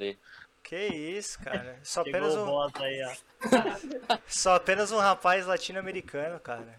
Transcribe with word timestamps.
rolê. 0.00 0.16
Que 0.62 0.76
isso, 0.86 1.38
cara. 1.40 1.78
Só 1.82 2.04
Chegou 2.04 2.20
apenas 2.20 2.36
um, 2.36 2.82
aí, 2.82 3.02
ó. 3.04 4.18
só 4.28 4.54
apenas 4.56 4.92
um 4.92 4.98
rapaz 4.98 5.46
latino-americano, 5.46 6.38
cara. 6.40 6.78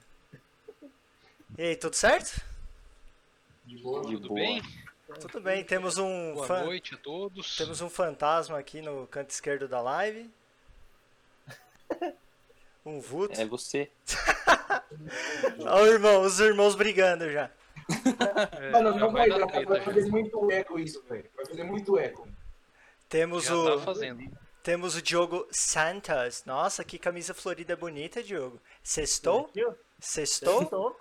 E 1.58 1.64
aí, 1.64 1.76
tudo 1.76 1.96
certo? 1.96 2.42
De 3.66 3.78
boa. 3.82 4.02
De 4.06 4.14
Tudo 4.16 4.28
boa. 4.30 4.40
bem? 4.40 4.62
Tudo 5.20 5.42
bem, 5.42 5.64
temos 5.64 5.98
um 5.98 6.34
Boa 6.36 6.48
fan- 6.48 6.64
noite 6.64 6.94
a 6.96 6.98
todos. 6.98 7.58
temos 7.58 7.82
um 7.82 7.90
fantasma 7.90 8.58
aqui 8.58 8.82
no 8.82 9.06
canto 9.08 9.30
esquerdo 9.32 9.68
da 9.68 9.82
live. 9.82 10.30
Um 12.84 13.00
vulto. 13.00 13.40
É 13.40 13.46
você. 13.46 13.92
Ó, 15.60 15.84
o 15.84 15.86
irmão, 15.86 16.24
os 16.24 16.40
irmãos 16.40 16.74
brigando 16.74 17.30
já. 17.32 17.52
É, 18.60 18.72
Mano, 18.72 18.98
não 18.98 19.12
vai 19.12 19.30
dar 19.30 19.38
dar, 19.38 19.66
vai 19.66 19.82
fazer 19.82 20.08
muito 20.08 20.50
eco 20.52 20.80
isso, 20.80 21.04
velho. 21.04 21.30
Vai 21.36 21.46
fazer 21.46 21.64
muito 21.64 22.00
eco. 22.00 22.28
Temos 23.12 23.44
Já 23.44 23.56
o 23.56 23.78
tá 23.78 23.84
fazendo. 23.84 24.38
temos 24.64 24.96
o 24.96 25.02
Diogo 25.02 25.46
Santos. 25.52 26.46
Nossa, 26.46 26.82
que 26.82 26.98
camisa 26.98 27.34
florida 27.34 27.76
bonita, 27.76 28.24
Diogo. 28.24 28.58
Sextou? 28.82 29.52
Sextou? 30.00 30.96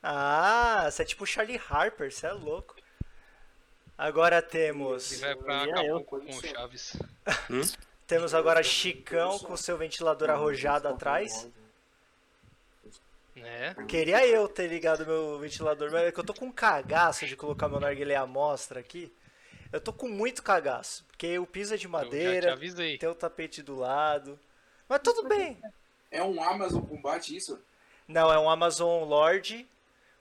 Ah, 0.00 0.88
você 0.88 1.02
é 1.02 1.04
tipo 1.04 1.26
Charlie 1.26 1.60
Harper, 1.68 2.12
você 2.12 2.28
é 2.28 2.32
louco. 2.32 2.76
Agora 3.98 4.40
temos 4.40 5.10
Ele 5.10 5.20
vai 5.20 5.34
pra 5.34 5.62
Acapulco 5.64 6.20
com 6.20 6.30
o 6.30 6.46
Chaves. 6.46 6.96
temos 8.06 8.32
agora 8.34 8.62
Chicão 8.62 9.40
com 9.40 9.56
seu 9.56 9.76
ventilador 9.76 10.30
arrojado 10.30 10.86
atrás. 10.86 11.48
Né? 13.34 13.74
Queria 13.88 14.24
eu 14.28 14.46
ter 14.46 14.68
ligado 14.68 15.04
meu 15.04 15.40
ventilador, 15.40 15.90
mas 15.90 16.02
é 16.04 16.12
que 16.12 16.20
eu 16.20 16.24
tô 16.24 16.32
com 16.34 16.46
um 16.46 16.52
cagaço 16.52 17.26
de 17.26 17.34
colocar 17.34 17.68
meu 17.68 17.80
narguilé 17.80 18.14
à 18.14 18.26
mostra 18.26 18.78
aqui. 18.78 19.12
Eu 19.72 19.80
tô 19.80 19.92
com 19.92 20.08
muito 20.08 20.42
cagaço, 20.42 21.04
porque 21.04 21.38
o 21.38 21.46
piso 21.46 21.74
é 21.74 21.76
de 21.76 21.86
madeira, 21.86 22.56
tem 22.98 23.08
o 23.08 23.14
tapete 23.14 23.62
do 23.62 23.76
lado. 23.76 24.38
Mas 24.88 25.00
tudo 25.02 25.28
bem. 25.28 25.60
É 26.10 26.22
um 26.22 26.42
Amazon 26.42 26.82
Combate 26.82 27.36
isso? 27.36 27.62
Não, 28.06 28.32
é 28.32 28.38
um 28.38 28.48
Amazon 28.48 29.04
Lord 29.04 29.68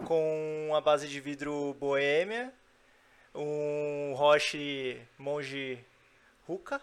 com 0.05 0.73
a 0.75 0.81
base 0.81 1.08
de 1.08 1.21
vidro 1.21 1.73
Boêmia, 1.80 2.53
um 3.33 4.13
Roche 4.13 5.02
Monge 5.17 5.83
Ruka 6.45 6.81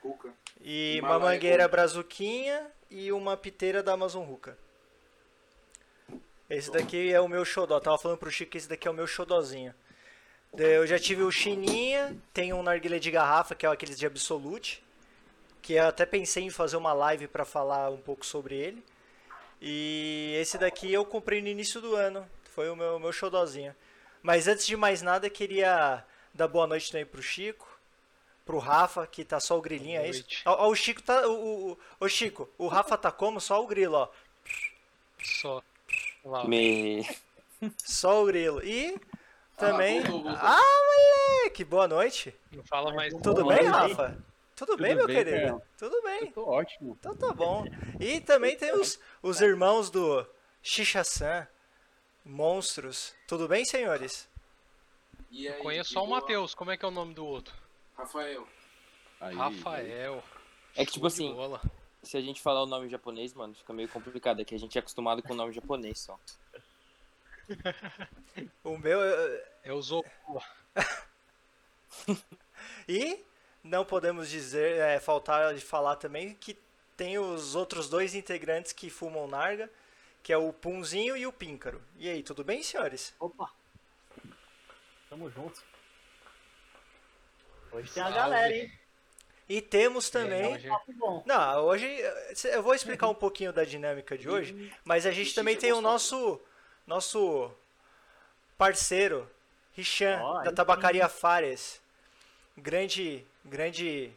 Cuca. 0.00 0.32
e 0.60 0.98
uma 1.00 1.08
Himalaia 1.08 1.34
mangueira 1.34 1.68
brazuquinha 1.68 2.70
e 2.90 3.10
uma 3.10 3.36
piteira 3.36 3.82
da 3.82 3.94
Amazon 3.94 4.24
Ruka. 4.24 4.58
Esse 6.48 6.70
daqui 6.70 7.10
é 7.12 7.20
o 7.20 7.26
meu 7.26 7.44
xodó. 7.44 7.80
Tava 7.80 7.96
falando 7.96 8.18
pro 8.18 8.30
Chico 8.30 8.52
que 8.52 8.58
esse 8.58 8.68
daqui 8.68 8.86
é 8.86 8.90
o 8.90 8.94
meu 8.94 9.06
xodózinho. 9.06 9.74
Eu 10.56 10.86
já 10.86 10.98
tive 10.98 11.22
o 11.22 11.30
Chininha, 11.32 12.16
tem 12.32 12.52
um 12.52 12.62
narguilé 12.62 12.98
de 12.98 13.10
garrafa, 13.10 13.54
que 13.54 13.66
é 13.66 13.68
aqueles 13.68 13.98
de 13.98 14.06
Absolute, 14.06 14.82
que 15.60 15.72
eu 15.72 15.86
até 15.86 16.06
pensei 16.06 16.44
em 16.44 16.50
fazer 16.50 16.76
uma 16.76 16.92
live 16.92 17.26
pra 17.26 17.44
falar 17.44 17.90
um 17.90 17.96
pouco 17.96 18.24
sobre 18.24 18.54
ele. 18.54 18.84
E 19.60 20.36
esse 20.40 20.56
daqui 20.56 20.92
eu 20.92 21.04
comprei 21.04 21.42
no 21.42 21.48
início 21.48 21.80
do 21.80 21.96
ano, 21.96 22.28
foi 22.44 22.70
o 22.70 22.76
meu, 22.76 23.00
meu 23.00 23.12
xodózinho. 23.12 23.74
Mas 24.22 24.46
antes 24.46 24.64
de 24.64 24.76
mais 24.76 25.02
nada, 25.02 25.28
queria 25.28 26.04
dar 26.32 26.46
boa 26.46 26.66
noite 26.66 26.90
também 26.90 27.06
pro 27.06 27.22
Chico, 27.22 27.66
pro 28.44 28.58
Rafa, 28.58 29.06
que 29.06 29.24
tá 29.24 29.40
só 29.40 29.58
o 29.58 29.62
grilinho, 29.62 30.00
é 30.00 30.08
isso? 30.08 30.20
noite. 30.20 30.42
Ó, 30.46 30.66
ó, 30.66 30.68
o 30.68 30.76
Chico 30.76 31.02
tá. 31.02 31.26
O, 31.26 31.72
o, 31.72 31.78
o 31.98 32.08
Chico, 32.08 32.48
o 32.56 32.68
Rafa 32.68 32.96
tá 32.96 33.10
como? 33.10 33.40
Só 33.40 33.62
o 33.62 33.66
grilo, 33.66 33.96
ó. 33.96 34.08
Só. 35.20 35.62
Me... 36.46 37.06
Só 37.78 38.22
o 38.22 38.26
grilo. 38.26 38.62
E 38.64 38.96
também. 39.70 40.00
voltou. 40.02 40.30
Ah, 40.36 40.60
moleque! 41.42 41.64
Boa 41.64 41.88
noite. 41.88 42.34
Não 42.52 42.64
fala 42.64 42.92
mais. 42.94 43.12
Tudo 43.22 43.46
bem. 43.46 43.62
Rafa? 43.64 44.16
Tudo, 44.56 44.72
Tudo 44.72 44.82
bem, 44.82 44.94
meu 44.94 45.06
bem, 45.06 45.16
querido? 45.16 45.40
Carol? 45.46 45.62
Tudo 45.76 46.02
bem. 46.02 46.30
Tô 46.32 46.46
ótimo. 46.48 46.96
Então 47.00 47.16
tá 47.16 47.32
bom. 47.32 47.64
E 47.98 48.20
também 48.20 48.56
temos 48.56 49.00
os 49.22 49.40
irmãos 49.40 49.90
do 49.90 50.24
Xixa-san, 50.62 51.46
monstros. 52.24 53.14
Tudo 53.26 53.48
bem, 53.48 53.64
senhores? 53.64 54.28
E 55.30 55.48
aí, 55.48 55.60
Conheço 55.60 55.88
de 55.88 55.94
só 55.94 56.04
o? 56.04 56.08
Matheus. 56.08 56.54
Como 56.54 56.70
é 56.70 56.76
que 56.76 56.84
é 56.84 56.88
o 56.88 56.92
nome 56.92 57.14
do 57.14 57.26
outro? 57.26 57.52
Rafael. 57.96 58.46
Aí, 59.20 59.34
Rafael. 59.34 60.22
É 60.76 60.84
que, 60.86 60.92
tipo 60.92 61.06
assim, 61.08 61.34
bola. 61.34 61.60
Se 62.02 62.16
a 62.16 62.20
gente 62.20 62.40
falar 62.40 62.62
o 62.62 62.66
nome 62.66 62.88
japonês, 62.88 63.32
mano, 63.34 63.54
fica 63.54 63.72
meio 63.72 63.88
complicado. 63.88 64.40
É 64.40 64.44
que 64.44 64.54
a 64.54 64.58
gente 64.58 64.76
é 64.76 64.80
acostumado 64.80 65.22
com 65.22 65.32
o 65.32 65.36
nome 65.36 65.52
japonês 65.52 65.98
só. 66.00 66.18
O 68.62 68.78
meu. 68.78 69.02
eh, 69.02 69.44
É 69.64 69.72
o 69.72 69.80
Zoku. 69.82 70.42
E 72.88 73.24
não 73.62 73.84
podemos 73.84 74.28
dizer, 74.28 74.78
é, 74.78 75.00
faltar 75.00 75.54
de 75.54 75.60
falar 75.60 75.96
também 75.96 76.34
que 76.34 76.58
tem 76.96 77.18
os 77.18 77.54
outros 77.54 77.88
dois 77.88 78.14
integrantes 78.14 78.72
que 78.72 78.90
fumam 78.90 79.26
narga, 79.26 79.70
que 80.22 80.32
é 80.32 80.36
o 80.36 80.52
Punzinho 80.52 81.16
e 81.16 81.26
o 81.26 81.32
Píncaro. 81.32 81.82
E 81.96 82.08
aí, 82.08 82.22
tudo 82.22 82.44
bem, 82.44 82.62
senhores? 82.62 83.14
Opa. 83.18 83.50
Tamo 85.08 85.30
junto. 85.30 85.62
Hoje 87.72 87.90
tem 87.92 88.02
a 88.02 88.10
galera, 88.10 88.54
hein? 88.54 88.72
E 89.48 89.60
temos 89.60 90.10
também. 90.10 90.54
Hoje- 90.54 90.68
Papo 90.68 90.92
bom. 90.92 91.22
Não, 91.26 91.64
hoje 91.64 91.86
eu 92.44 92.62
vou 92.62 92.74
explicar 92.74 93.08
um 93.08 93.14
pouquinho 93.14 93.52
da 93.52 93.64
dinâmica 93.64 94.16
de 94.16 94.28
hoje, 94.28 94.72
mas 94.84 95.06
a 95.06 95.10
gente 95.10 95.34
também 95.34 95.56
tem 95.56 95.72
o 95.72 95.80
nosso 95.80 96.40
nosso 96.86 97.50
parceiro 98.58 99.28
Richan 99.76 100.20
Ó, 100.22 100.42
da 100.42 100.52
Tabacaria 100.52 101.08
Fares. 101.08 101.80
Grande, 102.56 103.24
grande 103.44 104.12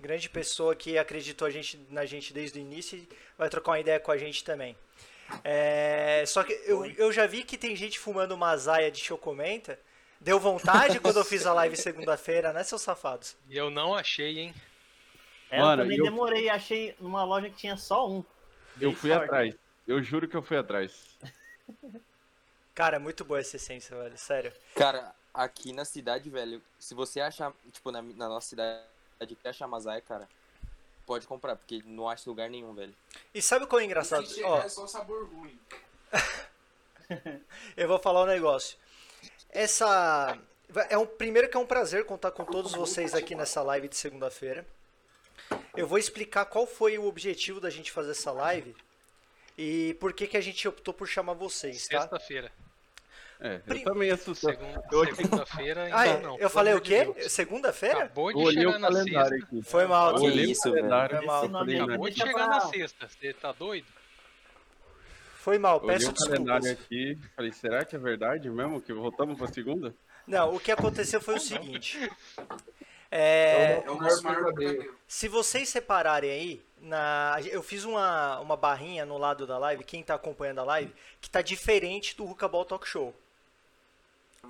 grande 0.00 0.28
pessoa 0.28 0.74
que 0.74 0.98
acreditou 0.98 1.46
a 1.46 1.50
gente, 1.50 1.78
na 1.88 2.04
gente 2.04 2.32
desde 2.32 2.58
o 2.58 2.60
início 2.60 2.98
e 2.98 3.08
vai 3.38 3.48
trocar 3.48 3.70
uma 3.70 3.78
ideia 3.80 4.00
com 4.00 4.10
a 4.10 4.18
gente 4.18 4.42
também. 4.42 4.76
É, 5.44 6.24
só 6.26 6.42
que 6.42 6.52
eu, 6.66 6.84
eu 6.84 7.12
já 7.12 7.24
vi 7.24 7.44
que 7.44 7.56
tem 7.56 7.74
gente 7.76 7.98
fumando 8.00 8.32
uma 8.32 8.56
zaia 8.56 8.90
de 8.90 8.98
chocomenta. 8.98 9.78
Deu 10.20 10.38
vontade 10.40 10.98
quando 11.00 11.18
eu 11.18 11.24
fiz 11.24 11.46
a 11.46 11.54
live 11.54 11.76
segunda-feira, 11.76 12.52
né, 12.52 12.62
seus 12.64 12.82
safados? 12.82 13.36
E 13.48 13.56
eu 13.56 13.70
não 13.70 13.94
achei, 13.94 14.38
hein? 14.40 14.54
É, 15.50 15.60
Mano, 15.60 15.82
eu 15.82 15.84
também 15.86 15.98
eu- 15.98 16.04
demorei, 16.04 16.48
achei 16.48 16.94
numa 17.00 17.24
loja 17.24 17.48
que 17.48 17.56
tinha 17.56 17.76
só 17.76 18.08
um. 18.08 18.24
Eu 18.80 18.92
fui 18.94 19.10
sorte. 19.10 19.24
atrás. 19.24 19.54
Eu 19.86 20.02
juro 20.02 20.28
que 20.28 20.36
eu 20.36 20.42
fui 20.42 20.56
atrás. 20.56 21.18
Cara, 22.74 22.96
é 22.96 22.98
muito 22.98 23.24
boa 23.24 23.40
essa 23.40 23.56
essência, 23.56 23.96
velho, 23.96 24.16
sério. 24.16 24.52
Cara, 24.74 25.14
aqui 25.32 25.72
na 25.72 25.84
cidade, 25.84 26.30
velho, 26.30 26.62
se 26.78 26.94
você 26.94 27.20
achar, 27.20 27.52
tipo, 27.70 27.90
na, 27.90 28.00
na 28.00 28.28
nossa 28.28 28.48
cidade, 28.48 28.82
que 29.26 29.48
achar 29.48 29.66
Mazai, 29.66 30.00
cara, 30.00 30.28
pode 31.06 31.26
comprar, 31.26 31.56
porque 31.56 31.82
não 31.84 32.08
acha 32.08 32.28
lugar 32.28 32.48
nenhum, 32.48 32.74
velho. 32.74 32.94
E 33.34 33.42
sabe 33.42 33.66
qual 33.66 33.78
é 33.78 33.82
o 33.82 33.84
Se 33.84 33.86
engraçado? 33.86 34.26
chegar 34.26 34.48
Ó, 34.48 34.62
é 34.62 34.68
só 34.68 34.86
sabor 34.86 35.28
ruim. 35.28 35.58
eu 37.76 37.88
vou 37.88 37.98
falar 37.98 38.22
um 38.22 38.26
negócio. 38.26 38.78
Essa. 39.50 40.38
É 40.88 40.96
um, 40.96 41.06
primeiro 41.06 41.50
que 41.50 41.56
é 41.56 41.60
um 41.60 41.66
prazer 41.66 42.06
contar 42.06 42.30
com 42.30 42.44
todos 42.44 42.72
vocês 42.72 43.14
aqui 43.14 43.34
nessa 43.34 43.60
live 43.62 43.88
de 43.88 43.96
segunda-feira. 43.96 44.66
Eu 45.76 45.86
vou 45.86 45.98
explicar 45.98 46.46
qual 46.46 46.66
foi 46.66 46.96
o 46.96 47.04
objetivo 47.04 47.60
da 47.60 47.68
gente 47.68 47.92
fazer 47.92 48.12
essa 48.12 48.32
live 48.32 48.74
e 49.58 49.94
por 50.00 50.12
que, 50.12 50.26
que 50.26 50.36
a 50.36 50.40
gente 50.40 50.66
optou 50.66 50.92
por 50.94 51.06
chamar 51.08 51.34
vocês, 51.34 51.86
tá? 51.88 52.00
Sexta-feira. 52.00 52.50
É, 53.44 53.60
eu 53.66 53.82
também 53.82 54.08
assustei. 54.10 54.54
Segunda- 54.54 54.82
Eu- 54.92 55.16
Segunda-feira 55.16 55.82
ainda 55.84 55.98
Ah, 55.98 56.06
é, 56.06 56.20
não. 56.20 56.38
eu 56.38 56.48
falei 56.48 56.74
o 56.74 56.80
de 56.80 56.90
quê? 56.90 57.28
Segunda-feira? 57.28 58.04
Acabou 58.04 58.30
Eu 58.30 58.36
de 58.36 58.42
olhei 58.44 58.58
chegar 58.62 58.76
o 58.76 58.78
na 58.78 58.88
calendário 58.88 59.30
sexta. 59.40 59.46
aqui. 59.56 59.62
Foi 59.62 59.86
mal, 59.88 60.14
Que 60.14 60.20
Eu 60.20 60.24
olhei 60.26 60.44
isso, 60.52 60.68
o 60.68 60.72
velho. 60.72 60.88
calendário 60.88 61.16
Foi 61.16 61.26
mal. 61.26 61.48
Né? 61.64 61.80
Acabou 61.82 62.08
de 62.10 62.18
chegar 62.20 62.46
na 62.46 62.60
sexta. 62.60 63.08
Você 63.08 63.32
tá 63.34 63.50
doido? 63.50 63.86
Foi 65.36 65.58
mal, 65.58 65.82
Olhei 65.82 65.98
peço 65.98 66.10
o 66.12 66.14
calendário 66.14 66.70
aqui, 66.70 67.18
falei, 67.34 67.50
será 67.52 67.84
que 67.84 67.96
é 67.96 67.98
verdade 67.98 68.48
mesmo 68.48 68.80
que 68.80 68.92
voltamos 68.92 69.36
pra 69.36 69.48
segunda? 69.48 69.92
Não, 70.24 70.54
o 70.54 70.60
que 70.60 70.70
aconteceu 70.70 71.20
foi 71.20 71.34
o 71.34 71.40
seguinte. 71.40 71.98
É, 73.14 73.82
É 73.84 73.90
o 73.90 73.96
nosso 73.96 74.24
maior 74.24 74.42
verdadeiro. 74.42 74.96
Se 75.06 75.28
vocês 75.28 75.68
separarem 75.68 76.30
aí, 76.30 76.62
na, 76.80 77.36
eu 77.44 77.62
fiz 77.62 77.84
uma, 77.84 78.40
uma 78.40 78.56
barrinha 78.56 79.04
no 79.04 79.18
lado 79.18 79.46
da 79.46 79.58
live, 79.58 79.84
quem 79.84 80.02
tá 80.02 80.14
acompanhando 80.14 80.60
a 80.60 80.64
live, 80.64 80.94
que 81.20 81.28
tá 81.28 81.42
diferente 81.42 82.16
do 82.16 82.24
Hookaball 82.24 82.64
Talk 82.64 82.88
Show. 82.88 83.14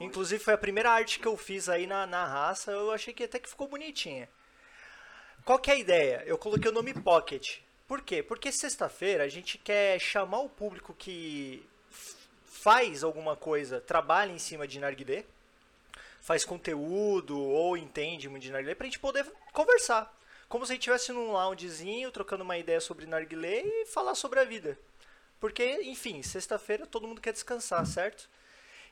Inclusive 0.01 0.43
foi 0.43 0.55
a 0.55 0.59
primeira 0.59 0.93
arte 0.93 1.19
que 1.19 1.27
eu 1.27 1.37
fiz 1.37 1.69
aí 1.69 1.89
na, 1.89 2.07
na 2.07 2.25
raça, 2.25 2.71
eu 2.71 2.93
achei 2.93 3.13
que 3.13 3.25
até 3.25 3.41
que 3.41 3.49
ficou 3.49 3.67
bonitinha. 3.67 4.29
Qual 5.45 5.59
que 5.59 5.71
é 5.71 5.75
a 5.75 5.79
ideia? 5.79 6.23
Eu 6.25 6.39
coloquei 6.39 6.71
o 6.71 6.75
nome 6.75 6.95
Pocket. 6.95 7.59
Por 7.89 8.01
quê? 8.01 8.23
Porque 8.23 8.53
sexta-feira 8.53 9.25
a 9.25 9.29
gente 9.29 9.59
quer 9.59 9.99
chamar 9.99 10.39
o 10.39 10.49
público 10.49 10.95
que 10.97 11.67
faz 12.45 13.03
alguma 13.03 13.35
coisa, 13.35 13.81
trabalha 13.81 14.31
em 14.31 14.39
cima 14.39 14.69
de 14.69 14.79
narguilé, 14.79 15.25
faz 16.23 16.45
conteúdo 16.45 17.39
ou 17.39 17.77
entende 17.77 18.29
muito 18.29 18.45
de 18.45 18.53
narguilé, 18.53 18.75
pra 18.75 18.87
gente 18.87 18.99
poder 18.99 19.27
conversar. 19.53 20.17
Como 20.49 20.65
se 20.65 20.73
a 20.73 20.75
gente 20.75 20.83
estivesse 20.83 21.13
num 21.13 21.33
loungezinho, 21.33 22.13
trocando 22.13 22.45
uma 22.45 22.57
ideia 22.57 22.81
sobre 22.81 23.07
narguilé 23.07 23.63
e 23.63 23.87
falar 23.87 24.15
sobre 24.15 24.39
a 24.39 24.45
vida. 24.45 24.79
Porque, 25.41 25.83
enfim, 25.83 26.23
sexta-feira 26.23 26.87
todo 26.87 27.09
mundo 27.09 27.21
quer 27.21 27.33
descansar, 27.33 27.85
certo? 27.85 28.31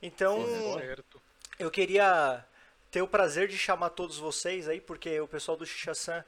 Então, 0.02 0.42
Certo. 0.78 1.22
eu 1.58 1.70
queria 1.70 2.44
ter 2.90 3.02
o 3.02 3.06
prazer 3.06 3.46
de 3.46 3.56
chamar 3.56 3.90
todos 3.90 4.18
vocês 4.18 4.66
aí, 4.66 4.80
porque 4.80 5.20
o 5.20 5.28
pessoal 5.28 5.56
do 5.56 5.64
Xixa-san, 5.64 6.24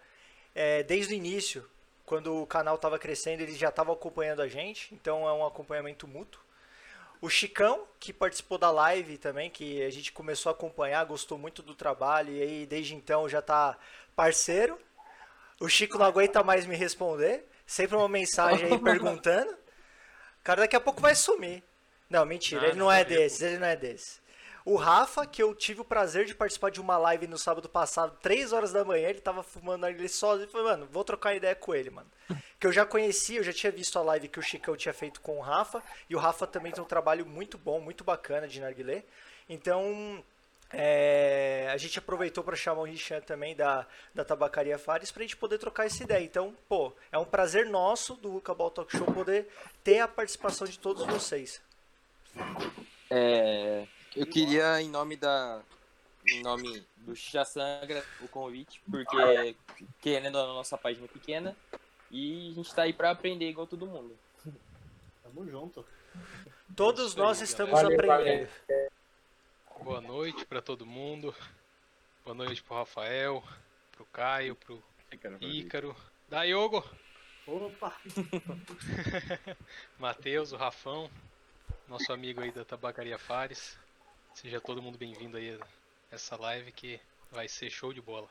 é, 0.54 0.82
desde 0.84 1.14
o 1.14 1.16
início, 1.16 1.68
quando 2.06 2.40
o 2.40 2.46
canal 2.46 2.76
estava 2.76 2.98
crescendo, 2.98 3.42
eles 3.42 3.58
já 3.58 3.70
estavam 3.70 3.94
acompanhando 3.94 4.42
a 4.42 4.46
gente, 4.46 4.94
então 4.94 5.26
é 5.26 5.32
um 5.32 5.44
acompanhamento 5.44 6.06
mútuo. 6.06 6.40
O 7.22 7.30
Chicão, 7.30 7.86
que 8.00 8.12
participou 8.12 8.58
da 8.58 8.70
live 8.70 9.16
também, 9.16 9.48
que 9.48 9.80
a 9.84 9.90
gente 9.90 10.12
começou 10.12 10.50
a 10.50 10.52
acompanhar, 10.52 11.04
gostou 11.06 11.38
muito 11.38 11.62
do 11.62 11.74
trabalho 11.74 12.34
e 12.34 12.42
aí 12.42 12.66
desde 12.66 12.96
então 12.96 13.28
já 13.28 13.40
tá 13.40 13.78
parceiro. 14.16 14.76
O 15.60 15.68
Chico 15.68 15.98
não 15.98 16.06
aguenta 16.06 16.42
mais 16.42 16.66
me 16.66 16.74
responder, 16.76 17.48
sempre 17.66 17.96
uma 17.96 18.08
mensagem 18.08 18.66
aí 18.72 18.78
perguntando. 18.82 19.56
Cara, 20.42 20.62
daqui 20.62 20.76
a 20.76 20.80
pouco 20.80 21.00
vai 21.00 21.14
sumir. 21.14 21.62
Não, 22.10 22.26
mentira, 22.26 22.62
Ah, 22.62 22.68
ele 22.68 22.76
não 22.76 22.86
não 22.86 22.92
é 22.92 22.98
sabia, 22.98 23.16
desses, 23.18 23.42
ele 23.42 23.58
não 23.58 23.66
é 23.66 23.76
desses. 23.76 24.21
O 24.64 24.76
Rafa, 24.76 25.26
que 25.26 25.42
eu 25.42 25.54
tive 25.54 25.80
o 25.80 25.84
prazer 25.84 26.24
de 26.24 26.34
participar 26.34 26.70
de 26.70 26.80
uma 26.80 26.96
live 26.96 27.26
no 27.26 27.36
sábado 27.36 27.68
passado, 27.68 28.16
3 28.22 28.52
horas 28.52 28.72
da 28.72 28.84
manhã, 28.84 29.08
ele 29.08 29.20
tava 29.20 29.42
fumando 29.42 29.86
ele 29.86 30.08
sozinho. 30.08 30.46
Eu 30.46 30.50
falei, 30.50 30.66
mano, 30.66 30.88
vou 30.90 31.02
trocar 31.02 31.34
ideia 31.34 31.54
com 31.54 31.74
ele, 31.74 31.90
mano. 31.90 32.10
Que 32.62 32.68
eu 32.68 32.72
já 32.72 32.86
conhecia, 32.86 33.40
eu 33.40 33.42
já 33.42 33.52
tinha 33.52 33.72
visto 33.72 33.98
a 33.98 34.02
live 34.02 34.28
que 34.28 34.38
o 34.38 34.42
Chicão 34.42 34.76
tinha 34.76 34.94
feito 34.94 35.20
com 35.20 35.36
o 35.36 35.40
Rafa. 35.40 35.82
E 36.08 36.14
o 36.14 36.18
Rafa 36.18 36.46
também 36.46 36.70
tem 36.70 36.80
um 36.80 36.86
trabalho 36.86 37.26
muito 37.26 37.58
bom, 37.58 37.80
muito 37.80 38.04
bacana 38.04 38.46
de 38.46 38.60
narguilé. 38.60 39.02
Então, 39.48 40.22
é, 40.72 41.68
a 41.72 41.76
gente 41.76 41.98
aproveitou 41.98 42.42
para 42.42 42.56
chamar 42.56 42.82
o 42.82 42.84
Richan 42.84 43.20
também 43.20 43.54
da, 43.54 43.86
da 44.14 44.24
Tabacaria 44.24 44.78
Fares 44.78 45.10
pra 45.10 45.22
gente 45.22 45.36
poder 45.36 45.58
trocar 45.58 45.86
essa 45.86 46.02
ideia. 46.02 46.24
Então, 46.24 46.56
pô, 46.68 46.92
é 47.10 47.18
um 47.18 47.24
prazer 47.24 47.66
nosso 47.66 48.14
do 48.14 48.40
Cabal 48.40 48.70
Talk 48.70 48.96
Show 48.96 49.06
poder 49.12 49.48
ter 49.84 49.98
a 49.98 50.08
participação 50.08 50.66
de 50.66 50.78
todos 50.78 51.04
vocês. 51.04 51.60
É, 53.10 53.86
eu 54.16 54.26
queria, 54.26 54.80
em 54.80 54.88
nome 54.88 55.16
da. 55.16 55.62
Em 56.26 56.40
nome 56.42 56.86
do 56.98 57.16
Xixa 57.16 57.44
Sangra, 57.44 58.04
o 58.20 58.28
convite, 58.28 58.80
porque 58.88 59.56
querendo 60.00 60.38
a 60.38 60.46
nossa 60.46 60.78
página 60.78 61.04
é 61.06 61.08
pequena 61.08 61.56
e 62.12 62.50
a 62.52 62.54
gente 62.54 62.72
tá 62.72 62.82
aí 62.82 62.92
pra 62.92 63.10
aprender 63.10 63.48
igual 63.48 63.66
todo 63.66 63.86
mundo. 63.86 64.16
Tamo 65.24 65.48
junto. 65.48 65.84
Todos 66.76 67.08
Isso 67.08 67.18
aí, 67.18 67.26
nós 67.26 67.40
estamos 67.40 67.72
Valeu, 67.72 67.98
aprendendo. 67.98 68.48
Boa 69.82 70.00
noite 70.00 70.46
pra 70.46 70.62
todo 70.62 70.86
mundo. 70.86 71.34
Boa 72.24 72.36
noite 72.36 72.62
pro 72.62 72.76
Rafael, 72.76 73.42
pro 73.90 74.04
Caio, 74.06 74.54
pro. 74.54 74.80
Ícaro, 75.40 75.94
Daiogo, 76.28 76.82
Opa! 77.46 77.92
Matheus, 79.98 80.52
o 80.52 80.56
Rafão, 80.56 81.10
nosso 81.88 82.12
amigo 82.12 82.40
aí 82.40 82.52
da 82.52 82.64
Tabacaria 82.64 83.18
Fares. 83.18 83.76
Seja 84.34 84.60
todo 84.60 84.82
mundo 84.82 84.98
bem-vindo 84.98 85.36
aí 85.36 85.58
a 86.10 86.14
essa 86.14 86.36
live 86.36 86.72
que 86.72 87.00
vai 87.30 87.48
ser 87.48 87.70
show 87.70 87.92
de 87.92 88.00
bola. 88.00 88.28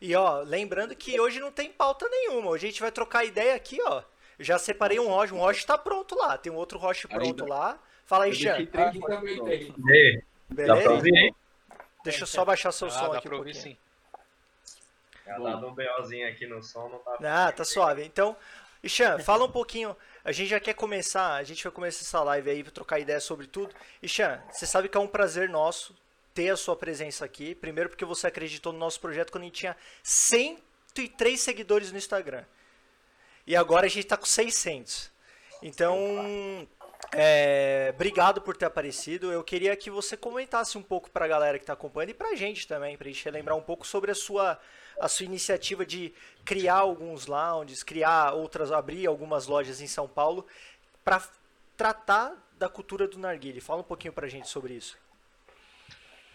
E 0.00 0.14
ó, 0.14 0.40
lembrando 0.40 0.94
que 0.94 1.18
hoje 1.20 1.40
não 1.40 1.50
tem 1.50 1.70
pauta 1.72 2.08
nenhuma. 2.08 2.50
Hoje 2.50 2.66
a 2.66 2.70
gente 2.70 2.80
vai 2.80 2.92
trocar 2.92 3.24
ideia 3.24 3.54
aqui, 3.54 3.78
ó. 3.82 4.02
Eu 4.38 4.44
já 4.44 4.58
separei 4.58 5.00
um 5.00 5.08
roche, 5.08 5.34
um 5.34 5.38
roche 5.38 5.66
tá 5.66 5.76
pronto 5.76 6.14
lá. 6.14 6.38
Tem 6.38 6.52
um 6.52 6.56
outro 6.56 6.78
roche 6.78 7.08
pronto 7.08 7.42
Ainda. 7.42 7.46
lá. 7.46 7.78
Fala 8.06 8.24
aí, 8.24 8.32
tem. 8.32 8.44
E 8.46 8.48
aí, 8.50 8.66
dá 8.66 8.90
pra 8.90 8.92
Beleza? 10.48 10.90
ouvir 10.90 11.16
aí? 11.16 11.34
Deixa 12.04 12.22
eu 12.22 12.26
só 12.26 12.44
baixar 12.44 12.72
seu 12.72 12.88
Ah, 12.88 12.90
som 12.90 13.10
dá 13.10 13.18
aqui 13.18 13.26
um 13.26 13.30
pra 13.30 13.38
ouvir 13.38 13.52
pouquinho. 13.54 13.74
sim. 13.74 13.78
Ela 15.26 15.50
dado 15.50 15.66
um 15.66 15.74
BOzinho 15.74 16.26
aqui 16.28 16.46
no 16.46 16.62
som, 16.62 16.88
não 16.88 16.98
tá. 17.00 17.18
Ah, 17.22 17.52
tá 17.52 17.64
suave. 17.64 18.02
Então, 18.04 18.34
Ixan, 18.82 19.18
fala 19.18 19.44
um 19.44 19.50
pouquinho. 19.50 19.94
A 20.28 20.32
gente 20.32 20.50
já 20.50 20.60
quer 20.60 20.74
começar, 20.74 21.36
a 21.36 21.42
gente 21.42 21.64
vai 21.64 21.72
começar 21.72 22.02
essa 22.02 22.22
live 22.22 22.50
aí 22.50 22.62
trocar 22.64 22.98
ideia 22.98 23.18
sobre 23.18 23.46
tudo. 23.46 23.74
Ixan, 24.02 24.42
você 24.52 24.66
sabe 24.66 24.86
que 24.86 24.94
é 24.94 25.00
um 25.00 25.06
prazer 25.06 25.48
nosso 25.48 25.96
ter 26.34 26.50
a 26.50 26.56
sua 26.56 26.76
presença 26.76 27.24
aqui. 27.24 27.54
Primeiro 27.54 27.88
porque 27.88 28.04
você 28.04 28.26
acreditou 28.26 28.70
no 28.70 28.78
nosso 28.78 29.00
projeto 29.00 29.32
quando 29.32 29.44
a 29.44 29.46
gente 29.46 29.60
tinha 29.60 29.74
103 30.02 31.40
seguidores 31.40 31.90
no 31.92 31.96
Instagram. 31.96 32.44
E 33.46 33.56
agora 33.56 33.86
a 33.86 33.88
gente 33.88 34.06
tá 34.06 34.18
com 34.18 34.26
600. 34.26 35.10
Então, 35.62 35.96
é, 37.14 37.90
obrigado 37.94 38.42
por 38.42 38.54
ter 38.54 38.66
aparecido. 38.66 39.32
Eu 39.32 39.42
queria 39.42 39.74
que 39.76 39.88
você 39.88 40.14
comentasse 40.14 40.76
um 40.76 40.82
pouco 40.82 41.10
pra 41.10 41.26
galera 41.26 41.58
que 41.58 41.64
tá 41.64 41.72
acompanhando 41.72 42.10
e 42.10 42.14
pra 42.14 42.34
gente 42.34 42.68
também, 42.68 42.98
pra 42.98 43.08
gente 43.08 43.24
relembrar 43.24 43.56
um 43.56 43.62
pouco 43.62 43.86
sobre 43.86 44.10
a 44.10 44.14
sua 44.14 44.60
a 45.00 45.08
sua 45.08 45.26
iniciativa 45.26 45.84
de 45.84 46.14
criar 46.44 46.78
alguns 46.78 47.26
lounges, 47.26 47.82
criar 47.82 48.32
outras, 48.32 48.72
abrir 48.72 49.06
algumas 49.06 49.46
lojas 49.46 49.80
em 49.80 49.86
São 49.86 50.08
Paulo 50.08 50.46
para 51.04 51.22
tratar 51.76 52.36
da 52.58 52.68
cultura 52.68 53.06
do 53.06 53.18
narguile. 53.18 53.60
Fala 53.60 53.80
um 53.80 53.84
pouquinho 53.84 54.12
pra 54.12 54.28
gente 54.28 54.48
sobre 54.48 54.74
isso. 54.74 54.98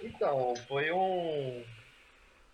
Então, 0.01 0.55
foi 0.67 0.91
um, 0.91 1.63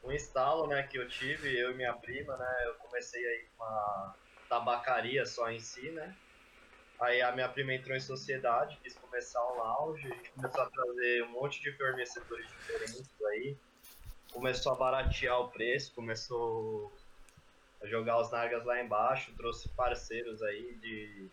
um 0.03 0.11
instalo 0.11 0.67
né, 0.67 0.83
que 0.83 0.97
eu 0.97 1.07
tive, 1.07 1.57
eu 1.57 1.71
e 1.71 1.75
minha 1.75 1.93
prima, 1.93 2.37
né? 2.37 2.63
Eu 2.65 2.75
comecei 2.75 3.25
aí 3.25 3.45
com 3.57 3.63
uma 3.63 4.15
tabacaria 4.47 5.25
só 5.25 5.49
em 5.49 5.59
si, 5.59 5.89
né? 5.91 6.15
Aí 6.99 7.21
a 7.21 7.31
minha 7.31 7.47
prima 7.47 7.73
entrou 7.73 7.95
em 7.95 7.99
sociedade, 7.99 8.77
quis 8.83 8.93
começar 8.95 9.41
um 9.51 9.57
lounge, 9.57 10.11
a 10.11 10.33
começou 10.33 10.61
a 10.61 10.69
trazer 10.69 11.23
um 11.23 11.29
monte 11.29 11.61
de 11.61 11.71
fornecedores 11.77 12.47
diferentes 12.47 13.09
aí. 13.31 13.57
Começou 14.31 14.73
a 14.73 14.75
baratear 14.75 15.39
o 15.39 15.49
preço, 15.49 15.93
começou 15.93 16.91
a 17.81 17.87
jogar 17.87 18.19
os 18.19 18.31
nargas 18.31 18.63
lá 18.65 18.81
embaixo, 18.81 19.33
trouxe 19.35 19.69
parceiros 19.69 20.41
aí 20.43 20.75
de 20.75 21.29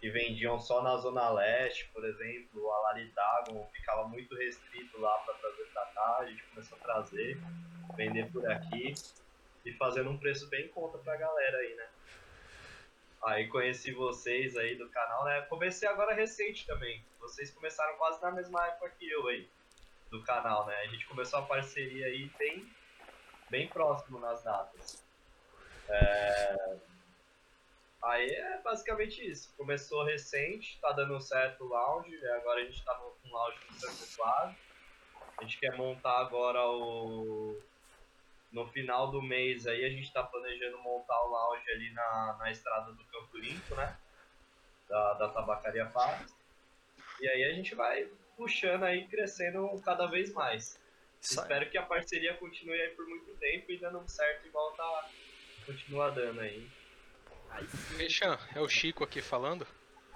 que 0.00 0.10
vendiam 0.10 0.58
só 0.58 0.82
na 0.82 0.96
Zona 0.96 1.30
Leste, 1.30 1.88
por 1.94 2.04
exemplo, 2.04 2.72
a 2.72 2.80
Laridagon 2.80 3.68
ficava 3.72 4.08
muito 4.08 4.34
restrito 4.34 5.00
lá 5.00 5.16
para 5.18 5.34
trazer 5.34 5.64
pra 5.72 5.86
cá, 5.86 6.16
a 6.18 6.26
gente 6.26 6.42
começou 6.42 6.76
a 6.76 6.80
trazer, 6.80 7.38
vender 7.96 8.28
por 8.32 8.44
aqui 8.50 8.94
e 9.64 9.72
fazendo 9.74 10.10
um 10.10 10.18
preço 10.18 10.48
bem 10.48 10.64
em 10.64 10.68
conta 10.68 10.98
pra 10.98 11.16
galera 11.16 11.56
aí, 11.58 11.74
né? 11.74 11.88
Aí 13.24 13.46
conheci 13.46 13.92
vocês 13.92 14.56
aí 14.56 14.74
do 14.74 14.88
canal, 14.88 15.24
né? 15.24 15.42
Comecei 15.42 15.88
agora 15.88 16.12
recente 16.12 16.66
também. 16.66 17.00
Vocês 17.20 17.52
começaram 17.52 17.96
quase 17.96 18.20
na 18.20 18.32
mesma 18.32 18.66
época 18.66 18.90
que 18.98 19.08
eu 19.08 19.28
aí, 19.28 19.48
do 20.12 20.22
canal, 20.22 20.66
né? 20.66 20.76
A 20.76 20.86
gente 20.86 21.06
começou 21.06 21.40
a 21.40 21.42
parceria 21.42 22.06
aí 22.06 22.30
bem, 22.38 22.70
bem 23.50 23.66
próximo 23.66 24.20
nas 24.20 24.44
datas. 24.44 25.02
É, 25.88 26.76
Aí 28.02 28.28
é 28.28 28.58
basicamente 28.58 29.24
isso. 29.24 29.54
Começou 29.56 30.04
recente, 30.04 30.78
tá 30.80 30.90
dando 30.90 31.20
certo 31.20 31.64
o 31.64 31.68
lounge, 31.68 32.26
agora 32.30 32.60
a 32.60 32.64
gente 32.64 32.84
tá 32.84 32.94
com 32.94 33.04
o 33.28 33.32
lounge 33.32 33.58
Claro. 34.16 34.54
A 35.38 35.42
gente 35.42 35.58
quer 35.58 35.76
montar 35.76 36.18
agora 36.18 36.68
o. 36.68 37.60
No 38.50 38.66
final 38.66 39.10
do 39.10 39.22
mês 39.22 39.66
aí 39.66 39.84
a 39.84 39.88
gente 39.88 40.12
tá 40.12 40.22
planejando 40.22 40.78
montar 40.78 41.18
o 41.22 41.28
lounge 41.28 41.70
ali 41.70 41.90
na, 41.92 42.36
na 42.38 42.50
estrada 42.50 42.92
do 42.92 43.04
Campo 43.04 43.38
Limpo, 43.38 43.74
né? 43.76 43.96
Da, 44.88 45.14
da 45.14 45.28
Tabacaria 45.28 45.86
Fares. 45.86 46.34
E 47.20 47.28
aí 47.28 47.44
a 47.44 47.52
gente 47.54 47.74
vai 47.74 48.10
puxando 48.42 48.82
aí, 48.82 49.06
crescendo 49.06 49.68
cada 49.84 50.06
vez 50.06 50.32
mais. 50.32 50.78
Espero 51.20 51.70
que 51.70 51.78
a 51.78 51.82
parceria 51.82 52.34
continue 52.34 52.80
aí 52.80 52.88
por 52.90 53.06
muito 53.06 53.32
tempo 53.36 53.70
e 53.70 53.78
dando 53.78 54.02
certo 54.08 54.46
igual 54.46 54.72
tá. 54.72 55.08
Continua 55.64 56.10
dando 56.10 56.40
aí. 56.40 56.68
Mexan, 57.96 58.36
é 58.54 58.60
o 58.60 58.68
Chico 58.68 59.04
aqui 59.04 59.22
falando. 59.22 59.64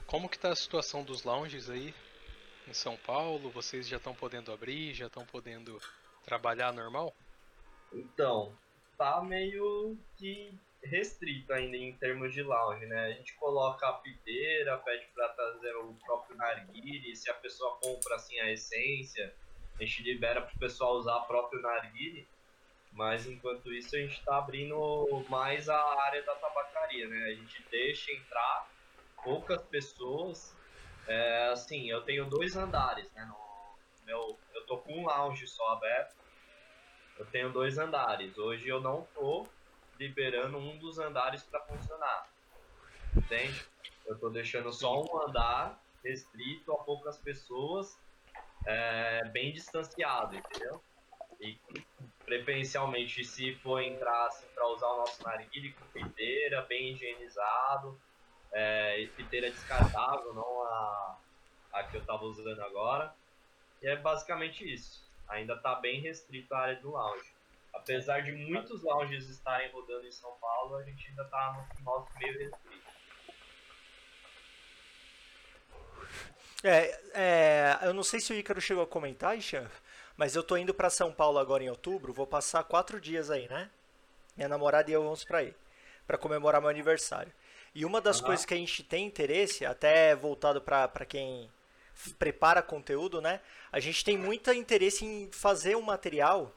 Como 0.07 0.29
que 0.29 0.39
tá 0.39 0.51
a 0.51 0.57
situação 0.57 1.05
dos 1.05 1.23
lounges 1.23 1.71
aí 1.71 1.95
em 2.67 2.73
São 2.73 2.97
Paulo? 2.97 3.51
Vocês 3.51 3.87
já 3.87 3.99
estão 3.99 4.15
podendo 4.15 4.53
abrir, 4.53 4.95
já 4.95 5.07
estão 5.07 5.25
podendo 5.25 5.81
trabalhar 6.25 6.73
normal? 6.73 7.15
Então, 7.93 8.57
tá 8.99 9.23
meio 9.23 9.97
que 10.17 10.53
restrito 10.87 11.53
ainda 11.53 11.77
em 11.77 11.93
termos 11.97 12.33
de 12.33 12.43
lounge, 12.43 12.87
né? 12.87 13.07
A 13.07 13.13
gente 13.13 13.35
coloca 13.35 13.87
a 13.89 13.93
piteira, 13.95 14.79
pede 14.79 15.07
pra 15.15 15.29
trazer 15.31 15.75
o 15.77 15.95
próprio 16.05 16.37
narguile, 16.37 17.15
se 17.15 17.31
a 17.31 17.35
pessoa 17.35 17.77
compra 17.83 18.17
assim 18.17 18.39
a 18.41 18.51
essência, 18.51 19.35
a 19.79 19.85
gente 19.85 20.03
libera 20.03 20.41
pro 20.41 20.59
pessoal 20.59 20.97
usar 20.97 21.17
o 21.17 21.27
próprio 21.27 21.61
narguile, 21.61 22.27
mas 22.93 23.27
enquanto 23.27 23.73
isso 23.73 23.95
a 23.95 23.99
gente 23.99 24.25
tá 24.25 24.39
abrindo 24.39 25.25
mais 25.29 25.69
a 25.69 26.03
área 26.05 26.23
da 26.23 26.35
tabacaria, 26.35 27.07
né? 27.09 27.25
A 27.25 27.35
gente 27.35 27.63
deixa 27.71 28.13
entrar 28.13 28.71
poucas 29.23 29.63
pessoas, 29.65 30.57
é, 31.07 31.49
assim, 31.53 31.91
eu 31.91 32.03
tenho 32.03 32.25
dois 32.27 32.57
andares, 32.57 33.13
né? 33.13 33.25
No 33.27 33.37
meu, 34.07 34.39
eu 34.55 34.67
tô 34.67 34.79
com 34.79 35.01
um 35.01 35.07
lounge 35.07 35.47
só 35.47 35.69
aberto, 35.73 36.17
eu 37.19 37.27
tenho 37.27 37.51
dois 37.51 37.79
andares. 37.79 38.37
Hoje 38.39 38.69
eu 38.69 38.81
não 38.81 39.07
tô 39.15 39.47
liberando 39.99 40.59
um 40.59 40.77
dos 40.79 40.99
andares 40.99 41.43
para 41.43 41.61
funcionar. 41.61 42.29
Entende? 43.15 43.65
Eu 44.07 44.19
tô 44.19 44.29
deixando 44.29 44.73
só 44.73 45.03
um 45.03 45.23
andar 45.23 45.81
restrito 46.05 46.73
a 46.73 46.77
poucas 46.85 47.17
pessoas, 47.19 47.99
é, 48.65 49.25
bem 49.31 49.53
distanciado, 49.53 50.37
entendeu? 50.37 50.81
E 51.41 51.59
preferencialmente 52.25 53.25
se 53.25 53.55
for 53.57 53.81
entrar 53.81 54.27
assim, 54.27 54.47
para 54.55 54.67
usar 54.69 54.87
o 54.87 54.97
nosso 54.99 55.23
narguile 55.23 55.73
com 55.73 55.87
piteira, 55.87 56.63
bem 56.63 56.93
higienizado, 56.93 57.99
é, 58.53 59.07
piteira 59.17 59.51
descartável, 59.51 60.33
não 60.33 60.63
a, 60.63 61.19
a 61.73 61.85
que 61.85 61.97
eu 61.97 62.05
tava 62.05 62.25
usando 62.25 62.61
agora. 62.61 63.15
E 63.83 63.89
é 63.89 63.97
basicamente 63.97 64.65
isso. 64.73 65.05
Ainda 65.29 65.57
tá 65.57 65.75
bem 65.75 66.01
restrito 66.01 66.55
a 66.55 66.59
área 66.59 66.77
do 66.77 66.93
lounge. 66.93 67.36
Apesar 67.77 68.23
de 68.23 68.33
muitos 68.33 68.83
lounges 68.83 69.29
estarem 69.29 69.71
rodando 69.71 70.07
em 70.07 70.11
São 70.11 70.33
Paulo, 70.41 70.77
a 70.77 70.83
gente 70.83 71.09
ainda 71.09 71.25
tá 71.25 71.67
no 71.79 71.85
nosso 71.85 72.09
meio 72.19 72.39
restrito. 72.39 72.87
É, 76.65 77.01
é, 77.15 77.79
eu 77.83 77.93
não 77.93 78.03
sei 78.03 78.19
se 78.19 78.33
o 78.33 78.37
Ícaro 78.37 78.61
chegou 78.61 78.83
a 78.83 78.87
comentar, 78.87 79.37
Ixan, 79.37 79.71
mas 80.17 80.35
eu 80.35 80.43
tô 80.43 80.57
indo 80.57 80.75
pra 80.75 80.91
São 80.91 81.13
Paulo 81.13 81.39
agora 81.39 81.63
em 81.63 81.69
outubro, 81.69 82.13
vou 82.13 82.27
passar 82.27 82.65
quatro 82.65 83.01
dias 83.01 83.31
aí, 83.31 83.47
né? 83.49 83.71
Minha 84.37 84.49
namorada 84.49 84.91
e 84.91 84.95
eu 84.95 85.03
vamos 85.05 85.23
pra 85.23 85.39
aí, 85.39 85.55
pra 86.07 86.19
comemorar 86.19 86.61
meu 86.61 86.71
aniversário. 86.71 87.33
E 87.75 87.85
uma 87.85 88.01
das 88.01 88.23
coisas 88.23 88.47
que 88.47 88.55
a 88.55 88.57
gente 88.57 88.83
tem 88.83 89.07
interesse, 89.07 89.67
até 89.67 90.17
voltado 90.17 90.63
pra 90.63 90.89
quem 91.07 91.51
prepara 92.19 92.63
conteúdo, 92.63 93.21
né? 93.21 93.41
A 93.71 93.79
gente 93.79 94.03
tem 94.03 94.17
muito 94.17 94.51
interesse 94.51 95.05
em 95.05 95.31
fazer 95.31 95.77
um 95.77 95.83
material 95.83 96.51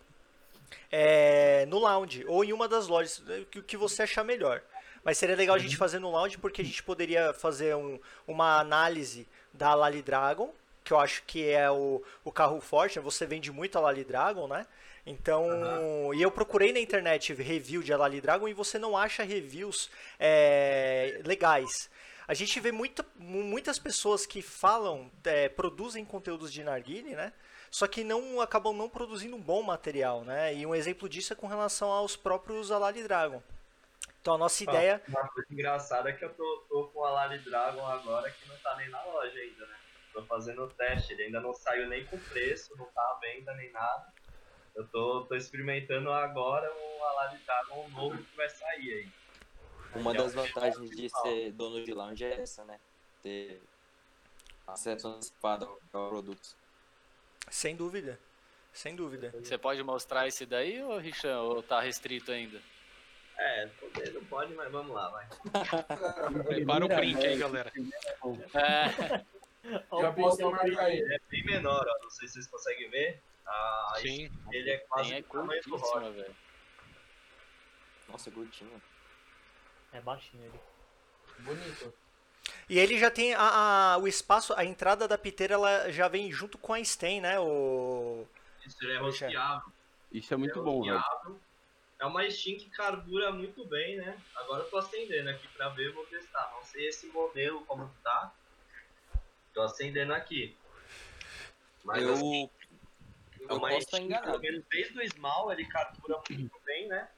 é, 0.91 1.65
no 1.67 1.79
lounge 1.79 2.23
ou 2.27 2.43
em 2.43 2.53
uma 2.53 2.67
das 2.67 2.87
lojas, 2.87 3.19
o 3.19 3.45
que- 3.45 3.59
o 3.59 3.63
que 3.63 3.77
você 3.77 4.03
achar 4.03 4.23
melhor. 4.23 4.61
Mas 5.03 5.17
seria 5.17 5.35
legal 5.35 5.55
a 5.55 5.59
gente 5.59 5.77
fazer 5.77 5.99
no 5.99 6.11
lounge 6.11 6.37
porque 6.37 6.61
a 6.61 6.65
gente 6.65 6.83
poderia 6.83 7.33
fazer 7.33 7.75
um- 7.75 7.99
uma 8.27 8.59
análise 8.59 9.27
da 9.53 9.73
Lali 9.73 10.01
Dragon, 10.01 10.53
que 10.83 10.91
eu 10.93 10.99
acho 10.99 11.23
que 11.23 11.47
é 11.49 11.69
o, 11.71 12.03
o 12.23 12.31
carro 12.31 12.59
forte, 12.59 12.97
né? 12.97 13.03
você 13.03 13.25
vende 13.25 13.51
muito 13.51 13.77
a 13.77 13.81
Lali 13.81 14.03
Dragon, 14.03 14.47
né? 14.47 14.65
Então, 15.05 16.13
e 16.13 16.21
eu 16.21 16.29
procurei 16.29 16.71
na 16.73 16.79
internet 16.79 17.33
review 17.33 17.81
de 17.81 17.93
Lali 17.95 18.21
Dragon 18.21 18.47
e 18.47 18.53
você 18.53 18.77
não 18.77 18.95
acha 18.97 19.23
reviews 19.23 19.89
é, 20.19 21.19
legais. 21.25 21.89
A 22.27 22.33
gente 22.35 22.59
vê 22.59 22.71
muita, 22.71 23.03
mu- 23.17 23.41
muitas 23.43 23.79
pessoas 23.79 24.25
que 24.25 24.41
falam, 24.41 25.09
é, 25.23 25.49
produzem 25.49 26.05
conteúdos 26.05 26.51
de 26.53 26.63
narguile, 26.63 27.15
né? 27.15 27.33
Só 27.71 27.87
que 27.87 28.03
não 28.03 28.41
acabam 28.41 28.73
não 28.73 28.89
produzindo 28.89 29.35
um 29.35 29.41
bom 29.41 29.61
material, 29.61 30.23
né? 30.23 30.53
E 30.53 30.65
um 30.65 30.73
exemplo 30.73 31.07
disso 31.07 31.33
é 31.33 31.35
com 31.35 31.47
relação 31.47 31.91
aos 31.91 32.15
próprios 32.15 32.71
Alali 32.71 33.03
Dragon. 33.03 33.41
Então 34.21 34.33
a 34.35 34.37
nossa 34.37 34.63
ideia, 34.63 35.01
Uma 35.07 35.27
coisa 35.29 35.47
engraçada 35.51 36.09
é 36.09 36.13
que 36.13 36.25
eu 36.25 36.33
tô, 36.33 36.65
tô 36.69 36.87
com 36.87 37.05
a 37.05 37.11
Lali 37.11 37.39
Dragon 37.39 37.85
agora 37.85 38.29
que 38.29 38.47
não 38.49 38.57
tá 38.57 38.75
nem 38.75 38.89
na 38.89 39.03
loja 39.03 39.39
ainda, 39.39 39.65
né? 39.65 39.75
Tô 40.13 40.21
fazendo 40.23 40.63
o 40.63 40.67
teste, 40.67 41.13
ele 41.13 41.23
ainda 41.23 41.39
não 41.39 41.53
saiu 41.53 41.87
nem 41.87 42.05
com 42.05 42.17
preço, 42.17 42.75
não 42.77 42.85
tá 42.87 43.01
à 43.01 43.19
venda 43.21 43.53
nem 43.55 43.71
nada. 43.71 44.11
Eu 44.75 44.85
tô, 44.87 45.21
tô 45.21 45.35
experimentando 45.35 46.11
agora 46.11 46.69
o 46.71 47.03
Alali 47.03 47.39
Dragon 47.39 47.89
novo 47.89 48.17
que 48.17 48.35
vai 48.35 48.49
sair 48.49 48.93
aí. 48.93 49.09
Uma 49.95 50.13
É 50.13 50.17
das 50.17 50.33
o 50.33 50.35
vantagens 50.35 50.89
de 50.89 51.09
ser 51.09 51.51
dono 51.53 51.83
de 51.83 51.93
lounge 51.93 52.23
é 52.23 52.41
essa, 52.41 52.63
né? 52.65 52.79
Ter 53.23 53.61
acesso 54.67 55.07
antecipado 55.07 55.79
ao 55.93 56.09
produto. 56.09 56.55
Sem 57.49 57.75
dúvida, 57.75 58.19
sem 58.73 58.95
dúvida. 58.95 59.33
Você 59.43 59.57
pode 59.57 59.81
mostrar 59.83 60.27
esse 60.27 60.45
daí, 60.45 60.81
ô 60.83 60.97
Richan, 60.97 61.39
ou 61.41 61.63
tá 61.63 61.79
restrito 61.79 62.31
ainda? 62.31 62.59
É, 63.37 63.67
poder 63.79 64.11
não 64.13 64.25
pode, 64.25 64.53
mas 64.53 64.69
vamos 64.69 64.93
lá, 64.93 65.09
vai. 65.09 65.27
Prepara 66.43 66.85
o 66.85 66.89
print 66.89 67.25
aí, 67.25 67.37
galera. 67.37 67.71
É, 68.53 69.23
Já 70.01 70.11
posso 70.13 70.49
marcar 70.49 70.85
aí. 70.85 70.99
Ele 70.99 71.15
é 71.15 71.19
bem 71.29 71.45
menor, 71.45 71.85
ó. 71.87 72.03
Não 72.03 72.09
sei 72.09 72.27
se 72.27 72.35
vocês 72.35 72.47
conseguem 72.47 72.89
ver. 72.89 73.21
Ah, 73.45 73.93
Sim. 74.01 74.31
ele 74.51 74.71
é 74.71 74.77
quase 74.77 75.13
é 75.13 75.21
do 75.21 75.27
tamanho 75.27 75.61
do 75.63 75.75
Rock. 75.75 76.11
velho. 76.11 76.35
Nossa, 78.07 78.31
curtinho. 78.31 78.81
É 79.93 80.01
baixinho 80.01 80.43
ele. 80.45 80.59
Bonito. 81.39 81.93
E 82.69 82.77
ele 82.77 82.97
já 82.97 83.09
tem 83.11 83.33
a, 83.33 83.93
a- 83.93 83.97
o 83.97 84.07
espaço, 84.07 84.53
a 84.55 84.63
entrada 84.65 85.07
da 85.07 85.17
piteira 85.17 85.55
ela 85.55 85.91
já 85.91 86.07
vem 86.07 86.31
junto 86.31 86.57
com 86.57 86.73
a 86.73 86.83
stem, 86.83 87.21
né? 87.21 87.39
O 87.39 88.25
Isso, 88.65 88.77
ele 88.81 88.93
é 88.93 88.99
Poxa. 88.99 89.25
rosteável. 89.25 89.71
Isso 90.11 90.33
é 90.33 90.37
muito 90.37 90.59
é 90.59 90.61
bom, 90.63 90.83
velho. 90.83 91.03
É 91.99 92.05
uma 92.05 92.29
Steam 92.29 92.57
que 92.57 92.69
carbura 92.69 93.31
muito 93.31 93.65
bem, 93.65 93.97
né? 93.97 94.17
Agora 94.35 94.63
eu 94.63 94.69
tô 94.69 94.77
acendendo 94.77 95.29
aqui 95.29 95.47
pra 95.49 95.69
ver, 95.69 95.87
eu 95.87 95.93
vou 95.93 96.05
testar. 96.05 96.49
Não 96.55 96.63
sei 96.63 96.87
esse 96.87 97.07
modelo 97.07 97.65
como 97.65 97.89
que 97.89 98.01
tá. 98.01 98.33
Tô 99.53 99.61
acendendo 99.61 100.13
aqui. 100.13 100.55
Mas 101.83 102.01
Eu, 102.03 102.13
assim, 102.13 102.49
eu 103.41 103.49
é 103.49 103.53
uma 103.53 103.67
posso 103.67 103.79
estar 103.79 103.97
Steam, 103.97 104.05
enganado. 104.05 104.39
pelo 104.39 104.39
menos 104.41 104.65
desde 104.69 104.97
o 104.97 105.09
Small 105.11 105.51
ele 105.51 105.65
carbura 105.65 106.21
muito 106.29 106.59
bem, 106.65 106.87
né? 106.87 107.09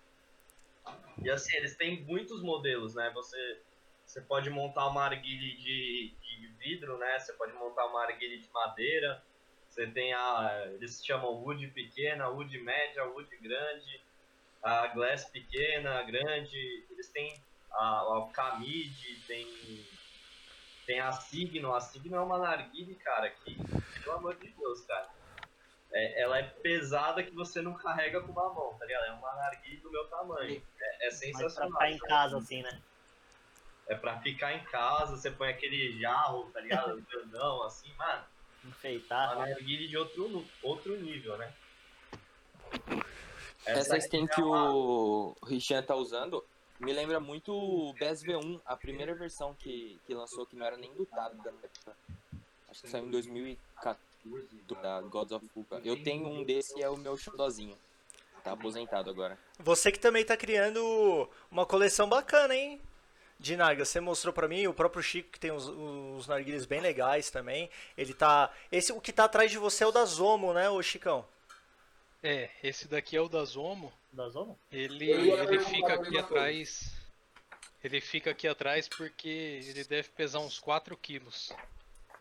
E 1.24 1.30
assim, 1.30 1.56
eles 1.58 1.76
têm 1.78 2.02
muitos 2.04 2.42
modelos, 2.42 2.96
né? 2.96 3.12
Você, 3.14 3.62
você 4.12 4.20
pode 4.20 4.50
montar 4.50 4.88
uma 4.88 5.06
arguile 5.06 5.56
de, 5.56 6.13
de 6.22 6.48
vidro, 6.60 6.98
né? 6.98 7.18
Você 7.18 7.32
pode 7.32 7.53
montar 7.53 7.86
uma 7.86 8.03
arguile 8.03 8.41
de 8.41 8.51
madeira. 8.51 9.24
Você 9.70 9.88
tem 9.88 10.13
a. 10.13 10.70
Eles 10.74 11.01
chamam 11.06 11.32
wood 11.41 11.65
pequena, 11.68 12.27
wood 12.27 12.58
média, 12.60 13.06
wood 13.06 13.34
grande, 13.38 14.03
a 14.62 14.88
glass 14.88 15.24
pequena, 15.30 16.03
grande. 16.03 16.86
Eles 16.91 17.08
têm 17.08 17.41
a, 17.72 18.01
a 18.01 18.30
Camide, 18.34 19.24
tem. 19.25 19.48
Tem 20.86 21.00
a 21.00 21.13
Signo. 21.13 21.74
A 21.74 21.80
Signo 21.80 22.18
é 22.18 22.20
uma 22.20 22.38
narguile, 22.38 22.96
cara, 22.96 23.30
que. 23.30 23.56
Pelo 24.03 24.18
amor 24.18 24.36
de 24.36 24.50
Deus, 24.51 24.82
cara. 24.82 25.10
É, 25.94 26.22
ela 26.22 26.38
é 26.38 26.44
pesada 26.44 27.24
que 27.24 27.34
você 27.34 27.62
não 27.62 27.75
carrega 27.75 28.20
com 28.20 28.34
uma 28.34 28.53
mão, 28.53 28.77
tá 28.77 28.86
ligado? 28.86 29.06
É 29.06 29.12
uma 29.13 29.36
narguile 29.36 29.77
do 29.77 29.89
meu 29.89 30.06
tamanho. 30.10 30.62
É, 30.82 31.08
é 31.08 31.10
Mas 31.10 31.20
pra 31.20 31.27
sensacional. 31.27 31.72
ficar 31.72 31.91
em 31.91 31.98
casa 31.98 32.38
assim, 32.38 32.62
né? 32.62 32.82
É 33.91 33.95
pra 33.95 34.17
ficar 34.21 34.53
em 34.53 34.63
casa, 34.63 35.17
você 35.17 35.29
põe 35.29 35.50
aquele 35.50 36.00
jarro, 36.00 36.50
tá 36.53 36.62
ligado? 36.62 37.01
Grandão, 37.12 37.63
assim, 37.63 37.91
mano. 37.98 38.24
Enfeitar. 38.63 39.36
Uma 39.36 39.48
narguile 39.48 39.88
de 39.88 39.98
outro, 39.98 40.45
outro 40.63 40.95
nível, 40.95 41.38
né? 41.38 41.51
Essa 43.65 43.95
aqui 43.95 44.05
skin 44.05 44.24
é 44.24 44.27
que 44.27 44.41
uma- 44.41 44.74
o 44.74 45.36
Richan 45.43 45.83
tá 45.83 45.93
usando 45.95 46.43
me 46.79 46.93
lembra 46.93 47.19
muito 47.19 47.53
o 47.53 47.93
BES 47.93 48.24
V1, 48.24 48.60
a 48.65 48.75
primeira 48.75 49.13
versão 49.13 49.53
que, 49.53 50.00
que 50.07 50.13
lançou, 50.15 50.45
que 50.48 50.55
não 50.55 50.65
era 50.65 50.77
nem 50.77 50.91
lutado 50.93 51.38
da 51.43 51.51
época. 51.51 51.95
Acho 52.69 52.81
que 52.81 52.88
saiu 52.89 53.05
em 53.05 53.12
2014, 53.12 54.01
da 54.81 55.01
Gods 55.01 55.31
of 55.33 55.48
Fuka. 55.50 55.79
Eu 55.83 56.01
tenho 56.01 56.27
um 56.27 56.43
desse 56.43 56.79
e 56.79 56.81
é 56.81 56.89
o 56.89 56.98
meu 56.98 57.15
xodózinho. 57.17 57.77
Tá 58.43 58.53
aposentado 58.53 59.10
agora. 59.12 59.38
Você 59.60 59.91
que 59.91 60.00
também 60.00 60.25
tá 60.25 60.36
criando 60.36 61.29
uma 61.51 61.67
coleção 61.67 62.10
bacana, 62.10 62.55
hein? 62.55 62.81
De 63.41 63.57
nargas. 63.57 63.89
Você 63.89 64.00
mostrou 64.00 64.31
pra 64.31 64.48
mim, 64.48 64.67
o 64.67 64.74
próprio 64.74 65.01
Chico 65.01 65.31
que 65.31 65.39
tem 65.39 65.51
uns, 65.51 65.67
uns 65.67 66.27
narguilhos 66.27 66.65
bem 66.65 66.79
legais 66.79 67.29
também. 67.29 67.69
Ele 67.98 68.13
tá. 68.13 68.53
Esse, 68.71 68.93
o 68.93 69.01
que 69.01 69.12
tá 69.12 69.25
atrás 69.25 69.50
de 69.50 69.57
você 69.57 69.83
é 69.83 69.88
o 69.88 69.91
da 69.91 70.05
Zomo, 70.05 70.53
né, 70.53 70.69
ô 70.69 70.81
Chicão? 70.81 71.25
É, 72.24 72.51
esse 72.63 72.88
daqui 72.88 73.17
é 73.17 73.21
o 73.21 73.27
da 73.27 73.43
Zomo. 73.43 73.91
Da 74.13 74.29
zona? 74.29 74.55
Ele, 74.71 75.10
ele 75.10 75.60
fica 75.60 75.93
aqui 75.95 76.17
atrás. 76.17 76.91
Ele 77.83 78.00
fica 78.00 78.31
aqui 78.31 78.48
atrás 78.48 78.88
porque 78.88 79.60
ele 79.67 79.83
deve 79.86 80.10
pesar 80.10 80.39
uns 80.39 80.60
4 80.60 80.95
quilos. 80.98 81.51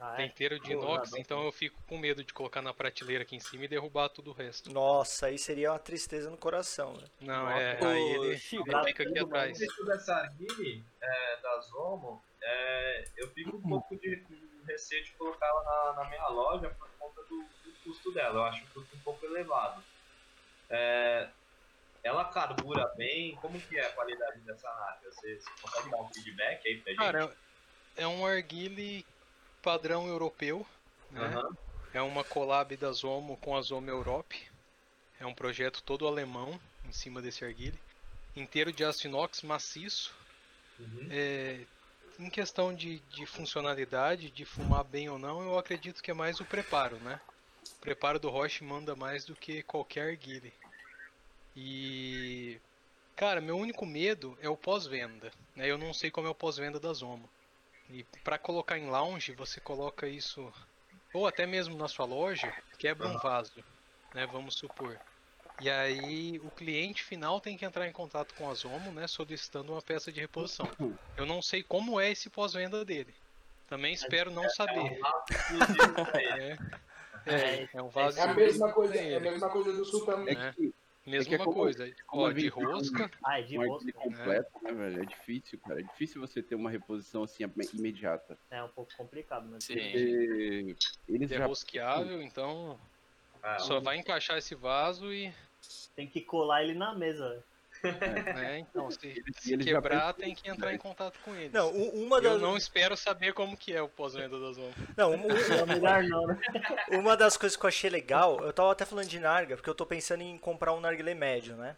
Ah, 0.01 0.17
É 0.19 0.23
é? 0.23 0.27
inteiro 0.27 0.59
de 0.59 0.73
inox, 0.73 1.13
então 1.15 1.45
eu 1.45 1.53
fico 1.53 1.79
com 1.87 1.99
medo 1.99 2.25
de 2.25 2.33
colocar 2.33 2.63
na 2.63 2.73
prateleira 2.73 3.23
aqui 3.23 3.37
em 3.37 3.41
cima 3.41 3.67
e 3.67 3.69
derrubar 3.69 4.09
tudo 4.09 4.31
o 4.31 4.35
resto. 4.35 4.73
Nossa, 4.73 5.27
aí 5.27 5.39
seria 5.39 5.73
uma 5.73 5.79
tristeza 5.79 6.31
no 6.31 6.39
coração, 6.39 6.95
né? 6.97 7.07
Não, 7.21 7.51
é, 7.51 7.79
aí 7.85 8.15
ele, 8.15 8.39
Chico, 8.39 8.65
ele 8.67 8.85
fica 8.87 9.03
aqui 9.03 9.19
atrás. 9.19 9.59
preço 9.59 9.85
dessa 9.85 10.15
arguile 10.15 10.83
é, 11.03 11.37
da 11.43 11.61
Zomo, 11.61 12.23
é, 12.43 13.05
eu 13.19 13.29
fico 13.29 13.59
um 13.59 13.61
pouco 13.61 13.95
de 13.97 14.17
com 14.17 14.35
receio 14.67 15.05
de 15.05 15.13
colocar 15.13 15.47
ela 15.47 15.65
na, 15.65 16.03
na 16.03 16.09
minha 16.09 16.29
loja 16.29 16.71
por 16.71 16.89
conta 16.99 17.23
do, 17.25 17.45
do 17.65 17.73
custo 17.85 18.13
dela. 18.13 18.37
Eu 18.37 18.45
acho 18.45 18.65
o 18.65 18.69
custo 18.69 18.97
um 18.97 19.01
pouco 19.01 19.27
elevado. 19.27 19.83
É, 20.71 21.29
ela 22.03 22.25
carbura 22.25 22.87
bem? 22.97 23.35
Como 23.37 23.61
que 23.61 23.77
é 23.77 23.87
a 23.87 23.93
qualidade 23.93 24.41
dessa 24.41 24.69
narga? 24.73 25.11
Você, 25.11 25.37
você 25.37 25.51
consegue 25.61 25.91
dar 25.91 25.99
um 25.99 26.09
feedback 26.09 26.67
aí 26.67 26.79
pra 26.79 26.93
gente? 26.93 26.99
Cara, 27.01 27.37
é 27.97 28.07
um 28.07 28.25
arguile 28.25 29.05
padrão 29.63 30.07
europeu, 30.07 30.67
né? 31.11 31.21
Aham. 31.21 31.57
É 31.93 32.01
uma 32.01 32.23
collab 32.23 32.77
da 32.77 32.93
Zomo 32.93 33.37
com 33.39 33.57
a 33.57 33.63
Zomo 33.63 33.91
Europe. 33.91 34.49
É 35.19 35.27
um 35.27 35.35
projeto 35.35 35.83
todo 35.83 36.07
alemão 36.07 36.59
em 36.85 36.93
cima 36.93 37.21
desse 37.21 37.45
arguile. 37.45 37.79
Inteiro 38.37 38.73
de 38.73 38.85
aço 38.85 39.07
inox 39.07 39.43
maciço. 39.43 40.15
Uhum. 40.79 41.09
É, 41.11 41.61
em 42.19 42.31
questão 42.31 42.75
de, 42.75 43.01
de 43.11 43.27
funcionalidade, 43.27 44.31
de 44.31 44.45
fumar 44.45 44.85
bem 44.85 45.09
ou 45.09 45.19
não, 45.19 45.43
eu 45.43 45.59
acredito 45.59 46.03
que 46.03 46.11
é 46.11 46.15
mais 46.15 46.39
o 46.39 46.45
preparo, 46.45 46.97
né? 46.99 47.21
O 47.77 47.81
preparo 47.81 48.19
do 48.19 48.29
Roche 48.29 48.63
manda 48.63 48.95
mais 48.95 49.25
do 49.25 49.35
que 49.35 49.63
qualquer 49.63 50.11
arguile. 50.11 50.53
E. 51.57 52.59
Cara, 53.17 53.41
meu 53.41 53.59
único 53.59 53.85
medo 53.85 54.39
é 54.41 54.49
o 54.49 54.57
pós-venda. 54.57 55.33
Né? 55.57 55.71
Eu 55.71 55.77
não 55.77 55.93
sei 55.93 56.11
como 56.11 56.27
é 56.27 56.31
o 56.31 56.35
pós-venda 56.35 56.79
da 56.79 56.93
Zomo. 56.93 57.29
E 57.93 58.05
para 58.23 58.39
colocar 58.39 58.79
em 58.79 58.89
lounge, 58.89 59.33
você 59.33 59.61
coloca 59.61 60.07
isso. 60.07 60.53
Ou 61.13 61.27
até 61.27 61.45
mesmo 61.47 61.77
na 61.77 61.89
sua 61.89 62.07
loja, 62.07 62.53
quebra 62.79 63.09
um 63.09 63.19
vaso. 63.19 63.65
Né? 64.15 64.27
Vamos 64.27 64.55
supor. 64.55 64.99
E 65.61 65.69
aí 65.69 66.41
o 66.43 66.51
cliente 66.51 67.03
final 67.03 67.41
tem 67.41 67.57
que 67.57 67.65
entrar 67.65 67.87
em 67.87 67.93
contato 67.93 68.35
com 68.35 68.49
a 68.49 68.55
Zomo, 68.55 68.93
né, 68.93 69.07
solicitando 69.07 69.73
uma 69.73 69.83
peça 69.83 70.11
de 70.11 70.19
reposição. 70.19 70.67
Eu 71.17 71.27
não 71.27 71.43
sei 71.43 71.63
como 71.63 72.01
é 72.01 72.11
esse 72.11 72.31
pós-venda 72.31 72.83
dele. 72.83 73.15
Também 73.69 73.93
espero 73.93 74.31
não 74.31 74.49
saber. 74.49 74.99
Exclusivo 75.31 76.07
pra 76.07 76.23
ele. 76.23 76.39
né? 76.39 76.59
É, 77.27 77.69
é 77.75 77.83
um 77.83 77.89
vaso 77.89 78.19
É 78.19 78.23
a 78.23 78.35
mesma 78.35 78.73
coisa, 78.73 78.97
é 78.97 79.17
a 79.17 79.21
mesma 79.21 79.51
coisa 79.51 79.73
do 79.73 79.85
sul 79.85 80.07
É 80.27 80.55
É. 81.17 81.25
que 81.25 81.31
Mesma 81.31 81.35
é 81.35 81.39
como- 81.39 81.53
coisa. 81.53 81.95
como 82.07 82.23
Ó, 82.23 82.27
a 82.27 82.33
de 82.33 82.49
rosca. 82.49 83.11
Ah, 83.25 83.39
é 83.41 83.43
de 83.43 83.59
um 83.59 83.63
rosto. 83.69 83.75
argile 83.89 83.93
completo, 83.93 84.51
né, 84.63 84.73
velho? 84.73 85.03
É 85.03 85.07
difícil, 85.07 85.59
cara. 85.61 85.81
É 85.81 85.83
difícil 85.83 86.21
você 86.21 86.43
ter 86.43 86.55
uma 86.55 86.71
reposição 86.71 87.23
assim 87.25 87.45
imediata. 87.75 88.39
É 88.51 88.63
um 88.63 88.69
pouco 88.69 88.91
complicado, 88.97 89.49
mas. 89.51 89.65
Sim. 89.65 89.75
Porque 89.75 90.77
eles 91.09 91.31
É 91.33 91.39
já 91.39 91.47
rosqueável, 91.47 92.21
então 92.23 92.79
Ah, 93.43 93.59
só 93.59 93.81
vai 93.81 93.97
encaixar 93.97 94.37
esse 94.39 94.55
vaso 94.55 95.13
e. 95.13 95.33
Tem 95.97 96.07
que 96.07 96.21
colar 96.21 96.63
ele 96.63 96.75
na 96.75 96.95
mesa. 96.95 97.43
Né, 97.83 98.59
então, 98.59 98.91
se, 98.91 98.99
se 99.41 99.53
eles 99.53 99.67
já 99.67 99.75
quebrar, 99.75 100.13
tem 100.15 100.35
que 100.35 100.49
entrar 100.51 100.75
em 100.75 100.79
contato 100.79 101.19
com 101.25 101.35
eles. 101.35 101.53
Não, 101.53 101.71
uma 101.71 102.19
Eu 102.19 102.23
das. 102.23 102.41
não 102.43 102.57
espero 102.57 102.97
saber 102.97 103.33
como 103.33 103.57
que 103.57 103.73
é 103.75 103.81
o 103.83 103.89
pós-venda 103.89 104.39
da 104.39 104.53
Zoma. 104.53 104.73
Não, 104.97 105.13
um- 105.15 105.31
É 105.31 105.67
melhor 105.67 106.03
não, 106.05 106.27
né? 106.27 106.39
Uma 106.93 107.17
das 107.17 107.37
coisas 107.37 107.57
que 107.57 107.65
eu 107.65 107.69
achei 107.69 107.89
legal, 107.91 108.41
eu 108.45 108.53
tava 108.53 108.73
até 108.73 108.85
falando 108.85 109.09
de 109.09 109.19
Narga, 109.19 109.57
porque 109.57 109.71
eu 109.71 109.75
tô 109.75 109.87
pensando 109.87 110.23
em 110.23 110.37
comprar 110.39 110.73
um 110.73 110.81
Narguilé 110.81 111.15
médio, 111.15 111.57
né? 111.57 111.77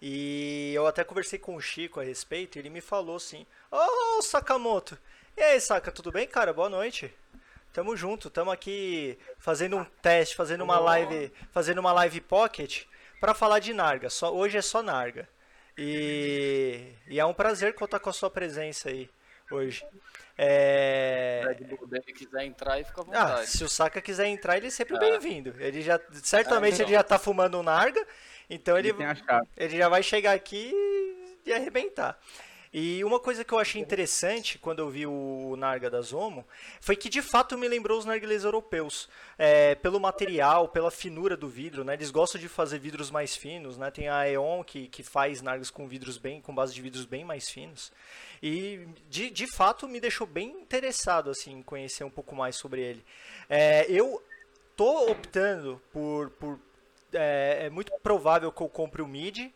E 0.00 0.72
eu 0.74 0.86
até 0.86 1.04
conversei 1.04 1.38
com 1.38 1.54
o 1.56 1.60
Chico 1.60 2.00
a 2.00 2.04
respeito, 2.04 2.56
e 2.56 2.58
ele 2.60 2.70
me 2.70 2.80
falou 2.80 3.16
assim: 3.16 3.46
Ô 3.70 4.22
Sakamoto, 4.22 4.98
e 5.36 5.42
aí 5.42 5.60
Saka, 5.60 5.90
tudo 5.90 6.12
bem, 6.12 6.26
cara? 6.26 6.52
Boa 6.52 6.68
noite. 6.68 7.12
Tamo 7.72 7.96
junto, 7.96 8.30
tamo 8.30 8.50
aqui 8.50 9.18
fazendo 9.38 9.76
um 9.76 9.84
teste, 9.84 10.34
fazendo 10.34 10.64
uma 10.64 10.78
live, 10.78 11.30
fazendo 11.52 11.78
uma 11.78 11.92
live 11.92 12.20
pocket 12.22 12.84
pra 13.20 13.34
falar 13.34 13.58
de 13.58 13.72
Narga. 13.74 14.08
Só, 14.08 14.34
hoje 14.34 14.56
é 14.56 14.62
só 14.62 14.82
Narga. 14.82 15.28
E, 15.78 16.92
e 17.06 17.20
é 17.20 17.24
um 17.24 17.34
prazer 17.34 17.74
contar 17.74 17.98
com 18.00 18.10
a 18.10 18.12
sua 18.12 18.30
presença 18.30 18.88
aí 18.88 19.10
hoje. 19.50 19.84
É, 20.38 21.56
quiser 22.14 22.44
entrar 22.44 22.78
e 22.78 22.84
fica 22.84 23.00
à 23.00 23.04
ah, 23.04 23.04
vontade. 23.04 23.46
se 23.50 23.64
o 23.64 23.68
Saka 23.68 24.02
quiser 24.02 24.26
entrar, 24.26 24.56
ele 24.56 24.66
é 24.66 24.70
sempre 24.70 24.96
Ah. 24.96 25.00
bem-vindo. 25.00 25.54
Ele 25.58 25.80
já, 25.80 25.98
certamente 26.22 26.74
então. 26.74 26.86
ele 26.86 26.94
já 26.94 27.02
tá 27.02 27.18
fumando 27.18 27.58
um 27.58 27.62
narga, 27.62 28.04
então 28.50 28.76
ele, 28.78 28.90
ele 28.90 28.96
ele 29.56 29.76
já 29.78 29.88
vai 29.88 30.02
chegar 30.02 30.32
aqui 30.32 30.72
e 31.44 31.52
arrebentar. 31.52 32.18
E 32.78 33.02
uma 33.02 33.18
coisa 33.18 33.42
que 33.42 33.54
eu 33.54 33.58
achei 33.58 33.80
interessante 33.80 34.58
quando 34.58 34.80
eu 34.80 34.90
vi 34.90 35.06
o 35.06 35.56
Narga 35.56 35.88
da 35.88 36.02
Zomo 36.02 36.44
foi 36.78 36.94
que 36.94 37.08
de 37.08 37.22
fato 37.22 37.56
me 37.56 37.66
lembrou 37.66 37.98
os 37.98 38.04
narguilés 38.04 38.44
europeus. 38.44 39.08
É, 39.38 39.74
pelo 39.76 39.98
material, 39.98 40.68
pela 40.68 40.90
finura 40.90 41.38
do 41.38 41.48
vidro, 41.48 41.84
né? 41.84 41.94
Eles 41.94 42.10
gostam 42.10 42.38
de 42.38 42.48
fazer 42.50 42.78
vidros 42.78 43.10
mais 43.10 43.34
finos, 43.34 43.78
né? 43.78 43.90
Tem 43.90 44.08
a 44.08 44.18
Aeon 44.18 44.62
que, 44.62 44.88
que 44.88 45.02
faz 45.02 45.40
nargas 45.40 45.70
com 45.70 45.88
vidros 45.88 46.18
bem, 46.18 46.42
com 46.42 46.54
base 46.54 46.74
de 46.74 46.82
vidros 46.82 47.06
bem 47.06 47.24
mais 47.24 47.48
finos. 47.48 47.90
E 48.42 48.86
de, 49.08 49.30
de 49.30 49.46
fato 49.46 49.88
me 49.88 49.98
deixou 49.98 50.26
bem 50.26 50.50
interessado 50.50 51.30
assim, 51.30 51.52
em 51.52 51.62
conhecer 51.62 52.04
um 52.04 52.10
pouco 52.10 52.36
mais 52.36 52.56
sobre 52.56 52.82
ele. 52.82 53.02
É, 53.48 53.90
eu 53.90 54.22
tô 54.76 55.10
optando 55.10 55.80
por. 55.90 56.28
por 56.28 56.60
é, 57.10 57.68
é 57.68 57.70
muito 57.70 57.90
provável 58.02 58.52
que 58.52 58.60
eu 58.60 58.68
compre 58.68 59.00
o 59.00 59.08
mid 59.08 59.50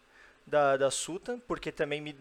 da, 0.47 0.79
da 0.79 0.91
Sultan, 0.91 1.39
porque 1.39 1.71
também 1.71 2.01
me, 2.01 2.17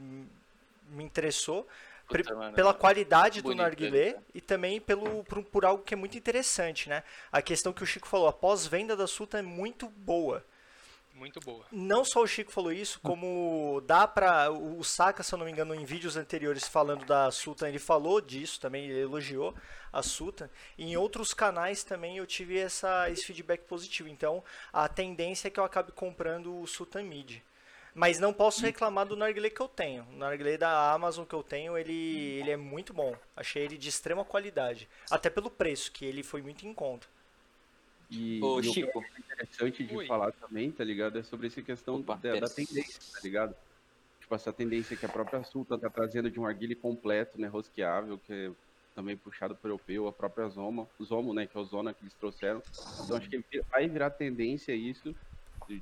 me 0.90 1.04
interessou. 1.04 1.68
Puta, 2.08 2.36
mano, 2.36 2.56
pela 2.56 2.74
qualidade 2.74 3.40
do 3.40 3.44
bonito 3.44 3.62
narguilé 3.62 4.08
ele, 4.08 4.14
né? 4.16 4.24
e 4.34 4.42
também 4.42 4.82
pelo, 4.82 5.24
por, 5.26 5.44
por 5.44 5.64
algo 5.64 5.84
que 5.84 5.94
é 5.94 5.98
muito 5.98 6.18
interessante, 6.18 6.90
né? 6.90 7.04
A 7.32 7.40
questão 7.40 7.72
que 7.72 7.84
o 7.84 7.86
Chico 7.86 8.08
falou, 8.08 8.28
a 8.28 8.34
pós-venda 8.34 8.98
da 8.98 9.06
Sultan 9.06 9.40
é 9.40 9.44
muito 9.44 9.88
boa. 9.88 10.44
Muito 11.20 11.42
boa. 11.42 11.66
Não 11.70 12.06
só 12.06 12.22
o 12.22 12.28
Chico 12.28 12.50
falou 12.50 12.72
isso, 12.72 12.98
como 13.02 13.84
dá 13.86 14.08
pra. 14.08 14.50
O 14.50 14.82
Saka, 14.86 15.22
se 15.22 15.34
eu 15.34 15.38
não 15.38 15.46
me 15.46 15.52
engano, 15.52 15.76
em 15.76 15.84
vídeos 15.84 16.16
anteriores 16.16 16.66
falando 16.66 17.06
da 17.06 17.30
Sultan, 17.30 17.68
ele 17.68 17.78
falou 17.78 18.22
disso 18.22 18.58
também, 18.58 18.86
ele 18.86 19.02
elogiou 19.02 19.54
a 19.92 20.02
Sultan. 20.02 20.50
E 20.78 20.86
em 20.86 20.96
outros 20.96 21.34
canais 21.34 21.84
também 21.84 22.18
eu 22.18 22.26
tive 22.26 22.58
essa, 22.58 23.10
esse 23.10 23.26
feedback 23.26 23.66
positivo. 23.66 24.08
Então 24.08 24.42
a 24.72 24.88
tendência 24.88 25.50
é 25.50 25.52
que 25.52 25.60
eu 25.60 25.66
acabe 25.66 25.92
comprando 25.92 26.58
o 26.58 26.66
Sultan 26.66 27.04
Mid. 27.04 27.42
Mas 28.00 28.18
não 28.18 28.32
posso 28.32 28.62
reclamar 28.62 29.06
do 29.06 29.18
narguilé 29.18 29.50
que 29.50 29.60
eu 29.60 29.68
tenho. 29.68 30.06
O 30.14 30.16
narguilé 30.16 30.58
da 30.58 30.94
Amazon 30.94 31.26
que 31.26 31.36
eu 31.36 31.44
tenho, 31.44 31.78
ele, 31.78 32.40
ele 32.40 32.50
é 32.50 32.56
muito 32.56 32.94
bom. 32.94 33.14
Achei 33.36 33.62
ele 33.62 33.78
de 33.78 33.90
extrema 33.90 34.24
qualidade. 34.24 34.88
Até 35.12 35.30
pelo 35.30 35.52
preço, 35.52 35.92
que 35.92 36.06
ele 36.06 36.24
foi 36.24 36.42
muito 36.42 36.66
em 36.66 36.74
conta. 36.74 37.06
E, 38.10 38.40
Ô, 38.42 38.56
e 38.56 38.60
o 38.60 38.62
que 38.62 38.72
Chico, 38.72 39.04
é 39.04 39.20
interessante 39.20 39.84
de 39.84 39.94
Oi. 39.94 40.08
falar 40.08 40.32
também, 40.32 40.72
tá 40.72 40.82
ligado? 40.82 41.20
É 41.20 41.24
sobre 41.24 41.48
essa 41.48 41.62
questão 41.62 41.98
Opa, 41.98 42.16
da, 42.16 42.40
da 42.40 42.48
tendência, 42.48 43.02
tá 43.12 43.20
ligado? 43.22 43.54
Tipo, 44.22 44.34
essa 44.34 44.54
tendência 44.54 44.96
que 44.96 45.06
a 45.06 45.10
própria 45.10 45.44
Sultan 45.44 45.78
tá 45.78 45.90
trazendo 45.90 46.32
de 46.32 46.40
um 46.40 46.46
arguile 46.46 46.76
completo, 46.76 47.38
né? 47.38 47.50
Rosqueável, 47.50 48.18
que 48.26 48.32
é 48.32 48.52
também 48.96 49.18
puxado 49.18 49.56
por 49.56 49.68
europeu, 49.68 50.08
a 50.08 50.14
própria 50.14 50.48
Zoma, 50.48 50.88
o 50.98 51.04
Zomo, 51.04 51.34
né? 51.34 51.46
Que 51.46 51.58
é 51.58 51.60
o 51.60 51.66
Zona 51.66 51.94
que 51.94 52.02
eles 52.02 52.14
trouxeram. 52.14 52.64
Então 53.04 53.18
acho 53.18 53.30
que 53.30 53.62
vai 53.70 53.90
virar 53.90 54.12
tendência 54.12 54.74
isso 54.74 55.14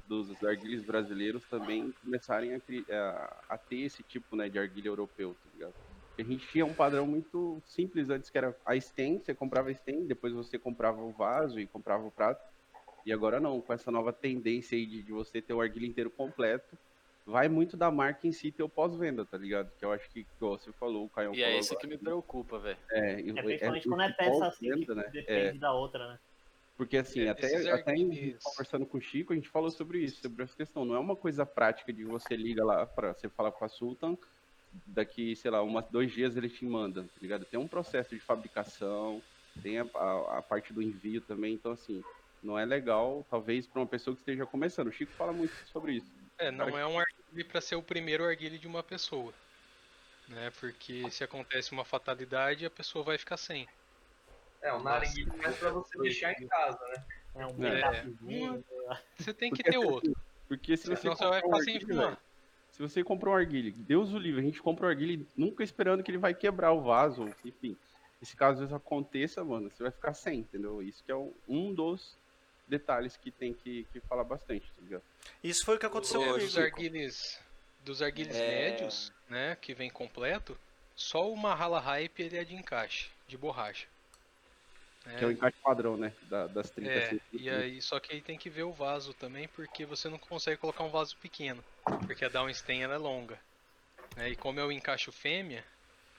dos 0.08 0.44
arguilhos 0.44 0.84
brasileiros 0.84 1.44
também 1.46 1.92
começarem 2.04 2.54
a, 2.54 2.60
a, 2.92 3.44
a 3.50 3.58
ter 3.58 3.82
esse 3.82 4.04
tipo 4.04 4.36
né, 4.36 4.50
de 4.50 4.60
arguilha 4.60 4.90
europeu, 4.90 5.34
tá 5.34 5.50
ligado? 5.54 5.74
A 6.18 6.24
gente 6.24 6.48
tinha 6.48 6.66
um 6.66 6.74
padrão 6.74 7.06
muito 7.06 7.62
simples 7.66 8.10
antes, 8.10 8.30
que 8.30 8.38
era 8.38 8.56
a 8.66 8.76
stem, 8.80 9.20
você 9.20 9.34
comprava 9.36 9.70
a 9.70 9.74
stem, 9.74 10.06
depois 10.06 10.34
você 10.34 10.58
comprava 10.58 11.02
o 11.02 11.12
vaso 11.12 11.60
e 11.60 11.68
comprava 11.68 12.06
o 12.06 12.12
prato. 12.12 12.42
E 13.06 13.14
agora 13.14 13.40
não, 13.40 13.62
com 13.62 13.72
essa 13.72 13.92
nova 13.92 14.12
tendência 14.12 14.76
aí 14.78 14.86
de, 14.86 15.04
de 15.04 15.12
você 15.12 15.42
ter 15.42 15.54
o 15.54 15.62
arguilha 15.62 15.88
inteiro 15.88 16.10
completo, 16.10 16.76
vai 17.26 17.48
muito 17.48 17.78
da 17.78 17.92
marca 17.92 18.26
em 18.26 18.32
si 18.32 18.52
ter 18.52 18.64
o 18.64 18.70
pós-venda, 18.70 19.26
tá 19.26 19.38
ligado? 19.38 19.70
Que 19.78 19.86
eu 19.86 19.92
acho 19.92 20.10
que, 20.10 20.26
igual 20.36 20.58
você 20.58 20.72
falou, 20.74 21.06
o 21.06 21.10
Caio 21.10 21.36
E 21.36 21.44
é 21.44 21.60
isso 21.60 21.78
que 21.78 21.86
me 21.86 21.98
preocupa, 21.98 22.58
velho. 22.60 22.80
É, 22.92 23.22
e- 23.22 23.30
É 23.30 23.44
principalmente 23.44 23.86
é, 23.86 23.90
quando 23.90 24.02
é 24.02 24.12
peça 24.12 24.48
assim, 24.48 24.66
que 24.66 24.86
pós-venda, 24.86 24.96
né? 24.96 25.10
depende 25.12 25.58
É, 25.58 25.60
da 25.60 25.74
outra, 25.74 26.14
né? 26.14 26.20
Porque 26.78 26.98
assim, 26.98 27.22
É, 27.22 27.30
até, 27.30 27.72
até 27.72 27.96
em- 27.96 28.38
conversando 28.42 28.86
com 28.86 29.00
o 29.00 29.02
Chico, 29.02 29.34
a 29.34 29.36
gente 29.36 29.50
falou 29.50 29.72
sobre 29.72 30.04
isso, 30.04 30.22
sobre 30.22 30.44
essa 30.44 30.56
questão. 30.56 30.86
Não 30.86 30.96
é 30.96 31.00
uma 31.00 31.16
coisa 31.16 31.46
prática 31.46 31.92
de 31.92 32.04
você 32.04 32.36
liga 32.36 32.64
lá 32.64 32.86
para 32.86 33.14
você 33.14 33.28
falar 33.30 33.52
com 33.52 33.66
a 33.66 33.70
Sultan, 33.70 34.16
daqui, 34.86 35.36
sei 35.36 35.50
lá, 35.50 35.64
uma, 35.64 35.82
dois 35.82 36.12
dias 36.12 36.38
ele 36.38 36.50
te 36.50 36.66
manda, 36.66 37.04
tá 37.04 37.20
ligado? 37.20 37.46
Tem 37.46 37.60
um 37.60 37.68
processo 37.68 38.12
de 38.12 38.22
fabricação, 38.22 39.22
tem 39.62 39.80
a, 39.80 39.84
a, 39.96 40.38
a 40.38 40.42
parte 40.44 40.72
do 40.72 40.82
envio 40.82 41.22
também, 41.22 41.56
então 41.56 41.72
assim, 41.72 42.00
não 42.44 42.58
é 42.60 42.66
legal, 42.66 43.26
talvez, 43.30 43.66
para 43.68 43.82
uma 43.82 43.88
pessoa 43.88 44.16
que 44.16 44.22
esteja 44.22 44.46
começando. 44.46 44.88
O 44.88 44.92
Chico 44.92 45.12
fala 45.14 45.34
muito 45.34 45.54
sobre 45.68 45.94
isso. 45.94 46.12
É, 46.38 46.52
não 46.52 46.68
Cara, 46.68 46.80
é 46.80 46.86
um 46.86 47.00
arguile 47.00 47.44
para 47.44 47.60
ser 47.62 47.76
o 47.76 47.82
primeiro 47.82 48.24
arguile 48.24 48.60
de 48.60 48.68
uma 48.68 48.84
pessoa. 48.84 49.34
Né? 50.28 50.52
Porque 50.60 51.10
se 51.10 51.24
acontece 51.24 51.72
uma 51.72 51.86
fatalidade, 51.86 52.66
a 52.66 52.70
pessoa 52.70 53.04
vai 53.04 53.18
ficar 53.18 53.38
sem. 53.38 53.66
É, 54.68 54.74
o 54.74 54.84
narguilha 54.84 55.32
é 55.34 55.38
mais 55.38 55.58
pra 55.58 55.70
você 55.72 55.98
deixar 56.00 56.32
em 56.34 56.48
casa, 56.48 56.80
né? 56.90 57.06
É 57.36 57.46
um 57.46 57.66
É. 57.66 57.76
pedaçozinho. 57.76 58.66
Você 59.18 59.34
tem 59.34 59.52
que 59.52 59.64
Porque, 59.64 59.72
ter 59.72 59.78
outro. 59.78 60.18
Porque 60.48 60.78
se 60.78 60.88
você 60.88 60.96
Senão 60.98 61.16
você 61.16 61.28
vai 61.28 61.42
ficar 61.42 61.62
sem 61.62 61.80
fumar. 61.80 62.22
Se 62.72 62.82
você 62.82 63.04
comprou 63.04 63.34
um 63.34 63.38
arguile, 63.38 63.72
Deus 63.72 64.12
o 64.14 64.20
livre, 64.20 64.42
a 64.42 64.44
gente 64.44 64.62
compra 64.62 64.88
um 64.88 64.90
arguile 64.90 65.28
nunca 65.36 65.64
esperando 65.64 66.04
que 66.04 66.12
ele 66.12 66.18
vai 66.18 66.34
quebrar 66.34 66.74
o 66.74 66.82
vaso, 66.82 67.34
enfim. 67.44 67.78
Se 68.22 68.36
caso 68.36 68.64
isso 68.64 68.76
aconteça, 68.76 69.44
mano, 69.44 69.70
você 69.70 69.84
vai 69.84 69.92
ficar 69.92 70.14
sem, 70.14 70.40
entendeu? 70.40 70.82
Isso 70.82 71.04
que 71.04 71.12
é 71.12 71.16
um, 71.48 71.74
dos 71.74 72.18
detalhes 72.68 73.16
que 73.16 73.32
tem 73.32 73.54
que, 73.54 73.86
que 73.94 74.00
falar 74.02 74.24
bastante, 74.24 74.68
tá 74.74 74.82
ligado? 74.82 75.04
Isso 75.44 75.64
foi 75.64 75.78
o 75.78 75.80
que 75.80 75.86
aconteceu 75.86 76.20
Ô, 76.20 76.26
comigo. 76.26 76.40
Dos 76.40 76.58
arguiles, 76.58 77.40
dos 77.80 78.02
arguiles 78.02 78.36
É. 78.36 78.48
médios, 78.48 79.14
né, 79.30 79.56
que 79.56 79.74
vem 79.74 79.90
completo, 79.90 80.58
só 80.96 81.32
o 81.32 81.38
Mahala 81.38 81.80
Hype 81.80 82.20
ele 82.22 82.38
é 82.38 82.44
de 82.44 82.56
encaixe, 82.56 83.10
de 83.28 83.38
borracha. 83.38 83.88
Que 85.18 85.24
é 85.24 85.28
o 85.28 85.32
encaixe 85.32 85.58
padrão, 85.62 85.96
né? 85.98 86.14
da- 86.24 86.48
das 86.48 86.70
30 86.70 86.92
É, 87.00 87.02
centímetros. 87.10 87.42
e 87.42 87.50
aí, 87.50 87.82
só 87.82 88.00
que 88.00 88.14
aí 88.14 88.22
tem 88.22 88.38
que 88.38 88.50
ver 88.50 88.64
o 88.64 88.74
vaso 88.74 89.14
também, 89.14 89.48
porque 89.50 89.86
você 89.86 90.10
não 90.10 90.18
consegue 90.18 90.58
colocar 90.60 90.84
um 90.84 90.90
vaso 90.90 91.16
pequeno, 91.18 91.64
porque 92.06 92.26
a 92.26 92.30
downstem 92.30 92.84
ela 92.84 92.96
é 92.96 92.98
longa. 92.98 93.40
né, 94.16 94.30
E 94.30 94.36
como 94.36 94.60
é 94.60 94.66
o 94.66 94.72
encaixe 94.72 95.12
fêmea 95.12 95.64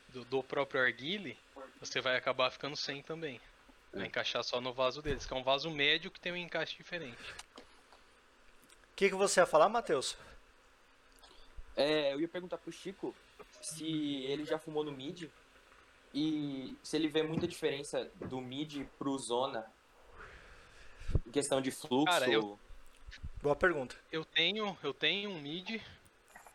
do, 0.08 0.24
do 0.24 0.42
próprio 0.42 0.80
arguile, 0.80 1.36
você 1.80 2.00
vai 2.00 2.16
acabar 2.16 2.50
ficando 2.50 2.76
sem 2.76 3.02
também. 3.02 3.40
Vai 3.92 4.04
É. 4.04 4.06
encaixar 4.06 4.44
só 4.44 4.60
no 4.60 4.72
vaso 4.72 5.02
deles, 5.02 5.26
que 5.26 5.32
é 5.32 5.36
um 5.36 5.42
vaso 5.42 5.70
médio 5.70 6.10
que 6.10 6.20
tem 6.20 6.32
um 6.32 6.36
encaixe 6.36 6.76
diferente. 6.76 7.16
O 8.92 8.96
que, 8.96 9.08
que 9.08 9.14
você 9.14 9.40
ia 9.40 9.46
falar, 9.46 9.68
Matheus? 9.68 10.16
É, 11.76 12.12
eu 12.12 12.20
ia 12.20 12.28
perguntar 12.28 12.58
pro 12.58 12.72
Chico 12.72 13.14
se 13.62 13.84
ele 14.24 14.44
já 14.44 14.58
fumou 14.58 14.82
no 14.84 14.90
mid 14.92 15.28
e 16.14 16.76
se 16.82 16.96
ele 16.96 17.08
vê 17.08 17.22
muita 17.22 17.46
diferença 17.46 18.10
do 18.28 18.40
mid 18.40 18.84
pro 18.98 19.16
zona 19.18 19.66
em 21.26 21.30
questão 21.30 21.60
de 21.60 21.70
fluxo. 21.70 22.04
Cara, 22.06 22.30
eu- 22.30 22.58
Boa 23.42 23.54
pergunta. 23.54 23.96
Eu 24.10 24.24
tenho, 24.24 24.76
eu 24.82 24.92
tenho 24.92 25.30
um 25.30 25.40
mid, 25.40 25.80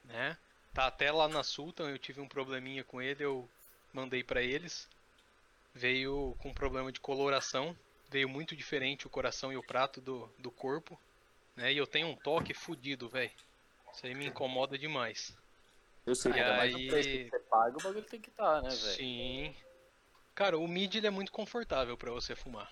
né? 0.05 0.37
Tá 0.73 0.87
até 0.87 1.11
lá 1.11 1.27
na 1.27 1.41
Sultan, 1.43 1.89
eu 1.89 1.97
tive 1.97 2.19
um 2.19 2.27
probleminha 2.27 2.83
com 2.83 3.01
ele, 3.01 3.23
eu 3.23 3.47
mandei 3.93 4.23
pra 4.23 4.41
eles. 4.41 4.87
Veio 5.73 6.35
com 6.39 6.53
problema 6.53 6.91
de 6.91 6.99
coloração, 6.99 7.75
veio 8.09 8.27
muito 8.29 8.55
diferente 8.55 9.07
o 9.07 9.09
coração 9.09 9.51
e 9.51 9.57
o 9.57 9.63
prato 9.63 10.01
do, 10.01 10.29
do 10.37 10.51
corpo, 10.51 10.99
né? 11.55 11.71
E 11.73 11.77
eu 11.77 11.87
tenho 11.87 12.07
um 12.07 12.15
toque 12.15 12.53
fudido, 12.53 13.07
velho. 13.09 13.31
Isso 13.93 14.05
aí 14.05 14.13
me 14.13 14.25
incomoda 14.27 14.77
demais. 14.77 15.35
Eu 16.05 16.13
sei, 16.15 16.31
E 16.33 16.35
ainda 16.39 16.57
mais 16.57 16.75
aí- 16.75 16.89
você 16.89 17.29
paga, 17.53 17.77
o 17.77 17.83
bagulho 17.83 18.05
tem 18.05 18.19
que 18.19 18.29
estar, 18.29 18.61
né, 18.63 18.69
velho? 18.69 18.95
Sim. 18.95 19.55
Cara, 20.33 20.57
o 20.57 20.67
mid 20.67 20.95
ele 20.95 21.05
é 21.05 21.11
muito 21.11 21.31
confortável 21.31 21.95
pra 21.95 22.09
você 22.11 22.35
fumar. 22.35 22.71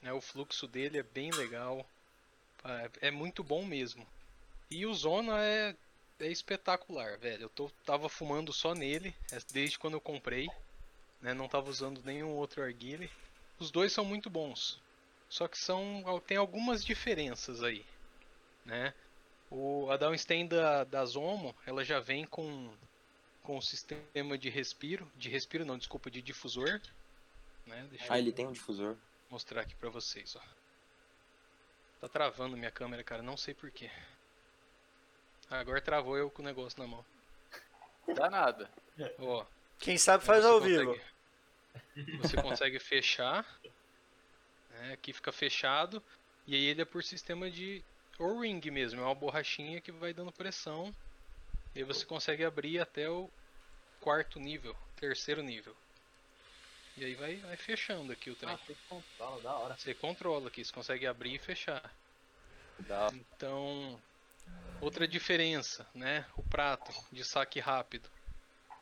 né? 0.00 0.12
O 0.12 0.20
fluxo 0.20 0.68
dele 0.68 0.98
é 0.98 1.02
bem 1.02 1.30
legal. 1.32 1.84
É, 2.64 3.08
é 3.08 3.10
muito 3.10 3.42
bom 3.42 3.64
mesmo. 3.64 4.06
E 4.70 4.86
o 4.86 4.94
Zona 4.94 5.42
é, 5.42 5.74
é 6.20 6.26
espetacular, 6.28 7.18
velho. 7.18 7.42
Eu 7.42 7.48
tô, 7.48 7.68
tava 7.84 8.08
fumando 8.08 8.52
só 8.52 8.72
nele, 8.74 9.12
é, 9.32 9.38
desde 9.52 9.78
quando 9.78 9.94
eu 9.94 10.00
comprei. 10.00 10.48
Né? 11.20 11.34
Não 11.34 11.48
tava 11.48 11.68
usando 11.68 12.00
nenhum 12.04 12.30
outro 12.36 12.62
arguile. 12.62 13.10
Os 13.58 13.72
dois 13.72 13.92
são 13.92 14.04
muito 14.04 14.30
bons. 14.30 14.80
Só 15.28 15.48
que 15.48 15.58
são 15.58 16.02
tem 16.26 16.36
algumas 16.36 16.84
diferenças 16.84 17.62
aí, 17.62 17.84
né? 18.64 18.92
O 19.50 19.88
a 19.90 19.96
Downstein 19.96 20.46
da, 20.46 20.84
da 20.84 21.04
Zomo, 21.04 21.54
ela 21.66 21.84
já 21.84 22.00
vem 22.00 22.24
com 22.24 22.72
com 23.42 23.56
o 23.56 23.62
sistema 23.62 24.36
de 24.38 24.48
respiro, 24.48 25.10
de 25.16 25.28
respiro 25.28 25.64
não, 25.64 25.78
desculpa, 25.78 26.10
de 26.10 26.20
difusor, 26.22 26.80
né? 27.66 27.86
Deixa 27.90 28.12
Ah, 28.12 28.16
eu 28.18 28.22
ele 28.22 28.32
tem 28.32 28.46
um 28.46 28.52
difusor. 28.52 28.96
mostrar 29.30 29.62
aqui 29.62 29.74
pra 29.74 29.88
vocês, 29.90 30.36
ó. 30.36 30.40
Tá 32.00 32.08
travando 32.08 32.56
minha 32.56 32.70
câmera, 32.70 33.02
cara, 33.04 33.22
não 33.22 33.36
sei 33.36 33.54
porquê. 33.54 33.90
Ah, 35.50 35.58
agora 35.60 35.80
travou 35.80 36.16
eu 36.16 36.30
com 36.30 36.42
o 36.42 36.44
negócio 36.44 36.78
na 36.80 36.86
mão. 36.86 37.04
Dá 38.14 38.30
nada. 38.30 38.70
Ó, 39.18 39.44
Quem 39.78 39.96
sabe 39.98 40.24
faz 40.24 40.44
ao 40.44 40.60
consegue- 40.60 41.00
vivo. 41.96 42.20
Você 42.22 42.36
consegue 42.42 42.78
fechar. 42.78 43.44
né, 44.70 44.92
aqui 44.92 45.12
fica 45.12 45.32
fechado. 45.32 46.02
E 46.46 46.54
aí 46.54 46.64
ele 46.64 46.82
é 46.82 46.84
por 46.84 47.02
sistema 47.04 47.50
de 47.50 47.82
O-ring 48.18 48.60
mesmo. 48.70 49.00
É 49.00 49.04
uma 49.04 49.14
borrachinha 49.14 49.80
que 49.80 49.90
vai 49.92 50.12
dando 50.12 50.32
pressão. 50.32 50.94
E 51.74 51.78
aí 51.78 51.84
você 51.84 52.04
consegue 52.04 52.44
abrir 52.44 52.78
até 52.78 53.08
o 53.08 53.30
quarto 54.00 54.38
nível, 54.40 54.76
terceiro 54.96 55.42
nível. 55.42 55.74
E 56.96 57.04
aí 57.04 57.14
vai, 57.14 57.36
vai 57.36 57.56
fechando 57.56 58.12
aqui 58.12 58.30
o 58.30 58.34
trem. 58.34 58.52
Ah, 58.52 58.58
tem 58.66 58.76
que 58.76 58.82
controlar, 58.88 59.40
da 59.40 59.52
hora. 59.54 59.76
Você 59.76 59.94
controla 59.94 60.48
aqui, 60.48 60.64
você 60.64 60.72
consegue 60.72 61.06
abrir 61.06 61.34
e 61.34 61.38
fechar. 61.38 61.94
Dá. 62.80 63.10
Então, 63.12 64.00
outra 64.80 65.06
diferença, 65.06 65.86
né? 65.94 66.26
O 66.36 66.42
prato 66.42 66.92
de 67.12 67.24
saque 67.24 67.60
rápido. 67.60 68.08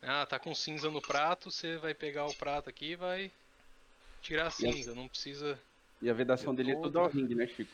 Ah, 0.00 0.24
tá 0.24 0.38
com 0.38 0.54
cinza 0.54 0.90
no 0.90 1.02
prato, 1.02 1.50
você 1.50 1.76
vai 1.76 1.92
pegar 1.92 2.26
o 2.26 2.34
prato 2.34 2.70
aqui 2.70 2.92
e 2.92 2.96
vai 2.96 3.32
tirar 4.22 4.46
a 4.46 4.50
cinza. 4.50 4.94
Não 4.94 5.08
precisa 5.08 5.60
E 6.00 6.08
a 6.08 6.14
vedação 6.14 6.54
dele 6.54 6.70
é 6.70 6.74
Todo. 6.74 6.84
tudo 6.84 7.00
ao 7.00 7.08
ringue, 7.08 7.34
né, 7.34 7.46
Chico? 7.46 7.70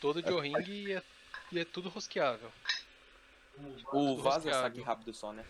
todo 0.00 0.22
de 0.22 0.32
O-ring 0.32 0.58
e 0.66 0.92
é, 0.92 1.02
e 1.52 1.58
é 1.58 1.64
tudo 1.64 1.88
rosqueável. 1.90 2.50
O 3.92 4.16
vaso 4.22 4.48
é 4.48 4.52
saque 4.52 4.80
rápido 4.82 5.12
só, 5.14 5.32
né? 5.32 5.44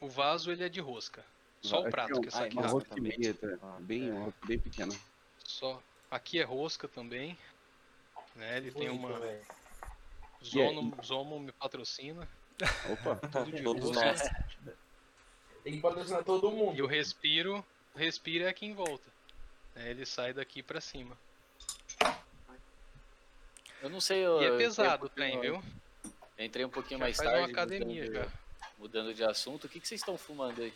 O 0.00 0.08
vaso 0.08 0.50
ele 0.52 0.64
é 0.64 0.68
de 0.68 0.80
rosca. 0.80 1.24
Só 1.60 1.80
o 1.80 1.90
prato 1.90 2.12
é 2.12 2.16
um- 2.16 2.20
que 2.20 2.28
é 2.28 2.30
ah, 2.30 2.32
saque 2.32 2.56
é 2.56 2.60
Uma 2.60 2.68
Não, 2.68 2.78
rápido. 2.78 2.88
rosca 2.88 2.98
e 2.98 3.18
meia, 3.18 3.34
tá? 3.34 3.76
bem, 3.80 4.34
bem 4.46 4.58
pequena. 4.58 4.94
Só. 5.44 5.82
Aqui 6.10 6.38
é 6.40 6.44
rosca 6.44 6.86
também. 6.88 7.36
Né? 8.36 8.56
Ele 8.58 8.70
tem 8.70 8.88
uma. 8.88 9.10
Zono, 10.44 10.96
Zomo 11.04 11.40
me 11.40 11.50
patrocina. 11.52 12.28
Opa, 12.92 13.16
Tudo 13.44 13.52
de 13.56 13.62
Todos 13.62 13.84
rosca. 13.88 14.04
nós. 14.04 14.20
Tem 15.64 15.72
que 15.74 15.80
patrocinar 15.80 16.22
todo 16.24 16.48
E 16.48 16.54
mundo. 16.54 16.84
o 16.84 16.86
respiro, 16.86 17.64
o 17.94 17.98
respiro 17.98 18.44
é 18.44 18.48
aqui 18.48 18.64
em 18.66 18.72
volta. 18.74 19.10
né, 19.74 19.90
Ele 19.90 20.06
sai 20.06 20.32
daqui 20.32 20.62
pra 20.62 20.80
cima. 20.80 21.18
Eu 23.82 23.90
não 23.90 24.00
sei. 24.00 24.24
Eu, 24.24 24.40
E 24.42 24.46
é 24.46 24.56
pesado 24.56 25.06
o 25.06 25.08
trem, 25.08 25.40
viu? 25.40 25.62
Entrei 26.38 26.64
um 26.64 26.70
pouquinho 26.70 26.98
Já 26.98 27.04
mais 27.04 27.16
tarde. 27.16 27.38
uma 27.38 27.46
academia 27.48 28.04
mudando, 28.04 28.14
já. 28.24 28.32
Mudando 28.78 29.14
de 29.14 29.24
assunto. 29.24 29.64
O 29.64 29.68
que, 29.68 29.80
que 29.80 29.88
vocês 29.88 30.00
estão 30.00 30.16
fumando 30.16 30.62
aí? 30.62 30.72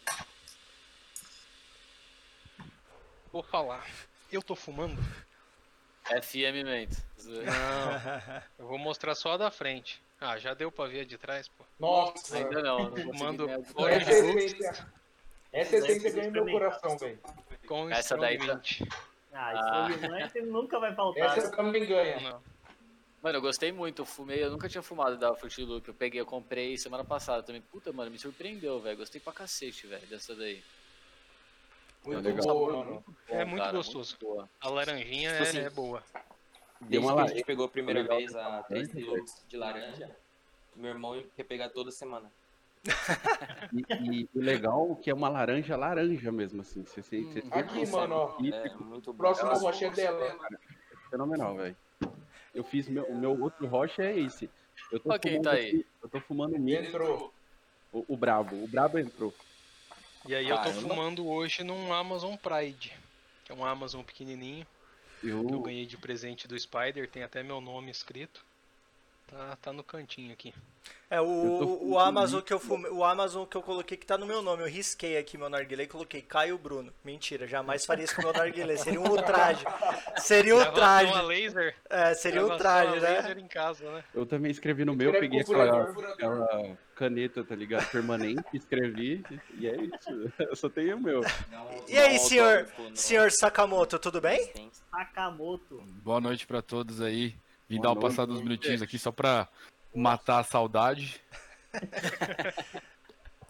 Vou 3.33 3.43
falar. 3.43 3.87
Eu 4.31 4.43
tô 4.43 4.55
fumando? 4.55 5.01
FM 6.05 6.65
Ment. 6.65 6.89
Não. 7.25 8.43
Eu 8.59 8.67
vou 8.67 8.79
mostrar 8.79 9.15
só 9.15 9.33
a 9.33 9.37
da 9.37 9.51
frente. 9.51 10.03
Ah, 10.21 10.39
já 10.39 10.55
deu 10.55 10.71
pra 10.71 10.87
ver 10.87 11.01
a 11.01 11.05
de 11.05 11.17
trás, 11.19 11.49
pô. 11.49 11.65
Nossa, 11.79 12.37
Ainda 12.37 12.63
não. 12.63 12.91
não 12.91 12.97
Fumando 12.97 13.45
Orange 13.75 14.11
essa 14.11 14.23
Book 14.23 14.39
essência. 14.39 14.87
Essa 15.53 15.77
essência 15.77 16.11
ganha 16.13 16.31
meu 16.31 16.47
coração, 16.47 16.97
velho. 16.99 17.19
com 17.67 17.91
Essa 17.91 18.17
daí 18.17 18.39
tá- 18.39 18.55
Mint. 18.55 18.83
Ah, 19.33 19.53
Ah. 19.55 19.91
Strongman 20.27 20.53
nunca 20.53 20.79
vai 20.79 20.95
faltar. 20.95 21.37
Essa 21.39 21.51
também 21.51 21.87
ganha. 21.87 22.21
Não. 22.21 22.43
Mano, 23.23 23.39
eu 23.39 23.43
gostei 23.43 23.71
muito. 23.71 24.03
Eu 24.03 24.07
fumei. 24.07 24.43
Eu 24.43 24.51
nunca 24.51 24.69
tinha 24.69 24.83
fumado 24.83 25.17
da 25.17 25.35
Fruit 25.35 25.63
Loop. 25.65 25.87
Eu 25.87 25.95
peguei, 25.95 26.21
eu 26.21 26.27
comprei 26.27 26.77
semana 26.77 27.05
passada 27.05 27.43
também. 27.43 27.63
Puta, 27.63 27.93
mano, 27.93 28.11
me 28.11 28.19
surpreendeu, 28.19 28.81
velho. 28.81 28.97
Gostei 28.99 29.21
pra 29.21 29.33
cacete, 29.33 29.87
velho, 29.87 30.07
dessa 30.09 30.35
daí. 30.35 30.63
Muito 32.05 32.21
legal. 32.21 32.47
boa, 32.47 32.85
mano. 32.85 33.05
É 33.29 33.45
Bom, 33.45 33.51
muito 33.51 33.63
cara, 33.63 33.77
gostoso. 33.77 34.17
muito 34.21 34.27
boa. 34.35 34.49
A 34.61 34.69
laranjinha 34.69 35.31
Tipo 35.31 35.45
é, 35.45 35.49
assim, 35.49 35.59
é 35.61 35.71
boa. 35.71 36.03
Desde 36.81 36.99
uma 37.07 37.15
que 37.15 37.21
a 37.31 37.35
gente 37.37 37.45
pegou 37.45 37.67
a 37.67 37.69
primeira 37.69 38.03
legal 38.03 38.19
vez 38.19 38.35
a 38.35 38.57
dessa 38.63 38.63
3 38.65 38.89
laranja, 38.89 38.93
quilos 39.13 39.43
de 39.49 39.57
laranja, 39.57 40.17
meu 40.75 40.91
irmão 40.91 41.23
quer 41.37 41.45
pegar 41.45 41.69
toda 41.69 41.91
semana. 41.93 42.31
E, 43.73 44.23
e 44.23 44.29
o 44.35 44.41
legal 44.43 44.97
é 44.99 45.03
que 45.03 45.09
é 45.11 45.15
uma 45.15 45.29
laranja 45.29 45.77
laranja 45.77 46.33
mesmo, 46.33 46.61
assim. 46.63 46.85
Você, 46.85 47.01
você, 47.01 47.23
você 47.23 47.39
Hum. 47.39 47.43
sente 47.43 47.55
Aqui, 47.57 47.87
mano, 47.87 48.15
ó. 48.17 48.37
É 48.45 48.69
muito 48.81 49.13
bom. 49.13 49.19
Próximo 49.19 49.51
Ela- 49.51 49.59
rocha 49.61 49.87
é 49.87 49.91
dela. 49.91 50.37
fenomenal, 51.09 51.55
velho. 51.57 51.77
Eu 52.55 52.65
fiz 52.65 52.89
meu, 52.89 53.05
o 53.05 53.15
meu 53.17 53.41
outro 53.41 53.67
rocha 53.67 54.03
é 54.03 54.19
esse. 54.19 54.49
Eu 54.91 55.01
tô 55.01 55.19
quem 55.19 55.33
fumando 55.33 55.45
tá 55.45 55.53
aí. 55.53 55.67
aqui- 55.69 55.87
eu 56.03 56.09
tô 56.09 56.21
fumando 56.21 56.59
milho, 56.59 56.85
Entrou. 56.87 57.33
o, 57.93 58.05
o 58.09 58.17
brabo. 58.17 58.63
O 58.63 58.69
brabo 58.69 58.99
entrou. 58.99 59.33
E 60.27 60.35
aí 60.35 60.49
eu 60.49 60.57
tô 60.59 60.65
Caramba. 60.65 60.81
fumando 60.89 61.27
hoje 61.27 61.65
num 61.65 61.93
Amazon 61.93 62.37
Pride. 62.37 62.93
Que 63.45 63.53
é 63.53 63.55
um 63.55 63.65
Amazon 63.65 64.03
pequenininho. 64.03 64.67
Que 65.21 65.29
eu 65.29 65.49
Eu, 65.49 65.61
ganhei 65.61 65.87
de 65.87 65.97
presente 65.97 66.47
do 66.47 66.59
Spider. 66.59 67.09
Tem 67.09 67.23
até 67.23 67.43
meu 67.43 67.61
nome 67.61 67.91
escrito. 67.91 68.45
Tá, 69.33 69.57
tá 69.63 69.73
no 69.73 69.83
cantinho 69.83 70.31
aqui. 70.31 70.53
É, 71.09 71.19
o, 71.19 71.91
o 71.91 71.99
Amazon 71.99 72.43
que 72.43 72.53
eu 72.53 72.59
fumei, 72.59 72.91
o 72.91 73.03
Amazon 73.03 73.47
que 73.47 73.57
eu 73.57 73.63
coloquei 73.63 73.97
que 73.97 74.05
tá 74.05 74.19
no 74.19 74.27
meu 74.27 74.43
nome, 74.43 74.63
eu 74.63 74.69
risquei 74.69 75.17
aqui 75.17 75.39
meu 75.39 75.49
narguilé 75.49 75.85
e 75.85 75.87
coloquei 75.87 76.21
Caio 76.21 76.59
Bruno. 76.59 76.93
Mentira, 77.03 77.47
jamais 77.47 77.87
faria 77.87 78.05
isso 78.05 78.15
com 78.15 78.21
o 78.21 78.25
meu 78.27 78.35
narguilé, 78.35 78.77
seria 78.77 79.01
um 79.01 79.09
ultraje. 79.09 79.65
Seria 80.19 80.55
um 80.55 80.59
ultraje. 80.59 81.23
laser. 81.23 81.75
É, 81.89 82.13
seria 82.13 82.45
um 82.45 82.51
ultraje, 82.51 83.01
né? 83.01 83.09
laser 83.09 83.39
em 83.39 83.49
casa, 83.49 83.91
né? 83.91 84.05
eu 84.15 84.27
também 84.27 84.51
escrevi 84.51 84.85
no 84.85 84.95
meu, 84.95 85.13
peguei 85.13 85.41
aquela, 85.41 85.83
aquela 85.83 86.77
caneta, 86.95 87.43
tá 87.43 87.55
ligado? 87.55 87.91
Permanente, 87.91 88.45
escrevi. 88.53 89.25
E 89.59 89.67
é 89.67 89.77
isso. 89.77 90.33
Eu 90.39 90.57
só 90.57 90.69
tenho 90.69 90.97
o 90.97 91.01
meu. 91.01 91.23
E 91.89 91.97
aí, 91.97 92.19
senhor, 92.19 92.69
senhor 92.95 93.31
Sakamoto, 93.31 93.99
tudo 93.99 94.21
bem? 94.21 94.53
Sakamoto. 94.91 95.83
Boa 96.03 96.21
noite 96.21 96.47
pra 96.47 96.61
todos 96.61 97.01
aí. 97.01 97.35
Vim 97.73 97.79
Boa 97.79 97.95
dar 97.95 97.99
uma 97.99 98.07
passada 98.07 98.31
uns 98.31 98.43
minutinhos 98.43 98.83
aqui 98.83 98.99
só 98.99 99.11
pra 99.11 99.49
matar 99.95 100.41
a 100.41 100.45
saudade. 100.45 101.19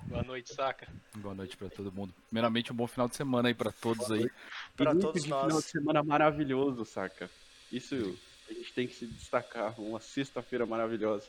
Boa 0.07 0.23
noite, 0.23 0.55
saca? 0.55 0.87
Boa 1.17 1.35
noite 1.35 1.57
pra 1.57 1.69
todo 1.69 1.91
mundo. 1.91 2.15
Primeiramente, 2.29 2.73
um 2.73 2.77
bom 2.77 2.87
final 2.87 3.09
de 3.09 3.17
semana 3.17 3.49
aí 3.49 3.55
pra 3.55 3.73
todos 3.73 4.13
aí. 4.13 4.31
Pra 4.77 4.93
Início 4.93 5.09
todos 5.09 5.27
nós. 5.27 5.47
final 5.47 5.61
de 5.61 5.67
semana 5.67 6.05
maravilhoso, 6.05 6.85
saca? 6.85 7.29
Isso 7.73 8.17
a 8.49 8.53
gente 8.53 8.73
tem 8.73 8.87
que 8.87 8.95
se 8.95 9.07
destacar. 9.07 9.75
Uma 9.81 9.99
sexta-feira 9.99 10.65
maravilhosa. 10.65 11.27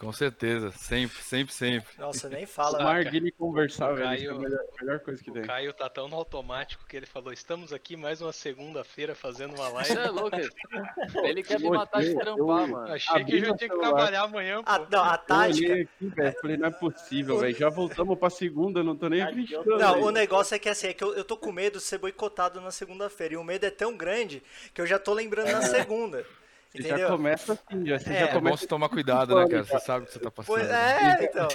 Com 0.00 0.12
certeza, 0.14 0.70
sempre, 0.72 1.22
sempre, 1.22 1.52
sempre. 1.52 1.86
Nossa, 1.98 2.26
nem 2.30 2.44
O 2.44 2.48
fala. 2.48 2.82
Marguilho 2.82 3.26
e 3.26 3.30
conversar, 3.32 3.92
O 3.92 3.96
velho. 3.96 4.08
É 4.08 4.14
a 4.14 4.16
Caio- 4.16 4.38
melhor, 4.40 4.60
melhor 4.80 5.00
coisa 5.00 5.22
que 5.22 5.30
O 5.30 5.34
tem. 5.34 5.42
Caio 5.42 5.74
tá 5.74 5.90
tão 5.90 6.08
no 6.08 6.16
automático 6.16 6.86
que 6.88 6.96
ele 6.96 7.04
falou: 7.04 7.30
estamos 7.34 7.70
aqui 7.70 7.98
mais 7.98 8.22
uma 8.22 8.32
segunda-feira 8.32 9.14
fazendo 9.14 9.54
uma 9.54 9.68
Você 9.68 9.94
live. 9.94 10.08
é 10.08 10.10
louco? 10.10 10.36
Ele 11.22 11.42
quer 11.42 11.60
me 11.60 11.66
Eu- 11.66 11.72
matar 11.74 12.00
de 12.00 12.08
eu- 12.12 12.18
trampar, 12.18 12.36
eu- 12.38 12.46
mano. 12.68 12.92
Achei 12.94 13.24
que 13.26 13.32
eu 13.36 13.40
já 13.40 13.54
tinha 13.56 13.68
que 13.68 13.78
trabalhar 13.78 14.22
amanhã, 14.22 14.62
pô. 14.64 14.70
A, 14.70 14.78
não, 14.90 15.04
a 15.04 15.12
Eu 15.12 15.18
tática. 15.18 15.70
olhei 15.72 15.82
aqui, 15.82 16.06
velho. 16.08 16.36
Falei, 16.40 16.56
não 16.56 16.68
é 16.68 16.70
possível, 16.70 17.38
velho. 17.38 17.56
Já 17.58 17.68
voltamos 17.68 18.18
pra 18.18 18.30
segunda, 18.30 18.82
não 18.82 18.96
tô 18.96 19.06
nem 19.10 19.20
acreditando. 19.20 19.76
Não, 19.76 19.94
velho. 19.94 20.06
o 20.06 20.10
negócio 20.10 20.54
é 20.54 20.58
que 20.58 20.70
assim, 20.70 20.86
é 20.88 20.94
que 20.94 21.04
eu, 21.04 21.14
eu 21.14 21.24
tô 21.24 21.36
com 21.36 21.52
medo 21.52 21.76
de 21.78 21.84
ser 21.84 21.98
boicotado 21.98 22.58
na 22.62 22.70
segunda-feira. 22.70 23.34
E 23.34 23.36
o 23.36 23.44
medo 23.44 23.66
é 23.66 23.70
tão 23.70 23.94
grande 23.94 24.42
que 24.72 24.80
eu 24.80 24.86
já 24.86 24.98
tô 24.98 25.12
lembrando 25.12 25.52
na 25.52 25.60
segunda. 25.60 26.24
Você 26.70 26.78
Entendeu? 26.78 26.98
já 26.98 27.06
começa 27.08 27.52
assim, 27.52 27.86
já. 27.86 27.98
Você 27.98 28.10
É. 28.10 28.20
já 28.20 28.20
É 28.20 28.26
bom 28.28 28.32
começa 28.34 28.56
você 28.58 28.66
tomar 28.66 28.88
cuidado, 28.88 29.34
né, 29.34 29.48
cara? 29.48 29.64
Você 29.64 29.78
sabe 29.80 30.04
o 30.04 30.06
que 30.06 30.12
você 30.12 30.18
tá 30.20 30.30
passando. 30.30 30.56
Pois, 30.56 30.70
é, 30.70 31.24
então. 31.24 31.48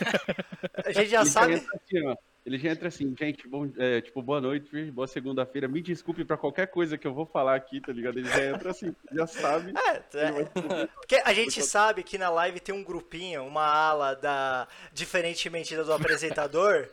A 0.86 0.92
gente 0.92 1.10
já 1.10 1.22
Ele 1.22 1.30
sabe. 1.30 1.54
entra 1.54 1.70
assim, 1.76 2.08
ó. 2.08 2.16
Ele 2.46 2.58
já 2.60 2.70
entra 2.70 2.88
assim, 2.90 3.16
gente, 3.18 3.48
bom, 3.48 3.68
é, 3.78 4.02
tipo, 4.02 4.22
boa 4.22 4.40
noite, 4.40 4.92
boa 4.92 5.08
segunda-feira. 5.08 5.68
Me 5.68 5.82
desculpe 5.82 6.24
pra 6.24 6.38
qualquer 6.38 6.68
coisa 6.68 6.96
que 6.98 7.08
eu 7.08 7.14
vou 7.14 7.26
falar 7.26 7.56
aqui, 7.56 7.82
tá 7.82 7.92
ligado? 7.92 8.20
Ele 8.20 8.30
já 8.30 8.46
entra 8.46 8.70
assim, 8.70 8.94
já 9.12 9.26
sabe. 9.26 9.74
É, 9.76 10.18
é, 10.20 10.88
porque 10.96 11.16
a 11.26 11.34
gente 11.34 11.64
sabe 11.64 12.04
que 12.04 12.18
na 12.20 12.30
live 12.30 12.60
tem 12.60 12.76
um 12.76 12.84
grupinho, 12.84 13.44
uma 13.46 13.66
ala 13.66 14.14
da 14.16 14.68
diferentemente 14.94 15.76
da 15.76 15.82
do 15.82 15.94
apresentador, 15.94 16.88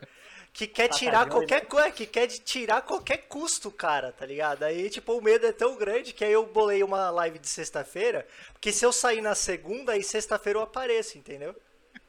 que 0.53 0.67
quer 0.67 0.87
tirar 0.89 1.19
Sacadão, 1.19 1.39
qualquer 1.39 1.65
coisa, 1.65 1.91
que 1.91 2.05
quer 2.05 2.27
tirar 2.27 2.81
qualquer 2.83 3.17
custo, 3.27 3.71
cara, 3.71 4.11
tá 4.11 4.25
ligado? 4.25 4.63
Aí, 4.63 4.89
tipo, 4.89 5.13
o 5.13 5.21
medo 5.21 5.47
é 5.47 5.51
tão 5.51 5.75
grande 5.75 6.13
que 6.13 6.23
aí 6.23 6.31
eu 6.31 6.45
bolei 6.45 6.83
uma 6.83 7.09
live 7.09 7.39
de 7.39 7.47
sexta-feira, 7.49 8.27
porque 8.53 8.71
se 8.71 8.85
eu 8.85 8.93
sair 8.93 9.19
na 9.21 9.33
segunda, 9.33 9.93
aí 9.93 10.03
sexta-feira 10.03 10.59
eu 10.59 10.63
apareço, 10.63 11.17
entendeu? 11.17 11.55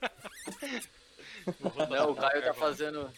Não, 1.90 2.10
o 2.10 2.16
Caio 2.16 2.42
tá 2.42 2.54
fazendo. 2.54 3.10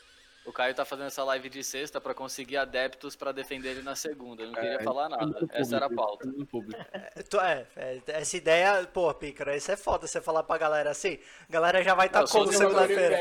O 0.44 0.52
Caio 0.52 0.74
tá 0.74 0.84
fazendo 0.84 1.06
essa 1.06 1.24
live 1.24 1.48
de 1.48 1.64
sexta 1.64 2.00
pra 2.00 2.14
conseguir 2.14 2.56
adeptos 2.56 3.16
pra 3.16 3.32
defender 3.32 3.70
ele 3.70 3.82
na 3.82 3.96
segunda. 3.96 4.42
Eu 4.44 4.46
não 4.48 4.54
queria 4.54 4.74
É, 4.76 4.82
falar 4.82 5.08
tá 5.08 5.16
nada. 5.16 5.26
muito 5.26 5.48
Essa 5.52 5.76
era 5.76 5.86
a 5.86 5.88
público, 5.88 6.06
pauta. 6.06 6.32
tá 6.32 6.46
público. 6.46 6.86
É, 6.92 7.10
é, 7.42 7.66
é, 7.76 8.02
essa 8.06 8.36
ideia, 8.36 8.86
pô, 8.92 9.12
Pícara, 9.12 9.56
isso 9.56 9.72
é 9.72 9.76
foda 9.76 10.06
você 10.06 10.20
falar 10.20 10.44
pra 10.44 10.56
galera 10.56 10.90
assim. 10.90 11.18
A 11.48 11.52
galera 11.52 11.82
já 11.82 11.94
vai 11.94 12.06
estar 12.06 12.20
Eu 12.20 12.26
sou 12.28 12.42
como 12.42 12.52
segunda-feira? 12.52 13.16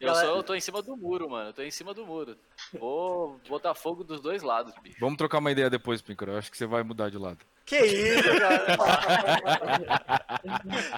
Eu, 0.00 0.06
Galera- 0.08 0.28
sou, 0.28 0.36
eu 0.36 0.42
tô 0.44 0.54
em 0.54 0.60
cima 0.60 0.80
do 0.80 0.96
muro, 0.96 1.28
mano. 1.28 1.48
Eu 1.50 1.52
tô 1.52 1.62
em 1.62 1.70
cima 1.72 1.92
do 1.92 2.06
muro. 2.06 2.36
Vou 2.78 3.40
botar 3.48 3.74
fogo 3.74 4.04
dos 4.04 4.20
dois 4.20 4.42
lados, 4.44 4.72
bicho. 4.80 4.96
Vamos 5.00 5.16
trocar 5.18 5.38
uma 5.38 5.50
ideia 5.50 5.68
depois, 5.68 6.00
Pincaro. 6.00 6.32
Eu 6.32 6.38
acho 6.38 6.50
que 6.50 6.56
você 6.56 6.66
vai 6.66 6.84
mudar 6.84 7.10
de 7.10 7.18
lado. 7.18 7.38
Que 7.66 7.78
isso, 7.80 8.22
cara? 8.38 8.78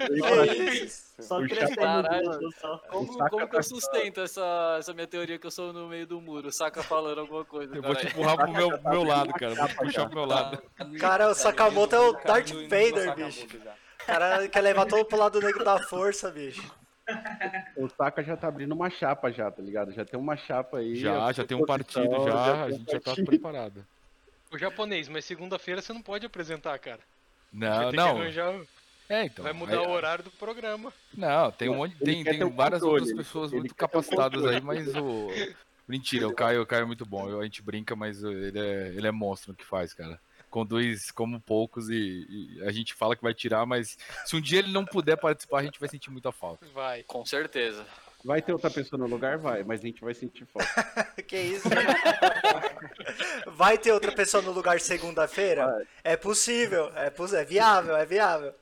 que 0.07 0.63
isso? 0.85 1.11
Só 1.19 1.41
crescendo 1.41 2.51
só. 2.59 2.77
Como, 2.89 3.07
como 3.29 3.45
que 3.47 3.51
tá- 3.51 3.57
eu 3.57 3.63
sustento 3.63 4.21
essa, 4.21 4.75
essa 4.79 4.93
minha 4.93 5.07
teoria 5.07 5.37
que 5.37 5.47
eu 5.47 5.51
sou 5.51 5.73
no 5.73 5.87
meio 5.87 6.05
do 6.07 6.21
muro? 6.21 6.51
Saca 6.51 6.81
falando 6.83 7.19
alguma 7.21 7.43
coisa. 7.43 7.75
Eu 7.75 7.81
vou 7.81 7.95
te 7.95 8.07
empurrar 8.07 8.37
pro 8.37 8.51
meu, 8.51 8.77
pro 8.79 8.89
meu 8.91 9.03
lado, 9.03 9.33
cara. 9.33 9.55
Vou 9.55 9.67
te 9.67 9.75
puxar 9.75 10.05
pro 10.05 10.15
meu 10.19 10.25
lado. 10.25 10.61
Cara, 10.99 11.29
o 11.29 11.33
Sakamoto 11.33 11.95
é 11.95 11.99
o 11.99 12.13
Darth 12.13 12.51
Vader, 12.51 13.15
bicho. 13.15 13.47
O 13.47 14.05
cara 14.05 14.47
quer 14.47 14.61
levar 14.61 14.85
todo 14.85 15.05
pro 15.05 15.17
lado 15.17 15.39
negro 15.41 15.63
da 15.63 15.79
força, 15.79 16.29
bicho. 16.31 16.61
O 17.75 17.89
Saka 17.89 18.23
já 18.23 18.37
tá 18.37 18.47
abrindo 18.47 18.73
uma 18.73 18.89
chapa 18.89 19.31
já, 19.31 19.49
tá 19.51 19.61
ligado? 19.61 19.91
Já 19.91 20.05
tem 20.05 20.19
uma 20.19 20.37
chapa 20.37 20.77
aí. 20.77 20.95
Já, 20.95 21.25
a 21.25 21.31
já 21.31 21.43
tem 21.45 21.57
um 21.57 21.65
partido 21.65 22.03
já, 22.25 22.63
a 22.63 22.65
tem 22.67 22.75
um 22.75 22.77
gente 22.77 22.91
já 22.91 22.99
tá 22.99 23.15
preparado. 23.15 23.85
O 24.51 24.57
japonês, 24.57 25.07
mas 25.09 25.25
segunda-feira 25.25 25.81
você 25.81 25.93
não 25.93 26.01
pode 26.01 26.25
apresentar, 26.25 26.77
cara. 26.79 26.99
Você 27.51 27.57
Não, 27.65 27.91
não. 27.91 28.17
arranjar. 28.21 28.61
É, 29.09 29.25
então. 29.25 29.43
vai 29.43 29.51
mudar 29.53 29.79
aí- 29.79 29.87
o 29.87 29.89
horário 29.89 30.23
do 30.23 30.31
programa. 30.31 30.93
Não, 31.13 31.51
tem 31.51 31.67
um 31.69 31.75
monte, 31.75 31.95
tem, 31.97 32.23
tem 32.23 32.39
várias 32.49 32.81
controle, 32.81 33.01
outras 33.01 33.17
pessoas 33.17 33.51
ele 33.51 33.61
muito 33.61 33.75
capacitadas 33.75 34.45
aí, 34.45 34.61
mas 34.61 34.95
o. 34.95 35.27
Mentira, 35.87 36.27
o 36.29 36.33
Caio, 36.33 36.61
o 36.61 36.65
Caio 36.65 36.83
é 36.83 36.85
muito 36.85 37.05
bom. 37.05 37.27
eu- 37.29 37.41
A 37.41 37.43
gente 37.43 37.61
brinca, 37.61 37.93
mas 37.95 38.23
ele 38.23 38.57
é, 38.59 38.87
ele 38.95 39.07
é 39.07 39.11
monstro 39.11 39.51
no 39.51 39.57
que 39.57 39.65
faz, 39.65 39.93
cara. 39.93 40.17
Conduz 40.51 41.09
como 41.11 41.39
poucos 41.39 41.89
e, 41.89 42.27
e 42.29 42.63
a 42.67 42.71
gente 42.71 42.93
fala 42.93 43.15
que 43.15 43.23
vai 43.23 43.33
tirar, 43.33 43.65
mas 43.65 43.97
se 44.25 44.35
um 44.35 44.41
dia 44.41 44.59
ele 44.59 44.71
não 44.71 44.85
puder 44.85 45.15
participar, 45.17 45.59
a 45.61 45.63
gente 45.63 45.79
vai 45.79 45.89
sentir 45.89 46.11
muita 46.11 46.31
falta. 46.31 46.65
Vai. 46.73 47.01
Com 47.03 47.25
certeza. 47.25 47.83
Vai 48.23 48.39
ter 48.39 48.51
outra 48.53 48.69
pessoa 48.69 48.99
no 48.99 49.07
lugar? 49.07 49.37
Vai, 49.39 49.63
mas 49.63 49.79
a 49.79 49.83
gente 49.83 50.01
vai 50.01 50.13
sentir 50.13 50.45
falta. 50.45 50.69
Que 51.25 51.37
isso? 51.39 51.67
Vai 53.47 53.77
ter 53.77 53.91
outra 53.91 54.11
pessoa 54.11 54.43
no 54.43 54.51
lugar 54.51 54.79
segunda-feira? 54.79 55.87
É 56.03 56.15
possível, 56.15 56.91
é, 56.95 57.09
poss- 57.09 57.33
é 57.33 57.43
viável, 57.45 57.95
é 57.95 58.05
viável. 58.05 58.53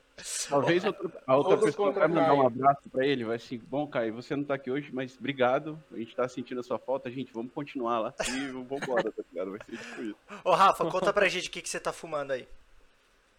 Talvez 0.50 0.84
a 0.86 0.90
outra 0.90 1.58
Todos 1.58 1.66
pessoa 1.66 1.92
vai 1.92 2.08
mandar 2.08 2.34
um 2.34 2.46
abraço 2.48 2.90
pra 2.90 3.06
ele, 3.06 3.24
vai 3.24 3.36
assim, 3.36 3.58
bom, 3.58 3.88
Caio, 3.88 4.14
você 4.14 4.36
não 4.36 4.44
tá 4.44 4.56
aqui 4.56 4.70
hoje, 4.70 4.90
mas 4.94 5.18
obrigado, 5.18 5.82
a 5.92 5.98
gente 5.98 6.16
tá 6.16 6.28
sentindo 6.28 6.60
a 6.60 6.64
sua 6.64 6.80
falta, 6.80 7.10
gente, 7.10 7.34
vamos 7.34 7.52
continuar 7.54 8.00
lá 8.00 8.14
e 8.28 8.48
vambora, 8.48 9.12
tá 9.12 9.24
ligado? 9.32 9.52
Vai 9.52 9.60
ser 9.66 9.78
tipo 9.78 10.02
isso. 10.02 10.16
Ô 10.44 10.52
Rafa, 10.52 10.86
conta 10.86 11.14
pra 11.14 11.28
gente 11.28 11.50
o 11.50 11.52
que, 11.52 11.62
que 11.62 11.70
você 11.70 11.80
tá 11.80 11.94
fumando 11.94 12.32
aí. 12.32 12.48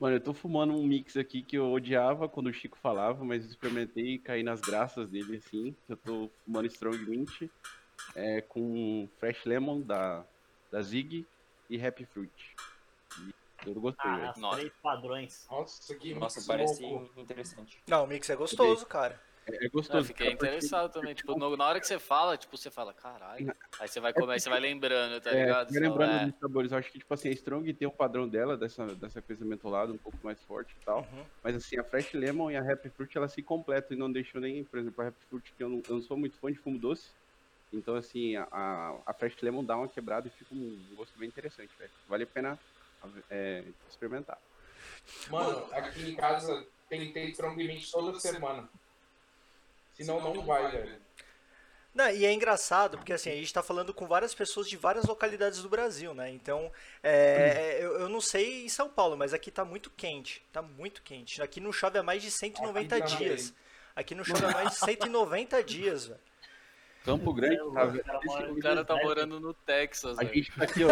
Mano, 0.01 0.17
eu 0.17 0.21
tô 0.21 0.33
fumando 0.33 0.73
um 0.73 0.83
mix 0.83 1.15
aqui 1.19 1.43
que 1.43 1.59
eu 1.59 1.71
odiava 1.71 2.27
quando 2.27 2.47
o 2.47 2.53
Chico 2.53 2.79
falava, 2.79 3.23
mas 3.23 3.45
experimentei 3.45 4.15
e 4.15 4.19
caí 4.19 4.43
nas 4.43 4.59
graças 4.59 5.11
dele, 5.11 5.37
assim. 5.37 5.77
Eu 5.87 5.97
tô 5.99 6.31
fumando 6.43 6.67
Strong 6.69 7.05
Mint 7.05 7.43
é, 8.15 8.41
com 8.41 9.07
Fresh 9.19 9.45
Lemon 9.45 9.83
da, 9.83 10.25
da 10.73 10.81
Zig 10.81 11.27
e 11.69 11.87
Happy 11.87 12.07
Fruit. 12.07 12.57
E 13.21 13.35
eu 13.67 13.75
gostei, 13.81 14.11
Ah, 14.11 14.31
as 14.31 14.37
Nossa. 14.39 14.57
três 14.59 14.73
padrões. 14.83 15.47
Nossa, 15.51 15.95
que 15.97 16.15
Nossa, 16.15 16.39
mix 16.41 16.47
parece 16.47 16.83
louco. 16.83 17.21
interessante. 17.21 17.83
Não, 17.89 18.05
o 18.05 18.07
mix 18.07 18.29
é 18.31 18.37
gostoso, 18.37 18.87
cara. 18.87 19.21
É, 19.47 19.65
é 19.65 19.67
Eu 19.67 19.71
gostoso. 19.71 20.07
fiquei 20.07 20.27
cara, 20.27 20.37
porque- 20.37 20.47
interessado 20.55 20.93
também. 20.93 21.15
Tipo, 21.15 21.37
no- 21.39 21.57
na 21.57 21.67
hora 21.67 21.81
que 21.81 21.87
você 21.87 21.99
fala, 21.99 22.37
tipo, 22.37 22.57
você 22.57 22.71
fala, 22.71 22.93
caralho. 22.93 23.53
Aí 23.81 23.89
você 23.89 23.99
vai 23.99 24.13
comer, 24.13 24.39
você 24.39 24.49
vai 24.51 24.61
lembrando, 24.61 25.21
tá 25.21 25.31
É, 25.31 25.41
ligado? 25.43 25.73
vai 25.73 25.81
lembrando 25.81 26.13
é. 26.13 26.27
dos 26.27 26.39
sabores, 26.39 26.73
eu 26.73 26.79
acho 26.79 26.93
que, 26.93 26.99
tipo 26.99 27.13
assim, 27.15 27.29
a 27.31 27.33
Strong 27.33 27.73
tem 27.75 27.89
o 27.89 27.91
padrão 27.93 28.29
dela, 28.29 28.57
dessa, 28.57 28.87
dessa 28.95 29.21
coisa 29.23 29.45
mentolada, 29.45 29.93
um 29.93 29.99
pouco 29.99 30.19
mais 30.23 30.43
forte 30.45 30.77
e 30.81 30.85
tal. 30.85 31.01
Uhum. 31.13 31.25
Mas 31.43 31.57
assim, 31.57 31.79
a 31.79 31.85
Fresh 31.85 32.13
Lemon 32.13 32.51
e 32.51 32.57
a 32.57 32.61
Happy 32.73 32.91
Fruit, 32.91 33.17
elas 33.17 33.33
se 33.33 33.43
completam 33.43 33.97
e 33.97 33.99
não 34.01 34.13
deixam 34.13 34.41
nem, 34.41 34.63
por 34.65 34.79
exemplo, 34.79 35.03
a 35.03 35.09
Happy 35.09 35.25
Fruit, 35.29 35.53
que 35.55 35.63
eu 35.63 35.69
não, 35.69 35.83
eu 35.89 35.95
não 35.97 36.03
sou 36.03 36.17
muito 36.19 36.39
fã 36.39 36.53
de 36.53 36.59
fumo 36.59 36.79
doce. 36.79 37.11
Então, 37.73 37.95
assim, 37.95 38.37
a- 38.37 38.49
a, 38.51 39.03
a 39.07 39.15
Fresh 39.15 39.41
Lemon 39.43 39.65
dá 39.65 39.77
uma 39.77 39.89
quebrada 39.89 40.29
e 40.29 40.31
fica 40.31 40.53
um 40.55 40.85
gosto 40.95 41.19
bem 41.19 41.29
interessante, 41.29 41.75
velho. 41.79 41.91
Vale 42.07 42.25
a 42.25 42.27
pena 42.27 42.59
é, 43.31 43.65
experimentar. 43.89 44.39
Mano, 45.29 45.67
aqui 45.73 46.11
em 46.11 46.17
casa 46.17 46.67
tem 46.89 47.07
que 47.07 47.13
ter 47.13 47.37
toda 47.91 48.19
semana. 48.19 48.69
Senão 49.95 50.21
não 50.21 50.45
vai, 50.45 50.71
velho. 50.71 51.01
Não, 51.93 52.09
e 52.09 52.25
é 52.25 52.33
engraçado, 52.33 52.97
porque 52.97 53.13
assim, 53.13 53.31
a 53.31 53.35
gente 53.35 53.53
tá 53.53 53.63
falando 53.63 53.93
com 53.93 54.07
várias 54.07 54.33
pessoas 54.33 54.69
de 54.69 54.77
várias 54.77 55.05
localidades 55.07 55.61
do 55.61 55.69
Brasil, 55.69 56.15
né? 56.15 56.31
Então, 56.31 56.71
é, 57.03 57.79
eu, 57.81 58.01
eu 58.01 58.09
não 58.09 58.21
sei 58.21 58.65
em 58.65 58.69
São 58.69 58.89
Paulo, 58.89 59.17
mas 59.17 59.35
aqui 59.35 59.51
tá 59.51 59.65
muito 59.65 59.91
quente. 59.91 60.45
Tá 60.53 60.63
muito 60.63 61.03
quente. 61.03 61.43
Aqui 61.43 61.61
não 61.61 61.73
chove 61.73 61.99
há 61.99 62.03
mais 62.03 62.23
de 62.23 62.31
190 62.31 62.97
Aqui 62.97 63.17
dias. 63.17 63.53
Aqui 63.97 64.15
não 64.15 64.23
chove 64.23 64.45
há 64.45 64.53
mais 64.53 64.71
de 64.71 64.77
190 64.77 65.65
dias, 65.65 66.07
velho. 66.07 66.21
Campo 67.05 67.33
Grande, 67.33 67.55
É, 67.57 67.59
tá, 67.59 67.65
o 67.65 67.73
cara 68.05 68.21
mora 68.25 68.53
O 68.53 68.61
cara 68.61 68.85
tá 68.85 68.97
morando 68.97 69.41
no 69.41 69.55
Texas, 69.55 70.19
A 70.19 70.25
gente 70.25 70.51
tá 70.53 70.65
aqui, 70.65 70.81
ó. 70.85 70.89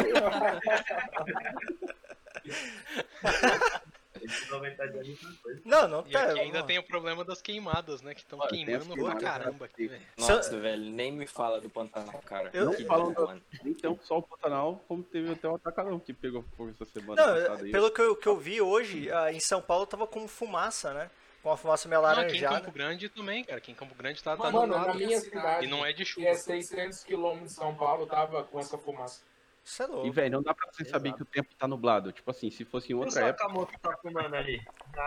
90 4.51 4.89
dias 4.89 5.07
de 5.07 5.17
coisa. 5.43 5.61
Não, 5.65 5.87
não 5.89 6.05
E 6.07 6.11
tá. 6.13 6.25
aqui 6.25 6.41
ainda 6.41 6.63
tem 6.65 6.79
o 6.79 6.83
problema 6.83 7.25
das 7.25 7.41
queimadas, 7.41 8.03
né? 8.03 8.15
Que 8.15 8.21
estão 8.21 8.39
queimando 8.41 8.95
pra 8.97 9.17
caramba 9.17 9.65
aqui, 9.67 9.87
velho. 9.87 10.03
Nossa, 10.19 10.59
velho, 10.59 10.83
nem 10.91 11.13
me 11.13 11.27
fala 11.27 11.61
do 11.61 11.71
Pantanal, 11.71 12.21
cara. 12.27 12.51
Eu- 12.53 12.71
Que 12.73 12.85
falam 12.85 13.13
dó, 13.13 13.27
mano. 13.27 13.43
Então, 13.65 13.99
só 14.03 14.19
o 14.19 14.23
Pantanal, 14.23 14.83
como 14.89 15.03
teve 15.03 15.31
até 15.33 15.49
o 15.49 15.55
Atacadão 15.55 15.99
que 16.01 16.13
pegou 16.13 16.45
fogo 16.57 16.71
essa 16.71 16.85
semana 16.87 17.49
Não, 17.49 17.59
pelo 17.71 17.91
que 17.91 18.01
eu, 18.01 18.17
que 18.17 18.27
eu 18.27 18.37
vi 18.37 18.61
hoje, 18.61 19.11
ah, 19.13 19.33
em 19.33 19.41
São 19.41 19.63
Paulo 19.63 19.87
tava 19.87 20.07
com 20.07 20.27
fumaça, 20.27 20.93
né? 20.93 21.11
Com 21.43 21.51
uma 21.51 21.57
fumaça 21.57 21.89
meio 21.89 22.03
Não, 22.03 22.09
aqui 22.09 22.37
em. 22.39 22.41
Campo 22.41 22.73
Grande 22.73 23.09
também, 23.09 23.45
cara. 23.45 23.59
Aqui 23.59 23.71
em 23.71 23.75
Campo 23.75 23.95
Grande 23.95 24.23
tá, 24.23 24.37
tá 24.37 24.51
Mano, 24.51 24.77
na 24.77 24.95
minha 24.95 25.21
cidade, 25.21 25.65
E 25.67 25.69
não 25.69 25.85
é 25.87 25.93
de 25.93 26.05
que 26.05 26.11
chuva. 26.11 26.27
é 26.29 26.35
600 26.35 27.05
km 27.05 27.43
de 27.45 27.53
São 27.53 27.75
Paulo, 27.75 28.07
tava 28.07 28.43
com 28.45 28.59
essa 28.59 28.77
fumaça. 28.77 29.23
Isso 29.65 29.83
é 29.83 29.87
E, 29.87 29.89
louco. 29.89 30.13
velho, 30.13 30.33
não 30.33 30.43
dá 30.43 30.53
pra 30.55 30.71
você 30.73 30.85
saber 30.85 31.13
que 31.15 31.23
o 31.23 31.27
tempo 31.27 31.55
tá 31.55 31.69
nublado. 31.69 32.11
Tipo 32.13 32.31
assim, 32.31 32.51
se 32.51 32.65
fosse 32.65 32.89
em 32.89 32.93
E 32.93 32.95
o 32.95 33.01
outra 33.01 33.21
época. 33.27 33.43
Sakamoto 33.45 33.79
tá 33.81 33.97
fumando 33.99 34.35
ali? 34.35 34.61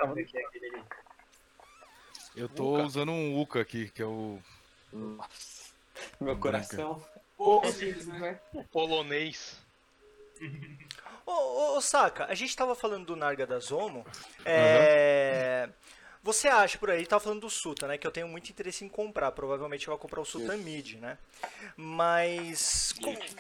O 0.04 0.14
que 0.26 0.38
é 0.38 0.46
aquele 0.46 0.66
ali? 0.68 0.84
Eu 2.36 2.48
tô 2.48 2.82
usando 2.84 3.12
um 3.12 3.42
Uka 3.42 3.60
aqui, 3.60 3.90
que 3.90 4.02
é 4.02 4.06
o. 4.06 4.40
Nossa. 4.94 5.74
Meu 6.20 6.38
coração. 6.38 7.04
Pouco 7.36 7.68
simples, 7.72 8.08
né? 8.08 8.40
Polonês. 8.72 9.60
Ô, 11.26 11.32
ô, 11.32 11.78
ô, 11.78 11.82
Saka, 11.82 12.26
a 12.26 12.34
gente 12.34 12.56
tava 12.56 12.74
falando 12.74 13.06
do 13.06 13.16
Narga 13.16 13.46
da 13.46 13.60
Zomo. 13.60 14.06
É... 14.46 15.70
Você 16.24 16.48
acha 16.48 16.78
por 16.78 16.92
aí, 16.92 17.06
tava 17.06 17.24
falando 17.24 17.42
do 17.42 17.50
Suta, 17.50 17.88
né? 17.88 17.98
Que 17.98 18.06
eu 18.06 18.12
tenho 18.12 18.28
muito 18.28 18.50
interesse 18.52 18.86
em 18.86 18.90
comprar. 18.90 19.32
Provavelmente 19.32 19.88
eu 19.88 19.92
vou 19.92 19.98
comprar 19.98 20.22
o 20.22 20.26
Suta 20.26 20.56
Mid, 20.56 20.96
né? 21.00 21.18
Mas 21.76 22.94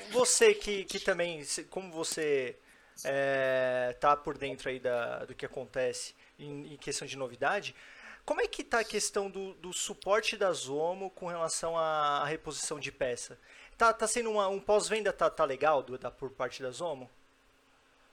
você 0.09 0.53
que, 0.55 0.83
que 0.85 0.99
também, 0.99 1.43
como 1.69 1.91
você 1.91 2.55
é, 3.03 3.95
tá 3.99 4.17
por 4.17 4.35
dentro 4.37 4.67
aí 4.69 4.79
da, 4.79 5.25
do 5.25 5.35
que 5.35 5.45
acontece 5.45 6.15
em, 6.39 6.73
em 6.73 6.77
questão 6.77 7.07
de 7.07 7.15
novidade, 7.15 7.75
como 8.25 8.41
é 8.41 8.47
que 8.47 8.63
tá 8.63 8.79
a 8.79 8.83
questão 8.83 9.29
do, 9.29 9.53
do 9.55 9.71
suporte 9.73 10.35
da 10.35 10.51
Zomo 10.51 11.11
com 11.11 11.27
relação 11.27 11.77
à, 11.77 12.21
à 12.21 12.25
reposição 12.25 12.79
de 12.79 12.91
peça? 12.91 13.37
Tá, 13.77 13.93
tá 13.93 14.07
sendo 14.07 14.31
uma- 14.31 14.47
um 14.47 14.59
pós-venda 14.59 15.13
tá, 15.13 15.29
tá 15.29 15.43
legal 15.45 15.83
do, 15.83 15.97
da, 15.99 16.09
por 16.09 16.31
parte 16.31 16.63
da 16.63 16.71
Zomo? 16.71 17.09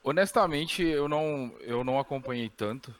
Honestamente, 0.02 0.82
eu 0.82 1.08
não, 1.08 1.54
eu 1.60 1.82
não 1.84 1.98
acompanhei 1.98 2.48
tanto. 2.50 2.94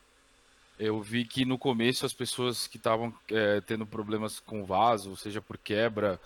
Eu 0.79 1.01
vi 1.03 1.25
que 1.25 1.45
no 1.45 1.59
começo 1.59 2.07
as 2.07 2.13
pessoas 2.13 2.67
que 2.67 2.77
estavam 2.77 3.13
é, 3.31 3.61
tendo 3.61 3.85
problemas 3.85 4.39
com 4.39 4.65
vaso, 4.65 5.17
seja 5.17 5.41
por 5.41 5.59
quebra 5.59 6.21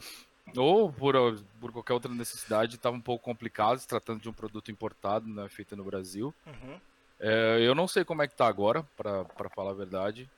ou 0.56 0.92
por, 0.92 1.14
por 1.60 1.72
qualquer 1.72 1.94
outra 1.94 2.12
necessidade, 2.12 2.76
estavam 2.76 2.98
um 2.98 3.02
pouco 3.02 3.24
complicados, 3.24 3.86
tratando 3.86 4.20
de 4.20 4.28
um 4.28 4.32
produto 4.32 4.70
importado, 4.70 5.26
né, 5.26 5.48
feito 5.48 5.76
no 5.76 5.84
Brasil. 5.84 6.34
Uhum. 6.46 6.78
É, 7.18 7.58
eu 7.60 7.74
não 7.74 7.86
sei 7.86 8.04
como 8.04 8.22
é 8.22 8.28
que 8.28 8.34
tá 8.34 8.46
agora, 8.46 8.82
para 8.96 9.48
falar 9.54 9.70
a 9.70 9.74
verdade. 9.74 10.28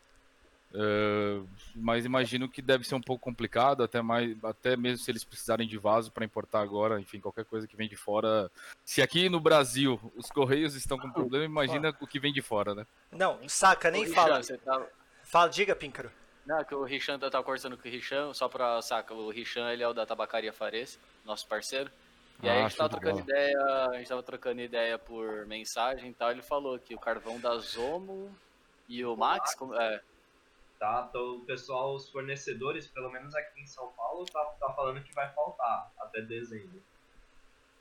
É, 0.77 1.41
mas 1.77 2.05
imagino 2.05 2.49
que 2.49 2.61
deve 2.61 2.83
ser 2.85 2.97
um 2.97 3.01
pouco 3.01 3.23
complicado, 3.23 3.85
até, 3.85 4.03
mais, 4.03 4.37
até 4.43 4.77
mesmo 4.77 4.99
se 5.05 5.11
eles 5.11 5.23
precisarem 5.23 5.69
de 5.69 5.79
vaso 5.79 6.11
para 6.11 6.25
importar 6.25 6.61
agora, 6.63 7.01
enfim, 7.01 7.21
qualquer 7.21 7.45
coisa 7.45 7.67
que 7.69 7.77
vem 7.77 7.89
de 7.89 7.95
fora. 7.97 8.51
Se 8.85 9.01
aqui 9.01 9.29
no 9.29 9.39
Brasil 9.39 10.01
os 10.17 10.29
Correios 10.31 10.75
estão 10.75 10.99
com 10.99 11.11
problema, 11.13 11.45
imagina 11.45 11.95
o 12.01 12.07
que 12.07 12.19
vem 12.19 12.33
de 12.33 12.43
fora, 12.43 12.75
né? 12.75 12.85
Não, 13.13 13.39
saca, 13.49 13.89
nem 13.91 14.03
Richan, 14.03 14.15
fala. 14.15 14.41
Tá... 14.43 14.87
Fala, 15.23 15.49
diga, 15.49 15.77
Píncaro. 15.77 16.11
Não, 16.45 16.63
que 16.65 16.75
o 16.75 16.83
Richan 16.83 17.19
tá, 17.19 17.31
conversando 17.43 17.79
com 17.79 17.89
o 17.89 17.91
Richan, 17.91 18.35
só 18.35 18.49
pra 18.49 18.83
saca, 18.83 19.15
o 19.15 19.31
Richan 19.31 19.71
ele 19.73 19.83
é 19.83 19.89
o 19.89 19.95
da 19.95 20.05
Tabacaria 20.05 20.53
Fares, 20.53 20.99
nosso 21.25 21.47
parceiro. 21.47 21.91
E 22.43 22.49
aí 22.49 22.59
Ah, 22.59 22.65
a 22.65 22.69
gente 22.69 22.77
tava 22.77 22.89
trocando 22.91 23.13
bola. 23.23 23.31
ideia, 23.31 23.59
a 23.93 23.97
gente 23.97 24.09
tava 24.09 24.23
trocando 24.25 24.61
ideia 24.61 24.99
por 24.99 25.47
mensagem 25.47 26.11
e 26.11 26.15
tal, 26.15 26.33
ele 26.33 26.43
falou 26.43 26.79
que 26.81 26.95
o 26.95 26.99
carvão 26.99 27.39
da 27.39 27.57
Zomo 27.59 28.37
e 28.89 29.05
o 29.05 29.17
Max, 29.17 29.55
como- 29.55 29.75
é, 29.75 30.03
Tá? 30.79 31.07
Então, 31.09 31.37
o 31.37 31.41
pessoal, 31.45 31.95
os 31.95 32.11
fornecedores, 32.11 32.87
pelo 32.87 33.11
menos 33.11 33.35
aqui 33.35 33.61
em 33.61 33.67
São 33.67 33.89
Paulo, 33.93 34.25
tá, 34.27 34.45
tá 34.61 34.73
falando 34.75 35.03
que 35.03 35.15
vai 35.15 35.33
faltar 35.33 35.91
até 35.99 36.21
dezembro. 36.21 36.83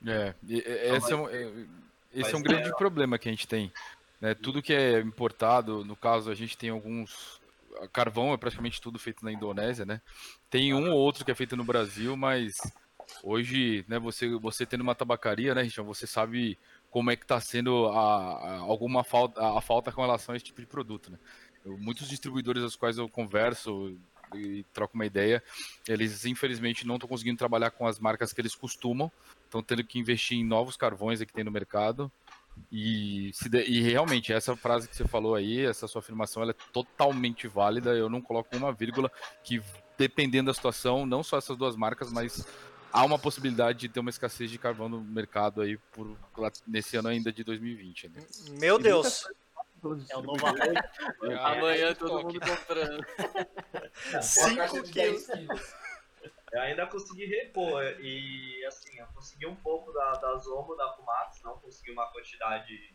É, 0.06 0.34
e- 0.46 0.58
Então 0.58 0.96
esse 0.96 1.12
é 1.12 1.16
um, 1.16 1.28
é- 1.28 1.66
esse 2.12 2.34
é 2.34 2.36
um 2.36 2.42
grande 2.42 2.74
problema 2.76 3.18
que 3.18 3.28
a 3.28 3.32
gente 3.32 3.48
tem. 3.48 3.72
Né? 4.20 4.34
Tudo 4.34 4.62
que 4.62 4.72
é 4.72 5.00
importado, 5.00 5.84
no 5.84 5.96
caso, 5.96 6.30
a 6.30 6.34
gente 6.34 6.56
tem 6.56 6.70
alguns. 6.70 7.40
Carvão 7.92 8.32
é 8.32 8.36
praticamente 8.36 8.80
tudo 8.80 8.98
feito 9.00 9.24
na 9.24 9.32
Indonésia, 9.32 9.84
né? 9.84 10.00
Tem 10.48 10.72
um 10.72 10.90
ou 10.92 10.96
outro 10.98 11.24
que 11.24 11.30
é 11.30 11.34
feito 11.34 11.56
no 11.56 11.64
Brasil, 11.64 12.16
mas 12.16 12.54
hoje, 13.22 13.84
né, 13.88 13.98
você, 13.98 14.28
você 14.36 14.64
tendo 14.64 14.82
uma 14.82 14.94
tabacaria, 14.94 15.54
né, 15.54 15.62
Richard, 15.62 15.86
você 15.86 16.06
sabe 16.06 16.56
como 16.88 17.10
é 17.10 17.16
que 17.16 17.24
está 17.24 17.40
sendo 17.40 17.86
a, 17.88 17.98
a- 17.98 18.58
alguma 18.60 19.02
falta, 19.02 19.40
a, 19.40 19.58
a 19.58 19.60
falta 19.60 19.90
com 19.90 20.00
relação 20.02 20.32
a 20.32 20.36
esse 20.36 20.44
tipo 20.46 20.60
de 20.60 20.66
produto, 20.68 21.10
né? 21.10 21.18
Eu- 21.64 21.78
muitos 21.78 22.08
distribuidores 22.08 22.62
aos 22.62 22.76
quais 22.76 22.98
eu 22.98 23.08
converso 23.08 23.96
e 24.34 24.64
troco 24.72 24.94
uma 24.94 25.06
ideia, 25.06 25.42
eles 25.86 26.24
infelizmente 26.24 26.86
não 26.86 26.96
estão 26.96 27.08
conseguindo 27.08 27.38
trabalhar 27.38 27.70
com 27.70 27.86
as 27.86 27.98
marcas 28.00 28.32
que 28.32 28.40
eles 28.40 28.54
costumam, 28.54 29.10
estão 29.44 29.62
tendo 29.62 29.84
que 29.84 29.98
investir 29.98 30.36
em 30.38 30.44
novos 30.44 30.76
carvões 30.76 31.20
que 31.20 31.32
tem 31.32 31.44
no 31.44 31.50
mercado. 31.52 32.10
E, 32.70 33.30
se 33.32 33.48
de- 33.48 33.64
e 33.64 33.80
realmente, 33.80 34.32
essa 34.32 34.56
frase 34.56 34.88
que 34.88 34.94
você 34.96 35.06
falou 35.06 35.34
aí, 35.34 35.60
essa 35.64 35.86
sua 35.88 36.00
afirmação, 36.00 36.42
ela 36.42 36.52
é 36.52 36.72
totalmente 36.72 37.46
válida. 37.48 37.90
Eu 37.94 38.08
não 38.08 38.20
coloco 38.20 38.56
uma 38.56 38.72
vírgula 38.72 39.10
que, 39.42 39.60
dependendo 39.98 40.46
da 40.50 40.54
situação, 40.54 41.04
não 41.06 41.22
só 41.22 41.36
essas 41.38 41.56
duas 41.56 41.74
marcas, 41.76 42.12
mas 42.12 42.46
há 42.92 43.04
uma 43.04 43.18
possibilidade 43.18 43.80
de 43.80 43.88
ter 43.88 43.98
uma 44.00 44.10
escassez 44.10 44.50
de 44.50 44.58
carvão 44.58 44.88
no 44.88 45.00
mercado 45.00 45.60
aí 45.62 45.76
por, 45.92 46.16
nesse 46.66 46.96
ano 46.96 47.08
ainda 47.08 47.32
de 47.32 47.42
2020. 47.42 48.08
né? 48.08 48.20
Meu 48.60 48.78
Deus, 48.78 49.26
É 50.10 50.16
o 50.16 50.22
novo 50.22 50.46
arroz. 50.46 51.40
Amanhã 51.40 51.94
todo 51.94 52.22
mundo 52.22 52.40
comprando. 52.40 53.06
Uma 54.10 54.22
5 54.22 54.56
caixa 54.56 54.82
de 54.82 54.92
10 54.92 55.26
quilos. 55.26 55.74
Eu 56.52 56.60
ainda 56.60 56.86
consegui 56.86 57.26
repor, 57.26 57.82
e 58.00 58.64
assim, 58.66 58.98
eu 58.98 59.06
consegui 59.08 59.44
um 59.46 59.56
pouco 59.56 59.92
da, 59.92 60.12
da 60.12 60.36
Zomo, 60.36 60.76
da 60.76 60.92
Fumax, 60.92 61.42
não 61.42 61.58
consegui 61.58 61.90
uma 61.90 62.06
quantidade 62.12 62.94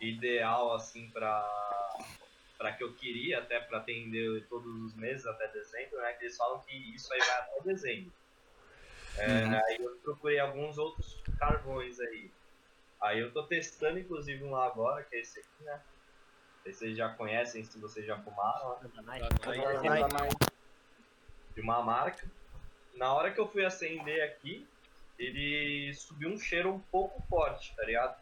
ideal, 0.00 0.74
assim, 0.74 1.08
pra, 1.10 1.48
pra 2.58 2.72
que 2.72 2.84
eu 2.84 2.92
queria, 2.92 3.38
até 3.38 3.58
pra 3.58 3.78
atender 3.78 4.46
todos 4.48 4.70
os 4.82 4.94
meses 4.94 5.26
até 5.26 5.48
dezembro, 5.48 5.98
né? 5.98 6.12
Que 6.12 6.24
eles 6.24 6.36
falam 6.36 6.60
que 6.60 6.76
isso 6.94 7.12
aí 7.12 7.18
vai 7.20 7.38
até 7.38 7.60
dezembro. 7.62 8.12
É, 9.16 9.26
Uhum. 9.26 9.60
Aí 9.66 9.76
eu 9.80 9.96
procurei 10.04 10.38
alguns 10.38 10.78
outros 10.78 11.20
carvões 11.38 11.98
aí. 11.98 12.30
Aí 13.00 13.20
eu 13.20 13.32
tô 13.32 13.44
testando, 13.44 13.98
inclusive, 13.98 14.42
um 14.42 14.50
lá 14.50 14.66
agora, 14.66 15.04
que 15.04 15.16
é 15.16 15.20
esse 15.20 15.38
aqui, 15.38 15.64
né? 15.64 15.80
Esse 16.64 16.80
vocês 16.80 16.96
já 16.96 17.08
conhecem, 17.10 17.64
se 17.64 17.78
vocês 17.78 18.04
já 18.04 18.18
fumaram, 18.18 18.78
né? 18.80 18.90
De 21.54 21.60
uma 21.60 21.82
marca. 21.82 22.26
Na 22.94 23.14
hora 23.14 23.30
que 23.30 23.40
eu 23.40 23.48
fui 23.48 23.64
acender 23.64 24.22
aqui, 24.24 24.66
ele 25.18 25.92
subiu 25.94 26.30
um 26.30 26.38
cheiro 26.38 26.72
um 26.72 26.80
pouco 26.80 27.22
forte, 27.28 27.74
tá 27.74 27.84
ligado? 27.84 28.16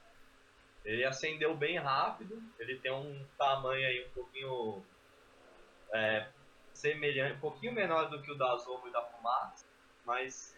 Ele 0.85 1.05
acendeu 1.05 1.57
bem 1.57 1.79
rápido, 1.79 2.41
ele 2.59 2.79
tem 2.79 2.93
um 2.93 3.27
tamanho 3.37 3.87
aí 3.87 4.07
um 4.07 4.11
pouquinho 4.11 4.85
é, 5.93 6.29
semelhante, 6.73 7.37
um 7.37 7.41
pouquinho 7.41 7.73
menor 7.73 8.09
do 8.09 8.23
que 8.23 8.31
o 8.31 8.35
da 8.37 8.57
Zomo 8.57 8.87
e 8.87 8.93
da 8.93 9.03
Fumaça, 9.03 9.67
mas 10.05 10.56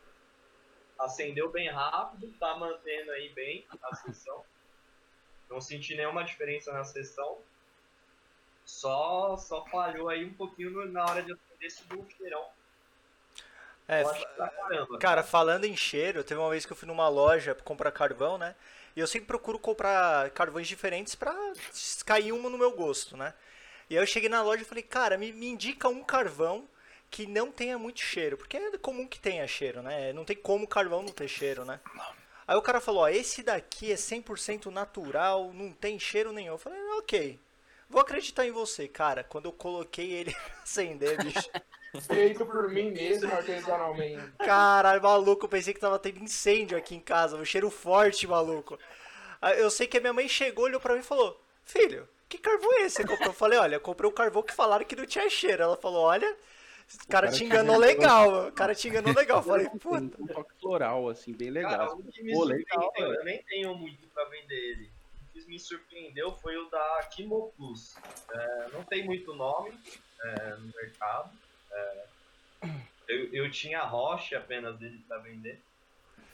acendeu 0.98 1.50
bem 1.50 1.68
rápido, 1.70 2.32
tá 2.38 2.56
mantendo 2.56 3.10
aí 3.12 3.28
bem 3.30 3.64
a 3.82 3.94
sessão. 3.94 4.44
Não 5.48 5.60
senti 5.60 5.94
nenhuma 5.94 6.24
diferença 6.24 6.72
na 6.72 6.84
sessão. 6.84 7.38
Só, 8.64 9.36
só 9.38 9.64
falhou 9.66 10.08
aí 10.08 10.24
um 10.24 10.34
pouquinho 10.34 10.84
na 10.90 11.04
hora 11.04 11.22
de 11.22 11.32
acender 11.32 11.66
esse 11.66 11.82
um 11.94 12.06
cheirão. 12.10 12.46
É. 13.88 14.02
Cara, 15.00 15.22
falando 15.22 15.64
em 15.64 15.74
cheiro, 15.74 16.22
teve 16.22 16.38
uma 16.38 16.50
vez 16.50 16.66
que 16.66 16.72
eu 16.72 16.76
fui 16.76 16.86
numa 16.86 17.08
loja 17.08 17.54
comprar 17.54 17.90
carvão, 17.90 18.36
né? 18.36 18.54
E 18.94 19.00
eu 19.00 19.06
sempre 19.06 19.26
procuro 19.26 19.58
comprar 19.58 20.28
carvões 20.30 20.68
diferentes 20.68 21.14
pra 21.14 21.34
cair 22.04 22.32
uma 22.32 22.50
no 22.50 22.58
meu 22.58 22.72
gosto, 22.72 23.16
né? 23.16 23.32
E 23.88 23.96
aí 23.96 24.02
eu 24.02 24.06
cheguei 24.06 24.28
na 24.28 24.42
loja 24.42 24.62
e 24.62 24.66
falei, 24.66 24.82
cara, 24.82 25.16
me, 25.16 25.32
me 25.32 25.46
indica 25.46 25.88
um 25.88 26.04
carvão 26.04 26.68
que 27.10 27.26
não 27.26 27.50
tenha 27.50 27.78
muito 27.78 28.00
cheiro. 28.00 28.36
Porque 28.36 28.56
é 28.56 28.78
comum 28.78 29.06
que 29.06 29.18
tenha 29.18 29.46
cheiro, 29.46 29.82
né? 29.82 30.12
Não 30.12 30.24
tem 30.24 30.36
como 30.36 30.66
carvão 30.66 31.02
não 31.02 31.12
ter 31.12 31.28
cheiro, 31.28 31.64
né? 31.64 31.80
Aí 32.46 32.56
o 32.56 32.62
cara 32.62 32.80
falou, 32.80 33.02
ó, 33.02 33.08
esse 33.08 33.42
daqui 33.42 33.92
é 33.92 33.94
100% 33.94 34.66
natural, 34.66 35.52
não 35.52 35.70
tem 35.72 35.98
cheiro 35.98 36.32
nenhum. 36.32 36.54
Eu 36.54 36.58
falei, 36.58 36.80
ok, 36.98 37.38
vou 37.90 38.00
acreditar 38.00 38.46
em 38.46 38.50
você. 38.50 38.88
Cara, 38.88 39.22
quando 39.22 39.46
eu 39.46 39.52
coloquei 39.52 40.10
ele 40.12 40.36
acender, 40.62 41.22
bicho... 41.22 41.50
Feito 42.06 42.44
por 42.44 42.68
mim 42.68 42.90
mesmo, 42.90 43.32
artesanalmente. 43.32 44.32
Caralho, 44.38 45.02
maluco, 45.02 45.46
eu 45.46 45.48
pensei 45.48 45.72
que 45.72 45.80
tava 45.80 45.98
tendo 45.98 46.22
incêndio 46.22 46.76
aqui 46.76 46.94
em 46.94 47.00
casa, 47.00 47.36
um 47.36 47.44
cheiro 47.46 47.70
forte, 47.70 48.26
maluco. 48.26 48.78
Aí 49.40 49.58
Eu 49.58 49.70
sei 49.70 49.86
que 49.86 49.96
a 49.96 50.00
minha 50.00 50.12
mãe 50.12 50.28
chegou, 50.28 50.66
olhou 50.66 50.80
pra 50.80 50.94
mim 50.94 51.00
e 51.00 51.04
falou: 51.04 51.40
Filho, 51.64 52.06
que 52.28 52.38
carvão 52.38 52.72
é 52.74 52.82
esse 52.82 52.96
que 52.96 53.02
você 53.02 53.08
comprou? 53.08 53.28
Eu 53.28 53.32
falei: 53.32 53.58
Olha, 53.58 53.76
eu 53.76 53.80
comprei 53.80 54.08
um 54.08 54.12
carvão 54.14 54.42
que 54.42 54.54
falaram 54.54 54.84
que 54.84 54.96
não 54.96 55.06
tinha 55.06 55.28
cheiro. 55.30 55.62
Ela 55.62 55.76
falou: 55.76 56.02
Olha, 56.04 56.36
o 56.94 57.08
cara 57.08 57.30
te 57.30 57.44
enganou 57.44 57.76
legal, 57.76 58.48
o 58.48 58.52
cara 58.52 58.74
te 58.74 58.88
enganou 58.88 59.12
legal. 59.14 59.42
Falei: 59.42 59.68
Puta. 59.68 60.22
um 60.22 60.26
toque 60.26 60.54
floral, 60.60 61.08
assim, 61.08 61.32
bem 61.32 61.50
legal. 61.50 61.70
Cara, 61.70 61.92
o 61.94 62.02
que 62.04 62.22
me 62.22 62.32
Pô, 62.32 62.44
legal, 62.44 62.92
velho. 62.96 63.14
eu 63.14 63.24
nem 63.24 63.42
tenho 63.42 63.74
muito 63.74 64.06
pra 64.08 64.24
vender 64.24 64.54
ele. 64.54 64.90
O 65.22 65.32
que 65.32 65.46
me 65.46 65.58
surpreendeu 65.58 66.32
foi 66.38 66.56
o 66.56 66.68
da 66.70 67.06
Kimo 67.10 67.52
Plus. 67.56 67.94
É, 68.30 68.68
não 68.72 68.82
tem 68.84 69.04
muito 69.04 69.34
nome 69.34 69.78
é, 70.22 70.50
no 70.56 70.72
mercado. 70.74 71.30
É, 71.70 72.04
eu, 73.06 73.34
eu 73.34 73.50
tinha 73.50 73.80
a 73.80 73.86
rocha 73.86 74.38
apenas 74.38 74.78
dele 74.78 75.04
pra 75.06 75.18
vender. 75.18 75.60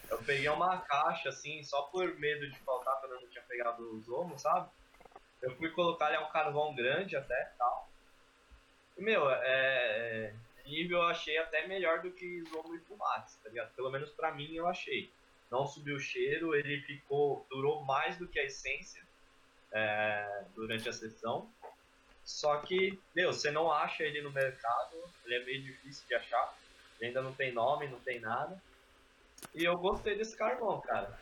Eu 0.08 0.18
peguei 0.18 0.48
uma 0.48 0.78
caixa 0.78 1.30
assim, 1.30 1.62
só 1.64 1.82
por 1.82 2.14
medo 2.18 2.48
de 2.48 2.58
faltar 2.60 3.00
quando 3.00 3.12
eu 3.12 3.20
não 3.22 3.28
tinha 3.28 3.42
pegado 3.44 3.82
os 3.96 4.08
homos, 4.08 4.42
sabe? 4.42 4.68
Eu 5.42 5.54
fui 5.56 5.70
colocar 5.70 6.08
ele 6.08 6.16
é 6.16 6.20
um 6.20 6.30
carvão 6.30 6.74
grande 6.74 7.16
até 7.16 7.52
tal. 7.58 7.88
E, 8.96 9.02
meu, 9.02 9.28
é, 9.30 9.42
é, 9.44 10.34
nível 10.66 10.98
eu 10.98 11.06
achei 11.06 11.36
até 11.38 11.66
melhor 11.66 12.00
do 12.02 12.10
que 12.10 12.42
Zomo 12.50 12.74
e 12.74 12.80
Fumax, 12.80 13.38
tá 13.42 13.48
ligado? 13.48 13.74
Pelo 13.74 13.90
menos 13.90 14.10
pra 14.10 14.32
mim 14.32 14.54
eu 14.54 14.66
achei. 14.66 15.10
Não 15.50 15.66
subiu 15.66 15.96
o 15.96 16.00
cheiro, 16.00 16.54
ele 16.54 16.80
ficou, 16.82 17.46
durou 17.50 17.84
mais 17.84 18.16
do 18.16 18.26
que 18.26 18.38
a 18.38 18.44
essência 18.44 19.02
é, 19.72 20.44
durante 20.54 20.88
a 20.88 20.92
sessão. 20.92 21.48
Só 22.24 22.56
que, 22.58 22.98
meu, 23.14 23.32
você 23.32 23.50
não 23.50 23.70
acha 23.70 24.02
ele 24.02 24.22
no 24.22 24.32
mercado, 24.32 24.96
ele 25.24 25.34
é 25.34 25.44
meio 25.44 25.62
difícil 25.62 26.04
de 26.08 26.14
achar. 26.14 26.56
Ele 26.98 27.08
ainda 27.08 27.20
não 27.20 27.34
tem 27.34 27.52
nome, 27.52 27.86
não 27.88 28.00
tem 28.00 28.18
nada. 28.18 28.60
E 29.54 29.64
eu 29.64 29.76
gostei 29.76 30.16
desse 30.16 30.34
carvão, 30.36 30.80
cara. 30.80 31.18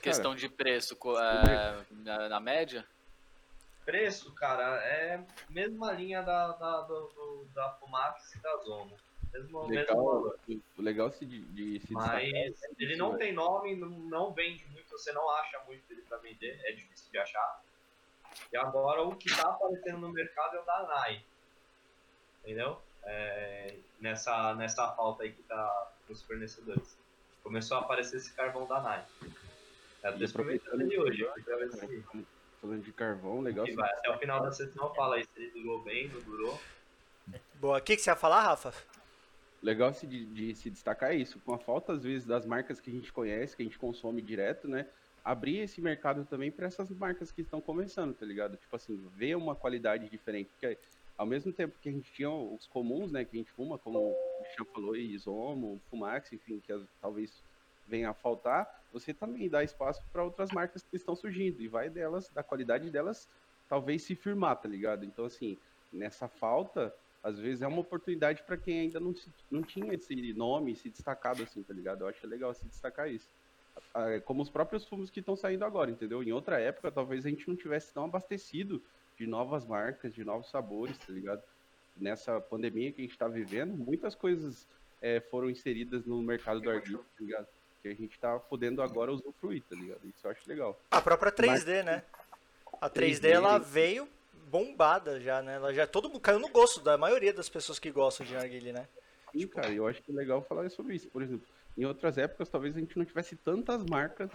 Questão 0.00 0.34
de 0.34 0.48
preço 0.48 0.96
é, 1.18 1.84
na, 1.90 2.28
na 2.28 2.40
média? 2.40 2.86
Preço, 3.88 4.34
cara, 4.34 4.84
é 4.84 5.24
mesma 5.48 5.92
linha 5.92 6.20
da, 6.22 6.48
da, 6.52 6.82
do, 6.82 7.06
do- 7.08 7.48
da 7.54 7.70
Fumax 7.80 8.34
e 8.34 8.38
da 8.42 8.54
Zomo. 8.58 8.94
Mesmo, 9.32 9.60
mesmo 9.66 9.74
Legal, 9.74 9.96
valor. 10.04 10.38
o 10.76 10.82
legal 10.82 11.10
se 11.10 11.24
de, 11.24 11.40
de 11.40 11.80
se 11.80 11.86
destacar 11.86 12.14
Mas 12.16 12.22
é 12.24 12.28
ele 12.28 12.50
isso, 12.92 12.98
não 12.98 13.08
velho. 13.12 13.18
tem 13.18 13.32
nome, 13.32 13.76
não, 13.76 13.88
não 13.88 14.32
vende 14.34 14.66
muito, 14.66 14.90
você 14.90 15.10
não 15.12 15.30
acha 15.30 15.58
muito 15.66 15.90
ele 15.90 16.02
pra 16.02 16.18
vender, 16.18 16.60
é 16.64 16.72
difícil 16.72 17.10
de 17.10 17.16
achar. 17.18 17.62
E 18.52 18.58
agora 18.58 19.02
o 19.04 19.16
que 19.16 19.34
tá 19.34 19.48
aparecendo 19.48 19.96
no 20.00 20.10
mercado 20.12 20.56
é 20.56 20.60
o 20.60 20.64
da 20.66 20.82
Nai. 20.86 21.24
Entendeu? 22.44 22.82
É, 23.04 23.74
nessa, 23.98 24.54
nessa 24.54 24.86
falta 24.92 25.22
aí 25.22 25.32
que 25.32 25.42
tá 25.44 25.92
nos 26.10 26.22
fornecedores. 26.24 26.94
Começou 27.42 27.78
a 27.78 27.80
aparecer 27.80 28.18
esse 28.18 28.34
carvão 28.34 28.66
da 28.66 28.82
Nai. 28.82 29.02
Eu 30.02 30.18
tô 30.18 30.24
experimentando 30.24 30.82
ele 30.82 30.98
hoje, 30.98 31.24
pra 31.42 31.56
ver 31.56 31.72
se 31.72 32.04
Falando 32.60 32.82
de 32.82 32.92
carvão, 32.92 33.40
legal 33.40 33.66
vai. 33.74 33.90
Até 33.90 34.10
o 34.10 34.18
final 34.18 34.42
da 34.42 34.50
sessão 34.50 34.92
fala 34.94 35.16
aí 35.16 35.24
se 35.24 35.30
ele 35.36 35.50
durou 35.50 35.82
bem, 35.82 36.08
não 36.08 36.20
durou. 36.20 36.60
Boa, 37.54 37.78
o 37.78 37.82
que, 37.82 37.96
que 37.96 38.02
você 38.02 38.10
ia 38.10 38.16
falar, 38.16 38.42
Rafa? 38.42 38.72
legal 39.62 39.92
se 39.92 40.06
de, 40.06 40.24
de 40.24 40.54
se 40.54 40.70
destacar 40.70 41.12
é 41.12 41.16
isso, 41.16 41.40
com 41.40 41.52
a 41.52 41.58
falta 41.58 41.92
às 41.92 42.02
vezes 42.02 42.26
das 42.26 42.46
marcas 42.46 42.80
que 42.80 42.90
a 42.90 42.92
gente 42.92 43.12
conhece, 43.12 43.56
que 43.56 43.62
a 43.62 43.64
gente 43.64 43.78
consome 43.78 44.22
direto, 44.22 44.68
né? 44.68 44.86
Abrir 45.24 45.58
esse 45.58 45.80
mercado 45.80 46.24
também 46.24 46.50
para 46.50 46.66
essas 46.66 46.90
marcas 46.90 47.30
que 47.30 47.42
estão 47.42 47.60
começando, 47.60 48.14
tá 48.14 48.24
ligado? 48.24 48.56
Tipo 48.56 48.76
assim, 48.76 48.96
ver 49.14 49.36
uma 49.36 49.54
qualidade 49.54 50.08
diferente, 50.08 50.48
porque 50.50 50.78
ao 51.16 51.26
mesmo 51.26 51.52
tempo 51.52 51.76
que 51.82 51.88
a 51.88 51.92
gente 51.92 52.10
tinha 52.12 52.30
os 52.30 52.66
comuns, 52.68 53.10
né, 53.10 53.24
que 53.24 53.36
a 53.36 53.38
gente 53.38 53.50
fuma, 53.52 53.76
como 53.76 53.98
o 53.98 54.42
Christian 54.44 54.64
falou, 54.72 54.96
Isomo, 54.96 55.80
Fumax, 55.90 56.32
enfim, 56.32 56.60
que 56.60 56.72
talvez 57.00 57.42
venha 57.86 58.10
a 58.10 58.14
faltar, 58.14 58.77
você 58.92 59.12
também 59.14 59.48
dá 59.48 59.62
espaço 59.62 60.02
para 60.12 60.24
outras 60.24 60.50
marcas 60.52 60.82
que 60.82 60.96
estão 60.96 61.14
surgindo 61.14 61.60
e 61.60 61.68
vai 61.68 61.90
delas, 61.90 62.28
da 62.30 62.42
qualidade 62.42 62.90
delas, 62.90 63.28
talvez 63.68 64.02
se 64.02 64.14
firmar, 64.14 64.60
tá 64.60 64.68
ligado? 64.68 65.04
Então 65.04 65.24
assim, 65.24 65.58
nessa 65.92 66.28
falta, 66.28 66.94
às 67.22 67.38
vezes 67.38 67.62
é 67.62 67.66
uma 67.66 67.80
oportunidade 67.80 68.42
para 68.44 68.56
quem 68.56 68.80
ainda 68.80 69.00
não, 69.00 69.14
se- 69.14 69.32
não 69.50 69.62
tinha 69.62 69.94
esse 69.94 70.32
nome, 70.32 70.74
se 70.76 70.88
destacado 70.90 71.42
assim, 71.42 71.62
tá 71.62 71.74
ligado? 71.74 72.02
Eu 72.02 72.08
acho 72.08 72.26
legal 72.26 72.52
se 72.54 72.66
destacar 72.66 73.10
isso. 73.10 73.28
Como 74.24 74.42
os 74.42 74.50
próprios 74.50 74.86
fumos 74.86 75.10
que 75.10 75.20
estão 75.20 75.36
saindo 75.36 75.64
agora, 75.64 75.90
entendeu? 75.90 76.22
Em 76.22 76.32
outra 76.32 76.60
época, 76.60 76.90
talvez 76.90 77.24
a 77.24 77.28
gente 77.28 77.48
não 77.48 77.56
tivesse 77.56 77.92
tão 77.92 78.04
abastecido 78.04 78.82
de 79.16 79.26
novas 79.26 79.66
marcas, 79.66 80.14
de 80.14 80.24
novos 80.24 80.50
sabores, 80.50 80.98
tá 80.98 81.12
ligado? 81.12 81.42
nessa 81.96 82.40
pandemia 82.40 82.92
que 82.92 83.00
a 83.00 83.04
gente 83.04 83.12
está 83.12 83.26
vivendo, 83.26 83.76
muitas 83.76 84.14
coisas 84.14 84.68
é, 85.00 85.20
foram 85.20 85.50
inseridas 85.50 86.04
no 86.06 86.22
mercado 86.22 86.60
do 86.60 86.70
arguilha, 86.70 87.02
tá 87.02 87.10
ligado? 87.18 87.48
Que 87.82 87.88
a 87.88 87.94
gente 87.94 88.18
tá 88.18 88.38
podendo 88.38 88.82
agora 88.82 89.12
usufruir, 89.12 89.62
tá 89.68 89.76
ligado? 89.76 90.00
Isso 90.04 90.26
eu 90.26 90.30
acho 90.30 90.40
legal. 90.46 90.80
A 90.90 91.00
própria 91.00 91.30
3D, 91.30 91.84
né? 91.84 92.02
A 92.80 92.90
3D, 92.90 93.20
3D. 93.20 93.30
ela 93.30 93.58
veio 93.58 94.08
bombada 94.48 95.20
já, 95.20 95.42
né? 95.42 95.56
Ela 95.56 95.72
já 95.72 95.86
todo 95.86 96.08
mundo 96.08 96.20
caiu 96.20 96.38
no 96.38 96.48
gosto 96.48 96.80
da 96.80 96.96
maioria 96.98 97.32
das 97.32 97.48
pessoas 97.48 97.78
que 97.78 97.90
gostam 97.90 98.26
de 98.26 98.34
narguilé, 98.34 98.72
né? 98.72 98.88
Sim, 99.32 99.46
cara, 99.46 99.70
eu 99.70 99.86
acho 99.86 100.02
que 100.02 100.10
é 100.10 100.14
legal 100.14 100.42
falar 100.42 100.68
sobre 100.70 100.94
isso. 100.94 101.08
Por 101.08 101.22
exemplo, 101.22 101.46
em 101.76 101.84
outras 101.84 102.18
épocas, 102.18 102.48
talvez 102.48 102.76
a 102.76 102.80
gente 102.80 102.96
não 102.96 103.04
tivesse 103.04 103.36
tantas 103.36 103.84
marcas 103.84 104.30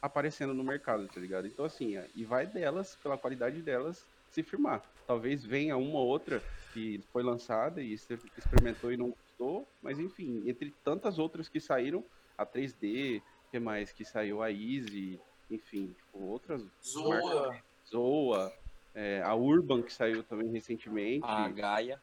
aparecendo 0.00 0.54
no 0.54 0.64
mercado, 0.64 1.06
tá 1.08 1.20
ligado? 1.20 1.46
Então, 1.46 1.64
assim, 1.64 1.96
é, 1.96 2.06
e 2.14 2.24
vai 2.24 2.46
delas, 2.46 2.96
pela 3.02 3.18
qualidade 3.18 3.60
delas, 3.60 4.04
se 4.30 4.42
firmar. 4.42 4.82
Talvez 5.06 5.44
venha 5.44 5.76
uma 5.76 5.98
ou 5.98 6.06
outra 6.06 6.42
que 6.72 7.02
foi 7.12 7.22
lançada 7.22 7.82
e 7.82 7.92
experimentou 7.92 8.92
e 8.92 8.96
não 8.96 9.10
gostou, 9.10 9.68
mas 9.82 9.98
enfim, 9.98 10.42
entre 10.46 10.72
tantas 10.84 11.18
outras 11.18 11.48
que 11.48 11.60
saíram, 11.60 12.04
a 12.40 12.46
3D, 12.46 13.22
que 13.50 13.58
mais 13.58 13.92
que 13.92 14.04
saiu, 14.04 14.42
a 14.42 14.50
Easy, 14.50 15.20
enfim, 15.50 15.94
tipo, 15.96 16.18
outras 16.24 16.62
Zoa. 16.82 17.20
marcas. 17.22 17.62
Zoa, 17.88 18.52
é, 18.94 19.22
a 19.22 19.34
Urban 19.34 19.82
que 19.82 19.92
saiu 19.92 20.22
também 20.22 20.50
recentemente 20.50 21.24
A 21.26 21.48
Gaia. 21.48 22.00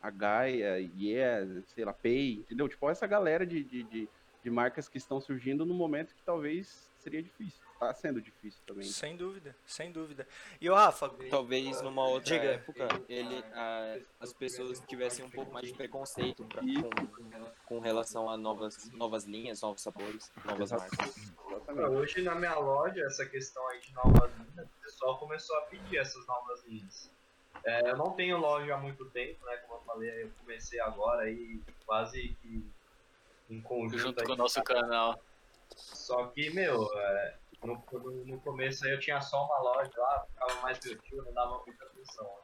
a 0.00 0.10
Gaia, 0.10 0.78
Yeah, 0.96 1.62
sei 1.66 1.84
lá, 1.84 1.92
Pay, 1.92 2.34
entendeu? 2.34 2.68
Tipo, 2.68 2.88
essa 2.88 3.06
galera 3.06 3.44
de, 3.46 3.64
de, 3.64 3.82
de, 3.84 4.08
de 4.42 4.50
marcas 4.50 4.88
que 4.88 4.98
estão 4.98 5.20
surgindo 5.20 5.64
no 5.66 5.74
momento 5.74 6.14
que 6.14 6.22
talvez 6.22 6.90
seria 6.98 7.22
difícil. 7.22 7.60
Tá 7.80 7.94
sendo 7.94 8.20
difícil 8.20 8.60
também. 8.66 8.84
Sem 8.84 9.16
dúvida, 9.16 9.56
sem 9.64 9.90
dúvida. 9.90 10.28
E 10.60 10.68
o 10.68 10.74
Rafa, 10.74 11.08
Talvez 11.30 11.80
numa 11.80 12.06
outra 12.06 12.38
Diga. 12.38 12.52
época 12.52 12.86
ele, 13.08 13.42
ah, 13.54 13.96
as 14.20 14.34
pessoas 14.34 14.82
tivessem 14.86 15.24
um 15.24 15.30
pouco 15.30 15.50
mais 15.50 15.66
de 15.66 15.72
preconceito 15.72 16.44
pra- 16.44 16.60
com, 16.60 17.46
com 17.64 17.80
relação 17.80 18.28
a 18.28 18.36
novas, 18.36 18.90
novas 18.92 19.24
linhas, 19.24 19.62
novos 19.62 19.80
sabores, 19.80 20.30
novas 20.44 20.70
marcas. 20.72 21.32
Hoje 21.90 22.20
na 22.20 22.34
minha 22.34 22.54
loja, 22.58 23.00
essa 23.06 23.24
questão 23.24 23.66
aí 23.68 23.80
de 23.80 23.94
novas 23.94 24.30
linhas, 24.34 24.66
o 24.68 24.82
pessoal 24.82 25.18
começou 25.18 25.56
a 25.56 25.62
pedir 25.62 25.96
essas 25.96 26.26
novas 26.26 26.62
linhas. 26.66 27.10
É, 27.64 27.90
eu 27.90 27.96
não 27.96 28.12
tenho 28.12 28.36
loja 28.36 28.74
há 28.74 28.78
muito 28.78 29.06
tempo, 29.06 29.42
né? 29.46 29.56
Como 29.66 29.80
eu 29.80 29.84
falei, 29.86 30.24
eu 30.24 30.30
comecei 30.38 30.78
agora 30.80 31.22
aí 31.22 31.58
quase 31.86 32.36
que 32.42 32.62
em 33.48 33.60
conjunto. 33.62 33.98
Junto 33.98 34.20
aí 34.20 34.26
com 34.26 34.32
o 34.34 34.36
nosso 34.36 34.62
canal. 34.62 35.18
Só 35.76 36.26
que, 36.26 36.50
meu, 36.50 36.86
é, 36.98 37.34
no, 37.62 38.24
no- 38.26 38.40
começo 38.40 38.86
eu 38.86 38.98
tinha 38.98 39.20
só 39.20 39.44
uma 39.44 39.58
loja 39.60 39.90
lá, 39.96 40.26
ficava 40.26 40.62
mais 40.62 40.78
meu 40.84 40.98
tio, 40.98 41.22
não 41.24 41.32
dava 41.32 41.62
muita 41.66 41.84
atenção. 41.84 42.38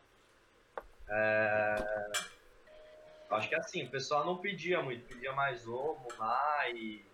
É, 1.08 1.76
acho 3.30 3.48
que 3.48 3.54
assim, 3.54 3.86
o 3.86 3.90
pessoal 3.90 4.24
não 4.24 4.38
pedia 4.38 4.82
muito, 4.82 5.06
pedia 5.06 5.32
mais 5.32 5.66
ovo, 5.66 6.06
mai, 6.18 7.04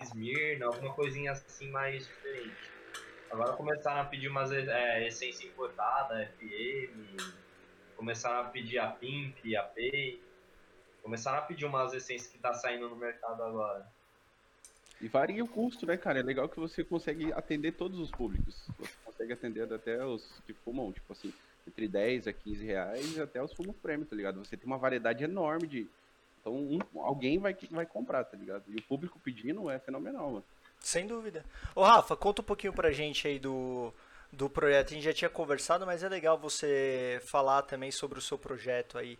Smirna, 0.00 0.66
alguma 0.66 0.94
coisinha 0.94 1.32
assim 1.32 1.70
mais 1.70 2.06
diferente. 2.06 2.70
Agora 3.30 3.56
começaram 3.56 4.02
a 4.02 4.04
pedir 4.04 4.28
umas 4.28 4.52
é, 4.52 5.06
essência 5.06 5.46
importada, 5.46 6.26
FM, 6.38 7.16
começaram 7.96 8.46
a 8.46 8.50
pedir 8.50 8.78
a 8.78 8.90
Pimp, 8.90 9.38
a 9.56 9.62
Pay, 9.64 10.22
começaram 11.02 11.38
a 11.38 11.42
pedir 11.42 11.64
umas 11.64 11.92
essências 11.92 12.30
que 12.30 12.38
tá 12.38 12.52
saindo 12.52 12.88
no 12.88 12.96
mercado 12.96 13.42
agora. 13.42 13.95
E 15.00 15.08
varia 15.08 15.44
o 15.44 15.48
custo, 15.48 15.84
né, 15.86 15.96
cara? 15.96 16.20
É 16.20 16.22
legal 16.22 16.48
que 16.48 16.58
você 16.58 16.82
consegue 16.82 17.32
atender 17.34 17.72
todos 17.72 17.98
os 17.98 18.10
públicos. 18.10 18.54
Você 18.78 18.92
consegue 19.04 19.32
atender 19.32 19.72
até 19.72 20.02
os 20.04 20.24
que 20.46 20.52
fumam, 20.54 20.90
tipo 20.92 21.12
assim, 21.12 21.32
entre 21.68 21.86
10 21.86 22.26
a 22.28 22.32
15 22.32 22.64
reais 22.64 23.18
até 23.20 23.42
os 23.42 23.52
fumos 23.52 23.76
prêmio, 23.76 24.06
tá 24.06 24.16
ligado? 24.16 24.42
Você 24.44 24.56
tem 24.56 24.66
uma 24.66 24.78
variedade 24.78 25.22
enorme 25.24 25.66
de. 25.66 25.86
Então 26.40 26.54
um- 26.54 26.78
alguém 27.02 27.38
vai, 27.38 27.54
vai 27.70 27.84
comprar, 27.84 28.24
tá 28.24 28.36
ligado? 28.36 28.62
E 28.68 28.76
o 28.76 28.82
público 28.82 29.20
pedindo 29.22 29.68
é 29.68 29.78
fenomenal, 29.78 30.30
mano. 30.30 30.44
sem 30.80 31.06
dúvida. 31.06 31.44
Ô 31.74 31.82
Rafa, 31.82 32.16
conta 32.16 32.40
um 32.40 32.44
pouquinho 32.44 32.72
pra 32.72 32.92
gente 32.92 33.26
aí 33.28 33.38
do, 33.38 33.92
do 34.32 34.48
projeto. 34.48 34.92
A 34.92 34.94
gente 34.94 35.04
já 35.04 35.12
tinha 35.12 35.28
conversado, 35.30 35.84
mas 35.84 36.02
é 36.02 36.08
legal 36.08 36.38
você 36.38 37.20
falar 37.26 37.62
também 37.62 37.90
sobre 37.90 38.18
o 38.18 38.22
seu 38.22 38.38
projeto 38.38 38.96
aí. 38.96 39.18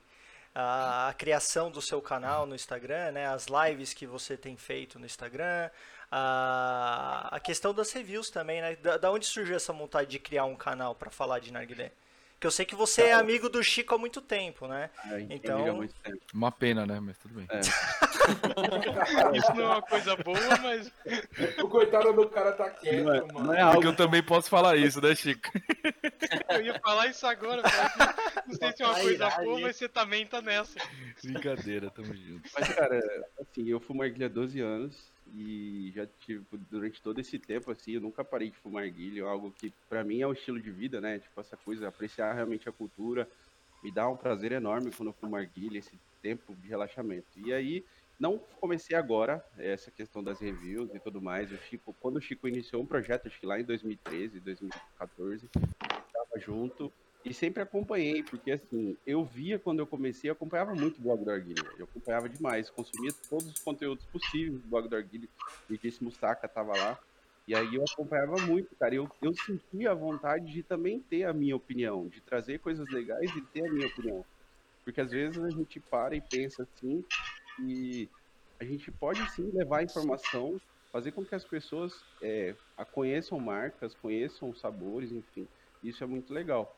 A, 0.58 1.08
a 1.08 1.12
criação 1.12 1.70
do 1.70 1.82
seu 1.82 2.00
canal 2.00 2.46
no 2.46 2.54
Instagram, 2.54 3.12
né? 3.12 3.26
As 3.26 3.46
lives 3.46 3.92
que 3.92 4.06
você 4.06 4.38
tem 4.38 4.56
feito 4.56 4.98
no 4.98 5.04
Instagram. 5.04 5.68
A, 6.10 7.28
a 7.30 7.40
questão 7.40 7.74
das 7.74 7.92
reviews 7.92 8.30
também, 8.30 8.62
né? 8.62 8.74
Da, 8.76 8.96
da 8.96 9.10
onde 9.12 9.26
surgiu 9.26 9.54
essa 9.54 9.72
vontade 9.72 10.08
de 10.10 10.18
criar 10.18 10.46
um 10.46 10.56
canal 10.56 10.94
pra 10.94 11.10
falar 11.10 11.40
de 11.40 11.52
narguilé? 11.52 11.92
Que 12.40 12.46
eu 12.46 12.50
sei 12.50 12.64
que 12.64 12.74
você 12.74 13.02
é 13.02 13.12
amigo 13.12 13.48
do 13.48 13.62
Chico 13.62 13.94
há 13.94 13.98
muito 13.98 14.20
tempo, 14.20 14.66
né? 14.66 14.90
Gente 15.08 15.34
Então- 15.34 15.68
há 15.68 15.72
muito 15.74 15.94
tempo. 16.02 16.20
Uma 16.32 16.52
pena, 16.52 16.86
né? 16.86 17.00
Mas 17.00 17.18
tudo 17.18 17.34
bem. 17.34 17.46
É. 17.50 17.60
Isso 19.36 19.54
não 19.54 19.62
é 19.64 19.66
uma 19.68 19.82
coisa 19.82 20.16
boa, 20.16 20.58
mas 20.62 20.92
O 21.62 21.68
coitado 21.68 22.12
do 22.12 22.28
cara 22.28 22.52
tá 22.52 22.70
quieto, 22.70 23.04
Não 23.04 23.14
é, 23.14 23.20
mano. 23.20 23.32
não 23.44 23.52
é 23.52 23.56
Porque 23.58 23.76
algo 23.76 23.84
eu 23.88 23.96
também 23.96 24.22
posso 24.22 24.48
falar 24.48 24.76
isso, 24.76 25.00
né, 25.00 25.14
Chico? 25.14 25.48
eu 26.50 26.62
ia 26.62 26.78
falar 26.80 27.06
isso 27.08 27.26
agora. 27.26 27.62
cara. 27.62 28.14
Não 28.46 28.54
sei 28.54 28.72
se 28.72 28.82
é 28.82 28.86
uma 28.86 28.94
coisa 29.00 29.30
boa, 29.30 29.60
mas 29.60 29.76
você 29.76 29.88
também 29.88 30.26
tá 30.26 30.40
nessa. 30.40 30.78
Brincadeira, 31.22 31.90
tamo 31.90 32.14
junto. 32.14 32.48
Mas, 32.58 32.72
cara, 32.74 33.00
assim, 33.40 33.68
eu 33.68 33.80
fumo 33.80 34.02
narguilha 34.02 34.26
há 34.26 34.30
12 34.30 34.60
anos 34.60 34.96
e 35.34 35.92
já 35.94 36.06
tive, 36.20 36.44
durante 36.70 37.02
todo 37.02 37.20
esse 37.20 37.38
tempo, 37.38 37.70
assim, 37.70 37.92
eu 37.92 38.00
nunca 38.00 38.24
parei 38.24 38.50
de 38.50 38.56
fumar 38.56 38.84
narguilha, 38.84 39.22
é 39.22 39.24
algo 39.26 39.52
que 39.58 39.72
pra 39.88 40.04
mim 40.04 40.20
é 40.20 40.26
um 40.26 40.32
estilo 40.32 40.60
de 40.60 40.70
vida, 40.70 41.00
né? 41.00 41.18
Tipo, 41.18 41.40
essa 41.40 41.56
coisa, 41.56 41.88
apreciar 41.88 42.32
realmente 42.32 42.68
a 42.68 42.72
cultura, 42.72 43.28
me 43.82 43.90
dá 43.90 44.08
um 44.08 44.16
prazer 44.16 44.52
enorme 44.52 44.90
quando 44.92 45.08
eu 45.10 45.12
fumo 45.14 45.36
narguilha, 45.36 45.78
esse 45.78 45.98
tempo 46.22 46.54
de 46.54 46.68
relaxamento. 46.68 47.26
E 47.36 47.52
aí, 47.52 47.84
não 48.18 48.38
comecei 48.60 48.96
agora, 48.96 49.44
essa 49.58 49.90
questão 49.90 50.22
das 50.22 50.40
reviews 50.40 50.94
e 50.94 50.98
tudo 50.98 51.20
mais, 51.20 51.52
o 51.52 51.56
Chico, 51.56 51.94
quando 52.00 52.16
o 52.16 52.20
Chico 52.20 52.48
iniciou 52.48 52.82
um 52.82 52.86
projeto, 52.86 53.26
acho 53.26 53.38
que 53.38 53.46
lá 53.46 53.60
em 53.60 53.64
2013, 53.64 54.40
2014, 54.40 55.48
tava 55.48 56.38
junto, 56.38 56.92
e 57.26 57.34
sempre 57.34 57.60
acompanhei, 57.60 58.22
porque 58.22 58.52
assim, 58.52 58.96
eu 59.04 59.24
via 59.24 59.58
quando 59.58 59.80
eu 59.80 59.86
comecei, 59.86 60.30
eu 60.30 60.32
acompanhava 60.32 60.76
muito 60.76 60.98
o 60.98 61.02
blog 61.02 61.24
do 61.24 61.30
Arguilha. 61.32 61.64
Eu 61.76 61.84
acompanhava 61.84 62.28
demais, 62.28 62.70
consumia 62.70 63.10
todos 63.28 63.48
os 63.48 63.58
conteúdos 63.58 64.06
possíveis 64.06 64.62
do 64.62 64.68
blog 64.68 64.88
do 64.88 64.94
Arguilha. 64.94 65.28
O 65.68 65.76
disse 65.76 66.04
Mustaka 66.04 66.46
tava 66.46 66.76
lá. 66.76 66.96
E 67.48 67.54
aí 67.54 67.74
eu 67.74 67.82
acompanhava 67.82 68.36
muito, 68.46 68.76
cara. 68.76 68.94
Eu, 68.94 69.10
eu 69.20 69.34
sentia 69.34 69.90
a 69.90 69.94
vontade 69.94 70.52
de 70.52 70.62
também 70.62 71.00
ter 71.00 71.24
a 71.24 71.32
minha 71.32 71.56
opinião, 71.56 72.06
de 72.06 72.20
trazer 72.20 72.60
coisas 72.60 72.88
legais 72.90 73.28
e 73.34 73.40
ter 73.40 73.66
a 73.66 73.72
minha 73.72 73.88
opinião. 73.88 74.24
Porque 74.84 75.00
às 75.00 75.10
vezes 75.10 75.42
a 75.42 75.50
gente 75.50 75.80
para 75.80 76.14
e 76.14 76.20
pensa 76.20 76.62
assim, 76.62 77.04
e 77.64 78.08
a 78.60 78.64
gente 78.64 78.90
pode 78.90 79.20
sim 79.32 79.50
levar 79.52 79.82
informação, 79.82 80.60
fazer 80.92 81.12
com 81.12 81.24
que 81.24 81.34
as 81.34 81.44
pessoas 81.44 81.92
é, 82.22 82.54
conheçam 82.92 83.38
marcas, 83.38 83.94
conheçam 83.94 84.54
sabores, 84.54 85.12
enfim. 85.12 85.46
Isso 85.82 86.02
é 86.02 86.06
muito 86.06 86.32
legal. 86.32 86.74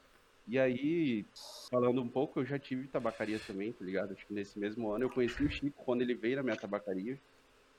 E 0.47 0.59
aí, 0.59 1.27
falando 1.71 2.01
um 2.01 2.09
pouco, 2.09 2.41
eu 2.41 2.45
já 2.45 2.59
tive 2.59 2.89
tabacaria 2.89 3.39
também, 3.39 3.73
tá 3.73 3.85
ligado? 3.85 4.15
Que 4.17 4.33
nesse 4.33 4.59
mesmo 4.59 4.91
ano 4.91 5.05
eu 5.05 5.11
conheci 5.11 5.45
o 5.45 5.51
Chico 5.51 5.85
quando 5.85 6.03
ele 6.03 6.15
veio 6.15 6.37
na 6.37 6.43
minha 6.43 6.57
tabacaria. 6.57 7.19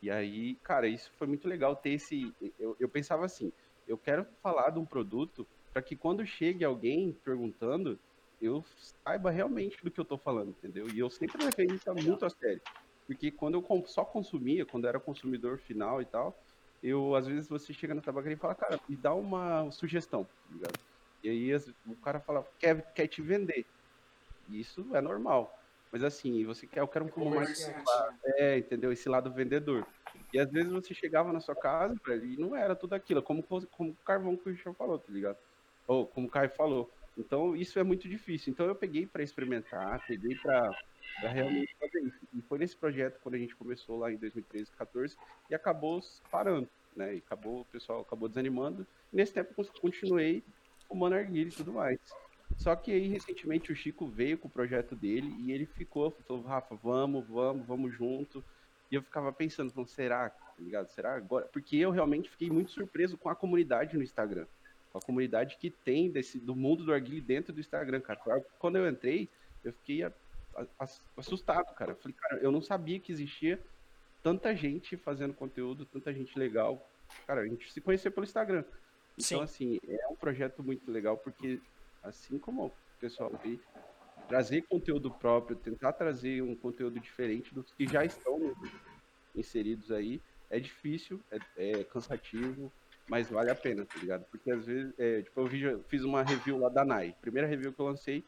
E 0.01 0.09
aí, 0.09 0.55
cara, 0.63 0.87
isso 0.87 1.11
foi 1.17 1.27
muito 1.27 1.47
legal 1.47 1.75
ter 1.75 1.91
esse. 1.91 2.33
Eu, 2.59 2.75
eu 2.79 2.87
pensava 2.87 3.25
assim, 3.25 3.51
eu 3.87 3.97
quero 3.97 4.25
falar 4.41 4.69
de 4.69 4.79
um 4.79 4.85
produto 4.85 5.47
para 5.73 5.81
que 5.81 5.95
quando 5.95 6.25
chegue 6.25 6.63
alguém 6.63 7.11
perguntando, 7.23 7.99
eu 8.39 8.63
saiba 9.03 9.29
realmente 9.31 9.77
do 9.83 9.91
que 9.91 9.99
eu 9.99 10.05
tô 10.05 10.17
falando, 10.17 10.51
entendeu? 10.51 10.87
E 10.93 10.99
eu 10.99 11.09
sempre 11.09 11.43
levei 11.43 11.67
isso 11.75 11.93
muito 11.95 12.25
a 12.25 12.29
sério. 12.29 12.61
Porque 13.09 13.31
quando 13.31 13.55
eu 13.55 13.85
só 13.87 14.05
consumia, 14.05 14.67
quando 14.67 14.83
eu 14.83 14.89
era 14.89 14.99
consumidor 14.99 15.57
final 15.57 15.99
e 15.99 16.05
tal, 16.05 16.39
eu, 16.83 17.15
às 17.15 17.25
vezes, 17.25 17.49
você 17.49 17.73
chega 17.73 17.95
na 17.95 18.03
tabacaria 18.03 18.35
e 18.37 18.39
fala, 18.39 18.53
cara, 18.53 18.79
me 18.87 18.95
dá 18.95 19.15
uma 19.15 19.71
sugestão, 19.71 20.25
tá 20.25 20.31
ligado? 20.53 20.79
E 21.23 21.27
aí 21.27 21.55
o 21.87 21.95
cara 21.95 22.19
fala, 22.19 22.47
quer, 22.59 22.93
quer 22.93 23.07
te 23.07 23.19
vender. 23.19 23.65
Isso 24.47 24.95
é 24.95 25.01
normal. 25.01 25.51
Mas 25.91 26.03
assim, 26.03 26.45
você 26.45 26.67
quer, 26.67 26.81
eu 26.81 26.87
quero 26.87 27.05
um 27.05 27.07
fumo 27.07 27.31
mais 27.33 27.67
é, 28.37 28.59
entendeu? 28.59 28.91
Esse 28.91 29.09
lado 29.09 29.33
vendedor. 29.33 29.87
E 30.31 30.39
às 30.39 30.51
vezes 30.51 30.71
você 30.71 30.93
chegava 30.93 31.33
na 31.33 31.39
sua 31.39 31.55
casa, 31.55 31.95
e 32.23 32.37
não 32.37 32.55
era 32.55 32.75
tudo 32.75 32.93
aquilo, 32.93 33.23
como, 33.23 33.41
como 33.41 33.89
o 33.89 34.05
carvão 34.05 34.37
que 34.37 34.47
o 34.47 34.51
Richard 34.51 34.77
falou, 34.77 34.99
tá 34.99 35.11
ligado? 35.11 35.37
Ou 35.87 36.05
como 36.05 36.27
o 36.27 36.29
Caio 36.29 36.51
falou. 36.51 36.91
Então 37.17 37.55
isso 37.55 37.79
é 37.79 37.83
muito 37.83 38.07
difícil. 38.07 38.53
Então 38.53 38.67
eu 38.67 38.75
peguei 38.75 39.07
pra 39.07 39.23
experimentar, 39.23 40.05
peguei 40.05 40.35
pra 40.35 40.69
pra 41.19 41.29
realmente 41.29 41.75
fazer 41.79 41.99
isso. 42.01 42.19
E 42.33 42.41
foi 42.41 42.59
nesse 42.59 42.75
projeto 42.75 43.19
quando 43.21 43.35
a 43.35 43.37
gente 43.37 43.55
começou 43.55 43.99
lá 43.99 44.11
em 44.11 44.17
2013, 44.17 44.71
14, 44.71 45.17
e 45.49 45.55
acabou 45.55 46.01
parando, 46.31 46.69
né? 46.95 47.15
E 47.15 47.17
acabou, 47.17 47.61
o 47.61 47.65
pessoal 47.65 48.01
acabou 48.01 48.29
desanimando. 48.29 48.85
E 49.11 49.15
nesse 49.15 49.33
tempo 49.33 49.53
continuei 49.81 50.43
fumando 50.87 51.15
arguilha 51.15 51.49
e 51.49 51.51
tudo 51.51 51.73
mais. 51.73 51.99
Só 52.57 52.75
que 52.75 52.91
aí, 52.91 53.07
recentemente, 53.07 53.71
o 53.71 53.75
Chico 53.75 54.07
veio 54.07 54.37
com 54.37 54.47
o 54.47 54.51
projeto 54.51 54.95
dele 54.95 55.33
e 55.39 55.51
ele 55.51 55.65
ficou, 55.65 56.11
falou, 56.27 56.43
Rafa, 56.43 56.75
vamos, 56.75 57.25
vamos, 57.27 57.65
vamos 57.65 57.93
junto. 57.93 58.43
E 58.91 58.95
eu 58.95 59.01
ficava 59.01 59.31
pensando, 59.31 59.71
falando, 59.71 59.87
será, 59.87 60.29
tá 60.29 60.53
ligado? 60.57 60.89
Será 60.89 61.15
agora? 61.15 61.45
Porque 61.45 61.77
eu 61.77 61.91
realmente 61.91 62.29
fiquei 62.29 62.49
muito 62.49 62.71
surpreso 62.71 63.17
com 63.17 63.29
a 63.29 63.35
comunidade 63.35 63.95
no 63.95 64.03
Instagram. 64.03 64.45
Com 64.91 64.97
a 64.97 65.01
comunidade 65.01 65.57
que 65.57 65.69
tem 65.69 66.09
desse, 66.09 66.39
do 66.39 66.55
mundo 66.55 66.83
do 66.83 66.91
arguilha 66.91 67.21
dentro 67.21 67.53
do 67.53 67.59
Instagram, 67.59 68.01
cara. 68.01 68.19
Quando 68.57 68.77
eu 68.77 68.89
entrei, 68.89 69.29
eu 69.63 69.71
fiquei 69.71 70.03
assustado, 71.17 71.73
cara. 71.75 71.91
Eu 71.91 71.97
falei, 71.97 72.15
cara, 72.17 72.41
eu 72.41 72.51
não 72.51 72.61
sabia 72.61 72.99
que 72.99 73.11
existia 73.11 73.61
tanta 74.21 74.55
gente 74.55 74.97
fazendo 74.97 75.33
conteúdo, 75.33 75.85
tanta 75.85 76.13
gente 76.13 76.37
legal. 76.37 76.89
Cara, 77.25 77.41
a 77.41 77.47
gente 77.47 77.71
se 77.71 77.81
conheceu 77.81 78.11
pelo 78.11 78.25
Instagram. 78.25 78.63
Então, 79.17 79.39
Sim. 79.39 79.41
assim, 79.43 79.79
é 79.87 80.07
um 80.07 80.15
projeto 80.15 80.63
muito 80.63 80.89
legal, 80.91 81.17
porque, 81.17 81.59
assim 82.03 82.37
como 82.39 82.67
o 82.67 82.71
pessoal 82.99 83.31
aí, 83.43 83.59
trazer 84.27 84.61
conteúdo 84.63 85.11
próprio, 85.11 85.57
tentar 85.57 85.93
trazer 85.93 86.41
um 86.41 86.55
conteúdo 86.55 86.99
diferente 86.99 87.53
dos 87.53 87.73
que 87.73 87.87
já 87.87 88.05
estão 88.05 88.39
inseridos 89.35 89.91
aí, 89.91 90.21
é 90.49 90.59
difícil, 90.59 91.19
é, 91.31 91.39
é 91.57 91.83
cansativo, 91.83 92.71
mas 93.09 93.29
vale 93.29 93.49
a 93.49 93.55
pena, 93.55 93.85
tá 93.85 93.97
ligado? 93.99 94.25
Porque 94.25 94.51
às 94.51 94.65
vezes, 94.65 94.93
é, 94.97 95.21
tipo, 95.21 95.39
eu 95.39 95.47
vi- 95.47 95.61
eu 95.63 95.83
fiz 95.83 96.03
uma 96.03 96.23
review 96.23 96.57
lá 96.59 96.69
da 96.69 96.85
Nai, 96.85 97.15
primeira 97.21 97.47
review 97.47 97.73
que 97.73 97.79
eu 97.79 97.85
lancei, 97.85 98.23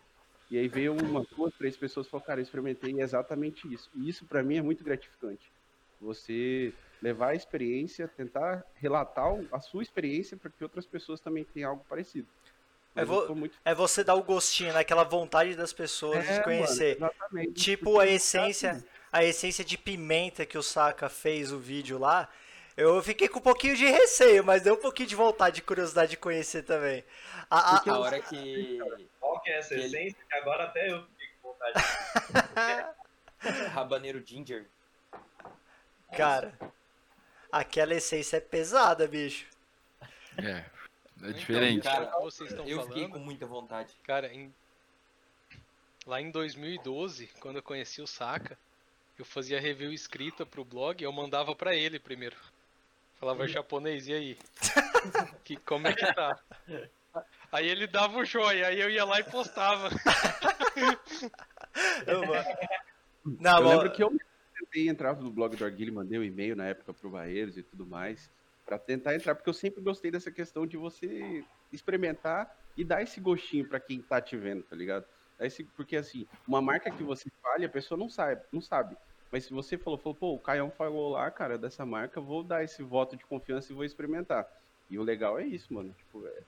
e 0.52 0.58
aí 0.60 0.68
veio 0.68 0.94
uma, 0.94 1.26
duas, 1.36 1.54
três 1.56 1.78
pessoas 1.78 2.06
e 2.06 2.10
falaram, 2.10 2.28
cara, 2.28 2.40
eu 2.40 2.44
experimentei 2.44 2.92
e 2.92 3.00
é 3.00 3.04
exatamente 3.04 3.74
isso. 3.74 3.90
E 3.96 4.08
isso 4.10 4.26
pra 4.26 4.44
mim 4.44 4.58
é 4.58 4.62
muito 4.62 4.84
gratificante. 4.84 5.50
Você 6.02 6.74
levar 7.02 7.30
a 7.30 7.36
experiência, 7.36 8.08
tentar 8.08 8.64
relatar 8.76 9.26
a 9.52 9.60
sua 9.60 9.82
experiência 9.82 10.36
para 10.36 10.52
que 10.52 10.62
outras 10.64 10.86
pessoas 10.86 11.20
também 11.20 11.44
tenham 11.46 11.72
algo 11.72 11.86
parecido. 11.88 12.28
É 12.96 13.06
vo- 13.06 13.34
muito 13.34 13.58
É 13.64 13.74
você 13.74 14.04
dar 14.04 14.16
o 14.16 14.24
gostinho, 14.24 14.74
né? 14.74 14.80
Aquela 14.80 15.06
vontade 15.06 15.56
das 15.56 15.72
pessoas 15.72 16.28
É, 16.28 16.38
de 16.38 16.44
conhecer. 16.44 17.00
mano, 17.00 17.14
exatamente. 17.14 17.54
Tipo 17.54 18.00
a 18.00 18.06
essência, 18.08 18.84
a 19.12 19.24
essência 19.24 19.64
de 19.64 19.78
pimenta 19.78 20.46
que 20.46 20.58
o 20.58 20.64
Saka 20.64 21.08
fez 21.08 21.52
o 21.54 21.58
vídeo 21.60 21.98
lá. 21.98 22.28
Eu 22.76 23.02
fiquei 23.02 23.28
com 23.30 23.40
um 23.40 23.42
pouquinho 23.42 23.76
de 23.78 23.86
receio, 23.86 24.44
mas 24.44 24.64
deu 24.64 24.74
um 24.74 24.78
pouquinho 24.82 25.08
de 25.08 25.16
vontade, 25.16 25.58
de 25.58 25.62
curiosidade 25.62 26.12
de 26.12 26.18
conhecer 26.18 26.64
também. 26.64 27.04
A- 27.50 27.78
a- 27.78 27.84
A 27.90 28.00
hora 28.00 28.20
que. 28.20 28.80
Qual 29.42 29.44
que 29.44 29.50
é 29.50 29.58
essa 29.58 29.74
Ele- 29.74 29.84
essência? 29.86 30.24
Que 30.30 30.36
agora 30.36 30.66
até 30.66 30.92
eu 30.92 31.04
fiquei 31.08 31.28
com 31.42 31.50
vontade. 31.54 31.74
Rabaneiro 33.74 34.24
Ginger. 34.26 34.68
cara, 36.16 36.54
aquela 37.52 37.96
essência 37.96 38.38
é 38.38 38.40
pesada, 38.40 39.08
bicho. 39.08 39.48
É. 40.38 40.64
É 41.24 41.32
diferente. 41.34 41.84
Cara, 41.84 42.06
Então, 42.06 42.22
vocês 42.22 42.50
estão 42.52 42.66
eu 42.68 42.82
fiquei 42.84 43.04
falando, 43.04 43.14
com 43.14 43.20
muita 43.20 43.46
vontade. 43.46 43.94
cara, 44.04 44.32
em- 44.34 44.54
lá 46.06 46.20
em 46.22 46.30
2012, 46.32 47.28
quando 47.40 47.58
eu 47.58 47.64
conheci 47.64 48.02
o 48.02 48.08
Saka, 48.08 48.58
eu 49.18 49.26
fazia 49.26 49.60
review 49.60 49.92
escrita 49.94 50.46
pro 50.46 50.66
blog, 50.66 51.04
eu 51.04 51.12
mandava 51.12 51.56
pra 51.56 51.76
ele 51.76 52.00
primeiro. 52.00 52.36
Falava 53.20 53.48
japonês, 53.48 54.08
e 54.08 54.14
aí? 54.14 54.38
que, 55.44 55.58
como 55.58 55.88
é 55.88 55.94
que 55.94 56.14
tá? 56.14 56.40
Aí 57.52 57.68
ele 57.68 57.86
dava 57.88 58.18
o 58.18 58.26
joia, 58.26 58.68
aí 58.68 58.80
eu 58.80 58.90
ia 58.90 59.04
lá 59.04 59.20
e 59.20 59.24
postava. 59.24 59.90
Eu- 62.08 62.22
Não, 63.40 63.60
eu 63.60 63.68
lembro 63.68 63.92
que 63.92 64.04
eu 64.04 64.12
tentei 64.58 64.90
entrar 64.90 65.16
no 65.16 65.30
blog 65.32 65.56
do 65.56 65.64
Arguilho, 65.66 65.94
mandei 65.94 66.18
um 66.18 66.24
e-mail 66.24 66.56
na 66.56 66.66
época 66.68 66.94
pro 66.94 67.10
Barreiros 67.10 67.58
e 67.58 67.64
tudo 67.64 67.86
mais, 67.86 68.30
pra 68.66 68.78
tentar 68.80 69.16
entrar, 69.16 69.36
porque 69.36 69.50
eu 69.50 69.54
sempre 69.54 69.82
gostei 69.82 70.10
dessa 70.12 70.32
questão 70.32 70.66
de 70.66 70.76
você 70.78 71.44
experimentar 71.72 72.54
e 72.76 72.84
dar 72.84 73.02
esse 73.04 73.20
gostinho 73.20 73.68
pra 73.68 73.80
quem 73.80 74.02
tá 74.02 74.20
te 74.22 74.36
vendo, 74.38 74.64
tá 74.64 74.76
ligado? 74.76 75.06
Esse- 75.40 75.64
porque 75.64 75.96
assim, 75.96 76.26
uma 76.48 76.62
marca 76.62 76.90
que 76.92 77.04
você 77.04 77.30
fale, 77.42 77.66
a 77.66 77.70
pessoa 77.70 77.98
não 77.98 78.10
sabe, 78.10 78.42
não 78.52 78.62
sabe. 78.62 78.96
Mas 79.32 79.46
se 79.46 79.54
você 79.54 79.78
falou, 79.78 79.98
falou, 80.00 80.16
pô, 80.16 80.34
o 80.36 80.40
Caião 80.40 80.70
falou 80.72 81.12
lá, 81.12 81.30
cara, 81.32 81.58
dessa 81.58 81.86
marca, 81.86 82.20
vou 82.20 82.44
dar 82.44 82.64
esse 82.64 82.84
voto 82.84 83.16
de 83.16 83.26
confiança 83.26 83.72
e 83.72 83.76
vou 83.76 83.86
experimentar. 83.86 84.48
E 84.90 84.98
o 85.00 85.04
legal 85.04 85.40
é 85.40 85.46
isso, 85.46 85.74
mano. 85.74 85.94
Tipo, 85.98 86.28
é, 86.28 86.42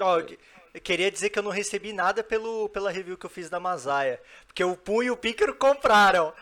Ó, 0.00 0.18
eu 0.18 0.26
que- 0.26 0.38
eu 0.74 0.80
queria 0.80 1.10
dizer 1.10 1.30
que 1.30 1.38
eu 1.38 1.42
não 1.42 1.50
recebi 1.50 1.92
nada 1.92 2.22
pelo, 2.22 2.68
pela 2.68 2.90
review 2.90 3.16
que 3.16 3.26
eu 3.26 3.30
fiz 3.30 3.48
da 3.50 3.58
Masaia. 3.58 4.20
Porque 4.46 4.62
o 4.62 4.76
Pum 4.76 5.02
e 5.02 5.10
o 5.10 5.16
Pícaro 5.16 5.54
compraram. 5.54 6.32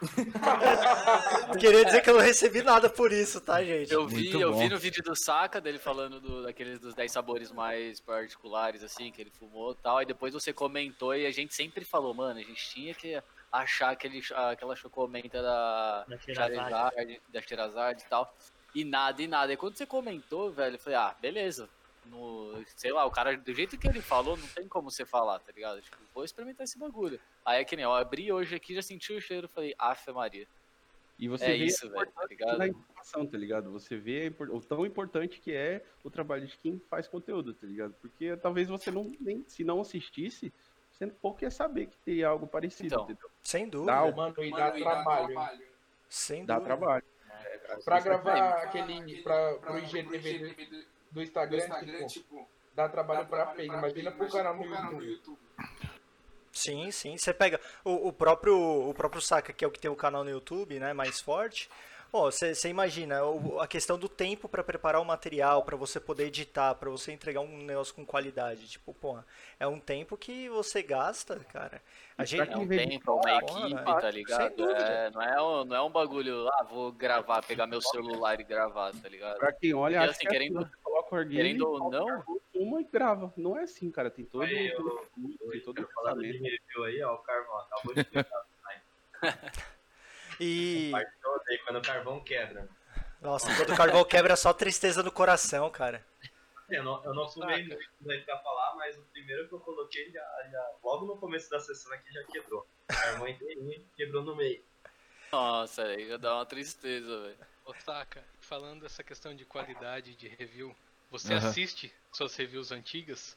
queria 1.58 1.84
dizer 1.84 2.00
que 2.02 2.10
eu 2.10 2.14
não 2.14 2.20
recebi 2.20 2.62
nada 2.62 2.88
por 2.90 3.12
isso, 3.12 3.40
tá, 3.40 3.62
gente? 3.62 3.92
Eu 3.92 4.06
vi, 4.06 4.14
Muito 4.16 4.40
eu 4.40 4.52
vi 4.54 4.68
no 4.68 4.78
vídeo 4.78 5.02
do 5.02 5.14
Saka 5.14 5.60
dele 5.60 5.78
falando 5.78 6.20
do, 6.20 6.42
daqueles 6.42 6.78
dos 6.80 6.94
10 6.94 7.10
sabores 7.12 7.52
mais 7.52 8.00
particulares, 8.00 8.82
assim, 8.82 9.12
que 9.12 9.20
ele 9.20 9.30
fumou 9.30 9.72
e 9.72 9.76
tal. 9.76 10.02
E 10.02 10.06
depois 10.06 10.32
você 10.34 10.52
comentou 10.52 11.14
e 11.14 11.26
a 11.26 11.30
gente 11.30 11.54
sempre 11.54 11.84
falou, 11.84 12.12
mano, 12.14 12.40
a 12.40 12.42
gente 12.42 12.68
tinha 12.70 12.94
que 12.94 13.20
achar 13.50 13.90
aquele, 13.90 14.20
aquela 14.50 14.74
chocomenta 14.74 15.42
da 15.42 16.04
Da 16.08 16.18
Shirazade. 16.18 17.20
Charizard, 17.48 18.02
da 18.02 18.06
e 18.06 18.08
tal. 18.08 18.34
E 18.74 18.84
nada, 18.84 19.22
e 19.22 19.28
nada. 19.28 19.52
E 19.52 19.56
quando 19.56 19.76
você 19.76 19.84
comentou, 19.86 20.50
velho, 20.50 20.76
eu 20.76 20.80
falei, 20.80 20.98
ah, 20.98 21.14
beleza. 21.20 21.68
No, 22.06 22.62
sei 22.76 22.92
lá, 22.92 23.04
o 23.06 23.10
cara, 23.10 23.36
do 23.36 23.54
jeito 23.54 23.78
que 23.78 23.86
ele 23.88 24.00
falou, 24.02 24.36
não 24.36 24.46
tem 24.48 24.66
como 24.68 24.90
você 24.90 25.04
falar, 25.04 25.38
tá 25.38 25.52
ligado? 25.52 25.80
Tipo, 25.80 25.96
vou 26.14 26.24
experimentar 26.24 26.64
esse 26.64 26.78
bagulho. 26.78 27.18
Aí 27.44 27.60
é 27.60 27.64
que 27.64 27.76
nem, 27.76 27.84
eu 27.84 27.92
abri 27.92 28.30
hoje 28.32 28.54
aqui, 28.54 28.74
já 28.74 28.82
senti 28.82 29.12
o 29.12 29.20
cheiro, 29.20 29.48
falei, 29.48 29.74
afe 29.78 30.10
Maria. 30.12 30.46
e 31.18 31.28
você 31.28 31.44
É 31.44 31.48
vê 31.56 31.64
isso, 31.64 31.88
velho, 31.88 32.10
tá 32.10 32.26
ligado? 32.26 32.58
da 32.58 32.66
informação, 32.68 33.24
tá 33.26 33.38
ligado? 33.38 33.70
Você 33.70 33.96
vê 33.96 34.32
o 34.50 34.60
tão 34.60 34.84
importante 34.84 35.40
que 35.40 35.52
é 35.52 35.84
o 36.02 36.10
trabalho 36.10 36.46
de 36.46 36.56
quem 36.58 36.80
faz 36.90 37.06
conteúdo, 37.06 37.54
tá 37.54 37.66
ligado? 37.66 37.94
Porque 38.00 38.36
talvez 38.36 38.68
você 38.68 38.90
não, 38.90 39.10
nem, 39.20 39.44
se 39.46 39.62
não 39.62 39.80
assistisse, 39.80 40.52
você 40.90 41.06
pouco 41.06 41.44
ia 41.44 41.50
saber 41.50 41.86
que 41.86 41.96
teria 41.98 42.28
algo 42.28 42.46
parecido, 42.46 42.86
Então. 42.94 43.04
entendeu? 43.04 43.30
Sem 43.44 43.68
dúvida. 43.68 43.92
Dá, 43.92 44.10
Mano, 44.12 44.34
e 44.44 44.50
dá 44.50 44.70
trabalho. 44.72 45.40
hein? 45.40 45.62
Sem 46.08 46.44
dá 46.44 46.58
dúvida. 46.58 46.76
trabalho. 46.76 47.04
Pra 47.84 48.00
gravar 48.00 48.62
aquele. 48.62 49.22
Pra, 49.22 49.54
pro 49.54 49.78
IGTV 49.78 50.54
do, 51.12 51.20
do 51.20 51.22
Instagram, 51.22 52.06
tipo, 52.06 52.48
dá 52.74 52.88
trabalho 52.88 53.26
pra 53.26 53.46
pegar. 53.46 53.78
Imagina 53.78 54.10
pro 54.10 54.28
canal 54.28 54.56
no 54.56 55.02
YouTube. 55.02 55.38
Sim, 56.52 56.90
sim. 56.90 57.16
Você 57.16 57.32
pega 57.32 57.60
o, 57.84 58.08
o 58.08 58.12
próprio 58.12 58.56
o 58.56 58.94
próprio 58.94 59.22
Saka, 59.22 59.52
que 59.52 59.64
é 59.64 59.68
o 59.68 59.70
que 59.70 59.80
tem 59.80 59.90
o 59.90 59.96
canal 59.96 60.22
no 60.24 60.30
YouTube, 60.30 60.78
né, 60.78 60.92
mais 60.92 61.20
forte. 61.20 61.68
Ó, 62.14 62.30
você 62.30 62.68
imagina 62.68 63.24
o- 63.24 63.58
a 63.58 63.66
questão 63.66 63.98
do 63.98 64.06
tempo 64.06 64.46
para 64.46 64.62
preparar 64.62 65.00
o 65.00 65.04
material, 65.04 65.62
para 65.62 65.76
você 65.78 65.98
poder 65.98 66.26
editar, 66.26 66.74
para 66.74 66.90
você 66.90 67.10
entregar 67.10 67.40
um 67.40 67.62
negócio 67.62 67.94
com 67.94 68.04
qualidade. 68.04 68.68
Tipo, 68.68 68.92
porra, 68.92 69.24
é 69.58 69.66
um 69.66 69.80
tempo 69.80 70.14
que 70.14 70.46
você 70.50 70.82
gasta, 70.82 71.40
cara. 71.50 71.80
A 72.18 72.26
gente 72.26 72.50
É 72.52 72.56
um 72.58 72.68
tempo, 72.68 73.10
é 73.26 73.32
uma 73.32 73.36
equipe, 73.38 73.74
né? 73.74 73.82
tá 73.84 74.10
ligado? 74.10 74.70
É, 74.72 75.10
não, 75.10 75.22
é 75.22 75.42
um, 75.42 75.64
não 75.64 75.76
é 75.76 75.80
um 75.82 75.90
bagulho, 75.90 76.46
ah, 76.48 76.64
vou 76.64 76.92
gravar, 76.92 77.42
pegar 77.46 77.66
meu 77.66 77.80
celular 77.80 78.38
e 78.38 78.44
gravar, 78.44 78.92
tá 78.92 79.08
ligado? 79.08 79.38
Pra 79.38 79.50
quem 79.50 79.72
olha, 79.72 80.00
Porque, 80.00 80.10
assim, 80.10 80.20
que 80.20 80.26
é 80.26 80.30
querendo- 80.30 80.58
assim, 80.58 80.70
coloca 80.82 81.16
o 81.16 81.28
querendo 81.28 81.66
ou 81.66 81.90
não- 81.90 82.22
fuma 82.52 82.80
e 82.82 82.84
grava. 82.84 83.32
Não 83.38 83.56
é 83.56 83.62
assim, 83.62 83.90
cara. 83.90 84.10
Tem 84.10 84.26
todo, 84.26 84.42
Aí, 84.42 84.68
eu- 84.68 85.02
estudo, 85.02 85.50
tem 85.50 85.60
todo 85.62 85.82
o 85.82 85.88
Falando 85.94 86.20
de 86.22 86.28
pensamento. 86.32 86.60
review 86.76 86.84
aí, 86.84 87.02
ó, 87.04 87.14
o 87.14 87.18
Carvão 87.18 87.56
acabou 87.58 87.94
de 87.94 88.00
explicar. 88.02 88.42
e 90.42 90.90
quando 91.64 91.78
o 91.78 91.82
carvão 91.82 92.22
quebra. 92.22 92.68
nossa, 93.20 93.46
quando 93.56 93.70
o 93.72 93.76
carvão 93.76 94.04
quebra 94.04 94.32
é 94.32 94.36
só 94.36 94.52
tristeza 94.52 95.02
no 95.02 95.12
coração, 95.12 95.70
cara. 95.70 96.04
Eu 96.68 96.82
não, 96.82 97.04
eu 97.04 97.14
não 97.14 97.28
fumei 97.28 97.62
Saca. 97.62 97.74
muito 97.74 97.90
daí 98.00 98.20
pra 98.22 98.38
falar, 98.38 98.76
mas 98.76 98.98
o 98.98 99.02
primeiro 99.12 99.46
que 99.48 99.54
eu 99.54 99.60
coloquei 99.60 100.10
já, 100.10 100.24
já 100.50 100.70
logo 100.82 101.06
no 101.06 101.18
começo 101.18 101.50
da 101.50 101.60
sessão 101.60 101.92
aqui 101.92 102.10
já 102.12 102.24
quebrou. 102.24 102.60
O 102.60 102.86
carvão 102.86 103.28
inteirinho 103.28 103.84
quebrou 103.94 104.22
no 104.22 104.34
meio. 104.34 104.64
Nossa, 105.30 105.84
aí 105.84 106.08
já 106.08 106.16
dá 106.16 106.34
uma 106.34 106.46
tristeza, 106.46 107.22
velho. 107.22 107.38
Otaka, 107.64 108.24
falando 108.40 108.82
dessa 108.82 109.02
questão 109.02 109.34
de 109.34 109.44
qualidade 109.44 110.16
de 110.16 110.28
review, 110.28 110.74
você 111.10 111.34
Aham. 111.34 111.48
assiste 111.48 111.92
suas 112.12 112.34
reviews 112.36 112.72
antigas? 112.72 113.36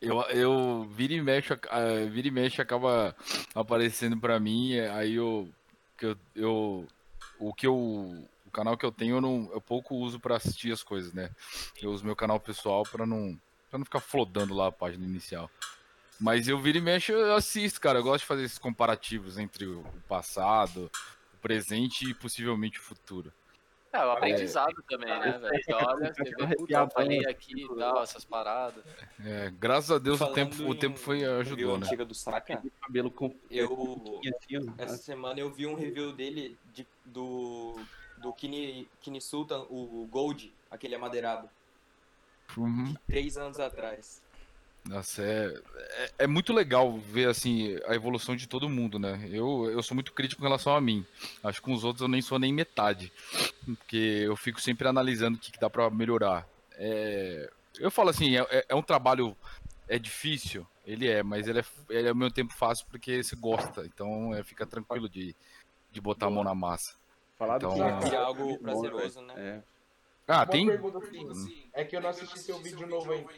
Eu, 0.00 0.20
eu 0.22 0.84
vira 0.90 1.12
e 1.12 1.22
mexe, 1.22 1.52
ah, 1.70 2.04
vira 2.10 2.28
e 2.28 2.30
mexe 2.30 2.60
acaba 2.60 3.14
aparecendo 3.54 4.18
pra 4.18 4.40
mim, 4.40 4.78
aí 4.80 5.14
eu, 5.14 5.48
que 6.02 6.06
eu, 6.06 6.16
eu 6.34 6.86
o 7.38 7.54
que 7.54 7.66
eu 7.66 7.74
o 7.74 8.50
canal 8.52 8.76
que 8.76 8.84
eu 8.84 8.90
tenho 8.90 9.16
eu 9.16 9.20
não 9.20 9.48
eu 9.52 9.60
pouco 9.60 9.94
uso 9.94 10.18
pra 10.18 10.36
assistir 10.36 10.72
as 10.72 10.82
coisas, 10.82 11.12
né? 11.12 11.30
Eu 11.80 11.92
uso 11.92 12.04
meu 12.04 12.16
canal 12.16 12.40
pessoal 12.40 12.82
pra 12.82 13.06
não 13.06 13.38
para 13.70 13.78
não 13.78 13.84
ficar 13.84 14.00
flodando 14.00 14.52
lá 14.52 14.66
a 14.66 14.72
página 14.72 15.06
inicial. 15.06 15.48
Mas 16.20 16.46
eu 16.46 16.58
vira 16.58 16.78
e 16.78 16.80
mexe, 16.80 17.10
eu 17.10 17.34
assisto, 17.34 17.80
cara. 17.80 17.98
Eu 17.98 18.02
gosto 18.02 18.22
de 18.22 18.26
fazer 18.26 18.44
esses 18.44 18.58
comparativos 18.58 19.38
entre 19.38 19.64
o 19.64 19.82
passado, 20.08 20.90
o 21.34 21.36
presente 21.38 22.08
e 22.08 22.14
possivelmente 22.14 22.78
o 22.78 22.82
futuro. 22.82 23.32
É, 23.92 24.06
o 24.06 24.10
aprendizado 24.12 24.82
também, 24.88 25.08
né, 25.08 25.38
velho? 25.38 25.62
Olha, 25.86 26.14
você 26.14 26.24
vê, 26.24 26.56
puta, 26.56 26.88
falei 26.88 27.20
né? 27.20 27.30
aqui 27.30 27.62
e 27.62 27.76
tal, 27.76 28.02
essas 28.02 28.24
paradas. 28.24 28.82
É, 29.22 29.50
graças 29.50 29.90
a 29.90 29.98
Deus 29.98 30.18
o 30.20 30.32
tempo, 30.32 30.62
o 30.62 30.72
em 30.74 30.78
tempo 30.78 30.98
foi 30.98 31.24
ajudou, 31.24 31.76
né? 31.78 31.86
antiga 31.86 32.04
do 32.04 32.14
Saka, 32.14 32.62
Cabelo 32.80 33.10
com 33.10 33.34
eu 33.50 33.70
ó. 33.70 34.72
essa 34.78 34.96
semana 34.96 35.40
eu 35.40 35.50
vi 35.50 35.66
um 35.66 35.74
review 35.74 36.10
dele 36.12 36.56
de, 36.72 36.86
do 37.04 37.76
do 38.16 38.32
Kini, 38.32 38.88
Kini 39.00 39.20
Sultan, 39.20 39.66
o 39.68 40.06
Gold, 40.10 40.54
aquele 40.70 40.94
amadeirado, 40.94 41.50
Uhum. 42.56 42.94
três 43.06 43.36
anos 43.36 43.58
atrás. 43.58 44.21
Nossa, 44.84 45.22
é, 45.22 45.54
é, 45.76 46.12
é 46.20 46.26
muito 46.26 46.52
legal 46.52 46.98
ver 46.98 47.28
assim 47.28 47.76
a 47.86 47.94
evolução 47.94 48.34
de 48.34 48.48
todo 48.48 48.68
mundo, 48.68 48.98
né? 48.98 49.28
Eu, 49.30 49.70
eu 49.70 49.82
sou 49.82 49.94
muito 49.94 50.12
crítico 50.12 50.42
em 50.42 50.44
relação 50.44 50.74
a 50.74 50.80
mim. 50.80 51.06
Acho 51.42 51.60
que 51.60 51.64
com 51.64 51.72
os 51.72 51.84
outros 51.84 52.02
eu 52.02 52.08
nem 52.08 52.20
sou 52.20 52.38
nem 52.38 52.52
metade. 52.52 53.12
Porque 53.64 54.22
eu 54.24 54.34
fico 54.36 54.60
sempre 54.60 54.88
analisando 54.88 55.38
o 55.38 55.40
que, 55.40 55.52
que 55.52 55.60
dá 55.60 55.70
pra 55.70 55.88
melhorar. 55.88 56.46
É, 56.72 57.48
eu 57.78 57.90
falo 57.92 58.10
assim, 58.10 58.36
é, 58.36 58.40
é- 58.50 58.66
é 58.70 58.74
um 58.74 58.82
trabalho. 58.82 59.36
É 59.88 59.98
difícil. 59.98 60.66
Ele 60.84 61.06
é, 61.08 61.22
mas 61.22 61.46
ele 61.46 61.60
é, 61.60 61.64
ele 61.88 62.06
é 62.08 62.10
ao 62.10 62.16
mesmo 62.16 62.32
tempo 62.34 62.52
fácil 62.52 62.84
porque 62.90 63.22
você 63.22 63.36
gosta. 63.36 63.86
Então 63.86 64.34
é, 64.34 64.42
fica 64.42 64.66
tranquilo 64.66 65.08
de, 65.08 65.34
de 65.92 66.00
botar 66.00 66.26
a 66.26 66.30
mão 66.30 66.42
na 66.42 66.54
massa. 66.56 66.94
Falar 67.38 67.56
Então, 67.56 67.74
do 67.74 67.82
é. 67.84 68.08
que 68.08 68.14
E 68.14 68.16
algo 68.16 68.44
bom, 68.46 68.58
prazeroso, 68.58 69.20
né? 69.22 69.34
É. 69.36 69.62
Ah, 70.26 70.38
Uma 70.38 70.46
tem. 70.46 70.66
pergunta 70.66 70.98
assim, 71.30 71.70
é 71.72 71.84
que 71.84 71.94
eu 71.96 72.00
não 72.00 72.08
assisti 72.10 72.38
seu 72.40 72.58
vídeo 72.58 72.86
novo 72.86 73.12
ainda. 73.12 73.30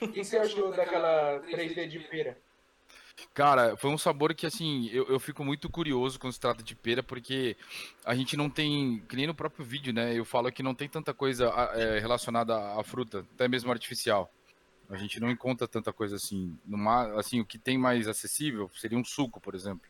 O 0.00 0.08
que 0.12 0.24
você 0.24 0.38
achou 0.38 0.70
daquela 0.70 1.40
3D 1.40 1.88
de 1.88 1.98
pera? 2.00 2.36
Cara, 3.34 3.76
foi 3.76 3.90
um 3.90 3.98
sabor 3.98 4.34
que, 4.34 4.46
assim, 4.46 4.88
eu, 4.90 5.06
eu 5.06 5.20
fico 5.20 5.44
muito 5.44 5.68
curioso 5.68 6.18
quando 6.18 6.32
se 6.32 6.40
trata 6.40 6.62
de 6.62 6.74
pera, 6.74 7.02
porque 7.02 7.56
a 8.04 8.14
gente 8.14 8.36
não 8.36 8.50
tem, 8.50 9.02
que 9.08 9.16
nem 9.16 9.26
no 9.26 9.34
próprio 9.34 9.64
vídeo, 9.64 9.92
né? 9.92 10.18
Eu 10.18 10.24
falo 10.24 10.50
que 10.50 10.62
não 10.62 10.74
tem 10.74 10.88
tanta 10.88 11.14
coisa 11.14 11.46
é, 11.74 11.98
relacionada 11.98 12.56
à 12.78 12.82
fruta, 12.82 13.26
até 13.34 13.48
mesmo 13.48 13.70
artificial. 13.70 14.30
A 14.90 14.96
gente 14.96 15.20
não 15.20 15.30
encontra 15.30 15.66
tanta 15.66 15.92
coisa 15.92 16.16
assim. 16.16 16.58
Numa, 16.66 17.18
assim, 17.18 17.40
o 17.40 17.46
que 17.46 17.58
tem 17.58 17.78
mais 17.78 18.06
acessível 18.08 18.70
seria 18.74 18.98
um 18.98 19.04
suco, 19.04 19.40
por 19.40 19.54
exemplo. 19.54 19.88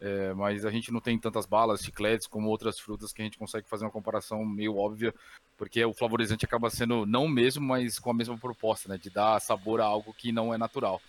É, 0.00 0.32
mas 0.32 0.64
a 0.64 0.70
gente 0.70 0.90
não 0.90 1.00
tem 1.00 1.18
tantas 1.18 1.44
balas, 1.44 1.82
chicletes, 1.82 2.26
como 2.26 2.48
outras 2.48 2.80
frutas 2.80 3.12
que 3.12 3.20
a 3.20 3.24
gente 3.24 3.36
consegue 3.36 3.68
fazer 3.68 3.84
uma 3.84 3.90
comparação 3.90 4.42
meio 4.46 4.76
óbvia, 4.76 5.14
porque 5.60 5.84
o 5.84 5.92
flavorizante 5.92 6.46
acaba 6.46 6.70
sendo 6.70 7.04
não 7.04 7.26
o 7.26 7.28
mesmo, 7.28 7.62
mas 7.62 7.98
com 7.98 8.10
a 8.10 8.14
mesma 8.14 8.38
proposta, 8.38 8.88
né? 8.88 8.96
De 8.96 9.10
dar 9.10 9.38
sabor 9.42 9.78
a 9.78 9.84
algo 9.84 10.14
que 10.14 10.32
não 10.32 10.54
é 10.54 10.56
natural. 10.56 11.02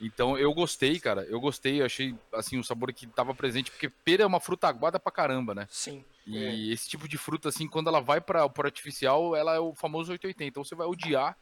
Então 0.00 0.36
eu 0.36 0.52
gostei, 0.52 0.98
cara. 0.98 1.24
Eu 1.28 1.38
gostei, 1.40 1.80
eu 1.80 1.86
achei 1.86 2.12
assim 2.34 2.58
um 2.58 2.64
sabor 2.64 2.92
que 2.92 3.06
tava 3.06 3.32
presente, 3.32 3.70
porque 3.70 3.88
pera 4.04 4.24
é 4.24 4.26
uma 4.26 4.40
fruta 4.40 4.66
aguada 4.66 4.98
pra 4.98 5.12
caramba, 5.12 5.54
né? 5.54 5.68
Sim. 5.70 6.04
E 6.26 6.72
esse 6.72 6.88
tipo 6.88 7.06
de 7.08 7.16
fruta, 7.16 7.48
assim, 7.48 7.68
quando 7.68 7.86
ela 7.86 8.00
vai 8.00 8.20
para 8.20 8.44
o 8.44 8.52
artificial, 8.64 9.36
ela 9.36 9.54
é 9.54 9.60
o 9.60 9.72
famoso 9.76 10.10
880. 10.10 10.58
Ou 10.58 10.64
você 10.64 10.74
vai 10.74 10.88
odiar, 10.88 11.38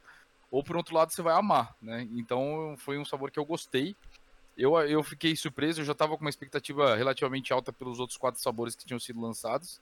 ou 0.51 0.63
por 0.63 0.77
outro 0.77 0.95
lado 0.95 1.15
você 1.15 1.23
vai 1.23 1.35
amar, 1.35 1.75
né? 1.81 2.07
Então 2.13 2.75
foi 2.77 2.99
um 2.99 3.07
sabor 3.07 3.31
que 3.31 3.39
eu 3.39 3.47
gostei. 3.47 3.97
Eu, 4.55 4.79
eu 4.83 5.03
fiquei 5.03 5.35
surpreso, 5.35 5.81
eu 5.81 5.85
já 5.87 5.95
tava 5.95 6.15
com 6.19 6.25
uma 6.25 6.31
expectativa 6.31 6.95
relativamente 6.95 7.55
alta 7.55 7.73
pelos 7.73 7.99
outros 7.99 8.19
quatro 8.19 8.39
sabores 8.43 8.75
que 8.77 8.85
tinham 8.85 9.01
sido 9.01 9.19
lançados. 9.19 9.81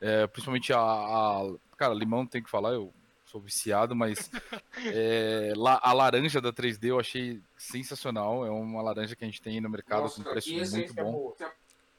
É, 0.00 0.26
principalmente 0.26 0.72
a, 0.72 0.80
a- 0.80 1.54
Cara, 1.82 1.94
limão 1.94 2.24
tem 2.24 2.40
que 2.40 2.48
falar, 2.48 2.70
eu 2.74 2.94
sou 3.26 3.40
viciado, 3.40 3.96
mas 3.96 4.30
é, 4.86 5.52
la- 5.56 5.80
a 5.82 5.92
laranja 5.92 6.40
da 6.40 6.52
3D 6.52 6.90
eu 6.90 7.00
achei 7.00 7.40
sensacional. 7.58 8.46
É 8.46 8.50
uma 8.50 8.80
laranja 8.80 9.16
que 9.16 9.24
a 9.24 9.26
gente 9.26 9.42
tem 9.42 9.54
aí 9.54 9.60
no 9.60 9.68
mercado 9.68 10.08
com 10.08 10.22
preço 10.22 10.48
muito 10.48 10.62
essência 10.62 10.94
bom. 11.02 11.10
boa. 11.10 11.36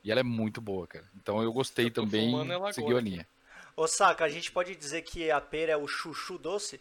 E 0.02 0.10
ela 0.10 0.22
é 0.22 0.24
muito 0.24 0.62
boa, 0.62 0.88
cara. 0.88 1.04
Então 1.18 1.44
eu 1.44 1.52
gostei 1.52 1.88
Eu 1.88 1.92
também, 1.92 2.32
fumando 2.32 2.74
seguiu 2.74 2.96
a 2.98 3.02
linha. 3.02 3.28
Ô, 3.76 3.86
Saka, 3.86 4.24
a 4.24 4.30
gente 4.30 4.54
pode 4.54 4.74
dizer 4.74 5.02
que 5.02 5.30
a 5.30 5.42
pera 5.42 5.74
é 5.74 5.78
o 5.78 5.86
chuchu 5.86 6.38
doce? 6.38 6.80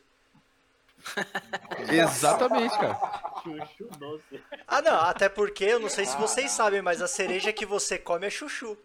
Exatamente, 1.91 2.79
cara. 2.79 3.01
Chuchu 3.43 3.89
doce. 3.99 4.41
Ah, 4.69 4.81
não, 4.81 4.95
até 5.01 5.29
porque 5.29 5.65
eu 5.65 5.81
não 5.81 5.89
sei 5.89 6.05
se 6.05 6.17
vocês 6.19 6.53
sabem, 6.53 6.81
mas 6.81 7.03
a 7.03 7.09
cereja 7.09 7.53
que 7.53 7.67
você 7.67 7.99
come 7.99 8.29
é 8.29 8.31
chuchu. 8.31 8.79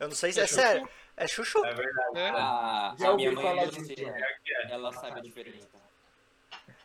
Eu 0.00 0.08
não 0.08 0.14
sei 0.14 0.32
se 0.32 0.40
é, 0.40 0.44
É 0.44 0.46
sério. 0.46 0.88
É 1.18 1.26
chuchu. 1.26 1.64
É 1.64 1.74
verdade. 1.74 2.18
É. 2.18 2.28
A, 2.30 2.94
Já 2.98 3.10
a 3.10 3.14
minha 3.14 3.32
mãe 3.32 3.42
falar 3.44 3.62
é 3.62 3.66
disso. 3.66 3.80
doceira, 3.80 4.38
ela 4.70 4.92
sabe 4.92 5.18
a 5.20 5.22
diferença. 5.22 5.68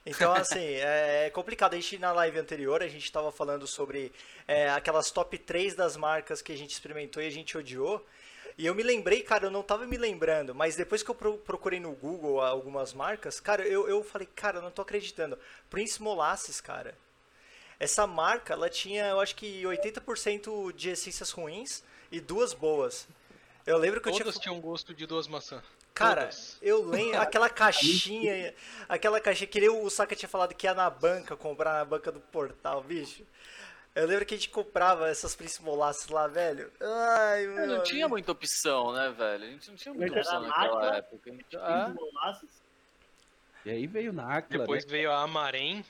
Então, 0.05 0.33
assim, 0.33 0.59
é 0.75 1.29
complicado. 1.33 1.73
A 1.73 1.75
gente, 1.77 1.97
na 1.97 2.11
live 2.11 2.37
anterior, 2.39 2.83
a 2.83 2.87
gente 2.87 3.09
tava 3.11 3.31
falando 3.31 3.65
sobre 3.65 4.11
é, 4.47 4.69
aquelas 4.69 5.11
top 5.11 5.37
3 5.37 5.75
das 5.75 5.95
marcas 5.95 6.41
que 6.41 6.51
a 6.51 6.57
gente 6.57 6.71
experimentou 6.71 7.23
e 7.23 7.27
a 7.27 7.31
gente 7.31 7.57
odiou. 7.57 8.05
E 8.57 8.65
eu 8.65 8.75
me 8.75 8.83
lembrei, 8.83 9.23
cara, 9.23 9.45
eu 9.45 9.51
não 9.51 9.63
tava 9.63 9.87
me 9.87 9.97
lembrando, 9.97 10.53
mas 10.53 10.75
depois 10.75 11.01
que 11.01 11.09
eu 11.09 11.15
pro- 11.15 11.37
procurei 11.39 11.79
no 11.79 11.91
Google 11.93 12.39
algumas 12.41 12.93
marcas, 12.93 13.39
cara, 13.39 13.65
eu, 13.65 13.87
eu 13.89 14.03
falei, 14.03 14.27
cara, 14.35 14.57
eu 14.57 14.61
não 14.61 14.69
tô 14.69 14.81
acreditando. 14.81 15.39
Prince 15.71 15.99
Molasses, 16.01 16.59
cara. 16.61 16.95
Essa 17.79 18.05
marca, 18.05 18.53
ela 18.53 18.69
tinha, 18.69 19.05
eu 19.07 19.19
acho 19.19 19.35
que 19.35 19.63
80% 19.63 20.71
de 20.73 20.89
essências 20.89 21.31
ruins 21.31 21.83
e 22.11 22.19
duas 22.19 22.53
boas. 22.53 23.07
Eu 23.65 23.77
lembro 23.77 24.01
que 24.01 24.09
eu 24.09 24.13
tinha. 24.13 24.25
Todas 24.25 24.39
tinham 24.39 24.59
gosto 24.59 24.93
de 24.93 25.05
duas 25.05 25.27
maçãs. 25.27 25.63
Cara, 25.93 26.21
Todas. 26.23 26.57
eu 26.61 26.83
lembro 26.85 27.21
aquela 27.21 27.49
caixinha, 27.49 28.53
aquela 28.89 29.19
caixinha 29.21 29.47
que 29.47 29.59
nem 29.59 29.69
o 29.69 29.89
Saka 29.89 30.15
tinha 30.15 30.27
falado 30.29 30.53
que 30.55 30.65
ia 30.67 30.73
na 30.73 30.89
banca, 30.89 31.35
comprar 31.37 31.73
na 31.73 31.85
banca 31.85 32.11
do 32.11 32.19
portal, 32.19 32.81
bicho. 32.83 33.23
Eu 33.95 34.07
lembro 34.07 34.25
que 34.25 34.33
a 34.33 34.37
gente 34.37 34.49
comprava 34.49 35.07
essas 35.07 35.35
principolaças 35.35 36.07
lá, 36.09 36.27
velho. 36.27 36.71
Ai, 36.81 37.43
É, 37.43 37.47
meu. 37.47 37.67
Não 37.67 37.83
tinha 37.83 38.07
muita 38.07 38.31
opção, 38.31 38.91
né, 38.91 39.13
velho? 39.15 39.43
A 39.43 39.47
gente 39.47 39.69
não 39.69 39.77
tinha 39.77 39.93
muita 39.93 40.17
opção 40.17 40.41
naquela 40.41 40.73
máquina, 40.79 40.97
época. 40.97 41.29
Então, 41.29 41.61
Tem 41.63 41.75
é. 41.75 41.87
molasses. 41.89 42.49
E 43.65 43.69
aí 43.69 43.85
veio 43.87 44.11
na 44.11 44.37
Aquila, 44.37 44.63
Depois 44.63 44.83
veio 44.83 45.11
a 45.11 45.21
Amarém. 45.21 45.85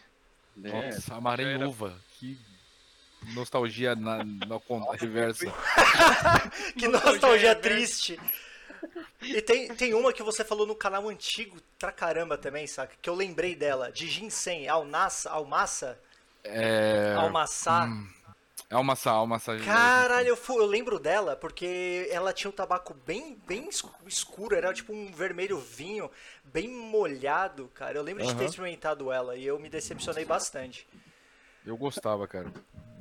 né? 0.55 0.69
É, 0.89 0.93
Nossa, 0.95 1.15
amarelo 1.15 1.49
era- 1.49 1.67
uva. 1.67 1.97
Que 2.19 2.38
nostalgia 3.34 3.95
na, 3.95 4.24
na 4.24 4.59
conta 4.59 4.95
reversa. 4.97 5.45
Que 6.78 6.88
nostalgia 6.88 7.55
triste. 7.55 8.19
E 9.21 9.41
tem, 9.41 9.74
tem 9.76 9.93
uma 9.93 10.11
que 10.11 10.21
você 10.24 10.43
falou 10.43 10.65
no 10.67 10.76
canal 10.76 11.07
antigo 11.07 11.57
pra 11.80 11.91
caramba 11.91 12.38
também, 12.38 12.67
saca? 12.67 12.93
Que 13.01 13.09
eu 13.09 13.15
lembrei 13.15 13.55
dela, 13.55 13.91
de 13.91 14.07
ginseng, 14.07 14.67
alnassa, 14.67 15.30
almassa, 15.30 15.97
É. 16.43 17.15
almaçá. 17.17 17.86
hum, 17.86 18.07
É 18.69 18.76
uma 18.76 18.95
sal. 18.95 19.28
Caralho, 19.63 20.28
eu, 20.30 20.36
fu- 20.36 20.59
eu 20.59 20.65
lembro 20.65 20.99
dela 20.99 21.36
porque 21.38 22.07
ela 22.11 22.34
tinha 22.34 22.49
um 22.49 22.53
tabaco 22.53 22.93
bem, 23.05 23.38
bem 23.47 23.69
es- 23.69 23.84
escuro, 24.07 24.55
era 24.55 24.74
tipo 24.74 24.91
um 24.93 25.11
vermelho 25.11 25.57
vinho, 25.59 26.09
bem 26.43 26.67
molhado, 26.67 27.69
cara. 27.74 27.97
Eu 27.97 28.03
lembro 28.03 28.26
de 28.26 28.36
ter 28.36 28.45
experimentado 28.45 29.11
ela 29.11 29.36
e 29.38 29.45
eu 29.45 29.57
me 29.59 29.69
decepcionei 29.69 30.26
bastante. 30.26 30.86
Eu 31.65 31.78
gostava, 31.78 32.28
cara. 32.28 32.51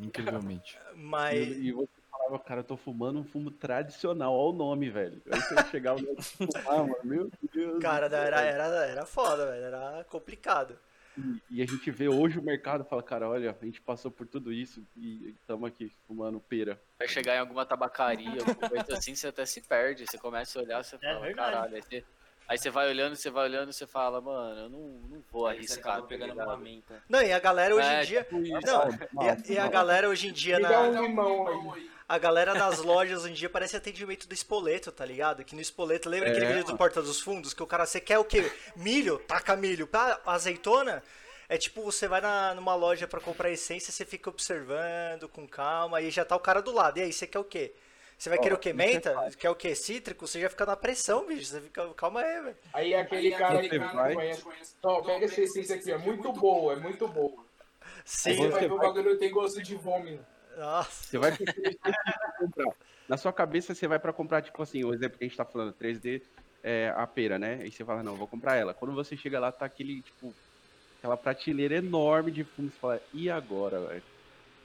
Incrivelmente. 0.03 0.79
Mas. 0.95 1.37
E, 1.37 1.69
e 1.69 1.73
você 1.73 1.91
falava, 2.11 2.39
cara, 2.39 2.61
eu 2.61 2.65
tô 2.65 2.77
fumando 2.77 3.19
um 3.19 3.25
fumo 3.25 3.51
tradicional, 3.51 4.35
olha 4.35 4.55
o 4.55 4.57
nome, 4.57 4.91
velho. 4.91 5.23
Aí 5.31 5.41
você 5.41 5.71
chegava 5.71 6.01
e 6.01 6.23
fumar, 6.23 6.79
mano, 6.79 6.97
meu 7.05 7.31
Deus. 7.53 7.83
Cara, 7.83 8.09
céu. 8.09 8.19
era, 8.19 8.41
era, 8.41 8.65
era 8.87 9.07
foda, 9.07 9.47
velho. 9.47 9.65
Era 9.65 10.05
complicado. 10.05 10.79
E, 11.17 11.59
e 11.59 11.63
a 11.63 11.67
gente 11.67 11.91
vê 11.91 12.09
hoje 12.09 12.39
o 12.39 12.43
mercado 12.43 12.85
e 12.85 12.89
fala, 12.89 13.03
cara, 13.03 13.29
olha, 13.29 13.57
a 13.61 13.65
gente 13.65 13.81
passou 13.81 14.11
por 14.11 14.27
tudo 14.27 14.53
isso 14.53 14.83
e 14.97 15.35
estamos 15.41 15.69
aqui 15.69 15.93
fumando 16.07 16.41
pera. 16.41 16.81
Vai 16.99 17.09
chegar 17.09 17.37
em 17.37 17.39
alguma 17.39 17.67
tabacaria, 17.67 18.41
alguma 18.41 18.69
coisa 18.69 18.97
assim, 18.97 19.15
você 19.15 19.29
até 19.29 19.45
se 19.45 19.61
perde. 19.61 20.07
Você 20.07 20.19
começa 20.19 20.59
a 20.59 20.63
olhar, 20.63 20.83
você 20.83 20.99
fala, 20.99 21.21
verdade. 21.21 21.53
caralho. 21.53 21.75
Aí 21.75 21.83
você, 21.83 22.05
aí 22.53 22.59
você 22.59 22.71
vai 22.71 22.89
olhando, 22.89 23.17
você 23.17 23.31
vai 23.31 23.45
olhando, 23.45 23.73
você 23.73 23.87
fala, 23.87 24.21
mano, 24.21 24.61
eu 24.61 24.69
não, 24.69 24.79
não 25.09 25.25
vou 25.31 25.47
Aí 25.47 25.57
você 25.67 25.73
arriscar. 25.75 25.93
acaba 25.95 26.03
tá 26.03 26.09
pegando 26.09 26.33
uma 26.35 26.57
menta. 26.57 27.03
Não, 27.09 27.23
e 27.23 27.33
a 27.33 27.39
galera 27.39 27.75
hoje 27.75 27.89
É, 27.89 28.03
em 28.03 28.07
dia. 28.07 28.23
tipo 28.25 28.43
isso. 28.43 28.67
Não, 28.67 29.25
e 29.25 29.29
a, 29.29 29.37
e 29.55 29.59
a 29.59 29.69
galera 29.69 30.09
hoje 30.09 30.29
em 30.29 30.33
dia 30.33 30.57
Me 30.57 30.63
dá 30.63 30.71
na. 30.71 31.01
um 31.01 31.03
limão 31.07 31.73
aí. 31.73 31.91
A 32.09 32.19
galera 32.19 32.53
nas 32.53 32.79
lojas 32.81 33.23
hoje 33.23 33.31
em 33.31 33.35
dia 33.35 33.49
parece 33.49 33.75
atendimento 33.77 34.29
do 34.29 34.35
espoleto, 34.35 34.93
tá 34.93 35.05
ligado? 35.05 35.43
Que 35.45 35.55
no 35.55 35.63
espoleto, 35.63 36.11
lembra 36.11 36.31
aquele 36.31 36.45
É, 36.45 36.49
vídeo 36.53 36.65
do 36.67 36.77
Porta 36.77 37.01
dos 37.01 37.21
Fundos? 37.21 37.55
Que 37.55 37.63
o 37.63 37.67
cara, 37.67 37.87
você 37.87 38.01
quer 38.01 38.19
o 38.19 38.25
quê? 38.25 38.53
Milho? 38.77 39.19
Taca 39.21 39.57
milho. 39.57 39.87
Pra 39.87 40.21
azeitona? 40.27 41.03
É 41.49 41.57
tipo, 41.57 41.83
você 41.83 42.07
vai 42.09 42.21
na, 42.21 42.55
numa 42.55 42.75
loja 42.75 43.07
pra 43.09 43.21
comprar 43.21 43.51
essência, 43.51 43.91
você 43.93 44.05
fica 44.05 44.29
observando 44.31 45.29
com 45.29 45.47
calma, 45.49 45.99
aí 45.99 46.11
já 46.11 46.25
tá 46.25 46.37
o 46.37 46.41
cara 46.41 46.61
do 46.61 46.73
lado. 46.73 46.99
E 46.99 47.03
aí, 47.03 47.13
você 47.13 47.27
quer 47.27 47.39
o 47.39 47.45
quê? 47.45 47.73
Você 48.23 48.29
vai 48.29 48.39
Ó, 48.39 48.43
querer 48.43 48.55
o 48.55 48.61
isso 48.61 48.69
é 48.69 48.73
Menta? 48.73 49.31
quer 49.37 49.51
o 49.51 49.55
quê? 49.57 49.75
Cítrico? 49.75 50.29
Você 50.29 50.41
já 50.41 50.49
fica 50.49 50.65
na 50.65 50.77
pressão, 50.77 51.27
bicho. 51.27 51.47
Você 51.47 51.61
fica, 51.61 51.93
calma 51.95 52.21
aí, 52.21 52.41
velho. 52.41 52.57
Aí 52.73 52.95
aquele 52.95 53.33
cara 53.33 53.61
você 53.61 53.69
que 53.69 53.79
vai- 53.81 54.15
conhece. 54.15 54.45
Ó, 54.81 55.03
pega 55.03 55.25
essa 55.25 55.41
essência 55.41 55.75
aqui, 55.75 55.91
é 55.91 55.99
muito 55.99 56.33
boa, 56.33 56.75
é 56.75 56.77
muito 56.77 57.09
boa. 57.09 57.45
Aí 57.81 57.91
Sim, 58.05 58.37
você 58.37 58.49
vai 58.49 58.61
ver 58.61 58.73
o 58.73 58.79
bagulho 58.79 59.19
tem 59.19 59.29
gosto 59.29 59.61
de 59.61 59.75
vômito. 59.75 60.25
nossa. 60.57 61.03
Você 61.03 61.19
vai 61.19 61.37
ter 61.37 61.53
que 61.53 61.79
comprar. 62.39 62.73
Na 63.09 63.17
sua 63.17 63.33
cabeça, 63.33 63.75
você 63.75 63.89
vai 63.89 63.99
pra 63.99 64.13
comprar, 64.13 64.41
tipo 64.41 64.63
assim, 64.63 64.85
o 64.85 64.95
exemplo 64.95 65.19
que 65.19 65.25
a 65.25 65.27
gente 65.27 65.37
tá 65.37 65.45
falando, 65.45 65.73
3D, 65.73 66.23
é 66.63 66.93
a 66.95 67.05
pera, 67.09 67.41
né? 67.41 67.59
Aí 67.61 67.73
você 67.73 67.85
fala, 67.85 68.05
não, 68.05 68.15
vou 68.15 68.29
comprar 68.29 68.55
ela. 68.55 68.73
Quando 68.73 68.95
você 68.95 69.17
chega 69.17 69.41
lá, 69.41 69.51
tá 69.51 69.65
aquele, 69.67 70.01
tipo, 70.01 70.33
aquela 71.01 71.17
prateleira 71.17 71.75
enorme 71.75 72.31
de 72.31 72.45
fumo, 72.45 72.71
você 72.71 72.79
fala, 72.79 73.01
e 73.13 73.29
agora, 73.29 73.81
velho? 73.81 74.12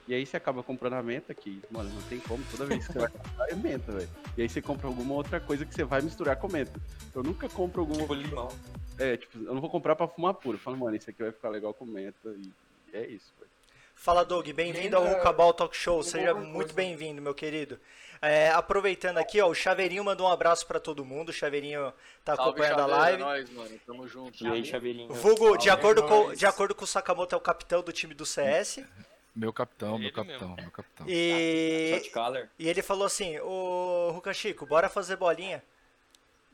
E 0.08 0.16
aí 0.16 0.26
você 0.26 0.38
acaba 0.38 0.64
comprando 0.64 0.94
a 0.94 1.04
menta, 1.04 1.34
que, 1.34 1.62
mano, 1.70 1.90
não 1.90 2.02
tem 2.04 2.20
como, 2.20 2.42
toda 2.50 2.66
vez 2.66 2.88
que 2.88 2.94
você 2.94 3.00
vai 3.00 3.10
comprar 3.10 3.50
é 3.50 3.56
menta, 3.56 3.92
velho. 3.92 4.10
E 4.38 4.42
aí 4.42 4.48
você 4.48 4.62
compra 4.62 4.88
alguma 4.88 5.14
outra 5.14 5.40
coisa 5.40 5.66
que 5.66 5.76
você 5.76 5.84
vai 5.84 6.02
misturar 6.02 6.38
com 6.38 6.48
menta. 6.48 6.80
Eu 7.14 7.24
nunca 7.24 7.50
compro 7.50 7.82
alguma 7.82 8.02
Tipo 8.02 8.14
limão. 8.14 8.50
É, 8.98 9.18
tipo, 9.18 9.38
eu 9.38 9.54
não 9.54 9.60
vou 9.60 9.70
comprar 9.70 9.96
pra 9.96 10.08
fumar 10.08 10.34
puro. 10.34 10.56
Eu 10.56 10.62
falo, 10.62 10.78
mano, 10.78 10.96
isso 10.96 11.10
aqui 11.10 11.22
vai 11.22 11.32
ficar 11.32 11.50
legal 11.50 11.74
com 11.74 11.86
menta. 11.86 12.30
E 12.30 12.52
é 12.94 13.06
isso, 13.06 13.34
velho. 13.38 13.52
Fala, 13.94 14.24
Doug. 14.24 14.48
Bem-vindo 14.52 14.96
ao 14.96 15.06
Rucabal 15.06 15.54
Talk 15.54 15.76
Show. 15.76 16.02
Seja 16.04 16.34
muito 16.34 16.74
bem-vindo, 16.74 17.22
meu 17.22 17.34
querido. 17.34 17.78
É, 18.22 18.50
aproveitando 18.50 19.18
aqui, 19.18 19.42
ó, 19.42 19.48
o 19.48 19.54
Chaveirinho 19.54 20.04
mandou 20.04 20.28
um 20.28 20.32
abraço 20.32 20.66
pra 20.66 20.80
todo 20.80 21.04
mundo. 21.04 21.30
O 21.30 21.34
Chaveirinho 21.34 21.94
tá 22.24 22.36
Salve, 22.36 22.52
acompanhando 22.52 22.80
a 22.80 22.86
live. 22.86 23.22
É 23.22 23.26
nóis, 23.26 23.50
mano. 23.50 23.80
Tamo 23.86 24.08
junto. 24.08 24.44
E 24.44 24.48
aí, 24.48 24.64
chaveirinho? 24.64 25.14
Vulgo, 25.14 25.58
de 25.58 25.70
acordo, 25.70 26.04
com, 26.04 26.28
nós. 26.28 26.40
de 26.40 26.46
acordo 26.46 26.74
com 26.74 26.86
o 26.86 26.88
Sakamoto, 26.88 27.36
é 27.36 27.38
o 27.38 27.42
capitão 27.42 27.82
do 27.82 27.92
time 27.92 28.14
do 28.14 28.26
CS. 28.26 28.80
Meu 29.38 29.54
capitão, 29.54 30.00
meu 30.00 30.08
Ele 30.08 30.12
capitão, 30.12 30.50
mesmo. 30.50 30.62
meu 30.64 30.72
capitão. 30.72 31.06
E, 31.08 32.02
e 32.58 32.68
ele 32.68 32.82
falou 32.82 33.06
assim: 33.06 33.40
Ô 33.40 34.10
Ruka 34.12 34.34
Chico, 34.34 34.66
bora 34.66 34.90
fazer 34.90 35.16
bolinha. 35.16 35.64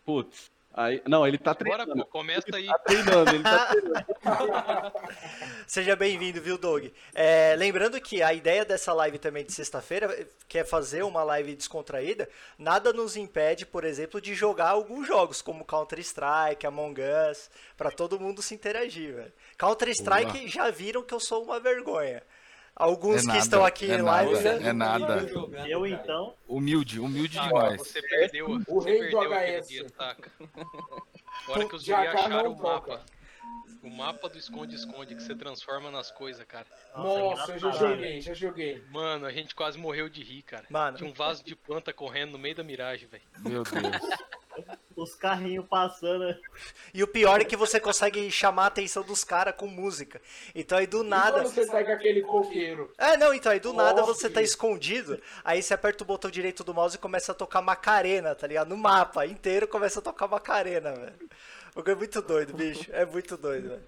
Putz, 0.06 0.52
Aí, 0.76 1.04
não, 1.08 1.26
ele 1.28 1.38
tá 1.38 1.54
Bora, 1.54 1.86
treinando. 1.86 2.04
pô, 2.04 2.06
começa 2.06 2.48
aí. 2.56 2.66
Tá 2.66 2.80
treinando, 2.80 3.30
ele 3.30 3.44
tá 3.44 3.68
treinando. 3.68 4.92
Seja 5.68 5.96
bem-vindo, 5.96 6.42
viu, 6.42 6.58
Doug? 6.58 6.88
É, 7.14 7.56
lembrando 7.56 8.02
que 8.02 8.24
a 8.24 8.34
ideia 8.34 8.66
dessa 8.66 8.92
live 8.92 9.20
também 9.20 9.46
de 9.46 9.54
sexta-feira, 9.54 10.28
que 10.48 10.58
é 10.58 10.64
fazer 10.64 11.04
uma 11.04 11.24
live 11.24 11.56
descontraída, 11.56 12.28
nada 12.58 12.92
nos 12.92 13.16
impede, 13.16 13.68
por 13.68 13.84
exemplo, 13.84 14.20
de 14.20 14.34
jogar 14.34 14.70
alguns 14.70 15.08
jogos, 15.08 15.44
como 15.44 15.64
Counter-Strike, 15.64 16.66
Among 16.66 17.00
Us, 17.30 17.52
pra 17.78 17.92
todo 17.92 18.20
mundo 18.20 18.42
se 18.42 18.56
interagir, 18.56 19.14
velho. 19.14 19.34
Counter-Strike 19.60 20.48
já 20.48 20.72
viram 20.72 21.04
que 21.04 21.14
eu 21.14 21.20
sou 21.20 21.44
uma 21.44 21.60
vergonha. 21.60 22.24
Alguns 22.76 23.28
É 23.28 23.32
que 23.32 23.38
estão 23.38 23.64
aqui 23.64 23.90
é 23.92 23.96
em 23.98 24.02
live 24.02 24.34
nada, 24.34 24.60
já- 24.62 24.70
é 24.70 24.74
nada. 24.74 25.30
Eu 25.68 25.86
então. 25.86 26.34
Humilde, 26.48 27.00
humilde 27.00 27.38
Ah, 27.38 27.48
demais. 27.48 27.78
você 27.82 28.02
perdeu, 28.02 28.50
O 28.50 28.60
você 28.82 28.90
rei 28.90 28.98
do 29.12 29.18
perdeu 29.20 29.34
aquele 29.34 29.58
HS. 29.62 29.68
dia, 29.70 29.90
saca? 29.90 30.32
A 31.48 31.52
hora 31.52 31.66
que 31.68 31.76
os 31.76 31.84
guri 31.84 32.08
acharam 32.08 32.52
o 32.54 32.62
mapa. 32.62 33.02
O 33.84 33.90
mapa 33.90 34.30
do 34.30 34.38
esconde-esconde 34.38 35.14
que 35.14 35.22
você 35.22 35.36
transforma 35.36 35.92
nas 35.92 36.10
coisas, 36.10 36.46
cara. 36.46 36.66
Nossa, 36.96 37.52
eu 37.52 37.60
já 37.60 37.72
joguei, 37.72 38.22
já 38.22 38.34
joguei. 38.34 38.82
Mano, 38.90 39.26
a 39.26 39.32
gente 39.32 39.54
quase 39.54 39.78
morreu 39.78 40.08
de 40.08 40.24
rir, 40.24 40.42
cara. 40.44 40.66
Mano. 40.70 40.98
Tinha 40.98 41.10
um 41.10 41.14
vaso 41.14 41.44
de 41.44 41.54
planta 41.54 41.92
correndo 41.92 42.32
no 42.32 42.40
meio 42.40 42.56
da 42.56 42.64
miragem, 42.64 43.10
velho. 43.10 43.24
Meu 43.40 43.64
Deus. 43.64 44.08
Os 44.96 45.16
carrinhos 45.16 45.66
passando. 45.68 46.34
E 46.94 47.04
o 47.04 47.08
pior 47.08 47.42
é 47.42 47.44
que 47.44 47.58
você 47.58 47.80
consegue 47.80 48.30
chamar 48.32 48.66
a 48.66 48.68
atenção 48.68 49.04
dos 49.04 49.24
caras 49.24 49.56
com 49.56 49.68
música. 49.68 50.22
Então 50.54 50.78
aí 50.78 50.86
do 50.88 51.04
E 51.04 51.08
nada. 51.08 51.42
quando 51.42 51.48
você 51.48 51.66
sai 51.66 51.84
com 51.84 51.92
aquele 51.92 52.22
coqueiro? 52.22 52.94
É, 52.98 53.18
não, 53.18 53.34
então, 53.34 53.52
aí 53.52 53.60
do 53.60 53.74
nada 53.74 54.02
Nossa, 54.02 54.14
você 54.14 54.30
tá 54.30 54.42
escondido, 54.42 55.20
aí 55.44 55.62
você 55.62 55.74
aperta 55.74 56.04
o 56.04 56.08
botão 56.08 56.30
direito 56.30 56.64
do 56.64 56.74
mouse 56.74 56.96
e 56.96 57.00
começa 57.00 57.32
a 57.32 57.36
tocar 57.36 57.62
Macarena, 57.62 58.36
tá 58.36 58.46
ligado? 58.46 58.70
No 58.70 58.78
mapa 58.78 59.26
inteiro 59.26 59.68
começa 59.68 60.00
a 60.00 60.04
tocar 60.04 60.28
Macarena, 60.28 60.94
velho. 60.94 61.30
O 61.76 61.80
jogo 61.80 61.92
é 61.92 61.96
muito 61.96 62.22
doido, 62.22 62.54
bicho. 62.54 62.90
É 62.94 63.06
muito 63.06 63.36
doido, 63.36 63.70
velho. 63.70 63.84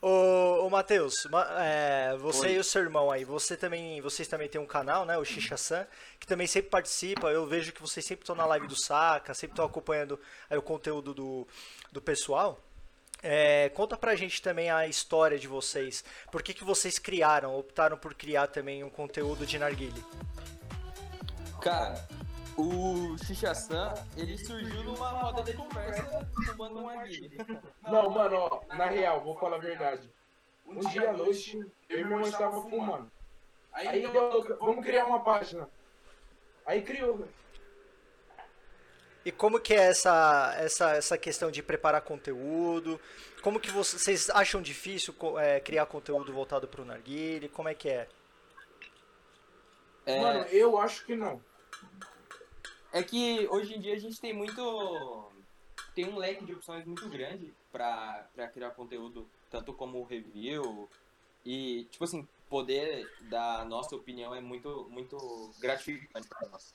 Ô, 0.00 0.66
ô 0.66 0.70
Matheus, 0.70 1.14
ma- 1.30 1.46
é, 1.62 2.16
você 2.16 2.46
Oi. 2.46 2.52
e 2.54 2.58
o 2.58 2.64
seu 2.64 2.82
irmão 2.82 3.10
aí, 3.10 3.24
você 3.24 3.56
também, 3.56 4.00
vocês 4.00 4.26
também 4.28 4.48
têm 4.48 4.60
um 4.60 4.66
canal, 4.66 5.04
né? 5.04 5.16
O 5.18 5.24
Xixa-san, 5.24 5.86
que 6.18 6.26
também 6.26 6.46
sempre 6.46 6.70
participa. 6.70 7.28
Eu 7.30 7.46
vejo 7.46 7.72
que 7.72 7.80
vocês 7.80 8.04
sempre 8.06 8.22
estão 8.22 8.34
na 8.36 8.46
live 8.46 8.66
do 8.66 8.76
Saca, 8.78 9.34
sempre 9.34 9.52
estão 9.52 9.64
acompanhando 9.64 10.18
aí, 10.48 10.56
o 10.56 10.62
conteúdo 10.62 11.12
do, 11.12 11.46
do 11.92 12.00
pessoal. 12.00 12.60
É, 13.22 13.70
conta 13.70 13.96
pra 13.96 14.14
gente 14.14 14.40
também 14.42 14.70
a 14.70 14.86
história 14.86 15.38
de 15.38 15.48
vocês. 15.48 16.04
Por 16.30 16.42
que, 16.42 16.54
que 16.54 16.62
vocês 16.64 16.98
criaram, 16.98 17.56
optaram 17.56 17.96
por 17.96 18.14
criar 18.14 18.46
também 18.46 18.84
um 18.84 18.90
conteúdo 18.90 19.44
de 19.46 19.58
narguile? 19.58 20.04
Cara, 21.60 22.06
o 22.56 23.16
Xixa-san, 23.18 23.92
ele 24.16 24.38
surgiu 24.38 24.82
numa 24.82 25.08
roda 25.10 25.42
de 25.42 25.52
conversa 25.52 26.26
fumando 26.46 26.80
um 26.80 26.88
aguilho. 26.88 27.38
Não, 27.82 28.10
mano, 28.10 28.36
ó, 28.36 28.60
na 28.74 28.86
real, 28.86 29.20
vou 29.20 29.36
falar 29.38 29.56
a 29.56 29.60
verdade. 29.60 30.10
Um 30.66 30.80
dia 30.80 31.10
à 31.10 31.12
noite, 31.12 31.58
eu 31.88 32.00
e 32.00 32.04
meu 32.04 32.16
irmão 32.16 32.28
estava 32.28 32.60
fumando. 32.62 33.10
Aí 33.72 34.02
eu, 34.02 34.58
vamos 34.58 34.84
criar 34.84 35.04
uma 35.04 35.20
página. 35.20 35.68
Aí 36.64 36.82
criou. 36.82 37.28
E 39.24 39.30
como 39.30 39.60
que 39.60 39.74
é 39.74 39.88
essa, 39.88 40.54
essa, 40.58 40.90
essa 40.92 41.18
questão 41.18 41.50
de 41.50 41.62
preparar 41.62 42.00
conteúdo? 42.00 42.98
Como 43.42 43.60
que 43.60 43.70
vocês, 43.70 44.00
vocês 44.00 44.30
acham 44.30 44.62
difícil 44.62 45.14
é, 45.38 45.60
criar 45.60 45.84
conteúdo 45.86 46.32
voltado 46.32 46.66
pro 46.66 46.84
narguile? 46.84 47.48
Como 47.48 47.68
é 47.68 47.74
que 47.74 47.88
é? 47.88 48.08
É, 50.06 50.20
Mano, 50.20 50.44
eu 50.46 50.78
acho 50.78 51.04
que 51.04 51.14
não. 51.14 51.40
É 52.92 53.02
que 53.02 53.46
hoje 53.48 53.74
em 53.74 53.80
dia 53.80 53.94
a 53.94 53.98
gente 53.98 54.20
tem 54.20 54.32
muito. 54.32 55.30
Tem 55.94 56.08
um 56.08 56.16
leque 56.16 56.44
de 56.44 56.52
opções 56.52 56.84
muito 56.84 57.08
grande 57.08 57.52
pra, 57.72 58.26
pra 58.34 58.48
criar 58.48 58.70
conteúdo, 58.70 59.28
tanto 59.50 59.72
como 59.72 60.04
review. 60.04 60.88
E, 61.44 61.84
tipo 61.90 62.04
assim, 62.04 62.26
poder 62.48 63.10
dar 63.22 63.60
a 63.60 63.64
nossa 63.64 63.94
opinião 63.94 64.34
é 64.34 64.40
muito, 64.40 64.86
muito 64.90 65.50
gratificante 65.60 66.28
pra 66.28 66.48
nós. 66.48 66.72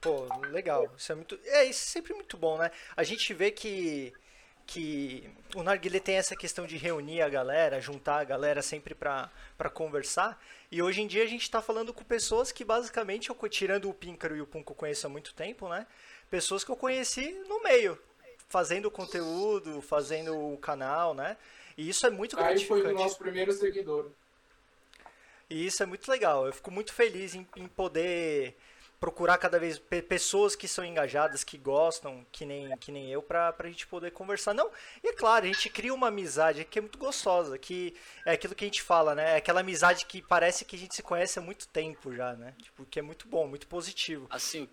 Pô, 0.00 0.26
legal. 0.50 0.86
Isso 0.96 1.12
é 1.12 1.14
muito. 1.14 1.38
É, 1.44 1.64
isso 1.64 1.88
é 1.88 1.92
sempre 1.92 2.12
muito 2.12 2.36
bom, 2.36 2.58
né? 2.58 2.70
A 2.96 3.02
gente 3.02 3.32
vê 3.32 3.50
que. 3.50 4.12
Que 4.66 5.30
o 5.54 5.62
Narguilé 5.62 6.00
tem 6.00 6.16
essa 6.16 6.34
questão 6.34 6.66
de 6.66 6.78
reunir 6.78 7.20
a 7.20 7.28
galera, 7.28 7.82
juntar 7.82 8.20
a 8.20 8.24
galera 8.24 8.62
sempre 8.62 8.94
pra 8.94 9.30
conversar. 9.74 10.40
E 10.74 10.82
hoje 10.82 11.02
em 11.02 11.06
dia 11.06 11.22
a 11.22 11.26
gente 11.26 11.48
tá 11.48 11.62
falando 11.62 11.94
com 11.94 12.02
pessoas 12.02 12.50
que 12.50 12.64
basicamente, 12.64 13.30
eu, 13.30 13.48
tirando 13.48 13.88
o 13.88 13.94
Píncaro 13.94 14.36
e 14.36 14.40
o 14.40 14.46
Pum 14.46 14.60
que 14.60 14.72
eu 14.72 14.74
conheço 14.74 15.06
há 15.06 15.08
muito 15.08 15.32
tempo, 15.32 15.68
né? 15.68 15.86
Pessoas 16.28 16.64
que 16.64 16.70
eu 16.72 16.74
conheci 16.74 17.30
no 17.48 17.62
meio, 17.62 17.96
fazendo 18.48 18.90
conteúdo, 18.90 19.80
fazendo 19.80 20.36
o 20.36 20.58
canal, 20.58 21.14
né? 21.14 21.36
E 21.78 21.88
isso 21.88 22.04
é 22.04 22.10
muito 22.10 22.36
Aí 22.36 22.58
foi 22.64 22.80
gratificante. 22.80 22.92
o 22.92 22.98
nosso 23.04 23.18
primeiro 23.18 23.52
seguidor. 23.52 24.10
E 25.48 25.64
isso 25.64 25.80
é 25.80 25.86
muito 25.86 26.10
legal. 26.10 26.44
Eu 26.44 26.52
fico 26.52 26.72
muito 26.72 26.92
feliz 26.92 27.36
em, 27.36 27.46
em 27.54 27.68
poder 27.68 28.56
procurar 29.04 29.36
cada 29.36 29.58
vez 29.58 29.78
pe- 29.78 30.00
pessoas 30.00 30.56
que 30.56 30.66
são 30.66 30.82
engajadas, 30.82 31.44
que 31.44 31.58
gostam, 31.58 32.24
que 32.32 32.46
nem, 32.46 32.74
que 32.78 32.90
nem 32.90 33.10
eu, 33.10 33.22
pra, 33.22 33.52
pra 33.52 33.68
gente 33.68 33.86
poder 33.86 34.10
conversar. 34.12 34.54
Não, 34.54 34.70
e 35.02 35.08
é 35.08 35.12
claro, 35.12 35.44
a 35.44 35.48
gente 35.48 35.68
cria 35.68 35.92
uma 35.92 36.08
amizade 36.08 36.64
que 36.64 36.78
é 36.78 36.80
muito 36.80 36.98
gostosa, 36.98 37.58
que 37.58 37.94
é 38.24 38.32
aquilo 38.32 38.54
que 38.54 38.64
a 38.64 38.66
gente 38.66 38.80
fala, 38.80 39.14
né? 39.14 39.32
É 39.32 39.36
aquela 39.36 39.60
amizade 39.60 40.06
que 40.06 40.22
parece 40.22 40.64
que 40.64 40.74
a 40.74 40.78
gente 40.78 40.94
se 40.94 41.02
conhece 41.02 41.38
há 41.38 41.42
muito 41.42 41.68
tempo 41.68 42.14
já, 42.14 42.32
né? 42.32 42.54
Tipo, 42.62 42.86
que 42.86 42.98
é 42.98 43.02
muito 43.02 43.28
bom, 43.28 43.46
muito 43.46 43.66
positivo. 43.68 44.26
Assim, 44.30 44.62
o 44.62 44.68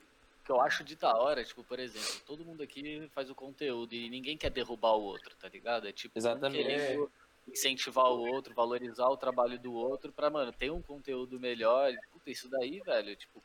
que 0.45 0.51
eu 0.53 0.61
acho 0.61 0.82
de 0.86 0.95
da 0.95 1.13
hora, 1.13 1.43
tipo, 1.43 1.61
por 1.65 1.77
exemplo, 1.77 2.21
todo 2.25 2.45
mundo 2.45 2.63
aqui 2.63 3.09
faz 3.13 3.29
o 3.29 3.36
conteúdo 3.36 3.93
e 3.93 4.09
ninguém 4.09 4.38
quer 4.38 4.49
derrubar 4.49 4.93
o 4.93 5.03
outro, 5.03 5.36
tá 5.36 5.49
ligado? 5.49 5.89
É 5.89 5.91
tipo, 5.91 6.17
um 6.17 6.19
Exatamente. 6.19 6.55
querendo 6.55 7.11
incentivar 7.49 8.05
o 8.05 8.21
outro, 8.21 8.53
valorizar 8.53 9.09
o 9.09 9.17
trabalho 9.17 9.59
do 9.59 9.73
outro 9.73 10.09
pra, 10.13 10.29
mano, 10.29 10.53
ter 10.53 10.71
um 10.71 10.82
conteúdo 10.82 11.38
melhor. 11.38 11.91
Puta, 12.13 12.29
isso 12.32 12.47
daí, 12.49 12.79
velho, 12.79 13.13
tipo, 13.17 13.43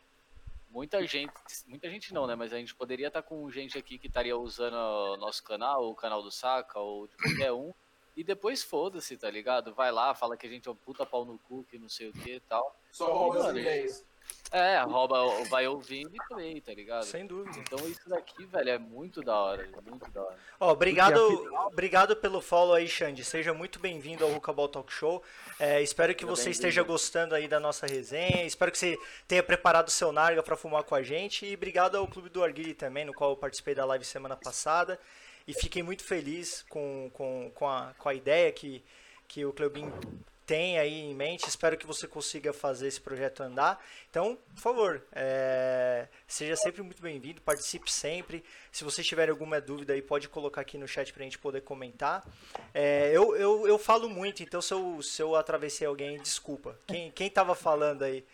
muita 0.77 1.07
gente, 1.07 1.33
muita 1.67 1.89
gente 1.89 2.13
não, 2.13 2.27
né? 2.27 2.35
Mas 2.35 2.53
a 2.53 2.59
gente 2.59 2.75
poderia 2.75 3.09
estar 3.09 3.23
com 3.23 3.51
gente 3.51 3.79
aqui 3.79 3.99
que 3.99 4.09
estaria 4.09 4.37
usando 4.37 4.75
o 4.75 5.17
nosso 5.17 5.43
canal, 5.43 5.89
o 5.89 5.95
canal 5.95 6.23
do 6.23 6.31
Saca, 6.31 6.79
ou 6.79 7.09
de 7.09 7.17
qualquer 7.17 7.51
um. 7.51 7.73
E 8.15 8.23
depois 8.23 8.63
foda-se, 8.63 9.17
tá 9.17 9.31
ligado? 9.31 9.75
Vai 9.75 9.91
lá, 9.91 10.15
fala 10.15 10.37
que 10.37 10.47
a 10.47 10.51
gente 10.51 10.69
é 10.69 10.71
um 10.71 10.77
puta 10.77 11.07
pau 11.07 11.25
no 11.25 11.39
cu, 11.39 11.65
que 11.65 11.79
não 11.79 11.89
sei 11.89 12.11
o 12.11 12.13
que 12.13 12.35
e 12.35 12.41
tal. 12.41 12.79
Só 12.93 13.11
rouba 13.11 13.49
as 13.49 13.57
ideias. 13.57 14.05
É, 14.53 14.81
rouba, 14.81 15.17
vai 15.51 15.67
ouvindo 15.67 16.15
e 16.15 16.19
play, 16.29 16.61
tá 16.61 16.73
ligado? 16.73 17.05
Sem 17.05 17.27
dúvida. 17.27 17.59
Então 17.59 17.87
isso 17.89 18.09
daqui, 18.09 18.47
velho, 18.47 18.71
é 18.71 18.79
muito 18.79 19.21
da 19.21 19.37
hora, 19.37 19.69
muito 19.85 20.09
da 20.11 20.23
hora. 20.23 20.37
Ó, 20.61 20.73
obrigado, 20.73 21.21
obrigado 21.67 22.17
pelo 22.17 22.41
follow 22.41 22.75
aí, 22.75 22.89
Xande. 22.89 23.25
Seja 23.25 23.53
muito 23.53 23.81
bem-vindo 23.81 24.25
ao 24.25 24.31
Rucabol 24.31 24.69
Talk 24.69 24.93
Show. 24.93 25.23
É, 25.59 25.83
espero 25.83 26.15
que 26.15 26.25
Seja 26.25 26.37
você 26.37 26.51
esteja 26.51 26.83
gostando 26.85 27.35
aí 27.35 27.49
da 27.49 27.59
nossa 27.59 27.87
resenha. 27.87 28.45
Espero 28.45 28.71
que 28.71 28.79
você 28.79 28.97
tenha 29.27 29.43
preparado 29.43 29.89
o 29.89 29.91
seu 29.91 30.13
Narga 30.13 30.43
para 30.43 30.57
fumar 30.57 30.85
com 30.85 30.95
a 30.95 31.03
gente. 31.03 31.45
E 31.45 31.55
obrigado 31.55 31.97
ao 31.97 32.07
Clube 32.07 32.29
do 32.29 32.43
Arguile 32.43 32.75
também, 32.75 33.05
no 33.05 33.13
qual 33.13 33.31
eu 33.31 33.37
participei 33.37 33.75
da 33.75 33.85
live 33.85 34.05
semana 34.05 34.37
passada. 34.37 34.99
E 35.47 35.53
fiquei 35.55 35.83
muito 35.83 36.05
feliz 36.05 36.65
com, 36.69 37.11
com, 37.13 37.51
com, 37.55 37.69
a, 37.69 37.93
com 37.99 38.09
a 38.09 38.15
ideia 38.15 38.51
que, 38.53 38.83
que 39.29 39.45
o 39.45 39.53
Cleubin 39.53 39.93
tem 40.47 40.79
aí 40.79 41.01
em 41.01 41.15
mente. 41.15 41.49
Espero 41.49 41.77
que 41.77 41.87
você 41.87 42.07
consiga 42.07 42.53
fazer 42.53 42.87
esse 42.87 43.01
projeto 43.01 43.43
andar. 43.43 43.85
Então, 44.09 44.39
por 44.55 44.61
favor, 44.61 45.03
é, 45.13 46.07
seja 46.27 46.55
sempre 46.57 46.83
muito 46.83 47.03
bem-vindo, 47.03 47.43
participe 47.43 47.91
sempre. 47.91 48.45
Se 48.71 48.85
vocês 48.85 49.07
tiverem 49.07 49.33
alguma 49.33 49.61
dúvida 49.61 49.93
aí, 49.93 50.01
pode 50.01 50.29
colocar 50.29 50.61
aqui 50.61 50.79
no 50.79 50.87
chat 50.87 51.13
pra 51.13 51.25
gente 51.25 51.39
poder 51.39 51.63
comentar. 51.63 52.25
É, 52.73 53.11
eu, 53.13 53.35
eu, 53.37 53.67
eu 53.67 53.79
falo 53.79 54.09
muito, 54.09 54.43
então 54.43 54.63
se 54.63 54.73
eu, 54.73 55.03
se 55.03 55.21
eu 55.21 55.35
atravessei 55.35 55.87
alguém, 55.87 56.17
desculpa. 56.23 56.79
Quem, 56.87 57.11
quem 57.11 57.29
tava 57.29 57.55
falando 57.55 58.03
aí? 58.03 58.25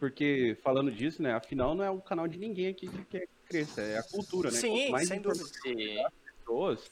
Porque, 0.00 0.56
falando 0.62 0.90
disso, 0.90 1.22
né, 1.22 1.32
afinal 1.34 1.74
não 1.74 1.84
é 1.84 1.90
o 1.90 2.00
canal 2.00 2.26
de 2.26 2.38
ninguém 2.38 2.68
aqui 2.68 2.88
que 2.88 3.04
quer 3.04 3.20
que 3.20 3.48
cresça, 3.48 3.82
é 3.82 3.98
a 3.98 4.02
cultura, 4.02 4.50
né? 4.50 4.58
Sim, 4.58 4.70
Quanto 4.70 4.90
mais 4.90 5.08
sem 5.08 5.20
dúvida. 5.20 5.44
Pessoas, 6.38 6.90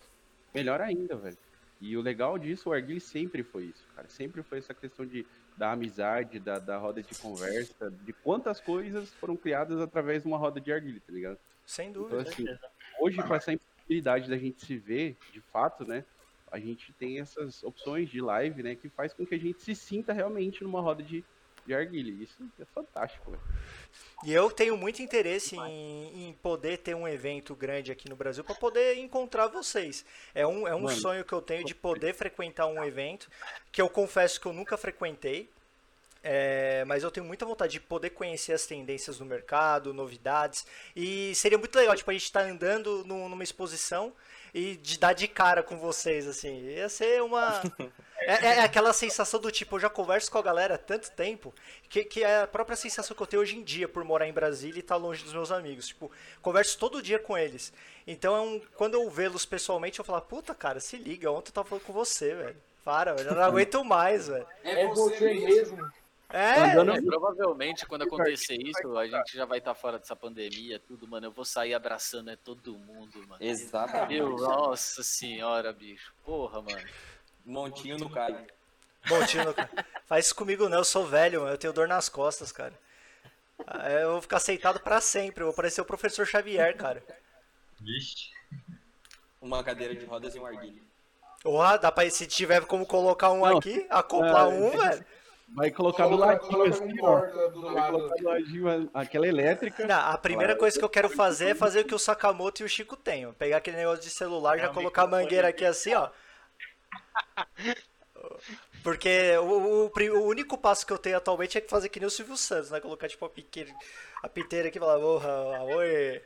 melhor 0.55 0.81
ainda, 0.81 1.17
velho. 1.17 1.37
E 1.83 1.97
o 1.97 2.01
legal 2.01 2.39
disso, 2.39 2.69
o 2.69 2.73
Arguile 2.73 3.01
sempre 3.01 3.43
foi 3.43 3.65
isso, 3.65 3.85
cara. 3.97 4.09
Sempre 4.09 4.41
foi 4.45 4.59
essa 4.59 4.73
questão 4.73 5.05
de, 5.05 5.27
da 5.57 5.73
amizade, 5.73 6.39
da, 6.39 6.61
da 6.61 6.79
roda 6.79 7.03
de 7.03 7.13
conversa, 7.17 7.91
de 7.91 8.13
quantas 8.13 8.61
coisas 8.61 9.13
foram 9.15 9.37
criadas 9.37 9.81
através 9.81 10.23
de 10.23 10.29
uma 10.29 10.39
roda 10.39 10.61
de 10.61 10.73
Arguile, 10.73 11.01
tá 11.01 11.13
ligado? 11.13 11.39
Sem 11.67 11.91
Então, 11.91 12.03
dúvida. 12.05 12.23
assim, 12.23 12.47
hoje, 13.01 13.21
com 13.25 13.35
essa 13.35 13.53
impossibilidade 13.53 14.31
da 14.31 14.39
gente 14.39 14.65
se 14.65 14.77
ver, 14.79 15.17
de 15.33 15.41
fato, 15.41 15.85
né? 15.85 16.05
A 16.53 16.59
gente 16.61 16.93
tem 16.93 17.19
essas 17.19 17.65
opções 17.65 18.09
de 18.09 18.21
live, 18.21 18.63
né? 18.63 18.77
Que 18.77 18.89
faz 18.89 19.13
com 19.13 19.27
que 19.27 19.35
a 19.35 19.39
gente 19.41 19.61
se 19.61 19.75
sinta 19.75 20.13
realmente 20.13 20.63
numa 20.63 20.81
roda 20.81 21.03
de, 21.03 21.25
de 21.67 21.75
Arguile. 21.75 22.23
Isso 22.23 22.49
é 22.61 22.65
fantástico, 22.65 23.29
velho. 23.33 23.43
E 24.25 24.33
eu 24.33 24.51
tenho 24.51 24.77
muito 24.77 25.03
interesse 25.03 25.57
em, 25.57 26.29
em 26.29 26.33
poder 26.35 26.79
ter 26.79 26.95
um 26.95 27.09
evento 27.09 27.55
grande 27.57 27.91
aqui 27.91 28.09
no 28.09 28.15
Brasil 28.17 28.45
para 28.45 28.55
poder 28.55 28.97
encontrar 28.99 29.49
vocês. 29.49 30.05
É 30.35 30.47
um, 30.47 30.67
é 30.69 30.75
um 30.75 30.83
Mano. 30.83 30.97
sonho 30.97 31.25
que 31.25 31.33
eu 31.33 31.43
tenho 31.43 31.65
de 31.65 31.75
poder 31.75 32.15
frequentar 32.15 32.67
um 32.67 32.85
evento 32.85 33.29
que 33.73 33.83
eu 33.83 33.89
confesso 33.89 34.41
que 34.41 34.47
eu 34.47 34.53
nunca 34.53 34.77
frequentei. 34.77 35.51
É, 36.25 36.85
mas 36.87 37.03
eu 37.03 37.11
tenho 37.11 37.27
muita 37.27 37.45
vontade 37.45 37.73
de 37.73 37.81
poder 37.81 38.11
conhecer 38.11 38.53
as 38.53 38.65
tendências 38.65 39.19
do 39.19 39.25
mercado, 39.25 39.93
novidades. 39.93 40.65
E 40.95 41.35
seria 41.35 41.59
muito 41.59 41.75
legal, 41.75 41.97
tipo, 41.97 42.09
a 42.11 42.15
gente 42.15 42.23
estar 42.23 42.43
andando 42.43 43.03
num- 43.05 43.29
numa 43.29 43.43
exposição 43.43 44.13
e 44.55 44.77
de 44.77 45.01
dar 45.01 45.15
de 45.15 45.27
cara 45.27 45.65
com 45.65 45.77
vocês, 45.77 46.29
assim. 46.29 46.61
Ia 46.69 46.89
ser 46.89 47.23
uma. 47.23 47.61
É, 48.27 48.47
é- 48.47 48.57
é 48.59 48.61
aquela 48.61 48.93
sensação 48.93 49.41
do 49.41 49.51
tipo, 49.51 49.77
eu 49.77 49.81
já 49.81 49.91
converso 49.91 50.31
com 50.31 50.39
a 50.39 50.43
galera 50.43 50.75
há 50.75 50.79
tanto 50.79 51.11
tempo, 51.13 51.55
que, 51.89 52.05
que 52.05 52.23
é 52.25 52.43
a 52.43 52.47
própria 52.47 52.77
sensação 52.77 53.17
que 53.17 53.23
eu 53.23 53.27
tenho 53.27 53.43
hoje 53.43 53.57
em 53.57 53.63
dia 53.63 53.89
por 53.89 54.05
morar 54.05 54.27
em 54.27 54.33
Brasília 54.33 54.77
e 54.77 54.81
estar 54.81 54.97
longe 54.97 55.23
dos 55.25 55.33
meus 55.33 55.51
amigos. 55.51 55.89
Tipo, 55.89 56.11
converso 56.41 56.79
todo 56.79 57.03
dia 57.03 57.19
com 57.19 57.37
eles. 57.37 57.73
Então, 58.07 58.35
é 58.37 58.41
um, 58.41 58.61
quando 58.77 58.95
eu 58.95 59.09
vê-los 59.11 59.45
pessoalmente, 59.45 59.99
eu 59.99 60.05
falo, 60.05 60.21
puta, 60.23 60.55
cara, 60.55 60.81
se 60.81 60.97
liga, 60.97 61.31
ontem 61.31 61.51
eu 61.51 61.55
tava 61.55 61.69
falando 61.69 61.85
com 61.85 61.93
você, 61.93 62.35
velho. 62.35 62.57
Para, 62.85 63.15
velho, 63.15 63.29
eu 63.31 63.35
não 63.37 63.43
aguento 63.43 63.85
mais, 63.85 64.27
velho. 64.29 64.47
É 64.65 64.87
você 64.89 65.35
mesmo. 65.35 65.91
É, 66.35 66.73
Andando- 66.73 66.97
É, 66.97 67.03
provavelmente 67.03 67.85
quando 67.85 68.03
acontecer 68.05 68.55
isso, 68.57 68.97
a 68.97 69.07
gente 69.07 69.37
já 69.37 69.45
vai 69.45 69.59
estar 69.59 69.75
fora 69.75 69.99
dessa 69.99 70.17
pandemia, 70.17 70.81
tudo, 70.81 71.07
mano. 71.07 71.27
Eu 71.27 71.31
vou 71.31 71.45
sair 71.45 71.75
abraçando 71.75 72.31
é 72.31 72.37
todo 72.37 72.73
mundo, 72.79 73.19
mano. 73.29 73.37
Exatamente. 73.39 74.15
Meu, 74.15 74.31
nossa 74.37 75.03
senhora, 75.03 75.75
bicho. 75.75 76.15
Porra, 76.25 76.63
mano. 76.63 76.83
Montinho 77.45 77.99
no 77.99 78.09
Caio. 78.11 78.47
Bom, 79.09 79.25
tio, 79.27 79.45
não- 79.45 79.55
faz 80.07 80.27
isso 80.27 80.35
comigo 80.35 80.69
não, 80.69 80.79
eu 80.79 80.85
sou 80.85 81.05
velho, 81.07 81.47
eu 81.49 81.59
tenho 81.59 81.73
dor 81.73 81.89
nas 81.89 82.09
costas, 82.09 82.53
cara. 82.53 82.73
Ah, 83.67 83.91
Eu 83.91 84.13
vou 84.13 84.23
ficar 84.23 84.39
sentado 84.41 84.79
pra 84.81 85.01
sempre, 85.01 85.43
eu 85.43 85.47
vou 85.49 85.55
parecer 85.55 85.81
o 85.81 85.85
professor 85.85 86.27
Xavier, 86.27 86.77
cara. 86.77 87.03
Vixe. 87.81 88.31
Uma 89.41 89.63
cadeira 89.65 89.95
de 89.95 90.05
rodas 90.05 90.35
e 90.35 90.39
um 90.39 90.47
arguilho. 90.47 90.83
Porra, 91.43 91.77
dá 91.79 91.91
pra, 91.91 92.09
se 92.11 92.27
tiver 92.29 92.65
como 92.67 92.87
colocar 92.87 93.33
um 93.33 93.41
Não, 93.41 93.59
aqui, 93.59 93.85
acoplar 93.91 94.45
é, 94.47 94.49
um, 94.49 94.71
velho. 94.71 95.05
Vai 95.49 95.71
colocar 95.73 96.07
do 96.07 96.17
ladinho 96.17 96.63
assim, 96.63 97.01
ó. 97.03 97.19
porta 97.21 97.49
do 97.51 97.63
Vai 97.63 97.75
lado. 97.75 97.93
colocar 97.93 98.15
do 98.15 98.25
ladinho 98.25 98.91
aquela 98.95 99.27
elétrica. 99.27 99.85
Não, 99.87 99.99
a 100.13 100.17
primeira 100.17 100.55
coisa 100.57 100.79
que 100.79 100.85
eu 100.85 100.89
quero 100.89 101.11
fazer 101.11 101.49
é 101.51 101.55
fazer 101.55 101.81
o 101.81 101.85
que 101.85 101.95
o 101.95 101.99
Sakamoto 101.99 102.63
e 102.63 102.65
o 102.65 102.69
Chico 102.69 102.97
têm. 102.97 103.31
Pegar 103.33 103.57
aquele 103.57 103.77
negócio 103.79 104.03
de 104.05 104.11
celular, 104.11 104.57
já 104.59 104.69
colocar 104.69 105.03
a 105.03 105.07
mangueira 105.09 105.49
aqui 105.49 105.65
assim, 105.65 105.93
ó. 105.95 106.09
Porque 108.83 109.37
o, 109.39 109.87
o 109.87 109.93
o 109.93 110.27
único 110.27 110.59
passo 110.59 110.87
que 110.87 110.93
eu 110.93 110.99
tenho 110.99 111.17
atualmente 111.17 111.59
é 111.59 111.61
fazer 111.61 111.89
que 111.89 112.01
nem 112.01 112.07
o 112.07 112.11
Silvio 112.11 112.37
Santos, 112.37 112.71
né? 112.71 112.81
Colocar 112.81 113.09
tipo 113.09 113.25
a, 113.25 113.31
piqueira, 113.31 113.73
a 114.23 114.29
piteira 114.29 114.69
aqui 114.69 114.79
e 114.79 114.81
falar, 114.81 114.99
porra, 114.99 115.63
oi. 115.77 116.23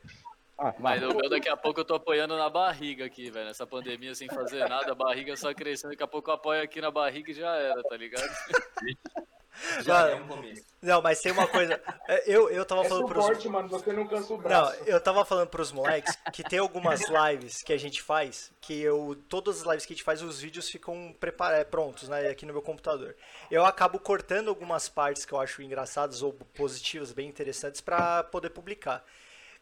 Ah, 0.58 0.74
Mas 0.78 1.02
o 1.02 1.08
meu 1.08 1.28
daqui 1.28 1.50
a 1.50 1.56
pouco 1.56 1.80
eu 1.80 1.84
tô 1.84 1.94
apoiando 1.94 2.36
na 2.36 2.48
barriga 2.48 3.04
aqui, 3.04 3.30
velho. 3.30 3.46
Nessa 3.46 3.66
pandemia 3.66 4.14
sem 4.14 4.26
fazer 4.28 4.66
nada, 4.68 4.92
a 4.92 4.94
barriga 4.94 5.36
só 5.36 5.52
crescendo. 5.52 5.90
Daqui 5.90 6.02
a 6.02 6.06
pouco 6.06 6.30
eu 6.30 6.34
apoio 6.34 6.62
aqui 6.62 6.80
na 6.80 6.90
barriga 6.90 7.30
e 7.30 7.34
já 7.34 7.54
era, 7.56 7.82
tá 7.82 7.96
ligado? 7.96 8.26
Já 9.82 10.08
é 10.10 10.14
um 10.14 10.26
começo. 10.26 10.64
Não, 10.82 11.02
mas 11.02 11.20
tem 11.20 11.32
uma 11.32 11.46
coisa. 11.48 11.80
é, 12.06 12.22
Eu, 12.26 12.48
eu 12.50 12.64
tava 12.64 12.84
É 12.84 12.88
falando 12.88 13.06
pros. 13.06 13.24
suporte, 13.24 13.48
mano. 13.48 13.68
Você 13.68 13.92
não 13.92 14.06
cansa 14.06 14.32
o 14.34 14.36
Não, 14.36 14.42
braço. 14.42 14.84
eu 14.86 15.00
tava 15.00 15.24
falando 15.24 15.48
pros 15.48 15.72
moleques 15.72 16.16
que 16.32 16.42
tem 16.44 16.58
algumas 16.58 17.00
lives 17.08 17.62
que 17.62 17.72
a 17.72 17.78
gente 17.78 18.00
faz, 18.02 18.52
que 18.60 18.80
eu. 18.80 19.16
Todas 19.28 19.60
as 19.60 19.66
lives 19.66 19.86
que 19.86 19.92
a 19.92 19.96
gente 19.96 20.04
faz, 20.04 20.22
os 20.22 20.40
vídeos 20.40 20.68
ficam 20.70 21.14
prepara- 21.18 21.64
prontos, 21.64 22.08
né? 22.08 22.28
Aqui 22.28 22.46
no 22.46 22.52
meu 22.52 22.62
computador. 22.62 23.16
Eu 23.50 23.64
acabo 23.64 23.98
cortando 23.98 24.48
algumas 24.48 24.88
partes 24.88 25.24
que 25.24 25.32
eu 25.32 25.40
acho 25.40 25.60
engraçadas 25.62 26.22
ou 26.22 26.32
positivas, 26.32 27.12
bem 27.12 27.28
interessantes, 27.28 27.80
pra 27.80 28.22
poder 28.22 28.50
publicar. 28.50 29.04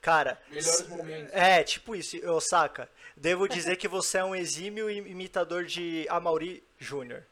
Cara, 0.00 0.38
Melhores 0.50 0.86
momentos. 0.88 1.32
é, 1.32 1.62
tipo 1.64 1.96
isso, 1.96 2.18
ô 2.28 2.38
Saca. 2.38 2.90
Devo 3.16 3.48
dizer 3.48 3.76
que 3.76 3.88
você 3.88 4.18
é 4.18 4.24
um 4.24 4.34
exímio 4.34 4.90
im- 4.90 5.06
imitador 5.06 5.64
de 5.64 6.06
Amaury 6.10 6.62
Júnior. 6.78 7.22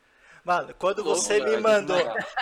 Mano, 0.44 0.74
quando 0.78 1.02
Louco, 1.02 1.20
você 1.20 1.40
me 1.40 1.56
mandou. 1.56 1.96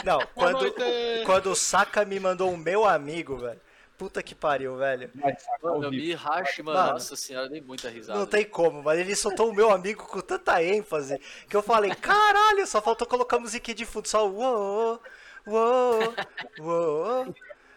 Não, 0.04 0.20
quando, 0.34 0.62
noite. 0.62 1.24
quando 1.26 1.50
o 1.50 1.56
Saca 1.56 2.04
me 2.04 2.18
mandou 2.18 2.50
o 2.52 2.56
meu 2.56 2.86
amigo, 2.86 3.36
velho. 3.36 3.60
Puta 3.98 4.22
que 4.22 4.34
pariu, 4.34 4.78
velho. 4.78 5.10
sacar 5.38 5.58
Mano, 5.62 5.78
o 5.80 5.84
eu 5.84 5.90
me 5.90 6.14
racho, 6.14 6.64
mano. 6.64 6.78
Mano. 6.78 6.92
Nossa 6.94 7.14
senhora, 7.14 7.46
eu 7.46 7.50
dei 7.50 7.60
muita 7.60 7.90
risada. 7.90 8.18
Não 8.18 8.26
tem 8.26 8.46
como, 8.46 8.82
mas 8.82 8.98
ele 8.98 9.14
soltou 9.14 9.50
o 9.50 9.54
meu 9.54 9.70
amigo 9.70 10.06
com 10.06 10.22
tanta 10.22 10.62
ênfase 10.64 11.20
que 11.46 11.54
eu 11.54 11.62
falei, 11.62 11.94
caralho, 11.94 12.66
só 12.66 12.80
faltou 12.80 13.06
colocar 13.06 13.36
a 13.36 13.40
musiquinha 13.40 13.74
de 13.74 13.84
fundo, 13.84 14.08
só 14.08 14.26
uou, 14.26 14.98
uou, 15.46 16.14
uou. 16.60 17.34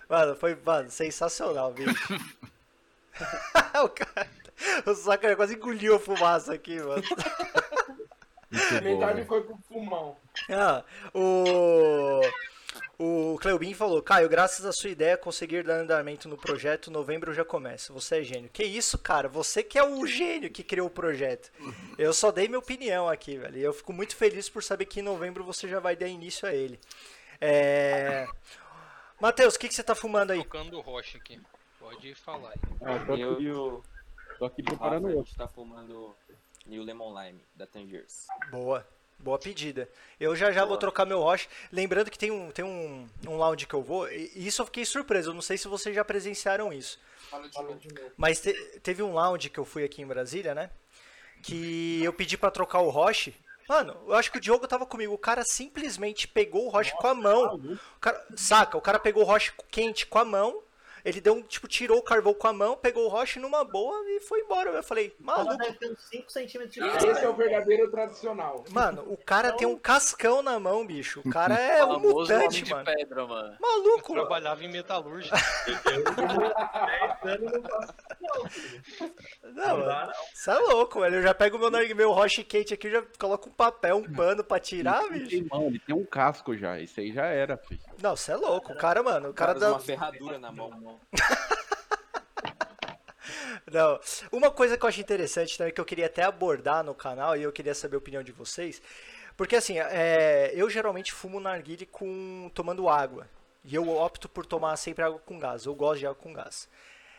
Mano, 0.08 0.36
foi, 0.38 0.58
mano, 0.66 0.90
sensacional, 0.90 1.74
bicho. 1.74 2.14
o 3.84 3.90
cara, 3.90 4.30
o 4.86 4.96
Sakura 4.96 5.36
quase 5.36 5.56
engoliu 5.56 5.96
a 5.96 6.00
fumaça 6.00 6.54
aqui, 6.54 6.80
mano. 6.80 7.04
Muito 8.54 8.84
bom, 8.84 8.90
Metade 9.00 9.14
velho. 9.16 9.28
foi 9.28 9.44
pro 9.44 9.58
pulmão. 9.70 10.18
Ah, 10.50 10.84
o. 11.14 12.22
O 12.98 13.38
Cleubin 13.42 13.74
falou, 13.74 14.02
Caio, 14.02 14.30
graças 14.30 14.66
à 14.66 14.72
sua 14.72 14.90
ideia 14.90 15.18
conseguir 15.18 15.64
dar 15.64 15.76
andamento 15.82 16.30
no 16.30 16.38
projeto, 16.38 16.90
novembro 16.90 17.34
já 17.34 17.44
começa. 17.44 17.92
Você 17.92 18.20
é 18.20 18.24
gênio. 18.24 18.50
Que 18.52 18.64
isso, 18.64 18.98
cara? 18.98 19.28
Você 19.28 19.62
que 19.62 19.78
é 19.78 19.84
o 19.84 20.06
gênio 20.06 20.50
que 20.50 20.64
criou 20.64 20.88
o 20.88 20.92
projeto. 20.92 21.52
Eu 21.98 22.14
só 22.14 22.32
dei 22.32 22.48
minha 22.48 22.60
opinião 22.60 23.10
aqui, 23.10 23.38
velho. 23.38 23.58
E 23.58 23.62
eu 23.64 23.74
fico 23.74 23.92
muito 23.92 24.16
feliz 24.16 24.48
por 24.48 24.64
saber 24.64 24.86
que 24.86 25.00
em 25.02 25.04
novembro 25.04 25.44
você 25.44 25.68
já 25.68 25.80
vai 25.80 25.96
dar 25.96 26.08
início 26.08 26.48
a 26.48 26.54
ele. 26.54 26.80
É... 27.42 28.26
Matheus, 29.20 29.56
o 29.56 29.60
que, 29.60 29.68
que 29.68 29.74
você 29.76 29.84
tá 29.84 29.96
fumando 29.96 30.32
aí? 30.32 30.40
Tocando 30.44 30.78
o 30.78 30.82
rocha 30.82 31.18
aqui. 31.18 31.40
Pode 31.80 32.16
falar 32.16 32.50
aí. 32.52 32.60
Ah, 32.82 33.00
tô, 33.06 33.16
Eu 33.16 33.34
aqui, 33.34 33.44
e 33.44 33.52
o 33.52 33.84
tô 34.40 34.46
aqui 34.46 34.64
preparando 34.64 35.08
a 35.08 35.10
outro. 35.12 35.26
gente 35.26 35.38
tá 35.38 35.48
fumando 35.48 36.16
New 36.66 36.84
Lemon 36.84 37.14
Lime, 37.22 37.44
da 37.56 37.66
Tangiers. 37.68 38.28
Boa. 38.52 38.88
Boa 39.20 39.40
pedida. 39.40 39.88
Eu 40.20 40.36
já 40.36 40.52
já 40.52 40.62
vou 40.62 40.70
Boa. 40.70 40.80
trocar 40.80 41.06
meu 41.06 41.22
Roche. 41.22 41.48
Lembrando 41.72 42.12
que 42.12 42.18
tem 42.18 42.30
um, 42.30 42.52
tem 42.52 42.66
um, 42.66 43.08
um 43.26 43.38
lounge 43.38 43.66
que 43.66 43.74
eu 43.74 43.82
vou, 43.82 44.10
e 44.12 44.32
e 44.36 44.48
isso 44.48 44.62
eu 44.62 44.66
fiquei 44.66 44.84
surpreso. 44.84 45.30
Eu 45.30 45.34
não 45.34 45.42
sei 45.42 45.58
se 45.58 45.68
vocês 45.68 45.96
já 45.96 46.04
presenciaram 46.04 46.74
isso. 46.74 47.00
Fala 47.30 47.48
de 47.48 47.58
novo. 47.58 47.76
de 47.80 47.94
novo. 47.94 48.12
Mas 48.18 48.42
te- 48.42 48.54
teve 48.82 49.02
um 49.02 49.14
lounge 49.14 49.50
que 49.50 49.60
eu 49.60 49.64
fui 49.66 49.84
aqui 49.86 50.02
em 50.02 50.06
Brasília, 50.08 50.54
né? 50.54 50.70
Que 51.42 52.04
eu 52.04 52.12
pedi 52.12 52.38
pra 52.38 52.52
trocar 52.52 52.80
o 52.80 52.90
Roche. 52.90 53.34
Mano, 53.70 53.96
eu 54.08 54.14
acho 54.14 54.30
que 54.30 54.38
o 54.38 54.42
Diogo 54.42 54.68
tava 54.68 54.86
comigo. 54.86 55.14
O 55.14 55.18
cara 55.18 55.46
simplesmente 55.46 56.28
pegou 56.28 56.66
o 56.66 56.70
Roche 56.70 56.92
com 56.98 57.08
a 57.08 57.14
mão. 57.14 57.56
O 57.56 58.00
cara, 58.02 58.26
saca? 58.36 58.78
O 58.78 58.82
cara 58.82 59.00
pegou 59.00 59.24
o 59.24 59.26
Roche 59.26 59.54
quente 59.72 60.06
com 60.06 60.20
a 60.20 60.26
mão. 60.26 60.62
Ele 61.06 61.20
deu 61.20 61.34
um, 61.34 61.42
tipo, 61.42 61.68
tirou 61.68 61.98
o 61.98 62.02
carvão 62.04 62.34
com 62.34 62.48
a 62.48 62.54
mão, 62.54 62.78
pegou 62.78 63.06
o 63.06 63.10
Roche 63.10 63.38
numa 63.40 63.64
boa 63.66 64.04
e 64.08 64.22
foi 64.22 64.40
embora. 64.40 64.70
Eu 64.70 64.84
falei, 64.84 65.14
maluco. 65.20 65.58
deve 65.58 65.78
ter 65.78 65.92
uns 65.92 66.02
5 66.10 66.32
centímetros 66.32 66.74
de 66.74 66.80
Esse 66.82 67.26
é 67.26 67.30
o 67.30 67.36
verdadeiro 67.36 67.92
tradicional. 67.92 68.64
Mano, 68.70 69.04
o 69.08 69.18
cara 69.18 69.52
tem 69.54 69.68
um 69.68 69.78
cascão 69.78 70.42
na 70.42 70.60
mão, 70.60 70.86
bicho. 70.88 71.22
O 71.26 71.30
cara 71.30 71.56
é 71.56 71.84
um 71.84 72.00
mutante, 72.00 72.62
de 72.62 72.72
mano. 72.72 72.86
pedra, 72.86 73.28
mano. 73.28 73.58
Maluco, 73.60 74.14
mano. 74.14 74.22
Trabalhava 74.28 74.64
em 74.64 74.72
metalúrgica. 74.72 75.36
Eu 79.44 79.54
não 79.54 79.78
mano. 79.78 80.12
Você 80.34 80.52
é 80.52 80.56
louco, 80.56 81.00
velho. 81.02 81.16
Eu 81.18 81.24
já 81.24 81.34
pego 81.34 81.58
meu, 81.58 81.96
meu 81.96 82.12
Roche 82.12 82.44
quente 82.44 82.74
aqui, 82.74 82.90
já 82.90 83.04
coloco 83.20 83.50
um 83.50 83.54
papel, 83.54 83.98
um 83.98 84.14
pano 84.14 84.44
pra 84.44 84.60
tirar, 84.60 85.04
Ele 85.04 85.20
bicho. 85.20 85.30
tem 85.30 85.44
mão, 85.44 85.68
ele 85.68 85.80
tem 85.80 85.96
um 85.96 86.06
casco 86.06 86.56
já. 86.56 86.80
Isso 86.80 87.00
aí 87.00 87.12
já 87.12 87.26
era, 87.26 87.58
filho. 87.58 87.82
Não, 88.02 88.16
você 88.16 88.32
é 88.32 88.36
louco. 88.36 88.72
O 88.72 88.78
cara, 88.78 89.04
mano, 89.04 89.30
o 89.30 89.34
cara 89.34 89.54
cara 89.54 89.60
dá. 89.60 89.70
uma 89.72 89.80
ferradura 89.80 90.40
na 90.40 90.52
mão. 90.52 90.93
Não. 93.72 94.00
Uma 94.32 94.52
coisa 94.52 94.78
que 94.78 94.86
eu 94.86 94.90
acho 94.90 95.02
interessante 95.02 95.58
também, 95.58 95.74
que 95.74 95.82
eu 95.82 95.86
queria 95.86 96.06
até 96.06 96.24
abordar 96.24 96.84
no 96.84 96.94
canal, 96.94 97.36
e 97.36 97.44
eu 97.44 97.52
queria 97.52 97.74
saber 97.74 97.96
a 97.96 98.00
opinião 98.00 98.24
de 98.24 98.32
vocês. 98.32 98.82
Porque 99.36 99.56
assim, 99.56 99.80
é, 99.80 100.52
eu 100.54 100.70
geralmente 100.70 101.12
fumo 101.12 101.40
narguile 101.40 101.86
com 101.86 102.52
tomando 102.54 102.88
água. 102.88 103.28
E 103.64 103.74
eu 103.76 103.90
opto 103.90 104.28
por 104.28 104.46
tomar 104.46 104.76
sempre 104.78 105.04
água 105.04 105.20
com 105.20 105.40
gás. 105.40 105.66
Eu 105.66 105.74
gosto 105.74 106.00
de 106.00 106.06
água 106.06 106.22
com 106.22 106.34
gás. 106.34 106.68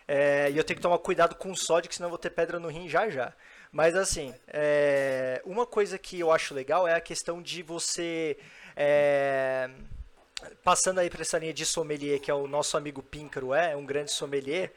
É, 0.07 0.51
e 0.51 0.57
eu 0.57 0.65
tenho 0.65 0.77
que 0.77 0.83
tomar 0.83 0.99
cuidado 0.99 1.35
com 1.35 1.51
o 1.51 1.57
sódio, 1.57 1.89
que 1.89 1.95
senão 1.95 2.09
eu 2.09 2.11
vou 2.11 2.19
ter 2.19 2.31
pedra 2.31 2.61
no 2.61 2.69
rim 2.69 2.89
já 2.89 3.09
já. 3.09 3.33
Mas 3.73 3.97
assim, 3.97 4.35
é, 4.47 5.43
uma 5.45 5.67
coisa 5.67 5.99
que 5.99 6.21
eu 6.21 6.31
acho 6.31 6.55
legal 6.55 6.87
é 6.87 6.95
a 6.95 7.01
questão 7.01 7.43
de 7.43 7.63
você. 7.63 8.37
é, 8.77 9.71
passando 10.63 10.99
aí 10.99 11.09
para 11.11 11.23
essa 11.23 11.39
linha 11.39 11.53
de 11.55 11.65
sommelier, 11.65 12.21
que 12.21 12.31
é 12.31 12.35
o 12.35 12.47
nosso 12.47 12.77
amigo 12.77 13.03
Píncaro 13.03 13.55
é, 13.55 13.77
um 13.77 13.85
grande 13.87 14.11
sommelier. 14.13 14.73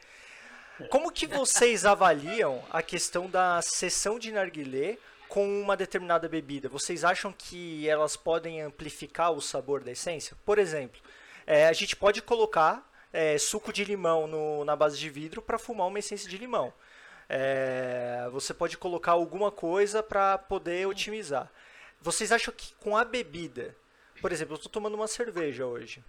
Como 0.90 1.10
que 1.10 1.26
vocês 1.26 1.84
avaliam 1.86 2.62
a 2.70 2.82
questão 2.82 3.28
da 3.28 3.60
sessão 3.62 4.18
de 4.18 4.30
narguilé 4.30 4.96
com 5.28 5.60
uma 5.60 5.76
determinada 5.76 6.28
bebida? 6.28 6.68
Vocês 6.68 7.04
acham 7.04 7.32
que 7.36 7.88
elas 7.88 8.16
podem 8.16 8.62
amplificar 8.62 9.32
o 9.32 9.40
sabor 9.40 9.82
da 9.82 9.90
essência? 9.90 10.36
Por 10.44 10.58
exemplo, 10.58 11.00
é, 11.46 11.66
a 11.66 11.72
gente 11.72 11.96
pode 11.96 12.22
colocar 12.22 12.86
é, 13.12 13.38
suco 13.38 13.72
de 13.72 13.84
limão 13.84 14.26
no- 14.26 14.64
na 14.66 14.76
base 14.76 14.98
de 14.98 15.08
vidro 15.08 15.40
para 15.40 15.58
fumar 15.58 15.86
uma 15.86 15.98
essência 15.98 16.28
de 16.28 16.36
limão. 16.36 16.72
É, 17.28 18.28
você 18.30 18.54
pode 18.54 18.76
colocar 18.78 19.12
alguma 19.12 19.50
coisa 19.50 20.02
para 20.02 20.38
poder 20.38 20.86
otimizar. 20.86 21.50
Vocês 22.00 22.30
acham 22.32 22.54
que 22.56 22.72
com 22.74 22.96
a 22.96 23.04
bebida, 23.04 23.74
por 24.20 24.32
exemplo, 24.32 24.54
eu 24.54 24.56
estou 24.56 24.70
tomando 24.70 24.94
uma 24.94 25.08
cerveja 25.08 25.66
hoje. 25.66 26.04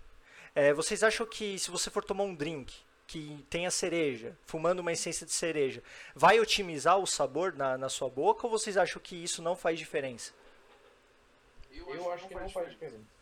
É, 0.56 0.74
vocês 0.74 1.04
acham 1.04 1.26
que 1.26 1.58
se 1.60 1.70
você 1.70 1.90
for 1.90 2.04
tomar 2.04 2.24
um 2.24 2.34
drink 2.34 2.74
que 3.08 3.46
tenha 3.50 3.72
cereja, 3.72 4.38
fumando 4.46 4.80
uma 4.80 4.92
essência 4.92 5.26
de 5.26 5.32
cereja, 5.32 5.82
vai 6.14 6.40
otimizar 6.40 6.98
o 6.98 7.08
sabor 7.08 7.54
na, 7.54 7.78
na 7.78 7.90
sua 7.90 8.10
boca 8.10 8.46
ou 8.46 8.52
vocês 8.52 8.78
acham 8.78 9.02
que 9.02 9.16
isso 9.16 9.42
não 9.42 9.56
faz 9.56 9.80
diferença? 9.80 10.34
Eu 11.72 12.12
acho 12.12 12.28
que 12.28 12.36
não 12.36 12.50
faz 12.50 12.70
diferença. 12.70 13.20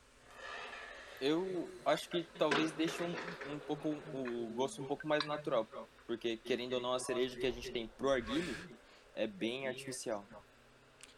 Eu 1.19 1.69
acho 1.85 2.09
que 2.09 2.23
talvez 2.37 2.71
deixe 2.71 3.01
um, 3.01 3.15
um 3.53 3.59
pouco 3.59 3.89
o 3.89 4.51
gosto 4.55 4.81
um 4.81 4.85
pouco 4.85 5.07
mais 5.07 5.25
natural, 5.25 5.67
porque 6.05 6.37
querendo 6.37 6.73
ou 6.73 6.81
não 6.81 6.93
a 6.93 6.99
cereja 6.99 7.39
que 7.39 7.45
a 7.45 7.51
gente 7.51 7.71
tem 7.71 7.87
pro 7.97 8.09
arguile 8.09 8.55
é 9.15 9.25
bem 9.25 9.67
artificial. 9.67 10.23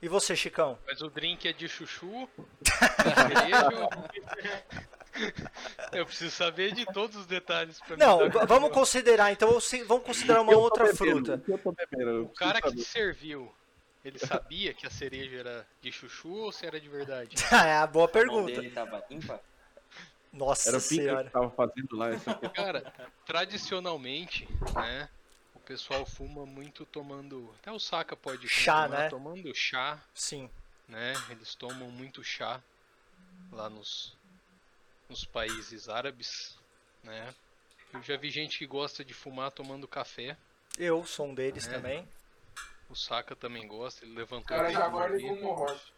E 0.01 0.07
você, 0.07 0.35
Chicão? 0.35 0.77
Mas 0.87 1.01
o 1.01 1.09
drink 1.09 1.47
é 1.47 1.53
de 1.53 1.67
chuchu, 1.67 2.29
cereja. 2.63 3.69
Eu 5.91 6.05
preciso 6.05 6.31
saber 6.31 6.73
de 6.73 6.85
todos 6.85 7.17
os 7.17 7.25
detalhes 7.25 7.79
Não, 7.97 8.29
vamos 8.47 8.71
considerar, 8.71 9.31
então, 9.31 9.49
vamos 9.85 10.05
considerar 10.05 10.41
uma 10.41 10.55
outra 10.55 10.85
bebendo, 10.85 11.25
fruta. 11.25 11.43
o 11.47 11.57
que 11.59 11.85
bebendo, 11.91 12.31
cara 12.37 12.61
que 12.61 12.73
te 12.73 12.83
serviu, 12.85 13.53
ele 14.05 14.17
sabia 14.17 14.73
que 14.73 14.87
a 14.87 14.89
cereja 14.89 15.39
era 15.39 15.67
de 15.81 15.91
chuchu 15.91 16.31
ou 16.31 16.51
se 16.51 16.65
era 16.65 16.79
de 16.79 16.87
verdade? 16.87 17.35
é 17.51 17.73
a 17.73 17.87
boa 17.87 18.07
pergunta. 18.07 18.53
dele 18.53 18.69
tava 18.69 19.03
ímpar. 19.09 19.41
Nossa 20.31 20.69
Era 20.69 20.77
o 20.77 20.81
Pinker 20.81 20.97
que 20.97 21.03
senhora. 21.05 21.29
tava 21.31 21.49
fazendo 21.49 21.97
lá. 21.97 22.09
Essa. 22.11 22.35
Cara, 22.35 22.93
tradicionalmente, 23.25 24.47
né? 24.75 25.09
O 25.69 25.71
pessoal 25.71 26.03
fuma 26.03 26.47
muito 26.47 26.83
tomando. 26.83 27.53
Até 27.59 27.71
o 27.71 27.77
Saka 27.77 28.15
pode 28.15 28.49
Chá, 28.49 28.85
confirmar, 28.85 29.03
né? 29.03 29.09
Tomando 29.11 29.53
chá, 29.55 30.03
Sim. 30.15 30.49
né? 30.87 31.13
Eles 31.29 31.53
tomam 31.53 31.91
muito 31.91 32.23
chá 32.23 32.59
lá 33.51 33.69
nos, 33.69 34.17
nos 35.07 35.25
países 35.25 35.87
árabes, 35.87 36.57
né? 37.03 37.35
Eu 37.93 38.01
já 38.01 38.17
vi 38.17 38.31
gente 38.31 38.57
que 38.57 38.65
gosta 38.65 39.05
de 39.05 39.13
fumar 39.13 39.51
tomando 39.51 39.87
café. 39.87 40.35
Eu 40.75 41.05
sou 41.05 41.27
um 41.27 41.35
deles 41.35 41.67
É. 41.67 41.71
também. 41.71 42.09
O 42.89 42.95
Saka 42.95 43.35
também 43.35 43.67
gosta, 43.67 44.03
ele 44.03 44.13
O 44.13 44.17
levantou 44.17 44.57
cara 44.57 44.69
o 44.69 44.71
já 44.71 44.87
um 44.87 45.53
rocha. 45.53 45.91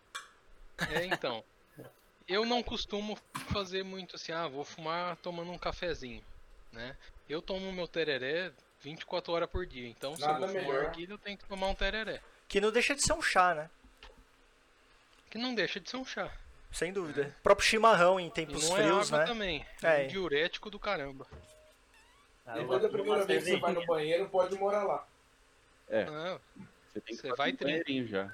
É, 0.89 1.05
então. 1.05 1.41
Eu 2.27 2.43
não 2.45 2.61
costumo 2.61 3.17
fazer 3.53 3.83
muito 3.83 4.17
assim, 4.17 4.33
ah, 4.33 4.49
vou 4.49 4.65
fumar 4.65 5.15
tomando 5.15 5.49
um 5.49 5.57
cafezinho, 5.57 6.21
né? 6.73 6.97
Eu 7.29 7.41
tomo 7.41 7.71
meu 7.71 7.87
tereré 7.87 8.51
24 8.81 9.31
horas 9.33 9.49
por 9.49 9.65
dia, 9.65 9.87
então 9.87 10.15
se 10.15 10.21
eu 10.21 10.27
Nada 10.27 10.39
vou 10.39 10.47
fumar 10.49 10.63
melhor. 10.63 10.85
arguilha, 10.85 11.13
eu 11.13 11.17
tenho 11.17 11.37
que 11.37 11.45
tomar 11.45 11.67
um 11.67 11.75
tereré. 11.75 12.21
Que 12.47 12.59
não 12.59 12.71
deixa 12.71 12.95
de 12.95 13.01
ser 13.03 13.13
um 13.13 13.21
chá, 13.21 13.53
né? 13.55 13.69
Que 15.29 15.37
não 15.37 15.53
deixa 15.55 15.79
de 15.79 15.89
ser 15.89 15.97
um 15.97 16.05
chá. 16.05 16.31
Sem 16.71 16.91
dúvida. 16.91 17.33
O 17.39 17.43
próprio 17.43 17.67
chimarrão 17.67 18.19
em 18.19 18.27
E 18.27 18.31
tempos 18.31 18.69
não 18.69 18.77
é 18.77 18.83
frios, 18.83 19.07
água 19.13 19.19
né? 19.19 19.25
também. 19.25 19.65
É. 19.83 20.03
É 20.03 20.05
um 20.05 20.07
diurético 20.07 20.69
do 20.69 20.79
caramba. 20.79 21.27
Ah, 22.45 22.55
eu 22.57 22.61
Depois 22.61 22.81
da 22.81 22.89
primeira 22.89 23.25
vez 23.25 23.43
que 23.43 23.49
você 23.51 23.57
vai 23.59 23.73
no 23.73 23.85
banheiro, 23.85 24.27
pode 24.29 24.55
morar 24.57 24.83
lá. 24.83 25.05
Ah, 25.89 26.39
Você 26.93 27.01
tem 27.01 27.15
que 27.15 27.21
Você 27.21 27.33
vai 27.35 27.51
um 27.51 27.55
banheirinho 27.55 28.07
já. 28.07 28.33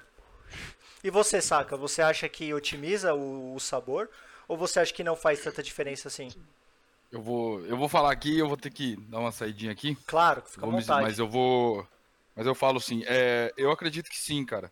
E 1.04 1.10
você, 1.10 1.40
Saca? 1.40 1.76
Você 1.76 2.00
acha 2.02 2.28
que 2.28 2.52
otimiza 2.54 3.12
o, 3.14 3.54
o 3.54 3.60
sabor? 3.60 4.08
Ou 4.48 4.56
você 4.56 4.80
acha 4.80 4.92
que 4.94 5.04
não 5.04 5.14
faz 5.14 5.42
tanta 5.42 5.62
diferença 5.62 6.08
assim? 6.08 6.28
Eu 7.10 7.22
vou, 7.22 7.60
eu 7.64 7.76
vou 7.76 7.88
falar 7.88 8.12
aqui, 8.12 8.38
eu 8.38 8.46
vou 8.46 8.56
ter 8.56 8.70
que 8.70 8.96
dar 9.08 9.20
uma 9.20 9.32
saidinha 9.32 9.72
aqui. 9.72 9.96
Claro, 10.06 10.42
fica 10.42 10.66
à 10.66 10.68
vontade. 10.68 11.02
mas 11.02 11.18
eu 11.18 11.28
vou. 11.28 11.86
Mas 12.36 12.46
eu 12.46 12.54
falo 12.54 12.78
assim, 12.78 13.02
é, 13.06 13.52
eu 13.56 13.70
acredito 13.70 14.10
que 14.10 14.18
sim, 14.18 14.44
cara. 14.44 14.70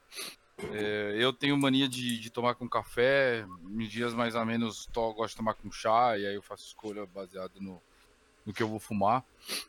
É, 0.72 1.16
eu 1.18 1.32
tenho 1.32 1.56
mania 1.56 1.88
de, 1.88 2.18
de 2.18 2.30
tomar 2.30 2.54
com 2.54 2.68
café, 2.68 3.44
em 3.68 3.88
dias 3.88 4.14
mais 4.14 4.34
ou 4.34 4.44
menos 4.46 4.86
to, 4.86 5.12
gosto 5.14 5.32
de 5.32 5.36
tomar 5.36 5.54
com 5.54 5.70
chá, 5.70 6.16
e 6.16 6.26
aí 6.26 6.34
eu 6.34 6.42
faço 6.42 6.66
escolha 6.66 7.04
baseada 7.06 7.52
no, 7.60 7.82
no 8.44 8.52
que 8.52 8.62
eu 8.62 8.68
vou 8.68 8.78
fumar. 8.78 9.24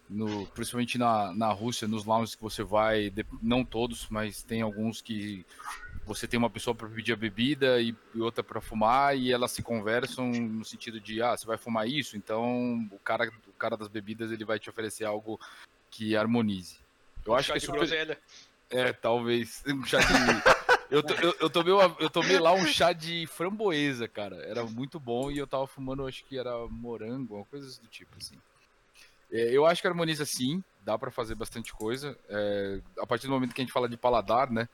No, 0.10 0.46
principalmente 0.48 0.98
na, 0.98 1.34
na 1.34 1.52
Rússia, 1.52 1.88
nos 1.88 2.06
lounges 2.06 2.36
que 2.36 2.42
você 2.42 2.64
vai, 2.64 3.12
não 3.42 3.66
todos, 3.66 4.08
mas 4.10 4.44
tem 4.44 4.62
alguns 4.62 5.02
que 5.02 5.46
você 6.08 6.26
tem 6.28 6.38
uma 6.38 6.50
pessoa 6.50 6.74
para 6.74 6.88
pedir 6.88 7.12
a 7.12 7.18
bebida 7.18 7.82
e, 7.82 7.94
outra 8.16 8.42
para 8.44 8.62
fumar, 8.62 9.16
e 9.18 9.32
elas 9.32 9.52
se 9.52 9.62
conversam 9.62 10.30
no 10.32 10.64
sentido 10.64 11.00
de, 11.02 11.22
ah, 11.22 11.36
você 11.36 11.46
vai 11.46 11.58
fumar 11.58 11.88
isso, 11.88 12.16
então 12.16 12.88
o 12.92 12.98
cara, 13.00 13.30
o 13.48 13.52
cara 13.54 13.76
das 13.76 13.90
bebidas 13.90 14.32
ele 14.32 14.46
vai 14.46 14.58
te 14.58 14.70
oferecer 14.70 15.04
algo 15.04 15.40
que 15.92 16.16
harmonize. 16.16 16.78
Eu 17.26 17.36
acho 17.36 17.48
chá 17.50 17.54
que 17.54 17.58
é 17.58 17.62
super, 17.62 17.78
groselha. 17.80 18.18
é, 18.70 18.94
talvez. 18.94 19.62
Um 19.68 19.84
chá 19.86 20.00
de. 20.00 20.14
eu, 20.90 21.04
to- 21.04 21.14
eu, 21.22 21.36
eu, 21.42 21.50
tomei 21.50 21.74
uma- 21.74 21.96
eu 22.00 22.10
tomei 22.10 22.40
lá 22.40 22.54
um 22.54 22.66
chá 22.66 22.94
de 22.94 23.28
framboesa, 23.28 24.08
cara. 24.08 24.38
Era 24.46 24.64
muito 24.64 25.00
bom 25.00 25.30
e 25.30 25.38
eu 25.38 25.46
tava 25.46 25.68
fumando, 25.68 26.08
acho 26.08 26.24
que 26.24 26.38
era 26.38 26.56
morango, 26.70 27.36
uma 27.36 27.46
coisa 27.46 27.68
do 27.82 27.88
tipo, 27.88 28.16
assim. 28.18 28.38
É, 29.30 29.52
eu 29.52 29.66
acho 29.66 29.82
que 29.82 29.88
harmoniza 29.90 30.24
sim, 30.26 30.64
dá 30.88 30.98
pra 30.98 31.12
fazer 31.12 31.36
bastante 31.36 31.74
coisa. 31.74 32.18
É, 32.30 32.80
a 32.98 33.06
partir 33.06 33.28
do 33.28 33.34
momento 33.34 33.54
que 33.54 33.60
a 33.60 33.64
gente 33.66 33.74
fala 33.74 33.90
de 33.90 33.98
paladar, 33.98 34.50
né? 34.50 34.70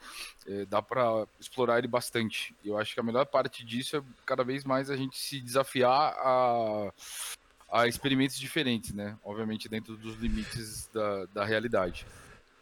é, 0.47 0.63
dá 0.65 0.79
pra 0.79 1.25
explorar 1.39 1.79
ele 1.79 1.87
bastante. 1.87 2.55
E 2.63 2.69
eu 2.69 2.77
acho 2.77 2.93
que 2.93 2.99
a 2.99 3.03
melhor 3.03 3.25
parte 3.25 3.65
disso 3.65 3.97
é 3.97 4.03
cada 4.23 4.43
vez 4.43 4.63
mais 4.63 4.91
a 4.91 4.95
gente 4.95 5.17
se 5.17 5.41
desafiar 5.41 6.13
a, 6.19 6.93
a 7.71 7.87
experimentos 7.87 8.37
diferentes, 8.37 8.93
né? 8.93 9.17
Obviamente 9.23 9.67
dentro 9.67 9.97
dos 9.97 10.15
limites 10.17 10.87
da, 10.93 11.25
da 11.33 11.43
realidade. 11.43 12.05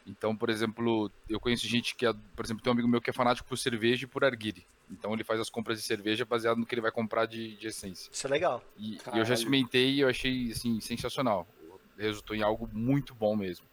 Então, 0.07 0.33
por 0.33 0.49
exemplo, 0.49 1.11
eu 1.29 1.39
conheço 1.39 1.67
gente 1.67 1.93
que, 1.93 2.05
é, 2.05 2.13
por 2.35 2.45
exemplo, 2.45 2.63
tem 2.63 2.71
um 2.71 2.73
amigo 2.73 2.87
meu 2.87 3.01
que 3.01 3.09
é 3.09 3.13
fanático 3.13 3.49
por 3.49 3.57
cerveja 3.57 4.05
e 4.05 4.07
por 4.07 4.23
arguile. 4.23 4.65
Então 4.89 5.13
ele 5.13 5.25
faz 5.25 5.39
as 5.41 5.49
compras 5.49 5.77
de 5.77 5.85
cerveja 5.85 6.25
baseado 6.25 6.57
no 6.57 6.65
que 6.65 6.73
ele 6.73 6.81
vai 6.81 6.91
comprar 6.91 7.25
de, 7.25 7.57
de 7.57 7.67
essência. 7.67 8.09
Isso 8.11 8.27
é 8.27 8.29
legal. 8.29 8.63
E, 8.77 8.97
e 9.13 9.19
eu 9.19 9.25
já 9.25 9.33
experimentei 9.33 9.95
e 9.95 9.99
eu 9.99 10.09
achei, 10.09 10.51
assim, 10.51 10.79
sensacional. 10.79 11.45
Resultou 12.01 12.35
em 12.35 12.41
algo 12.41 12.67
muito 12.71 13.13
bom 13.15 13.35
mesmo. 13.35 13.65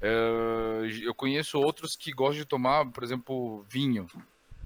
É, 0.00 0.80
eu 1.02 1.14
conheço 1.14 1.58
outros 1.58 1.96
que 1.96 2.12
gostam 2.12 2.38
de 2.38 2.44
tomar, 2.44 2.86
por 2.90 3.02
exemplo, 3.02 3.64
vinho. 3.68 4.06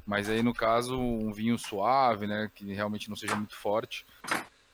Mas 0.07 0.29
aí, 0.29 0.43
no 0.43 0.53
caso, 0.53 0.99
um 0.99 1.33
vinho 1.33 1.59
suave, 1.59 2.27
né? 2.27 2.51
Que 2.55 2.73
realmente 2.75 3.09
não 3.09 3.17
seja 3.17 3.37
muito 3.37 3.55
forte. 3.57 4.05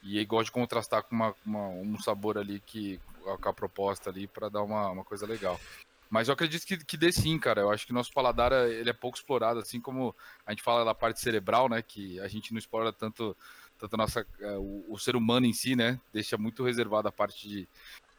E 0.02 0.18
aí 0.18 0.24
gosto 0.24 0.46
de 0.46 0.52
contrastar 0.52 1.02
com 1.02 1.14
uma, 1.14 1.34
uma- 1.44 1.68
um 1.68 1.98
sabor 2.00 2.38
ali 2.38 2.60
que 2.60 3.00
com 3.42 3.48
a 3.48 3.52
proposta 3.52 4.08
ali 4.08 4.26
para 4.26 4.48
dar 4.48 4.62
uma, 4.62 4.88
uma 4.90 5.04
coisa 5.04 5.26
legal. 5.26 5.60
Mas 6.08 6.28
eu 6.28 6.34
acredito 6.34 6.64
que, 6.66 6.78
que 6.82 6.96
dê 6.96 7.12
sim, 7.12 7.38
cara. 7.38 7.60
Eu 7.60 7.70
acho 7.70 7.86
que 7.86 7.92
nosso 7.92 8.12
paladar 8.12 8.50
ele 8.52 8.88
é 8.88 8.94
pouco 8.94 9.18
explorado, 9.18 9.60
assim 9.60 9.78
como 9.80 10.16
a 10.46 10.52
gente 10.52 10.62
fala 10.62 10.84
da 10.84 10.94
parte 10.94 11.20
cerebral, 11.20 11.68
né? 11.68 11.82
Que 11.82 12.18
a 12.20 12.28
gente 12.28 12.52
não 12.52 12.58
explora 12.58 12.90
tanto, 12.90 13.36
tanto 13.78 13.96
nossa, 13.98 14.26
eh, 14.40 14.56
o, 14.56 14.86
o 14.88 14.98
ser 14.98 15.14
humano 15.14 15.44
em 15.44 15.52
si, 15.52 15.76
né? 15.76 16.00
Deixa 16.10 16.38
muito 16.38 16.64
reservado 16.64 17.08
a 17.08 17.12
parte 17.12 17.46
de, 17.46 17.68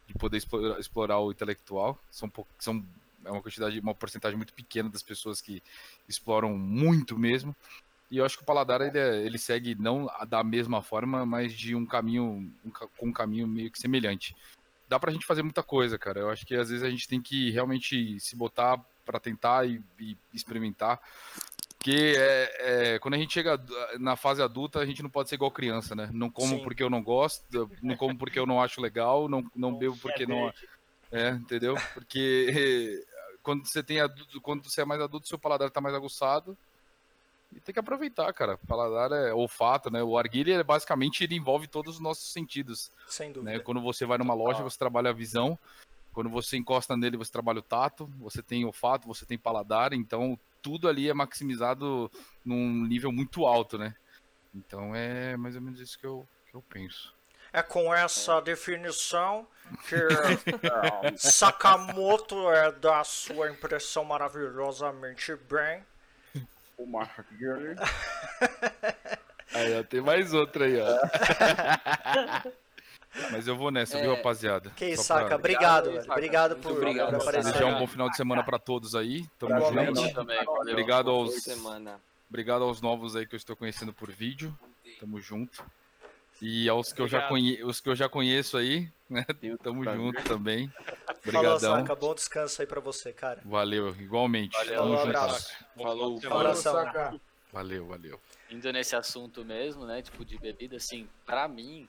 de 0.10 0.16
poder 0.16 0.38
explorar, 0.38 0.80
explorar 0.80 1.20
o 1.20 1.32
intelectual. 1.32 1.98
São, 2.10 2.32
são 2.58 2.84
é 3.24 3.32
uma 3.32 3.42
quantidade, 3.42 3.80
uma 3.80 3.94
porcentagem 3.94 4.36
muito 4.36 4.54
pequena 4.54 4.90
das 4.90 5.04
pessoas 5.04 5.40
que 5.40 5.62
exploram 6.08 6.58
muito 6.58 7.18
mesmo. 7.18 7.56
E 8.10 8.18
eu 8.18 8.26
acho 8.26 8.38
que 8.38 8.44
o 8.44 8.46
paladar 8.46 8.82
ele, 8.82 8.98
é- 8.98 9.24
ele 9.24 9.38
segue 9.38 9.76
não 9.76 10.10
da 10.28 10.44
mesma 10.44 10.82
forma, 10.82 11.26
mas 11.28 11.54
de 11.54 11.76
um 11.76 11.86
caminho 11.86 12.52
um 12.66 12.72
com 12.72 13.08
um 13.08 13.14
caminho 13.14 13.48
meio 13.48 13.70
que 13.70 13.78
semelhante. 13.78 14.36
Dá 14.88 15.00
pra 15.00 15.12
gente 15.12 15.28
fazer 15.28 15.44
muita 15.44 15.62
coisa, 15.62 16.00
cara. 16.00 16.22
Eu 16.22 16.30
acho 16.32 16.44
que 16.44 16.56
às 16.56 16.70
vezes 16.70 16.84
a 16.84 16.90
gente 16.90 17.08
tem 17.08 17.22
que 17.22 17.52
realmente 17.52 18.20
se 18.20 18.36
botar 18.36 18.84
pra 19.06 19.20
tentar 19.20 19.68
e, 19.68 19.80
e 20.00 20.18
experimentar. 20.34 21.00
Porque 21.80 22.14
é, 22.18 22.96
é, 22.96 23.00
quando 23.00 23.14
a 23.14 23.18
gente 23.18 23.34
chega 23.34 23.58
na 23.98 24.18
fase 24.18 24.42
adulta, 24.42 24.80
a 24.80 24.86
gente 24.86 25.02
não 25.02 25.10
pode 25.10 25.30
ser 25.30 25.36
igual 25.36 25.50
criança, 25.50 25.96
né? 25.96 26.10
Não 26.12 26.30
como 26.30 26.58
Sim. 26.58 26.64
porque 26.64 26.84
eu 26.84 26.90
não 26.90 27.02
gosto, 27.02 27.72
não 27.82 27.96
como 27.96 28.18
porque 28.18 28.38
eu 28.38 28.46
não 28.46 28.62
acho 28.62 28.82
legal, 28.82 29.30
não, 29.30 29.50
não 29.56 29.74
bebo 29.74 29.96
porque 29.98 30.28
não. 30.28 30.54
É, 31.10 31.30
entendeu? 31.30 31.76
Porque 31.94 33.02
quando 33.42 33.66
você 33.66 33.82
tem 33.82 34.02
adulto, 34.02 34.42
quando 34.42 34.70
você 34.70 34.82
é 34.82 34.86
mais 34.86 35.00
adulto, 35.00 35.30
seu 35.30 35.40
paladar 35.40 35.72
tá 35.72 35.80
mais 35.80 35.96
aguçado. 35.96 36.58
E 37.56 37.62
tem 37.62 37.72
que 37.72 37.80
aproveitar, 37.80 38.32
cara. 38.34 38.58
Paladar 38.68 39.12
é 39.14 39.34
olfato, 39.34 39.90
né? 39.90 40.04
O 40.04 40.18
arguilha, 40.18 40.62
basicamente, 40.64 41.24
ele 41.24 41.36
envolve 41.36 41.66
todos 41.66 41.96
os 41.96 42.02
nossos 42.02 42.32
sentidos. 42.32 42.92
Sem 43.08 43.32
dúvida. 43.32 43.54
Né? 43.54 43.60
Quando 43.60 43.82
você 43.82 44.06
vai 44.06 44.18
numa 44.18 44.34
loja, 44.34 44.62
você 44.62 44.78
trabalha 44.78 45.10
a 45.10 45.14
visão. 45.14 45.58
Quando 46.14 46.30
você 46.30 46.58
encosta 46.58 46.96
nele, 46.96 47.18
você 47.18 47.32
trabalha 47.32 47.60
o 47.60 47.64
tato. 47.64 48.08
Você 48.20 48.44
tem 48.44 48.66
olfato, 48.66 49.08
você 49.08 49.26
tem 49.26 49.38
paladar. 49.38 49.94
Então, 49.94 50.38
tudo 50.62 50.88
ali 50.88 51.10
é 51.10 51.14
maximizado 51.14 52.12
num 52.44 52.86
nível 52.86 53.12
muito 53.12 53.46
alto, 53.46 53.78
né? 53.78 53.96
Então, 54.54 54.96
é 54.96 55.38
mais 55.38 55.56
ou 55.56 55.62
menos 55.62 55.80
isso 55.80 55.98
que 56.00 56.06
eu, 56.06 56.28
que 56.50 56.56
eu 56.56 56.62
penso. 56.62 57.14
É 57.52 57.64
com 57.64 57.94
essa 57.94 58.40
definição 58.42 59.48
que 59.88 59.96
Sakamoto 61.18 62.52
é 62.52 62.72
da 62.72 63.04
sua 63.04 63.50
impressão 63.50 64.06
maravilhosamente 64.06 65.36
bem. 65.36 65.84
O 66.78 66.86
Mark. 66.86 67.26
Aí, 69.52 69.80
ó, 69.80 69.84
tem 69.84 70.00
mais 70.00 70.32
outra 70.32 70.66
aí, 70.66 70.80
ó. 70.80 70.86
Mas 73.32 73.48
eu 73.48 73.56
vou 73.56 73.72
nessa, 73.72 74.00
viu, 74.00 74.12
É, 74.12 74.16
rapaziada? 74.16 74.70
Que 74.76 74.90
isso, 74.90 75.04
Só 75.04 75.16
pra 75.16 75.24
Saca. 75.24 75.36
Obrigado, 75.36 75.88
Obrigado, 75.88 75.92
velho. 75.92 76.02
Saca. 76.02 76.14
Obrigado 76.14 76.56
por, 76.58 76.72
obrigado, 76.72 77.10
por 77.10 77.22
aparecer. 77.22 77.54
Desejar 77.54 77.66
um 77.76 77.80
bom 77.80 77.88
final 77.88 78.10
de 78.10 78.16
semana 78.16 78.44
pra 78.44 78.60
todos 78.60 78.96
aí. 78.96 79.26
Tamo 79.40 79.60
junto. 79.60 80.22
Obrigado 80.62 81.10
aos, 81.10 81.36
semana. 81.44 82.00
obrigado 82.30 82.64
aos 82.64 82.82
novos 82.82 83.16
aí 83.16 83.26
que 83.26 83.36
eu 83.36 83.38
estou 83.38 83.56
conhecendo 83.56 83.92
por 83.94 84.12
vídeo. 84.12 84.58
Tamo 85.00 85.20
junto. 85.20 85.64
E 86.42 86.70
aos 86.70 86.94
que, 86.94 87.02
eu 87.02 87.08
já, 87.08 87.28
conhe... 87.28 87.62
os 87.64 87.82
que 87.82 87.90
eu 87.90 87.96
já 87.96 88.08
conheço 88.08 88.58
aí, 88.58 88.90
né? 89.10 89.26
Tamo 89.62 89.84
prazer. 89.84 90.02
junto 90.02 90.24
também. 90.24 90.70
Falou, 90.70 91.10
Obrigadão. 91.26 91.80
Saca. 91.80 91.96
Bom 91.96 92.16
descanso 92.16 92.62
aí 92.62 92.68
pra 92.68 92.80
você, 92.80 93.12
cara. 93.12 93.42
Valeu, 93.44 93.90
igualmente. 94.00 94.56
Valeu, 94.58 94.76
Tamo 94.78 94.94
um 94.94 94.98
junto. 94.98 95.18
abraço. 95.18 95.54
Falou. 95.76 96.22
Semana. 96.22 96.40
Abração. 96.40 96.74
Saca. 96.74 97.22
Valeu, 97.52 97.88
valeu. 97.88 98.22
Indo 98.50 98.72
nesse 98.72 98.96
assunto 98.96 99.44
mesmo, 99.44 99.86
né? 99.86 100.02
Tipo, 100.02 100.24
de 100.24 100.38
bebida, 100.38 100.78
assim, 100.78 101.10
pra 101.26 101.48
mim, 101.48 101.88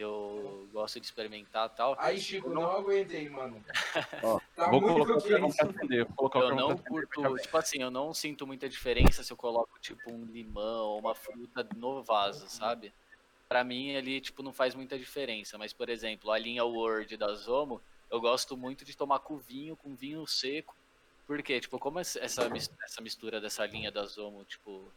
que 0.00 0.04
eu 0.04 0.66
gosto 0.72 0.98
de 0.98 1.04
experimentar 1.04 1.70
e 1.70 1.76
tal, 1.76 1.94
Aí, 1.98 2.18
Chico, 2.18 2.48
não 2.48 2.62
aguentei, 2.70 3.28
mano. 3.28 3.62
Ó, 4.24 4.40
Tá 4.56 4.70
vou 4.70 4.80
muito 4.80 4.94
colocar 4.94 5.12
o 5.12 5.20
quente. 5.20 5.28
carvão 5.28 5.50
pra 5.52 5.68
acender. 5.68 6.04
Vou 6.06 6.16
colocar 6.16 6.38
o 6.38 6.42
eu 6.44 6.54
não 6.56 6.74
curto, 6.78 7.36
tipo 7.36 7.56
assim, 7.58 7.82
eu 7.82 7.90
não 7.90 8.14
sinto 8.14 8.46
muita 8.46 8.66
diferença 8.66 9.22
se 9.22 9.30
eu 9.30 9.36
coloco, 9.36 9.78
tipo, 9.78 10.10
um 10.10 10.24
limão 10.24 10.86
ou 10.86 11.00
uma 11.00 11.14
fruta 11.14 11.68
no 11.76 12.02
vaso, 12.02 12.48
sabe? 12.48 12.94
Pra 13.46 13.62
mim, 13.62 13.94
ali, 13.94 14.22
tipo, 14.22 14.42
não 14.42 14.54
faz 14.54 14.74
muita 14.74 14.98
diferença. 14.98 15.58
Mas, 15.58 15.74
por 15.74 15.90
exemplo, 15.90 16.30
a 16.30 16.38
linha 16.38 16.64
Word 16.64 17.14
da 17.18 17.34
Zomo, 17.34 17.78
eu 18.10 18.22
gosto 18.22 18.56
muito 18.56 18.86
de 18.86 18.96
tomar 18.96 19.18
com 19.18 19.36
vinho, 19.36 19.76
com 19.76 19.94
vinho 19.94 20.26
seco. 20.26 20.74
Por 21.26 21.42
quê? 21.42 21.60
Tipo, 21.60 21.78
como 21.78 21.98
essa, 21.98 22.18
essa 22.20 22.48
mis- 22.48 22.70
essa 22.82 23.02
mistura 23.02 23.38
dessa 23.38 23.66
linha 23.66 23.90
da 23.92 24.06
Zomo, 24.06 24.44
tipo, 24.44 24.90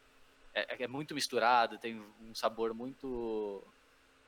é, 0.53 0.85
é 0.85 0.87
muito 0.87 1.13
misturada, 1.13 1.77
tem 1.77 1.99
um 2.21 2.33
sabor 2.33 2.73
muito 2.73 3.61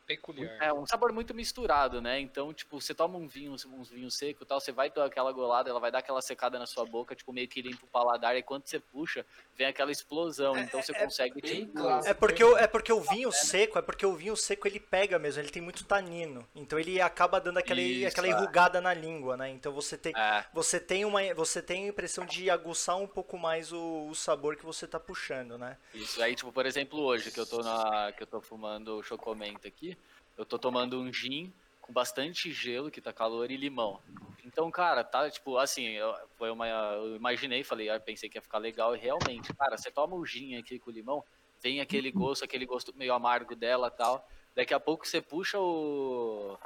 Peculiar. 0.05 0.57
é 0.61 0.73
um 0.73 0.85
sabor 0.85 1.11
muito 1.11 1.33
misturado, 1.33 2.01
né? 2.01 2.19
Então, 2.19 2.53
tipo, 2.53 2.79
você 2.79 2.93
toma 2.93 3.17
um 3.17 3.27
vinho, 3.27 3.53
uns 3.53 3.89
vinhos 3.89 4.15
secos 4.15 4.43
e 4.43 4.45
tal, 4.45 4.59
você 4.59 4.71
vai 4.71 4.89
dar 4.89 5.05
aquela 5.05 5.31
golada, 5.31 5.69
ela 5.69 5.79
vai 5.79 5.91
dar 5.91 5.99
aquela 5.99 6.21
secada 6.21 6.59
na 6.59 6.65
sua 6.65 6.85
boca, 6.85 7.15
tipo, 7.15 7.33
meio 7.33 7.47
que 7.47 7.61
limpa 7.61 7.85
o 7.85 7.89
paladar, 7.89 8.35
e 8.35 8.43
quando 8.43 8.67
você 8.67 8.79
puxa, 8.79 9.25
vem 9.55 9.67
aquela 9.67 9.91
explosão. 9.91 10.57
Então 10.57 10.81
você 10.81 10.93
consegue, 10.93 11.41
bem 11.41 11.65
tipo. 11.65 11.73
clássico. 11.73 12.09
É 12.09 12.13
porque, 12.13 12.43
o, 12.43 12.57
é 12.57 12.67
porque 12.67 12.93
o 12.93 13.01
vinho 13.01 13.31
seco, 13.31 13.79
é 13.79 13.81
porque 13.81 14.05
o 14.05 14.15
vinho 14.15 14.35
seco 14.35 14.67
ele 14.67 14.79
pega 14.79 15.17
mesmo, 15.17 15.41
ele 15.41 15.49
tem 15.49 15.61
muito 15.61 15.83
tanino. 15.85 16.47
Então 16.55 16.79
ele 16.79 17.01
acaba 17.01 17.39
dando 17.39 17.57
aquela, 17.57 17.81
Isso, 17.81 18.07
aquela 18.07 18.27
é. 18.27 18.31
enrugada 18.31 18.79
na 18.79 18.93
língua, 18.93 19.35
né? 19.35 19.49
Então 19.49 19.71
você 19.73 19.97
tem, 19.97 20.13
É, 20.15 20.45
você 20.53 20.79
tem 20.79 21.05
uma 21.05 21.21
você 21.33 21.61
tem 21.61 21.85
a 21.85 21.87
impressão 21.87 22.25
de 22.25 22.49
aguçar 22.49 22.97
um 22.97 23.07
pouco 23.07 23.37
mais 23.37 23.71
o, 23.71 24.07
o 24.07 24.15
sabor 24.15 24.55
que 24.55 24.65
você 24.65 24.87
tá 24.87 24.99
puxando, 24.99 25.57
né? 25.57 25.77
isso. 25.93 26.21
Aí, 26.21 26.35
tipo, 26.35 26.51
por 26.51 26.65
exemplo, 26.65 26.99
hoje 27.01 27.31
que 27.31 27.39
eu 27.39 27.45
tô 27.45 27.59
na. 27.59 28.11
que 28.11 28.23
eu 28.23 28.27
tô 28.27 28.41
fumando 28.41 28.97
o 28.97 29.03
chocomento 29.03 29.67
aqui, 29.67 29.94
eu 30.37 30.45
tô 30.45 30.57
tomando 30.57 30.99
um 30.99 31.11
gin 31.11 31.53
com 31.81 31.93
bastante 31.93 32.51
gelo, 32.51 32.89
que 32.89 32.99
tá 32.99 33.13
calor, 33.13 33.51
e 33.51 33.57
limão. 33.57 33.99
Então, 34.43 34.69
cara, 34.71 35.03
tá, 35.03 35.29
tipo, 35.29 35.57
assim, 35.57 35.89
eu, 35.89 36.15
foi 36.37 36.49
uma. 36.49 36.67
Eu 36.67 37.15
imaginei, 37.15 37.63
falei, 37.63 37.89
ah, 37.89 37.99
pensei 37.99 38.29
que 38.29 38.37
ia 38.37 38.41
ficar 38.41 38.57
legal, 38.57 38.95
e 38.95 38.99
realmente, 38.99 39.53
cara, 39.53 39.77
você 39.77 39.91
toma 39.91 40.15
o 40.15 40.25
gin 40.25 40.55
aqui 40.55 40.79
com 40.79 40.91
limão, 40.91 41.23
vem 41.61 41.81
aquele 41.81 42.11
gosto, 42.11 42.43
aquele 42.43 42.65
gosto 42.65 42.95
meio 42.95 43.13
amargo 43.13 43.55
dela 43.55 43.89
tal. 43.91 44.27
Daqui 44.55 44.73
a 44.73 44.79
pouco 44.79 45.05
você 45.05 45.21
puxa 45.21 45.59
o. 45.59 46.57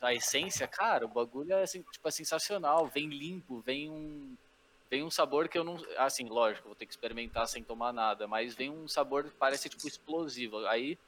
A 0.00 0.14
essência, 0.14 0.66
cara, 0.66 1.04
o 1.04 1.08
bagulho 1.08 1.52
é 1.52 1.62
assim, 1.62 1.82
tipo, 1.82 2.08
é 2.08 2.10
sensacional. 2.10 2.86
Vem 2.86 3.08
limpo, 3.08 3.60
vem 3.60 3.90
um. 3.90 4.36
Vem 4.88 5.04
um 5.04 5.10
sabor 5.10 5.48
que 5.48 5.58
eu 5.58 5.62
não. 5.62 5.78
Assim, 5.98 6.28
lógico, 6.28 6.68
vou 6.68 6.74
ter 6.74 6.86
que 6.86 6.92
experimentar 6.92 7.46
sem 7.46 7.62
tomar 7.62 7.92
nada, 7.92 8.26
mas 8.26 8.54
vem 8.54 8.70
um 8.70 8.88
sabor 8.88 9.24
que 9.24 9.30
parece 9.30 9.68
tipo 9.68 9.86
explosivo. 9.86 10.66
Aí 10.66 10.98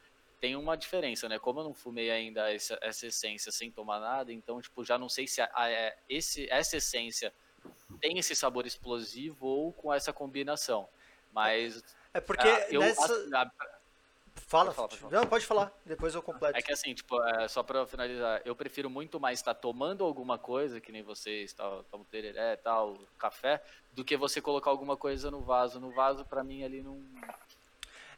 tem 0.43 0.57
uma 0.57 0.77
diferença, 0.77 1.29
né? 1.29 1.39
Como 1.39 1.61
eu 1.61 1.65
não 1.65 1.73
fumei 1.73 2.11
ainda 2.11 2.53
essa, 2.53 2.77
essa 2.83 3.07
essência 3.07 3.53
sem 3.53 3.71
tomar 3.71 4.01
nada, 4.01 4.33
então, 4.33 4.61
tipo, 4.61 4.85
já 4.85 4.99
não 4.99 5.09
sei 5.09 5.25
se 5.29 5.41
a, 5.41 5.49
a- 5.55 5.71
é- 5.71 5.97
esse, 6.09 6.51
essa 6.51 6.79
essência 6.79 7.33
tem 8.01 8.19
esse 8.19 8.35
sabor 8.35 8.67
explosivo 8.67 9.47
ou 9.47 9.73
com 9.73 9.95
essa 9.95 10.13
combinação. 10.13 10.89
Mas. 11.31 11.81
É 12.13 12.21
porque 12.21 12.49
ah, 12.49 12.67
eu, 12.71 12.81
nessa 12.81 13.15
a- 13.37 13.51
fala, 14.35 14.75
pode 14.75 14.97
falar, 14.97 15.13
não 15.13 15.27
pode 15.29 15.47
falar, 15.47 15.73
depois 15.87 16.13
eu 16.13 16.21
completo. 16.21 16.59
É 16.59 16.61
que 16.61 16.73
assim, 16.73 16.93
tipo, 16.93 17.23
é, 17.23 17.47
só 17.47 17.63
pra 17.63 17.87
finalizar, 17.87 18.43
eu 18.45 18.57
prefiro 18.57 18.91
muito 18.91 19.21
mais 19.21 19.39
estar 19.39 19.55
tomando 19.55 20.03
alguma 20.05 20.39
coisa, 20.39 20.81
que 20.81 20.91
nem 20.91 21.05
vocês, 21.05 21.53
tal, 21.53 21.85
tomam 21.85 22.05
tereré, 22.07 22.57
tal, 22.57 22.99
café, 23.17 23.63
do 23.93 24.05
que 24.05 24.17
você 24.17 24.41
colocar 24.41 24.71
alguma 24.71 24.97
coisa 24.97 25.31
no 25.31 25.41
vaso. 25.41 25.79
No 25.79 25.93
vaso, 25.93 26.25
pra 26.25 26.43
mim, 26.43 26.65
ali 26.65 26.83
não, 26.83 27.01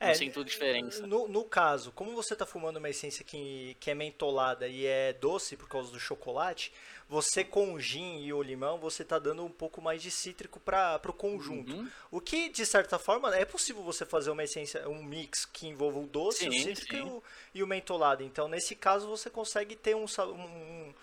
não 0.01 0.09
É, 0.09 0.15
sinto 0.15 0.45
diferença. 0.45 1.07
No, 1.07 1.29
no 1.29 1.45
caso, 1.45 1.93
como 1.93 2.13
você 2.15 2.33
está 2.35 2.45
fumando 2.45 2.77
uma 2.79 2.89
essência 2.91 3.25
que, 3.25 3.77
que 3.81 3.91
é 3.91 3.95
mentolada 3.95 4.67
e 4.69 4.87
é 4.87 5.13
doce 5.13 5.57
por 5.57 5.69
causa 5.69 5.91
do 5.91 6.01
chocolate, 6.01 6.73
você 7.09 7.45
com 7.45 7.73
o 7.75 7.81
gin 7.81 8.23
e 8.25 8.33
o 8.33 8.43
limão, 8.43 8.79
você 8.79 9.03
está 9.03 9.19
dando 9.19 9.45
um 9.45 9.51
pouco 9.51 9.81
mais 9.81 10.03
de 10.03 10.11
cítrico 10.11 10.59
para 10.59 11.01
o 11.07 11.13
conjunto. 11.13 11.73
Uhum. 11.75 11.89
O 12.11 12.21
que, 12.21 12.49
de 12.49 12.65
certa 12.65 12.99
forma, 12.99 13.35
é 13.37 13.45
possível 13.45 13.83
você 13.83 14.05
fazer 14.07 14.31
uma 14.31 14.43
essência, 14.43 14.89
um 14.89 15.03
mix 15.03 15.45
que 15.45 15.67
envolva 15.67 15.99
o 15.99 16.07
doce, 16.07 16.49
o 16.49 16.53
Sim, 16.53 16.63
cítrico 16.63 16.97
e 16.97 17.01
o, 17.03 17.23
e 17.57 17.63
o 17.63 17.67
mentolado. 17.67 18.23
Então, 18.23 18.49
nesse 18.49 18.75
caso, 18.75 19.07
você 19.07 19.29
consegue 19.31 19.77
ter 19.77 19.95
um, 19.95 20.05
um- 20.05 20.95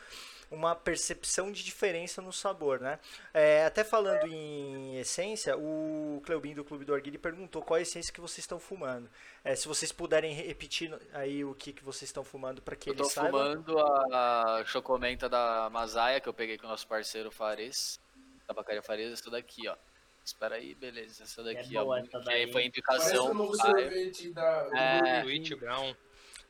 uma 0.52 0.76
percepção 0.76 1.52
de 1.52 1.64
diferença 1.64 2.22
no 2.22 2.32
sabor, 2.34 2.80
né? 2.82 3.00
É, 3.34 3.66
até 3.66 3.84
falando 3.84 4.28
em 4.28 4.98
essência, 5.00 5.58
o 5.58 6.22
Cleubin 6.26 6.54
do 6.54 6.64
Clube 6.66 6.84
do 6.86 6.94
Arguile 6.94 7.18
perguntou 7.18 7.62
qual 7.62 7.78
a 7.78 7.82
essência 7.82 8.14
que 8.14 8.20
vocês 8.20 8.40
estão 8.40 8.60
fumando. 8.60 9.10
É, 9.44 9.56
se 9.56 9.68
vocês 9.68 9.92
puderem 9.92 10.34
repetir 10.34 10.94
aí 11.14 11.44
o 11.46 11.56
que, 11.56 11.72
que 11.72 11.84
vocês 11.84 12.10
estão 12.10 12.24
fumando 12.24 12.62
para 12.62 12.76
que 12.76 12.90
Eu 12.90 12.96
tô 12.96 13.06
saiba. 13.06 13.32
fumando 13.32 13.80
a, 13.80 14.62
chocomenta 14.66 15.30
da 15.30 15.70
Masaia, 15.72 16.20
que 16.20 16.28
eu 16.28 16.34
peguei 16.34 16.58
com 16.58 16.68
o 16.68 16.70
nosso 16.70 16.86
parceiro 16.86 17.32
Fares, 17.32 18.00
tabacaria 18.46 18.82
Fares, 18.82 19.14
essa 19.14 19.30
daqui, 19.32 19.68
ó. 19.70 19.76
Espera 20.24 20.56
aí, 20.56 20.76
beleza, 20.76 21.24
essa 21.24 21.42
daqui, 21.42 21.76
ó. 21.78 21.84
boa 21.84 21.98
muito- 22.00 22.16
essa 22.16 22.24
que 22.26 22.34
aí 22.34 22.44
daí. 22.46 22.52
foi 22.52 22.70
Parece 22.86 23.08
indicação 23.08 23.32
o 23.32 23.34
novo 23.34 23.52
do 23.54 23.58
sorvete 23.58 24.32
da... 24.34 24.64
do 24.70 24.76
É. 24.78 25.22
King. 25.24 25.56
Brown. 25.56 25.96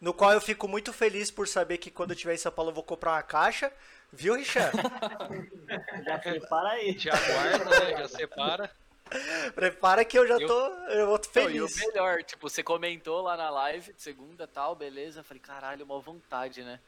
No 0.02 0.14
qual 0.14 0.34
eu 0.34 0.41
fico 0.41 0.68
muito 0.68 0.91
feliz 0.91 1.30
por 1.30 1.47
saber 1.47 1.78
que 1.78 1.91
quando 1.91 2.10
eu 2.10 2.16
estiver 2.16 2.34
em 2.34 2.38
São 2.38 2.52
Paulo 2.52 2.72
eu 2.72 2.76
vou 2.76 2.84
comprar 2.84 3.12
uma 3.12 3.22
caixa. 3.24 3.72
Viu, 4.12 4.34
Richard? 4.36 4.72
Já 6.06 6.22
separa 6.22 6.70
aí. 6.70 6.97
Já 6.97 7.12
guarda, 7.12 7.66
né? 7.80 7.97
Já 7.99 8.08
separa. 8.10 8.72
Prepara 9.56 10.04
que 10.06 10.18
eu 10.18 10.26
já 10.28 10.36
Eu- 10.39 10.47
tô. 10.47 10.68
Eu 10.89 11.08
vou 11.08 11.20
Não, 11.36 11.49
e 11.49 11.62
o 11.62 11.68
feliz. 11.68 11.76
melhor, 11.88 12.24
tipo, 12.24 12.49
você 12.49 12.64
comentou 12.64 13.22
lá 13.22 13.36
na 13.38 13.49
live, 13.49 13.93
de 13.93 14.02
segunda 14.02 14.47
tal, 14.47 14.74
beleza. 14.76 15.20
Eu 15.20 15.24
Falei, 15.24 15.41
caralho, 15.41 15.84
uma 15.86 15.99
vontade, 15.99 16.64
né? 16.64 16.80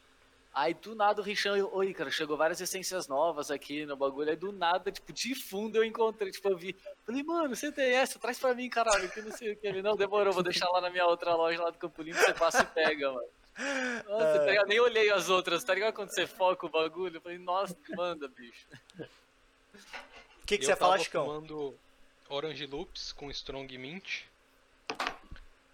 Aí 0.54 0.76
do 0.76 0.93
nada 0.93 1.20
o 1.20 1.24
Richan, 1.24 1.58
eu, 1.58 1.74
oi, 1.74 1.93
cara, 1.95 2.12
chegou 2.12 2.38
várias 2.38 2.62
essências 2.62 3.08
novas 3.08 3.49
aqui 3.49 3.88
no 3.88 3.97
bagulho. 3.97 4.30
Aí 4.30 4.36
do 4.36 4.51
nada, 4.51 4.91
tipo, 4.91 5.12
de 5.12 5.34
fundo 5.34 5.78
eu 5.78 5.84
encontrei, 5.84 6.32
tipo, 6.32 6.47
eu 6.47 6.56
vi. 6.56 6.76
Falei, 7.04 7.24
mano, 7.24 7.56
você 7.56 7.72
tem 7.72 7.91
essa? 7.91 8.20
Traz 8.20 8.38
pra 8.38 8.54
mim, 8.54 8.70
caralho, 8.70 9.10
que 9.10 9.22
não 9.22 9.32
sei 9.32 9.54
o 9.54 9.58
que. 9.58 9.66
Ele, 9.66 9.82
não, 9.82 9.95
demorou, 9.95 10.32
vou 10.32 10.43
deixar 10.43 10.70
lá 10.70 10.80
na 10.80 10.91
minha 10.91 11.08
outra 11.08 11.34
loja 11.34 11.64
lá 11.64 11.72
do 11.72 11.80
Campo 11.80 12.04
Limpo, 12.04 12.20
você 12.20 12.34
passa 12.36 12.62
e 12.62 12.66
pega, 12.68 13.12
mano. 13.12 13.28
Nossa, 14.08 14.39
tá 14.39 14.45
ligado? 14.45 14.68
nem 14.68 14.80
olhei 14.80 15.10
as 15.12 15.30
outras, 15.30 15.64
tá 15.64 15.74
ligado? 15.74 15.93
Quando 15.93 16.10
você 16.10 16.28
foca 16.28 16.68
o 16.68 16.70
bagulho, 16.70 17.18
eu 17.18 17.22
falei, 17.22 17.39
nossa, 17.39 17.76
manda, 17.95 18.28
bicho. 18.28 18.68
O 18.99 20.45
que, 20.45 20.58
que 20.58 20.66
eu 20.66 20.70
você 20.70 20.76
tava 20.76 20.99
Chicão? 20.99 21.26
fumando 21.26 21.76
Orange 22.30 22.68
Loops 22.68 23.12
com 23.12 23.32
Strong 23.32 23.76
Mint. 23.78 24.24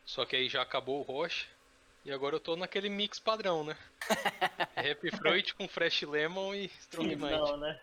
Só 0.05 0.25
que 0.25 0.35
aí 0.35 0.47
já 0.47 0.61
acabou 0.61 0.99
o 0.99 1.03
Roche. 1.03 1.47
E 2.05 2.11
agora 2.11 2.35
eu 2.35 2.39
tô 2.39 2.55
naquele 2.55 2.89
mix 2.89 3.19
padrão, 3.19 3.63
né? 3.63 3.75
Happy 4.75 5.11
Fruit 5.15 5.53
com 5.55 5.67
Fresh 5.67 6.03
Lemon 6.03 6.55
e 6.55 6.65
Strong 6.81 7.15
Mint. 7.15 7.31
Não, 7.31 7.57
né? 7.57 7.79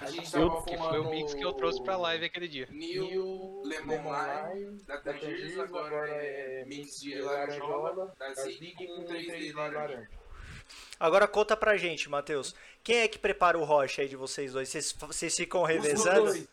A 0.00 0.10
gente 0.10 0.30
tava 0.32 0.62
Que 0.64 0.76
foi 0.76 0.98
o 0.98 1.10
mix 1.10 1.32
que 1.32 1.44
eu 1.44 1.52
trouxe 1.52 1.82
pra 1.82 1.96
live 1.96 2.24
aquele 2.24 2.48
dia. 2.48 2.66
New 2.70 3.62
Lemon 3.64 4.02
Lime, 4.02 4.82
da 4.82 4.98
Tangiers, 4.98 5.58
agora 5.58 6.08
é 6.08 6.64
mix 6.66 7.00
de 7.00 7.14
laranjola, 7.20 8.12
da 8.18 8.34
Zig 8.34 8.74
com 8.86 9.04
3D 9.04 9.38
de 9.38 9.52
laranja. 9.52 10.08
Agora 10.98 11.28
conta 11.28 11.56
pra 11.56 11.76
gente, 11.76 12.08
Matheus. 12.08 12.54
Quem 12.82 12.98
é 12.98 13.08
que 13.08 13.18
prepara 13.18 13.58
o 13.58 13.64
rocha 13.64 14.02
aí 14.02 14.08
de 14.08 14.16
vocês 14.16 14.52
dois? 14.52 14.68
Vocês, 14.68 14.92
vocês 14.92 15.36
ficam 15.36 15.62
revezando? 15.62 16.48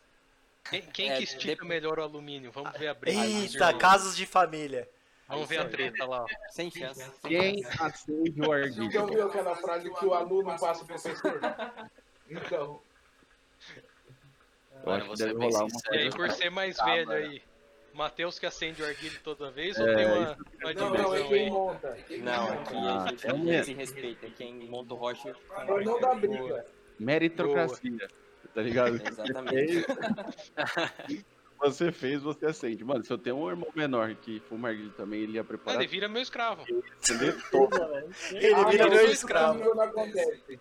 Quem, 0.68 0.82
quem 0.82 1.10
É, 1.10 1.16
que 1.16 1.24
estica 1.24 1.56
dep- 1.62 1.64
melhor 1.64 1.98
o 1.98 2.02
alumínio? 2.02 2.52
Vamos 2.52 2.72
ver 2.78 2.88
a 2.88 2.94
briga. 2.94 3.18
Eita, 3.24 3.72
casos 3.74 4.16
de 4.16 4.26
família. 4.26 4.88
Vamos 5.30 5.48
ver 5.48 5.60
a 5.60 5.68
treta 5.68 6.04
lá. 6.06 6.22
ó. 6.22 6.26
Sem 6.50 6.70
chance. 6.70 7.10
Quem 7.22 7.64
acende 7.78 8.40
o 8.42 8.52
arguilho? 8.52 8.90
Já 8.90 9.02
ouviu 9.02 9.26
aquela 9.26 9.54
frase 9.56 9.92
que 9.92 10.04
o 10.06 10.12
aluno 10.14 10.58
passa 10.58 10.82
o 10.82 10.86
professor? 10.86 11.40
Então, 12.28 12.80
Eu 14.72 14.86
Mano, 14.86 15.04
acho 15.04 15.10
que 15.12 15.16
deve 15.18 15.34
rolar 15.34 15.64
uma. 15.64 15.80
E 15.92 15.98
aí, 15.98 16.10
por 16.10 16.30
ser 16.30 16.50
mais 16.50 16.76
Tá, 16.76 16.84
velho 16.86 17.06
mano. 17.06 17.20
aí, 17.20 17.42
Matheus 17.92 18.38
que 18.38 18.46
acende 18.46 18.82
o 18.82 18.86
arguilho 18.86 19.20
toda 19.22 19.50
vez 19.50 19.76
ou 19.78 19.88
É, 19.88 19.94
tem 19.96 20.06
uma, 20.06 20.38
uma 20.62 20.74
não, 20.74 20.90
não, 20.94 21.14
é 21.14 21.22
quem 21.28 21.50
monta. 21.50 21.88
é 21.88 22.16
Não, 22.18 22.42
monta. 22.50 22.60
aqui 22.62 22.76
Ah, 22.76 23.02
a 23.04 23.08
gente 23.08 23.26
é 23.26 23.32
não 23.32 23.38
mesmo. 23.38 23.64
se 23.64 23.72
respeita. 23.74 24.30
Quem 24.30 24.54
monta 24.68 24.94
o 24.94 24.96
rocha. 24.96 25.34
Pra 25.48 25.64
não 25.82 26.00
dar 26.00 26.14
briga. 26.14 26.64
Meritocracia, 26.98 28.08
tá 28.54 28.62
ligado? 28.62 28.96
Exatamente. 29.06 29.84
Você 31.60 31.92
fez, 31.92 32.22
você 32.22 32.46
acende. 32.46 32.82
Mano, 32.84 33.04
se 33.04 33.12
eu 33.12 33.18
tenho 33.18 33.36
um 33.36 33.48
irmão 33.48 33.68
menor 33.74 34.14
que 34.14 34.40
fuma 34.40 34.68
arguilho 34.68 34.92
também, 34.92 35.20
ele 35.22 35.32
ia 35.32 35.42
Ah, 35.42 35.44
preparar 35.44 35.80
ele 35.80 35.88
vira 35.88 36.08
meu 36.08 36.22
escravo. 36.22 36.64
Ele 36.66 38.54
Ah, 38.54 38.64
vira 38.64 38.88
meu 38.88 39.10
escravo. 39.10 39.80
acontece. 39.80 40.54
É, 40.54 40.58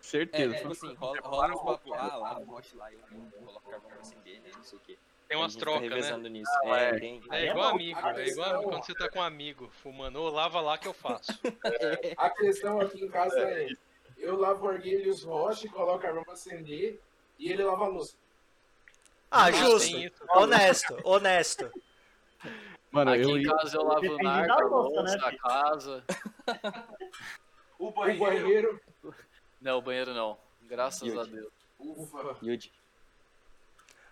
certeza. 0.00 0.54
tipo 0.56 0.72
assim, 0.72 0.94
rola, 0.94 1.20
rola 1.22 1.54
uns 1.54 1.62
papos. 1.62 1.92
Ah, 1.94 2.16
lá 2.16 2.32
rocha 2.46 2.76
lá, 2.76 2.92
eu 2.92 3.00
coloco 3.44 3.70
carvão 3.70 3.88
pra 3.88 4.00
acender, 4.00 4.40
né? 4.42 4.50
Não 4.54 4.62
sei 4.62 4.78
o 4.78 4.82
quê. 4.82 4.98
Tem 5.28 5.38
umas 5.38 5.56
A 5.56 5.58
trocas, 5.58 5.82
né? 5.82 5.88
revezando 5.88 6.28
nisso. 6.28 6.52
Ah, 6.64 6.78
é, 6.80 6.88
é. 6.88 6.98
tem. 6.98 7.22
É 7.30 7.46
igual 7.46 7.70
amigo, 7.70 7.98
é 8.00 8.28
igual. 8.28 8.62
Quando 8.64 8.84
você 8.84 8.94
tá 8.94 9.08
com 9.08 9.20
um 9.20 9.22
amigo 9.22 9.70
fumando, 9.82 10.20
ô, 10.20 10.28
lava 10.28 10.60
lá 10.60 10.76
que 10.76 10.86
eu 10.86 10.92
faço. 10.92 11.32
A 12.18 12.28
questão 12.28 12.78
aqui 12.78 13.02
em 13.02 13.08
casa 13.08 13.38
é: 13.40 13.68
eu 14.18 14.36
lavo 14.36 14.68
arguilhos 14.68 15.22
rocha, 15.22 15.66
coloco 15.68 16.00
carvão 16.00 16.24
pra 16.24 16.34
acender 16.34 17.00
e 17.38 17.50
ele 17.50 17.62
lava 17.64 17.86
a 17.86 17.88
louça. 17.88 18.14
Ah, 19.34 19.50
Nossa, 19.50 19.64
justo. 19.64 20.24
Honesto, 20.34 20.98
honesto. 21.04 21.72
Mano, 22.90 23.12
Aqui 23.12 23.22
eu 23.22 23.38
em 23.38 23.42
casa 23.44 23.76
eu 23.78 23.82
lavo 23.82 24.00
Depende 24.02 24.22
narco, 24.22 24.46
da 24.46 24.54
a 24.54 24.66
louça, 24.66 25.02
né, 25.04 25.16
a 25.22 25.28
filho? 25.30 25.42
casa. 25.42 26.04
O 27.78 27.90
banheiro. 27.90 28.22
O 28.22 28.26
banheiro. 28.26 28.80
Não, 29.58 29.78
o 29.78 29.82
banheiro 29.82 30.12
não. 30.12 30.38
Graças 30.62 31.02
Yudi. 31.02 31.18
a 31.18 31.24
Deus. 31.24 31.52
Ufa. 31.78 32.36
Yudi. 32.42 32.70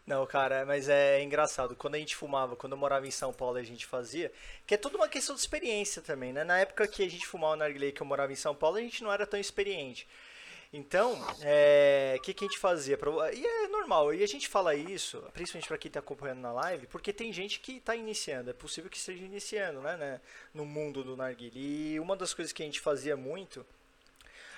Não, 0.07 0.27
cara, 0.27 0.65
mas 0.65 0.89
é 0.89 1.23
engraçado. 1.23 1.77
Quando 1.77 1.97
a 1.97 1.99
gente 1.99 2.17
fumava, 2.17 2.57
quando 2.57 2.73
eu 2.73 2.79
morava 2.79 3.07
em 3.07 3.11
São 3.11 3.33
Paulo, 3.33 3.59
a 3.59 3.63
gente 3.63 3.85
fazia, 3.85 4.33
que 4.67 4.75
é 4.75 4.79
tudo 4.79 4.97
uma 4.97 5.07
questão 5.09 5.35
de 5.35 5.41
experiência 5.43 6.01
também, 6.01 6.33
né? 6.33 6.43
Na 6.45 6.59
época 6.59 6.89
que 6.89 7.03
a 7.05 7.09
gente 7.11 7.27
fumava 7.27 7.57
na 7.57 7.65
narguilé 7.67 7.93
que 7.93 8.01
eu 8.01 8.07
morava 8.07 8.33
em 8.33 8.37
São 8.37 8.55
Paulo, 8.55 8.79
a 8.79 8.81
gente 8.81 9.05
não 9.05 9.13
era 9.13 9.27
tão 9.27 9.39
experiente. 9.39 10.09
Então, 10.73 11.19
é, 11.43 12.15
o 12.17 12.23
que, 12.23 12.33
que 12.33 12.45
a 12.45 12.49
gente 12.49 12.59
fazia? 12.59 12.97
Pra- 12.97 13.33
E 13.33 13.45
é 13.45 13.67
normal, 13.69 14.15
e 14.15 14.23
a 14.23 14.27
gente 14.29 14.47
fala 14.47 14.73
isso, 14.75 15.19
principalmente 15.33 15.67
para 15.67 15.77
quem 15.79 15.89
está 15.89 15.99
acompanhando 15.99 16.39
na 16.41 16.53
live, 16.53 16.87
porque 16.87 17.13
tem 17.13 17.33
gente 17.33 17.59
que 17.59 17.79
está 17.79 17.97
iniciando, 17.97 18.51
é 18.51 18.53
possível 18.53 18.89
que 18.89 18.97
esteja 18.97 19.25
iniciando, 19.25 19.81
né, 19.81 19.97
né, 19.97 20.21
no 20.55 20.65
mundo 20.65 21.03
do 21.03 21.17
narguilé. 21.17 21.51
E 21.57 21.99
uma 22.01 22.15
das 22.17 22.33
coisas 22.33 22.53
que 22.53 22.63
a 22.63 22.67
gente 22.67 22.79
fazia 22.79 23.17
muito, 23.17 23.67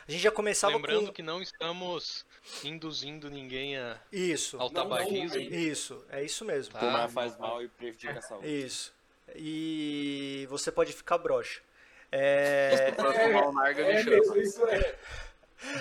a 0.07 0.11
gente 0.13 0.21
já 0.23 0.31
começava 0.31 0.75
Lembrando 0.77 1.07
com... 1.07 1.13
que 1.15 1.23
não 1.23 1.41
estamos 1.41 2.27
induzindo 2.63 3.31
ninguém 3.31 3.79
a, 3.79 3.97
Isso, 4.13 4.59
ao 4.61 4.71
Não, 4.71 4.85
não, 4.85 4.91
tabagismo. 4.91 5.41
isso, 5.41 6.05
é 6.11 6.23
isso 6.23 6.45
mesmo. 6.45 6.75
Tá. 6.75 6.81
Fumar 6.81 7.09
faz 7.09 7.39
mal 7.39 7.63
e 7.63 7.69
prejudica 7.69 8.19
a 8.19 8.23
saúde. 8.23 8.49
Isso. 8.65 8.93
E 9.35 10.47
você 10.51 10.71
pode 10.71 10.93
ficar 10.93 11.17
broxa. 11.17 11.63
É, 12.11 12.91
Pra 12.93 13.15
fumar 13.15 13.45
o 13.49 13.53
narga 13.53 13.83
É 13.83 13.95
me 13.97 14.03
chama. 14.05 14.17
mesmo, 14.17 14.37
isso 14.37 14.67
é. 14.67 14.95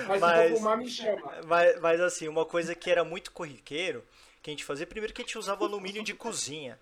Mas, 0.07 0.21
Mas- 0.21 0.57
fumar, 0.57 0.77
me 0.77 0.87
chama. 0.89 1.33
mas, 1.45 1.79
mas 1.79 2.01
assim, 2.01 2.27
uma 2.27 2.45
coisa 2.45 2.75
que 2.75 2.89
era 2.89 3.03
muito 3.03 3.31
corriqueiro, 3.31 4.03
que 4.41 4.49
a 4.49 4.53
gente 4.53 4.63
fazia, 4.65 4.85
primeiro 4.87 5.13
que 5.13 5.21
a 5.21 5.25
gente 5.25 5.37
usava 5.37 5.63
alumínio 5.65 6.03
de 6.03 6.13
cozinha. 6.13 6.79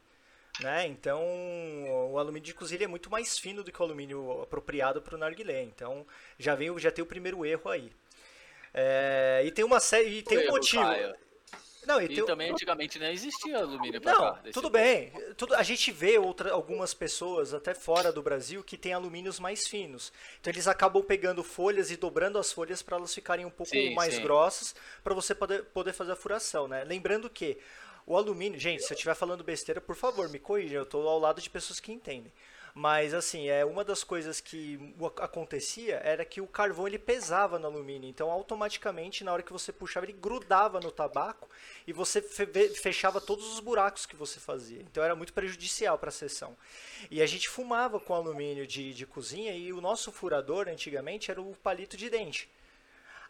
Né? 0.61 0.87
Então, 0.87 1.23
o 2.11 2.17
alumínio 2.17 2.45
de 2.45 2.53
cozinha 2.53 2.83
é 2.83 2.87
muito 2.87 3.09
mais 3.09 3.37
fino 3.39 3.63
do 3.63 3.71
que 3.71 3.81
o 3.81 3.85
alumínio 3.85 4.41
apropriado 4.41 5.01
para 5.01 5.15
o 5.15 5.17
narguilé. 5.17 5.63
Então, 5.63 6.05
já 6.37 6.53
vem, 6.55 6.69
o- 6.69 6.77
já 6.79 6.91
tem 6.91 7.01
o 7.03 7.07
primeiro 7.07 7.45
erro 7.45 7.69
aí. 7.69 7.91
É, 8.73 9.41
e 9.45 9.51
tem 9.51 9.63
uma 9.63 9.79
série, 9.79 10.19
e 10.19 10.21
tem 10.21 10.47
um 10.47 10.51
motivo. 10.51 10.83
Caio. 10.83 11.15
Não, 11.89 11.99
e 11.99 12.07
E 12.07 12.07
tem, 12.07 12.23
também 12.23 12.51
antigamente 12.51 12.99
não 12.99 13.07
existia 13.07 13.57
alumínio 13.57 13.99
pra 13.99 14.13
Não, 14.13 14.19
cá. 14.19 14.43
tudo 14.53 14.67
tipo. 14.67 14.69
bem. 14.69 15.11
Tudo, 15.35 15.55
a 15.55 15.63
gente 15.63 15.91
vê 15.91 16.19
outra, 16.19 16.51
algumas 16.51 16.93
pessoas, 16.93 17.51
até 17.51 17.73
fora 17.73 18.11
do 18.11 18.21
Brasil, 18.21 18.63
que 18.63 18.77
têm 18.77 18.93
alumínios 18.93 19.39
mais 19.39 19.67
finos. 19.67 20.13
Então 20.39 20.51
eles 20.53 20.67
acabam 20.67 21.01
pegando 21.03 21.43
folhas 21.43 21.89
e 21.89 21.97
dobrando 21.97 22.37
as 22.37 22.51
folhas 22.53 22.83
para 22.83 22.95
elas 22.97 23.13
ficarem 23.13 23.43
um 23.45 23.49
pouco 23.49 23.71
Sim, 23.71 23.95
mais 23.95 24.13
sim. 24.15 24.21
grossas, 24.21 24.75
para 25.03 25.15
você 25.15 25.33
poder, 25.33 25.63
poder 25.65 25.93
fazer 25.93 26.11
a 26.11 26.15
furação, 26.15 26.67
né? 26.67 26.83
Lembrando 26.83 27.27
que 27.29 27.57
o 28.05 28.15
alumínio, 28.15 28.59
gente, 28.59 28.83
se 28.83 28.93
eu 28.93 28.95
estiver 28.95 29.15
falando 29.15 29.43
besteira, 29.43 29.81
por 29.81 29.95
favor, 29.95 30.29
me 30.29 30.39
corrija, 30.39 30.75
eu 30.75 30.83
estou 30.83 31.07
ao 31.07 31.19
lado 31.19 31.41
de 31.41 31.49
pessoas 31.49 31.79
que 31.79 31.91
entendem. 31.91 32.31
Mas 32.73 33.13
assim, 33.13 33.47
é 33.49 33.65
uma 33.65 33.83
das 33.83 34.03
coisas 34.03 34.39
que 34.39 34.79
acontecia 35.17 35.95
era 36.03 36.23
que 36.23 36.39
o 36.39 36.47
carvão 36.47 36.87
ele 36.87 36.99
pesava 36.99 37.59
no 37.59 37.67
alumínio, 37.67 38.09
então 38.09 38.31
automaticamente 38.31 39.23
na 39.23 39.33
hora 39.33 39.43
que 39.43 39.51
você 39.51 39.71
puxava 39.73 40.05
ele 40.05 40.13
grudava 40.13 40.79
no 40.79 40.91
tabaco 40.91 41.49
e 41.85 41.91
você 41.93 42.21
fechava 42.21 43.19
todos 43.19 43.51
os 43.51 43.59
buracos 43.59 44.05
que 44.05 44.15
você 44.15 44.39
fazia. 44.39 44.81
Então 44.81 45.03
era 45.03 45.15
muito 45.15 45.33
prejudicial 45.33 45.97
para 45.97 46.09
a 46.09 46.11
sessão. 46.11 46.55
E 47.09 47.21
a 47.21 47.25
gente 47.25 47.49
fumava 47.49 47.99
com 47.99 48.13
alumínio 48.13 48.65
de, 48.67 48.93
de 48.93 49.05
cozinha 49.05 49.53
e 49.53 49.73
o 49.73 49.81
nosso 49.81 50.11
furador 50.11 50.67
antigamente 50.69 51.31
era 51.31 51.41
o 51.41 51.55
palito 51.55 51.97
de 51.97 52.09
dente. 52.09 52.49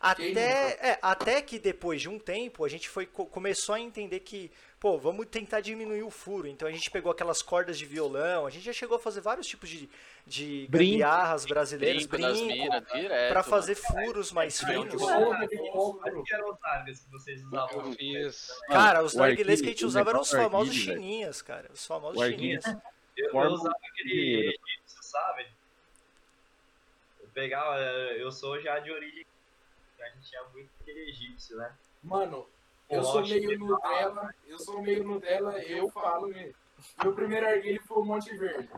Até, 0.01 0.77
é, 0.81 0.99
até 1.01 1.41
que 1.41 1.59
depois 1.59 2.01
de 2.01 2.07
um 2.07 2.17
tempo 2.17 2.63
a 2.63 2.69
gente 2.69 2.87
foi, 2.87 3.05
co- 3.05 3.25
começou 3.25 3.75
a 3.75 3.79
entender 3.81 4.21
que, 4.21 4.49
pô, 4.79 4.97
vamos 4.97 5.25
tentar 5.25 5.59
diminuir 5.59 6.03
o 6.03 6.09
furo. 6.09 6.47
Então 6.47 6.67
a 6.67 6.71
gente 6.71 6.89
pegou 6.89 7.11
aquelas 7.11 7.41
cordas 7.41 7.77
de 7.77 7.85
violão, 7.85 8.45
a 8.45 8.49
gente 8.49 8.63
já 8.63 8.73
chegou 8.73 8.95
a 8.95 8.99
fazer 8.99 9.21
vários 9.21 9.45
tipos 9.45 9.69
de, 9.69 9.89
de 10.25 10.67
Brinco. 10.69 10.91
gambiarras 10.91 11.45
brasileiras, 11.45 12.05
Brinco 12.05 12.31
brinco, 12.31 12.69
para 13.29 13.43
fazer 13.43 13.75
furos 13.75 14.31
mais 14.31 14.61
um 14.63 14.67
finos. 14.67 15.01
Como 15.01 16.23
que 16.23 16.33
eram 16.33 16.51
os 16.51 16.59
nargas 16.61 16.99
que 17.01 17.11
vocês 17.11 17.43
usavam? 17.43 17.85
Eu 17.85 17.93
fiz. 17.93 18.49
Cara, 18.67 19.03
os 19.03 19.13
narguilés 19.13 19.59
que 19.59 19.67
a 19.67 19.71
gente 19.71 19.85
usava 19.85 20.11
eram 20.11 20.21
os 20.21 20.31
famosos 20.31 20.73
chininhas, 20.75 21.41
cara. 21.41 21.69
Os 21.73 21.85
famosos 21.85 22.25
chininhas. 22.25 22.65
Eu, 23.17 23.33
eu 23.33 23.51
usava 23.51 23.75
um 23.75 23.87
aquele 23.87 24.47
egípcio, 24.47 25.03
sabe? 25.03 25.47
Eu 27.19 27.27
pegava, 27.33 27.77
eu 27.81 28.31
sou 28.31 28.59
já 28.61 28.79
de 28.79 28.91
origem. 28.91 29.25
A 29.99 30.05
gente 30.11 30.29
tinha 30.29 30.41
muito 30.53 30.69
aquele 30.79 31.09
egípcio, 31.09 31.57
né? 31.57 31.75
Mano, 32.01 32.47
eu 32.89 33.01
O 33.01 33.03
sou 33.03 33.21
meio 33.21 33.59
Nutella, 33.59 34.33
eu 34.47 34.59
sou 34.59 34.81
meio 34.81 35.03
Nutella, 35.03 35.59
eu 35.63 35.89
falo 35.89 36.27
mesmo. 36.27 36.55
Meu 37.03 37.13
primeiro 37.13 37.47
arguilho 37.47 37.81
foi 37.83 37.97
o 37.97 38.05
Monte 38.05 38.35
Verde. 38.35 38.69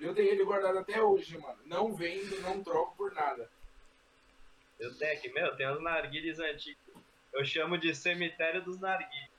Eu 0.00 0.14
tenho 0.14 0.30
ele 0.30 0.44
guardado 0.44 0.78
até 0.78 1.02
hoje, 1.02 1.36
mano. 1.36 1.58
Não 1.66 1.94
vendo, 1.94 2.40
não 2.40 2.62
troco 2.62 2.96
por 2.96 3.12
nada. 3.12 3.50
Eu 4.78 4.96
tenho 4.96 5.12
aqui, 5.12 5.28
meu, 5.30 5.56
tem 5.56 5.68
uns 5.68 5.82
narguilhos 5.82 6.38
antigos. 6.38 6.80
Eu 7.32 7.44
chamo 7.44 7.76
de 7.76 7.94
cemitério 7.94 8.62
dos 8.62 8.78
narguilhos. 8.78 9.30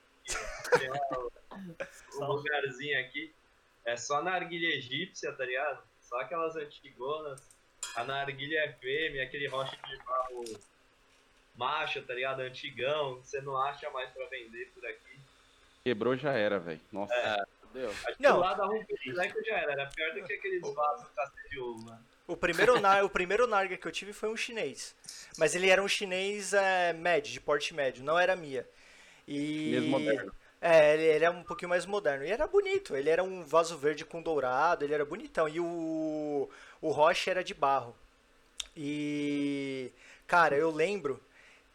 Tem 0.77 0.91
um, 0.91 2.21
um 2.21 2.25
lugarzinho 2.27 2.99
aqui. 2.99 3.33
É 3.85 3.95
só 3.95 4.21
narguilha 4.21 4.75
egípcia, 4.75 5.31
tá 5.33 5.45
ligado? 5.45 5.81
Só 6.01 6.19
aquelas 6.19 6.55
antigonas. 6.55 7.41
A 7.95 8.03
narguilha 8.03 8.77
fêmea, 8.79 9.23
aquele 9.23 9.47
rocha 9.47 9.75
de 9.87 9.97
barro 10.03 10.43
macho, 11.59 12.01
tá 12.01 12.13
ligado? 12.13 12.39
Antigão. 12.39 13.19
Você 13.21 13.41
não 13.41 13.55
acha 13.61 13.89
mais 13.91 14.09
pra 14.11 14.25
vender 14.27 14.71
por 14.73 14.85
aqui. 14.85 15.19
Quebrou 15.83 16.15
já 16.15 16.31
era, 16.31 16.57
velho. 16.57 16.79
Nossa. 16.91 17.13
Entendeu? 17.65 17.89
Acho 17.89 18.17
que 18.17 18.23
Não. 18.23 18.35
do 18.35 18.39
lado 18.39 18.57
da 18.57 18.65
Rumpeco 18.65 19.43
já 19.45 19.57
era. 19.57 19.73
Era 19.73 19.85
pior 19.87 20.13
do 20.13 20.23
que 20.23 20.33
aqueles 20.33 20.61
vasos 20.61 21.07
cacete 21.15 21.49
de 21.49 21.59
ovo, 21.59 21.85
mano. 21.85 22.05
O 22.27 22.37
primeiro, 22.37 22.75
o 23.03 23.09
primeiro 23.09 23.47
narga 23.47 23.75
que 23.75 23.87
eu 23.87 23.91
tive 23.91 24.13
foi 24.13 24.29
um 24.29 24.37
chinês. 24.37 24.95
Mas 25.37 25.55
ele 25.55 25.69
era 25.69 25.81
um 25.81 25.87
chinês 25.87 26.53
é, 26.53 26.93
médio, 26.93 27.31
de 27.31 27.41
porte 27.41 27.73
médio, 27.73 28.03
não 28.03 28.17
era 28.17 28.35
Mia. 28.35 28.67
E... 29.27 29.71
Mesmo 29.71 29.89
moderno. 29.89 30.31
É, 30.61 30.93
ele, 30.93 31.03
ele 31.03 31.25
é 31.25 31.29
um 31.29 31.43
pouquinho 31.43 31.69
mais 31.69 31.85
moderno. 31.85 32.25
E 32.25 32.31
era 32.31 32.45
bonito. 32.45 32.95
Ele 32.95 33.09
era 33.09 33.23
um 33.23 33.43
vaso 33.43 33.77
verde 33.77 34.05
com 34.05 34.21
dourado, 34.21 34.83
ele 34.83 34.93
era 34.93 35.05
bonitão. 35.05 35.47
E 35.47 35.59
o, 35.59 36.49
o 36.81 36.91
Roche 36.91 37.29
era 37.29 37.43
de 37.43 37.53
barro. 37.53 37.95
E, 38.75 39.91
cara, 40.27 40.55
eu 40.55 40.69
lembro 40.69 41.19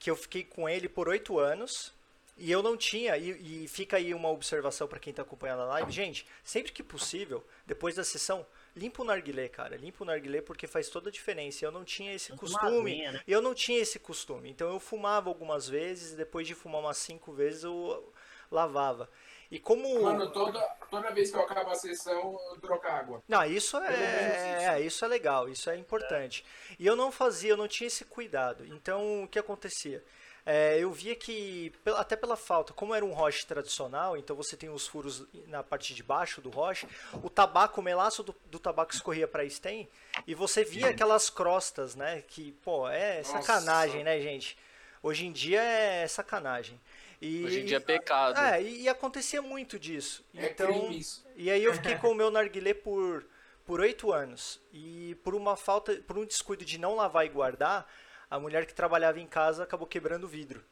que 0.05 0.11
eu 0.11 0.17
fiquei 0.17 0.45
com 0.45 0.69
ele 0.69 0.87
por 0.87 1.09
oito 1.09 1.39
anos. 1.39 1.91
E 2.37 2.51
eu 2.51 2.63
não 2.63 2.77
tinha, 2.77 3.17
e, 3.17 3.63
e 3.65 3.69
fica 3.69 3.97
aí 3.97 4.13
uma 4.13 4.29
observação 4.29 4.87
para 4.87 4.99
quem 4.99 5.13
está 5.13 5.23
acompanhando 5.23 5.63
a 5.63 5.67
live. 5.67 5.91
Gente, 5.91 6.27
sempre 6.43 6.73
que 6.73 6.83
possível, 6.83 7.43
depois 7.65 7.95
da 7.95 8.05
sessão, 8.05 8.45
limpa 8.77 9.01
o 9.01 9.05
narguilé, 9.05 9.49
cara. 9.49 9.77
Limpa 9.77 10.03
o 10.03 10.07
narguilé 10.07 10.43
porque 10.43 10.67
faz 10.67 10.91
toda 10.91 11.09
a 11.09 11.13
diferença. 11.13 11.65
Eu 11.65 11.71
não 11.71 11.85
tinha 11.85 12.13
esse 12.13 12.33
costume. 12.33 12.93
aguinha, 12.93 13.13
né? 13.13 13.23
Eu 13.27 13.41
não 13.41 13.55
tinha 13.55 13.79
esse 13.79 13.99
costume. 13.99 14.51
Então 14.51 14.69
eu 14.71 14.79
fumava 14.79 15.31
algumas 15.31 15.67
vezes, 15.67 16.13
e 16.13 16.17
depois 16.17 16.47
de 16.47 16.55
fumar 16.55 16.83
umas 16.83 16.99
cinco 16.99 17.33
vezes 17.33 17.65
eu 17.65 18.13
lavava. 18.51 19.09
E 19.55 19.61
como. 19.61 20.03
Mano, 20.03 20.33
toda, 20.33 20.61
toda 20.91 21.13
vez 21.13 21.31
que 21.31 21.37
eu 21.37 21.43
acabo 21.43 21.71
a 21.71 21.77
sessão, 21.77 22.37
eu 22.51 22.61
troco 22.61 22.89
água. 22.89 23.23
Não, 23.29 23.45
isso 23.45 23.77
é, 23.77 23.93
isso. 23.93 24.69
é, 24.69 24.81
isso 24.81 25.05
é 25.05 25.09
legal, 25.09 25.49
isso 25.49 25.71
é 25.71 25.77
importante. 25.77 26.45
E 26.77 26.85
eu 26.85 26.97
não 26.97 27.13
fazia, 27.13 27.51
eu 27.51 27.57
não 27.57 27.69
tinha 27.69 27.87
esse 27.87 28.05
cuidado. 28.05 28.67
Então, 28.67 29.23
o 29.23 29.29
que 29.29 29.39
acontecia? 29.39 30.03
É, 30.45 30.77
eu 30.81 30.91
via 30.91 31.15
que, 31.15 31.73
até 31.97 32.17
pela 32.17 32.37
falta, 32.37 32.73
como 32.73 32.97
era 32.97 33.05
um 33.05 33.13
roche 33.13 33.47
tradicional, 33.47 34.17
então 34.17 34.35
você 34.35 34.57
tem 34.57 34.69
os 34.71 34.89
furos 34.89 35.25
na 35.47 35.63
parte 35.63 35.95
de 35.95 36.03
baixo 36.03 36.41
do 36.41 36.51
roche, 36.51 36.89
o 37.23 37.31
tabaco, 37.31 37.81
o 37.81 37.85
melaço 37.85 38.25
do, 38.25 38.35
do 38.47 38.59
tabaco 38.59 38.93
escorria 38.93 39.29
para 39.29 39.45
a 39.45 39.49
stem, 39.49 39.89
e 40.27 40.35
você 40.35 40.65
via 40.65 40.89
aquelas 40.91 41.31
crostas, 41.31 41.95
né? 41.95 42.25
Que, 42.27 42.51
pô, 42.65 42.89
é 42.89 43.19
Nossa. 43.19 43.41
sacanagem, 43.41 44.03
né, 44.03 44.21
gente? 44.21 44.59
Hoje 45.01 45.27
em 45.27 45.33
dia 45.33 45.63
é 45.63 46.09
sacanagem. 46.09 46.81
E, 47.21 47.45
Hoje 47.45 47.61
em 47.61 47.65
dia 47.65 47.79
é 47.79 47.81
pecado. 47.81 48.39
É, 48.39 48.63
e, 48.63 48.83
e 48.83 48.89
acontecia 48.89 49.41
muito 49.41 49.79
disso. 49.79 50.25
É 50.35 50.47
então, 50.47 50.67
crime 50.67 50.99
isso. 50.99 51.25
e 51.37 51.51
aí 51.51 51.63
eu 51.63 51.73
fiquei 51.75 51.97
com 51.97 52.09
o 52.09 52.15
meu 52.15 52.31
narguilé 52.31 52.75
por 52.75 53.25
por 53.67 53.81
oito 53.81 54.13
anos 54.13 54.61
e 54.73 55.17
por 55.25 55.35
uma 55.35 55.57
falta, 55.57 55.95
por 56.07 56.19
um 56.19 56.25
descuido 56.25 56.65
de 56.65 56.79
não 56.79 56.97
lavar 56.97 57.25
e 57.25 57.29
guardar, 57.29 57.91
a 58.31 58.39
mulher 58.39 58.67
que 58.67 58.75
trabalhava 58.75 59.21
em 59.21 59.27
casa 59.27 59.63
acabou 59.63 59.87
quebrando 59.87 60.25
o 60.25 60.29
vidro. 60.29 60.63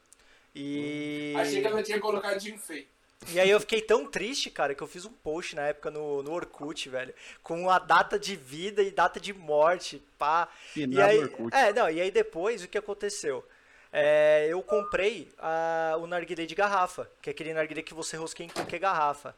E 0.55 1.35
Achei 1.39 1.61
que 1.61 1.67
ela 1.67 1.83
tinha 1.83 1.99
colocado 1.99 2.39
de 2.39 2.53
enfeite. 2.53 2.89
e 3.29 3.41
aí 3.41 3.49
eu 3.49 3.59
fiquei 3.61 3.81
tão 3.81 4.07
triste, 4.07 4.51
cara, 4.51 4.75
que 4.75 4.83
eu 4.83 4.87
fiz 4.87 5.07
um 5.07 5.13
post 5.13 5.57
na 5.57 5.63
época 5.69 5.91
no, 5.91 6.23
no 6.23 6.33
Orkut, 6.33 6.89
velho, 6.89 7.15
com 7.43 7.71
a 7.71 7.79
data 7.79 8.19
de 8.19 8.37
vida 8.37 8.83
e 8.83 8.91
data 8.91 9.19
de 9.19 9.33
morte, 9.33 10.03
pá. 10.19 10.49
E 10.77 10.81
Finado 10.81 11.11
aí, 11.11 11.19
Orkut. 11.19 11.55
é, 11.57 11.73
não, 11.73 11.89
e 11.89 12.01
aí 12.01 12.11
depois 12.11 12.63
o 12.63 12.69
que 12.69 12.77
aconteceu? 12.77 13.47
É, 13.93 14.47
eu 14.49 14.63
comprei 14.63 15.31
a, 15.39 15.97
o 15.99 16.07
narguilé 16.07 16.47
de 16.47 16.55
garrafa, 16.55 17.11
que 17.21 17.29
é 17.29 17.33
aquele 17.33 17.53
narguilé 17.53 17.83
que 17.83 17.93
você 17.93 18.17
rosqueia 18.17 18.47
em 18.47 18.51
qualquer 18.51 18.79
garrafa. 18.79 19.35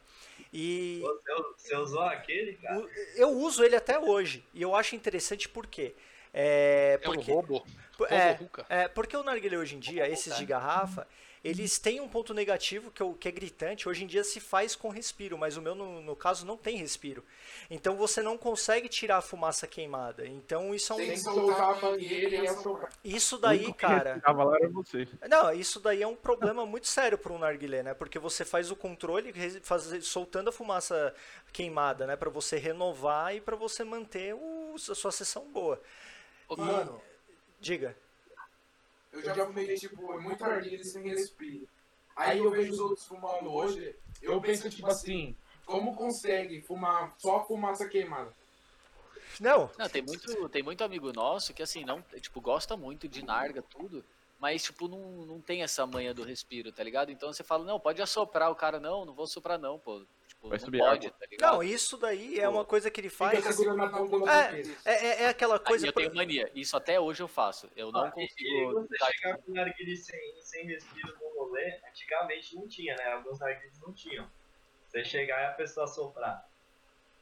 E 0.53 1.01
Você, 1.03 1.33
você 1.57 1.77
usou 1.77 2.03
aquele, 2.03 2.55
cara? 2.55 2.79
o- 2.79 2.89
eu 3.17 3.31
uso 3.31 3.65
ele 3.65 3.75
até 3.75 3.99
hoje. 3.99 4.45
E 4.55 4.63
eu 4.63 4.75
acho 4.77 4.95
interessante 4.95 5.49
por 5.49 5.67
quê? 5.67 5.95
É, 6.33 7.01
É 7.03 7.09
um 7.09 7.13
porque, 7.15 7.33
roubo. 7.33 7.67
É, 8.09 8.39
é, 8.69 8.89
porque 8.89 9.17
o 9.17 9.23
narguilé 9.25 9.57
hoje 9.57 9.75
em 9.75 9.81
dia, 9.81 10.09
esses 10.09 10.37
de 10.37 10.45
garrafa, 10.47 11.07
eles 11.45 11.79
têm 11.79 12.01
um 12.01 12.09
ponto 12.09 12.33
negativo 12.33 12.91
que, 12.91 13.03
é 13.03 13.05
o- 13.05 13.13
que 13.13 13.29
é 13.29 13.31
gritante. 13.31 13.87
Hoje 13.87 14.03
em 14.03 14.07
dia 14.07 14.25
se 14.25 14.41
faz 14.41 14.75
com 14.75 14.89
respiro, 14.89 15.37
mas 15.37 15.59
o 15.59 15.63
meu, 15.63 15.75
no, 15.75 16.01
no 16.01 16.17
caso, 16.17 16.47
não 16.47 16.57
tem 16.57 16.79
respiro. 16.79 17.23
Então 17.71 17.95
você 17.97 18.23
não 18.23 18.39
consegue 18.39 18.89
tirar 18.89 19.19
a 19.19 19.23
fumaça 19.23 19.67
queimada. 19.67 20.27
Então 20.27 20.75
isso 20.75 20.93
é 20.95 20.97
Tem 20.97 21.07
que 21.13 21.29
um. 21.29 21.35
soltar 21.35 21.71
a 21.79 21.81
mangueira 21.83 22.35
e 22.35 22.47
assoprar. 22.49 22.91
Isso 23.05 23.37
daí, 23.37 23.73
cara. 23.75 24.23
lá 24.27 24.57
era 24.57 24.69
você. 24.71 25.07
Não, 25.29 25.53
isso 25.53 25.79
daí 25.79 26.03
é 26.03 26.07
um 26.07 26.17
problema 26.17 26.65
muito 26.65 26.89
sério 26.89 27.19
para 27.19 27.33
um 27.33 27.39
narguilé, 27.39 27.83
né? 27.83 27.93
Porque 27.95 28.19
você 28.19 28.45
faz 28.45 28.71
o 28.71 28.77
controle 28.77 29.33
faz- 29.63 30.07
soltando 30.07 30.49
a 30.49 30.53
fumaça 30.53 31.15
queimada, 31.53 32.07
né? 32.07 32.17
Para 32.17 32.31
você 32.31 32.57
renovar 32.57 33.37
e 33.37 33.41
para 33.41 33.55
você 33.55 33.85
manter 33.85 34.35
o- 34.35 34.75
a 34.77 34.95
sua 34.95 35.13
sessão 35.13 35.47
boa. 35.53 35.79
Ô, 36.49 36.57
Mano, 36.57 37.01
Diga. 37.61 37.97
Eu 39.15 39.23
já 39.23 39.47
fumei, 39.47 39.75
tipo, 39.75 40.21
muito 40.21 40.45
arguilha 40.45 40.83
sem 40.83 41.03
respiro. 41.09 41.67
Aí 42.17 42.39
eu 42.39 42.51
vejo 42.51 42.73
os 42.73 42.81
outros 42.81 43.07
fumando 43.07 43.53
hoje, 43.53 43.95
eu 44.21 44.41
penso, 44.41 44.69
tipo 44.69 44.87
assim, 44.87 45.37
como 45.65 45.95
consegue 45.95 46.61
fumar 46.63 47.15
só 47.19 47.45
fumaça 47.45 47.89
queimada? 47.89 48.33
Não, 49.41 49.71
Não, 49.77 49.89
tem 49.89 50.03
muito, 50.03 50.49
tem 50.49 50.63
muito 50.63 50.85
amigo 50.85 51.13
nosso 51.13 51.53
que 51.53 51.63
assim, 51.63 51.85
não, 51.85 52.03
tipo, 52.21 52.41
gosta 52.41 52.77
muito 52.77 53.09
de 53.09 53.25
narga, 53.25 53.63
tudo, 53.63 54.05
mas 54.39 54.63
tipo, 54.63 54.87
não, 54.87 55.27
não 55.27 55.41
tem 55.41 55.63
essa 55.63 55.87
manha 55.87 56.15
do 56.15 56.23
respiro, 56.23 56.71
tá 56.71 56.85
ligado? 56.85 57.11
Então 57.11 57.33
você 57.33 57.43
fala, 57.43 57.65
não, 57.65 57.81
pode 57.81 58.01
assoprar 58.01 58.51
o 58.51 58.55
cara, 58.55 58.79
não, 58.79 59.05
não 59.05 59.15
vou 59.15 59.27
soprar 59.27 59.59
não, 59.59 59.79
pô. 59.79 60.05
Tipo, 60.45 60.49
Vai 60.51 60.59
não 60.59 60.65
subir 60.67 60.79
pode, 60.79 61.07
água. 61.07 61.19
tá 61.19 61.27
ligado? 61.31 61.53
não, 61.55 61.63
isso 61.63 61.97
daí 61.97 62.39
é 62.39 62.49
uma 62.49 62.65
coisa 62.67 62.91
que 62.91 63.01
ele 63.01 63.09
faz. 63.09 63.39
Fica 63.39 63.53
segurando 63.53 63.83
a 63.83 63.87
do 63.89 64.29
É, 64.29 64.63
é, 64.85 65.07
é- 65.07 65.23
é 65.23 65.29
aquela 65.29 65.55
Aí 65.55 65.61
coisa. 65.61 65.87
eu 65.87 65.93
tenho 65.93 66.15
mania, 66.15 66.51
isso 66.55 66.77
até 66.77 67.01
hoje 67.01 67.23
eu 67.23 67.29
faço. 67.29 67.71
Eu 67.75 67.91
não 67.91 68.05
Ah, 68.05 68.11
consigo. 68.11 68.73
você 68.75 68.97
chegar 69.13 69.39
com 69.39 69.53
narguilé 69.53 69.97
sem, 69.97 70.21
sem 70.43 70.67
respiro 70.67 71.15
no 71.19 71.41
rolê, 71.45 71.81
antigamente 71.89 72.55
não 72.55 72.69
tinha, 72.69 72.95
né? 72.95 73.05
Alguns 73.13 73.39
narguilés 73.41 73.81
não 73.81 73.93
tinham. 73.95 74.31
Você 74.87 75.03
chegar 75.05 75.41
e 75.43 75.47
a 75.47 75.53
pessoa 75.53 75.87
soprar. 75.87 76.47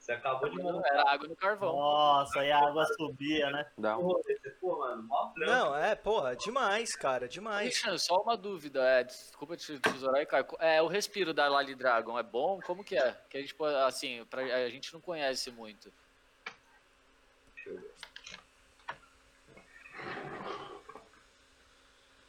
Você 0.03 0.11
acabou 0.11 0.51
de 0.51 0.61
mandar 0.61 0.89
Era 0.89 1.09
água 1.13 1.29
no 1.29 1.37
carvão. 1.37 1.77
Nossa, 1.77 2.41
aí 2.41 2.51
a 2.51 2.59
água 2.59 2.85
subia, 2.97 3.49
né? 3.51 3.65
Dá 3.79 3.97
o 3.97 4.03
rolê. 4.03 4.37
Você, 4.37 4.51
pô, 4.61 4.81
mano, 4.81 5.05
mó. 5.05 5.33
Não, 5.37 5.77
é, 5.77 5.95
porra, 5.95 6.35
demais, 6.35 6.97
cara, 6.97 7.29
demais. 7.29 7.69
Alexandre, 7.69 8.01
só 8.01 8.21
uma 8.21 8.37
dúvida, 8.37 8.83
é, 8.83 9.05
desculpa 9.05 9.57
te 9.57 9.79
tesourar 9.79 10.17
aí, 10.17 10.27
Caio. 10.27 10.45
É, 10.59 10.83
o 10.83 10.89
respiro 10.89 11.33
da 11.33 11.47
Lali 11.47 11.77
Dragon 11.77 12.19
é 12.19 12.23
bom? 12.25 12.59
Como 12.67 12.83
que 12.83 12.97
é? 12.97 13.17
Que 13.31 13.39
a 13.39 13.41
gente, 13.41 13.55
pode- 13.55 13.77
assim, 13.77 14.25
pra, 14.25 14.43
a 14.43 14.69
gente 14.69 14.93
não 14.93 15.01
conhece 15.01 15.53
muito. 15.53 15.93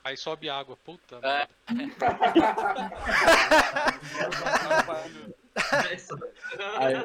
Aí 0.03 0.15
sobe 0.15 0.47
água, 0.47 0.77
puta. 0.77 1.19
É. 1.23 1.47
Aí, 6.77 7.03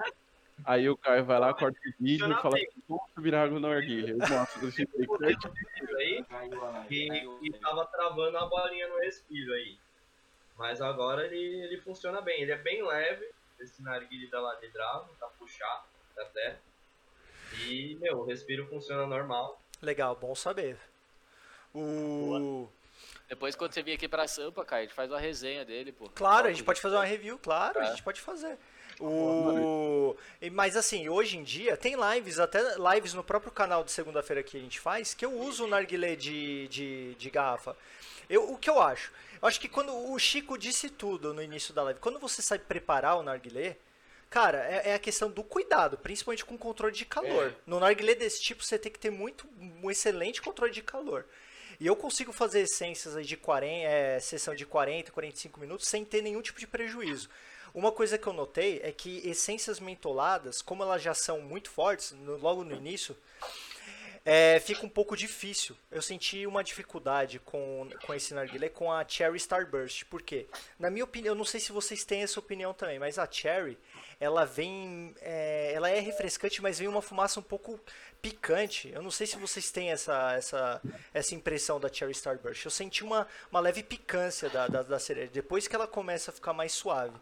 aí 0.68 0.88
o 0.88 0.96
Caio 0.96 1.24
vai 1.24 1.38
lá, 1.40 1.54
corta 1.54 1.78
o 1.78 2.02
vídeo 2.02 2.30
e 2.30 2.42
fala 2.42 2.56
assim, 2.56 2.66
como 2.86 3.00
subir 3.14 3.34
água 3.34 3.58
no 3.58 3.68
arguilha. 3.68 4.10
Eu 4.12 4.18
mostro 4.28 4.60
desse 4.60 4.76
jeito 4.76 5.96
aí, 5.96 6.24
e, 6.90 7.46
e 7.48 7.52
tava 7.58 7.86
travando 7.86 8.36
a 8.36 8.46
bolinha 8.46 8.86
no 8.88 8.98
respiro 8.98 9.52
aí. 9.54 9.78
Mas 10.56 10.80
agora 10.82 11.24
ele, 11.26 11.60
ele 11.64 11.80
funciona 11.80 12.20
bem. 12.20 12.42
Ele 12.42 12.52
é 12.52 12.56
bem 12.58 12.84
leve, 12.86 13.26
esse 13.60 13.82
narguilé 13.82 14.28
da 14.28 14.40
Lade 14.40 14.68
Dragon, 14.68 15.08
tá 15.18 15.26
puxado 15.38 15.84
até. 16.18 16.56
E, 17.66 17.96
meu, 18.00 18.18
o 18.18 18.24
respiro 18.24 18.66
funciona 18.66 19.06
normal. 19.06 19.60
Legal, 19.80 20.14
bom 20.16 20.34
saber. 20.34 20.76
O. 21.74 22.68
Depois, 23.28 23.54
quando 23.54 23.72
você 23.72 23.82
vir 23.82 23.92
aqui 23.92 24.08
pra 24.08 24.26
Sampa, 24.26 24.64
Caio, 24.64 24.80
a 24.80 24.86
gente 24.86 24.94
faz 24.94 25.10
uma 25.10 25.20
resenha 25.20 25.64
dele, 25.64 25.92
pô. 25.92 26.08
Claro, 26.08 26.48
a 26.48 26.50
gente 26.50 26.64
pode 26.64 26.80
fazer 26.80 26.96
uma 26.96 27.04
review, 27.04 27.38
claro, 27.38 27.78
a 27.78 27.84
É. 27.84 27.90
gente 27.90 28.02
pode 28.02 28.20
fazer. 28.20 28.58
O... 29.00 30.16
Mas 30.52 30.76
assim, 30.76 31.08
hoje 31.08 31.36
em 31.36 31.42
dia 31.42 31.76
tem 31.76 31.94
lives, 32.14 32.38
até 32.38 32.60
lives 32.94 33.14
no 33.14 33.22
próprio 33.22 33.52
canal 33.52 33.84
de 33.84 33.92
segunda-feira 33.92 34.42
que 34.42 34.56
a 34.56 34.60
gente 34.60 34.80
faz, 34.80 35.14
que 35.14 35.24
eu 35.24 35.32
uso 35.32 35.64
o 35.64 35.68
narguilé 35.68 36.16
de, 36.16 36.68
de, 36.68 37.14
de 37.14 37.30
garrafa. 37.30 37.76
Eu, 38.28 38.52
o 38.52 38.58
que 38.58 38.68
eu 38.68 38.80
acho? 38.80 39.12
Eu 39.40 39.48
acho 39.48 39.60
que 39.60 39.68
quando 39.68 39.94
o 40.12 40.18
Chico 40.18 40.58
disse 40.58 40.90
tudo 40.90 41.32
no 41.32 41.42
início 41.42 41.72
da 41.72 41.82
live, 41.84 42.00
quando 42.00 42.18
você 42.18 42.42
sabe 42.42 42.64
preparar 42.64 43.16
o 43.16 43.22
narguilé, 43.22 43.76
cara, 44.28 44.58
é, 44.68 44.90
é 44.90 44.94
a 44.94 44.98
questão 44.98 45.30
do 45.30 45.44
cuidado, 45.44 45.96
principalmente 45.96 46.44
com 46.44 46.58
controle 46.58 46.92
de 46.92 47.04
calor. 47.04 47.48
É. 47.48 47.54
No 47.66 47.78
narguilé 47.78 48.14
desse 48.14 48.42
tipo, 48.42 48.64
você 48.64 48.78
tem 48.78 48.90
que 48.90 48.98
ter 48.98 49.10
muito, 49.10 49.46
um 49.82 49.90
excelente 49.90 50.42
controle 50.42 50.72
de 50.72 50.82
calor. 50.82 51.24
E 51.80 51.86
eu 51.86 51.94
consigo 51.94 52.32
fazer 52.32 52.62
essências 52.62 53.16
aí 53.16 53.24
de 53.24 53.36
40, 53.36 53.72
é, 53.72 54.18
sessão 54.18 54.54
de 54.54 54.66
40, 54.66 55.12
45 55.12 55.60
minutos 55.60 55.86
sem 55.86 56.04
ter 56.04 56.22
nenhum 56.22 56.42
tipo 56.42 56.58
de 56.58 56.66
prejuízo. 56.66 57.30
Uma 57.78 57.92
coisa 57.92 58.18
que 58.18 58.26
eu 58.26 58.32
notei 58.32 58.80
é 58.82 58.90
que 58.90 59.22
essências 59.28 59.78
mentoladas, 59.78 60.60
como 60.60 60.82
elas 60.82 61.00
já 61.00 61.14
são 61.14 61.40
muito 61.40 61.70
fortes, 61.70 62.10
no- 62.10 62.36
logo 62.36 62.64
no 62.64 62.74
início, 62.74 63.16
é, 64.24 64.60
fica 64.60 64.84
um 64.84 64.88
pouco 64.88 65.16
difícil. 65.16 65.76
Eu 65.90 66.02
senti 66.02 66.44
uma 66.44 66.62
dificuldade 66.64 67.38
com, 67.38 67.88
com 68.04 68.12
esse 68.12 68.34
narguilé 68.34 68.68
com 68.68 68.92
a 68.92 69.06
Cherry 69.06 69.36
Starburst. 69.36 70.04
Por 70.06 70.20
quê? 70.22 70.46
Na 70.78 70.90
minha 70.90 71.04
opinião, 71.04 71.32
eu 71.32 71.36
não 71.38 71.44
sei 71.44 71.60
se 71.60 71.70
vocês 71.72 72.04
têm 72.04 72.22
essa 72.22 72.40
opinião 72.40 72.74
também, 72.74 72.98
mas 72.98 73.16
a 73.18 73.26
Cherry, 73.30 73.78
ela 74.20 74.44
vem. 74.44 75.14
é, 75.20 75.70
ela 75.72 75.88
é 75.88 76.00
refrescante, 76.00 76.60
mas 76.60 76.80
vem 76.80 76.88
uma 76.88 77.00
fumaça 77.00 77.38
um 77.38 77.44
pouco 77.44 77.80
picante. 78.20 78.90
Eu 78.92 79.02
não 79.02 79.10
sei 79.12 79.26
se 79.26 79.36
vocês 79.36 79.70
têm 79.70 79.92
essa, 79.92 80.32
essa, 80.34 80.82
essa 81.14 81.34
impressão 81.34 81.78
da 81.78 81.88
Cherry 81.90 82.12
Starburst. 82.12 82.64
Eu 82.64 82.70
senti 82.72 83.04
uma, 83.04 83.26
uma 83.52 83.60
leve 83.60 83.84
picância 83.84 84.50
da, 84.50 84.66
da, 84.66 84.82
da 84.82 84.98
cereja, 84.98 85.30
depois 85.32 85.68
que 85.68 85.76
ela 85.76 85.86
começa 85.86 86.32
a 86.32 86.34
ficar 86.34 86.52
mais 86.52 86.72
suave. 86.72 87.16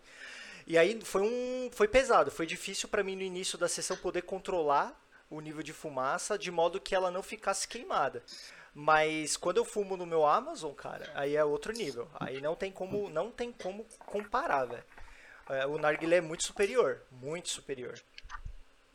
E 0.67 0.77
aí 0.77 1.01
foi 1.05 1.23
um 1.23 1.71
foi 1.73 1.87
pesado, 1.87 2.31
foi 2.31 2.47
difícil 2.47 2.89
para 2.89 3.03
mim 3.03 3.15
no 3.17 3.23
início 3.23 3.57
da 3.57 3.69
sessão 3.69 3.97
poder 3.97 4.23
controlar 4.23 5.01
o 5.31 5.41
nível 5.41 5.63
de 5.63 5.73
fumaça 5.73 6.39
de 6.39 6.51
modo 6.51 6.81
que 6.81 6.95
ela 6.95 7.11
não 7.11 7.23
ficasse 7.23 7.69
queimada. 7.69 8.23
Mas 8.75 9.37
quando 9.37 9.57
eu 9.57 9.65
fumo 9.65 9.97
no 9.97 10.05
meu 10.05 10.27
Amazon, 10.27 10.73
cara, 10.75 11.11
aí 11.15 11.35
é 11.37 11.45
outro 11.45 11.73
nível. 11.73 12.11
Aí 12.21 12.41
não 12.41 12.55
tem 12.55 12.71
como 12.71 13.09
não 13.09 13.31
tem 13.31 13.53
como 13.53 13.85
comparar, 14.01 14.65
velho. 14.67 14.85
É, 15.49 15.65
O 15.67 15.79
narguilé 15.79 16.17
é 16.17 16.21
muito 16.21 16.43
superior, 16.43 17.01
muito 17.11 17.49
superior. 17.49 17.95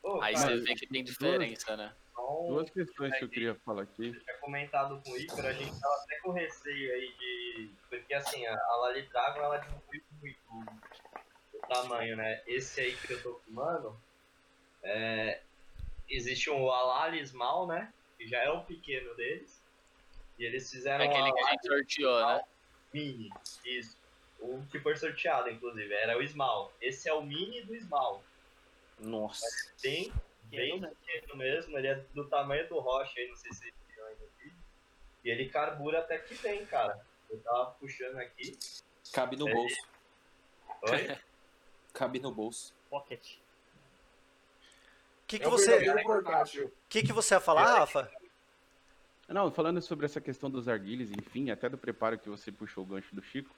Ô, 0.04 0.22
Aí 0.22 0.34
cara, 0.36 0.50
você 0.50 0.58
vê 0.58 0.76
que 0.76 0.88
tem 0.88 1.04
diferença, 1.04 1.78
né? 1.78 1.94
então, 2.12 2.48
Duas 2.50 2.70
questões 2.70 3.18
que 3.18 3.24
eu 3.24 3.30
queria 3.30 3.56
falar 3.66 3.84
aqui. 3.84 4.08
eu 4.10 4.20
tinha 4.20 4.38
comentado 4.38 5.02
com 5.04 5.12
o 5.12 5.18
Icaro, 5.18 5.48
a 5.48 5.54
gente 5.54 5.80
tava 5.80 5.96
até 6.04 6.20
com 6.20 6.32
receio 6.32 6.94
aí 6.94 7.14
de. 7.18 7.72
Porque 7.90 8.14
assim, 8.14 8.46
a, 8.46 8.54
a 8.54 8.76
Lali 8.78 9.04
Dragon 9.04 9.42
ela 9.42 9.58
diminui 9.58 10.06
muito 10.20 10.40
tamanho, 11.76 12.18
né? 12.18 12.42
Esse 12.46 12.82
aí 12.82 12.96
que 12.96 13.14
eu 13.14 13.24
tô 13.24 13.36
fumando, 13.46 13.98
é, 14.84 15.42
existe 16.10 16.50
um 16.50 16.70
Alali 16.70 17.26
Small, 17.26 17.68
né? 17.68 17.94
Que 18.18 18.28
já 18.28 18.40
é 18.40 18.50
o 18.50 18.64
pequeno 18.64 19.14
deles. 19.16 19.62
E 20.38 20.44
eles 20.46 20.68
É 20.68 20.76
fizeram 20.76 21.06
aquele 21.06 21.32
um 21.32 21.34
que 21.34 21.44
a 21.44 21.52
gente 21.52 21.68
sorteou, 21.68 22.28
né? 22.28 22.44
mini, 22.94 23.30
isso. 23.66 23.98
O 24.40 24.66
que 24.72 24.80
foi 24.80 24.96
sorteado, 24.98 25.50
inclusive, 25.50 25.94
era 25.94 26.18
o 26.18 26.28
Small. 26.28 26.74
Esse 26.82 27.08
é 27.08 27.14
o 27.14 27.22
mini 27.22 27.62
do 27.62 27.76
Small. 27.80 28.24
Nossa. 29.00 29.46
Bem, 29.82 30.12
bem 30.44 30.82
pequeno 30.82 31.36
mesmo, 31.38 31.78
ele 31.78 31.88
é 31.88 31.96
do 32.14 32.28
tamanho 32.28 32.68
do 32.68 32.80
Rocha 32.80 33.20
aí, 33.20 33.28
não 33.30 33.36
sei 33.36 33.52
se 33.54 33.60
vocês 33.60 33.74
viram 33.88 34.08
aí 34.08 34.16
no 34.16 34.28
vídeo. 34.40 34.58
E 35.24 35.30
ele 35.30 35.50
carbura 35.50 36.00
até 36.00 36.18
que 36.18 36.36
bem, 36.36 36.66
cara. 36.66 37.00
Eu 37.30 37.40
tava 37.42 37.72
puxando 37.80 38.18
aqui. 38.18 38.58
Cabe 39.14 39.38
no 39.38 39.48
É. 39.48 39.54
bolso. 39.54 39.88
Oi? 40.84 41.18
Cabe 41.94 42.20
no 42.20 42.32
bolso. 42.34 42.74
Pocket. 42.90 43.36
O 45.24 45.28
que, 45.28 45.40
que 45.40 45.46
É 45.46 45.48
o 45.48 45.52
você 45.52 46.04
portátil. 46.04 46.72
que, 46.90 47.04
que 47.04 47.14
você 47.14 47.36
ia 47.36 47.40
falar, 47.40 47.80
Rafa? 47.80 48.12
Não, 49.30 49.50
falando 49.50 49.82
sobre 49.82 50.06
essa 50.06 50.20
questão 50.20 50.50
dos 50.50 50.68
arguilhos, 50.68 51.10
enfim, 51.10 51.52
até 51.52 51.70
do 51.70 51.78
preparo 51.78 52.20
que 52.20 52.28
você 52.28 52.52
puxou 52.52 52.84
o 52.84 52.88
gancho 52.88 53.16
do 53.16 53.22
Chico, 53.24 53.56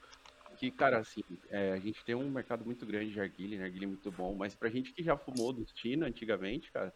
que, 0.55 0.69
cara, 0.69 0.99
assim, 0.99 1.23
é, 1.49 1.72
a 1.72 1.80
gente 1.80 2.05
tem 2.05 2.14
um 2.14 2.30
mercado 2.30 2.64
muito 2.64 2.85
grande 2.85 3.11
de 3.11 3.19
arguilha, 3.19 3.57
narguilha 3.57 3.88
muito 3.88 4.11
bom, 4.11 4.35
mas 4.35 4.53
pra 4.53 4.69
gente 4.69 4.93
que 4.93 5.01
já 5.01 5.18
fumou 5.18 5.51
do 5.51 5.65
China 5.76 6.05
antigamente, 6.05 6.72
cara, 6.72 6.93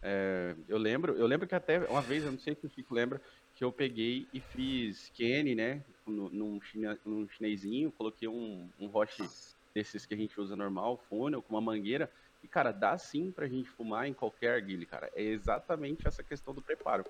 é, 0.00 0.54
eu 0.68 0.78
lembro, 0.78 1.16
eu 1.16 1.26
lembro 1.26 1.48
que 1.48 1.56
até 1.56 1.80
uma 1.90 2.00
vez, 2.02 2.24
eu 2.24 2.30
não 2.30 2.38
sei 2.38 2.54
se 2.54 2.64
o 2.64 2.70
Chico 2.70 2.94
lembra, 2.94 3.20
que 3.52 3.64
eu 3.64 3.72
peguei 3.72 4.28
e 4.32 4.40
fiz 4.40 5.10
Kenny, 5.10 5.56
né, 5.56 5.84
no- 6.06 6.30
num, 6.30 6.60
chine, 6.62 6.86
num 7.04 7.28
chinesinho, 7.28 7.90
coloquei 7.90 8.28
um, 8.28 8.70
um 8.78 8.86
roche 8.86 9.24
desses 9.74 10.06
que 10.06 10.14
a 10.14 10.16
gente 10.16 10.40
usa 10.40 10.56
normal, 10.56 10.96
fônel, 11.08 11.42
com 11.42 11.54
uma 11.54 11.60
mangueira, 11.60 12.10
e, 12.42 12.48
cara, 12.48 12.72
dá 12.72 12.96
sim 12.96 13.30
pra 13.30 13.46
gente 13.46 13.68
fumar 13.68 14.08
em 14.08 14.14
qualquer 14.14 14.54
arguilha, 14.54 14.86
cara. 14.86 15.10
É 15.14 15.22
exatamente 15.22 16.08
essa 16.08 16.22
questão 16.22 16.54
do 16.54 16.62
preparo. 16.62 17.04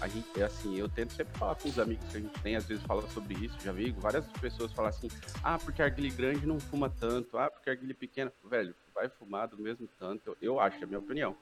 A 0.00 0.08
gente, 0.08 0.40
é 0.40 0.44
assim, 0.44 0.76
eu 0.76 0.88
tento 0.88 1.12
sempre 1.12 1.38
falar 1.38 1.54
com 1.54 1.68
os 1.68 1.78
amigos 1.78 2.04
que 2.10 2.16
a 2.16 2.20
gente 2.20 2.40
tem, 2.40 2.56
às 2.56 2.66
vezes 2.66 2.84
fala 2.84 3.02
sobre 3.08 3.34
isso, 3.34 3.58
já 3.60 3.72
vi 3.72 3.90
várias 3.92 4.26
pessoas 4.32 4.72
falar 4.72 4.88
assim, 4.88 5.08
ah, 5.42 5.58
porque 5.58 5.82
a 5.82 5.84
arguilha 5.84 6.14
grande 6.14 6.46
não 6.46 6.58
fuma 6.58 6.90
tanto, 6.90 7.38
ah, 7.38 7.50
porque 7.50 7.70
a 7.70 7.72
arguilha 7.72 7.94
pequena, 7.94 8.32
velho, 8.44 8.74
vai 8.94 9.08
fumar 9.08 9.48
do 9.48 9.58
mesmo 9.58 9.88
tanto, 9.98 10.30
eu, 10.30 10.36
eu 10.40 10.60
acho, 10.60 10.80
é 10.80 10.84
a 10.84 10.86
minha 10.86 10.98
opinião. 10.98 11.36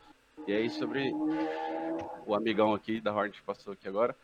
E 0.46 0.52
aí 0.52 0.70
sobre 0.70 1.12
o 2.26 2.34
amigão 2.34 2.72
aqui 2.74 3.00
da 3.00 3.12
Hornet 3.12 3.42
passou 3.42 3.72
aqui 3.72 3.88
agora, 3.88 4.16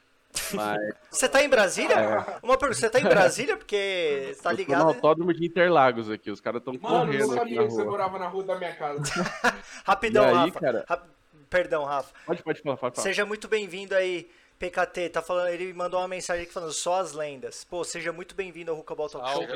Mas 0.55 0.95
Você 1.11 1.29
tá 1.29 1.43
em 1.43 1.49
Brasília? 1.49 1.97
Uma 2.43 2.57
pergunta, 2.57 2.81
você 2.81 2.91
tá 2.91 3.01
em 3.01 3.05
Brasília? 3.05 3.57
Porque 3.57 4.35
tá 4.35 4.35
eu 4.35 4.43
tô 4.43 4.51
no 4.51 4.57
ligado. 4.57 4.83
autódromo 4.89 5.33
de 5.35 5.45
Interlagos 5.47 6.11
aqui, 6.11 6.31
os 6.31 6.41
caras 6.41 6.61
estão 6.61 6.75
Mano, 6.81 7.13
eu 7.13 7.27
correndo 7.27 7.27
não 7.27 7.43
aqui 7.43 7.55
sabia 7.55 7.63
que 7.69 7.73
você 7.75 7.85
morava 7.85 8.19
na 8.19 8.29
rua 8.29 8.45
da 8.45 8.57
minha 8.57 8.75
casa. 8.75 9.01
Rapidão, 9.85 10.25
aí, 10.25 10.35
Rafa. 10.35 10.61
cara? 10.61 10.85
Rap- 10.89 11.09
Perdão, 11.49 11.85
Rafa. 11.85 12.13
Pode, 12.27 12.43
pode 12.43 12.61
falar, 12.61 12.77
pode 12.77 12.97
falar. 12.97 13.03
Seja 13.05 13.25
muito 13.25 13.47
bem-vindo 13.47 13.95
aí, 13.95 14.29
PKT. 14.59 15.11
Tá 15.11 15.23
falando, 15.23 15.49
ele 15.49 15.73
mandou 15.73 16.01
uma 16.01 16.09
mensagem 16.09 16.43
aqui 16.43 16.53
falando 16.53 16.73
só 16.73 17.01
as 17.01 17.13
lendas. 17.13 17.63
Pô, 17.65 17.85
seja 17.85 18.13
muito 18.13 18.35
bem-vindo 18.35 18.71
ao 18.73 18.79
Hookaball 18.79 19.09
Talk 19.09 19.31
Show. 19.33 19.47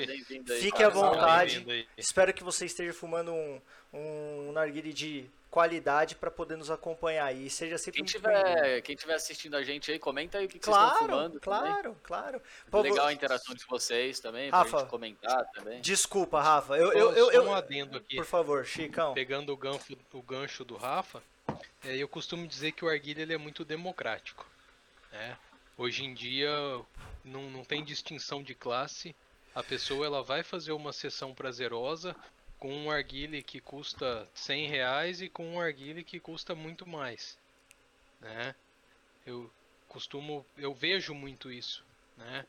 Fique 0.61 0.71
cara. 0.79 0.87
à 0.87 0.91
vontade. 0.91 1.89
Espero 1.99 2.33
que 2.33 2.45
você 2.45 2.67
esteja 2.67 2.93
fumando 2.93 3.33
um, 3.33 3.61
um 3.93 4.53
narguile 4.53 4.93
de 4.93 5.29
qualidade 5.51 6.15
para 6.15 6.31
poder 6.31 6.57
nos 6.57 6.71
acompanhar 6.71 7.25
aí. 7.27 7.51
Seja 7.51 7.77
sempre 7.77 7.99
Quem 7.99 8.05
tiver, 8.07 8.81
quem 8.83 8.95
tiver 8.97 9.15
assistindo 9.15 9.57
a 9.57 9.63
gente 9.63 9.91
aí, 9.91 9.99
comenta 9.99 10.39
aí 10.39 10.47
o 10.47 10.49
que, 10.49 10.59
que 10.59 10.65
vocês 10.65 10.77
estão 10.77 10.91
Claro, 10.91 11.07
fumando. 11.13 11.41
também. 11.41 11.73
claro, 11.73 11.97
claro. 12.03 12.43
Pô, 12.71 12.81
Legal 12.81 13.07
a 13.07 13.13
interação 13.13 13.55
de 13.55 13.65
vocês 13.67 14.21
também, 14.21 14.49
Rafa. 14.51 14.71
pra 14.71 14.79
gente 14.81 14.89
comentar 14.91 15.45
também. 15.53 15.81
Desculpa, 15.81 16.41
Rafa. 16.41 16.77
Eu, 16.77 16.93
eu, 16.93 17.13
eu, 17.13 17.25
só 17.27 17.33
eu- 17.33 17.45
um 17.45 17.55
adendo 17.55 17.99
aqui. 17.99 18.17
Por 18.17 18.25
favor, 18.25 18.65
Chicão. 18.65 19.13
Pegando 19.13 19.53
o 19.53 19.57
gancho, 19.57 19.97
o 20.13 20.23
gancho 20.23 20.65
do 20.65 20.77
Rafa, 20.77 21.23
é, 21.85 21.97
eu 21.97 22.07
costumo 22.09 22.47
dizer 22.47 22.73
que 22.73 22.85
o 22.85 22.89
arguilha 22.89 23.23
ele 23.23 23.35
é 23.35 23.39
muito 23.39 23.65
democrático. 23.65 24.47
né? 25.11 25.37
Hoje 25.77 26.05
em 26.05 26.15
dia 26.15 26.51
não, 27.25 27.51
não 27.51 27.65
tem 27.65 27.83
distinção 27.83 28.43
de 28.43 28.55
classe. 28.55 29.17
A 29.55 29.63
pessoa 29.65 30.07
ela 30.07 30.23
vai 30.23 30.45
fazer 30.45 30.71
uma 30.73 30.93
sessão 30.93 31.35
prazerosa 31.35 32.15
com 32.61 32.73
um 32.73 32.91
arguile 32.91 33.43
que 33.43 33.59
custa 33.59 34.29
100 34.35 34.69
reais 34.69 35.23
e 35.23 35.29
com 35.31 35.55
um 35.55 35.61
arguile 35.61 36.05
que 36.05 36.21
custa 36.21 36.55
muito 36.55 36.87
mais. 36.87 37.39
Né? 38.21 38.55
Eu 39.27 39.51
costumo, 39.89 40.45
eu 40.59 40.75
vejo 40.75 41.15
muito 41.15 41.51
isso. 41.51 41.83
Né? 42.19 42.47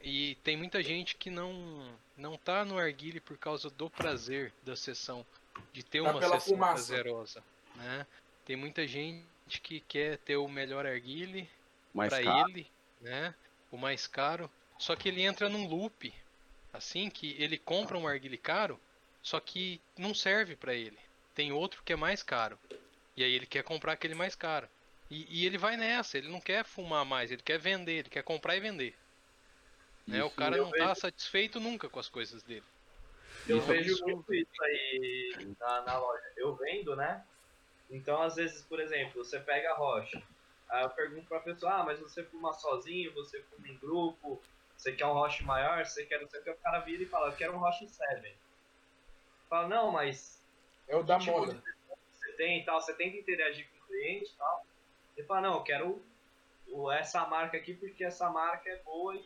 E 0.00 0.36
tem 0.36 0.56
muita 0.56 0.82
gente 0.82 1.14
que 1.14 1.30
não 1.30 1.94
não 2.16 2.36
tá 2.36 2.64
no 2.64 2.78
arguile 2.78 3.20
por 3.20 3.36
causa 3.38 3.70
do 3.70 3.88
prazer 3.90 4.52
da 4.62 4.76
sessão, 4.76 5.24
de 5.72 5.82
ter 5.82 6.02
Tá 6.02 6.10
uma 6.10 6.20
sessão 6.20 6.40
fumaça. 6.40 6.74
prazerosa, 6.92 7.44
né? 7.74 8.06
Tem 8.44 8.56
muita 8.56 8.86
gente 8.86 9.24
que 9.62 9.80
quer 9.80 10.18
ter 10.18 10.36
o 10.36 10.48
melhor 10.48 10.86
arguile 10.86 11.48
para 11.94 12.20
ele, 12.20 12.70
né? 13.00 13.34
O 13.70 13.76
mais 13.78 14.06
caro, 14.06 14.50
só 14.78 14.94
que 14.94 15.08
ele 15.08 15.22
entra 15.22 15.48
num 15.48 15.66
loop, 15.66 16.12
assim 16.72 17.08
que 17.08 17.34
ele 17.38 17.56
compra 17.58 17.96
um 17.96 18.06
arguile 18.06 18.36
caro, 18.38 18.78
só 19.22 19.38
que 19.40 19.80
não 19.98 20.14
serve 20.14 20.56
para 20.56 20.74
ele. 20.74 20.98
Tem 21.34 21.52
outro 21.52 21.82
que 21.82 21.92
é 21.92 21.96
mais 21.96 22.22
caro. 22.22 22.58
E 23.16 23.24
aí 23.24 23.32
ele 23.32 23.46
quer 23.46 23.62
comprar 23.62 23.92
aquele 23.92 24.14
mais 24.14 24.34
caro. 24.34 24.68
E, 25.10 25.26
e 25.28 25.46
ele 25.46 25.58
vai 25.58 25.76
nessa, 25.76 26.18
ele 26.18 26.28
não 26.28 26.40
quer 26.40 26.64
fumar 26.64 27.04
mais, 27.04 27.30
ele 27.32 27.42
quer 27.42 27.58
vender, 27.58 27.92
ele 27.98 28.08
quer 28.10 28.22
comprar 28.22 28.56
e 28.56 28.60
vender. 28.60 28.94
Né? 30.06 30.22
O 30.22 30.26
Isso 30.28 30.36
cara 30.36 30.56
não 30.56 30.70
tá 30.70 30.94
satisfeito 30.94 31.58
nunca 31.60 31.88
com 31.88 31.98
as 31.98 32.08
coisas 32.08 32.42
dele. 32.42 32.64
Eu 33.48 33.58
Isso- 33.58 33.66
vejo 33.66 33.92
isso- 33.94 34.04
muito 34.06 34.34
isso 34.34 34.62
aí 34.62 35.54
na, 35.58 35.82
na 35.82 35.98
loja. 35.98 36.22
Eu 36.36 36.54
vendo, 36.54 36.94
né? 36.94 37.24
Então, 37.90 38.22
às 38.22 38.36
vezes, 38.36 38.62
por 38.62 38.78
exemplo, 38.80 39.24
você 39.24 39.40
pega 39.40 39.70
a 39.72 39.76
rocha. 39.76 40.22
Aí 40.68 40.84
eu 40.84 40.90
pergunto 40.90 41.26
pra 41.26 41.40
pessoa, 41.40 41.72
ah, 41.72 41.84
mas 41.84 41.98
você 41.98 42.22
fuma 42.22 42.52
sozinho, 42.52 43.12
você 43.12 43.42
fuma 43.42 43.66
em 43.66 43.76
grupo, 43.78 44.40
você 44.76 44.92
quer 44.92 45.06
um 45.06 45.12
roche 45.12 45.42
maior, 45.42 45.84
você 45.84 46.06
quer 46.06 46.20
não 46.20 46.28
sei 46.28 46.40
o 46.40 46.44
que, 46.44 46.50
o 46.50 46.56
cara 46.58 46.78
vira 46.80 47.02
e 47.02 47.06
fala, 47.06 47.28
eu 47.30 47.36
quero 47.36 47.54
um 47.54 47.58
roche 47.58 47.88
7. 47.88 48.36
Fala, 49.50 49.68
não, 49.68 49.90
mas 49.90 50.40
É 50.88 50.96
o 50.96 51.02
da 51.02 51.18
tipo 51.18 51.32
moda. 51.32 51.62
você 52.12 52.32
tem 52.36 52.60
e 52.60 52.64
tal, 52.64 52.80
você 52.80 52.94
tenta 52.94 53.16
interagir 53.16 53.68
com 53.68 53.76
o 53.78 53.86
cliente 53.88 54.32
e 54.32 54.36
tal. 54.36 54.66
Ele 55.16 55.26
fala, 55.26 55.40
não, 55.42 55.54
eu 55.56 55.62
quero 55.64 56.02
o- 56.68 56.90
essa 56.90 57.26
marca 57.26 57.56
aqui 57.58 57.74
porque 57.74 58.04
essa 58.04 58.30
marca 58.30 58.70
é 58.70 58.76
boa 58.84 59.14
e 59.16 59.24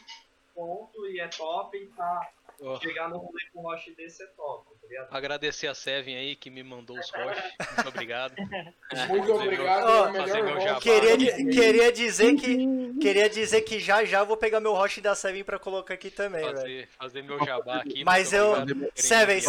ponto, 0.54 1.06
e 1.06 1.20
é 1.20 1.28
top, 1.28 1.76
e 1.76 1.86
tá. 1.88 2.32
Ó. 2.62 2.80
Chegar 2.80 3.08
no 3.10 3.18
rolê 3.18 3.44
com 3.52 3.60
um 3.60 3.62
roche 3.64 3.94
desse 3.94 4.22
é 4.22 4.26
top, 4.28 4.73
ligado? 4.88 5.08
Agradecer 5.10 5.66
a 5.66 5.74
Seven 5.74 6.16
aí 6.16 6.36
que 6.36 6.50
me 6.50 6.62
mandou 6.62 6.98
os 6.98 7.10
roches. 7.10 7.42
Muito 7.76 7.88
obrigado. 7.88 8.34
Muito 9.08 9.32
obrigado, 9.32 10.16
é. 10.16 10.80
Queria, 10.80 11.34
queria 11.36 11.92
dizer 11.92 12.34
que 12.36 12.94
queria 13.00 13.28
dizer 13.28 13.62
que 13.62 13.78
já 13.80 14.04
já 14.04 14.22
vou 14.24 14.36
pegar 14.36 14.60
meu 14.60 14.72
Roche 14.72 15.00
da 15.00 15.14
Seven 15.14 15.42
pra 15.44 15.58
colocar 15.58 15.94
aqui 15.94 16.10
também, 16.10 16.42
velho. 16.42 16.56
Fazer, 16.56 16.88
fazer 16.98 17.22
meu 17.22 17.44
jabá 17.44 17.76
aqui. 17.76 18.04
Mas 18.04 18.32
eu- 18.32 18.52
obrigado 18.52 18.90
Seven. 18.94 19.42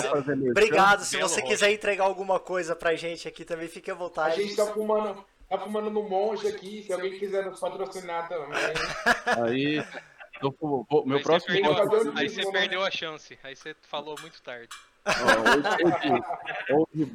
Obrigado. 0.52 1.04
Se 1.04 1.18
você 1.18 1.42
Roche. 1.42 1.52
quiser 1.54 1.72
entregar 1.72 2.06
alguma 2.06 2.40
coisa 2.40 2.76
pra 2.76 2.96
gente 2.96 3.28
aqui 3.28 3.46
também, 3.46 3.68
fique 3.68 3.90
à 3.90 3.94
A 3.94 3.98
vontade. 3.98 4.42
gente 4.42 4.56
tá 4.56 4.66
fumando, 4.68 5.24
tá 5.50 5.58
fumando 5.60 5.90
no 5.90 6.04
monge 6.04 6.48
aqui, 6.48 6.84
se 6.84 6.92
alguém 6.94 7.18
quiser 7.20 7.46
nos 7.46 7.60
patrocinar 7.60 8.28
também. 8.28 8.48
Aí, 9.46 9.84
meu 10.42 11.16
Aí 11.16 11.24
você 11.24 11.24
próximo 11.24 11.54
perdeu 11.54 11.72
a- 11.72 11.82
que 11.82 11.88
fazer 11.96 12.10
um 12.10 12.18
Aí 12.18 12.30
você 12.30 12.52
perdeu 12.52 12.84
a 12.84 12.92
chance. 12.92 13.40
Aí 13.44 13.56
você 13.56 13.76
falou 13.84 14.16
muito 14.22 14.42
tarde. 14.42 14.70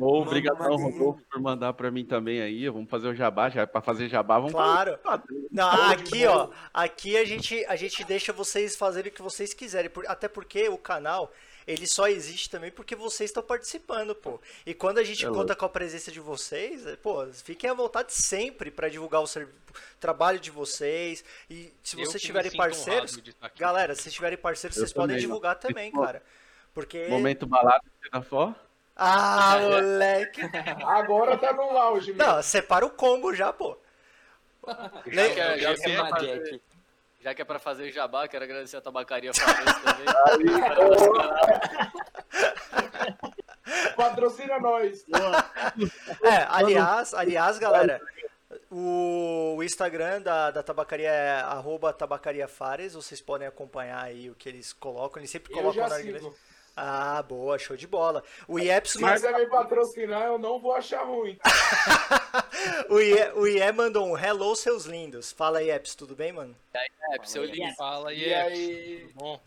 Obrigadão, 0.01 0.77
Rodolfo, 0.77 1.23
por 1.31 1.41
mandar 1.41 1.73
pra 1.73 1.91
mim 1.91 2.05
também 2.05 2.41
aí. 2.41 2.69
Vamos 2.69 2.89
fazer 2.91 3.09
o 3.09 3.15
jabá, 3.15 3.49
já 3.51 3.67
pra 3.67 3.81
fazer 3.81 4.09
jabá, 4.09 4.37
vamos 4.39 4.53
Claro. 4.53 4.99
fazer. 5.03 5.47
Não, 5.51 5.69
aqui, 5.91 6.27
ó. 6.27 6.49
Aqui 6.73 7.17
a 7.17 7.25
gente, 7.25 7.65
a 7.67 7.77
gente 7.77 8.05
deixa 8.05 8.33
vocês 8.33 8.77
fazerem 8.77 9.11
o 9.11 9.15
que 9.15 9.23
vocês 9.23 9.53
quiserem. 9.55 9.91
por- 9.91 10.07
Até 10.09 10.29
porque 10.29 10.69
o 10.69 10.79
canal, 10.79 11.33
ele 11.67 11.87
só 11.87 12.09
existe 12.09 12.49
também 12.51 12.71
porque 12.71 12.95
vocês 12.97 13.31
estão 13.31 13.43
participando, 13.43 14.15
pô. 14.15 14.41
E 14.67 14.75
quando 14.75 14.99
a 14.99 15.05
gente 15.05 15.25
É 15.25 15.29
conta 15.29 15.39
lógico. 15.41 15.59
com 15.61 15.67
a 15.67 15.69
presença 15.71 16.11
de 16.11 16.21
vocês, 16.21 16.87
é, 16.87 16.97
pô, 16.97 17.27
fiquem 17.33 17.71
à 17.71 17.75
vontade 17.75 18.13
sempre 18.13 18.71
pra 18.71 18.89
divulgar 18.89 19.23
o 19.23 19.27
trabalho 19.99 20.39
de 20.41 20.51
vocês. 20.51 21.25
E 21.49 21.73
se 21.83 21.97
vocês 21.97 22.23
tiverem 22.23 22.53
parceiros, 22.53 23.19
galera, 23.59 23.95
se 23.95 24.11
tiverem 24.11 24.39
parceiros, 24.39 24.77
Eu 24.77 24.81
vocês 24.83 24.93
podem 24.93 25.17
divulgar 25.19 25.57
também, 25.57 25.91
Pô, 25.91 26.03
cara. 26.03 26.23
Porque. 26.75 27.07
Momento 27.09 27.47
balada 27.47 27.83
da 28.13 28.23
Fó. 28.23 28.55
Ah, 28.97 29.57
moleque. 29.63 30.41
Agora 30.85 31.37
tá 31.39 31.53
no 31.53 31.63
auge, 31.77 32.13
meu. 32.13 32.27
Não, 32.27 32.43
separa 32.43 32.85
o 32.85 32.91
combo 32.91 33.35
já, 33.35 33.53
pô. 33.53 33.77
Já 35.07 35.31
que, 35.31 35.41
é- 35.41 35.59
já, 35.59 35.75
que 35.75 35.91
é 35.91 36.01
uma 36.01 36.11
fazer, 36.11 36.61
já 37.21 37.35
que 37.35 37.43
é 37.43 37.45
pra 37.45 37.59
fazer 37.59 37.91
jabá, 37.93 38.29
quero 38.29 38.45
agradecer 38.45 38.77
a 38.77 38.81
tabacaria 38.81 39.31
também. 40.31 40.45
Patrocina 43.97 44.59
nós. 44.59 45.05
É, 46.23 46.47
aliás, 46.49 47.15
aliás, 47.15 47.59
galera, 47.59 48.01
o, 48.71 49.59
Instagram 49.63 50.23
da, 50.23 50.51
da 50.51 50.63
tabacaria 50.63 51.11
é 51.11 51.41
arroba 51.41 51.93
tabacariafares, 51.93 52.95
vocês 52.95 53.21
podem 53.21 53.47
acompanhar 53.47 54.03
aí 54.03 54.31
o 54.31 54.35
que 54.35 54.49
eles 54.49 54.73
colocam, 54.73 55.21
eles 55.21 55.31
sempre 55.31 55.53
colocam 55.53 55.89
na 55.89 56.01
inglês. 56.01 56.25
Ah, 56.77 57.23
boa, 57.23 57.59
show 57.59 57.77
de 57.77 57.87
bola. 57.87 58.23
O 58.49 58.59
Ieps, 58.59 58.93
Se 58.93 59.01
ma- 59.01 59.13
quiser 59.13 59.35
me 59.39 59.47
patrocinar, 59.47 60.23
eu 60.29 60.39
não 60.39 60.59
vou 60.59 60.73
achar 60.75 61.03
ruim. 61.05 61.39
o, 62.89 62.99
Ie, 63.01 63.33
o 63.35 63.47
Ie 63.47 63.73
mandou 63.73 64.07
um 64.07 64.17
hello, 64.17 64.55
seus 64.57 64.85
lindos. 64.87 65.33
Fala, 65.33 65.63
Ieps, 65.63 65.95
tudo 65.95 66.15
bem, 66.15 66.33
mano? 66.33 66.57
É, 66.75 67.19
pro 67.19 67.29
seu 67.29 67.45
link. 67.45 67.75
Fala 67.77 68.13
E 68.15 68.25
aí, 68.25 68.31
é. 68.31 68.41
aí? 68.43 68.99
Tudo 69.09 69.15
bom? 69.19 69.41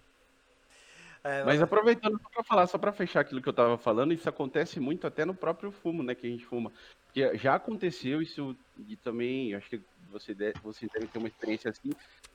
É, 1.23 1.43
Mas 1.45 1.61
aproveitando 1.61 2.19
só 2.21 2.29
pra 2.29 2.43
falar, 2.43 2.67
só 2.67 2.77
pra 2.77 2.91
fechar 2.91 3.21
aquilo 3.21 3.41
que 3.41 3.47
eu 3.47 3.53
tava 3.53 3.77
falando, 3.77 4.13
isso 4.13 4.27
acontece 4.27 4.77
muito 4.79 5.07
até 5.07 5.23
no 5.23 5.33
próprio 5.33 5.71
fumo, 5.71 6.03
né, 6.03 6.13
que 6.13 6.27
a 6.27 6.29
gente 6.29 6.45
fuma. 6.45 6.71
Porque 7.05 7.37
já 7.37 7.55
aconteceu 7.55 8.21
isso, 8.21 8.55
e 8.89 8.97
também, 8.97 9.55
acho 9.55 9.69
que 9.69 9.81
você 10.11 10.33
deve, 10.33 10.59
você 10.61 10.85
deve 10.93 11.07
ter 11.07 11.19
uma 11.19 11.29
experiência 11.29 11.71
assim, 11.71 11.91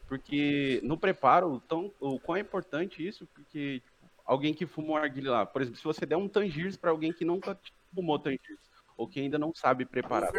porque 0.09 0.81
no 0.83 0.97
preparo, 0.97 1.63
tão, 1.69 1.93
o 2.01 2.19
quão 2.19 2.37
é 2.37 2.41
importante 2.41 3.07
isso, 3.07 3.29
porque 3.35 3.83
alguém 4.29 4.53
que 4.53 4.67
fuma 4.67 4.93
um 4.93 4.97
arguilha 4.97 5.31
lá, 5.31 5.47
por 5.47 5.63
exemplo, 5.63 5.79
se 5.79 5.85
você 5.85 6.05
der 6.05 6.17
um 6.17 6.29
tangiers 6.29 6.77
pra 6.77 6.91
alguém 6.91 7.13
que 7.15 7.25
nunca 7.25 7.59
fumou 7.95 8.19
tangiers, 8.19 8.61
ou 8.95 9.09
que 9.09 9.21
ainda 9.21 9.39
não 9.39 9.55
sabe 9.55 9.87
preparar, 9.87 10.31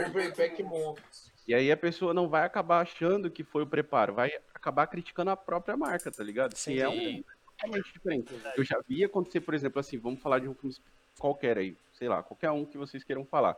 e 1.48 1.56
aí 1.56 1.72
a 1.72 1.78
pessoa 1.78 2.14
não 2.14 2.30
vai 2.30 2.44
acabar 2.44 2.82
achando 2.82 3.32
que 3.32 3.44
foi 3.44 3.64
o 3.64 3.68
preparo, 3.68 4.14
vai 4.14 4.32
acabar 4.54 4.86
criticando 4.86 5.32
a 5.32 5.36
própria 5.36 5.76
marca, 5.76 6.12
tá 6.12 6.24
ligado? 6.24 6.56
Sim, 6.56 6.76
que 6.76 6.82
é 6.82 6.88
um 6.88 7.24
totalmente 7.58 7.92
diferente. 7.92 8.34
Eu 8.56 8.64
já 8.64 8.80
vi 8.88 9.04
acontecer, 9.04 9.42
por 9.42 9.56
exemplo, 9.56 9.80
assim, 9.80 9.98
vamos 9.98 10.22
falar 10.22 10.38
de 10.38 10.48
um 10.48 10.54
filme 10.54 10.76
qualquer 11.18 11.58
aí, 11.58 11.76
sei 11.94 12.08
lá, 12.08 12.22
qualquer 12.22 12.52
um 12.52 12.66
que 12.66 12.78
vocês 12.78 13.04
queiram 13.04 13.26
falar. 13.26 13.58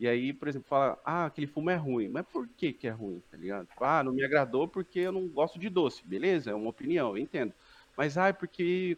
E 0.00 0.08
aí, 0.08 0.32
por 0.32 0.48
exemplo, 0.48 0.68
fala, 0.68 0.98
ah, 1.04 1.26
aquele 1.26 1.46
fumo 1.46 1.70
é 1.70 1.76
ruim. 1.76 2.08
Mas 2.08 2.26
por 2.26 2.48
que 2.48 2.72
que 2.72 2.86
é 2.86 2.90
ruim, 2.90 3.22
tá 3.30 3.36
ligado? 3.36 3.68
Ah, 3.80 4.02
não 4.02 4.12
me 4.12 4.24
agradou 4.24 4.66
porque 4.66 5.00
eu 5.00 5.12
não 5.12 5.26
gosto 5.28 5.58
de 5.58 5.68
doce. 5.68 6.02
Beleza, 6.04 6.50
é 6.50 6.54
uma 6.54 6.70
opinião, 6.70 7.10
eu 7.10 7.18
entendo. 7.18 7.52
Mas, 7.96 8.16
ah, 8.16 8.28
é 8.28 8.32
porque 8.32 8.96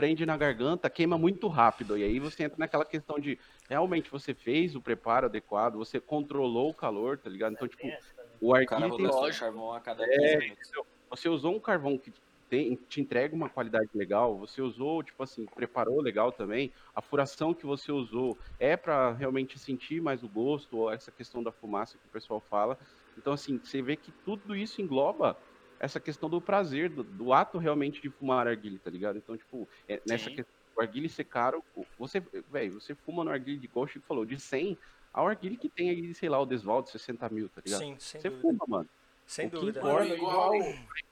prende 0.00 0.24
na 0.26 0.36
garganta, 0.36 0.88
queima 0.90 1.18
muito 1.18 1.48
rápido. 1.48 1.96
E 1.98 2.04
aí 2.04 2.18
você 2.20 2.44
entra 2.44 2.56
naquela 2.58 2.84
questão 2.86 3.18
de, 3.18 3.38
realmente 3.68 4.10
você 4.10 4.34
fez 4.34 4.74
o 4.74 4.82
preparo 4.82 5.26
adequado, 5.26 5.74
você 5.76 6.00
controlou 6.00 6.70
o 6.70 6.74
calor, 6.74 7.18
tá 7.20 7.28
ligado? 7.30 7.52
Então, 7.54 7.68
tipo, 7.68 7.94
o 8.40 8.54
O 8.58 8.64
cara 8.64 8.86
arguilha 8.86 8.92
tem 8.92 9.06
carvão 9.34 9.72
a 9.72 9.80
cada 9.80 10.06
É, 10.06 10.06
15 10.08 10.36
minutos. 10.36 10.68
você 11.10 11.28
usou 11.28 11.54
um 11.56 11.60
carvão 11.60 11.98
que 11.98 12.12
tem- 12.48 12.76
te 12.88 13.00
entrega 13.00 13.34
uma 13.34 13.48
qualidade 13.50 13.88
legal, 13.94 14.38
você 14.38 14.60
usou, 14.62 15.02
tipo 15.04 15.22
assim, 15.22 15.46
preparou 15.48 16.00
legal 16.02 16.32
também, 16.32 16.72
a 16.94 17.00
furação 17.02 17.54
que 17.54 17.64
você 17.66 17.92
usou 17.92 18.38
é 18.58 18.76
para 18.76 19.12
realmente 19.14 19.58
sentir 19.58 20.00
mais 20.02 20.22
o 20.24 20.28
gosto, 20.28 20.76
ou 20.76 20.90
essa 20.92 21.12
questão 21.12 21.42
da 21.44 21.52
fumaça 21.52 21.98
que 21.98 22.06
o 22.06 22.10
pessoal 22.10 22.40
fala. 22.40 22.76
Então, 23.16 23.32
assim, 23.32 23.60
você 23.62 23.82
vê 23.82 23.96
que 23.96 24.12
tudo 24.24 24.56
isso 24.56 24.82
engloba 24.82 25.36
essa 25.80 25.98
questão 25.98 26.28
do 26.28 26.40
prazer, 26.40 26.90
do, 26.90 27.02
do 27.02 27.32
ato 27.32 27.56
realmente 27.58 28.00
de 28.02 28.10
fumar 28.10 28.44
narguile, 28.44 28.78
tá 28.78 28.90
ligado? 28.90 29.16
Então, 29.16 29.36
tipo, 29.36 29.66
é- 29.88 30.00
nessa 30.06 30.28
Sim. 30.28 30.36
questão 30.36 30.54
do 30.76 30.80
arguile 30.82 31.08
ser 31.08 31.24
caro, 31.24 31.64
você, 31.98 32.20
velho, 32.50 32.74
você 32.80 32.94
fuma 32.94 33.24
no 33.24 33.30
arguile 33.30 33.58
de 33.58 33.70
o 33.74 33.86
Chico 33.86 34.04
falou, 34.06 34.24
de 34.26 34.38
100 34.38 34.76
ao 35.12 35.26
arguile 35.26 35.56
que 35.56 35.68
tem 35.68 35.88
aí, 35.90 36.14
sei 36.14 36.28
lá, 36.28 36.38
o 36.38 36.46
desval 36.46 36.82
de 36.82 36.90
60 36.90 37.28
mil, 37.30 37.48
tá 37.48 37.62
ligado? 37.64 37.80
Sim, 37.80 37.96
sem 37.98 38.20
você 38.20 38.28
dúvida. 38.30 38.42
fuma, 38.58 38.64
mano. 38.68 38.88
Sem 39.26 39.46
O 39.46 39.50
que 39.50 39.56
dúvida. 39.56 39.80
importa- 39.80 40.02
Mano, 40.04 40.14
igual, 40.14 40.52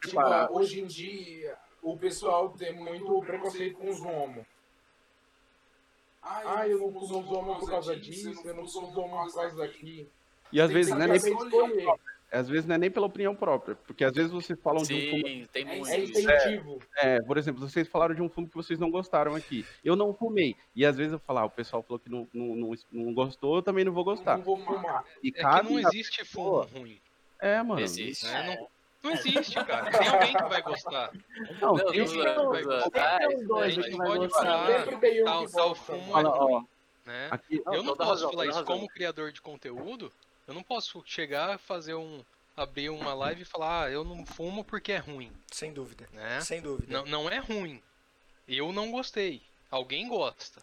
tipo, 0.05 0.59
hoje 0.59 0.81
em 0.83 0.87
dia, 0.87 1.57
o 1.83 1.97
pessoal 1.97 2.51
tem 2.51 2.75
muito 2.75 3.21
preconceito 3.23 3.77
com 3.79 3.89
os 3.89 4.01
homos. 4.03 4.45
Ah, 6.23 6.69
eu 6.69 6.79
não 6.79 6.89
uso 6.89 7.21
os 7.21 7.31
homens 7.31 7.59
por 7.59 7.71
causa 7.71 7.97
disso, 7.97 8.43
eu 8.45 8.55
não 8.55 8.65
uso 8.65 8.83
os 8.85 8.97
homens 8.97 9.33
por 9.33 9.41
causa 9.41 9.57
daqui. 9.57 10.09
E 10.53 10.61
às 10.61 10.67
Tem 10.69 10.75
vezes 10.77 10.93
que 10.93 10.99
não 10.99 11.05
é 11.05 11.09
nem 11.09 11.17
escolher. 11.17 11.95
Às 12.31 12.49
vezes 12.49 12.67
não 12.67 12.75
é 12.75 12.79
nem 12.79 12.91
pela 12.91 13.07
opinião 13.07 13.35
própria, 13.35 13.75
porque 13.75 14.05
às 14.05 14.13
vezes 14.13 14.31
vocês 14.31 14.59
falam 14.61 14.83
de 14.83 14.95
um 14.95 15.11
fumo 15.11 15.27
Sim, 15.27 15.49
tem 15.53 15.65
muito 15.65 15.89
É 15.89 15.99
incentivo. 16.01 16.83
É, 16.97 17.21
por 17.23 17.39
exemplo, 17.39 17.67
vocês 17.69 17.89
falaram 17.89 18.15
de 18.15 18.23
um 18.23 18.29
fumo 18.29 18.49
que 18.49 18.55
vocês 18.55 18.79
não 18.79 18.91
gostaram 18.91 19.35
aqui. 19.35 19.65
Eu 19.85 19.97
não 19.97 20.13
fumei. 20.13 20.55
E 20.77 20.85
às 20.85 20.97
vezes 20.97 21.13
eu 21.15 21.19
falo, 21.19 21.39
ah, 21.41 21.45
o 21.47 21.51
pessoal 21.51 21.83
falou 21.83 21.99
que 21.99 22.11
não, 22.11 22.29
não, 22.33 22.55
não, 22.55 22.71
não 22.93 23.15
gostou, 23.15 23.57
eu 23.57 23.63
também 23.63 23.85
não 23.85 23.93
vou 23.93 24.05
gostar. 24.05 24.37
Não 24.37 24.45
vou 24.45 24.59
fumar. 24.59 25.05
E 25.23 25.29
É 25.29 25.33
que 25.33 25.41
cabe 25.41 25.71
não 25.71 25.79
existe 25.79 26.25
fumo 26.25 26.61
ruim. 26.63 27.01
É, 27.41 27.63
mano. 27.63 27.81
Existe. 27.81 28.27
né? 28.27 28.57
Não, 28.57 28.69
não 29.03 29.13
existe, 29.13 29.55
cara. 29.65 29.91
Tem 29.91 30.09
alguém 30.09 30.35
que 30.37 30.43
vai 30.45 30.63
gostar. 30.63 31.11
Não, 31.61 31.75
Não, 31.75 31.91
tem 31.93 32.07
zoando, 32.07 32.35
tô 32.35 32.51
vai 32.51 32.63
gostar. 32.65 33.19
A 33.63 33.69
gente 33.71 33.91
que 33.91 33.97
pode 33.97 34.29
falar, 34.29 34.85
tal, 34.85 35.47
que 35.47 35.53
tal 35.53 35.75
fumo 35.75 36.19
é 36.19 36.23
ruim, 36.23 36.67
né? 37.07 37.29
aqui, 37.31 37.63
Não, 37.65 37.75
Eu 37.75 37.83
não 37.83 37.97
posso 37.97 38.11
razão, 38.11 38.31
falar 38.31 38.45
isso 38.47 38.59
razão. 38.59 38.67
como 38.77 38.89
criador 38.89 39.33
de 39.33 39.41
conteúdo. 39.41 40.13
Eu 40.49 40.55
não 40.55 40.63
posso 40.63 41.03
chegar, 41.07 41.59
fazer 41.59 41.95
um. 41.95 42.25
abrir 42.57 42.89
uma 42.91 43.15
live 43.15 43.43
e 43.43 43.45
falar, 43.45 43.85
ah, 43.85 43.91
eu 43.91 44.03
não 44.03 44.27
fumo 44.27 44.65
porque 44.65 44.91
é 44.93 44.97
ruim, 44.99 45.31
Sem 45.53 45.73
dúvida. 45.73 46.09
né? 46.13 46.41
Sem 46.41 46.61
dúvida. 46.61 46.93
Não, 46.93 47.07
não 47.07 47.31
é 47.31 47.39
ruim. 47.39 47.81
Eu 48.49 48.73
não 48.73 48.91
gostei. 48.91 49.43
Alguém 49.71 50.09
gosta. 50.09 50.61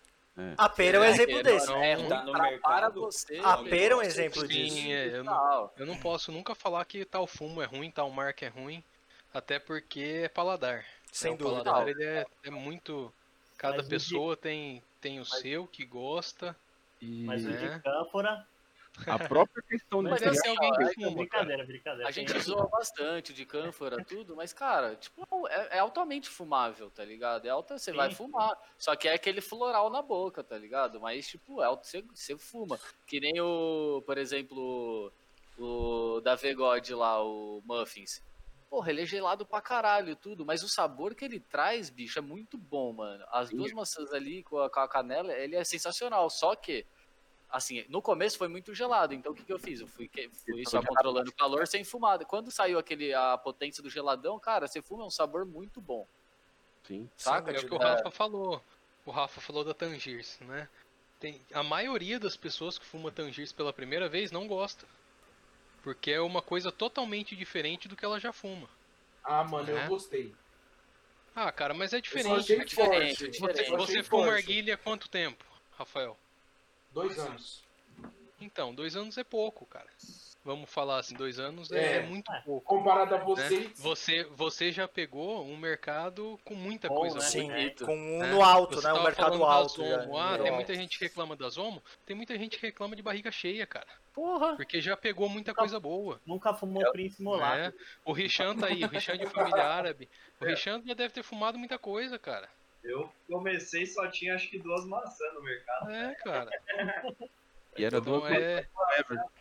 A 0.57 0.67
pera 0.67 0.97
é 0.97 0.99
um 0.99 1.03
É, 1.05 1.09
exemplo 1.11 1.37
é, 1.37 1.43
desse. 1.43 1.67
não, 1.67 1.81
é 1.81 1.93
ruim 1.93 2.09
tá 2.09 2.21
pra- 2.23 2.57
para 2.57 2.89
você. 2.89 3.37
A 3.41 3.55
velho. 3.55 3.69
pera 3.69 3.93
é 3.93 3.97
um 3.97 4.01
exemplo 4.01 4.41
sim, 4.41 4.47
disso. 4.47 4.77
é, 4.79 5.07
eu 5.19 5.23
não-. 5.23 5.71
Eu 5.77 5.85
não 5.85 5.97
posso 5.97 6.29
nunca 6.33 6.53
falar 6.53 6.83
que 6.83 7.05
tal 7.05 7.25
fumo 7.25 7.61
é 7.61 7.65
ruim, 7.65 7.89
tal 7.89 8.09
marca 8.09 8.45
é 8.45 8.49
ruim, 8.49 8.83
até 9.33 9.59
porque 9.59 10.23
é 10.25 10.27
paladar. 10.27 10.83
Sem 11.13 11.31
né? 11.31 11.37
dúvida. 11.37 11.61
O 11.61 11.63
paladar 11.63 11.87
ele 11.87 12.03
é, 12.03 12.25
é 12.43 12.49
muito. 12.49 13.13
Cada 13.57 13.77
Mas 13.77 13.85
o 13.85 13.89
de- 13.89 13.95
pessoa 13.95 14.35
tem, 14.35 14.83
tem 14.99 15.21
o 15.21 15.25
seu 15.25 15.65
que 15.67 15.85
gosta. 15.85 16.53
e 17.01 17.23
Mas 17.23 17.45
o 17.45 17.51
É. 17.51 17.55
de 17.77 17.81
cânfora. 17.83 18.45
A 19.05 19.19
própria 19.19 19.61
questão 19.63 20.03
de 20.03 20.09
Mas 20.09 20.21
Mas 20.21 20.37
assim, 20.37 20.49
alguém 20.49 20.71
que 20.71 20.83
ó, 20.83 20.93
fuma. 20.93 21.17
Brincadeira, 21.17 21.65
brincadeira. 21.65 22.07
A 22.07 22.11
gente 22.11 22.39
zoa 22.39 22.67
bastante 22.67 23.33
de 23.33 23.45
cânfora, 23.45 24.03
tudo, 24.03 24.35
mas, 24.35 24.53
cara, 24.53 24.95
tipo, 24.95 25.25
é, 25.47 25.77
é 25.77 25.79
altamente 25.79 26.29
fumável, 26.29 26.89
tá 26.89 27.03
ligado? 27.03 27.45
É 27.45 27.49
alta, 27.49 27.77
você 27.77 27.91
Sim. 27.91 27.97
vai 27.97 28.11
fumar. 28.11 28.57
Só 28.77 28.95
que 28.95 29.07
é 29.07 29.13
aquele 29.13 29.41
floral 29.41 29.89
na 29.89 30.01
boca, 30.01 30.43
tá 30.43 30.57
ligado? 30.57 30.99
Mas, 30.99 31.27
tipo, 31.27 31.61
é 31.61 31.65
alto, 31.65 31.85
você, 31.85 32.01
você 32.01 32.37
fuma. 32.37 32.79
Que 33.05 33.19
nem 33.19 33.39
o, 33.41 34.01
por 34.05 34.17
exemplo, 34.17 35.11
o 35.57 36.21
da 36.21 36.35
Vegode 36.35 36.93
lá, 36.93 37.23
o 37.23 37.61
Muffins. 37.65 38.21
Porra, 38.69 38.89
ele 38.89 39.03
é 39.03 39.05
gelado 39.05 39.45
pra 39.45 39.61
caralho 39.61 40.11
e 40.11 40.15
tudo, 40.15 40.45
mas 40.45 40.63
o 40.63 40.67
sabor 40.67 41.15
que 41.15 41.23
ele 41.23 41.39
traz, 41.39 41.89
bicho, 41.89 42.19
é 42.19 42.21
muito 42.21 42.57
bom, 42.57 42.91
mano. 42.91 43.23
As 43.29 43.49
Sim. 43.49 43.57
duas 43.57 43.71
maçãs 43.71 44.11
ali 44.11 44.43
com 44.43 44.59
a, 44.59 44.69
com 44.69 44.79
a 44.79 44.87
canela, 44.87 45.31
ele 45.33 45.55
é 45.55 45.63
sensacional. 45.63 46.29
Só 46.29 46.55
que, 46.55 46.85
assim, 47.55 47.85
no 47.87 48.01
começo 48.01 48.37
foi 48.37 48.47
muito 48.47 48.73
gelado, 48.73 49.13
então 49.13 49.31
o 49.31 49.35
que, 49.35 49.43
que 49.43 49.53
eu 49.53 49.59
fiz? 49.59 49.79
Eu 49.79 49.87
fui, 49.87 50.09
fui 50.43 50.65
só 50.65 50.81
controlando 50.83 51.29
o 51.29 51.33
calor 51.33 51.65
sem 51.67 51.83
fumada. 51.83 52.25
Quando 52.25 52.51
saiu 52.51 52.77
aquele, 52.77 53.13
a 53.13 53.37
potência 53.37 53.81
do 53.81 53.89
geladão, 53.89 54.37
cara, 54.39 54.67
você 54.67 54.81
fuma 54.81 55.03
é 55.03 55.07
um 55.07 55.11
sabor 55.11 55.45
muito 55.45 55.79
bom. 55.79 56.07
Sim. 56.85 57.09
Saca? 57.15 57.51
É 57.51 57.55
o 57.55 57.59
que 57.59 57.65
o 57.65 57.69
Tipo, 57.69 57.77
Rafa 57.77 58.11
falou. 58.11 58.61
O 59.05 59.11
Rafa 59.11 59.39
falou 59.41 59.63
da 59.63 59.73
Tangiers, 59.73 60.37
né? 60.41 60.67
Tem, 61.19 61.41
a 61.53 61.63
maioria 61.63 62.19
das 62.19 62.35
pessoas 62.35 62.77
que 62.77 62.85
fuma 62.85 63.11
Tangiers 63.11 63.51
pela 63.51 63.71
primeira 63.71 64.09
vez 64.09 64.31
não 64.31 64.47
gosta. 64.47 64.85
Porque 65.81 66.11
é 66.11 66.19
uma 66.21 66.41
coisa 66.41 66.71
totalmente 66.71 67.35
diferente 67.35 67.87
do 67.87 67.95
que 67.95 68.03
ela 68.03 68.19
já 68.19 68.33
fuma. 68.33 68.67
Ah, 69.23 69.43
mano, 69.43 69.69
É. 69.71 69.85
eu 69.85 69.89
gostei. 69.89 70.33
Ah, 71.35 71.51
cara, 71.51 71.73
mas 71.73 71.93
é 71.93 71.97
Eu 71.97 71.99
só 71.99 72.03
diferente. 72.03 72.39
achei 72.39 72.59
é 72.59 72.65
diferente, 72.65 72.65
forte. 72.65 73.05
é 73.05 73.13
Você, 73.15 73.27
diferente. 73.29 73.59
Achei 73.61 73.77
você 73.77 74.03
fuma 74.03 74.23
forte. 74.25 74.37
arguilha 74.37 74.73
há 74.73 74.77
quanto 74.77 75.07
tempo, 75.09 75.43
Rafael? 75.77 76.17
Dois 76.95 77.19
anos. 77.19 77.63
Então, 78.39 78.73
dois 78.73 78.95
anos 78.95 79.17
é 79.17 79.23
pouco, 79.23 79.65
cara. 79.65 79.87
Vamos 80.43 80.69
falar 80.69 80.99
assim, 80.99 81.15
dois 81.15 81.39
anos 81.39 81.71
é, 81.71 81.79
É. 81.79 81.97
é 81.97 82.01
muito 82.03 82.31
pouco. 82.45 82.65
Comparado 82.67 83.15
a 83.15 83.17
né? 83.17 83.23
vocês, 83.25 83.79
Você, 83.79 84.23
você 84.25 84.71
já 84.71 84.87
pegou 84.87 85.43
um 85.43 85.57
mercado 85.57 86.39
com 86.45 86.53
muita 86.53 86.87
Bom, 86.87 86.95
coisa 86.95 87.15
né? 87.15 87.21
boa. 87.21 87.29
Sim, 87.31 87.47
bonito, 87.47 87.85
com 87.85 87.95
um 87.97 88.19
né? 88.19 88.31
no 88.31 88.43
alto, 88.43 88.75
Você 88.75 88.85
né? 88.87 88.93
O 88.93 88.95
tava 88.97 89.07
mercado 89.07 89.39
da 89.39 89.45
alto. 89.45 89.83
já. 89.83 89.95
Ah, 90.03 90.37
tem 90.37 90.47
alto. 90.47 90.53
muita 90.53 90.75
gente 90.75 90.97
que 90.99 91.05
reclama 91.05 91.35
da 91.35 91.49
Zomo. 91.49 91.83
Tem 92.05 92.15
muita 92.15 92.37
gente 92.37 92.57
que 92.59 92.65
reclama 92.65 92.95
de 92.95 93.01
barriga 93.01 93.31
cheia, 93.31 93.65
cara. 93.65 93.87
Porra! 94.13 94.55
Porque 94.55 94.79
já 94.79 94.95
pegou 94.95 95.27
muita 95.27 95.53
coisa 95.53 95.79
boa. 95.79 96.21
Nunca 96.25 96.53
fumou 96.53 96.91
Prince 96.91 97.21
Molato. 97.21 97.57
Né? 97.57 97.73
O 98.05 98.13
Richan 98.13 98.55
tá 98.55 98.67
aí, 98.67 98.83
o 98.83 98.87
Richan 98.87 99.17
de 99.17 99.25
família 99.25 99.63
árabe. 99.65 100.07
O 100.39 100.45
Richan 100.45 100.81
já 100.85 100.93
deve 100.93 101.13
ter 101.13 101.23
fumado 101.23 101.57
muita 101.57 101.79
coisa, 101.79 102.19
cara. 102.19 102.47
Eu 102.85 103.11
comecei 103.27 103.83
e 103.83 103.87
só 103.87 104.07
tinha 104.07 104.35
acho 104.35 104.49
que 104.49 104.59
duas 104.59 104.85
maçãs 104.85 105.33
no 105.33 105.41
mercado. 105.41 105.91
É, 105.91 106.15
cara. 106.15 106.51
E 107.77 107.83
era 107.83 107.97
Então 107.97 108.19
duas 108.19 108.31
é. 108.31 108.67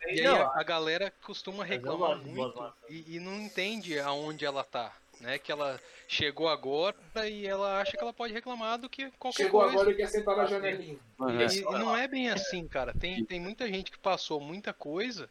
E 0.07 0.19
aí 0.19 0.21
Não, 0.23 0.41
a, 0.41 0.59
a 0.59 0.63
galera 0.63 1.13
costuma 1.23 1.63
eu 1.63 1.67
reclamar 1.67 2.17
muito 2.17 2.73
e, 2.89 3.15
e 3.15 3.19
não 3.19 3.33
entende 3.39 3.97
aonde 3.99 4.45
ela 4.45 4.63
tá. 4.63 4.93
Né? 5.21 5.37
Que 5.37 5.51
ela 5.51 5.79
chegou 6.07 6.49
agora 6.49 6.95
e 7.29 7.47
ela 7.47 7.79
acha 7.79 7.91
que 7.93 8.03
ela 8.03 8.11
pode 8.11 8.33
reclamar 8.33 8.77
do 8.77 8.89
que 8.89 9.09
qualquer 9.11 9.43
chegou 9.43 9.61
coisa. 9.61 9.75
agora 9.75 9.91
e 9.91 9.95
quer 9.95 10.07
sentar 10.07 10.35
na 10.35 10.45
janelinha. 10.45 10.99
Mano, 11.17 11.39
E, 11.39 11.43
é. 11.43 11.47
e 11.47 11.61
não 11.61 11.95
é 11.95 12.07
bem 12.07 12.29
assim, 12.29 12.67
cara. 12.67 12.93
Tem, 12.93 13.23
tem 13.23 13.39
muita 13.39 13.67
gente 13.67 13.89
que 13.91 13.97
passou 13.97 14.41
muita 14.41 14.73
coisa, 14.73 15.29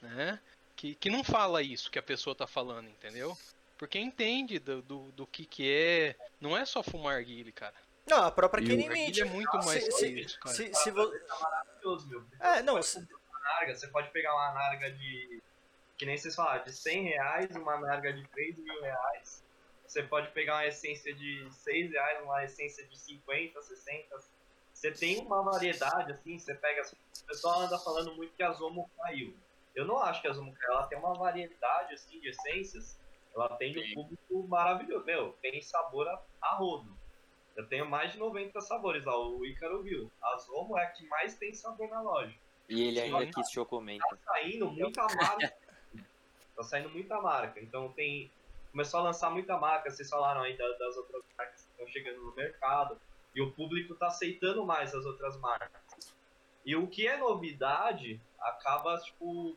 né? 0.00 0.40
Que, 0.74 0.94
que 0.94 1.10
não 1.10 1.22
fala 1.22 1.60
isso 1.60 1.90
que 1.90 1.98
a 1.98 2.02
pessoa 2.02 2.34
tá 2.34 2.46
falando, 2.46 2.88
entendeu? 2.88 3.36
Porque 3.78 3.98
entende 3.98 4.58
do, 4.58 4.82
do, 4.82 5.12
do 5.12 5.26
que 5.26 5.46
que 5.46 5.72
é. 5.72 6.16
Não 6.40 6.56
é 6.56 6.64
só 6.66 6.82
fumar 6.82 7.16
arguile, 7.16 7.52
cara. 7.52 7.74
Não, 8.06 8.24
a 8.24 8.30
própria 8.30 8.64
Kenny 8.64 8.84
Arguile 8.86 9.06
Mint. 9.06 9.18
é 9.18 9.24
muito 9.24 9.56
mais 9.58 9.84
se, 9.84 9.90
que 9.90 9.92
se, 9.92 10.20
isso, 10.20 10.40
cara. 10.40 10.54
se, 10.54 10.74
se 10.74 10.90
vo- 10.90 11.12
Maravilhoso, 11.40 12.08
meu. 12.08 12.24
É, 12.40 12.62
não, 12.62 12.82
se- 12.82 13.06
narga, 13.44 13.74
você 13.74 13.86
pode 13.88 14.10
pegar 14.10 14.34
uma 14.34 14.52
narga 14.52 14.90
de. 14.90 15.42
Que 15.96 16.06
nem 16.06 16.16
vocês 16.16 16.34
falaram, 16.34 16.64
de 16.64 16.72
100 16.72 17.04
reais, 17.04 17.56
uma 17.56 17.78
narga 17.78 18.12
de 18.12 18.26
3 18.28 18.58
mil 18.58 18.80
reais. 18.82 19.42
Você 19.86 20.02
pode 20.02 20.30
pegar 20.32 20.54
uma 20.56 20.66
essência 20.66 21.14
de 21.14 21.46
6 21.50 21.90
reais, 21.92 22.22
uma 22.22 22.44
essência 22.44 22.84
de 22.86 22.98
50, 22.98 23.62
60. 23.62 24.20
Você 24.72 24.90
tem 24.92 25.18
uma 25.18 25.42
variedade, 25.42 26.12
assim, 26.12 26.38
você 26.38 26.54
pega. 26.54 26.82
O 27.22 27.26
pessoal 27.26 27.60
anda 27.62 27.78
falando 27.78 28.14
muito 28.14 28.32
que 28.34 28.42
a 28.42 28.52
Zomo 28.52 28.88
caiu. 29.02 29.34
Eu 29.74 29.84
não 29.84 29.98
acho 29.98 30.20
que 30.22 30.28
a 30.28 30.32
Zomo 30.32 30.52
caiu, 30.54 30.72
ela 30.74 30.86
tem 30.86 30.98
uma 30.98 31.14
variedade, 31.14 31.94
assim, 31.94 32.18
de 32.20 32.28
essências. 32.28 32.96
Ela 33.46 33.56
tem 33.56 33.78
um 33.78 33.94
público 33.94 34.48
maravilhoso. 34.48 35.04
Meu, 35.04 35.32
tem 35.40 35.60
sabor 35.62 36.08
a, 36.08 36.20
a 36.42 36.54
rodo. 36.56 36.96
Eu 37.56 37.66
tenho 37.66 37.88
mais 37.88 38.12
de 38.12 38.18
90 38.18 38.60
sabores 38.60 39.04
lá, 39.04 39.18
o 39.18 39.44
Ícaro 39.44 39.82
viu. 39.82 40.10
A 40.22 40.36
Zomo 40.38 40.78
é 40.78 40.84
a 40.84 40.90
que 40.90 41.04
mais 41.08 41.36
tem 41.36 41.52
sabor 41.52 41.88
na 41.88 42.00
loja 42.00 42.32
E 42.68 42.88
ele 42.88 43.00
ainda 43.00 43.26
quis 43.26 43.50
chocomenta. 43.50 44.04
tá 44.08 44.16
saindo 44.24 44.70
muita 44.70 45.02
marca. 45.16 45.56
tá 46.56 46.62
saindo 46.62 46.90
muita 46.90 47.20
marca. 47.20 47.60
Então 47.60 47.92
tem. 47.92 48.30
Começou 48.70 49.00
a 49.00 49.04
lançar 49.04 49.30
muita 49.30 49.56
marca, 49.58 49.90
vocês 49.90 50.08
falaram 50.08 50.42
aí 50.42 50.56
da- 50.56 50.72
das 50.76 50.96
outras 50.96 51.22
marcas 51.36 51.62
que 51.62 51.70
estão 51.70 51.86
chegando 51.88 52.20
no 52.22 52.34
mercado. 52.34 53.00
E 53.34 53.40
o 53.42 53.50
público 53.52 53.94
tá 53.94 54.06
aceitando 54.08 54.64
mais 54.64 54.94
as 54.94 55.04
outras 55.04 55.36
marcas. 55.38 55.70
E 56.64 56.76
o 56.76 56.86
que 56.86 57.06
é 57.08 57.16
novidade 57.16 58.20
acaba, 58.40 58.98
tipo. 59.00 59.56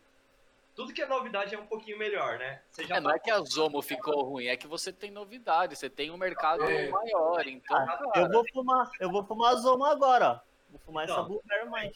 Tudo 0.75 0.93
que 0.93 1.01
é 1.01 1.05
novidade 1.07 1.53
é 1.53 1.59
um 1.59 1.65
pouquinho 1.65 1.97
melhor, 1.97 2.39
né? 2.39 2.61
Você 2.71 2.85
já 2.85 2.95
É, 2.95 2.99
não 3.01 3.11
é 3.11 3.19
que 3.19 3.29
a 3.29 3.39
Zomo 3.41 3.81
ficou 3.81 4.23
ruim, 4.23 4.45
é 4.47 4.55
que 4.55 4.67
você 4.67 4.91
tem 4.91 5.11
novidade, 5.11 5.75
você 5.75 5.89
tem 5.89 6.09
um 6.11 6.17
mercado 6.17 6.63
É. 6.63 6.89
maior, 6.89 7.45
então, 7.45 7.75
Ah, 7.77 7.85
cara, 7.85 8.21
eu 8.21 8.29
vou 8.31 8.45
fumar, 8.53 8.89
eu 8.99 9.11
vou 9.11 9.23
fumar 9.25 9.55
Zoma 9.57 9.91
agora, 9.91 10.29
ó. 10.31 10.39
Vou 10.69 10.79
fumar 10.85 11.03
essa 11.03 11.13
Então. 11.13 11.25
Blueberry 11.25 11.69
Mind. 11.69 11.95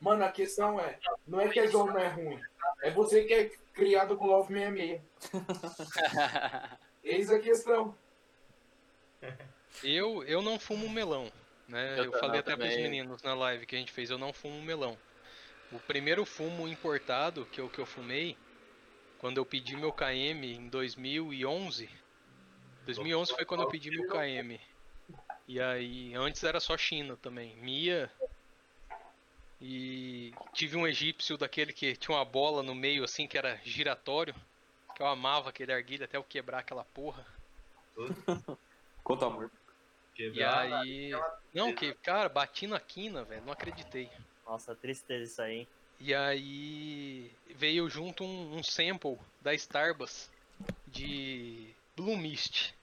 Mano, 0.00 0.24
a 0.24 0.30
questão 0.30 0.78
é, 0.78 0.98
não 1.26 1.40
é 1.40 1.48
que 1.48 1.58
a 1.58 1.66
zona 1.66 2.00
é 2.00 2.08
ruim. 2.08 2.40
É 2.82 2.90
você 2.90 3.24
que 3.24 3.32
é 3.34 3.50
criado 3.72 4.16
com 4.16 4.26
Love 4.26 4.52
66. 4.52 5.00
Eis 7.02 7.30
a 7.30 7.38
questão. 7.38 7.94
Eu, 9.82 10.22
eu 10.24 10.42
não 10.42 10.58
fumo 10.58 10.88
melão, 10.88 11.30
né? 11.66 11.98
Eu 11.98 12.04
Eu, 12.04 12.12
falei 12.18 12.40
até 12.40 12.54
pros 12.54 12.68
também. 12.68 12.82
meninos 12.82 13.22
na 13.22 13.34
live 13.34 13.66
que 13.66 13.74
a 13.74 13.78
gente 13.78 13.92
fez, 13.92 14.10
eu 14.10 14.18
não 14.18 14.32
fumo 14.32 14.60
melão. 14.62 14.96
O 15.74 15.80
primeiro 15.80 16.24
fumo 16.24 16.68
importado 16.68 17.44
que 17.46 17.60
eu, 17.60 17.68
que 17.68 17.80
eu 17.80 17.84
fumei, 17.84 18.38
quando 19.18 19.38
eu 19.38 19.44
pedi 19.44 19.76
meu 19.76 19.92
KM 19.92 20.46
em 20.46 20.68
2011. 20.68 21.90
2011 22.86 23.34
foi 23.34 23.44
quando 23.44 23.64
eu 23.64 23.68
pedi 23.68 23.90
meu 23.90 24.06
KM. 24.06 24.60
E 25.48 25.60
aí, 25.60 26.14
antes 26.14 26.44
era 26.44 26.60
só 26.60 26.78
China 26.78 27.16
também. 27.16 27.56
Mia. 27.56 28.08
E 29.60 30.32
tive 30.52 30.76
um 30.76 30.86
egípcio 30.86 31.36
daquele 31.36 31.72
que 31.72 31.96
tinha 31.96 32.16
uma 32.16 32.24
bola 32.24 32.62
no 32.62 32.74
meio 32.74 33.02
assim 33.02 33.26
que 33.26 33.36
era 33.36 33.56
giratório. 33.64 34.34
Que 34.94 35.02
eu 35.02 35.08
amava 35.08 35.48
aquele 35.48 35.72
arguilha 35.72 36.04
até 36.04 36.16
eu 36.16 36.22
quebrar 36.22 36.60
aquela 36.60 36.84
porra. 36.84 37.26
Quanto 39.02 39.24
amor. 39.24 39.50
E 40.16 40.40
aí. 40.40 41.10
Não, 41.52 41.74
que, 41.74 41.94
cara, 41.94 42.28
bati 42.28 42.68
na 42.68 42.78
quina, 42.78 43.24
velho. 43.24 43.44
Não 43.44 43.52
acreditei. 43.52 44.08
Nossa, 44.46 44.74
tristeza 44.74 45.24
isso 45.24 45.42
aí. 45.42 45.68
E 46.00 46.14
aí 46.14 47.30
veio 47.54 47.88
junto 47.88 48.24
um, 48.24 48.56
um 48.58 48.62
sample 48.62 49.18
da 49.40 49.54
Starbucks 49.54 50.30
de 50.88 51.74
Blue 51.96 52.16
Mist. 52.16 52.74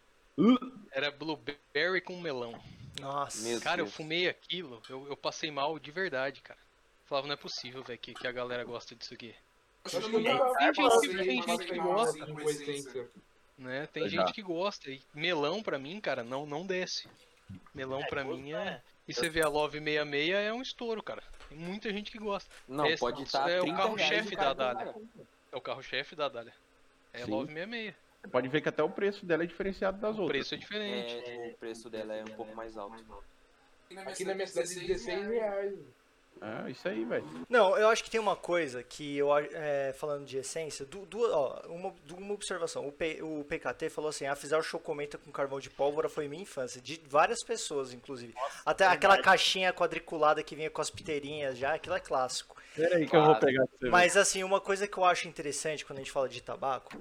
Era 0.92 1.12
blueberry 1.12 2.02
com 2.02 2.20
melão. 2.20 2.60
Nossa. 3.00 3.48
Meu 3.48 3.60
Cara, 3.62 3.82
eu 3.82 3.86
Deus. 3.86 3.96
fumei 3.96 4.28
aquilo, 4.28 4.82
eu, 4.90 5.08
eu 5.08 5.18
passei 5.18 5.52
mal 5.52 5.78
de 5.78 5.92
verdade, 5.92 6.42
cara. 6.42 6.60
Falava, 7.06 7.28
não 7.28 7.34
é 7.34 7.38
possível, 7.38 7.84
velho, 7.84 8.00
que, 8.00 8.14
que 8.14 8.28
a 8.28 8.32
galera 8.32 8.64
gosta 8.64 8.96
disso 8.96 9.14
aqui. 9.14 9.36
Tem 9.84 10.74
gente 10.74 11.16
tem 11.18 11.42
gente 11.42 11.66
que 11.66 11.78
gosta. 11.78 12.24
assim. 12.24 13.08
Né? 13.58 13.88
Tem 13.88 14.10
gente 14.10 14.34
que 14.34 14.42
gosta. 14.42 14.90
E 14.92 15.02
melão 15.14 15.62
pra 15.62 15.78
mim, 15.78 16.00
cara, 16.00 16.24
não, 16.24 16.46
não 16.46 16.66
desce. 16.66 17.08
Melão 17.74 18.02
É, 18.02 18.08
pra 18.08 18.24
mim 18.24 18.54
é. 18.54 18.56
é. 18.56 18.82
E 19.08 19.14
você 19.14 19.30
vê 19.30 19.42
a 19.42 19.48
Love 19.50 19.80
66 19.80 20.30
é 20.34 20.54
um 20.54 20.62
estouro, 20.62 21.04
cara. 21.04 21.24
Tem 21.52 21.60
muita 21.60 21.92
gente 21.92 22.10
que 22.10 22.18
gosta. 22.18 22.50
Não, 22.66 22.86
Esse 22.86 22.98
pode 23.02 23.18
isso 23.18 23.26
estar 23.36 23.50
é 23.52 23.60
o 23.60 23.64
30 23.64 23.78
carro-chefe 23.78 24.34
o 24.34 24.38
da 24.38 24.54
Dália. 24.54 24.96
É 25.52 25.56
o 25.58 25.60
carro-chefe 25.62 26.16
da 26.16 26.30
Dália. 26.30 26.54
É 27.12 27.26
Sim. 27.26 27.32
Love 27.32 27.54
66. 27.54 27.94
Você 28.22 28.28
pode 28.30 28.48
ver 28.48 28.62
que 28.62 28.70
até 28.70 28.82
o 28.82 28.90
preço 28.90 29.26
dela 29.26 29.44
é 29.44 29.46
diferenciado 29.48 30.00
das 30.00 30.18
O 30.18 30.22
outras. 30.22 30.48
preço 30.48 30.56
é 30.56 30.58
diferente. 30.58 31.30
É, 31.30 31.52
o 31.54 31.58
preço 31.58 31.90
dela 31.90 32.14
é 32.16 32.22
um 32.24 32.28
pouco 32.36 32.56
mais 32.56 32.78
alto. 32.78 32.96
Aqui 34.06 34.24
na 34.24 34.34
minha 34.34 34.48
cidade, 34.48 34.80
16 34.80 35.28
reais. 35.28 35.76
É, 36.40 36.72
isso 36.72 36.88
aí, 36.88 37.06
velho. 37.06 37.24
Não, 37.48 37.78
eu 37.78 37.88
acho 37.90 38.04
que 38.04 38.10
tem 38.10 38.20
uma 38.20 38.36
coisa 38.36 38.82
que 38.82 39.16
eu 39.18 39.30
é, 39.38 39.94
falando 39.94 40.26
de 40.26 40.38
essência, 40.38 40.84
du- 40.86 41.08
ó, 41.32 41.62
uma, 41.68 41.94
uma 42.18 42.34
observação. 42.34 42.88
O, 42.88 42.92
P- 42.92 43.22
o 43.22 43.44
PKT 43.44 43.90
falou 43.90 44.10
assim: 44.10 44.26
a 44.26 44.36
Fisar 44.36 44.62
Chocomenta 44.64 45.20
com 45.20 45.32
carvão 45.32 45.60
de 45.60 45.70
pólvora 45.70 46.10
foi 46.10 46.28
minha 46.28 46.42
infância, 46.42 46.82
de 46.82 47.00
várias 47.08 47.44
pessoas, 47.44 47.94
inclusive. 47.94 48.34
Até 48.66 48.86
verdade. 48.86 48.98
aquela 48.98 49.22
caixinha 49.22 49.72
quadriculada 49.72 50.42
que 50.42 50.56
vinha 50.56 50.70
com 50.72 50.82
as 50.82 50.90
piteirinhas 50.90 51.58
já, 51.60 51.76
aquilo 51.76 51.96
é 51.96 52.00
clássico. 52.00 52.56
Pera 52.76 52.96
aí 52.98 53.06
que 53.08 53.16
eu 53.16 53.22
vou 53.22 53.36
Claro. 53.36 53.46
pegar 53.46 53.68
pra 53.68 53.78
você 53.78 53.86
ver. 53.86 53.92
Mas 53.92 54.18
assim, 54.18 54.44
uma 54.44 54.60
coisa 54.60 54.88
que 54.88 54.98
eu 54.98 55.06
acho 55.06 55.28
interessante 55.28 55.86
quando 55.86 56.00
a 56.00 56.02
gente 56.02 56.12
fala 56.12 56.28
de 56.28 56.42
tabaco 56.42 56.98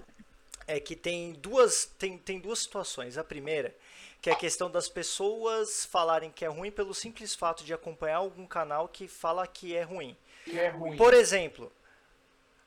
é 0.76 0.80
que 0.80 0.94
tem 0.94 1.32
duas, 1.32 1.86
tem, 1.98 2.16
tem 2.18 2.38
duas 2.38 2.60
situações. 2.60 3.18
A 3.18 3.24
primeira, 3.24 3.74
que 4.22 4.30
é 4.30 4.32
a 4.32 4.36
questão 4.36 4.70
das 4.70 4.88
pessoas 4.88 5.84
falarem 5.84 6.30
que 6.30 6.44
é 6.44 6.48
ruim 6.48 6.70
pelo 6.70 6.94
simples 6.94 7.34
fato 7.34 7.64
de 7.64 7.74
acompanhar 7.74 8.16
algum 8.18 8.47
canal 8.47 8.86
que 8.88 9.09
fala 9.09 9.47
que 9.47 9.74
é 9.74 9.82
ruim. 9.82 10.16
Que 10.44 10.59
é 10.59 10.68
ruim. 10.68 10.97
Por 10.97 11.12
exemplo, 11.12 11.72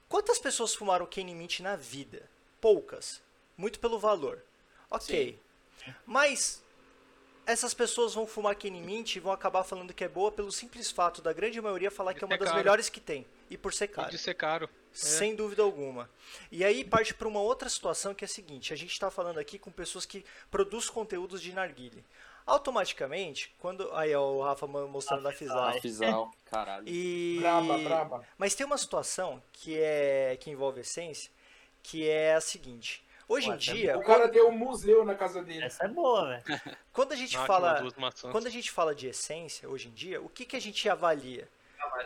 quantas 0.09 0.37
pessoas 0.37 0.75
fumaram 0.75 1.05
Kenny 1.05 1.33
Mint 1.33 1.61
na 1.61 1.75
vida? 1.75 2.29
Poucas. 2.59 3.21
Muito 3.55 3.79
pelo 3.79 3.97
valor. 3.99 4.41
Ok. 4.89 5.39
Mas 6.05 6.61
essas 7.45 7.73
pessoas 7.73 8.13
vão 8.13 8.25
fumar 8.27 8.55
Kenny 8.55 8.81
Mint 8.81 9.15
e 9.15 9.19
vão 9.19 9.31
acabar 9.31 9.63
falando 9.63 9.93
que 9.93 10.03
é 10.03 10.07
boa 10.07 10.31
pelo 10.31 10.51
simples 10.51 10.91
fato 10.91 11.21
da 11.21 11.33
grande 11.33 11.59
maioria 11.61 11.91
falar 11.91 12.13
que 12.13 12.23
é 12.23 12.27
uma 12.27 12.35
É 12.35 12.37
das 12.37 12.47
caro. 12.49 12.57
melhores 12.59 12.89
que 12.89 12.99
tem. 12.99 13.25
E 13.49 13.57
por 13.57 13.73
ser 13.73 13.85
E 13.85 13.87
caro. 13.89 14.09
de 14.11 14.17
ser 14.17 14.33
caro. 14.33 14.69
Sem 14.91 15.35
dúvida 15.35 15.63
alguma. 15.63 16.09
E 16.51 16.63
aí 16.63 16.83
parte 16.85 17.13
para 17.15 17.27
uma 17.27 17.39
outra 17.41 17.67
situação 17.67 18.13
que 18.13 18.23
é 18.23 18.27
a 18.27 18.29
seguinte: 18.29 18.71
a 18.73 18.75
gente 18.75 18.91
está 18.91 19.09
falando 19.09 19.39
aqui 19.39 19.57
com 19.57 19.71
pessoas 19.71 20.05
que 20.05 20.23
produzem 20.51 20.91
conteúdos 20.91 21.41
de 21.41 21.51
narguile. 21.53 22.03
Automaticamente, 22.45 23.53
quando. 23.59 23.91
Aí 23.93 24.13
ó, 24.15 24.21
o 24.31 24.41
Rafa 24.43 24.67
mo- 24.67 24.87
mostrando 24.87 25.27
a 25.27 25.31
Fisal. 25.33 25.63
A 25.69 25.73
Fisal, 25.73 26.31
caralho. 26.45 26.87
E... 26.87 27.37
Braba, 27.41 27.77
braba. 27.79 28.27
Mas 28.37 28.53
tem 28.55 28.65
uma 28.65 28.77
situação 28.77 29.41
que 29.51 29.77
é 29.79 30.37
que 30.39 30.49
envolve 30.51 30.81
essência, 30.81 31.31
que 31.81 32.07
é 32.07 32.35
a 32.35 32.41
seguinte. 32.41 33.03
Hoje 33.27 33.49
Ué, 33.49 33.55
em 33.55 33.57
dia, 33.57 33.97
O 33.97 34.03
cara 34.03 34.27
deu 34.27 34.47
um 34.49 34.51
museu 34.57 35.03
na 35.05 35.15
casa 35.15 35.41
dele. 35.41 35.63
Essa 35.65 35.85
é 35.85 35.87
boa, 35.87 36.27
velho. 36.27 36.61
quando 36.91 37.13
a 37.13 37.15
gente 37.15 37.35
Ah, 37.37 37.45
fala, 37.45 37.81
quando 38.31 38.47
a 38.47 38.49
gente 38.49 38.69
fala 38.69 38.93
de 38.93 39.07
essência 39.07 39.67
hoje 39.67 39.87
em 39.87 39.91
dia, 39.91 40.21
o 40.21 40.29
que 40.29 40.45
que 40.45 40.55
a 40.55 40.61
gente 40.61 40.87
avalia? 40.89 41.47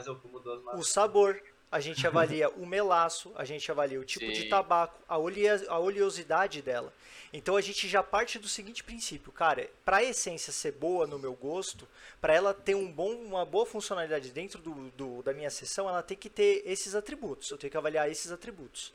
Eu 0.05 0.15
fumo 0.19 0.39
duas 0.39 0.59
O 0.61 0.65
maçãs. 0.65 0.89
sabor, 0.89 1.41
a 1.71 1.79
gente 1.79 2.05
avalia 2.05 2.49
o 2.49 2.65
melaço, 2.65 3.31
a 3.35 3.43
gente 3.45 3.69
avalia 3.71 3.99
o 3.99 4.05
tipo 4.05 4.25
de 4.31 4.43
Sim. 4.43 4.49
tabaco, 4.49 4.99
a, 5.07 5.15
a 5.15 5.79
oleosidade 5.79 6.61
dela. 6.61 6.93
Então 7.33 7.57
a 7.57 7.61
gente 7.61 7.87
já 7.89 8.01
parte 8.01 8.39
do 8.39 8.47
seguinte 8.47 8.83
princípio, 8.83 9.31
cara, 9.33 9.69
para 9.83 9.97
a 9.97 10.03
essência 10.03 10.53
ser 10.53 10.71
boa 10.71 11.05
no 11.05 11.19
meu 11.19 11.33
gosto, 11.33 11.85
para 12.21 12.33
ela 12.33 12.53
ter 12.53 12.73
um 12.75 12.89
bom, 12.89 13.11
uma 13.15 13.45
boa 13.45 13.65
funcionalidade 13.65 14.31
dentro 14.31 14.61
do, 14.61 14.89
do- 14.91 15.21
da 15.23 15.33
minha 15.33 15.49
sessão, 15.49 15.89
ela 15.89 16.01
tem 16.01 16.15
que 16.15 16.29
ter 16.29 16.63
esses 16.65 16.95
atributos. 16.95 17.51
Eu 17.51 17.57
tenho 17.57 17.69
que 17.69 17.77
avaliar 17.77 18.09
esses 18.09 18.31
atributos. 18.31 18.93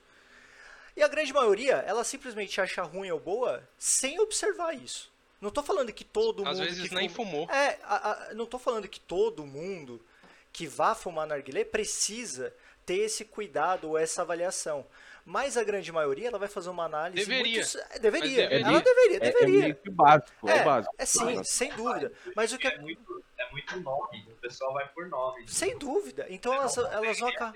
E 0.96 1.02
a 1.02 1.08
grande 1.08 1.32
maioria, 1.32 1.76
ela 1.86 2.04
simplesmente 2.04 2.58
acha 2.60 2.82
ruim 2.82 3.10
ou 3.10 3.20
boa 3.20 3.66
sem 3.78 4.18
observar 4.20 4.74
isso. 4.74 5.10
Não 5.40 5.50
tô 5.50 5.62
falando 5.62 5.92
que 5.92 6.04
todo 6.04 6.46
Às 6.46 6.58
mundo 6.58 6.66
vezes 6.68 6.88
que 6.88 6.94
nem 6.94 7.08
fuma- 7.08 7.30
fumou. 7.30 7.50
é, 7.50 7.78
a- 7.82 8.10
a- 8.30 8.34
não 8.34 8.46
tô 8.46 8.58
falando 8.58 8.88
que 8.88 9.00
todo 9.00 9.44
mundo 9.44 10.00
que 10.52 10.66
vá 10.66 10.94
fumar 10.94 11.26
narguilé 11.26 11.64
precisa 11.64 12.54
ter 12.84 12.98
esse 12.98 13.24
cuidado 13.24 13.88
ou 13.90 13.98
essa 13.98 14.22
avaliação. 14.22 14.86
Mas 15.24 15.56
a 15.56 15.62
grande 15.62 15.92
maioria, 15.92 16.26
ela 16.28 16.38
vai 16.38 16.48
fazer 16.48 16.68
uma 16.68 16.84
análise 16.84 17.24
Deveria. 17.24 17.60
muito... 17.62 17.78
é, 17.94 17.98
deveria. 18.00 18.50
Mas 18.50 18.58
deveria. 18.58 18.66
Ela 18.68 18.80
deveria, 18.80 19.12
É, 19.12 19.16
é 19.16 19.32
deveria. 19.32 19.60
meio 19.60 19.76
que 19.76 19.90
básico, 19.90 20.48
é, 20.48 20.58
É, 20.58 20.60
o 20.60 20.64
básico. 20.64 20.94
É 20.98 21.04
sim, 21.06 21.44
sem 21.44 21.72
dúvida. 21.74 22.12
Mas 22.34 22.52
o 22.52 22.58
que 22.58 22.66
É 22.66 22.76
muito, 22.78 23.24
é 23.38 23.50
muito 23.52 23.80
nome. 23.80 24.26
O 24.28 24.34
pessoal 24.40 24.72
vai 24.72 24.88
por 24.88 25.06
nome. 25.08 25.46
sem 25.48 25.78
dúvida. 25.78 26.26
Então 26.28 26.52
elas, 26.52 26.76
elas 26.76 27.18
vão 27.20 27.28
acabar 27.28 27.54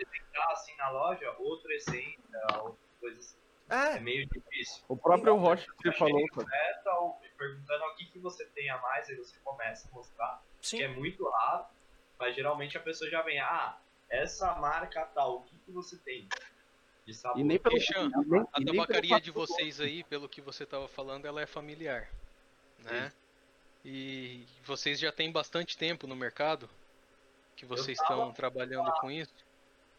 assim 0.52 0.77
na 0.77 0.90
loja, 0.90 1.35
outra 1.40 1.74
essência, 1.74 2.18
outra 2.62 2.78
coisa 3.01 3.18
assim. 3.18 3.36
É 3.68 3.97
É, 3.97 4.01
meio 4.01 4.28
difícil. 4.28 4.85
O 4.86 4.97
próprio 4.97 5.35
Rocha 5.35 5.66
que 5.82 5.90
você 5.90 5.98
falou, 5.98 6.23
perguntando 7.36 7.85
o 7.85 7.94
que, 7.97 8.06
que 8.06 8.18
você 8.20 8.44
tem 8.47 8.70
a 8.70 8.78
mais, 8.78 9.09
aí 9.09 9.16
você 9.16 9.36
começa 9.44 9.89
a 9.89 9.94
mostrar. 9.94 10.43
sim. 10.62 10.78
Que 10.78 10.85
é 10.85 10.89
muito 10.89 11.28
raro, 11.28 11.64
mas 12.18 12.34
geralmente 12.34 12.76
a 12.76 12.80
pessoa 12.80 13.10
já 13.10 13.22
vem, 13.22 13.38
ah, 13.40 13.78
essa 14.09 14.55
marca 14.55 15.05
tal, 15.14 15.38
o 15.38 15.43
que, 15.43 15.56
que 15.59 15.72
você 15.72 15.97
tem? 15.98 16.28
De 17.05 17.14
sabor. 17.14 17.40
E 17.40 17.44
nem 17.44 17.59
pelo. 17.59 17.76
E 17.76 18.26
nem- 18.26 18.47
A 18.52 18.64
tabacaria 18.64 19.20
de 19.20 19.30
vocês 19.30 19.80
aí, 19.80 20.02
pelo 20.05 20.28
que 20.28 20.40
você 20.40 20.64
estava 20.64 20.88
falando, 20.88 21.26
ela 21.26 21.40
é 21.40 21.47
familiar, 21.47 22.09
né? 22.78 23.12
E 23.84 24.44
vocês 24.64 24.98
já 24.98 25.12
têm 25.12 25.30
bastante 25.30 25.78
tempo 25.78 26.09
no 26.09 26.16
mercado 26.16 26.68
que 27.55 27.64
vocês 27.64 27.98
estão 28.01 28.32
trabalhando 28.32 28.90
com 29.01 29.10
isso. 29.10 29.34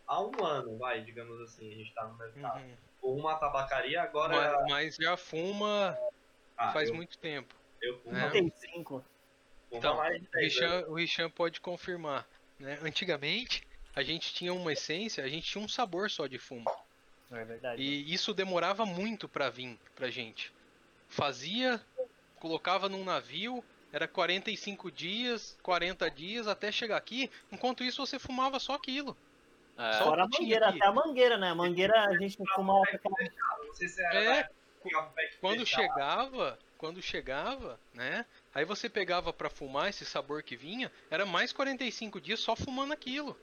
Há 0.05 0.21
um 0.21 0.43
ano, 0.43 0.77
vai, 0.77 1.01
digamos 1.01 1.39
assim, 1.41 1.71
a 1.71 1.75
gente 1.75 1.93
tá 1.93 2.05
no 2.05 2.17
mercado. 2.17 2.61
Uhum. 2.61 2.77
Ou 3.01 3.17
uma 3.17 3.35
tabacaria, 3.35 4.01
agora. 4.01 4.59
Mas, 4.61 4.69
mas 4.69 4.95
já 4.95 5.15
fuma 5.15 5.97
ah, 6.57 6.71
faz 6.71 6.89
eu, 6.89 6.95
muito 6.95 7.17
tempo. 7.17 7.55
Eu 7.81 7.99
fumo 7.99 8.15
né? 8.15 8.27
há 8.27 8.31
35. 8.31 9.05
Então, 9.71 9.97
O 9.97 10.01
10 10.03 10.23
Richan, 10.33 10.85
o 10.87 10.93
Richan 10.95 11.29
pode 11.29 11.59
confirmar. 11.59 12.27
Né? 12.59 12.79
Antigamente, 12.81 13.67
a 13.95 14.03
gente 14.03 14.33
tinha 14.33 14.53
uma 14.53 14.73
essência, 14.73 15.23
a 15.23 15.27
gente 15.27 15.47
tinha 15.49 15.63
um 15.63 15.67
sabor 15.67 16.09
só 16.09 16.27
de 16.27 16.37
fumo. 16.37 16.69
É 17.31 17.43
verdade. 17.43 17.81
E 17.81 18.13
isso 18.13 18.33
demorava 18.33 18.85
muito 18.85 19.27
pra 19.27 19.49
vir 19.49 19.77
pra 19.95 20.09
gente. 20.09 20.53
Fazia, 21.09 21.81
colocava 22.39 22.87
num 22.87 23.03
navio, 23.03 23.63
era 23.91 24.07
45 24.07 24.91
dias, 24.91 25.57
40 25.61 26.09
dias 26.09 26.47
até 26.47 26.71
chegar 26.71 26.97
aqui. 26.97 27.29
Enquanto 27.51 27.83
isso, 27.83 28.05
você 28.05 28.17
fumava 28.19 28.59
só 28.59 28.73
aquilo. 28.73 29.15
É, 29.77 29.93
Só 29.93 30.05
Fora 30.05 30.23
a 30.23 30.27
mangueira, 30.27 30.69
aqui. 30.69 30.77
até 30.79 30.87
a 30.87 30.91
mangueira, 30.91 31.37
né? 31.37 31.49
A 31.51 31.55
mangueira 31.55 32.07
a 32.07 32.17
gente 32.17 32.37
fumava 32.55 32.83
É, 34.11 34.49
Quando 35.39 35.65
chegava, 35.65 36.57
quando 36.77 37.01
chegava, 37.01 37.79
né? 37.93 38.25
Aí 38.57 38.65
você 38.65 38.89
pegava 38.89 39.31
pra 39.31 39.51
fumar 39.51 39.87
esse 39.87 40.03
sabor 40.03 40.41
que 40.41 40.55
vinha, 40.57 40.91
era 41.11 41.27
mais 41.27 41.53
45 41.53 42.19
dias 42.19 42.39
só 42.39 42.55
fumando 42.55 42.91
aquilo. 42.91 43.39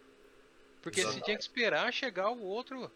Porque 0.83 0.97
você 0.97 1.03
Exatamente. 1.03 1.25
tinha 1.27 1.37
que 1.37 1.43
esperar 1.45 1.93
chegar 1.93 2.31
o 2.31 2.43
outro. 2.43 2.91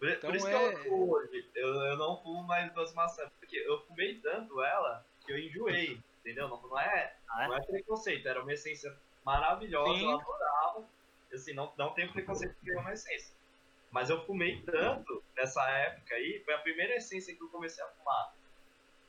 Por, 0.00 0.08
Então 0.08 0.28
por 0.30 0.36
isso 0.36 0.48
é- 0.48 0.72
que 0.72 0.74
eu 0.74 0.82
fumo 0.82 1.12
hoje. 1.14 1.48
Eu, 1.54 1.68
eu 1.68 1.96
não 1.96 2.20
fumo 2.20 2.42
mais 2.42 2.72
duas 2.74 2.92
maçãs. 2.94 3.30
Porque 3.38 3.56
eu 3.58 3.80
fumei 3.86 4.18
tanto 4.18 4.60
ela 4.60 5.06
que 5.24 5.30
eu 5.30 5.38
enjoei. 5.38 6.00
Entendeu? 6.18 6.48
Não, 6.48 6.60
não, 6.62 6.80
é, 6.80 7.14
Ah, 7.28 7.44
é? 7.44 7.46
não 7.46 7.56
é 7.56 7.60
preconceito. 7.62 8.26
Era 8.26 8.42
uma 8.42 8.52
essência 8.52 8.92
maravilhosa. 9.24 9.94
Sim. 10.00 10.10
Eu 10.10 10.18
adorava. 10.18 10.84
Assim, 11.32 11.52
não, 11.54 11.72
não 11.78 11.94
tenho 11.94 12.12
preconceito 12.12 12.56
porque 12.56 12.72
é 12.72 12.80
uma 12.80 12.92
essência. 12.92 13.32
Mas 13.92 14.10
eu 14.10 14.20
fumei 14.26 14.60
tanto 14.62 15.22
nessa 15.36 15.62
época 15.70 16.16
aí. 16.16 16.42
Foi 16.44 16.54
a 16.54 16.58
primeira 16.58 16.96
essência 16.96 17.32
que 17.36 17.40
eu 17.40 17.48
comecei 17.50 17.84
a 17.84 17.86
fumar. 17.86 18.34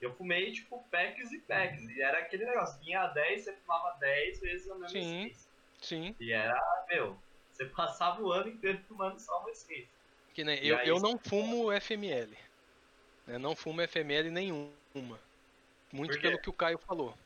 Eu 0.04 0.14
fumei, 0.16 0.52
tipo, 0.52 0.84
packs 0.92 1.32
e 1.32 1.40
packs. 1.40 1.82
E 1.90 2.02
era 2.02 2.20
aquele 2.20 2.46
negócio. 2.46 2.80
Vinha 2.82 3.02
a 3.02 3.08
10, 3.08 3.44
você 3.44 3.54
fumava 3.54 3.98
10 4.00 4.40
vezes 4.42 4.70
a 4.70 4.74
mesma 4.76 4.90
Sim. 4.90 5.34
Sim. 5.82 6.16
E 6.20 6.32
era, 6.32 6.60
meu, 6.90 7.18
você 7.52 7.66
passava 7.66 8.22
o 8.22 8.32
ano 8.32 8.50
inteiro 8.50 8.80
fumando 8.88 9.20
só 9.20 9.40
uma 9.40 9.50
essência. 9.52 9.88
Que 10.34 10.44
nem, 10.44 10.62
E 10.64 10.68
eu, 10.70 10.78
aí 10.78 10.88
eu 10.88 10.96
você- 10.98 11.04
não 11.08 11.18
fumo 11.18 11.72
FML. 11.72 12.38
Eu 13.28 13.40
não 13.40 13.56
fumo 13.56 13.82
FML 13.82 14.30
nenhuma. 14.30 15.20
Muito 15.92 16.20
pelo 16.20 16.40
que 16.40 16.50
o 16.50 16.54
Caio 16.54 16.78
falou. 16.78 17.18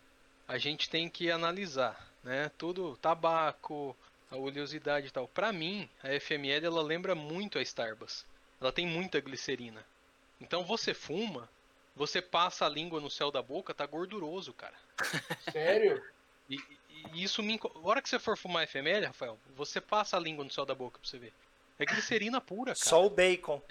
A 0.48 0.58
gente 0.58 0.90
tem 0.90 1.10
que 1.10 1.32
analisar, 1.32 2.08
né? 2.24 2.52
Tudo, 2.58 2.95
tabaco, 2.98 3.95
a 4.30 4.36
oleosidade 4.36 5.08
e 5.08 5.12
tal. 5.12 5.28
Pra 5.28 5.52
mim, 5.52 5.90
a 6.04 6.10
FML 6.20 6.66
ela 6.66 6.82
lembra 6.84 7.16
muito 7.16 7.58
a 7.58 7.62
Starbucks. 7.62 8.26
Ela 8.62 8.72
tem 8.72 8.86
muita 8.86 9.20
glicerina. 9.20 9.84
Então 10.40 10.64
você 10.64 10.94
fuma, 10.94 11.49
você 11.98 12.22
passa 12.22 12.65
a 12.65 12.69
língua 12.69 13.02
no 13.02 13.10
céu 13.10 13.30
da 13.32 13.41
boca, 13.41 13.74
tá 13.74 13.86
gorduroso, 13.86 14.53
cara. 14.53 14.76
Sério? 15.52 16.02
E, 16.49 16.56
e- 16.56 17.24
isso 17.24 17.44
me. 17.44 17.60
A 17.64 17.88
hora 17.88 18.02
que 18.02 18.07
você 18.10 18.19
for 18.19 18.38
fumar 18.38 18.65
FML, 18.68 19.06
Rafael, 19.07 19.38
você 19.56 19.82
passa 19.82 20.15
a 20.15 20.19
língua 20.19 20.44
no 20.45 20.52
céu 20.52 20.65
da 20.65 20.74
boca 20.76 20.99
pra 20.99 21.10
você 21.10 21.18
ver. 21.18 21.34
É 21.80 21.86
glicerina 21.86 22.40
pura, 22.40 22.74
cara. 22.74 22.86
Só 22.90 23.06
o 23.06 23.10
bacon. 23.10 23.61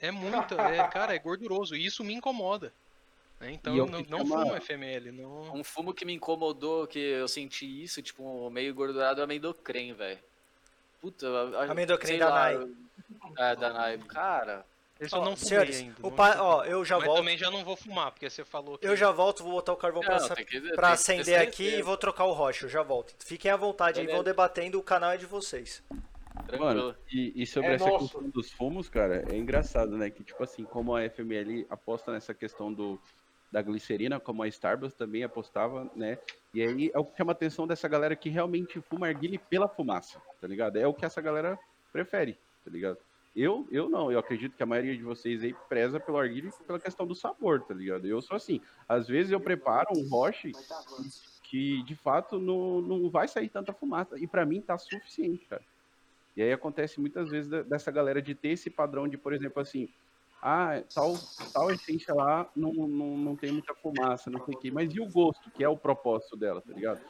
É 0.00 0.10
muito, 0.10 0.54
é, 0.58 0.88
cara, 0.88 1.14
é 1.14 1.18
gorduroso. 1.18 1.76
E 1.76 1.84
isso 1.84 2.02
me 2.02 2.12
incomoda. 2.14 2.72
né? 3.38 3.52
Então 3.52 3.76
E 3.76 3.78
é 3.78 3.82
o 3.82 3.86
não, 3.86 4.00
não 4.02 4.26
fumo 4.26 4.60
FML. 4.60 5.12
Não... 5.12 5.54
Um 5.54 5.62
fumo 5.62 5.94
que 5.94 6.04
me 6.04 6.12
incomodou, 6.14 6.86
que 6.86 6.98
eu 6.98 7.28
senti 7.28 7.82
isso, 7.84 8.02
tipo, 8.02 8.50
meio 8.50 8.74
gordurado, 8.74 9.20
é 9.20 9.24
amendoim, 9.24 9.92
velho. 9.92 10.18
Puta, 11.00 11.26
a- 11.28 11.64
a- 11.66 11.70
Amendoim 11.70 12.04
sei 12.04 12.18
da 12.18 12.28
lá, 12.28 12.34
Nai. 12.40 12.54
eu- 12.56 12.76
É, 13.38 13.56
da 13.56 13.72
Nai. 13.72 13.98
Cara, 13.98 14.66
Eu 15.10 15.18
Ó, 15.18 15.24
não 15.24 15.34
fumei 15.36 15.48
senhores, 15.48 15.80
ainda. 15.80 15.94
não 16.00 16.10
pa- 16.12 16.36
ó, 16.40 16.64
eu 16.64 16.84
já 16.84 16.96
Mas 16.96 17.06
volto. 17.06 17.18
também 17.18 17.36
já 17.38 17.50
não 17.50 17.64
vou 17.64 17.76
fumar, 17.76 18.12
porque 18.12 18.28
você 18.30 18.44
falou 18.44 18.78
que. 18.78 18.86
Eu 18.86 18.96
já 18.96 19.10
volto, 19.10 19.42
vou 19.42 19.52
botar 19.52 19.72
o 19.72 19.76
carvão 19.76 20.00
pra, 20.02 20.20
Não, 20.20 20.28
tem 20.28 20.44
que- 20.44 20.60
pra 20.74 20.92
acender 20.92 21.40
aqui 21.40 21.76
e 21.76 21.82
vou 21.82 21.96
trocar 21.96 22.24
o 22.24 22.32
rocha. 22.32 22.66
Eu 22.66 22.70
já 22.70 22.82
volto. 22.82 23.14
Fiquem 23.24 23.50
à 23.50 23.56
vontade 23.56 24.00
aí, 24.00 24.06
vão 24.06 24.22
debatendo, 24.22 24.78
o 24.78 24.82
canal 24.82 25.10
é 25.12 25.16
de 25.16 25.26
vocês. 25.26 25.82
Mano, 26.58 26.94
e, 27.10 27.42
e 27.42 27.46
sobre 27.46 27.70
É 27.70 27.74
essa 27.74 27.86
nosso. 27.86 28.08
questão 28.08 28.28
dos 28.30 28.50
fumos, 28.52 28.88
cara, 28.88 29.24
é 29.30 29.36
engraçado, 29.36 29.96
né? 29.96 30.10
Que, 30.10 30.22
tipo 30.24 30.42
assim, 30.42 30.64
como 30.64 30.94
a 30.94 31.02
FML 31.04 31.66
aposta 31.68 32.10
nessa 32.12 32.32
questão 32.32 32.72
do, 32.72 32.98
da 33.50 33.60
glicerina, 33.60 34.18
como 34.18 34.42
a 34.42 34.48
Starbucks 34.48 34.94
também 34.96 35.22
apostava, 35.24 35.90
né? 35.94 36.18
E 36.54 36.62
aí 36.62 36.90
é 36.94 36.98
o 36.98 37.04
que 37.04 37.16
chama 37.16 37.32
a 37.32 37.34
atenção 37.34 37.66
dessa 37.66 37.86
galera 37.88 38.16
que 38.16 38.28
realmente 38.30 38.80
fuma 38.80 39.08
arguile 39.08 39.38
pela 39.38 39.68
fumaça, 39.68 40.20
tá 40.40 40.46
ligado? 40.48 40.76
É 40.78 40.86
o 40.86 40.94
que 40.94 41.04
essa 41.04 41.20
galera 41.20 41.58
prefere, 41.92 42.38
tá 42.64 42.70
ligado? 42.70 42.98
Eu, 43.34 43.66
eu 43.70 43.88
não, 43.88 44.12
eu 44.12 44.18
acredito 44.18 44.54
que 44.54 44.62
a 44.62 44.66
maioria 44.66 44.94
de 44.94 45.02
vocês 45.02 45.42
aí 45.42 45.54
preza 45.68 45.98
pelo 45.98 46.18
arguile 46.18 46.50
pela 46.66 46.78
questão 46.78 47.06
do 47.06 47.14
sabor, 47.14 47.62
tá 47.62 47.72
ligado? 47.72 48.06
Eu 48.06 48.20
sou 48.20 48.36
assim, 48.36 48.60
às 48.86 49.08
vezes 49.08 49.32
eu 49.32 49.40
preparo 49.40 49.88
um 49.96 50.06
roche 50.08 50.52
que 51.42 51.82
de 51.84 51.94
fato 51.94 52.38
não, 52.38 52.80
não 52.80 53.10
vai 53.10 53.26
sair 53.26 53.48
tanta 53.48 53.72
fumaça. 53.72 54.18
E 54.18 54.26
pra 54.26 54.44
mim 54.44 54.60
tá 54.60 54.76
suficiente, 54.76 55.46
cara. 55.46 55.62
E 56.36 56.42
aí 56.42 56.52
acontece 56.52 57.00
muitas 57.00 57.30
vezes 57.30 57.50
dessa 57.66 57.90
galera 57.90 58.20
de 58.20 58.34
ter 58.34 58.50
esse 58.50 58.70
padrão 58.70 59.06
de, 59.06 59.18
por 59.18 59.32
exemplo, 59.32 59.60
assim, 59.60 59.88
ah, 60.42 60.82
tal, 60.94 61.14
tal 61.52 61.70
essência 61.70 62.14
lá 62.14 62.50
não, 62.56 62.72
não, 62.72 63.16
não 63.16 63.36
tem 63.36 63.52
muita 63.52 63.74
fumaça, 63.74 64.30
não 64.30 64.44
sei 64.44 64.54
o 64.54 64.58
quê. 64.58 64.70
Mas 64.70 64.94
e 64.94 65.00
o 65.00 65.08
gosto, 65.08 65.50
que 65.50 65.62
é 65.62 65.68
o 65.68 65.76
propósito 65.76 66.36
dela, 66.36 66.60
tá 66.60 66.72
ligado? 66.72 67.00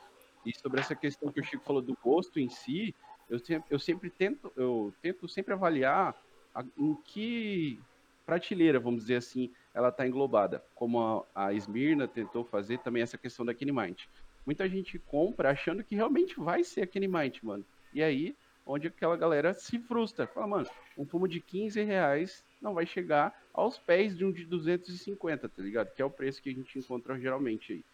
E 0.45 0.53
sobre 0.59 0.81
essa 0.81 0.95
questão 0.95 1.31
que 1.31 1.41
o 1.41 1.45
Chico 1.45 1.65
falou 1.65 1.81
do 1.81 1.97
gosto 2.03 2.41
em 2.41 2.49
si, 2.49 2.95
eu 3.33 3.39
sempre, 3.39 3.65
eu 3.71 3.79
sempre 3.79 4.11
tento, 4.11 4.53
eu 4.57 4.93
tento 5.01 5.27
sempre 5.27 5.55
avaliar 5.55 6.15
a- 6.55 6.65
em 6.77 6.95
que 7.07 7.79
prateleira, 8.27 8.79
vamos 8.79 9.01
dizer 9.01 9.17
assim, 9.17 9.51
ela 9.75 9.89
está 9.89 10.07
englobada. 10.07 10.63
Como 10.75 11.01
a, 11.01 11.25
a 11.35 11.53
Smirna 11.55 12.07
tentou 12.07 12.45
fazer 12.45 12.79
também 12.81 13.03
essa 13.03 13.17
questão 13.17 13.45
da 13.45 13.55
Mind. 13.55 13.99
Muita 14.45 14.69
gente 14.69 14.99
compra 14.99 15.51
achando 15.51 15.83
que 15.83 15.95
realmente 15.95 16.39
vai 16.39 16.63
ser 16.63 16.83
a 16.83 17.01
Mind, 17.01 17.39
mano. 17.43 17.65
E 17.95 18.03
aí, 18.03 18.37
onde 18.67 18.89
aquela 18.89 19.17
galera 19.17 19.55
se 19.55 19.79
frustra. 19.79 20.27
Fala, 20.27 20.47
mano, 20.47 20.69
um 20.97 21.07
fumo 21.07 21.27
de 21.27 21.41
15 21.41 21.83
reais 21.83 22.45
não 22.61 22.75
vai 22.75 22.85
chegar 22.85 23.35
aos 23.55 23.79
pés 23.79 24.17
de 24.17 24.25
um 24.25 24.33
de 24.33 24.45
250, 24.45 25.49
tá 25.49 25.63
ligado? 25.63 25.93
Que 25.95 26.03
é 26.03 26.05
o 26.05 26.11
preço 26.11 26.43
que 26.43 26.51
a 26.51 26.55
gente 26.55 26.79
encontra 26.79 27.19
geralmente 27.19 27.73
aí. 27.73 27.85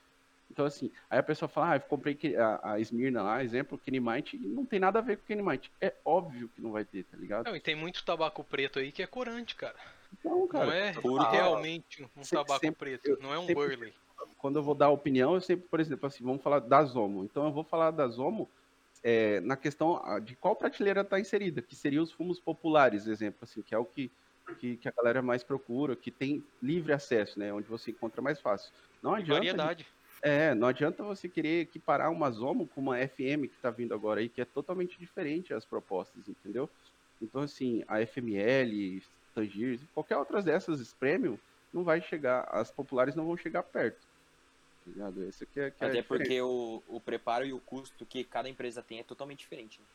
Então, 0.51 0.65
assim, 0.65 0.91
aí 1.11 1.19
a 1.19 1.23
pessoa 1.23 1.49
fala, 1.49 1.73
ah, 1.73 1.77
eu 1.77 1.81
comprei 1.83 2.15
que- 2.15 2.35
a, 2.37 2.61
a 2.73 2.81
Smirna 2.81 3.23
lá, 3.23 3.45
exemplo, 3.45 3.79
Kenimite, 3.79 4.37
e 4.37 4.41
não 4.47 4.65
tem 4.65 4.81
nada 4.81 4.99
a 4.99 5.03
ver 5.03 5.19
com 5.19 5.27
Kenimite. 5.27 5.71
É 5.81 5.93
óbvio 6.05 6.49
que 6.49 6.61
não 6.61 6.73
vai 6.73 6.85
ter, 6.85 7.05
tá 7.05 7.17
ligado? 7.17 7.47
Não, 7.47 7.55
e 7.57 7.61
tem 7.61 7.75
muito 7.77 8.05
tabaco 8.05 8.43
preto 8.43 8.79
aí 8.79 8.91
que 8.91 9.03
é 9.03 9.07
corante, 9.07 9.55
cara. 9.55 9.77
Então, 10.19 10.49
cara, 10.49 10.67
não 10.67 10.73
é 10.73 10.93
puro. 10.95 11.23
realmente 11.31 12.03
um 12.17 12.25
Sempre- 12.25 12.31
tabaco 12.47 12.61
sempre- 12.61 12.79
preto, 12.99 13.07
eu 13.09 13.19
não 13.21 13.33
é 13.33 13.39
um 13.39 13.47
sempre- 13.47 13.55
burley. 13.77 13.95
quando 14.39 14.57
eu 14.59 14.63
vou 14.63 14.75
dar 14.75 14.89
opinião, 14.89 15.35
eu 15.35 15.41
sempre, 15.41 15.69
por 15.69 15.81
exemplo, 15.81 16.07
assim, 16.07 16.25
vamos 16.25 16.43
falar 16.43 16.61
da 16.61 16.83
Zomo. 16.83 17.25
Então 17.25 17.45
eu 17.45 17.53
vou 17.53 17.63
falar 17.65 17.91
da 17.91 18.09
Zomo 18.09 18.49
é, 19.05 19.41
na 19.41 19.57
questão 19.57 20.01
ah, 20.05 20.19
de 20.19 20.35
qual 20.35 20.57
prateleira 20.57 21.03
está 21.03 21.21
inserida, 21.21 21.61
que 21.63 21.77
seriam 21.77 22.03
os 22.03 22.11
fumos 22.11 22.41
populares, 22.41 23.07
exemplo, 23.07 23.41
assim, 23.43 23.63
que 23.63 23.75
é 23.75 23.79
o 23.79 23.85
que, 23.85 24.11
que, 24.59 24.77
que 24.79 24.89
a 24.89 24.93
galera 24.93 25.21
mais 25.23 25.45
procura, 25.45 25.95
que 25.95 26.11
tem 26.11 26.43
livre 26.63 26.93
acesso, 26.93 27.39
né? 27.39 27.53
Onde 27.53 27.69
você 27.69 27.91
encontra 27.93 28.21
mais 28.23 28.41
fácil. 28.41 28.73
Não 29.03 29.15
adianta. 29.15 29.35
variedade. 29.41 29.87
É, 30.21 30.55
não 30.55 30.67
adianta 30.67 31.03
você 31.03 31.29
querer 31.29 31.61
equiparar 31.61 32.11
uma 32.11 32.31
Zomo 32.31 32.67
com 32.67 32.81
uma 32.81 32.97
FM 32.97 33.47
que 33.47 33.55
está 33.55 33.71
vindo 33.71 33.95
agora 33.95 34.21
aí, 34.21 34.29
que 34.29 34.41
é 34.41 34.45
totalmente 34.45 34.99
diferente 34.99 35.55
as 35.55 35.65
propostas, 35.65 36.29
entendeu? 36.29 36.69
Então, 37.23 37.43
assim, 37.43 37.85
a 37.87 38.05
FML, 38.05 39.03
Tangiers, 39.35 39.81
qualquer 39.95 40.17
outras 40.17 40.45
dessas 40.45 40.93
premium, 40.95 41.39
não 41.73 41.85
vai 41.85 42.01
chegar, 42.01 42.49
as 42.51 42.71
populares 42.71 43.15
não 43.15 43.27
vão 43.27 43.37
chegar 43.37 43.63
perto. 43.63 44.01
Tá 44.85 44.93
ligado? 44.93 45.25
Esse 45.25 45.45
aqui 45.45 45.61
é, 45.61 45.71
que 45.71 45.85
é 45.85 45.87
a 45.87 45.91
Até 45.91 46.01
diferença. 46.01 46.25
porque 46.25 46.41
o, 46.41 46.83
o 46.89 47.01
preparo 47.01 47.45
e 47.45 47.53
o 47.53 47.61
custo 47.61 48.07
que 48.07 48.25
cada 48.25 48.49
empresa 48.49 48.83
tem 48.83 49.01
é 49.01 49.05
totalmente 49.05 49.41
diferente. 49.41 49.81
né? 49.81 49.87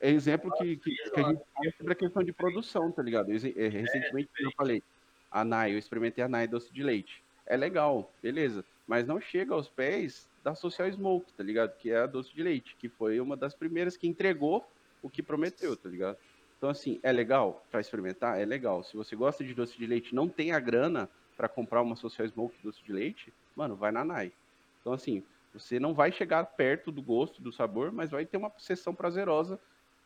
É 0.00 0.10
exemplo 0.10 0.52
que, 0.58 0.76
que, 0.76 0.94
que 0.94 1.20
a 1.20 1.22
gente 1.22 1.42
tinha 1.56 1.72
sobre 1.78 1.92
a 1.94 1.96
questão 1.96 2.22
de 2.22 2.32
produção, 2.32 2.92
tá 2.92 3.02
ligado? 3.02 3.30
É, 3.30 3.34
Recentemente, 3.34 4.28
como 4.36 4.48
eu 4.48 4.52
falei, 4.56 4.82
a 5.30 5.44
NAI, 5.44 5.72
eu 5.72 5.78
experimentei 5.78 6.22
a 6.22 6.28
NAI 6.28 6.46
doce 6.46 6.72
de 6.72 6.82
leite. 6.82 7.23
É 7.46 7.56
legal, 7.56 8.12
beleza. 8.22 8.64
Mas 8.86 9.06
não 9.06 9.20
chega 9.20 9.54
aos 9.54 9.68
pés 9.68 10.28
da 10.42 10.54
Social 10.54 10.90
Smoke, 10.90 11.32
tá 11.32 11.42
ligado? 11.42 11.76
Que 11.76 11.90
é 11.90 11.98
a 11.98 12.06
doce 12.06 12.34
de 12.34 12.42
leite, 12.42 12.76
que 12.76 12.88
foi 12.88 13.20
uma 13.20 13.36
das 13.36 13.54
primeiras 13.54 13.96
que 13.96 14.06
entregou 14.06 14.66
o 15.02 15.08
que 15.08 15.22
prometeu, 15.22 15.76
tá 15.76 15.88
ligado? 15.88 16.18
Então, 16.56 16.68
assim, 16.68 16.98
é 17.02 17.12
legal 17.12 17.64
pra 17.70 17.80
experimentar? 17.80 18.40
É 18.40 18.44
legal. 18.44 18.82
Se 18.84 18.96
você 18.96 19.14
gosta 19.14 19.44
de 19.44 19.54
doce 19.54 19.76
de 19.76 19.86
leite 19.86 20.14
não 20.14 20.28
tem 20.28 20.52
a 20.52 20.60
grana 20.60 21.08
pra 21.36 21.48
comprar 21.48 21.82
uma 21.82 21.96
Social 21.96 22.26
Smoke 22.28 22.56
doce 22.62 22.82
de 22.82 22.92
leite, 22.92 23.32
mano, 23.56 23.74
vai 23.76 23.90
na 23.90 24.04
NAI. 24.04 24.32
Então, 24.80 24.92
assim, 24.92 25.22
você 25.52 25.78
não 25.78 25.94
vai 25.94 26.10
chegar 26.10 26.44
perto 26.44 26.90
do 26.90 27.02
gosto, 27.02 27.40
do 27.40 27.52
sabor, 27.52 27.92
mas 27.92 28.10
vai 28.10 28.24
ter 28.26 28.36
uma 28.36 28.52
sessão 28.58 28.94
prazerosa 28.94 29.58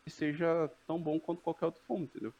que 0.03 0.09
seja 0.09 0.69
tão 0.87 0.99
bom 0.99 1.19
quanto 1.19 1.41
qualquer 1.41 1.65
outro 1.65 1.81
fumo, 1.87 2.05
entendeu? 2.05 2.33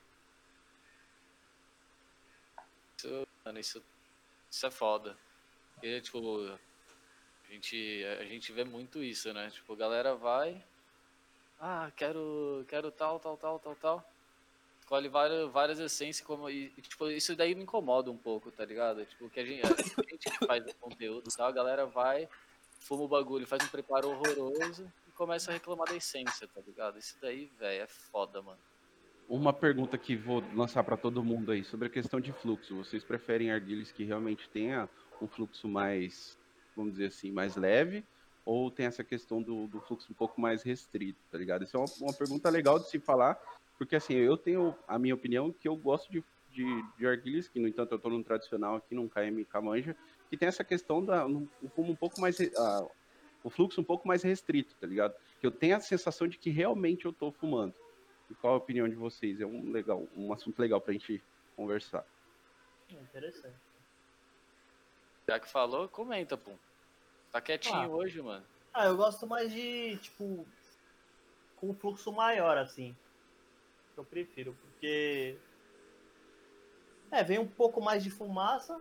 Isso, 2.98 3.28
mano, 3.46 3.60
isso, 3.60 3.84
isso 4.50 4.66
é 4.66 4.72
foda. 4.72 5.18
Porque, 5.74 6.02
tipo, 6.02 6.20
a 7.48 7.54
gente, 7.54 8.06
a 8.20 8.26
gente 8.26 8.52
vê 8.52 8.64
muito 8.64 9.04
isso, 9.04 9.34
né? 9.34 9.50
Tipo, 9.50 9.74
a 9.74 9.78
galera 9.78 10.16
vai. 10.16 10.62
Ah, 11.60 11.92
quero, 11.96 12.66
quero 12.68 12.92
tal, 12.92 13.20
tal, 13.20 13.38
tal, 13.38 13.60
tal, 13.60 13.76
tal. 13.76 14.12
Escolhe 14.80 15.08
várias, 15.08 15.52
várias 15.52 15.80
essências 15.80 16.26
como. 16.26 16.50
E, 16.50 16.74
e, 16.78 16.82
tipo, 16.82 17.10
isso 17.10 17.36
daí 17.36 17.54
me 17.54 17.64
incomoda 17.64 18.10
um 18.10 18.18
pouco, 18.18 18.52
tá 18.52 18.66
ligado? 18.66 19.06
Tipo, 19.06 19.30
que 19.30 19.40
a 19.40 19.46
gente, 19.46 19.62
a 19.66 20.10
gente 20.10 20.30
que 20.30 20.46
faz 20.46 20.74
conteúdo 20.80 21.30
e 21.30 21.38
tal, 21.38 21.48
a 21.48 21.52
galera 21.52 21.86
vai, 21.86 22.28
fuma 22.80 23.04
o 23.04 23.08
bagulho, 23.08 23.46
faz 23.46 23.64
um 23.64 23.68
preparo 23.68 24.10
horroroso 24.10 24.92
e 25.08 25.12
começa 25.12 25.52
a 25.52 25.54
reclamar 25.54 25.88
da 25.88 25.96
essência, 25.96 26.48
tá 26.48 26.62
ligado? 26.66 26.98
Isso 26.98 27.16
daí, 27.22 27.46
velho, 27.60 27.84
é 27.84 27.88
foda, 27.88 28.42
mano. 28.42 28.60
Uma 29.30 29.54
pergunta 29.54 29.96
que 29.96 30.16
vou 30.16 30.44
lançar 30.56 30.84
para 30.84 30.98
todo 30.98 31.24
mundo 31.24 31.52
aí 31.52 31.64
sobre 31.64 31.86
a 31.86 31.90
questão 31.90 32.20
de 32.20 32.34
fluxo. 32.34 32.76
Vocês 32.76 33.04
preferem 33.04 33.52
arguilhas 33.52 33.92
que 33.92 34.04
realmente 34.04 34.50
tenha 34.50 34.90
um 35.22 35.28
fluxo 35.28 35.68
mais, 35.68 36.36
vamos 36.76 36.94
dizer 36.94 37.06
assim, 37.06 37.32
mais 37.32 37.56
leve? 37.56 38.04
Ou 38.44 38.72
tem 38.72 38.88
essa 38.88 39.04
questão 39.04 39.40
do, 39.40 39.68
do 39.68 39.80
fluxo 39.82 40.12
um 40.12 40.16
pouco 40.16 40.42
mais 40.42 40.64
restrito, 40.64 41.20
tá 41.32 41.38
ligado? 41.38 41.64
Isso 41.64 41.78
é 41.78 41.80
uma, 41.80 41.88
uma 42.02 42.14
pergunta 42.14 42.50
legal 42.50 42.80
de 42.80 42.90
se 42.90 42.98
falar, 43.00 43.40
porque 43.78 43.96
assim, 43.96 44.16
eu 44.16 44.36
tenho 44.36 44.76
a 44.88 44.98
minha 44.98 45.14
opinião 45.14 45.52
que 45.52 45.68
eu 45.68 45.76
gosto 45.76 46.12
de, 46.12 46.24
de, 46.52 46.66
de 46.98 47.06
arguilhas, 47.06 47.48
que 47.48 47.60
no 47.60 47.68
entanto 47.68 47.92
eu 47.92 47.98
estou 47.98 48.12
num 48.12 48.24
tradicional 48.24 48.78
aqui, 48.78 48.96
num 48.96 49.08
KM 49.08 49.46
Camanja, 49.46 49.96
que 50.28 50.38
tem 50.38 50.48
essa 50.48 50.64
questão 50.64 51.06
da 51.06 51.28
um, 51.28 51.48
um 51.78 51.96
pouco 51.96 52.20
mais. 52.20 52.40
o 53.44 53.50
fluxo 53.52 53.80
um 53.80 53.84
pouco 53.84 54.08
mais 54.08 54.24
restrito, 54.24 54.74
tá 54.82 54.88
ligado? 54.88 55.14
Que 55.40 55.46
eu 55.46 55.52
tenho 55.52 55.76
a 55.76 55.80
sensação 55.80 56.28
de 56.28 56.40
que 56.40 56.50
realmente 56.50 57.06
eu 57.06 57.14
tô 57.14 57.32
fumando. 57.32 57.76
E 58.30 58.36
qual 58.36 58.54
a 58.54 58.58
opinião 58.58 58.88
de 58.88 58.96
vocês? 58.96 59.42
É 59.42 59.46
um 59.46 59.72
legal, 59.72 60.08
um 60.16 60.32
assunto 60.32 60.60
legal 60.60 60.80
pra 60.80 60.94
gente 60.94 61.24
conversar. 61.56 62.06
Interessante. 62.90 63.58
Já 65.28 65.40
que 65.40 65.48
falou, 65.48 65.88
comenta, 65.90 66.38
pô. 66.38 66.52
Tá 67.32 67.42
quietinho 67.42 67.76
Ah. 67.76 67.88
hoje, 67.88 68.22
mano. 68.22 68.46
Ah, 68.74 68.86
eu 68.86 68.98
gosto 68.98 69.26
mais 69.28 69.52
de, 69.52 69.98
tipo, 69.98 70.46
com 71.58 71.70
um 71.70 71.74
fluxo 71.74 72.12
maior, 72.12 72.58
assim. 72.58 72.96
Eu 73.98 74.04
prefiro, 74.06 74.54
porque. 74.54 75.38
É, 77.12 77.24
vem 77.24 77.40
um 77.40 77.48
pouco 77.48 77.82
mais 77.82 78.04
de 78.04 78.10
fumaça. 78.10 78.80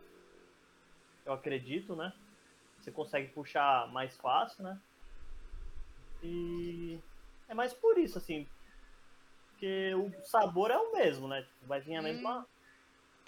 Eu 1.24 1.32
acredito, 1.32 1.96
né? 1.96 2.12
Você 2.80 2.92
consegue 2.92 3.32
puxar 3.32 3.90
mais 3.92 4.16
fácil, 4.16 4.62
né? 4.62 4.80
E. 6.22 6.98
É 7.48 7.54
mais 7.54 7.72
por 7.72 7.98
isso, 7.98 8.18
assim. 8.18 8.46
Porque 9.58 9.92
o 9.92 10.12
sabor 10.24 10.70
é 10.70 10.78
o 10.78 10.92
mesmo, 10.92 11.26
né? 11.26 11.42
Tipo, 11.42 11.66
vai 11.66 11.80
vir 11.80 11.96
a 11.96 12.02
mesma. 12.02 12.46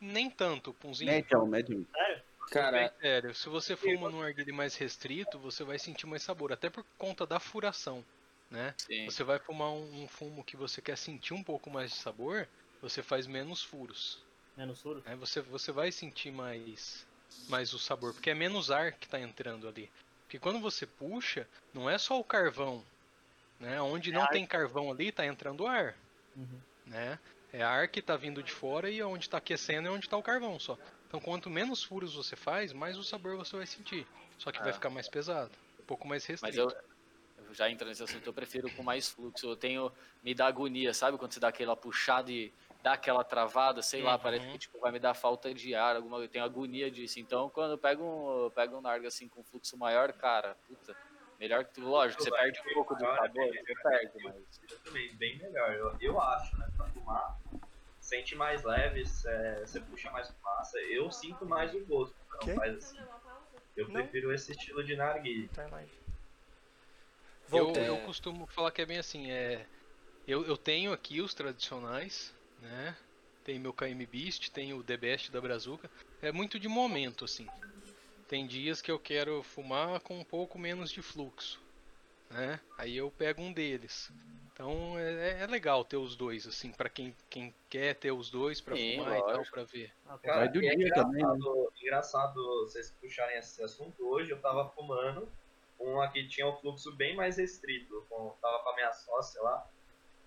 Nem 0.01 0.31
tanto, 0.31 0.73
Punzinho. 0.75 1.11
Médium, 1.11 1.47
médium. 1.47 1.85
Sério? 1.93 2.23
Cara, 2.53 2.95
Sério, 3.01 3.35
se 3.35 3.49
você 3.49 3.77
fuma 3.77 4.09
num 4.09 4.23
arguile 4.23 4.53
mais 4.53 4.77
restrito, 4.77 5.39
você 5.39 5.65
vai 5.65 5.79
sentir 5.79 6.07
mais 6.07 6.23
sabor, 6.23 6.53
até 6.53 6.71
por 6.71 6.85
conta 6.97 7.27
da 7.27 7.39
furação, 7.39 8.05
né? 8.49 8.75
Sim. 8.79 9.05
Você 9.07 9.23
vai 9.25 9.39
fumar 9.41 9.71
um, 9.71 10.03
um 10.03 10.09
fumo 10.09 10.43
que 10.43 10.57
você 10.57 10.81
quer 10.81 10.97
sentir 10.97 11.35
um 11.35 11.43
pouco 11.43 11.69
mais 11.69 11.91
de 11.91 11.97
sabor, 11.97 12.49
você 12.81 13.03
faz 13.03 13.27
menos 13.27 13.63
furos. 13.63 14.23
Menos 14.57 14.81
furo. 14.81 15.03
Aí 15.07 15.17
você, 15.17 15.41
você 15.41 15.71
vai 15.71 15.93
sentir 15.93 16.33
mais, 16.33 17.07
mais 17.49 17.73
o 17.73 17.79
sabor, 17.79 18.13
porque 18.13 18.31
é 18.31 18.35
menos 18.35 18.71
ar 18.71 18.93
que 18.93 19.09
tá 19.09 19.21
entrando 19.21 19.69
ali. 19.69 19.91
Porque 20.23 20.39
quando 20.39 20.61
você 20.61 20.87
puxa, 20.87 21.47
não 21.75 21.91
é 21.91 21.99
só 21.99 22.19
o 22.19 22.25
carvão. 22.25 22.85
Né? 23.59 23.81
Onde 23.81 24.11
não 24.11 24.27
tem 24.29 24.47
carvão 24.47 24.91
ali, 24.91 25.13
tá 25.13 25.27
entrando 25.27 25.67
ar. 25.67 25.95
Uhum. 26.41 26.61
Né? 26.87 27.19
É 27.53 27.63
ar 27.63 27.89
que 27.89 28.01
tá 28.01 28.17
vindo 28.17 28.43
de 28.43 28.53
fora 28.53 28.89
e 28.91 29.03
onde 29.03 29.29
tá 29.29 29.39
aquecendo 29.39 29.89
é 29.89 29.91
onde 29.91 30.09
tá 30.09 30.17
o 30.17 30.23
carvão 30.23 30.59
só. 30.59 30.79
Então 31.07 31.21
quanto 31.21 31.51
menos 31.51 31.83
furos 31.83 32.15
você 32.15 32.37
faz, 32.37 32.73
mais 32.73 32.97
o 32.97 33.03
sabor 33.03 33.37
você 33.37 33.57
vai 33.57 33.67
sentir. 33.67 34.07
Só 34.39 34.51
que 34.51 34.59
vai 34.61 34.71
Ah. 34.71 34.73
ficar 34.73 34.91
mais 34.91 35.09
pesado. 35.09 35.51
Um 35.81 35.85
pouco 35.85 36.07
mais 36.07 36.25
Mas 36.25 36.57
restrito. 36.57 36.75
eu, 37.39 37.45
eu 37.49 37.55
já 37.55 37.69
entrando 37.69 37.89
nesse 37.91 38.03
assunto, 38.03 38.27
eu 38.27 38.33
prefiro 38.33 38.71
com 38.71 38.83
mais 38.83 39.09
fluxo. 39.09 39.47
Eu 39.49 39.57
tenho. 39.57 39.93
Me 40.23 40.35
dá 40.35 40.47
agonia, 40.47 40.95
sabe? 40.95 41.19
Quando 41.19 41.33
você 41.33 41.41
dá 41.41 41.49
aquela 41.49 41.77
puxada 41.77 42.31
e 42.31 42.53
dá 42.83 42.93
aquela 42.93 43.25
travada, 43.25 43.83
sei 43.83 44.01
lá, 44.03 44.15
Uhum. 44.15 44.21
parece 44.23 44.47
que 44.49 44.59
tipo, 44.59 44.79
vai 44.81 44.93
me 44.93 44.99
dar 45.01 45.13
falta 45.15 45.53
de 45.53 45.75
ar, 45.75 45.97
alguma 45.97 46.19
eu 46.19 46.29
tenho 46.29 46.45
agonia 46.45 46.91
disso. 46.91 47.19
Então, 47.21 47.51
quando 47.51 47.73
eu 47.73 47.79
pego 47.79 48.03
um, 48.05 48.45
eu 48.45 48.51
pego 48.53 48.79
um 48.79 48.81
narga 48.81 49.09
assim 49.09 49.29
com 49.29 49.43
fluxo 49.45 49.77
maior, 49.77 50.13
cara, 50.15 50.55
puta, 50.67 50.97
melhor 51.41 51.65
que 51.65 51.73
tu, 51.73 51.81
lógico, 51.81 52.23
você 52.23 52.31
perde 52.31 52.61
um 52.61 52.75
pouco 52.75 52.95
do 52.95 53.01
sabor, 53.01 53.51
né? 53.51 53.63
você 53.67 53.75
perde, 53.83 54.13
mas 54.23 54.37
Eu 54.71 54.79
também, 54.81 55.17
bem 55.17 55.39
melhor, 55.39 55.73
eu, 55.73 55.97
eu 56.01 56.21
acho, 56.21 56.57
né? 56.59 56.69
Pra 56.77 56.87
fumar, 56.87 57.41
sente 57.99 58.37
mais 58.37 58.63
leve, 58.63 59.03
é, 59.27 59.61
você 59.61 59.81
puxa 59.81 60.11
mais 60.11 60.29
fumaça. 60.29 60.79
Eu 60.81 61.11
sinto 61.11 61.47
mais 61.47 61.75
o 61.75 61.85
gosto, 61.87 62.15
quando 62.29 62.45
Quê? 62.45 62.55
faz 62.55 62.77
assim. 62.77 62.99
Eu 63.77 63.89
Não. 63.89 63.95
prefiro 63.95 64.33
esse 64.33 64.53
estilo 64.53 64.85
de 64.85 64.95
narguilha. 64.95 65.49
Tá. 65.55 65.69
Eu, 67.53 67.73
eu 67.73 67.99
costumo 68.03 68.47
falar 68.47 68.71
que 68.71 68.83
é 68.83 68.87
bem 68.87 68.99
assim, 68.99 69.31
é. 69.31 69.67
Eu, 70.27 70.45
eu 70.45 70.57
tenho 70.57 70.93
aqui 70.93 71.21
os 71.21 71.35
tradicionais, 71.35 72.33
né? 72.61 72.97
Tem 73.43 73.59
meu 73.59 73.73
KM 73.73 74.07
Beast, 74.07 74.51
tem 74.51 74.75
o 74.75 74.85
The 74.85 74.97
Best 74.97 75.33
da 75.33 75.41
Brazuca. 75.41 75.91
É 76.21 76.31
muito 76.31 76.61
de 76.61 76.69
momento, 76.69 77.25
assim. 77.25 77.49
Tem 78.31 78.47
dias 78.47 78.81
que 78.81 78.93
eu 78.93 78.97
quero 78.97 79.43
fumar 79.43 79.99
com 79.99 80.21
um 80.21 80.25
pouco 80.25 80.57
menos 80.57 80.93
de 80.93 81.03
fluxo, 81.03 81.61
né? 82.31 82.61
Aí 82.79 82.97
eu 82.97 83.11
pego 83.11 83.43
um 83.43 83.53
deles. 83.53 84.09
Então 84.53 84.97
é, 84.97 85.41
é 85.43 85.47
legal 85.49 85.85
ter 85.85 85.97
os 85.97 86.15
dois, 86.15 86.47
assim, 86.47 86.71
pra 86.71 86.89
quem, 86.89 87.13
quem 87.29 87.53
quer 87.69 87.97
ter 87.97 88.13
os 88.13 88.31
dois 88.31 88.61
pra 88.61 88.77
Sim, 88.77 88.99
fumar 88.99 89.19
e 89.19 89.21
tal, 89.21 89.37
lógico. 89.39 89.55
pra 89.57 89.65
ver. 89.65 89.93
Ah, 90.07 90.17
pô, 90.17 90.23
Cara, 90.29 90.39
Vai 90.39 90.49
do 90.49 90.65
é 90.65 90.77
dia 90.77 90.95
também, 90.95 91.25
né? 91.25 91.29
engraçado, 91.29 91.73
engraçado 91.83 92.35
vocês 92.67 92.93
puxarem 93.01 93.37
esse 93.37 93.61
assunto. 93.65 93.97
Hoje 94.07 94.31
eu 94.31 94.41
tava 94.41 94.71
fumando 94.77 95.29
um 95.81 96.01
aqui 96.01 96.29
tinha 96.29 96.47
um 96.47 96.57
fluxo 96.57 96.95
bem 96.95 97.17
mais 97.17 97.37
restrito. 97.37 98.07
Com, 98.09 98.39
tava 98.41 98.63
com 98.63 98.69
a 98.71 98.75
minha 98.77 98.93
sócia 98.93 99.43
lá. 99.43 99.69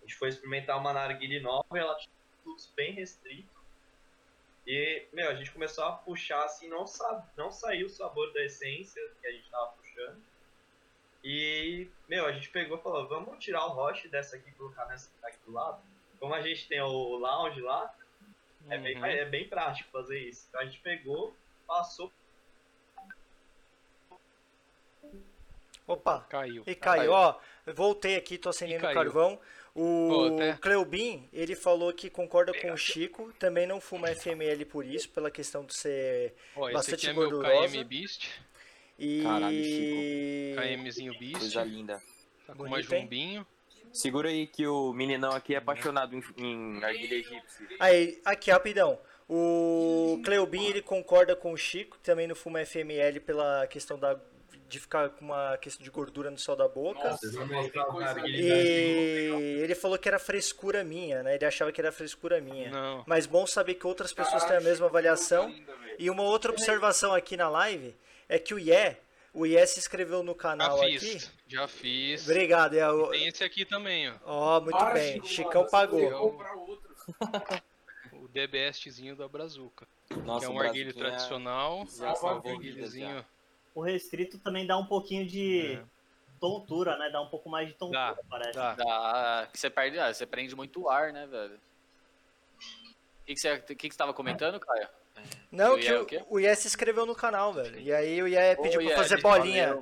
A 0.01 0.05
gente 0.05 0.15
foi 0.15 0.27
experimentar 0.27 0.77
uma 0.77 0.91
narguile 0.91 1.39
nova 1.39 1.65
e 1.73 1.77
ela 1.79 1.95
tinha 1.95 2.11
um 2.11 2.43
fluxo 2.43 2.73
bem 2.75 2.95
restrito. 2.95 3.62
E, 4.65 5.05
meu, 5.11 5.29
a 5.29 5.35
gente 5.35 5.51
começou 5.51 5.83
a 5.83 5.91
puxar 5.91 6.43
assim, 6.45 6.67
não, 6.69 6.87
sa 6.87 7.27
não 7.35 7.51
saiu 7.51 7.87
o 7.87 7.89
sabor 7.89 8.31
da 8.33 8.43
essência 8.43 9.01
que 9.21 9.27
a 9.27 9.31
gente 9.31 9.49
tava 9.49 9.73
puxando. 9.73 10.21
E, 11.23 11.89
meu, 12.07 12.25
a 12.25 12.31
gente 12.31 12.49
pegou 12.49 12.77
e 12.77 12.81
falou, 12.81 13.07
vamos 13.07 13.43
tirar 13.43 13.65
o 13.65 13.69
roche 13.69 14.07
dessa 14.07 14.35
aqui 14.35 14.49
e 14.49 14.53
colocar 14.53 14.85
nessa 14.85 15.09
aqui 15.23 15.37
do 15.45 15.53
lado. 15.53 15.81
Como 16.19 16.33
a 16.33 16.41
gente 16.41 16.67
tem 16.67 16.81
o 16.81 17.17
lounge 17.17 17.61
lá, 17.61 17.93
é, 18.69 18.77
bem, 18.77 18.97
Uhum. 18.97 19.05
é 19.05 19.25
bem 19.25 19.47
prático 19.47 19.89
fazer 19.91 20.19
isso. 20.19 20.45
Então 20.47 20.61
a 20.61 20.65
gente 20.65 20.79
pegou, 20.79 21.35
passou 21.67 22.11
Opa, 25.87 26.21
Caiu. 26.29 26.63
e 26.65 26.75
caiu. 26.75 27.11
Ó, 27.11 27.35
eu 27.65 27.73
voltei 27.73 28.15
aqui, 28.15 28.37
tô 28.37 28.49
acendendo 28.49 28.79
o 28.79 28.81
caiu. 28.83 28.95
carvão. 28.95 29.39
O 29.75 30.07
Pô, 30.09 30.57
Cleubin, 30.61 31.27
ele 31.33 31.55
falou 31.55 31.91
que 31.91 32.09
concorda 32.09 32.53
com 32.53 32.71
o 32.71 32.77
Chico, 32.77 33.33
também 33.39 33.65
não 33.65 33.81
fuma 33.81 34.07
FML 34.15 34.65
por 34.65 34.85
isso, 34.85 35.09
pela 35.09 35.31
questão 35.31 35.65
de 35.65 35.73
ser 35.73 36.35
Ó, 36.55 36.67
esse 36.67 36.73
bastante 36.75 36.95
aqui 36.95 37.07
é 37.07 37.13
meu 37.19 37.29
gordurosa. 37.29 37.67
KM 37.73 37.83
Beast, 37.83 38.29
E. 38.99 39.23
Caralho, 39.23 39.63
Chico. 39.63 40.61
KMzinho 40.83 41.19
Beast, 41.19 41.39
Coisa 41.39 41.63
linda. 41.63 42.01
tá 42.45 42.53
com 42.53 42.67
mais 42.69 42.85
Bonito, 42.85 42.93
hein? 42.93 43.01
jumbinho. 43.01 43.47
Segura 43.91 44.29
aí 44.29 44.47
que 44.47 44.65
o 44.67 44.93
meninão 44.93 45.31
aqui 45.31 45.53
é 45.55 45.57
apaixonado 45.57 46.15
em, 46.15 46.23
em 46.37 46.83
argila 46.83 47.13
egípcia. 47.13 47.67
Aí, 47.79 48.21
aqui, 48.25 48.51
rapidão. 48.51 48.99
O 49.27 50.21
Cleubin, 50.23 50.65
ele 50.65 50.81
concorda 50.81 51.35
com 51.35 51.51
o 51.51 51.57
Chico, 51.57 51.97
também 51.99 52.27
não 52.27 52.35
fuma 52.35 52.63
FML 52.65 53.19
pela 53.21 53.65
questão 53.67 53.97
da, 53.97 54.19
de 54.73 54.79
ficar 54.79 55.09
com 55.11 55.25
uma 55.25 55.55
questão 55.57 55.83
de 55.83 55.89
gordura 55.91 56.31
no 56.31 56.37
céu 56.37 56.55
da 56.55 56.67
boca. 56.67 57.15
O 57.91 58.25
E 58.25 59.59
ele 59.61 59.75
falou 59.75 59.97
que 59.99 60.07
era 60.07 60.17
frescura 60.17 60.83
minha, 60.83 61.21
né? 61.21 61.35
Ele 61.35 61.45
achava 61.45 61.71
que 61.71 61.79
era 61.79 61.91
frescura 61.91 62.41
minha. 62.41 62.71
Não. 62.71 63.03
Mas 63.05 63.27
bom 63.27 63.45
saber 63.45 63.75
que 63.75 63.85
outras 63.85 64.11
pessoas 64.11 64.43
têm 64.45 64.57
a 64.57 64.61
mesma 64.61 64.87
avaliação. 64.87 65.53
E 65.99 66.09
uma 66.09 66.23
outra 66.23 66.51
observação 66.51 67.13
aqui 67.13 67.37
na 67.37 67.47
live 67.49 67.95
é 68.27 68.39
que 68.39 68.53
o 68.53 68.57
Ié, 68.59 68.99
o 69.31 69.45
Ié 69.45 69.63
se 69.67 69.79
inscreveu 69.79 70.23
no 70.23 70.31
Já 70.33 70.37
canal 70.39 70.81
aqui. 70.81 70.99
fiz, 70.99 71.31
já 71.47 71.67
fiz. 71.67 72.23
Obrigado, 72.27 72.73
é 72.73 72.89
o- 72.89 73.09
Tem 73.11 73.27
esse 73.27 73.43
aqui 73.43 73.63
também, 73.65 74.09
ó. 74.09 74.15
Ó, 74.25 74.61
muito 74.61 74.75
Para, 74.77 74.93
bem. 74.95 75.13
Chico, 75.13 75.27
Chicão 75.27 75.67
pagou. 75.69 76.41
O 78.13 78.27
The 78.29 78.47
Bestzinho 78.47 79.15
da 79.15 79.27
Brazuca. 79.27 79.85
Nossa, 80.23 80.39
que 80.39 80.45
é 80.45 80.49
um 80.49 80.55
o 80.55 80.59
arguilho 80.59 80.93
tradicional. 80.93 81.85
Já 81.95 82.11
Um 82.11 82.15
vidas 82.15 82.21
já. 82.21 82.29
arguilhozinho. 82.53 83.25
O 83.75 83.81
restrito 83.81 84.37
também 84.37 84.65
dá 84.65 84.77
um 84.77 84.85
pouquinho 84.85 85.25
de 85.25 85.73
É. 85.73 85.83
tontura, 86.39 86.97
né? 86.97 87.09
Dá 87.09 87.21
um 87.21 87.27
pouco 87.27 87.49
mais 87.49 87.67
de 87.67 87.73
tontura, 87.73 88.15
Dá, 88.15 88.17
parece. 88.29 88.53
Dá. 88.53 88.75
Dá, 88.75 89.47
que 89.51 89.59
você 89.59 89.69
perde, 89.69 89.99
ah, 89.99 90.13
você 90.13 90.25
prende 90.25 90.55
muito 90.55 90.87
ar, 90.89 91.11
né, 91.11 91.25
velho? 91.25 91.55
O 91.55 93.25
que, 93.25 93.33
que, 93.33 93.39
você, 93.39 93.57
que, 93.59 93.75
que 93.75 93.91
você 93.91 93.97
tava 93.97 94.13
comentando, 94.13 94.59
Caio? 94.59 94.87
Não, 95.51 95.75
O 95.75 95.79
que 95.79 95.93
o, 95.93 96.23
o 96.27 96.35
o 96.35 96.39
Ié 96.39 96.55
se 96.55 96.67
inscreveu 96.67 97.05
no 97.05 97.15
canal, 97.15 97.53
velho. 97.53 97.79
E 97.79 97.93
aí 97.93 98.21
o 98.21 98.27
Ié 98.27 98.55
pediu 98.55 98.81
Ô, 98.81 98.85
pra 98.85 98.95
fazer 98.97 99.21
bolinha. 99.21 99.77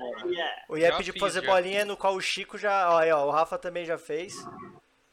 O 0.67 0.77
Ié 0.77 0.95
pediu 0.97 1.13
pra 1.13 1.21
fazer 1.21 1.41
bolinha, 1.41 1.85
no 1.85 1.95
qual 1.97 2.13
o 2.13 2.21
Chico 2.21 2.57
já. 2.57 2.93
Ó, 2.93 2.97
aí, 2.97 3.11
ó, 3.11 3.25
o 3.25 3.31
Rafa 3.31 3.57
também 3.57 3.85
já 3.85 3.97
fez. 3.97 4.35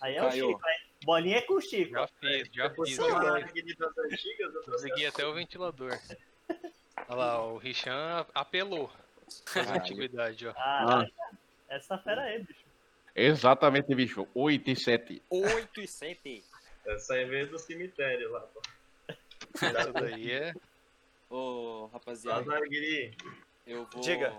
Aí 0.00 0.16
é 0.16 0.22
o 0.22 0.28
Caiu. 0.28 0.48
Chico, 0.48 0.68
hein? 0.68 0.78
Bolinha 1.04 1.38
é 1.38 1.42
com 1.42 1.54
o 1.54 1.60
Chico. 1.60 1.92
Já 1.92 2.08
fiz, 2.20 2.48
já 2.52 2.70
fiz. 2.70 2.98
Consegui 4.66 5.06
até 5.06 5.24
o 5.24 5.32
ventilador. 5.32 5.98
Olha 7.08 7.16
lá, 7.16 7.44
o 7.46 7.56
Richan 7.56 8.26
apelou. 8.34 8.88
Faz 9.46 9.66
Caralho. 9.66 9.80
antiguidade, 9.80 10.46
ó. 10.46 10.52
Caralho, 10.52 11.12
essa 11.68 11.98
fera 11.98 12.22
aí, 12.22 12.42
bicho. 12.42 12.64
Exatamente, 13.14 13.94
bicho. 13.94 14.28
8 14.34 14.70
e 14.70 14.76
7. 14.76 15.22
8 15.30 15.80
e 15.80 15.86
7. 15.88 16.44
essa 16.86 17.14
aí 17.14 17.24
veio 17.24 17.48
do 17.50 17.58
cemitério 17.58 18.30
lá. 18.30 18.40
pô. 18.40 18.62
Essa 19.60 19.92
daí 19.92 20.30
é. 20.30 20.54
Ô, 21.30 21.84
As 21.86 21.92
rapaziada, 21.92 22.44
narguilé. 22.44 23.12
eu 23.66 23.86
vou. 23.92 24.00
Diga. 24.00 24.32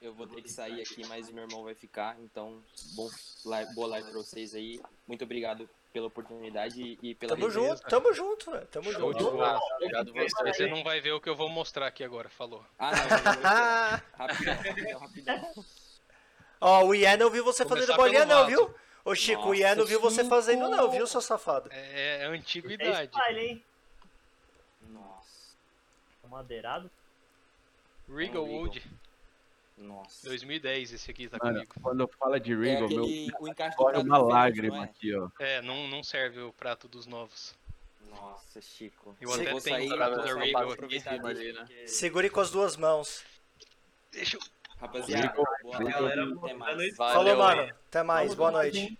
Eu 0.00 0.12
vou 0.12 0.26
ter 0.26 0.42
que 0.42 0.50
sair 0.50 0.82
aqui, 0.82 1.06
mas 1.06 1.30
meu 1.30 1.44
irmão 1.44 1.64
vai 1.64 1.74
ficar. 1.74 2.16
Então, 2.20 2.62
bom, 2.94 3.08
live, 3.46 3.74
boa 3.74 3.88
live 3.88 4.10
pra 4.10 4.18
vocês 4.20 4.54
aí. 4.54 4.78
Muito 5.08 5.24
obrigado 5.24 5.68
pela 5.94 6.08
oportunidade 6.08 6.98
e- 7.00 7.14
pela 7.14 7.36
Tamo 7.36 7.46
resenha. 7.46 7.68
junto, 7.68 7.82
tamo 7.88 8.12
junto, 8.12 8.50
velho. 8.50 8.66
Tamo 8.66 8.92
Show 8.92 9.12
junto. 9.12 9.16
de 9.18 9.24
bola. 9.30 9.60
Obrigado 9.76 10.12
você. 10.12 10.52
Você 10.52 10.66
não 10.66 10.82
vai 10.82 11.00
ver 11.00 11.12
o 11.12 11.20
que 11.20 11.28
eu 11.28 11.36
vou 11.36 11.48
mostrar 11.48 11.86
aqui 11.86 12.02
agora, 12.02 12.28
falou. 12.28 12.66
Ah, 12.76 12.90
não, 12.90 12.98
rapidão, 14.26 14.54
rapidão, 14.56 14.98
rapidão. 14.98 15.64
ó, 16.60 16.84
o 16.84 16.94
Ié 16.96 17.16
não 17.16 17.30
viu 17.30 17.44
você 17.44 17.64
Começar 17.64 17.94
fazendo 17.94 17.96
bolinha, 17.96 18.26
não, 18.26 18.44
viu? 18.48 18.74
Ô, 19.04 19.14
Chico, 19.14 19.50
o 19.50 19.54
Ié 19.54 19.68
não 19.70 19.76
Nossa, 19.82 19.88
viu 19.88 20.00
você 20.00 20.16
Chico. 20.22 20.28
fazendo, 20.30 20.68
não, 20.68 20.90
viu, 20.90 21.06
seu 21.06 21.20
safado? 21.20 21.68
É, 21.72 22.22
é 22.22 22.22
É 22.22 22.26
antiguidade. 22.26 23.12
style, 23.16 23.38
hein? 23.40 23.64
Nossa, 24.90 25.54
Madeirado. 26.28 26.90
Regal 28.08 28.44
Regal. 28.44 28.60
Wood, 28.62 28.82
nossa. 29.76 30.28
2010, 30.28 30.92
esse 30.92 31.10
aqui 31.10 31.28
tá 31.28 31.38
Mano, 31.42 31.54
comigo. 31.56 31.74
quando 31.82 32.08
fala 32.08 32.38
de 32.40 32.52
É 32.52 32.56
Regal, 32.56 32.88
meu, 32.88 32.98
aquele, 33.04 33.32
o 33.40 33.48
encaixe 33.48 33.76
do 33.76 33.82
olha 33.82 33.92
prato 33.94 34.06
uma 34.06 34.18
lágrima 34.18 34.76
não 34.76 34.82
é? 34.82 34.86
aqui, 34.86 35.14
ó. 35.16 35.28
É, 35.38 35.62
não, 35.62 35.88
não 35.88 36.02
serve 36.04 36.40
o 36.40 36.52
prato 36.52 36.86
dos 36.88 37.06
novos. 37.06 37.54
Nossa, 38.10 38.60
Chico. 38.60 39.16
Eu 39.20 39.32
até 39.32 39.50
vou 39.50 39.60
tenho 39.60 39.76
sair, 39.76 39.92
o 39.92 39.96
prato 39.96 40.16
da 40.16 40.22
pra 40.22 40.86
aqui 40.86 41.52
né? 41.52 41.60
porque- 41.64 41.88
Segure 41.88 42.30
com 42.30 42.40
as 42.40 42.50
duas 42.50 42.76
mãos. 42.76 43.24
Deixa 44.12 44.36
eu... 44.36 44.40
Rapaziada, 44.76 45.28
boa 45.32 45.78
live, 45.78 45.92
Galera, 45.92 46.24
até 46.24 46.54
mais. 46.54 46.56
boa 46.58 46.74
noite. 46.76 46.94
Falou, 46.96 47.14
Valeu, 47.14 47.36
mano. 47.38 47.62
hein? 47.62 47.72
Até 47.88 48.02
mais, 48.02 48.34
boa 48.34 48.50
noite. 48.50 48.98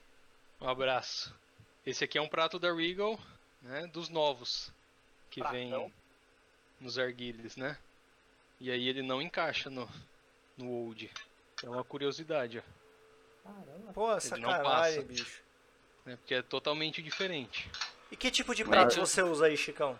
Um 0.60 0.68
abraço. 0.68 1.34
Esse 1.84 2.04
aqui 2.04 2.16
é 2.16 2.22
um 2.22 2.28
prato 2.28 2.58
da 2.58 2.72
Regal, 2.72 3.18
né? 3.60 3.86
Dos 3.88 4.08
novos. 4.08 4.72
Que 5.30 5.42
vem 5.50 5.68
Pratão. 5.68 5.92
nos 6.80 6.98
arguilhos, 6.98 7.56
né? 7.56 7.76
E 8.60 8.70
aí 8.70 8.88
ele 8.88 9.02
não 9.02 9.20
encaixa 9.20 9.68
no, 9.68 9.88
no 10.56 10.68
old. 10.70 11.10
É 11.62 11.68
uma 11.68 11.84
curiosidade, 11.84 12.58
ó. 12.58 12.62
Caramba. 13.48 13.92
Pô, 13.92 14.08
não 14.12 14.20
sacanagem, 14.20 14.62
passa. 14.62 15.02
bicho. 15.02 15.42
Né? 16.04 16.16
Porque 16.16 16.34
é 16.34 16.42
totalmente 16.42 17.02
diferente. 17.02 17.70
E 18.10 18.16
que 18.16 18.30
tipo 18.30 18.54
de 18.54 18.64
prato 18.64 18.96
Mas- 18.98 19.08
você 19.08 19.22
usa 19.22 19.46
aí, 19.46 19.56
Chicão? 19.56 19.98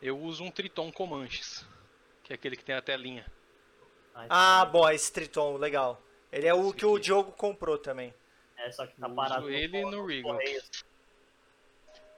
Eu 0.00 0.18
uso 0.18 0.44
um 0.44 0.50
Triton 0.50 0.92
Comanches. 0.92 1.66
Que 2.22 2.32
é 2.32 2.34
aquele 2.34 2.56
que 2.56 2.64
tem 2.64 2.74
a 2.74 2.82
telinha. 2.82 3.26
Ah, 4.28 4.64
bom, 4.64 4.88
esse 4.90 5.12
Triton, 5.12 5.56
legal. 5.56 6.00
Ele 6.30 6.46
é 6.46 6.52
o 6.54 6.66
Esse 6.68 6.74
que 6.76 6.84
o 6.86 6.94
aqui. 6.96 7.04
Diogo 7.04 7.32
comprou 7.32 7.78
também. 7.78 8.12
É, 8.56 8.70
só 8.72 8.86
que 8.86 8.94
tá 9.00 9.06
Uso 9.06 9.16
parado. 9.16 9.48
ele 9.50 9.80
no- 9.82 9.90
no 9.92 10.06
Regal. 10.06 10.32
Correios. 10.34 10.84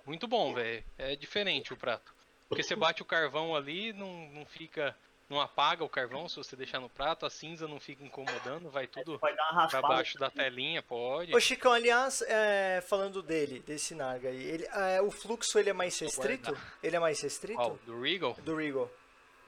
Muito 0.06 0.26
bom, 0.26 0.52
velho. 0.54 0.82
É 0.98 1.14
diferente 1.14 1.72
o 1.72 1.76
prato. 1.76 2.14
Porque 2.48 2.62
você 2.62 2.74
bate 2.74 3.02
o 3.02 3.04
carvão 3.04 3.54
ali, 3.54 3.92
não, 3.92 4.28
não 4.30 4.44
fica. 4.46 4.96
Não 5.30 5.40
apaga 5.40 5.84
o 5.84 5.88
carvão 5.88 6.28
se 6.28 6.34
você 6.34 6.56
deixar 6.56 6.80
no 6.80 6.88
prato, 6.88 7.24
a 7.24 7.30
cinza 7.30 7.68
não 7.68 7.78
fica 7.78 8.02
incomodando, 8.02 8.68
vai 8.68 8.88
tudo 8.88 9.16
Vai 9.18 9.32
dar 9.36 9.52
uma 9.52 9.68
pra 9.68 9.80
baixo 9.80 10.18
da 10.18 10.28
telinha, 10.28 10.82
pode. 10.82 11.32
Ô 11.32 11.38
Chicão, 11.38 11.72
aliás, 11.72 12.20
é, 12.22 12.82
falando 12.88 13.22
dele, 13.22 13.60
desse 13.60 13.94
Naga 13.94 14.28
aí, 14.28 14.42
ele, 14.42 14.66
é, 14.66 15.00
o 15.00 15.08
fluxo 15.08 15.56
ele 15.56 15.70
é 15.70 15.72
mais 15.72 15.96
restrito? 16.00 16.58
Ele 16.82 16.96
é 16.96 16.98
mais 16.98 17.20
restrito? 17.20 17.56
Qual? 17.56 17.78
Do 17.86 18.02
Regal? 18.02 18.34
Do 18.42 18.56
Regal. 18.56 18.90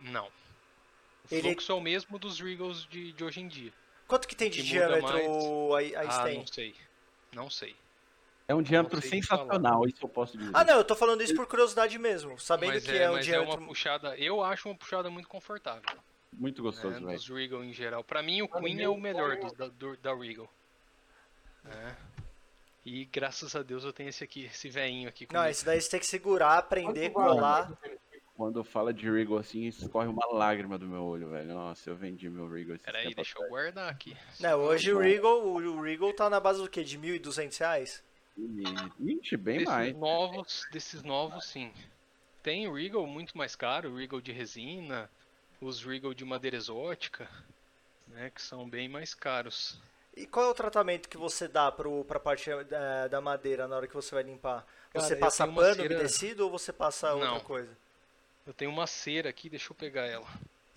Não. 0.00 0.26
O 0.26 1.34
Ele- 1.34 1.42
fluxo 1.42 1.72
é 1.72 1.74
o 1.74 1.80
mesmo 1.80 2.16
dos 2.16 2.38
Regals 2.38 2.86
de, 2.86 3.12
de 3.12 3.24
hoje 3.24 3.40
em 3.40 3.48
dia. 3.48 3.72
Quanto 4.06 4.28
que 4.28 4.36
tem 4.36 4.50
de 4.50 4.58
que 4.62 4.68
diâmetro 4.68 5.74
a, 5.74 5.80
a 5.80 6.22
ah, 6.22 6.28
não 6.28 6.46
sei. 6.46 6.76
Não 7.32 7.50
sei. 7.50 7.74
É 8.52 8.54
um 8.54 8.60
diâmetro 8.62 9.00
sensacional, 9.00 9.86
isso 9.86 10.04
eu 10.04 10.08
posso 10.10 10.36
dizer. 10.36 10.50
Ah, 10.52 10.62
não, 10.62 10.74
eu 10.76 10.84
tô 10.84 10.94
falando 10.94 11.22
isso 11.22 11.34
por 11.34 11.46
curiosidade 11.46 11.98
mesmo, 11.98 12.38
sabendo 12.38 12.74
mas 12.74 12.84
que 12.84 12.90
é, 12.90 13.04
é, 13.04 13.10
um 13.10 13.14
mas 13.14 13.26
é 13.26 13.30
diâmetro... 13.30 13.58
uma 13.60 13.66
puxada. 13.66 14.14
Eu 14.18 14.42
acho 14.44 14.68
uma 14.68 14.74
puxada 14.74 15.08
muito 15.08 15.26
confortável. 15.26 15.82
Muito 16.34 16.58
Né, 16.62 16.68
gostoso, 16.70 16.94
velho. 17.06 17.16
dos 17.18 17.28
Regal 17.28 17.64
em 17.64 17.72
geral. 17.72 18.04
Pra 18.04 18.22
mim, 18.22 18.42
o 18.42 18.48
Mano, 18.50 18.62
Queen 18.64 18.74
é 18.74 18.78
meu 18.80 18.92
o 18.94 19.00
melhor 19.00 19.36
dos 19.38 19.52
da, 19.54 19.68
do- 19.68 19.96
da 19.96 20.14
Regal. 20.14 20.50
É. 21.64 21.94
E 22.84 23.06
graças 23.06 23.56
a 23.56 23.62
Deus 23.62 23.84
eu 23.84 23.92
tenho 23.92 24.08
esse 24.10 24.22
aqui, 24.22 24.44
esse 24.44 24.68
veinho 24.68 25.08
aqui 25.08 25.24
Não, 25.24 25.40
comigo. 25.40 25.50
esse 25.50 25.64
daí 25.64 25.80
você 25.80 25.90
tem 25.90 26.00
que 26.00 26.06
segurar, 26.06 26.58
aprender, 26.58 27.08
colar. 27.10 27.72
Quando 28.36 28.62
fala 28.64 28.92
de 28.92 29.08
Regal 29.10 29.38
assim, 29.38 29.66
escorre 29.66 30.08
uma 30.08 30.26
lágrima 30.32 30.76
do 30.78 30.86
meu 30.86 31.02
olho, 31.04 31.28
velho. 31.30 31.54
Nossa, 31.54 31.88
eu 31.90 31.96
vendi 31.96 32.28
meu 32.28 32.48
Regal 32.50 32.74
esses 32.74 32.84
Peraí, 32.84 33.14
deixa 33.14 33.34
eu 33.42 33.48
guardar 33.48 33.88
aqui. 33.88 34.14
Não, 34.40 34.58
hoje 34.60 34.92
o 34.92 34.98
Regal, 34.98 35.42
o 35.46 35.80
Regal 35.80 36.12
tá 36.12 36.28
na 36.28 36.40
base 36.40 36.60
do 36.60 36.68
quê? 36.68 36.82
De 36.84 36.98
1.200 36.98 37.58
reais? 37.58 38.02
E- 38.36 39.12
Ixi, 39.20 39.36
bem 39.36 39.58
desses 39.58 39.68
mais. 39.72 39.96
novos, 39.96 40.66
desses 40.72 41.02
novos, 41.02 41.44
sim. 41.46 41.72
Tem 42.42 42.66
o 42.66 42.74
Regal 42.74 43.06
muito 43.06 43.36
mais 43.36 43.54
caro, 43.54 43.90
o 43.90 43.96
Regal 43.96 44.20
de 44.20 44.32
resina, 44.32 45.10
os 45.60 45.82
Regal 45.84 46.12
de 46.14 46.24
madeira 46.24 46.56
exótica, 46.56 47.28
né, 48.08 48.30
que 48.34 48.40
são 48.42 48.68
bem 48.68 48.88
mais 48.88 49.14
caros. 49.14 49.80
E 50.16 50.26
qual 50.26 50.46
é 50.46 50.50
o 50.50 50.54
tratamento 50.54 51.08
que 51.08 51.16
você 51.16 51.48
dá 51.48 51.70
pro, 51.72 52.04
pra 52.04 52.20
parte 52.20 52.50
eh, 52.50 53.08
da 53.08 53.20
madeira 53.20 53.66
na 53.66 53.76
hora 53.76 53.86
que 53.86 53.94
você 53.94 54.14
vai 54.14 54.22
limpar? 54.24 54.66
Cara, 54.92 55.04
Você 55.06 55.16
passa 55.16 55.46
pano 55.46 55.74
cera- 55.74 55.86
umedecido 55.86 56.44
ou 56.44 56.50
você 56.50 56.70
passa 56.72 57.14
outra 57.14 57.28
Não. 57.30 57.40
coisa? 57.40 57.70
Eu 58.46 58.52
tenho 58.52 58.70
uma 58.70 58.86
cera 58.86 59.30
aqui, 59.30 59.48
deixa 59.48 59.70
eu 59.72 59.74
pegar 59.76 60.02
ela. 60.06 60.26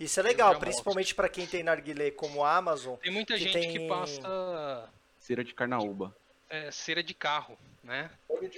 Isso 0.00 0.18
é 0.20 0.22
legal, 0.22 0.58
principalmente 0.58 1.14
para 1.14 1.28
quem 1.28 1.46
tem 1.46 1.62
narguilé 1.62 2.10
como 2.10 2.44
a 2.44 2.56
Amazon. 2.56 2.96
Tem 2.96 3.12
muita 3.12 3.34
Que 3.34 3.40
gente 3.40 3.52
tem- 3.52 3.72
que 3.72 3.86
passa 3.88 4.88
Cera 5.18 5.42
de 5.44 5.52
carnaúba. 5.52 6.14
É, 6.48 6.70
cera 6.70 7.02
de 7.02 7.14
carro, 7.14 7.58
né? 7.82 8.10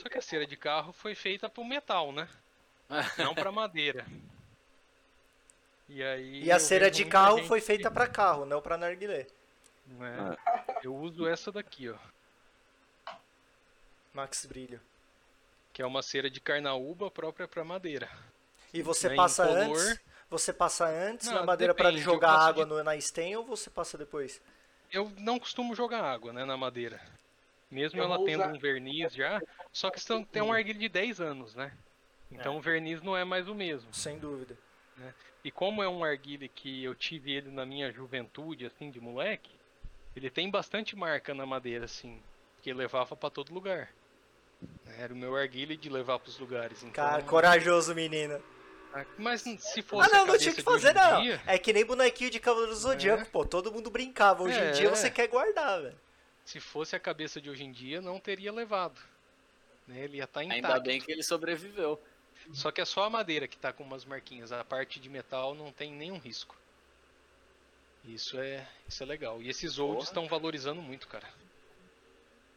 Só 0.02 0.08
que 0.08 0.18
a 0.18 0.22
cera 0.22 0.46
de 0.46 0.56
carro 0.56 0.92
foi 0.92 1.14
feita 1.14 1.48
pro 1.48 1.64
metal, 1.64 2.12
né? 2.12 2.28
Não 3.18 3.34
pra 3.34 3.52
madeira. 3.52 4.06
E 5.88 6.02
aí. 6.02 6.44
E 6.44 6.52
a 6.52 6.58
cera 6.58 6.90
de 6.90 7.04
carro 7.04 7.38
gente 7.38 7.48
foi 7.48 7.60
feita 7.60 7.90
para 7.90 8.06
carro, 8.06 8.44
não 8.44 8.60
para 8.60 8.76
narguilé. 8.76 9.26
né? 9.86 10.36
Eu 10.82 10.94
uso 10.94 11.26
essa 11.26 11.50
daqui, 11.50 11.88
ó. 11.88 11.96
Max 14.12 14.44
Brilho. 14.46 14.80
Que 15.72 15.82
é 15.82 15.86
uma 15.86 16.02
cera 16.02 16.28
de 16.30 16.40
carnaúba 16.40 17.10
própria 17.10 17.46
pra 17.48 17.64
madeira. 17.64 18.08
E 18.72 18.82
você 18.82 19.08
Né, 19.08 19.16
passa 19.16 19.44
incolor. 19.50 19.78
antes? 19.78 20.00
Você 20.30 20.52
passa 20.52 20.86
antes 20.86 21.26
Não, 21.26 21.34
na 21.36 21.42
madeira 21.46 21.74
para 21.74 21.90
jogar 21.92 22.32
água 22.32 22.64
de- 22.64 22.70
no, 22.70 22.82
na 22.84 23.00
stem 23.00 23.34
ou 23.36 23.44
você 23.44 23.70
passa 23.70 23.96
depois? 23.96 24.42
Eu 24.92 25.10
não 25.18 25.38
costumo 25.38 25.74
jogar 25.74 26.02
água, 26.02 26.32
né, 26.34 26.44
na 26.44 26.56
madeira. 26.56 27.00
Mesmo 27.70 28.00
Eu 28.00 28.04
ela 28.04 28.24
tendo 28.24 28.40
usar- 28.40 28.52
um 28.54 28.58
verniz 28.58 29.12
já, 29.12 29.42
só 29.72 29.90
que 29.90 30.00
são, 30.00 30.24
tem 30.24 30.40
um 30.42 30.52
arguilho 30.52 30.78
de 30.78 30.88
10 30.88 31.20
anos, 31.20 31.54
né? 31.54 31.72
Então 32.30 32.56
o 32.56 32.60
verniz 32.60 33.02
não 33.02 33.16
é 33.16 33.24
mais 33.24 33.48
o 33.48 33.54
mesmo. 33.54 33.92
Sem 33.92 34.18
dúvida. 34.18 34.56
E 35.44 35.50
como 35.50 35.82
é 35.82 35.88
um 35.88 36.02
arguilho 36.02 36.48
que 36.48 36.82
eu 36.82 36.94
tive 36.94 37.32
ele 37.32 37.50
na 37.50 37.64
minha 37.64 37.92
juventude, 37.92 38.66
assim, 38.66 38.90
de 38.90 39.00
moleque, 39.00 39.50
ele 40.16 40.28
tem 40.28 40.50
bastante 40.50 40.96
marca 40.96 41.32
na 41.32 41.46
madeira, 41.46 41.84
assim, 41.84 42.20
que 42.60 42.72
levava 42.72 43.14
pra 43.14 43.30
todo 43.30 43.54
lugar. 43.54 43.88
Era 44.98 45.14
o 45.14 45.16
meu 45.16 45.36
arguilho 45.36 45.76
de 45.76 45.88
levar 45.88 46.18
pros 46.18 46.38
lugares. 46.38 46.78
Então, 46.82 46.92
Cara, 46.92 47.22
corajoso 47.22 47.94
menino. 47.94 48.42
Mas 49.16 49.42
se 49.42 49.82
fosse 49.82 50.10
Ah, 50.10 50.18
não, 50.18 50.26
não 50.26 50.38
tinha 50.38 50.52
que 50.52 50.62
fazer, 50.62 50.90
em 50.90 50.94
não. 50.94 51.22
dia, 51.22 51.40
É 51.46 51.56
que 51.58 51.72
nem 51.72 51.84
bonequinho 51.84 52.30
de 52.30 52.40
Cavaleiro 52.40 52.72
do 52.74 52.78
Zodíaco, 52.80 53.30
pô. 53.30 53.44
Todo 53.44 53.70
mundo 53.70 53.90
brincava. 53.90 54.42
Hoje 54.42 54.58
em 54.58 54.62
É. 54.62 54.70
dia 54.72 54.90
você 54.90 55.08
quer 55.10 55.28
guardar, 55.28 55.82
velho. 55.82 56.00
Se 56.48 56.60
fosse 56.60 56.96
a 56.96 57.00
cabeça 57.00 57.42
de 57.42 57.50
hoje 57.50 57.62
em 57.62 57.70
dia, 57.70 58.00
não 58.00 58.18
teria 58.18 58.50
levado. 58.50 58.98
Né? 59.86 60.04
Ele 60.04 60.16
ia 60.16 60.24
estar 60.24 60.42
intacto. 60.42 60.66
Ainda 60.66 60.80
bem 60.80 60.98
que 60.98 61.12
ele 61.12 61.22
sobreviveu. 61.22 62.02
Só 62.54 62.70
que 62.70 62.80
é 62.80 62.86
só 62.86 63.04
a 63.04 63.10
madeira 63.10 63.46
que 63.46 63.58
tá 63.58 63.70
com 63.70 63.84
umas 63.84 64.06
marquinhas. 64.06 64.50
A 64.50 64.64
parte 64.64 64.98
de 64.98 65.10
metal 65.10 65.54
não 65.54 65.70
tem 65.70 65.92
nenhum 65.92 66.16
risco. 66.16 66.56
Isso 68.02 68.40
é, 68.40 68.66
isso 68.88 69.02
é 69.02 69.06
legal. 69.06 69.42
E 69.42 69.50
esses 69.50 69.78
olds 69.78 70.04
estão 70.04 70.26
valorizando 70.26 70.80
muito, 70.80 71.06
cara. 71.06 71.28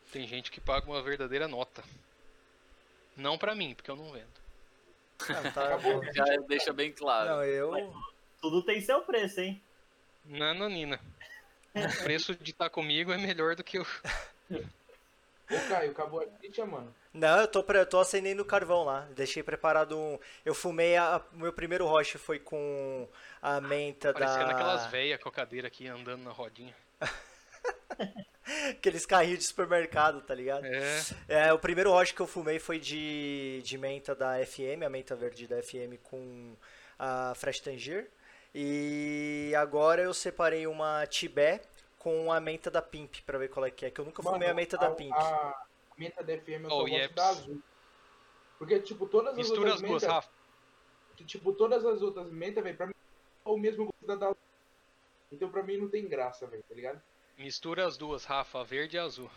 Tem 0.09 0.25
gente 0.25 0.51
que 0.51 0.61
paga 0.61 0.85
uma 0.89 1.01
verdadeira 1.01 1.49
nota. 1.49 1.83
Não 3.17 3.37
pra 3.37 3.53
mim, 3.53 3.75
porque 3.75 3.91
eu 3.91 3.97
não 3.97 4.13
vendo. 4.13 4.39
Ah, 5.27 5.51
tá. 5.51 5.77
Já 6.15 6.23
deixa 6.47 6.71
bem 6.71 6.93
claro. 6.93 7.29
Não, 7.29 7.43
eu. 7.43 7.93
Tudo 8.39 8.63
tem 8.63 8.79
seu 8.79 9.01
preço, 9.01 9.41
hein? 9.41 9.61
Nananina. 10.23 10.97
O 11.73 12.03
preço 12.03 12.35
de 12.35 12.51
estar 12.51 12.69
comigo 12.69 13.11
é 13.11 13.17
melhor 13.17 13.55
do 13.55 13.63
que 13.63 13.79
o. 13.79 13.85
Ô, 15.51 15.69
Caio, 15.69 15.91
acabou 15.91 16.21
a 16.21 16.27
ficha, 16.39 16.65
mano. 16.65 16.93
Não, 17.13 17.39
eu 17.39 17.47
tô, 17.47 17.59
eu 17.73 17.85
tô 17.85 17.99
acendendo 17.99 18.41
o 18.41 18.45
carvão 18.45 18.83
lá. 18.83 19.07
Deixei 19.15 19.43
preparado 19.43 19.97
um. 19.97 20.17
Eu 20.45 20.53
fumei. 20.53 20.95
A... 20.95 21.21
O 21.33 21.37
meu 21.37 21.53
primeiro 21.53 21.85
roche 21.85 22.17
foi 22.17 22.39
com 22.39 23.07
a 23.41 23.59
menta 23.59 24.13
Parecendo 24.13 24.45
da. 24.45 24.51
aquelas 24.51 24.85
velhas 24.87 25.21
com 25.21 25.29
a 25.29 25.31
cadeira 25.31 25.67
aqui 25.67 25.87
andando 25.87 26.23
na 26.23 26.31
rodinha. 26.31 26.73
Aqueles 28.69 29.05
carrinhos 29.05 29.39
de 29.39 29.45
supermercado, 29.45 30.21
tá 30.21 30.33
ligado? 30.33 30.65
É. 30.65 31.01
É, 31.27 31.53
o 31.53 31.59
primeiro 31.59 31.91
roche 31.91 32.13
que 32.13 32.19
eu 32.19 32.27
fumei 32.27 32.59
foi 32.59 32.79
de, 32.79 33.61
de 33.63 33.77
menta 33.77 34.15
da 34.15 34.43
FM, 34.45 34.83
a 34.85 34.89
menta 34.89 35.15
verde 35.15 35.47
da 35.47 35.61
FM 35.61 35.99
com 36.03 36.53
a 36.97 37.33
Fresh 37.35 37.59
Tangier. 37.59 38.09
E 38.53 39.53
agora 39.57 40.01
eu 40.01 40.13
separei 40.13 40.67
uma 40.67 41.05
Tibé 41.07 41.61
com 41.97 42.31
a 42.31 42.39
menta 42.39 42.69
da 42.69 42.81
Pimp 42.81 43.17
pra 43.25 43.37
ver 43.37 43.49
qual 43.49 43.65
é 43.65 43.71
que 43.71 43.85
é, 43.85 43.91
que 43.91 44.01
eu 44.01 44.05
nunca 44.05 44.21
fumei 44.21 44.49
a 44.49 44.53
menta 44.53 44.77
da 44.77 44.91
Pimp. 44.91 45.13
A 45.13 45.65
menta 45.97 46.23
da 46.23 46.37
FM 46.37 46.63
eu 46.63 46.69
só 46.69 46.75
Oh, 46.75 46.79
gosto 46.81 46.93
Yeps. 46.93 47.15
da 47.15 47.27
azul. 47.29 47.61
Porque, 48.57 48.79
tipo, 48.79 49.07
todas 49.07 49.31
as 49.31 49.37
Mistura 49.37 49.59
outras 49.71 49.75
as 49.75 49.81
duas, 49.81 50.01
mentas... 50.01 50.09
Rafa. 50.15 50.29
Tipo, 51.25 51.53
todas 51.53 51.85
as 51.85 52.01
outras 52.01 52.29
mentas, 52.31 52.63
velho, 52.63 52.75
pra 52.77 52.87
mim 52.87 52.93
é 53.45 53.49
o 53.49 53.57
mesmo 53.57 53.85
gosto 53.85 54.05
da 54.07 54.15
da 54.15 54.25
azul. 54.27 54.37
Então 55.31 55.49
pra 55.49 55.63
mim 55.63 55.77
não 55.77 55.87
tem 55.87 56.07
graça, 56.07 56.45
velho, 56.47 56.63
tá 56.67 56.75
ligado? 56.75 57.01
Mistura 57.37 57.85
as 57.85 57.95
duas, 57.97 58.25
Rafa, 58.25 58.63
verde 58.63 58.97
e 58.97 58.99
azul. 58.99 59.29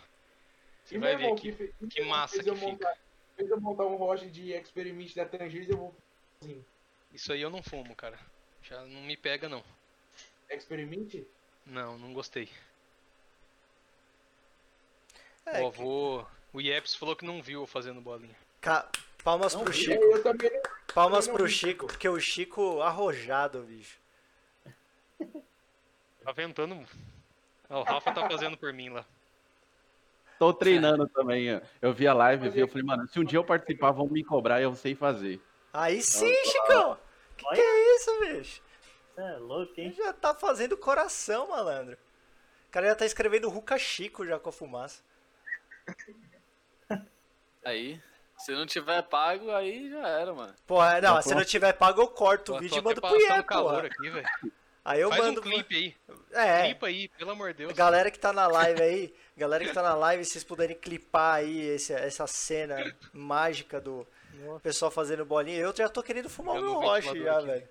Você 0.83 0.95
E 0.95 0.97
vai 0.97 1.15
ver 1.15 1.33
que, 1.35 1.51
fe- 1.51 1.73
que 1.89 2.03
massa 2.03 2.43
que 2.43 2.53
fica. 2.53 2.55
montar, 2.67 2.97
fez 3.35 3.49
eu 3.49 3.61
montar 3.61 3.85
um 3.85 3.95
roche 3.95 4.29
de 4.29 4.51
experiment 4.51 5.13
da 5.15 5.25
Tangiers, 5.25 5.69
eu 5.69 5.77
vou 5.77 5.95
assim. 6.41 6.63
Isso 7.13 7.31
aí 7.31 7.41
eu 7.41 7.49
não 7.49 7.63
fumo, 7.63 7.95
cara. 7.95 8.19
Já 8.67 8.81
não 8.85 9.01
me 9.01 9.15
pega, 9.15 9.47
não. 9.47 9.63
Experiment? 10.49 11.23
Não, 11.65 11.97
não 11.97 12.13
gostei. 12.13 12.49
É, 15.45 15.61
o 15.61 15.67
avô. 15.67 16.25
O 16.53 16.61
Yeps 16.61 16.95
falou 16.95 17.15
que 17.15 17.25
não 17.25 17.41
viu 17.41 17.61
eu 17.61 17.67
fazendo 17.67 18.01
bolinha. 18.01 18.35
Ca- 18.61 18.89
Palmas 19.23 19.53
Não, 19.53 19.63
pro 19.63 19.73
vi, 19.73 19.79
Chico. 19.85 20.03
eu 20.03 20.23
também 20.23 20.49
não. 20.51 20.61
Palmas 20.93 21.27
eu 21.27 21.33
pro 21.33 21.45
vi, 21.45 21.51
Chico, 21.51 21.87
porque 21.87 22.07
o 22.07 22.19
Chico 22.19 22.81
arrojado, 22.81 23.61
bicho. 23.63 23.97
Tá 26.23 26.31
ventando. 26.31 26.85
O 27.69 27.81
Rafa 27.83 28.11
tá 28.13 28.27
fazendo 28.29 28.55
por 28.57 28.71
mim 28.73 28.89
lá. 28.89 29.05
Tô 30.39 30.53
treinando 30.53 31.07
também. 31.09 31.47
Eu 31.81 31.93
vi 31.93 32.07
a 32.07 32.13
live, 32.13 32.49
vi, 32.49 32.59
eu 32.59 32.67
falei, 32.67 32.83
mano, 32.83 33.07
se 33.07 33.19
um 33.19 33.23
dia 33.23 33.37
eu 33.39 33.43
participar, 33.43 33.91
vão 33.91 34.07
me 34.07 34.23
cobrar 34.23 34.59
e 34.59 34.63
eu 34.63 34.75
sei 34.75 34.95
fazer. 34.95 35.39
Aí 35.73 36.01
sim, 36.01 36.33
Chicão! 36.45 36.97
Que, 37.37 37.45
que 37.45 37.59
é 37.61 37.84
isso, 37.95 38.19
bicho? 38.19 38.61
É 39.17 39.37
louco, 39.37 39.73
Ele 39.77 39.87
hein? 39.87 39.93
já 39.97 40.11
tá 40.13 40.33
fazendo 40.35 40.75
coração, 40.77 41.47
malandro. 41.49 41.97
O 42.67 42.71
cara 42.71 42.87
já 42.87 42.95
tá 42.95 43.05
escrevendo 43.05 43.49
Ruca 43.49 43.77
Chico 43.77 44.25
já 44.25 44.37
com 44.39 44.49
a 44.49 44.53
fumaça. 44.53 45.01
Aí, 47.63 47.99
se 48.37 48.51
não 48.51 48.65
tiver 48.65 49.01
pago, 49.03 49.49
aí 49.51 49.89
já 49.89 50.07
era, 50.07 50.33
mano. 50.33 50.53
Porra, 50.67 51.01
não, 51.01 51.15
Já 51.15 51.21
se 51.23 51.29
tô- 51.29 51.35
não 51.35 51.43
tiver 51.45 51.73
pago, 51.73 52.01
eu 52.01 52.07
corto 52.07 52.51
o 52.51 52.55
Tô- 52.55 52.61
vídeo 52.61 52.77
e 52.77 52.81
mando 52.81 53.01
pro 53.01 53.19
Ian, 53.19 53.41
calor 53.41 53.73
porra. 53.75 53.87
aqui, 53.87 54.09
velho. 54.09 54.27
Aí 54.83 55.01
eu 55.01 55.09
Faz 55.09 55.23
mando. 55.23 55.39
um 55.39 55.43
clipe 55.43 55.75
aí. 55.75 55.95
É, 56.31 56.65
Clipa 56.65 56.85
aí, 56.87 57.07
pelo 57.09 57.31
amor 57.31 57.53
de 57.53 57.57
Deus. 57.65 57.73
galera 57.73 58.11
que 58.11 58.19
tá 58.19 58.31
na 58.31 58.45
live 58.45 58.81
aí, 58.83 59.15
galera 59.35 59.65
que 59.65 59.73
tá 59.73 59.81
na 59.81 59.95
live, 59.95 60.23
se 60.23 60.31
vocês 60.33 60.43
puderem 60.43 60.75
clipar 60.77 61.37
aí 61.37 61.59
esse- 61.69 61.91
essa 61.93 62.27
cena 62.27 62.95
mágica 63.11 63.81
do 63.81 64.05
pessoal 64.61 64.91
fazendo 64.91 65.25
bolinha. 65.25 65.57
Eu 65.57 65.75
já 65.75 65.89
tô 65.89 66.03
querendo 66.03 66.29
fumar 66.29 66.57
o 66.57 66.61
meu 66.61 66.71
o 66.73 66.79
roche 66.81 67.23
já, 67.23 67.37
aqui. 67.37 67.45
velho. 67.47 67.69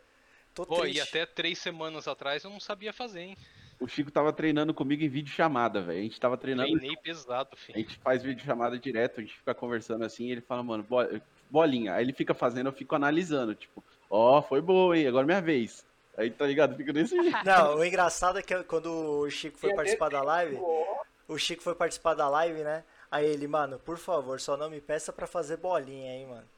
Tô 0.55 0.65
Pô, 0.65 0.83
triste. 0.83 0.99
e 0.99 1.01
até 1.01 1.27
três 1.27 1.59
semanas 1.59 2.07
atrás 2.07 2.45
eu 2.45 2.51
não 2.51 2.61
sabia 2.61 2.93
fazer, 2.93 3.21
hein? 3.21 3.37
O 3.81 3.89
Chico 3.89 4.11
tava 4.11 4.33
treinando 4.33 4.73
comigo 4.73 5.03
em 5.03 5.09
vídeo 5.09 5.33
chamada, 5.33 5.83
velho. 5.83 5.99
A 5.99 6.03
gente 6.03 6.21
tava 6.21 6.37
treinando. 6.37 6.71
Treinei 6.79 6.97
pesado, 6.97 7.51
A 7.53 7.57
filho. 7.57 7.79
gente 7.81 7.99
faz 7.99 8.23
vídeo 8.23 8.45
chamada 8.45 8.79
direto, 8.79 9.19
a 9.19 9.23
gente 9.23 9.35
fica 9.37 9.53
conversando 9.53 10.05
assim, 10.05 10.27
e 10.27 10.33
ele 10.33 10.41
fala, 10.41 10.63
mano, 10.63 10.85
bo- 10.85 11.21
bolinha. 11.51 11.95
Aí 11.95 12.05
ele 12.05 12.13
fica 12.13 12.33
fazendo, 12.33 12.69
eu 12.69 12.73
fico 12.73 12.95
analisando, 12.95 13.53
tipo, 13.55 13.83
ó, 14.09 14.41
foi 14.41 14.61
boa, 14.61 14.97
hein? 14.97 15.09
Agora 15.09 15.25
é 15.25 15.27
minha 15.27 15.43
vez. 15.43 15.85
Aí, 16.17 16.31
tá 16.31 16.47
ligado? 16.47 16.77
Fica 16.77 16.93
desse 16.93 17.21
jeito. 17.21 17.37
Não, 17.45 17.75
o 17.77 17.85
engraçado 17.85 18.39
é 18.39 18.43
que 18.43 18.63
quando 18.63 18.87
o 18.93 19.29
Chico 19.29 19.59
foi 19.59 19.71
é 19.73 19.75
participar 19.75 20.09
da 20.09 20.23
live, 20.23 20.57
Ó, 20.61 21.03
o 21.27 21.37
Chico 21.37 21.63
foi 21.63 21.75
participar 21.75 22.15
da 22.15 22.29
live, 22.29 22.63
né? 22.63 22.85
Aí 23.11 23.27
ele, 23.27 23.49
mano, 23.49 23.81
por 23.81 23.99
favor, 23.99 24.41
só 24.41 24.57
não 24.57 24.71
me 24.71 24.81
peça 24.81 25.13
pra 25.13 25.27
fazer 25.27 25.57
bolinha, 25.57 26.13
hein, 26.15 26.27
mano. 26.27 26.49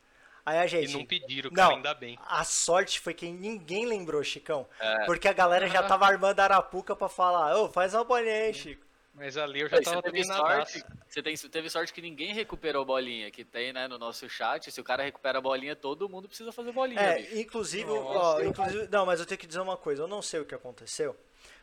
Aí 0.46 0.58
a 0.58 0.64
E 0.64 0.68
gente. 0.68 0.92
não 0.92 1.04
pediram, 1.04 1.50
Não. 1.50 1.56
cara, 1.56 1.74
ainda 1.74 1.92
bem. 1.94 2.16
A 2.24 2.44
sorte 2.44 3.00
foi 3.00 3.12
que 3.12 3.28
ninguém 3.28 3.84
lembrou, 3.84 4.22
Chicão. 4.22 4.64
É. 4.78 5.04
Porque 5.04 5.26
a 5.26 5.32
galera 5.32 5.66
já 5.66 5.82
tava 5.82 6.06
armando 6.06 6.38
a 6.38 6.44
arapuca 6.44 6.94
pra 6.94 7.08
falar, 7.08 7.56
ô, 7.58 7.68
faz 7.68 7.92
uma 7.94 8.04
bolinha 8.04 8.32
aí, 8.32 8.54
Chico. 8.54 8.86
Mas 9.12 9.36
ali 9.38 9.60
eu 9.62 9.68
já 9.68 9.78
Aí 9.78 9.82
tava 9.82 9.96
você 9.96 10.02
teve 10.02 10.24
sorte, 10.24 10.84
você 11.08 11.22
tem, 11.22 11.34
teve 11.34 11.70
sorte 11.70 11.90
que 11.92 12.02
ninguém 12.02 12.34
recuperou 12.34 12.84
bolinha, 12.84 13.30
que 13.30 13.44
tem, 13.46 13.72
né, 13.72 13.88
no 13.88 13.98
nosso 13.98 14.28
chat. 14.28 14.70
Se 14.70 14.78
o 14.80 14.84
cara 14.84 15.02
recupera 15.02 15.38
a 15.38 15.40
bolinha, 15.40 15.74
todo 15.74 16.06
mundo 16.08 16.28
precisa 16.28 16.52
fazer 16.52 16.70
bolinha, 16.70 17.00
É, 17.00 17.16
bicho. 17.22 17.38
inclusive, 17.38 17.88
Nossa, 17.90 18.18
ó, 18.18 18.42
inclusive, 18.42 18.88
não, 18.88 19.06
mas 19.06 19.18
eu 19.18 19.24
tenho 19.26 19.38
que 19.38 19.46
dizer 19.46 19.60
uma 19.60 19.76
coisa, 19.76 20.02
eu 20.02 20.06
não 20.06 20.20
sei 20.20 20.40
o 20.40 20.44
que 20.44 20.54
aconteceu, 20.54 21.16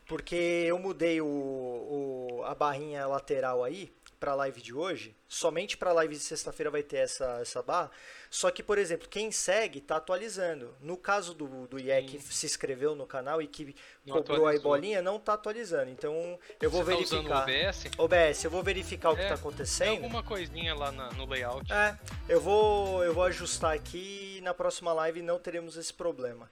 porque 0.08 0.36
eu 0.36 0.80
mudei 0.80 1.22
o, 1.22 1.28
o- 1.28 2.44
a 2.44 2.56
barrinha 2.56 3.06
lateral 3.06 3.64
aí 3.64 3.94
pra 4.24 4.36
live 4.36 4.62
de 4.62 4.74
hoje, 4.74 5.14
somente 5.28 5.76
pra 5.76 5.91
live 5.91 6.14
de 6.16 6.22
sexta-feira 6.22 6.72
vai 6.72 6.82
ter 6.82 6.95
essa, 7.00 7.40
essa 7.41 7.62
barra, 7.62 7.91
só 8.30 8.50
que, 8.50 8.64
por 8.64 8.78
exemplo, 8.78 9.10
quem 9.10 9.34
segue 9.34 9.82
tá 9.82 9.98
atualizando. 9.98 10.74
No 10.80 10.95
caso 10.95 11.34
do, 11.34 11.68
do 11.68 11.78
IE 11.78 12.04
que 12.04 12.20
se 12.22 12.45
inscreveu 12.45 12.95
no 12.95 13.06
canal 13.06 13.41
e 13.41 13.48
que 13.48 13.76
Não 14.06 14.16
cobrou 14.16 14.48
aí 14.48 14.56
atualizou. 14.56 14.72
bolinha, 14.72 15.02
não 15.02 15.20
tá 15.20 15.34
atualizando, 15.34 15.90
então 15.91 16.40
eu 16.62 16.70
vou 16.72 16.86
Você 16.86 16.91
tá 16.94 16.98
usando 17.00 17.26
o 17.32 17.45
verificar. 17.45 17.68
OBS? 17.68 17.91
OBS, 17.98 18.44
eu 18.45 18.50
vou 18.52 18.64
verificar 18.64 19.10
o 19.12 19.16
que 19.16 19.22
É, 19.24 19.28
tá 19.28 19.34
Tem 19.36 19.40
acontecendo. 19.41 19.90
alguma 19.90 20.24
coisinha 20.24 20.74
lá 20.74 20.90
na- 20.90 21.12
no 21.12 21.26
layout. 21.26 21.70
É, 21.74 22.00
eu 22.30 22.40
vou, 22.40 23.04
eu 23.04 23.14
vou 23.14 23.24
ajustar 23.26 23.74
aqui 23.76 24.38
e 24.38 24.41
na 24.41 24.54
próxima 24.54 24.94
live 24.94 25.22
não 25.22 25.38
teremos 25.38 25.76
esse 25.76 25.94
problema. 25.94 26.50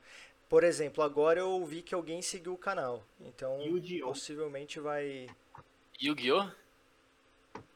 Por 0.49 0.65
exemplo, 0.65 1.01
agora 1.01 1.39
eu 1.39 1.65
vi 1.65 1.81
que 1.81 1.95
alguém 1.95 2.21
seguiu 2.21 2.53
o 2.53 2.57
canal, 2.57 3.01
então 3.21 3.61
Yu-Gi-Oh! 3.61 4.07
possivelmente 4.07 4.77
vai. 4.77 5.27
Yu-Gi-Oh! 6.01 6.49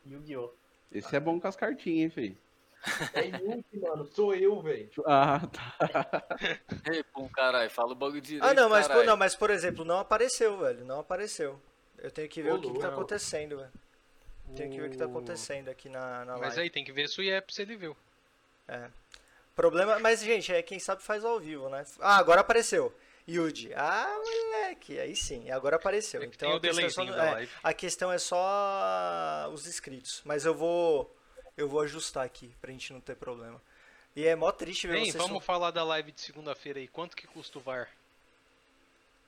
Yu-Gi-Oh! 0.06 0.52
Esse 0.92 1.16
é 1.16 1.20
bom 1.20 1.40
com 1.40 1.48
as 1.48 1.56
cartinhas, 1.56 2.04
hein, 2.04 2.10
filho? 2.10 2.38
É 3.14 3.26
Yuki, 3.26 3.80
mano. 3.80 4.06
Sou 4.06 4.36
eu, 4.36 4.62
velho. 4.62 4.90
Ah, 5.06 5.42
tá. 5.48 5.76
Ei, 6.92 7.04
pum, 7.04 7.28
caralho, 7.30 7.70
fala 7.70 7.94
o 7.94 7.96
bagulho 7.96 8.22
direito, 8.22 8.46
Ah, 8.46 8.54
não, 8.54 8.70
mas 8.70 8.88
por, 8.88 9.04
não, 9.04 9.18
mas 9.18 9.36
por 9.36 9.50
exemplo, 9.50 9.84
não 9.84 10.00
apareceu, 10.00 10.58
velho, 10.60 10.86
não 10.86 11.00
apareceu. 11.00 11.60
Eu 11.98 12.12
tenho 12.12 12.30
que 12.30 12.44
ver 12.44 12.54
Ô, 12.54 12.56
o 12.58 12.62
que, 12.62 12.72
que 12.72 12.80
tá 12.80 12.90
acontecendo, 12.90 13.58
velho. 13.58 13.72
Tenho 14.56 14.72
que 14.72 14.80
ver 14.80 14.88
o 14.88 14.92
que 14.92 14.98
tá 14.98 15.06
acontecendo 15.06 15.70
aqui 15.70 15.90
na, 15.90 16.24
na 16.26 16.34
Mas 16.34 16.42
live. 16.42 16.62
aí 16.62 16.70
tem 16.70 16.84
que 16.86 16.92
ver 16.92 17.10
se 17.10 17.20
o 17.20 17.24
IEP 17.24 17.54
se 17.54 17.64
ele 17.64 17.76
viu. 17.76 17.98
Problema, 19.56 19.98
mas 20.00 20.22
gente, 20.22 20.54
é 20.54 20.62
quem 20.62 20.80
sabe 20.80 21.02
faz 21.02 21.24
ao 21.26 21.40
vivo, 21.40 21.70
né? 21.70 21.84
Ah, 22.00 22.18
agora 22.18 22.42
apareceu. 22.42 22.94
Yuji. 23.28 23.74
Ah, 23.74 24.08
moleque, 24.24 25.00
aí 25.00 25.16
sim, 25.16 25.50
agora 25.50 25.78
apareceu. 25.78 26.22
É 26.22 26.26
então 26.26 26.56
a 26.56 26.60
questão, 26.60 26.84
é 26.84 26.90
só, 26.90 27.04
é, 27.04 27.48
a 27.64 27.74
questão 27.74 28.12
é 28.12 28.18
só 28.20 29.50
os 29.52 29.66
inscritos, 29.66 30.22
mas 30.24 30.46
eu 30.46 30.54
vou 30.54 31.12
eu 31.58 31.68
vou 31.68 31.82
ajustar 31.82 32.26
aqui 32.26 32.54
pra 32.62 32.72
gente 32.72 32.94
não 32.94 33.00
ter 33.00 33.16
problema. 33.16 33.62
E 34.16 34.26
é 34.26 34.36
mó 34.36 34.52
triste 34.52 34.88
ver 34.88 34.94
Bem, 34.94 35.12
vocês. 35.12 35.16
vamos 35.16 35.44
falar 35.44 35.72
da 35.72 35.84
live 35.84 36.12
de 36.12 36.22
segunda-feira 36.22 36.80
aí. 36.80 36.88
Quanto 36.88 37.16
que 37.16 37.28
custa 37.28 37.58
o 37.58 37.62
VAR? 37.62 37.90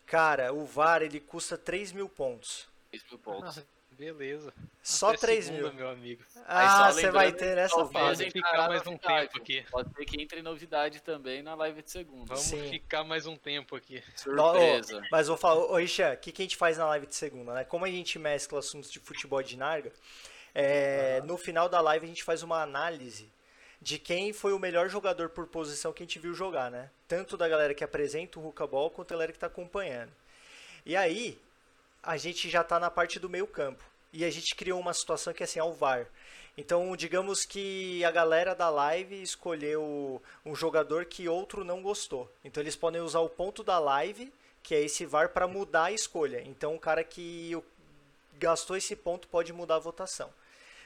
Cara, 0.05 0.53
o 0.53 0.65
VAR 0.65 1.01
ele 1.01 1.19
custa 1.19 1.57
3 1.57 1.91
mil 1.91 2.07
pontos. 2.07 2.67
3 2.91 3.03
mil 3.09 3.19
pontos. 3.19 3.65
Beleza. 3.97 4.53
Só 4.83 5.09
Até 5.09 5.17
3 5.17 5.45
segunda, 5.45 5.63
mil. 5.63 5.73
meu 5.73 5.89
amigo. 5.89 6.23
Ah, 6.45 6.91
você 6.91 7.09
vai 7.09 7.31
ter 7.31 7.55
nessa 7.55 7.75
talvez 7.75 7.91
fase. 7.91 8.23
Vamos 8.23 8.33
ficar 8.33 8.67
mais 8.67 8.87
um 8.87 8.97
tempo 8.97 9.37
aqui. 9.37 9.65
Pode 9.71 9.93
ser 9.93 10.05
que 10.05 10.21
entre 10.21 10.41
novidade 10.41 11.01
também 11.01 11.41
na 11.41 11.55
live 11.55 11.81
de 11.81 11.91
segunda. 11.91 12.25
Vamos 12.25 12.43
Sim. 12.43 12.69
ficar 12.69 13.03
mais 13.03 13.25
um 13.25 13.35
tempo 13.35 13.75
aqui. 13.75 14.03
Surpresa. 14.15 15.01
Mas 15.11 15.27
vou 15.27 15.35
falar, 15.35 15.65
ô 15.65 15.75
Richard, 15.75 16.15
o 16.15 16.19
que, 16.19 16.31
que 16.31 16.41
a 16.43 16.45
gente 16.45 16.55
faz 16.55 16.77
na 16.77 16.85
live 16.85 17.07
de 17.07 17.15
segunda, 17.15 17.53
né? 17.53 17.63
Como 17.63 17.85
a 17.85 17.89
gente 17.89 18.19
mescla 18.19 18.59
assuntos 18.59 18.91
de 18.91 18.99
futebol 18.99 19.41
de 19.41 19.57
narga, 19.57 19.91
é, 20.53 21.21
no 21.25 21.37
final 21.37 21.67
da 21.67 21.81
live 21.81 22.05
a 22.05 22.09
gente 22.09 22.23
faz 22.23 22.43
uma 22.43 22.61
análise 22.61 23.29
de 23.81 23.99
quem 23.99 24.31
foi 24.31 24.53
o 24.53 24.59
melhor 24.59 24.89
jogador 24.89 25.29
por 25.29 25.47
posição 25.47 25.91
que 25.91 26.03
a 26.03 26.05
gente 26.05 26.19
viu 26.19 26.33
jogar, 26.33 26.69
né? 26.69 26.89
Tanto 27.07 27.35
da 27.35 27.47
galera 27.47 27.73
que 27.73 27.83
apresenta 27.83 28.39
o 28.39 28.67
Ball 28.67 28.91
quanto 28.91 29.09
da 29.09 29.15
galera 29.15 29.31
que 29.33 29.39
tá 29.39 29.47
acompanhando. 29.47 30.11
E 30.85 30.95
aí, 30.95 31.39
a 32.07 32.15
gente 32.15 32.49
já 32.49 32.63
tá 32.63 32.79
na 32.79 32.89
parte 32.89 33.19
do 33.19 33.29
meio 33.29 33.45
campo. 33.45 33.83
E 34.13 34.23
a 34.23 34.29
gente 34.31 34.55
criou 34.55 34.79
uma 34.79 34.93
situação 34.93 35.33
que 35.33 35.43
é 35.43 35.45
assim, 35.45 35.59
é 35.59 35.63
o 35.63 35.73
VAR. 35.73 36.07
Então, 36.57 36.95
digamos 36.95 37.45
que 37.45 38.03
a 38.05 38.09
galera 38.09 38.55
da 38.55 38.69
live 38.69 39.21
escolheu 39.21 40.21
um 40.45 40.55
jogador 40.55 41.03
que 41.03 41.27
outro 41.27 41.65
não 41.65 41.81
gostou. 41.81 42.31
Então, 42.45 42.63
eles 42.63 42.77
podem 42.77 43.01
usar 43.01 43.19
o 43.19 43.29
ponto 43.29 43.61
da 43.61 43.77
live, 43.77 44.31
que 44.63 44.73
é 44.73 44.81
esse 44.81 45.05
VAR, 45.05 45.29
para 45.29 45.49
mudar 45.49 45.83
a 45.83 45.91
escolha. 45.91 46.41
Então, 46.45 46.73
o 46.73 46.79
cara 46.79 47.03
que 47.03 47.61
gastou 48.39 48.77
esse 48.77 48.95
ponto 48.95 49.27
pode 49.27 49.51
mudar 49.51 49.75
a 49.75 49.79
votação. 49.79 50.29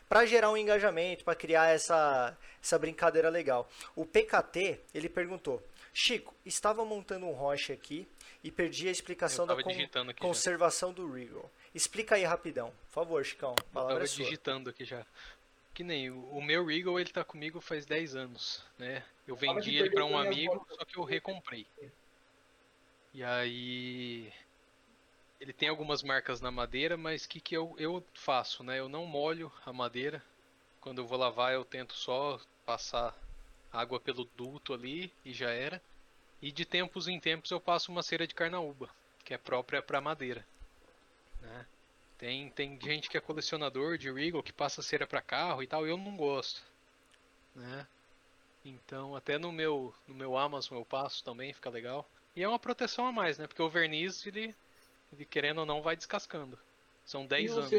Para 0.10 0.26
gerar 0.26 0.50
um 0.50 0.58
engajamento, 0.58 1.24
para 1.24 1.36
criar 1.36 1.68
essa, 1.68 2.36
essa 2.62 2.80
brincadeira 2.80 3.30
legal. 3.30 3.70
O 3.96 4.08
PKT, 4.08 4.80
ele 4.94 5.08
perguntou: 5.08 5.62
Chico, 5.94 6.34
estava 6.46 6.86
montando 6.86 7.26
um 7.26 7.32
roche 7.34 7.74
aqui 7.74 8.08
e 8.44 8.50
perdi 8.52 8.88
a 8.88 8.92
explicação 8.92 9.46
da 9.46 9.56
con- 9.56 9.70
aqui 9.70 9.90
já. 9.94 10.14
conservação 10.16 10.94
do 10.94 11.12
Regal. 11.12 11.52
Explica 11.76 12.16
aí 12.16 12.24
rapidão, 12.24 12.72
por 12.88 12.92
favor, 12.94 13.26
Chicão. 13.26 13.52
A 13.58 13.62
Eu 13.62 13.66
palavra 13.74 13.94
tava 13.96 14.04
é 14.06 14.08
sua. 14.08 14.24
digitando 14.26 14.70
aqui 14.70 14.86
já. 14.86 15.06
Que 15.74 15.84
nem 15.84 16.10
o, 16.10 16.20
o 16.32 16.42
meu 16.42 16.66
Regal, 16.66 17.00
ele 17.00 17.12
tá 17.12 17.24
comigo 17.24 17.60
faz 17.62 17.86
10 17.86 18.16
anos, 18.16 18.64
né? 18.78 19.04
Eu 19.28 19.36
vendi 19.36 19.70
ele 19.78 19.90
perdeu 19.90 20.06
um 20.06 20.18
amigo, 20.18 20.66
só 20.70 20.84
que 20.86 20.98
eu 20.98 21.04
recomprei. 21.04 21.66
E 23.14 23.24
aí 23.24 24.32
ele 25.40 25.52
tem 25.54 25.68
algumas 25.70 26.04
marcas 26.04 26.40
na 26.40 26.52
madeira, 26.52 26.96
mas 26.98 27.26
o 27.26 27.30
que, 27.30 27.40
que 27.42 27.56
eu, 27.56 27.76
eu 27.78 28.04
faço, 28.14 28.64
né? 28.64 28.80
Eu 28.80 28.88
não 28.88 29.06
molho 29.06 29.52
a 29.66 29.74
madeira. 29.74 30.24
Quando 30.80 31.00
eu 31.02 31.08
vou 31.08 31.18
lavar, 31.18 31.54
eu 31.54 31.64
tento 31.66 31.94
só 31.94 32.40
passar 32.66 33.16
água 33.72 34.00
pelo 34.00 34.26
duto 34.36 34.74
ali 34.74 35.12
e 35.24 35.34
já 35.34 35.50
era. 35.50 35.82
E 36.42 36.52
de 36.52 36.66
tempos 36.66 37.08
em 37.08 37.20
tempos 37.20 37.52
eu 37.52 37.60
passo 37.60 37.92
uma 37.92 38.02
cera 38.02 38.26
de 38.26 38.34
carnaúba, 38.34 38.90
que 39.24 39.34
é 39.34 39.38
própria 39.38 39.82
para 39.82 40.02
madeira. 40.02 40.46
Né? 41.40 41.66
Tem, 42.18 42.50
tem 42.50 42.80
gente 42.82 43.10
que 43.10 43.18
é 43.18 43.22
colecionador 43.22 43.98
de 43.98 44.12
Regal 44.12 44.44
que 44.44 44.54
passa 44.54 44.82
cera 44.82 45.08
para 45.08 45.22
carro 45.22 45.64
e 45.64 45.68
tal, 45.68 45.88
eu 45.88 45.98
não 45.98 46.16
gosto. 46.16 46.62
Né? 47.56 47.88
Então, 48.64 49.16
até 49.16 49.38
no 49.38 49.52
meu, 49.52 49.94
no 50.08 50.14
meu 50.14 50.38
Amazon 50.38 50.78
eu 50.78 50.86
passo 50.86 51.24
também, 51.24 51.54
fica 51.54 51.70
legal. 51.70 52.08
E 52.36 52.44
é 52.44 52.48
uma 52.48 52.60
proteção 52.60 53.06
a 53.08 53.12
mais, 53.12 53.38
né? 53.38 53.48
Porque 53.48 53.62
o 53.62 53.70
verniz, 53.70 54.26
ele, 54.26 54.56
ele 55.12 55.26
querendo 55.26 55.60
ou 55.60 55.66
não, 55.66 55.82
vai 55.82 55.96
descascando. 55.96 56.58
São 57.06 57.26
10 57.26 57.52
e 57.52 57.54
anos. 57.54 57.72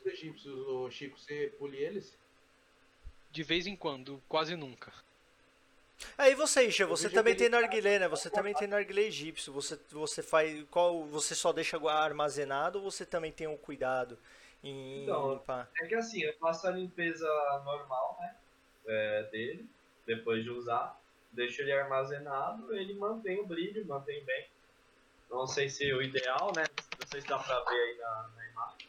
os 0.00 0.06
egípcios, 0.06 0.94
Chico, 0.94 1.18
você 1.18 1.52
pule 1.58 1.76
eles? 1.76 2.16
De 3.30 3.42
vez 3.42 3.66
em 3.66 3.76
quando, 3.76 4.20
quase 4.28 4.56
nunca. 4.56 4.92
Aí 6.16 6.34
você, 6.34 6.66
Isha, 6.66 6.86
você 6.86 7.04
vejo 7.04 7.14
também 7.14 7.36
tem 7.36 7.48
narguilé, 7.48 7.98
né? 7.98 8.08
Você 8.08 8.30
também 8.30 8.54
tem 8.54 8.66
narguilé 8.66 9.02
egípcio. 9.02 9.52
Você, 9.52 9.78
você 9.90 10.22
faz. 10.22 10.64
Qual. 10.70 11.04
Você 11.06 11.34
só 11.34 11.52
deixa 11.52 11.76
armazenado 11.90 12.78
ou 12.78 12.90
você 12.90 13.04
também 13.04 13.32
tem 13.32 13.46
um 13.46 13.56
cuidado 13.56 14.18
em 14.62 15.02
Então, 15.02 15.34
limpar? 15.34 15.70
É 15.80 15.86
que 15.86 15.94
assim, 15.94 16.22
eu 16.22 16.32
faço 16.38 16.66
a 16.66 16.70
limpeza 16.70 17.26
normal, 17.64 18.18
né? 18.20 18.34
é, 18.86 19.22
dele, 19.24 19.68
depois 20.06 20.42
de 20.42 20.50
usar. 20.50 20.98
Deixo 21.32 21.62
ele 21.62 21.72
armazenado, 21.72 22.74
ele 22.74 22.94
mantém 22.94 23.38
o 23.38 23.46
brilho, 23.46 23.86
mantém 23.86 24.24
bem. 24.24 24.48
Não 25.30 25.46
sei 25.46 25.68
se 25.68 25.92
o 25.92 26.02
ideal, 26.02 26.52
né? 26.56 26.64
Não 26.98 27.06
sei 27.06 27.20
se 27.20 27.26
dá 27.28 27.38
pra 27.38 27.60
ver 27.60 27.80
aí 27.80 27.98
na, 27.98 28.30
na 28.34 28.48
imagem. 28.48 28.88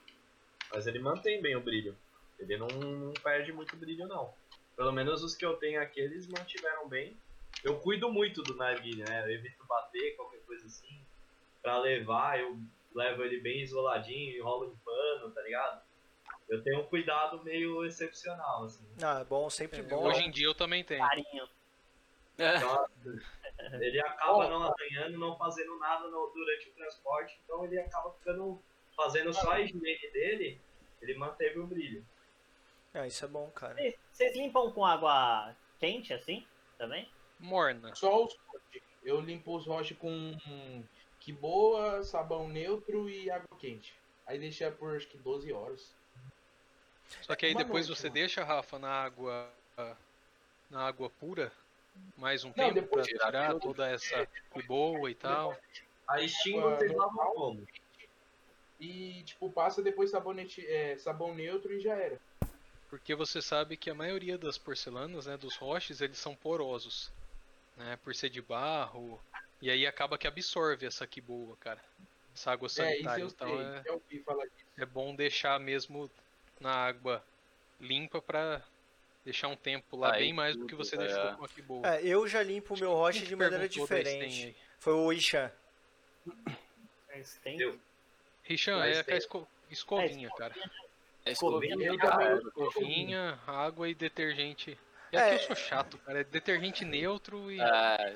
Mas 0.73 0.88
ele 0.88 0.99
mantém 0.99 1.39
bem 1.39 1.55
o 1.55 1.61
brilho. 1.61 1.95
Ele 2.39 2.57
não, 2.57 2.67
não 2.67 3.13
perde 3.13 3.53
muito 3.53 3.75
brilho, 3.75 4.07
não. 4.07 4.33
Pelo 4.81 4.93
menos 4.93 5.21
os 5.23 5.35
que 5.35 5.45
eu 5.45 5.57
tenho 5.57 5.79
aqui, 5.79 5.99
eles 5.99 6.27
mantiveram 6.27 6.89
bem. 6.89 7.15
Eu 7.63 7.77
cuido 7.81 8.11
muito 8.11 8.41
do 8.41 8.55
narguilha, 8.55 9.05
né? 9.05 9.23
Eu 9.25 9.29
evito 9.35 9.63
bater, 9.67 10.15
qualquer 10.15 10.39
coisa 10.39 10.65
assim. 10.65 11.05
Pra 11.61 11.77
levar, 11.77 12.39
eu 12.39 12.57
levo 12.95 13.21
ele 13.23 13.39
bem 13.41 13.61
isoladinho, 13.61 14.35
enrolo 14.35 14.65
em 14.73 14.75
pano, 14.83 15.31
tá 15.35 15.41
ligado? 15.43 15.83
Eu 16.49 16.63
tenho 16.63 16.79
um 16.79 16.87
cuidado 16.87 17.43
meio 17.43 17.85
excepcional, 17.85 18.63
assim. 18.63 18.83
Ah, 19.03 19.19
é 19.19 19.23
bom, 19.23 19.47
sempre 19.51 19.83
bom. 19.83 20.07
Hoje 20.07 20.23
em 20.23 20.31
dia 20.31 20.47
eu 20.47 20.55
também 20.55 20.83
tenho. 20.83 21.07
Carinho. 21.07 21.47
É. 22.39 22.57
Então, 22.57 22.85
ele 23.79 23.99
acaba 23.99 24.49
não 24.49 24.63
arranhando, 24.63 25.19
não 25.19 25.37
fazendo 25.37 25.77
nada 25.77 26.07
no- 26.07 26.31
durante 26.33 26.69
o 26.69 26.73
transporte, 26.73 27.39
então 27.45 27.63
ele 27.65 27.77
acaba 27.79 28.11
ficando 28.13 28.59
fazendo 28.97 29.31
só 29.31 29.51
a 29.51 29.61
higiene 29.61 30.11
dele, 30.11 30.59
ele 31.03 31.13
manteve 31.19 31.59
o 31.59 31.67
brilho. 31.67 32.03
Ah, 32.93 33.07
isso 33.07 33.23
é 33.23 33.27
bom, 33.27 33.49
cara. 33.51 33.76
Vocês- 34.11 34.35
limpam 34.35 34.72
com 34.72 34.85
água 34.85 35.55
quente 35.80 36.13
assim? 36.13 36.45
Também? 36.77 37.09
Morna. 37.39 37.95
Só 37.95 38.23
os 38.26 38.38
roches. 38.47 38.81
Eu 39.03 39.19
limpo 39.19 39.55
os 39.55 39.65
roches 39.65 39.97
com 39.97 40.38
que 41.19 41.31
boa, 41.31 42.03
sabão 42.03 42.47
neutro 42.47 43.09
e 43.09 43.30
água 43.31 43.57
quente. 43.59 43.93
Aí 44.27 44.38
deixa 44.39 44.69
por 44.72 44.95
acho 44.95 45.07
que 45.07 45.18
12 45.18 45.51
horas. 45.51 45.95
Só 47.22 47.35
que 47.35 47.45
aí 47.45 47.53
Uma 47.53 47.63
depois 47.63 47.88
noite, 47.88 47.99
você 47.99 48.07
mano. 48.07 48.13
deixa, 48.13 48.43
Rafa, 48.43 48.77
na 48.80 48.89
água 48.89 49.51
na 50.69 50.85
água 50.88 51.09
pura 51.09 51.51
mais 52.15 52.43
um 52.45 52.49
Não, 52.49 52.53
tempo 52.55 52.73
depois 52.76 53.07
pra 53.07 53.31
tirar 53.31 53.59
toda 53.59 53.89
essa 53.89 54.27
boa 54.68 55.09
e 55.11 55.15
tal. 55.15 55.55
A 56.07 56.26
Steam 56.27 56.59
Ah, 56.65 56.76
vocês 56.77 56.91
normal. 56.91 57.15
lavam 57.15 57.34
como? 57.34 57.68
E, 58.80 59.23
tipo, 59.23 59.51
passa 59.51 59.81
depois 59.81 60.09
sabonete, 60.09 60.65
é, 60.65 60.97
sabão 60.97 61.34
neutro 61.35 61.73
e 61.73 61.80
já 61.80 61.93
era. 61.95 62.19
Porque 62.91 63.15
você 63.15 63.41
sabe 63.41 63.77
que 63.77 63.89
a 63.89 63.95
maioria 63.95 64.38
das 64.38 64.57
porcelanas, 64.57 65.26
né, 65.26 65.38
dos 65.38 65.55
roches, 65.55 66.01
eles 66.01 66.18
são 66.18 66.35
porosos, 66.35 67.09
né, 67.77 67.97
por 68.03 68.13
ser 68.13 68.30
de 68.30 68.41
barro, 68.41 69.18
e 69.61 69.72
aí 69.72 69.88
acaba 69.88 70.18
que 70.18 70.27
absorve 70.27 70.85
essa 70.85 71.05
aqui 71.05 71.22
boa, 71.22 71.55
cara. 71.55 71.81
Essa 72.35 72.51
água 72.51 72.65
É, 72.65 72.68
isso 72.68 72.76
sanitária. 72.76 73.22
eu 73.22 73.27
então 73.30 74.01
sei. 74.09 74.19
é, 74.19 74.23
falar 74.23 74.43
disso. 74.43 74.65
é 74.77 74.85
bom 74.85 75.15
deixar 75.15 75.57
mesmo 75.57 76.11
na 76.59 76.73
água 76.73 77.23
limpa 77.80 78.22
pra 78.22 78.61
deixar 79.23 79.47
um 79.47 79.55
tempo 79.55 79.95
lá 79.95 80.13
Aí 80.13 80.23
bem 80.23 80.34
mais 80.34 80.57
do 80.57 80.65
que 80.65 80.76
tudo, 80.76 80.84
você 80.84 80.95
é. 80.95 80.99
deixou 80.99 81.34
com 81.38 81.45
a 81.45 81.47
que 81.47 81.61
boa. 81.61 81.95
É, 81.95 82.05
eu 82.05 82.27
já 82.27 82.43
limpo 82.43 82.73
o 82.73 82.77
meu 82.77 82.91
roche 82.93 83.19
de 83.22 83.27
que 83.27 83.35
maneira 83.38 83.69
diferente. 83.69 84.53
Foi 84.80 84.93
o 84.93 85.13
Ishan. 85.13 85.49
Richan, 88.43 88.80
Mas 88.80 88.97
é 89.07 89.22
com 89.27 89.39
a 89.39 89.47
escovinha, 89.72 90.30
cara. 90.31 90.53
É 91.26 91.31
Escovinha, 91.31 91.72
escovinha, 91.76 91.91
eu 91.91 91.98
cara. 91.98 92.35
Escovinha, 92.35 93.39
água 93.48 93.88
e 93.89 93.93
detergente. 93.95 94.77
É, 95.11 95.18
É. 95.18 95.30
que 95.38 95.43
eu 95.43 95.48
sou 95.48 95.56
chato, 95.56 95.98
cara. 95.99 96.22
É 96.22 96.23
detergente 96.23 96.84
neutro 96.85 97.52
e. 97.52 97.60
É, 97.61 98.15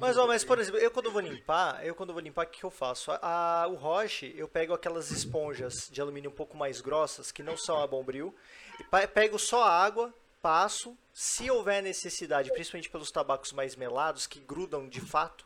Mas, 0.00 0.16
ó, 0.16 0.26
mas 0.26 0.36
isso 0.38 0.46
por 0.46 0.58
exemplo, 0.58 0.80
eu 0.80 0.90
quando 0.90 1.10
vou 1.10 1.20
limpar, 1.20 1.84
eu 1.84 1.94
quando 1.94 2.12
vou 2.14 2.22
limpar, 2.22 2.46
o 2.46 2.48
que, 2.48 2.60
que 2.60 2.64
eu 2.64 2.70
faço? 2.70 3.10
A, 3.12 3.62
a- 3.64 3.66
o 3.68 3.74
roche, 3.74 4.32
eu 4.36 4.48
pego 4.48 4.72
aquelas 4.72 5.10
esponjas 5.10 5.88
de 5.92 6.00
alumínio 6.00 6.30
um 6.30 6.34
pouco 6.34 6.56
mais 6.56 6.80
grossas, 6.80 7.30
que 7.30 7.42
não 7.42 7.56
são 7.58 7.82
a 7.82 7.86
bombril, 7.86 8.34
e 8.78 9.06
pego 9.08 9.38
só 9.38 9.64
a 9.64 9.70
água, 9.84 10.14
passo, 10.42 10.96
se 11.12 11.50
houver 11.50 11.82
necessidade, 11.82 12.50
principalmente 12.52 12.88
pelos 12.88 13.10
tabacos 13.10 13.52
mais 13.52 13.76
melados, 13.76 14.26
que 14.26 14.40
grudam 14.40 14.88
de 14.88 15.00
fato, 15.00 15.44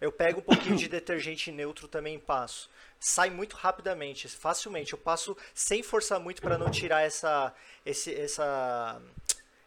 eu 0.00 0.12
pego 0.12 0.40
um 0.40 0.42
pouquinho 0.42 0.76
de 0.76 0.88
detergente 0.88 1.50
neutro 1.50 1.88
também 1.88 2.16
e 2.16 2.18
passo. 2.18 2.70
Sai 2.98 3.30
muito 3.30 3.56
rapidamente, 3.56 4.28
facilmente. 4.28 4.92
Eu 4.92 4.98
passo 4.98 5.36
sem 5.54 5.82
forçar 5.82 6.20
muito 6.20 6.40
para 6.40 6.56
não 6.56 6.70
tirar 6.70 7.02
essa, 7.02 7.52
esse, 7.84 8.14
essa, 8.14 9.00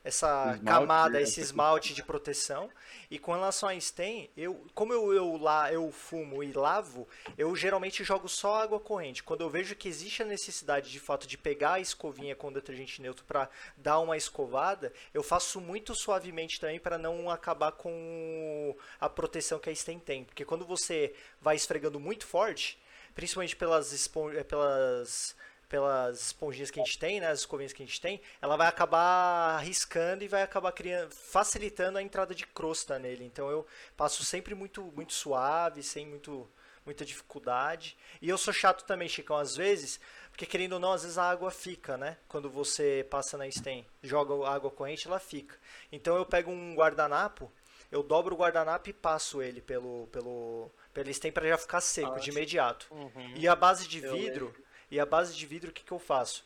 essa 0.03 0.53
Esmalte, 0.55 0.63
camada, 0.63 1.13
né? 1.13 1.21
esse 1.21 1.41
esmalte 1.41 1.93
de 1.93 2.03
proteção. 2.03 2.69
E 3.11 3.17
com 3.17 3.33
relação 3.33 3.67
a 3.67 3.75
stain, 3.75 4.29
eu, 4.37 4.65
como 4.73 4.93
eu, 4.93 5.13
eu, 5.13 5.37
lá, 5.37 5.73
eu 5.73 5.91
fumo 5.91 6.43
e 6.43 6.53
lavo, 6.53 7.07
eu 7.37 7.55
geralmente 7.55 8.03
jogo 8.03 8.29
só 8.29 8.61
água 8.61 8.79
corrente. 8.79 9.23
Quando 9.23 9.41
eu 9.41 9.49
vejo 9.49 9.75
que 9.75 9.87
existe 9.87 10.21
a 10.21 10.25
necessidade 10.25 10.91
de 10.91 10.99
fato 10.99 11.27
de 11.27 11.37
pegar 11.37 11.73
a 11.73 11.79
escovinha 11.79 12.35
com 12.35 12.53
detergente 12.53 13.01
neutro 13.01 13.25
para 13.25 13.49
dar 13.75 13.99
uma 13.99 14.15
escovada, 14.15 14.93
eu 15.13 15.23
faço 15.23 15.59
muito 15.59 15.95
suavemente 15.95 16.59
também 16.59 16.79
para 16.79 16.97
não 16.97 17.29
acabar 17.29 17.71
com 17.71 18.75
a 18.99 19.09
proteção 19.09 19.59
que 19.59 19.69
a 19.69 19.73
stain 19.73 19.99
tem. 19.99 20.23
Porque 20.23 20.45
quando 20.45 20.65
você 20.65 21.13
vai 21.41 21.55
esfregando 21.55 21.99
muito 21.99 22.25
forte, 22.25 22.79
principalmente 23.15 23.55
pelas, 23.55 24.07
pelas 24.47 25.35
pelas 25.69 26.19
esponjinhas 26.19 26.71
que 26.71 26.81
a 26.81 26.83
gente 26.83 26.97
tem, 26.97 27.21
né, 27.21 27.27
as 27.27 27.39
escovinhas 27.39 27.71
que 27.71 27.83
a 27.83 27.85
gente 27.85 28.01
tem, 28.01 28.19
ela 28.41 28.57
vai 28.57 28.67
acabar 28.67 29.59
riscando 29.59 30.23
e 30.23 30.27
vai 30.27 30.41
acabar 30.41 30.71
criando, 30.71 31.13
facilitando 31.13 31.99
a 31.99 32.01
entrada 32.01 32.33
de 32.33 32.45
crosta 32.47 32.97
nele. 32.97 33.23
Então 33.23 33.49
eu 33.49 33.65
passo 33.95 34.25
sempre 34.25 34.55
muito, 34.55 34.81
muito 34.95 35.13
suave, 35.13 35.83
sem 35.83 36.07
muito, 36.07 36.49
muita 36.83 37.05
dificuldade. 37.05 37.95
E 38.19 38.27
eu 38.27 38.37
sou 38.37 38.51
chato 38.51 38.83
também, 38.83 39.07
Chicão, 39.07 39.37
às 39.37 39.55
vezes, 39.55 39.99
porque 40.31 40.45
querendo 40.45 40.73
ou 40.73 40.79
não, 40.79 40.91
às 40.91 41.03
vezes 41.03 41.19
a 41.19 41.29
água 41.29 41.51
fica, 41.51 41.95
né? 41.95 42.17
Quando 42.27 42.49
você 42.49 43.05
passa 43.07 43.37
na 43.37 43.49
stem, 43.49 43.85
joga 44.01 44.33
água 44.49 44.71
corrente, 44.71 45.07
ela 45.07 45.19
fica. 45.19 45.55
Então 45.91 46.17
eu 46.17 46.25
pego 46.25 46.49
um 46.49 46.73
guardanapo, 46.73 47.51
eu 47.91 48.01
dobro 48.01 48.33
o 48.33 48.37
guardanapo 48.37 48.89
e 48.89 48.93
passo 48.93 49.39
ele 49.39 49.61
pelo, 49.61 50.07
pelo, 50.07 50.71
pelo 50.93 51.13
stem 51.13 51.31
para 51.31 51.47
já 51.47 51.57
ficar 51.59 51.81
seco 51.81 52.19
de 52.19 52.31
imediato. 52.31 52.87
Uhum. 52.89 53.33
E 53.35 53.47
a 53.47 53.55
base 53.55 53.87
de 53.87 54.03
Eu 54.03 54.13
vidro, 54.13 54.55
e 54.91 54.99
a 54.99 55.05
base 55.05 55.35
de 55.35 55.45
vidro, 55.45 55.69
o 55.69 55.73
que, 55.73 55.83
que 55.83 55.91
eu 55.91 55.99
faço? 55.99 56.43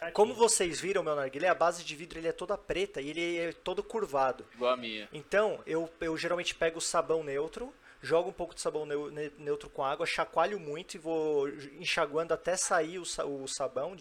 É. 0.00 0.10
Como 0.12 0.34
vocês 0.34 0.80
viram, 0.80 1.02
meu 1.02 1.14
narguilé, 1.14 1.48
a 1.48 1.54
base 1.54 1.84
de 1.84 1.94
vidro 1.94 2.18
ele 2.18 2.28
é 2.28 2.32
toda 2.32 2.56
preta 2.56 3.00
e 3.00 3.10
ele 3.10 3.38
é 3.38 3.52
todo 3.52 3.82
curvado. 3.82 4.46
igual 4.54 4.72
a 4.72 4.76
minha. 4.76 5.08
Então, 5.12 5.60
eu, 5.66 5.90
eu 6.00 6.16
geralmente 6.16 6.54
pego 6.54 6.78
o 6.78 6.82
sabão 6.82 7.22
neutro, 7.22 7.72
jogo 8.00 8.30
um 8.30 8.32
pouco 8.32 8.54
de 8.54 8.60
sabão 8.60 8.86
neu- 8.86 9.10
ne- 9.10 9.32
neutro 9.38 9.68
com 9.68 9.84
água, 9.84 10.06
chacoalho 10.06 10.58
muito 10.60 10.94
e 10.94 10.98
vou 10.98 11.48
enxaguando 11.80 12.32
até 12.32 12.56
sair 12.56 12.98
o, 12.98 13.04
sa- 13.04 13.24
o 13.24 13.46
sabão, 13.48 13.96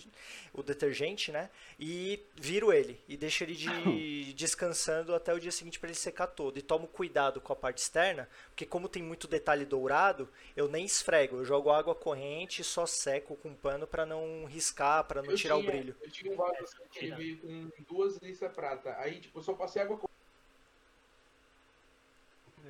o 0.54 0.62
detergente, 0.62 1.32
né? 1.32 1.50
E 1.80 2.20
viro 2.36 2.72
ele 2.72 3.00
e 3.08 3.18
deixo 3.18 3.44
ele 3.44 3.56
de, 3.56 4.34
descansando 4.38 5.16
até 5.16 5.34
o 5.34 5.40
dia 5.40 5.52
seguinte 5.52 5.80
para 5.80 5.90
ele 5.90 5.98
secar 5.98 6.28
todo. 6.28 6.58
E 6.58 6.62
tomo 6.62 6.88
cuidado 6.88 7.42
com 7.42 7.52
a 7.54 7.56
parte 7.56 7.80
externa, 7.80 8.30
porque 8.50 8.66
como 8.66 8.88
tem 8.88 9.02
muito 9.02 9.28
detalhe 9.28 9.66
dourado, 9.66 10.30
eu 10.56 10.68
nem 10.68 10.86
esfrego, 10.86 11.38
eu 11.38 11.46
jogo 11.46 11.72
água 11.72 11.96
corrente 11.96 12.62
e 12.62 12.66
só 12.66 12.86
seco 12.86 13.36
com 13.38 13.54
pano 13.56 13.88
para 13.88 14.06
não 14.06 14.46
riscar, 14.46 15.04
para 15.06 15.22
não 15.24 15.32
Eu 15.32 15.38
tirar 15.38 15.56
o 15.58 15.62
tinha- 15.62 15.72
brilho. 15.72 15.96
Eu 16.02 16.12
tive 16.12 16.30
um 16.30 16.36
vaso 16.36 16.54
que 16.92 17.06
eu 17.06 17.16
tive 17.16 17.38
com 17.38 17.70
duas 17.90 18.18
listas 18.18 18.52
prata. 18.54 18.96
Aí, 19.00 19.20
tipo, 19.20 19.40
eu 19.40 19.44
só 19.44 19.54
passei 19.54 19.82
água 19.82 19.98
com. 19.98 20.08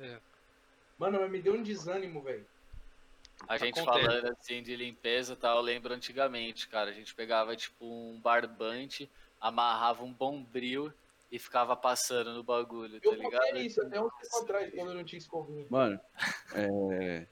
É. 0.00 0.18
Mano, 0.98 1.20
mas 1.20 1.30
me 1.30 1.40
deu 1.40 1.54
um 1.54 1.62
desânimo, 1.62 2.22
velho. 2.22 2.46
A 3.48 3.56
gente 3.56 3.78
Acontece. 3.80 4.04
falando 4.06 4.36
assim 4.36 4.62
de 4.62 4.74
limpeza 4.74 5.34
e 5.34 5.36
tal, 5.36 5.58
eu 5.58 5.62
lembro 5.62 5.94
antigamente, 5.94 6.68
cara. 6.68 6.90
A 6.90 6.92
gente 6.92 7.14
pegava 7.14 7.54
tipo 7.54 7.84
um 7.86 8.20
barbante, 8.20 9.08
amarrava 9.40 10.02
um 10.04 10.12
bombril 10.12 10.92
e 11.30 11.38
ficava 11.38 11.76
passando 11.76 12.34
no 12.34 12.42
bagulho, 12.42 13.00
tá 13.00 13.08
Eu 13.10 13.14
ligado? 13.14 13.42
comprei 13.42 13.66
isso 13.66 13.80
até 13.80 14.00
um 14.00 14.08
tempo 14.08 14.36
atrás, 14.42 14.74
quando 14.74 14.90
eu 14.90 14.94
não 14.96 15.04
tinha 15.04 15.18
escovinha. 15.18 15.66
Mano, 15.70 16.00
é, 16.52 17.28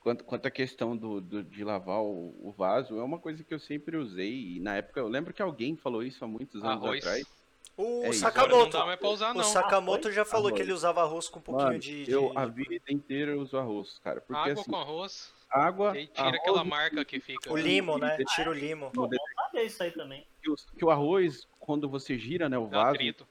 quanto, 0.00 0.24
quanto 0.24 0.46
à 0.46 0.50
questão 0.50 0.96
do, 0.96 1.20
do- 1.20 1.42
de 1.42 1.64
lavar 1.64 2.02
o, 2.02 2.48
o 2.48 2.52
vaso, 2.52 2.98
é 2.98 3.02
uma 3.02 3.18
coisa 3.18 3.42
que 3.42 3.54
eu 3.54 3.58
sempre 3.60 3.96
usei. 3.96 4.56
E 4.56 4.60
na 4.60 4.76
época, 4.76 5.00
eu 5.00 5.08
lembro 5.08 5.32
que 5.32 5.40
alguém 5.40 5.76
falou 5.76 6.02
isso 6.02 6.24
há 6.24 6.28
muitos 6.28 6.62
anos 6.62 6.84
Arroz. 6.84 6.98
atrás. 6.98 7.37
O 7.80 7.82
É. 7.82 7.86
Agora 7.86 8.06
não 8.08 8.12
Sakamoto, 8.12 8.70
dá 8.72 8.84
mais 8.86 8.98
pra 8.98 9.08
usar, 9.08 9.30
o 9.30 9.34
não. 9.34 9.44
Sakamoto 9.44 10.10
já 10.10 10.24
falou 10.24 10.48
Arroz. 10.48 10.56
que 10.56 10.62
ele 10.66 10.72
usava 10.72 11.00
arroz 11.02 11.28
com 11.28 11.38
um 11.38 11.42
pouquinho 11.42 11.68
Mano, 11.68 11.78
de, 11.78 12.04
de- 12.06 12.10
eu 12.10 12.32
a 12.36 12.44
vida 12.44 12.80
inteira 12.90 13.30
eu 13.30 13.40
uso 13.40 13.56
arroz, 13.56 14.00
cara. 14.02 14.20
Porque 14.20 14.50
Água 14.50 14.60
assim, 14.62 14.70
com 14.70 14.76
arroz, 14.76 15.32
água, 15.48 15.96
e 15.96 16.08
tira 16.08 16.22
arroz, 16.26 16.40
aquela 16.40 16.64
marca 16.64 17.04
que 17.04 17.20
fica. 17.20 17.52
o 17.52 17.56
limo, 17.56 17.96
né? 17.96 18.18
Tira 18.34 18.50
o 18.50 18.52
limo. 18.52 18.90
de- 18.90 19.16
Sabe 19.52 19.64
isso 19.64 19.80
aí 19.84 19.92
também. 19.92 20.26
que 20.42 20.50
o- 20.50 20.56
que 20.76 20.84
o 20.84 20.90
arroz, 20.90 21.46
quando 21.60 21.88
você 21.88 22.18
gira, 22.18 22.48
né, 22.48 22.58
o 22.58 22.66
Dá 22.66 22.78
vaso, 22.82 22.94
atrito. 22.96 23.26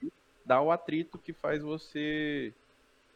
dá 0.46 0.62
o 0.62 0.70
atrito 0.70 1.18
que 1.18 1.34
faz 1.34 1.62
você, 1.62 2.54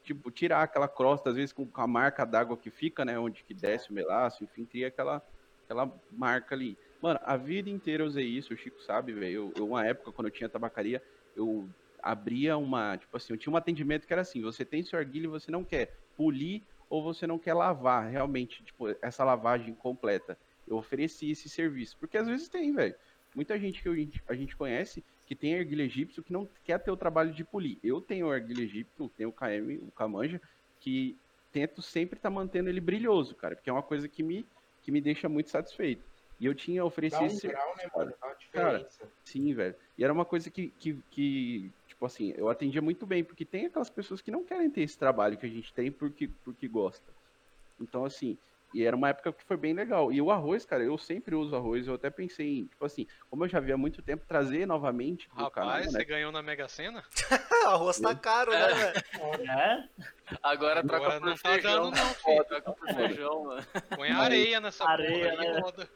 tipo, 0.04 0.30
tirar 0.30 0.62
aquela 0.62 0.86
crosta, 0.86 1.30
às 1.30 1.36
vezes 1.36 1.52
com 1.54 1.66
a 1.72 1.86
marca 1.86 2.26
d'água 2.26 2.58
que 2.58 2.68
fica, 2.70 3.06
né, 3.06 3.18
onde 3.18 3.42
que 3.42 3.54
desce 3.54 3.90
o 3.90 3.94
melaço, 3.94 4.44
enfim, 4.44 4.66
cria 4.66 4.88
aquela, 4.88 5.22
aquela 5.64 5.90
marca 6.10 6.54
ali. 6.54 6.76
Mano, 7.00 7.18
a 7.24 7.36
vida 7.38 7.70
inteira 7.70 8.02
eu 8.02 8.06
usei 8.06 8.26
isso, 8.26 8.52
o 8.52 8.56
Chico 8.56 8.80
sabe, 8.82 9.12
velho. 9.14 9.32
Eu, 9.34 9.52
eu, 9.56 9.66
uma 9.68 9.84
época, 9.86 10.12
quando 10.12 10.26
eu 10.28 10.30
tinha 10.30 10.46
tabacaria, 10.48 11.02
eu 11.34 11.70
abria 12.02 12.56
uma, 12.56 12.96
tipo 12.96 13.16
assim, 13.16 13.32
eu 13.32 13.38
tinha 13.38 13.52
um 13.52 13.56
atendimento 13.56 14.06
que 14.06 14.12
era 14.12 14.22
assim, 14.22 14.42
você 14.42 14.64
tem 14.64 14.82
seu 14.82 14.98
arguilho 14.98 15.26
e 15.26 15.28
você 15.28 15.50
não 15.50 15.64
quer 15.64 15.92
polir 16.16 16.64
ou 16.88 17.02
você 17.02 17.26
não 17.26 17.38
quer 17.38 17.54
lavar, 17.54 18.10
realmente, 18.10 18.62
tipo, 18.64 18.86
essa 19.02 19.24
lavagem 19.24 19.74
completa. 19.74 20.38
Eu 20.66 20.76
ofereci 20.76 21.30
esse 21.30 21.48
serviço, 21.48 21.96
porque 21.98 22.18
às 22.18 22.26
vezes 22.26 22.48
tem, 22.48 22.72
velho. 22.72 22.94
Muita 23.34 23.58
gente 23.58 23.80
que 23.82 23.88
eu- 23.88 23.94
a 24.28 24.34
gente 24.34 24.56
conhece 24.56 25.04
que 25.26 25.34
tem 25.34 25.54
erguilha 25.54 25.84
egípcio 25.84 26.22
que 26.22 26.32
não 26.32 26.46
quer 26.62 26.78
ter 26.82 26.90
o 26.90 26.96
trabalho 26.96 27.32
de 27.32 27.44
polir. 27.44 27.78
Eu 27.82 28.00
tenho 28.00 28.32
erguilha 28.32 28.62
egípcio, 28.62 29.08
tenho 29.16 29.30
o 29.30 29.32
KM, 29.32 29.78
o 29.78 29.90
Camanja, 29.92 30.40
que 30.78 31.18
tento 31.50 31.80
sempre 31.80 32.18
estar 32.18 32.30
mantendo 32.30 32.68
ele 32.68 32.80
brilhoso, 32.80 33.34
cara, 33.36 33.54
porque 33.56 33.70
é 33.70 33.72
uma 33.72 33.82
coisa 33.82 34.08
que 34.08 34.22
me, 34.22 34.46
que 34.82 34.90
me 34.92 35.00
deixa 35.00 35.28
muito 35.28 35.50
satisfeito. 35.50 36.11
E 36.42 36.46
eu 36.46 36.56
tinha 36.56 36.80
Dá 36.80 36.86
oferecido 36.86 37.22
um 37.22 37.26
esse 37.26 37.46
grau, 37.46 37.76
né, 37.76 37.88
mano? 37.94 38.12
Dá 38.20 38.26
uma 38.26 38.34
Cara, 38.50 38.78
diferença. 38.78 39.08
Sim, 39.24 39.54
velho. 39.54 39.76
E 39.96 40.02
era 40.02 40.12
uma 40.12 40.24
coisa 40.24 40.50
que, 40.50 40.70
que, 40.76 40.98
que, 41.08 41.70
tipo 41.86 42.04
assim, 42.04 42.34
eu 42.36 42.48
atendia 42.48 42.82
muito 42.82 43.06
bem, 43.06 43.22
porque 43.22 43.44
tem 43.44 43.66
aquelas 43.66 43.88
pessoas 43.88 44.20
que 44.20 44.32
não 44.32 44.42
querem 44.42 44.68
ter 44.68 44.80
esse 44.80 44.98
trabalho 44.98 45.38
que 45.38 45.46
a 45.46 45.48
gente 45.48 45.72
tem 45.72 45.92
porque, 45.92 46.28
porque 46.44 46.66
gosta. 46.66 47.14
Então, 47.80 48.04
assim, 48.04 48.36
e 48.74 48.84
era 48.84 48.96
uma 48.96 49.08
época 49.10 49.32
que 49.32 49.44
foi 49.44 49.56
bem 49.56 49.74
legal. 49.74 50.12
E 50.12 50.20
o 50.20 50.30
arroz, 50.30 50.64
cara, 50.64 50.82
eu 50.82 50.96
sempre 50.96 51.34
uso 51.34 51.54
arroz, 51.54 51.86
eu 51.86 51.94
até 51.94 52.10
pensei 52.10 52.60
em, 52.60 52.64
tipo 52.66 52.84
assim, 52.84 53.06
como 53.28 53.44
eu 53.44 53.48
já 53.48 53.60
vi 53.60 53.72
há 53.72 53.76
muito 53.76 54.00
tempo, 54.02 54.24
trazer 54.26 54.66
novamente 54.66 55.28
pro 55.28 55.44
Rapaz, 55.44 55.66
canal, 55.66 55.82
você 55.84 55.98
né? 55.98 56.04
ganhou 56.04 56.32
na 56.32 56.42
Mega 56.42 56.66
Sena? 56.68 57.04
Arroz 57.66 58.00
tá 58.00 58.14
caro, 58.14 58.50
né, 58.50 58.68
velho? 58.68 59.50
É? 59.50 59.88
Agora 60.42 60.82
troca 60.82 60.96
Agora 60.96 61.20
por 61.20 61.26
não 61.26 61.36
tá 61.36 61.50
feijão. 61.50 61.90
dando, 61.90 61.96
não, 61.96 62.14
filho. 62.14 62.44
Troca 62.44 62.72
por 62.72 62.88
feijão, 62.94 63.44
mano. 63.44 63.66
Põe 63.96 64.10
areia 64.10 64.60
nessa 64.60 64.88
Areia, 64.88 65.30
porra 65.32 65.42
né? 65.52 65.60
roda. 65.60 65.88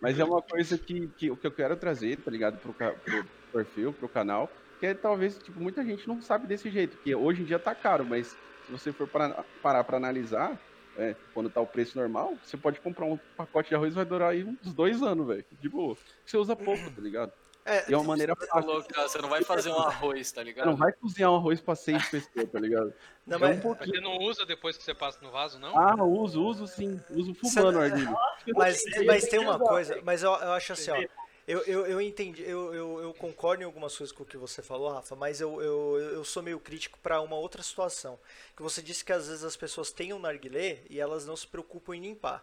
Mas 0.00 0.18
é 0.18 0.24
uma 0.24 0.42
coisa 0.42 0.76
que, 0.76 1.08
que, 1.08 1.30
o 1.30 1.36
que 1.36 1.46
eu 1.46 1.52
quero 1.52 1.76
trazer, 1.76 2.18
tá 2.18 2.30
ligado, 2.30 2.58
pro, 2.58 2.74
pro 2.74 3.24
perfil, 3.52 3.92
pro 3.92 4.08
canal, 4.08 4.50
que 4.78 4.86
é 4.86 4.92
talvez, 4.94 5.38
tipo, 5.38 5.58
muita 5.58 5.82
gente 5.84 6.06
não 6.06 6.20
sabe 6.20 6.46
desse 6.46 6.68
jeito, 6.70 6.98
que 6.98 7.14
hoje 7.14 7.40
em 7.42 7.44
dia 7.46 7.58
tá 7.58 7.74
caro, 7.74 8.04
mas 8.04 8.36
se 8.66 8.72
você 8.72 8.92
for 8.92 9.08
para, 9.08 9.44
parar 9.62 9.82
pra 9.84 9.96
analisar, 9.96 10.58
é, 10.96 11.14
quando 11.32 11.50
tá 11.50 11.60
o 11.60 11.66
preço 11.66 11.98
normal, 11.98 12.34
você 12.42 12.56
pode 12.56 12.80
comprar 12.80 13.06
um 13.06 13.18
pacote 13.36 13.68
de 13.70 13.74
arroz 13.74 13.92
e 13.92 13.96
vai 13.96 14.04
durar 14.04 14.30
aí 14.32 14.44
uns 14.44 14.72
dois 14.72 15.02
anos, 15.02 15.26
velho, 15.26 15.44
de 15.60 15.68
boa. 15.68 15.96
Você 16.24 16.36
usa 16.36 16.54
pouco, 16.54 16.90
tá 16.90 17.00
ligado? 17.00 17.32
É, 17.66 17.90
E 17.90 17.94
é 17.94 17.96
uma 17.96 18.04
maneira 18.04 18.34
Você 18.34 18.46
fácil. 18.46 18.84
você 19.08 19.18
não 19.22 19.28
vai 19.30 19.42
fazer 19.42 19.70
um 19.70 19.78
arroz, 19.78 20.30
tá 20.30 20.42
Você 20.42 20.44
ligado? 20.44 20.66
não 20.66 20.76
vai 20.76 20.92
cozinhar 20.92 21.30
um 21.32 21.36
arroz 21.36 21.62
pra 21.62 21.74
seis 21.74 22.06
pessoas, 22.10 22.50
tá 22.50 22.60
ligado? 22.60 22.92
não, 23.26 23.38
É 23.38 23.40
mas, 23.40 23.56
um 23.56 23.60
pouquinho. 23.60 23.94
Você 23.94 24.00
não 24.02 24.18
usa 24.18 24.44
depois 24.44 24.76
que 24.76 24.82
você 24.84 24.92
passa 24.94 25.18
no 25.22 25.30
vaso, 25.30 25.58
não? 25.58 25.78
Ah, 25.78 25.94
uso, 26.04 26.44
uso 26.44 26.66
sim. 26.66 27.00
Uso 27.10 27.34
fumando, 27.34 27.78
Você- 27.78 27.84
Arguilho. 27.86 28.16
mas, 28.54 28.82
mas 29.06 29.28
tem 29.28 29.38
uma 29.40 29.58
coisa, 29.58 29.98
mas 30.04 30.22
eu, 30.22 30.30
eu 30.30 30.52
acho 30.52 30.74
assim, 30.74 30.90
ó. 30.90 31.02
Eu, 31.46 31.60
eu, 31.64 31.86
eu 31.86 32.00
entendi, 32.00 32.42
eu, 32.42 32.72
eu, 32.74 33.02
eu 33.02 33.14
concordo 33.14 33.62
em 33.62 33.66
algumas 33.66 33.94
coisas 33.96 34.16
com 34.16 34.22
o 34.22 34.26
que 34.26 34.36
você 34.36 34.62
falou, 34.62 34.90
Rafa, 34.90 35.14
mas 35.14 35.40
eu, 35.42 35.60
eu, 35.60 35.98
eu 36.14 36.24
sou 36.24 36.42
meio 36.42 36.58
crítico 36.58 36.98
para 37.02 37.20
uma 37.20 37.36
outra 37.36 37.62
situação. 37.62 38.18
Que 38.56 38.62
você 38.62 38.80
disse 38.80 39.04
que 39.04 39.12
às 39.12 39.28
vezes 39.28 39.44
as 39.44 39.54
pessoas 39.56 39.90
têm 39.92 40.14
um 40.14 40.18
narguilé 40.18 40.78
e 40.88 40.98
elas 40.98 41.26
não 41.26 41.36
se 41.36 41.46
preocupam 41.46 41.94
em 41.94 42.00
limpar. 42.00 42.42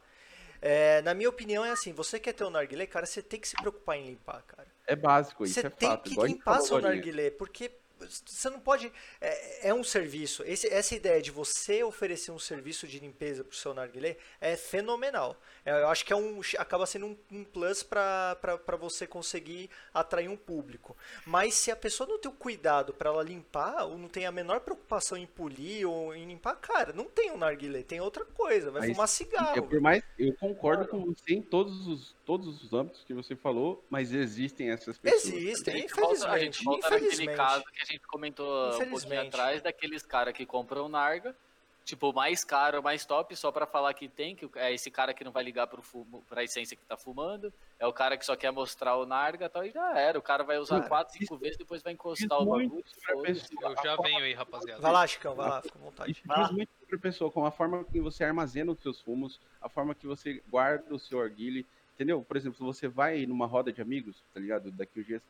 É, 0.61 1.01
na 1.01 1.15
minha 1.15 1.29
opinião 1.29 1.65
é 1.65 1.71
assim, 1.71 1.91
você 1.91 2.19
quer 2.19 2.33
ter 2.33 2.43
um 2.43 2.51
narguilé, 2.51 2.85
cara, 2.85 3.07
você 3.07 3.23
tem 3.23 3.39
que 3.39 3.47
se 3.47 3.55
preocupar 3.55 3.97
em 3.97 4.05
limpar, 4.05 4.43
cara. 4.43 4.67
É 4.85 4.95
básico, 4.95 5.43
isso 5.43 5.55
Você 5.55 5.65
é 5.65 5.69
tem 5.71 5.89
fato. 5.89 6.03
que 6.03 6.19
a 6.19 6.23
gente 6.23 6.33
limpar 6.35 6.61
seu 6.61 6.79
narguilé, 6.79 7.31
porque 7.31 7.71
você 7.99 8.49
não 8.49 8.59
pode. 8.59 8.91
É, 9.19 9.69
é 9.69 9.73
um 9.73 9.83
serviço. 9.83 10.43
Esse- 10.43 10.67
essa 10.67 10.95
ideia 10.95 11.21
de 11.21 11.29
você 11.31 11.83
oferecer 11.83 12.31
um 12.31 12.39
serviço 12.39 12.87
de 12.87 12.99
limpeza 12.99 13.43
para 13.43 13.53
o 13.53 13.55
seu 13.55 13.73
narguilé 13.73 14.17
é 14.39 14.55
fenomenal. 14.55 15.35
É, 15.65 15.71
eu 15.83 15.87
acho 15.89 16.03
que 16.05 16.11
é 16.11 16.15
um, 16.15 16.41
acaba 16.57 16.85
sendo 16.85 17.05
um, 17.05 17.17
um 17.31 17.43
plus 17.43 17.83
para 17.83 18.35
você 18.79 19.05
conseguir 19.05 19.69
atrair 19.93 20.27
um 20.27 20.35
público. 20.37 20.97
Mas 21.25 21.53
se 21.53 21.69
a 21.71 21.75
pessoa 21.75 22.07
não 22.09 22.17
tem 22.19 22.31
o 22.31 22.33
cuidado 22.35 22.93
para 22.93 23.09
ela 23.09 23.23
limpar, 23.23 23.83
ou 23.85 23.97
não 23.97 24.07
tem 24.09 24.25
a 24.25 24.31
menor 24.31 24.61
preocupação 24.61 25.17
em 25.17 25.27
polir 25.27 25.87
ou 25.87 26.15
em 26.15 26.25
limpar, 26.25 26.55
cara, 26.55 26.93
não 26.93 27.05
tem 27.05 27.31
um 27.31 27.37
narguilé, 27.37 27.83
tem 27.83 28.01
outra 28.01 28.25
coisa. 28.25 28.71
Vai 28.71 28.81
Mas 28.81 28.91
fumar 28.91 29.07
Eu, 29.55 29.63
cigarro. 29.63 29.67
por 29.67 29.79
mais, 29.81 30.03
eu 30.17 30.33
concordo 30.35 30.87
com 30.87 31.05
você 31.05 31.33
em 31.35 31.41
todos 31.41 31.87
os, 31.87 32.15
todos 32.25 32.63
os 32.63 32.73
âmbitos 32.73 33.03
que 33.03 33.13
você 33.13 33.35
falou, 33.35 33.83
mas 33.89 34.11
existem 34.13 34.71
essas 34.71 34.97
pessoas. 34.97 35.43
A 35.65 35.73
Existem, 35.73 35.73
gente 35.73 35.93
volta, 35.95 36.29
a 36.31 36.39
infelizmente. 36.39 36.43
gente 36.43 36.63
volta 36.63 36.89
naquele 36.89 37.25
infelizmente. 37.25 37.37
caso 37.37 37.63
que 37.65 37.81
a 37.81 37.85
gente 37.85 38.07
comentou 38.07 38.45
um 38.81 38.87
pouquinho 38.89 39.21
Infelizmente. 39.21 39.27
atrás, 39.27 39.61
daqueles 39.61 40.03
caras 40.03 40.33
que 40.33 40.45
compram 40.45 40.89
Narga, 40.89 41.35
tipo, 41.83 42.13
mais 42.13 42.43
caro, 42.43 42.81
mais 42.81 43.05
top, 43.05 43.35
só 43.35 43.51
pra 43.51 43.65
falar 43.65 43.93
que 43.93 44.07
tem, 44.07 44.35
que 44.35 44.49
é 44.55 44.73
esse 44.73 44.91
cara 44.91 45.13
que 45.13 45.23
não 45.23 45.31
vai 45.31 45.43
ligar 45.43 45.67
pro 45.67 45.81
fumo, 45.81 46.23
pra 46.29 46.43
essência 46.43 46.77
que 46.77 46.85
tá 46.85 46.95
fumando, 46.95 47.51
é 47.79 47.87
o 47.87 47.93
cara 47.93 48.17
que 48.17 48.25
só 48.25 48.35
quer 48.35 48.51
mostrar 48.51 48.97
o 48.97 49.05
Narga 49.05 49.45
e 49.45 49.49
tal, 49.49 49.65
e 49.65 49.71
já 49.71 49.97
era. 49.99 50.17
O 50.17 50.21
cara 50.21 50.43
vai 50.43 50.57
usar 50.57 50.77
Cara, 50.77 50.89
4, 50.89 51.17
5 51.17 51.37
vezes, 51.37 51.57
depois 51.57 51.81
vai 51.81 51.93
encostar 51.93 52.39
o 52.39 52.45
bagulho. 52.45 52.83
Eu 53.09 53.75
já 53.83 53.95
venho 53.97 54.23
aí, 54.23 54.33
rapaziada. 54.33 54.81
Vai 54.81 54.91
lá, 54.91 55.07
Chicão, 55.07 55.35
vai 55.35 55.49
lá, 55.49 55.61
fica 55.61 55.77
à 55.77 55.81
vontade. 55.81 56.11
Isso 56.11 56.21
diz 56.23 56.51
muito 56.51 56.71
sobre 56.79 56.95
a 56.95 56.99
pessoa, 56.99 57.31
como 57.31 57.45
a 57.45 57.51
forma 57.51 57.83
que 57.83 57.99
você 57.99 58.23
armazena 58.23 58.71
os 58.71 58.79
seus 58.79 59.01
fumos, 59.01 59.39
a 59.61 59.67
forma 59.67 59.95
que 59.95 60.05
você 60.05 60.41
guarda 60.49 60.93
o 60.93 60.99
seu 60.99 61.19
arguile, 61.19 61.65
entendeu? 61.95 62.23
Por 62.23 62.37
exemplo, 62.37 62.57
se 62.57 62.63
você 62.63 62.87
vai 62.87 63.25
numa 63.25 63.45
roda 63.45 63.71
de 63.71 63.81
amigos, 63.81 64.23
tá 64.33 64.39
ligado? 64.39 64.71
Daqui 64.71 64.99
uns 64.99 65.05
dias 65.05 65.21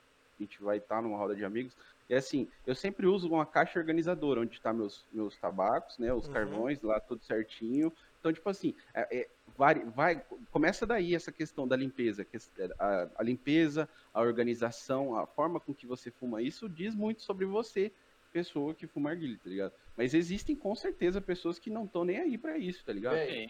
a 0.41 0.45
gente 0.45 0.61
vai 0.61 0.77
estar 0.77 1.01
numa 1.01 1.17
roda 1.17 1.35
de 1.35 1.45
amigos, 1.45 1.75
é 2.09 2.17
assim, 2.17 2.47
eu 2.65 2.75
sempre 2.75 3.07
uso 3.07 3.29
uma 3.29 3.45
caixa 3.45 3.79
organizadora, 3.79 4.41
onde 4.41 4.59
tá 4.59 4.73
meus, 4.73 5.05
meus 5.11 5.37
tabacos, 5.37 5.97
né, 5.97 6.13
os 6.13 6.27
Uhum. 6.27 6.33
carvões 6.33 6.81
lá, 6.81 6.99
tudo 6.99 7.23
certinho. 7.23 7.93
Então, 8.19 8.33
tipo 8.33 8.49
assim, 8.49 8.75
é, 8.93 9.19
é, 9.21 9.29
vai, 9.57 9.75
vai, 9.85 10.25
começa 10.51 10.85
daí 10.85 11.15
essa 11.15 11.31
questão 11.31 11.67
da 11.67 11.75
limpeza, 11.75 12.25
que- 12.25 12.37
a, 12.77 13.09
a 13.15 13.23
limpeza, 13.23 13.87
a 14.13 14.21
organização, 14.21 15.15
a 15.15 15.25
forma 15.25 15.59
com 15.59 15.73
que 15.73 15.87
você 15.87 16.11
fuma, 16.11 16.41
isso 16.41 16.67
diz 16.67 16.93
muito 16.93 17.21
sobre 17.21 17.45
você, 17.45 17.91
pessoa 18.33 18.73
que 18.73 18.87
fuma 18.87 19.09
arguilha, 19.09 19.39
tá 19.43 19.49
ligado? 19.49 19.73
Mas 19.95 20.13
existem 20.13 20.55
com 20.55 20.73
certeza 20.75 21.19
pessoas 21.21 21.59
que 21.59 21.69
não 21.69 21.85
estão 21.85 22.03
nem 22.03 22.17
aí 22.17 22.37
pra 22.37 22.57
isso, 22.57 22.83
tá 22.83 22.91
ligado? 22.93 23.19
Sim. 23.19 23.47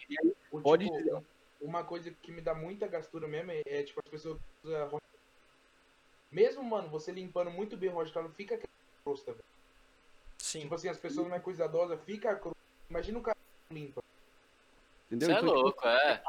o, 0.50 0.60
Pode 0.60 0.84
tipo, 0.86 1.16
um- 1.16 1.22
uma 1.60 1.84
coisa 1.84 2.10
que 2.10 2.32
me 2.32 2.40
dá 2.40 2.54
muita 2.54 2.86
gastura 2.88 3.28
mesmo 3.28 3.50
é, 3.52 3.62
é, 3.66 3.82
tipo, 3.84 4.00
as 4.04 4.10
pessoas 4.10 4.38
usam 4.64 4.88
Mesmo, 6.32 6.64
mano, 6.64 6.88
você 6.88 7.12
limpando 7.12 7.50
muito 7.50 7.76
bem 7.76 7.90
o 7.90 7.94
não 7.94 8.30
fica 8.30 8.54
aquela 8.54 8.72
crosta, 9.04 9.32
velho. 9.32 9.44
Sim. 10.38 10.62
Tipo 10.62 10.74
assim, 10.74 10.88
as 10.88 10.98
pessoas 10.98 11.28
mais 11.28 11.42
cuidadosas, 11.42 12.00
fica 12.04 12.30
a 12.30 12.34
crosta. 12.36 12.58
Imagina 12.88 13.18
o 13.18 13.22
cara 13.22 13.36
limpa. 13.70 14.02
Entendeu? 15.10 15.28
Você 15.28 15.34
é 15.34 15.38
Então, 15.38 15.48
tipo, 15.48 15.60
louco, 15.60 15.86
é. 15.86 16.22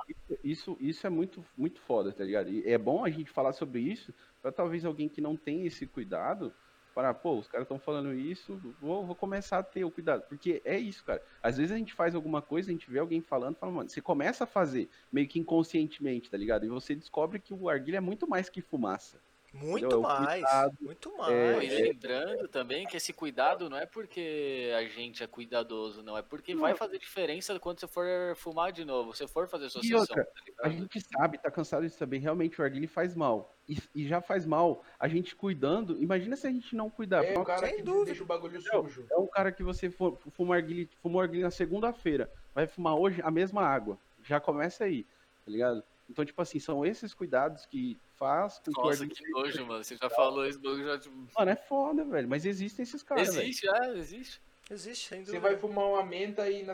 Isso, 0.43 0.77
isso 0.81 1.07
é 1.07 1.09
muito, 1.09 1.43
muito 1.57 1.79
foda, 1.79 2.11
tá 2.11 2.23
ligado? 2.23 2.49
E 2.49 2.69
é 2.69 2.77
bom 2.77 3.05
a 3.05 3.09
gente 3.09 3.31
falar 3.31 3.53
sobre 3.53 3.79
isso 3.79 4.13
pra 4.41 4.51
talvez 4.51 4.83
alguém 4.83 5.07
que 5.07 5.21
não 5.21 5.37
tem 5.37 5.65
esse 5.65 5.87
cuidado 5.87 6.53
para, 6.93 7.13
pô, 7.13 7.39
os 7.39 7.47
caras 7.47 7.65
estão 7.65 7.79
falando 7.79 8.13
isso, 8.13 8.61
vou, 8.79 9.05
vou 9.05 9.15
começar 9.15 9.59
a 9.59 9.63
ter 9.63 9.85
o 9.85 9.89
cuidado. 9.89 10.23
Porque 10.27 10.61
é 10.65 10.77
isso, 10.77 11.03
cara. 11.03 11.23
Às 11.41 11.57
vezes 11.57 11.71
a 11.71 11.77
gente 11.77 11.93
faz 11.93 12.13
alguma 12.13 12.41
coisa, 12.41 12.69
a 12.69 12.73
gente 12.73 12.91
vê 12.91 12.99
alguém 12.99 13.21
falando, 13.21 13.55
fala, 13.55 13.71
mano, 13.71 13.89
você 13.89 14.01
começa 14.01 14.43
a 14.43 14.47
fazer 14.47 14.89
meio 15.11 15.27
que 15.27 15.39
inconscientemente, 15.39 16.29
tá 16.29 16.37
ligado? 16.37 16.65
E 16.65 16.69
você 16.69 16.93
descobre 16.93 17.39
que 17.39 17.53
o 17.53 17.69
arguilha 17.69 17.97
é 17.97 18.01
muito 18.01 18.27
mais 18.27 18.49
que 18.49 18.61
fumaça. 18.61 19.17
Muito? 19.53 19.85
É 19.85 19.97
mais. 19.97 20.41
cuidado, 20.41 20.77
Muito 20.81 21.17
mais. 21.17 21.31
é- 21.31 21.51
Não, 21.53 21.61
e 21.61 21.69
lembrando 21.69 22.47
também 22.47 22.87
que 22.87 22.97
esse 22.97 23.13
cuidado 23.13 23.69
não 23.69 23.77
é 23.77 23.85
porque 23.85 24.71
a 24.75 24.83
gente 24.85 25.23
é 25.23 25.27
cuidadoso, 25.27 26.01
não. 26.01 26.17
É 26.17 26.23
porque 26.23 26.55
vai 26.55 26.73
fazer 26.75 26.97
diferença 26.97 27.59
quando 27.59 27.79
você 27.79 27.87
for 27.87 28.07
fumar 28.35 28.71
de 28.71 28.83
novo. 28.83 29.13
Se 29.15 29.27
for 29.27 29.47
fazer 29.47 29.67
associação, 29.67 29.99
outra, 30.17 30.25
tá 30.25 30.67
A 30.67 30.69
gente 30.69 30.99
sabe, 31.01 31.37
tá 31.37 31.51
cansado 31.51 31.83
de 31.87 31.91
saber, 31.93 32.17
realmente 32.17 32.59
o 32.59 32.63
arguilha 32.63 32.87
faz 32.89 33.15
mal. 33.15 33.53
E, 33.69 33.77
e 33.93 34.07
já 34.07 34.19
faz 34.21 34.43
mal. 34.45 34.83
A 34.99 35.07
gente 35.07 35.35
cuidando, 35.35 36.01
imagina 36.01 36.35
se 36.35 36.47
a 36.47 36.51
gente 36.51 36.75
não 36.75 36.89
cuidar. 36.89 37.23
É 37.23 37.37
o 37.37 37.43
cara 37.45 37.67
sem 37.67 37.75
que 37.77 37.83
dúvida. 37.83 38.05
deixa 38.05 38.23
o 38.23 38.25
bagulho 38.25 38.59
sujo. 38.59 39.05
É 39.11 39.17
um 39.17 39.27
cara 39.27 39.51
que 39.51 39.61
você 39.61 39.89
fu- 39.89 40.17
fuma 40.31 40.55
arguilha, 40.55 40.89
fumou 41.01 41.21
arguilha 41.21 41.45
na 41.45 41.51
segunda-feira, 41.51 42.29
vai 42.55 42.65
fumar 42.65 42.95
hoje 42.95 43.21
a 43.23 43.29
mesma 43.29 43.61
água. 43.61 43.99
Já 44.23 44.39
começa 44.39 44.83
aí, 44.85 45.03
tá 45.45 45.51
ligado? 45.51 45.83
Então, 46.09 46.25
tipo 46.25 46.41
assim, 46.41 46.59
são 46.59 46.85
esses 46.85 47.13
cuidados 47.13 47.65
que 47.65 47.97
faz 48.23 48.61
Nossa, 48.67 49.07
que 49.07 49.29
nojo, 49.31 49.65
mano. 49.65 49.83
Você 49.83 49.97
já 49.97 50.09
falou 50.09 50.47
isso, 50.47 50.59
eu 50.63 50.83
já. 50.83 50.99
Tipo... 50.99 51.15
Mano, 51.37 51.51
é 51.51 51.55
foda, 51.55 52.03
velho. 52.05 52.27
Mas 52.27 52.45
existem 52.45 52.83
esses 52.83 53.03
caras, 53.03 53.35
velho. 53.35 53.47
Existe, 53.47 53.67
é, 53.67 53.89
existe. 53.97 54.41
Existe, 54.71 55.09
sem 55.09 55.25
Você 55.25 55.39
vai 55.39 55.57
fumar 55.57 55.85
uma 55.85 56.03
menta 56.03 56.49
e 56.49 56.63
na... 56.63 56.73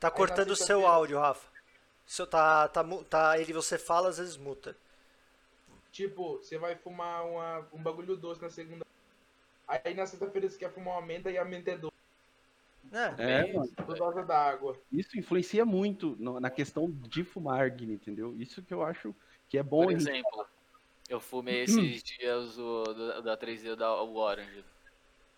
Tá 0.00 0.10
cortando 0.10 0.50
o 0.50 0.56
seu 0.56 0.86
áudio, 0.86 1.18
Rafa. 1.18 1.46
Seu, 2.06 2.26
tá, 2.26 2.66
tá, 2.68 2.82
tá, 3.10 3.38
ele 3.38 3.52
você 3.52 3.76
fala, 3.76 4.08
às 4.08 4.16
vezes 4.16 4.36
muta. 4.36 4.74
Tipo, 5.92 6.38
você 6.38 6.56
vai 6.56 6.74
fumar 6.74 7.26
uma, 7.26 7.66
um 7.72 7.82
bagulho 7.82 8.16
doce 8.16 8.40
na 8.40 8.48
segunda. 8.48 8.86
Aí 9.66 9.92
na 9.94 10.06
sexta-feira 10.06 10.48
você 10.48 10.56
quer 10.56 10.72
fumar 10.72 10.94
uma 10.94 11.06
menta 11.06 11.30
e 11.30 11.36
a 11.36 11.44
menta 11.44 11.70
é 11.70 11.76
doce. 11.76 11.87
É, 12.92 13.22
É, 13.22 13.52
mano. 13.52 13.68
Por 13.74 13.96
causa 13.98 14.22
da 14.24 14.38
água. 14.38 14.78
Isso 14.90 15.18
influencia 15.18 15.64
muito 15.64 16.16
no- 16.18 16.40
na 16.40 16.50
questão 16.50 16.90
de 16.90 17.22
fumar 17.24 17.60
arguilha, 17.60 17.92
entendeu? 17.92 18.34
Isso 18.36 18.62
que 18.62 18.72
eu 18.72 18.82
acho 18.82 19.14
que 19.48 19.58
é 19.58 19.62
bom 19.62 19.84
Por 19.84 19.92
exemplo, 19.92 20.46
eu 21.08 21.20
fumei 21.20 21.62
esses 21.62 22.02
dias 22.02 22.58
o 22.58 22.84
do- 22.84 23.22
da 23.22 23.36
3D 23.36 23.76
da 23.76 24.02
o 24.02 24.16
Orange. 24.16 24.64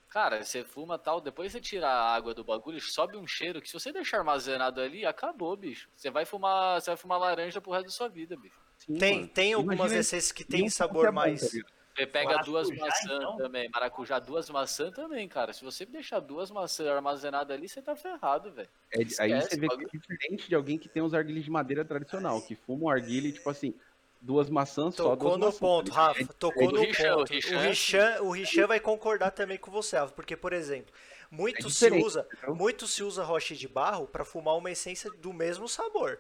Cara, 0.09 0.43
você 0.45 0.65
fuma 0.65 0.99
tal, 0.99 1.21
depois 1.21 1.53
você 1.53 1.61
tira 1.61 1.89
a 1.89 2.15
água 2.15 2.35
do 2.35 2.43
bagulho, 2.45 2.81
sobe 2.81 3.17
um 3.17 3.27
cheiro 3.27 3.61
que 3.61 3.69
se 3.69 3.75
você 3.75 3.93
deixar 3.93 4.19
armazenado 4.19 4.81
ali, 4.81 5.07
acabou, 5.07 5.57
bicho. 5.57 5.89
Você 5.97 6.11
vai 6.11 6.25
fumar, 6.25 6.81
você 6.81 6.91
vai 6.91 6.97
fumar 6.97 7.19
laranja 7.21 7.61
pro 7.61 7.71
resto 7.71 7.87
da 7.87 7.93
sua 7.93 8.09
vida, 8.09 8.37
bicho. 8.37 8.57
Sim, 8.77 8.99
tem, 8.99 9.15
mano. 9.21 9.29
tem 9.29 9.53
algumas 9.53 9.77
Imagina 9.77 10.01
essências 10.01 10.33
que 10.33 10.43
E 10.43 10.47
tem 10.47 10.65
um 10.65 10.71
sabor 10.71 11.07
é 11.07 11.11
bom, 11.13 11.17
mais. 11.17 11.53
Você 12.01 12.07
pega 12.07 12.31
Maracujá, 12.31 12.51
duas 12.51 12.71
maçãs 12.71 13.11
então? 13.13 13.37
também, 13.37 13.69
maracujá, 13.69 14.19
duas 14.19 14.51
maçãs 14.51 14.93
também, 14.93 15.29
cara. 15.29 15.53
Se 15.53 15.65
você 15.65 15.85
deixar 15.85 16.21
duas 16.21 16.51
maçãs 16.51 16.87
armazenadas 16.89 17.57
ali, 17.57 17.69
você 17.69 17.83
tá 17.83 17.95
ferrado, 17.95 18.51
velho. 18.51 18.69
É, 18.93 19.01
aí 19.23 19.41
você 19.41 19.57
vê 19.59 19.69
que 19.69 19.85
é 19.85 19.89
diferente 19.99 20.49
de 20.49 20.55
alguém 20.55 20.79
que 20.79 20.89
tem 20.89 21.03
os 21.03 21.15
arguilhas 21.15 21.45
de 21.45 21.51
madeira 21.51 21.85
tradicional, 21.85 22.41
que 22.43 22.55
fuma 22.55 22.85
um 22.85 22.89
arguilha, 22.89 23.31
tipo 23.31 23.49
assim, 23.51 23.75
duas 24.21 24.49
maçãs 24.51 24.95
só, 24.95 25.15
duas 25.15 25.19
Tocou 25.19 25.39
no 25.39 25.47
maçãs. 25.47 25.61
ponto? 25.61 25.91
Rafa. 25.93 26.27
Tocou 26.39 26.69
o 26.69 26.73
no 26.73 26.87
ponto. 26.87 27.33
O 27.33 27.55
é 27.55 27.69
Richan, 27.69 28.23
o 28.23 28.31
Richan 28.31 28.67
vai 28.67 28.81
concordar 28.81 29.31
também 29.31 29.59
com 29.59 29.71
você, 29.71 29.97
Rafa, 29.99 30.13
porque, 30.15 30.37
por 30.37 30.53
exemplo, 30.53 30.93
muito 31.31 31.67
É 31.67 31.71
se 31.71 31.91
usa, 31.91 32.27
entendeu? 32.33 32.55
muito 32.55 32.87
se 32.87 33.03
usa 33.03 33.23
rocha 33.23 33.55
de 33.55 33.69
barro 33.69 34.07
para 34.07 34.25
fumar 34.25 34.57
uma 34.57 34.71
essência 34.71 35.11
do 35.11 35.33
mesmo 35.33 35.69
sabor. 35.69 36.19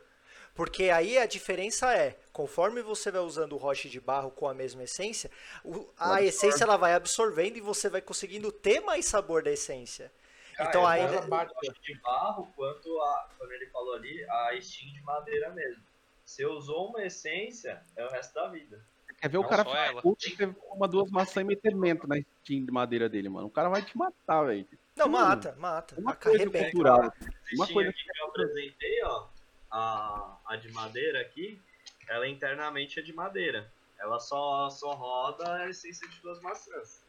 Porque 0.60 0.90
aí 0.90 1.16
a 1.16 1.24
diferença 1.24 1.90
é, 1.96 2.18
conforme 2.34 2.82
você 2.82 3.10
vai 3.10 3.22
usando 3.22 3.54
o 3.54 3.56
roche 3.56 3.88
de 3.88 3.98
barro 3.98 4.30
com 4.30 4.46
a 4.46 4.52
mesma 4.52 4.82
essência, 4.82 5.30
o- 5.64 5.88
a 5.96 6.04
absorve. 6.16 6.26
essência 6.26 6.64
ela 6.64 6.76
vai 6.76 6.92
absorvendo 6.92 7.56
e 7.56 7.62
você 7.62 7.88
vai 7.88 8.02
conseguindo 8.02 8.52
ter 8.52 8.78
mais 8.80 9.06
sabor 9.06 9.42
da 9.42 9.50
essência. 9.50 10.12
Então 10.60 10.86
Ah, 10.86 10.98
é 10.98 11.00
aí 11.00 11.14
ela 11.14 11.26
bate. 11.26 11.54
tanto 11.62 11.80
de 11.80 11.98
barro 12.02 12.52
quanto 12.54 13.00
a, 13.00 13.28
como 13.38 13.50
ele 13.54 13.64
falou 13.68 13.94
ali, 13.94 14.22
a 14.28 14.50
steam 14.60 14.92
de 14.92 15.00
madeira 15.00 15.48
mesmo. 15.48 15.82
Você 16.26 16.44
usou 16.44 16.90
uma 16.90 17.02
essência, 17.06 17.82
é 17.96 18.04
o 18.04 18.10
resto 18.10 18.34
da 18.34 18.46
vida. 18.48 18.84
Quer 19.18 19.28
ver 19.30 19.38
o 19.38 19.42
Não 19.42 19.48
cara 19.48 19.64
só 19.64 19.70
ficar 19.70 20.02
puto 20.02 20.28
e 20.28 20.36
fuma 20.68 20.86
duas 20.86 21.10
maçãs 21.10 21.42
e 21.42 21.44
meter 21.44 21.74
mento 21.74 22.06
na 22.06 22.16
steam 22.42 22.66
de 22.66 22.70
madeira 22.70 23.08
dele, 23.08 23.30
mano. 23.30 23.46
O 23.46 23.50
cara 23.50 23.70
vai 23.70 23.80
te 23.80 23.96
matar, 23.96 24.44
velho. 24.44 24.68
não 24.94 25.08
Mano, 25.08 25.26
mata, 25.26 25.54
mata, 25.58 25.94
Uma 25.98 26.14
coisa 26.14 26.36
arrebenta. 26.42 26.64
cultural. 26.70 27.00
Uma 27.00 27.14
Uma 27.54 27.66
coisa 27.72 27.90
que 27.94 28.20
eu 28.20 28.26
apresentei, 28.26 29.02
ó, 29.04 29.39
a, 29.70 30.36
a 30.46 30.56
de 30.56 30.70
madeira 30.72 31.20
aqui, 31.20 31.60
ela 32.08 32.26
internamente 32.28 32.98
é 32.98 33.02
de 33.02 33.12
madeira. 33.12 33.70
Ela 33.98 34.18
só, 34.18 34.68
só 34.70 34.92
roda 34.94 35.54
a 35.56 35.68
essência 35.68 36.08
de 36.08 36.18
duas 36.20 36.40
maçãs. 36.40 37.02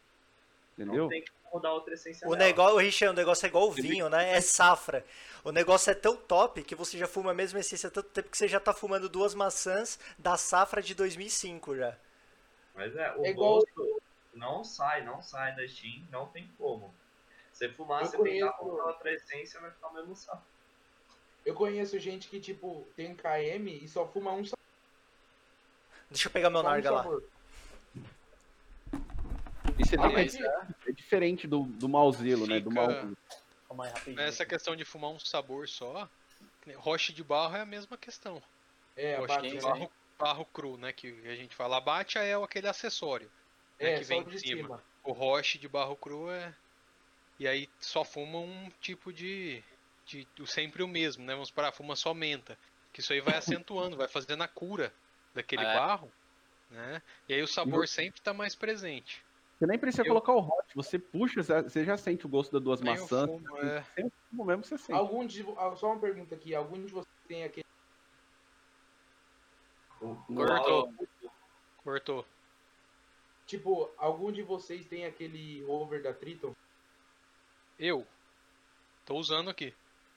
entendeu? 0.74 1.04
Não 1.04 1.10
tem 1.10 1.22
que 1.22 1.32
rodar 1.46 1.72
outra 1.74 1.94
essência 1.94 2.28
O 2.28 2.32
nela. 2.32 2.44
negócio, 2.46 2.76
o 2.76 2.80
Richard, 2.80 3.14
o 3.14 3.18
negócio 3.18 3.46
é 3.46 3.50
igual 3.50 3.68
o 3.68 3.72
vinho, 3.72 4.10
né? 4.10 4.34
É 4.34 4.42
safra. 4.42 5.06
O 5.44 5.52
negócio 5.52 5.90
é 5.90 5.94
tão 5.96 6.16
top 6.16 6.62
que 6.64 6.76
você 6.76 6.98
já 6.98 7.08
fuma 7.08 7.32
a 7.32 7.34
mesma 7.34 7.60
essência 7.60 7.88
há 7.88 7.92
tanto 7.92 8.10
tempo 8.10 8.30
que 8.30 8.38
você 8.38 8.48
já 8.48 8.60
tá 8.60 8.74
fumando 8.74 9.08
duas 9.10 9.34
maçãs 9.34 9.98
da 10.20 10.38
safra 10.38 10.82
de 10.82 10.94
2005 10.94 11.76
já. 11.78 11.98
Mas 12.76 12.96
é, 12.96 13.12
o 13.16 13.26
É 13.26 13.30
igual- 13.32 13.56
gosto 13.56 14.02
não 14.34 14.64
sai, 14.64 15.04
não 15.04 15.22
sai 15.22 15.56
da 15.56 15.68
Steam, 15.68 16.04
não 16.10 16.28
tem 16.28 16.50
como. 16.58 16.94
Você 17.52 17.68
fumar, 17.70 18.02
Eu 18.02 18.06
você 18.08 18.18
tentar 18.18 18.30
conheço- 18.30 18.58
comprar 18.58 18.86
outra 18.86 19.14
essência, 19.14 19.60
vai 19.60 19.72
ficar 19.72 19.88
o 19.90 19.94
mesmo 19.94 20.16
saco. 20.16 20.44
Eu 21.46 21.56
conheço 21.56 21.98
gente 22.00 22.30
que, 22.30 22.40
tipo, 22.40 22.88
tem 22.96 23.16
KM 23.16 23.84
e 23.84 23.88
só 23.88 24.08
fuma 24.08 24.32
um, 24.34 24.46
sa- 24.46 24.56
Deixa 26.10 26.28
eu 26.28 26.32
pegar 26.32 26.50
meu 26.50 26.62
só 26.62 26.68
um 26.68 26.70
narga 26.72 26.92
lá. 26.92 27.04
sabor. 27.04 27.24
E 29.80 29.84
você 29.86 29.96
Ah, 29.96 30.10
mas 30.10 30.36
que 30.36 30.44
é 30.90 30.92
diferente 30.92 31.48
do, 31.48 31.64
do 31.64 31.90
mauzelo, 31.90 32.46
né? 32.46 32.60
Do 32.60 32.70
Fica- 32.70 32.88
mau 32.88 33.12
Calma 33.68 33.86
aí, 33.86 33.92
rapidinho. 33.92 34.16
Nessa 34.18 34.46
questão 34.46 34.76
de 34.76 34.84
fumar 34.84 35.12
um 35.12 35.20
sabor 35.20 35.68
só, 35.68 36.10
roche 36.76 37.14
de 37.14 37.24
barro 37.24 37.56
é 37.56 37.62
a 37.62 37.66
mesma 37.66 37.98
questão. 37.98 38.42
É, 38.96 39.16
roche 39.16 39.42
de 39.48 39.56
né? 39.56 39.62
barro, 39.62 39.92
barro 40.20 40.46
cru, 40.46 40.78
né? 40.78 40.92
Que 40.92 41.08
a 41.28 41.36
gente 41.36 41.56
fala. 41.56 41.78
Abate 41.78 42.18
é 42.18 42.34
aquele 42.36 42.68
acessório 42.68 43.32
né, 43.80 43.94
É, 43.94 43.98
que 44.00 44.04
vem 44.04 44.24
de 44.26 44.36
em 44.36 44.40
cima. 44.40 44.62
cima. 44.64 44.84
O 45.04 45.14
roche 45.14 45.58
de 45.58 45.68
barro 45.70 45.96
cru 45.96 46.30
é. 46.30 46.54
E 47.40 47.48
aí 47.48 47.68
só 47.80 48.04
fuma 48.04 48.40
um 48.40 48.70
tipo 48.82 49.12
de. 49.14 49.64
De 50.06 50.28
o- 50.40 50.48
sempre 50.48 50.84
o 50.84 50.88
mesmo, 50.88 51.24
né? 51.26 51.34
Vamos 51.34 51.52
parar, 51.52 51.72
fuma 51.72 51.96
só 51.96 52.14
menta. 52.14 52.58
Que 52.94 53.00
isso 53.00 53.14
aí 53.14 53.22
vai 53.22 53.36
acentuando, 53.64 53.96
vai 53.98 54.08
fazendo 54.08 54.42
a 54.44 54.48
cura 54.48 54.94
daquele 55.34 55.64
É. 55.64 55.74
barro, 55.76 56.12
né? 56.70 57.02
E 57.30 57.34
aí 57.34 57.42
o 57.42 57.48
sabor 57.48 57.88
sempre 57.88 58.20
tá 58.22 58.34
mais 58.34 58.56
presente. 58.56 59.24
Você 59.58 59.68
nem 59.68 59.78
precisa 59.78 60.02
Eu- 60.02 60.08
colocar 60.08 60.34
o 60.34 60.40
hot, 60.40 60.68
você 60.76 60.98
puxa, 60.98 61.44
você- 61.44 61.62
você 61.62 61.86
já 61.86 61.96
sente 61.96 62.26
o 62.26 62.30
gosto 62.30 62.52
das 62.52 62.62
duas 62.64 62.82
maçãs. 62.82 63.30
fumo, 63.30 63.58
é. 63.60 63.84
Sempre 63.96 64.12
fumo 64.30 64.44
mesmo 64.46 64.64
você 64.64 64.78
sente. 64.78 64.94
Algum 64.98 65.26
de, 65.26 65.46
ah, 65.58 65.76
só 65.76 65.92
uma 65.92 66.00
pergunta 66.00 66.34
aqui. 66.36 66.56
Algum 66.56 66.84
de 66.84 66.92
vocês 66.92 67.16
tem 67.28 67.44
aquele. 67.44 67.66
O- 70.02 70.18
o 70.28 70.36
Cortou. 70.36 70.94
Cortou. 71.84 72.26
Tipo, 73.46 73.92
algum 73.98 74.32
de 74.32 74.42
vocês 74.42 74.86
tem 74.88 75.06
aquele 75.06 75.64
over 75.66 76.02
da 76.02 76.14
Triton? 76.14 76.56
Eu. 77.78 78.08
Tô 79.06 79.16
usando 79.16 79.50
aqui. 79.50 79.74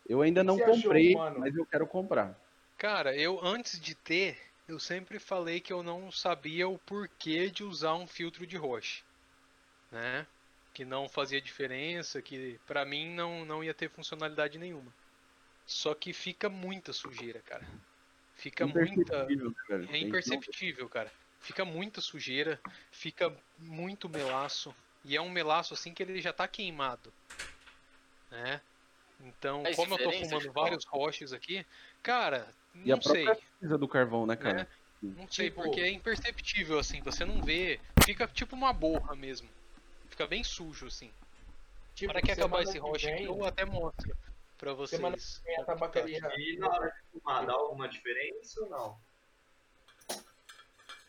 Eu 0.06 0.20
ainda 0.22 0.44
não 0.44 0.56
você 0.56 0.64
achou, 0.64 0.82
comprei, 0.82 1.14
mano? 1.14 1.40
mas 1.40 1.56
eu 1.56 1.64
quero 1.64 1.86
comprar. 1.86 2.38
Cara, 2.76 3.16
eu 3.16 3.42
antes 3.42 3.80
de 3.80 3.94
ter, 3.94 4.38
eu 4.68 4.78
sempre 4.78 5.18
falei 5.18 5.60
que 5.60 5.72
eu 5.72 5.82
não 5.82 6.10
sabia 6.10 6.68
o 6.68 6.78
porquê 6.78 7.48
de 7.48 7.64
usar 7.64 7.94
um 7.94 8.06
filtro 8.06 8.46
de 8.46 8.56
roche, 8.56 9.02
né? 9.90 10.26
Que 10.72 10.84
não 10.84 11.08
fazia 11.08 11.40
diferença, 11.40 12.20
que 12.20 12.58
pra 12.66 12.84
mim 12.84 13.14
não, 13.14 13.44
não 13.44 13.62
ia 13.62 13.72
ter 13.72 13.88
funcionalidade 13.88 14.58
nenhuma. 14.58 14.92
Só 15.66 15.94
que 15.94 16.12
fica 16.12 16.48
muita 16.48 16.92
sujeira, 16.92 17.40
cara. 17.40 17.66
Fica 18.34 18.66
muita. 18.66 18.92
Imperceptível, 18.92 19.54
né? 19.68 19.88
É 19.90 19.98
imperceptível, 19.98 20.88
cara. 20.88 21.12
Fica 21.40 21.64
muita 21.64 22.00
sujeira, 22.00 22.60
fica 22.90 23.34
muito 23.58 24.08
melaço. 24.08 24.74
E 25.04 25.16
é 25.16 25.20
um 25.20 25.30
melaço 25.30 25.74
assim 25.74 25.92
que 25.92 26.02
ele 26.02 26.20
já 26.20 26.32
tá 26.32 26.48
queimado. 26.48 27.12
Né? 28.30 28.60
Então, 29.20 29.62
como 29.76 29.94
eu 29.94 29.98
tô 29.98 30.12
fumando 30.12 30.42
Chupão? 30.42 30.62
vários 30.64 30.84
roches 30.84 31.32
aqui, 31.32 31.64
cara, 32.02 32.46
E 32.74 32.92
a 32.92 32.96
não 32.96 33.02
sei. 33.02 33.26
cinza 33.60 33.78
do 33.78 33.88
carvão, 33.88 34.26
né, 34.26 34.36
cara? 34.36 34.54
Né? 34.58 34.66
Não 35.02 35.28
sei, 35.30 35.50
Tipo- 35.50 35.62
porque 35.62 35.80
é 35.80 35.90
imperceptível, 35.90 36.78
assim, 36.78 37.00
você 37.02 37.24
não 37.24 37.42
vê. 37.42 37.78
Fica 38.04 38.26
tipo 38.26 38.54
uma 38.56 38.72
borra 38.72 39.14
mesmo. 39.14 39.48
Fica 40.08 40.26
bem 40.26 40.42
sujo, 40.44 40.86
assim. 40.86 41.10
Tipo, 41.94 42.12
Para 42.12 42.22
que 42.22 42.32
acabar 42.32 42.62
esse 42.62 42.78
roche 42.78 43.08
aqui, 43.10 43.24
eu 43.24 43.44
até 43.44 43.64
mostro 43.64 44.16
pra 44.58 44.72
vocês. 44.72 44.98
Semana 44.98 45.16
vem 45.44 45.56
a 45.60 45.64
tabacaria. 45.64 46.20
E 46.38 46.56
na 46.56 46.68
hora 46.68 46.88
de 46.90 47.18
fumar, 47.20 47.46
dá 47.46 47.52
alguma 47.52 47.88
diferença 47.88 48.60
ou 48.62 48.70
não? 48.70 48.98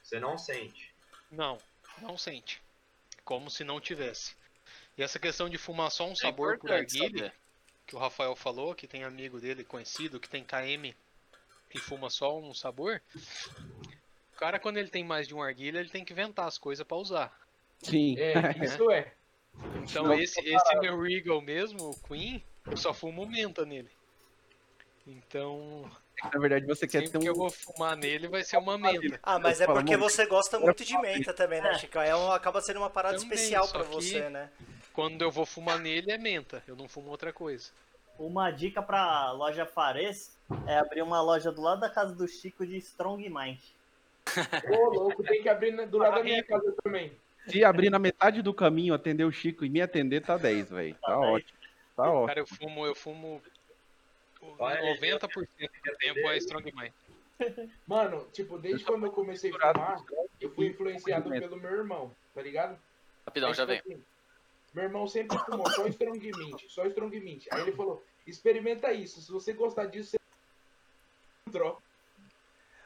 Você 0.03 0.19
não 0.19 0.38
sente. 0.38 0.94
Não, 1.32 1.57
não 2.02 2.18
sente. 2.18 2.61
Como 3.23 3.49
se 3.49 3.64
não 3.64 3.80
tivesse. 3.82 4.36
E 4.98 5.03
essa 5.03 5.18
questão 5.19 5.49
de 5.49 5.57
fumar 5.57 5.90
só 5.91 6.07
um 6.07 6.11
É 6.11 6.15
sabor 6.15 6.57
por 6.60 6.72
arguilha, 6.72 7.10
saber. 7.30 7.34
Que 7.86 7.95
o 7.95 7.99
Rafael 7.99 8.36
falou, 8.36 8.76
que 8.76 8.88
tem 8.88 9.03
amigo 9.03 9.40
dele 9.40 9.64
conhecido, 9.64 10.20
que 10.20 10.30
tem 10.30 10.44
KM 10.44 10.95
e 11.74 11.80
fuma 11.80 12.10
só 12.10 12.40
um 12.40 12.53
sabor. 12.53 13.02
O 14.34 14.38
cara, 14.38 14.60
quando 14.60 14.78
ele 14.78 14.90
tem 14.90 15.03
mais 15.03 15.28
de 15.28 15.36
um 15.36 15.41
arguilha, 15.41 15.80
ele 15.80 15.90
tem 15.90 16.03
que 16.03 16.14
inventar 16.14 16.48
as 16.48 16.57
coisas 16.57 16.86
pra 16.86 16.98
usar. 16.98 17.40
Sim. 17.82 18.16
É, 18.18 18.66
isso 18.66 18.90
é. 18.91 19.14
Então 19.84 20.06
Não, 20.06 20.14
esse, 20.14 20.40
esse 20.41 20.80
meu 20.80 20.99
Regal 21.02 21.41
mesmo, 21.41 21.90
o 21.90 21.99
Queen, 22.07 22.44
eu 22.66 22.78
só 22.78 22.94
fumo 22.94 23.26
menta 23.26 23.66
nele. 23.66 23.90
Então, 25.07 25.90
Na 26.24 26.40
verdade, 26.40 26.66
você 26.66 26.88
quer 26.88 27.00
sempre 27.06 27.12
ter 27.12 27.20
que 27.20 27.28
eu 27.30 27.34
um. 27.34 27.38
vou 27.38 27.50
fumar 27.50 27.96
nele 27.96 28.28
vai 28.28 28.44
ser 28.44 28.58
uma 28.58 28.78
menta. 28.78 29.20
Ah, 29.22 29.38
mas 29.40 29.60
é 29.62 29.66
porque 29.66 29.96
você 29.98 30.26
gosta 30.26 30.58
muito 30.60 30.84
de 30.84 30.98
menta 31.00 31.34
também, 31.34 31.62
né, 31.62 31.72
É. 31.72 31.78
Chico? 31.78 31.98
É 32.00 32.16
um, 32.16 32.32
acaba 32.32 32.62
sendo 32.62 32.78
uma 32.78 32.90
parada 32.90 33.18
Também, 33.18 33.34
especial 33.34 33.68
que- 33.68 33.84
você, 33.84 34.30
né? 34.30 34.50
Quando 34.94 35.22
eu 35.22 35.30
vou 35.32 35.46
fumar 35.46 35.78
nele 35.78 36.12
é 36.12 36.18
menta, 36.18 36.64
eu 36.68 36.76
não 36.76 36.88
fumo 36.88 37.10
outra 37.10 37.34
coisa. 37.34 37.70
Uma 38.18 38.50
dica 38.50 38.82
pra 38.82 39.32
loja 39.34 39.66
Fares 39.66 40.34
é 40.66 40.78
abrir 40.78 41.02
uma 41.02 41.22
loja 41.22 41.52
do 41.52 41.62
lado 41.62 41.82
da 41.82 41.90
casa 41.90 42.16
do 42.16 42.26
Chico 42.28 42.66
de 42.66 42.78
Strong 42.78 43.30
Mind. 43.30 43.60
Ô, 44.80 44.90
louco, 44.90 45.22
tem 45.24 45.42
que 45.42 45.50
abrir 45.50 45.72
na- 45.72 45.86
do 45.86 45.98
lado 45.98 46.16
da 46.16 46.24
minha 46.24 46.44
casa 46.44 46.74
também. 46.84 47.12
Se 47.48 47.64
abrir 47.64 47.90
na 47.90 48.00
metade 48.00 48.42
do 48.42 48.54
caminho, 48.54 48.94
atender 48.94 49.24
o 49.26 49.32
Chico 49.32 49.66
e 49.66 49.70
me 49.70 49.82
atender, 49.82 50.22
tá 50.22 50.38
10, 50.38 50.70
velho. 50.70 50.96
Tá 50.96 51.08
Tá 51.08 51.20
10. 51.20 51.34
ótimo. 51.34 51.60
Tá 51.96 52.04
ótimo. 52.10 52.28
Cara, 52.28 52.40
eu 52.40 52.48
fumo, 52.48 52.86
eu 52.86 52.96
fumo 52.96 53.42
o- 54.54 54.56
Olha, 54.60 54.82
90% 54.82 55.48
do 55.86 55.98
tempo 55.98 56.20
é 56.30 56.38
Strong 56.38 56.72
Mind. 56.76 56.94
Mano, 57.88 58.28
tipo, 58.32 58.58
desde 58.58 58.86
quando 58.86 59.06
eu 59.06 59.12
comecei 59.12 59.52
a 59.52 59.74
fumar, 59.74 60.04
eu 60.40 60.50
fui 60.54 60.68
influenciado 60.68 61.30
pelo 61.30 61.58
meu 61.58 61.72
irmão, 61.72 62.16
tá 62.34 62.42
ligado? 62.42 62.80
Rapidão, 63.26 63.50
Aí, 63.50 63.56
já 63.56 63.66
tipo 63.68 63.84
vem. 63.88 63.96
assim, 63.98 64.06
Meu 64.74 64.84
irmão 64.86 65.08
sempre 65.08 65.38
fumou 65.40 65.70
só 65.72 65.86
Strong 65.88 66.32
Mint, 66.38 66.62
só 66.70 66.86
Strong 66.86 67.20
Mint. 67.20 67.46
Aí 67.52 67.62
ele 67.62 67.72
falou, 67.74 68.04
experimenta 68.26 68.92
isso, 68.94 69.22
se 69.22 69.32
você 69.32 69.52
gostar 69.54 69.88
disso, 69.88 70.12
você 70.12 70.18
droga. 71.52 71.80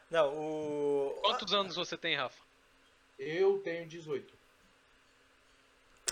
Não, 0.09 0.35
o. 0.35 1.13
Quantos 1.21 1.53
anos 1.53 1.75
você 1.75 1.95
tem, 1.95 2.15
Rafa? 2.15 2.41
Eu 3.19 3.59
tenho 3.59 3.87
18. 3.87 4.38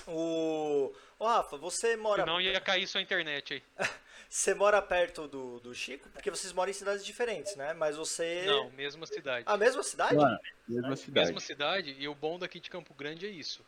O. 0.07 0.93
Ô, 1.19 1.25
Rafa, 1.25 1.57
você 1.57 1.95
mora. 1.95 2.23
Senão 2.23 2.39
ia 2.39 2.59
cair 2.61 2.87
sua 2.87 3.01
internet 3.01 3.53
aí. 3.55 3.63
Você 4.29 4.53
mora 4.53 4.81
perto 4.81 5.25
do, 5.25 5.57
do 5.61 5.73
Chico? 5.73 6.09
Porque 6.09 6.29
vocês 6.29 6.51
moram 6.51 6.69
em 6.69 6.73
cidades 6.73 7.05
diferentes, 7.05 7.55
né? 7.55 7.73
Mas 7.73 7.95
você. 7.95 8.43
Não, 8.45 8.69
mesma 8.71 9.05
cidade. 9.05 9.45
A 9.47 9.55
mesma 9.55 9.81
cidade? 9.81 10.15
Mano, 10.15 10.37
mesma 10.67 10.95
cidade. 10.97 11.25
Mesma 11.27 11.39
cidade, 11.39 11.95
e 11.97 12.07
o 12.09 12.13
bom 12.13 12.37
daqui 12.37 12.59
de 12.59 12.69
Campo 12.69 12.93
Grande 12.93 13.25
é 13.25 13.29
isso. 13.29 13.63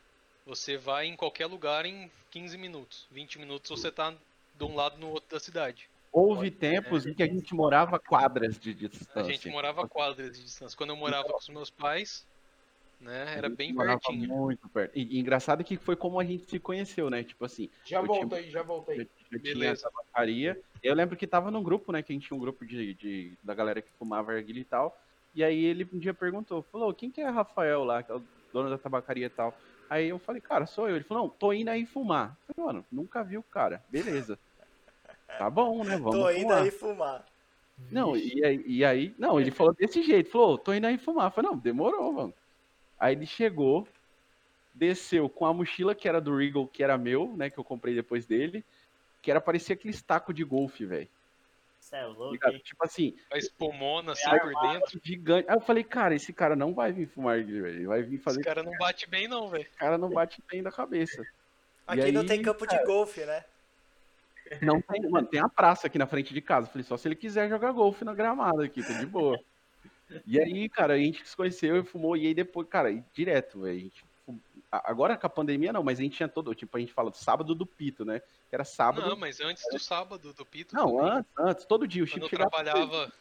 Você 0.45 0.75
vai 0.75 1.05
em 1.05 1.15
qualquer 1.15 1.45
lugar 1.45 1.85
em 1.85 2.11
15 2.31 2.57
minutos. 2.57 3.07
20 3.11 3.39
minutos 3.39 3.69
você 3.69 3.89
tá 3.89 4.13
de 4.55 4.63
um 4.65 4.75
lado 4.75 4.97
no 4.97 5.09
outro 5.11 5.29
da 5.29 5.39
cidade. 5.39 5.89
Houve 6.11 6.49
tempos 6.51 7.05
em 7.05 7.13
que 7.13 7.23
a 7.23 7.27
gente 7.27 7.53
morava 7.53 7.95
a 7.95 7.99
quadras 7.99 8.59
de 8.59 8.71
A 8.71 8.89
distância. 8.89 9.23
gente 9.31 9.49
morava 9.49 9.85
a 9.85 9.87
quadras 9.87 10.35
de 10.35 10.43
distância. 10.43 10.75
Quando 10.75 10.89
eu 10.89 10.97
morava 10.97 11.29
com 11.29 11.37
os 11.37 11.49
meus 11.49 11.69
pais, 11.69 12.25
né, 12.99 13.33
era 13.37 13.49
bem 13.49 13.73
pertinho. 13.75 14.27
Muito 14.29 14.67
perto. 14.69 14.97
E, 14.97 15.15
e 15.17 15.19
engraçado 15.19 15.63
que 15.63 15.77
foi 15.77 15.95
como 15.95 16.19
a 16.19 16.23
gente 16.23 16.49
se 16.49 16.59
conheceu, 16.59 17.09
né? 17.09 17.23
Tipo 17.23 17.45
assim, 17.45 17.69
Já 17.85 17.99
Eu 17.99 18.05
volta 18.05 18.27
tinha- 18.27 18.39
aí, 18.39 18.49
já 18.51 18.63
já, 18.63 18.91
aí. 18.91 18.97
já 18.97 19.05
tinha 19.39 19.39
Beleza. 19.41 19.87
a 19.87 19.91
tabacaria. 19.91 20.59
Eu 20.83 20.93
lembro 20.95 21.15
que 21.17 21.25
tava 21.27 21.49
num 21.51 21.63
grupo, 21.63 21.91
né? 21.91 22.01
Que 22.03 22.11
a 22.11 22.15
gente 22.15 22.27
tinha 22.27 22.37
um 22.37 22.41
grupo 22.41 22.65
de, 22.65 22.93
de- 22.93 23.37
da 23.43 23.53
galera 23.53 23.81
que 23.81 23.89
fumava 23.97 24.31
arguilha 24.33 24.59
e 24.59 24.65
tal. 24.65 24.97
E 25.35 25.43
aí 25.43 25.63
ele 25.63 25.87
um 25.93 25.99
dia 25.99 26.13
perguntou, 26.13 26.61
falou, 26.71 26.93
quem 26.93 27.09
que 27.11 27.21
é 27.21 27.29
Rafael 27.29 27.83
lá, 27.83 28.01
que 28.03 28.11
é 28.11 28.15
o 28.15 28.23
dono 28.51 28.69
da 28.69 28.77
tabacaria 28.77 29.27
e 29.27 29.29
tal? 29.29 29.55
Aí 29.89 30.09
eu 30.09 30.19
falei, 30.19 30.41
cara, 30.41 30.65
sou 30.65 30.87
eu. 30.89 30.95
Ele 30.95 31.03
falou, 31.05 31.23
não, 31.23 31.29
tô 31.29 31.53
indo 31.53 31.69
aí 31.69 31.85
fumar. 31.85 32.37
Eu 32.47 32.55
falei, 32.55 32.73
mano, 32.73 32.85
nunca 32.91 33.23
vi 33.23 33.37
o 33.37 33.43
cara. 33.43 33.83
Beleza. 33.89 34.37
Tá 35.37 35.49
bom, 35.49 35.83
né? 35.83 35.97
Vamos 35.97 36.11
Tô 36.19 36.29
indo 36.31 36.41
fumar. 36.41 36.63
aí 36.63 36.71
fumar. 36.71 37.25
Não, 37.91 38.17
e 38.17 38.43
aí, 38.43 38.63
e 38.65 38.83
aí- 38.83 39.15
não, 39.17 39.39
ele 39.39 39.51
falou 39.51 39.73
desse 39.73 40.03
jeito, 40.03 40.29
falou, 40.29 40.57
tô 40.57 40.73
indo 40.73 40.85
aí 40.85 40.97
fumar. 40.97 41.27
Eu 41.27 41.31
falei, 41.31 41.49
não, 41.51 41.57
demorou, 41.57 42.11
mano. 42.11 42.33
Aí 42.99 43.15
ele 43.15 43.25
chegou, 43.25 43.87
desceu 44.73 45.29
com 45.29 45.45
a 45.45 45.53
mochila 45.53 45.95
que 45.95 46.07
era 46.07 46.19
do 46.19 46.35
Regal, 46.35 46.67
que 46.67 46.83
era 46.83 46.97
meu, 46.97 47.33
né, 47.35 47.49
que 47.49 47.57
eu 47.57 47.63
comprei 47.63 47.95
depois 47.95 48.25
dele, 48.25 48.63
que 49.21 49.31
era 49.31 49.39
parecia 49.39 49.73
aquele 49.73 49.93
taco 50.01 50.33
de 50.33 50.43
golfe, 50.43 50.85
velho. 50.85 51.07
É 51.91 52.05
louco? 52.05 52.37
Tipo 52.59 52.85
assim, 52.85 53.15
A 53.31 53.37
espumona 53.37 54.11
assim 54.11 54.29
É 54.29 54.39
por 54.39 54.53
dentro. 54.61 54.99
gigante. 55.03 55.49
Aí 55.49 55.55
eu 55.55 55.61
falei, 55.61 55.83
cara, 55.83 56.13
esse 56.13 56.31
cara 56.31 56.55
não 56.55 56.73
vai 56.73 56.91
vir 56.91 57.07
fumar 57.07 57.43
velho. 57.43 57.67
Ele 57.67 57.87
vai 57.87 58.03
vir 58.03 58.19
fazer. 58.19 58.41
Esse 58.41 58.47
cara 58.47 58.61
não 58.61 58.77
bate 58.77 59.09
bem 59.09 59.27
não, 59.27 59.49
velho. 59.49 59.63
Esse 59.63 59.77
cara 59.77 59.97
não 59.97 60.09
bate 60.09 60.43
bem 60.47 60.61
da 60.61 60.71
cabeça. 60.71 61.25
Aqui 61.87 62.01
E 62.01 62.11
não 62.11 62.21
aí, 62.21 62.27
tem 62.27 62.41
campo 62.41 62.67
de 62.67 62.77
golfe, 62.83 63.25
né? 63.25 63.43
Não 64.61 64.81
tem, 64.81 65.01
mano, 65.09 65.27
tem 65.27 65.39
a 65.39 65.49
praça 65.49 65.87
aqui 65.87 65.97
na 65.97 66.05
frente 66.05 66.33
de 66.33 66.41
casa. 66.41 66.67
Eu 66.67 66.71
Falei, 66.71 66.83
só 66.83 66.97
se 66.97 67.07
ele 67.07 67.15
quiser 67.15 67.49
jogar 67.49 67.71
golfe 67.71 68.03
na 68.05 68.13
gramada 68.13 68.63
aqui, 68.65 68.83
tá 68.83 68.93
de 68.93 69.05
boa. 69.05 69.39
E 70.25 70.39
aí, 70.39 70.69
cara, 70.69 70.93
a 70.93 70.97
gente 70.97 71.27
se 71.27 71.35
conheceu 71.35 71.77
e 71.77 71.83
fumou, 71.83 72.17
e 72.17 72.27
aí 72.27 72.33
depois, 72.33 72.67
cara, 72.67 72.91
e 72.91 73.03
direto, 73.13 73.61
velho. 73.61 73.77
a 73.77 73.81
gente 73.81 74.09
Agora 74.71 75.17
com 75.17 75.25
a 75.25 75.29
pandemia 75.29 75.73
não, 75.73 75.81
mas 75.81 75.97
a 75.99 76.03
gente 76.03 76.17
tinha 76.17 76.29
todo, 76.29 76.53
tipo, 76.53 76.77
a 76.77 76.79
gente 76.79 76.93
fala 76.93 77.09
do 77.09 77.17
sábado 77.17 77.55
do 77.55 77.65
pito, 77.65 78.05
né? 78.05 78.21
Era 78.51 78.63
sábado. 78.63 79.07
Não, 79.07 79.15
mas 79.15 79.39
antes 79.41 79.63
do 79.71 79.79
sábado 79.79 80.33
do 80.33 80.45
Pito. 80.45 80.75
Não, 80.75 80.97
também, 80.97 81.11
antes, 81.11 81.31
antes, 81.37 81.65
todo 81.65 81.87
dia 81.87 82.03
o 82.03 82.07
Quando 82.07 82.13
Chico 82.13 82.25
eu 82.25 82.29
chegava. 82.29 82.49
trabalhava. 82.49 83.11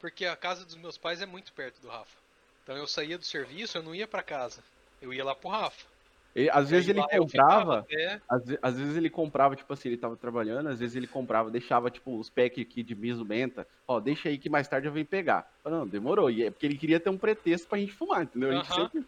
Porque 0.00 0.26
a 0.26 0.36
casa 0.36 0.64
dos 0.64 0.76
meus 0.76 0.98
pais 0.98 1.20
é 1.20 1.26
muito 1.26 1.52
perto 1.52 1.80
do 1.80 1.88
Rafa. 1.88 2.16
Então 2.62 2.76
eu 2.76 2.86
saía 2.86 3.18
do 3.18 3.24
serviço, 3.24 3.78
eu 3.78 3.82
não 3.82 3.94
ia 3.94 4.06
pra 4.06 4.22
casa. 4.22 4.62
eu 5.00 5.12
ia 5.12 5.24
lá 5.24 5.34
pro 5.34 5.48
Rafa. 5.48 5.86
Ele- 6.34 6.50
às 6.50 6.68
vezes 6.70 6.88
ele 6.88 7.00
ficava 7.02 7.18
comprava, 7.22 7.78
até- 7.80 8.20
às, 8.28 8.42
às 8.62 8.78
vezes 8.78 8.96
ele 8.96 9.10
comprava, 9.10 9.54
tipo 9.56 9.72
assim, 9.72 9.88
ele 9.88 9.98
tava 9.98 10.16
trabalhando, 10.16 10.68
às 10.68 10.80
vezes 10.80 10.96
ele 10.96 11.06
comprava, 11.06 11.50
deixava, 11.50 11.90
tipo, 11.90 12.18
os 12.18 12.28
packs 12.30 12.60
aqui 12.64 12.82
de 12.82 12.94
miso 12.94 13.24
menta, 13.24 13.66
ó, 13.86 14.00
deixa 14.00 14.28
aí 14.28 14.38
que 14.38 14.50
mais 14.50 14.66
tarde 14.66 14.88
eu 14.88 14.92
venho 14.92 15.06
pegar. 15.06 15.46
Falei, 15.62 15.78
não, 15.78 15.88
demorou, 15.88 16.30
e 16.30 16.42
é 16.44 16.50
porque 16.50 16.66
ele 16.66 16.76
queria 16.76 16.98
ter 16.98 17.10
um 17.10 17.18
pretexto 17.18 17.68
pra 17.68 17.78
gente 17.78 17.92
fumar, 17.92 18.24
entendeu? 18.24 18.50
A 18.50 18.54
gente 18.54 18.74
sempre... 18.74 19.04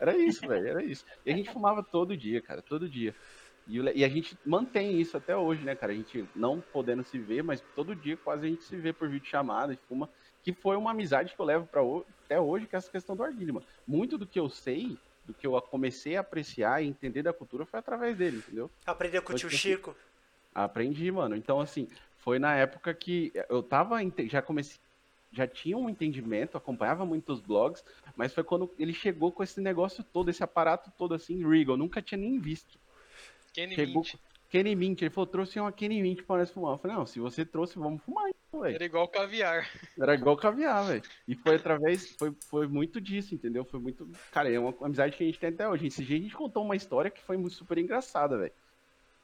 Era 0.00 0.16
isso, 0.16 0.46
velho, 0.46 0.66
era 0.68 0.84
isso. 0.84 1.04
E 1.26 1.32
a 1.32 1.36
gente 1.36 1.50
fumava 1.50 1.82
todo 1.82 2.16
dia, 2.16 2.40
cara, 2.40 2.62
todo 2.62 2.88
dia. 2.88 3.14
E, 3.66 3.76
e 3.76 4.04
a 4.04 4.08
gente 4.08 4.38
mantém 4.44 5.00
isso 5.00 5.16
até 5.16 5.36
hoje, 5.36 5.64
né, 5.64 5.74
cara? 5.76 5.92
A 5.92 5.94
gente 5.94 6.28
não 6.34 6.60
podendo 6.60 7.04
se 7.04 7.18
ver, 7.18 7.42
mas 7.42 7.60
todo 7.74 7.94
dia 7.94 8.16
quase 8.16 8.46
a 8.46 8.48
gente 8.48 8.64
se 8.64 8.76
vê 8.76 8.92
por 8.92 9.08
vídeo 9.08 9.28
chamada 9.28 9.72
e 9.74 9.76
fuma, 9.76 10.08
que 10.42 10.52
foi 10.52 10.76
uma 10.76 10.92
amizade 10.92 11.34
que 11.34 11.40
eu 11.40 11.44
levo 11.44 11.66
para 11.66 11.82
até 12.24 12.40
hoje, 12.40 12.66
que 12.66 12.74
é 12.74 12.78
essa 12.78 12.90
questão 12.90 13.14
do 13.16 13.22
arguilho, 13.22 13.54
mano. 13.54 13.66
Muito 13.86 14.16
do 14.16 14.26
que 14.26 14.40
eu 14.40 14.48
sei, 14.48 15.00
do 15.30 15.34
que 15.38 15.46
eu 15.46 15.60
comecei 15.62 16.16
a 16.16 16.20
apreciar 16.20 16.82
e 16.82 16.88
entender 16.88 17.22
da 17.22 17.32
cultura 17.32 17.64
foi 17.64 17.78
através 17.80 18.16
dele, 18.16 18.38
entendeu? 18.38 18.70
Aprendeu 18.84 19.22
com 19.22 19.32
o 19.32 19.36
tio 19.36 19.50
ser. 19.50 19.56
Chico. 19.56 19.96
Aprendi, 20.54 21.10
mano. 21.10 21.36
Então, 21.36 21.60
assim, 21.60 21.88
foi 22.18 22.38
na 22.38 22.54
época 22.54 22.92
que 22.92 23.32
eu 23.48 23.62
tava, 23.62 23.98
já 24.28 24.42
comecei, 24.42 24.78
já 25.32 25.46
tinha 25.46 25.76
um 25.76 25.88
entendimento, 25.88 26.56
acompanhava 26.56 27.06
muitos 27.06 27.40
blogs, 27.40 27.84
mas 28.16 28.34
foi 28.34 28.42
quando 28.42 28.70
ele 28.78 28.92
chegou 28.92 29.30
com 29.30 29.42
esse 29.42 29.60
negócio 29.60 30.02
todo, 30.02 30.28
esse 30.28 30.42
aparato 30.42 30.92
todo 30.98 31.14
assim, 31.14 31.48
Regal, 31.48 31.76
nunca 31.76 32.02
tinha 32.02 32.18
nem 32.18 32.38
visto. 32.38 32.78
Kenny 33.52 33.74
Chegou 33.74 34.02
Mint. 34.02 34.14
Kenny 34.50 34.74
Mint, 34.74 35.00
ele 35.00 35.10
falou, 35.10 35.28
trouxe 35.28 35.60
uma 35.60 35.70
Kenny 35.70 36.02
Mint 36.02 36.22
pra 36.22 36.38
nós 36.38 36.50
fumar. 36.50 36.72
Eu 36.72 36.78
falei, 36.78 36.96
não, 36.96 37.06
se 37.06 37.20
você 37.20 37.44
trouxe, 37.44 37.78
vamos 37.78 38.02
fumar 38.02 38.28
então. 38.28 38.64
Era 38.64 38.84
igual 38.84 39.06
caviar. 39.06 39.70
Era 39.98 40.14
igual 40.14 40.36
caviar, 40.36 40.84
velho. 40.84 41.02
E 41.26 41.36
foi 41.36 41.54
através, 41.54 42.10
foi, 42.16 42.34
foi 42.48 42.66
muito 42.66 43.00
disso, 43.00 43.32
entendeu? 43.32 43.64
Foi 43.64 43.78
muito. 43.78 44.08
Cara, 44.32 44.50
é 44.52 44.58
uma 44.58 44.74
amizade 44.82 45.16
que 45.16 45.22
a 45.22 45.26
gente 45.26 45.38
tem 45.38 45.50
até 45.50 45.68
hoje. 45.68 45.86
Esse 45.86 46.04
dia 46.04 46.18
a 46.18 46.20
gente 46.20 46.34
contou 46.34 46.64
uma 46.64 46.74
história 46.74 47.10
que 47.10 47.22
foi 47.22 47.36
muito 47.36 47.54
super 47.54 47.78
engraçada, 47.78 48.36
velho. 48.36 48.52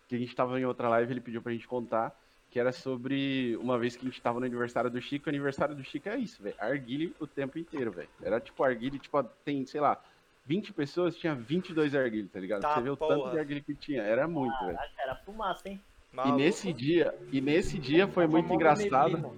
Que 0.09 0.15
a 0.15 0.19
gente 0.19 0.35
tava 0.35 0.61
em 0.61 0.65
outra 0.65 0.89
live, 0.89 1.13
ele 1.13 1.21
pediu 1.21 1.43
pra 1.43 1.53
gente 1.53 1.67
contar, 1.67 2.17
que 2.49 2.61
era 2.61 2.71
sobre 2.71 3.57
uma 3.57 3.77
vez 3.77 3.97
que 3.97 4.07
a 4.07 4.09
gente 4.09 4.23
tava 4.23 4.39
no 4.39 4.47
aniversário 4.47 4.89
do 4.89 5.01
Chico. 5.01 5.27
O 5.27 5.31
aniversário 5.31 5.75
do 5.75 5.83
Chico 5.83 6.09
é 6.09 6.17
isso, 6.17 6.41
velho. 6.41 6.55
Arguile 6.61 7.13
o 7.19 7.27
tempo 7.27 7.59
inteiro, 7.59 7.91
velho. 7.91 8.09
Era 8.23 8.39
tipo 8.39 8.63
arguile, 8.63 9.01
tipo, 9.01 9.21
tem, 9.45 9.67
sei 9.67 9.81
lá, 9.81 10.01
20 10.47 10.73
pessoas, 10.73 11.17
tinha 11.17 11.35
22 11.35 11.95
arguile, 11.95 12.29
tá 12.29 12.39
ligado? 12.39 12.63
Tá, 12.63 12.75
Você 12.75 12.81
vê 12.81 12.91
o 12.91 12.97
tanto 12.97 13.31
de 13.31 13.39
arguile 13.39 13.63
que 13.63 13.75
tinha. 13.75 14.03
Era 14.03 14.29
muito, 14.29 14.57
velho. 14.61 14.77
Caraca, 14.77 15.03
era 15.03 15.17
fumaça, 15.17 15.69
hein? 15.69 15.81
E 16.13 16.17
Maluco. 16.17 16.39
nesse 16.39 16.73
dia, 16.73 17.15
e 17.33 17.41
nesse 17.41 17.79
dia 17.79 18.07
foi 18.07 18.25
A 18.25 18.29
muito 18.29 18.53
engraçado. 18.53 19.37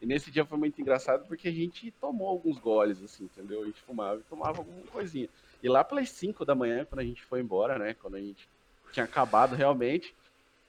E 0.00 0.06
nesse 0.06 0.30
dia 0.30 0.44
foi 0.44 0.58
muito 0.58 0.80
engraçado 0.80 1.26
porque 1.26 1.48
a 1.48 1.52
gente 1.52 1.90
tomou 1.92 2.28
alguns 2.28 2.58
goles, 2.58 3.02
assim, 3.02 3.24
entendeu? 3.24 3.62
A 3.62 3.66
gente 3.66 3.80
fumava 3.82 4.20
e 4.20 4.22
tomava 4.24 4.58
alguma 4.58 4.82
coisinha. 4.86 5.28
E 5.62 5.68
lá 5.68 5.84
pelas 5.84 6.10
5 6.10 6.44
da 6.44 6.54
manhã, 6.54 6.84
quando 6.84 7.00
a 7.00 7.04
gente 7.04 7.22
foi 7.22 7.40
embora, 7.40 7.78
né? 7.78 7.94
Quando 7.94 8.16
a 8.16 8.20
gente 8.20 8.48
tinha 8.92 9.04
acabado 9.04 9.54
realmente, 9.54 10.14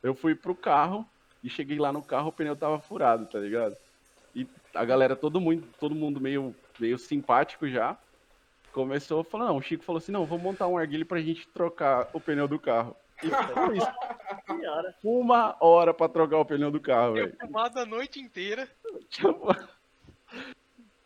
eu 0.03 0.13
fui 0.13 0.35
pro 0.35 0.55
carro 0.55 1.05
e 1.43 1.49
cheguei 1.49 1.77
lá 1.77 1.91
no 1.91 2.01
carro, 2.01 2.29
o 2.29 2.31
pneu 2.31 2.55
tava 2.55 2.79
furado, 2.79 3.25
tá 3.25 3.39
ligado? 3.39 3.75
E 4.35 4.47
a 4.73 4.85
galera, 4.85 5.15
todo 5.15 5.39
mundo, 5.39 5.67
todo 5.79 5.95
mundo 5.95 6.19
meio, 6.19 6.55
meio 6.79 6.97
simpático 6.97 7.67
já, 7.67 7.97
começou 8.77 9.21
a 9.21 9.23
falar, 9.23 9.45
não, 9.47 9.57
o 9.57 9.61
Chico 9.61 9.83
falou 9.83 9.97
assim, 9.97 10.11
não, 10.11 10.25
vamos 10.25 10.43
montar 10.43 10.67
um 10.67 10.77
arguilho 10.77 11.05
pra 11.05 11.19
gente 11.19 11.47
trocar 11.49 12.09
o 12.13 12.19
pneu 12.19 12.47
do 12.47 12.59
carro. 12.59 12.95
E 13.23 13.29
foi 13.29 13.77
isso, 13.77 13.91
uma 15.03 15.57
hora 15.59 15.91
pra 15.93 16.07
trocar 16.07 16.37
o 16.37 16.45
pneu 16.45 16.69
do 16.69 16.79
carro, 16.79 17.13
velho. 17.15 17.35
fumado 17.39 17.79
a 17.79 17.85
noite 17.85 18.19
inteira. 18.19 18.69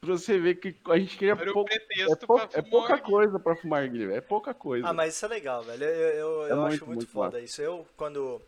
Pra 0.02 0.10
você 0.15 0.39
ver 0.39 0.56
que 0.56 0.76
a 0.89 0.98
gente 0.98 1.15
queria 1.15 1.34
Era 1.34 1.49
o 1.52 1.53
pouco, 1.53 1.69
pretexto 1.69 2.11
é, 2.23 2.27
pou- 2.27 2.39
é 2.39 2.48
fumar 2.48 2.69
pouca 2.69 2.98
coisa 2.98 3.39
pra 3.39 3.56
fumar 3.56 3.84
arguilha, 3.84 4.14
é 4.15 4.22
pouca 4.22 4.53
coisa. 4.53 4.88
Ah, 4.88 4.93
mas 4.93 5.15
isso 5.15 5.23
é 5.26 5.30
legal, 5.30 5.61
velho. 5.61 5.84
Eu, 5.84 5.89
eu, 5.91 6.48
É 6.48 6.52
eu 6.52 6.56
muito, 6.57 6.73
acho 6.73 6.85
muito, 6.85 6.98
muito 6.98 7.07
foda 7.07 7.39
isso. 7.39 7.61
Eu, 7.61 7.85
quando, 7.95 8.41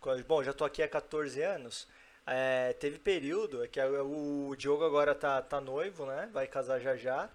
quando- 0.00 0.22
Bom, 0.24 0.44
já 0.44 0.52
tô 0.52 0.64
aqui 0.64 0.82
há 0.82 0.88
14 0.88 1.42
anos. 1.42 1.88
é, 2.26 2.72
teve 2.74 2.98
período 2.98 3.64
é 3.64 3.68
que 3.68 3.80
o, 3.80 4.48
o 4.50 4.56
Diogo 4.56 4.84
agora 4.84 5.14
tá, 5.14 5.40
tá 5.40 5.60
noivo, 5.60 6.04
né? 6.06 6.28
Vai 6.32 6.46
casar 6.46 6.78
já 6.78 6.94
já. 6.94 7.28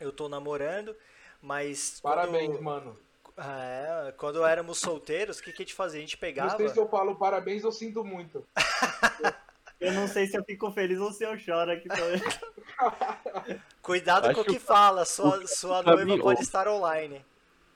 Eu 0.00 0.12
tô 0.12 0.28
namorando, 0.28 0.94
mas. 1.42 1.98
quando- 2.00 2.14
Parabéns, 2.14 2.60
mano. 2.60 2.98
É, 3.36 4.12
quando 4.16 4.44
éramos 4.44 4.78
solteiros, 4.80 5.38
o 5.38 5.42
que, 5.42 5.52
que 5.52 5.62
a 5.62 5.64
gente 5.64 5.74
fazia? 5.74 5.98
A 5.98 6.00
gente 6.00 6.16
Não 6.16 6.20
pegava. 6.20 6.56
sei 6.56 6.68
se 6.68 6.78
eu 6.78 6.88
falo 6.88 7.14
parabéns 7.16 7.62
ou 7.64 7.70
sinto 7.72 8.04
muito. 8.04 8.44
Eu 9.80 9.92
não 9.92 10.08
sei 10.08 10.26
se 10.26 10.36
eu 10.36 10.42
fico 10.42 10.72
feliz 10.72 10.98
ou 10.98 11.12
se 11.12 11.22
eu 11.22 11.38
choro 11.38 11.70
aqui 11.70 11.86
também. 11.88 12.20
Cuidado 13.80 14.26
Acho 14.26 14.34
com 14.34 14.40
o 14.40 14.44
que 14.44 14.54
que 14.54 14.58
fala, 14.58 15.04
sua, 15.04 15.46
sua 15.46 15.84
caminho- 15.84 16.06
noiva 16.08 16.22
pode 16.24 16.42
estar 16.42 16.66
online. 16.66 17.24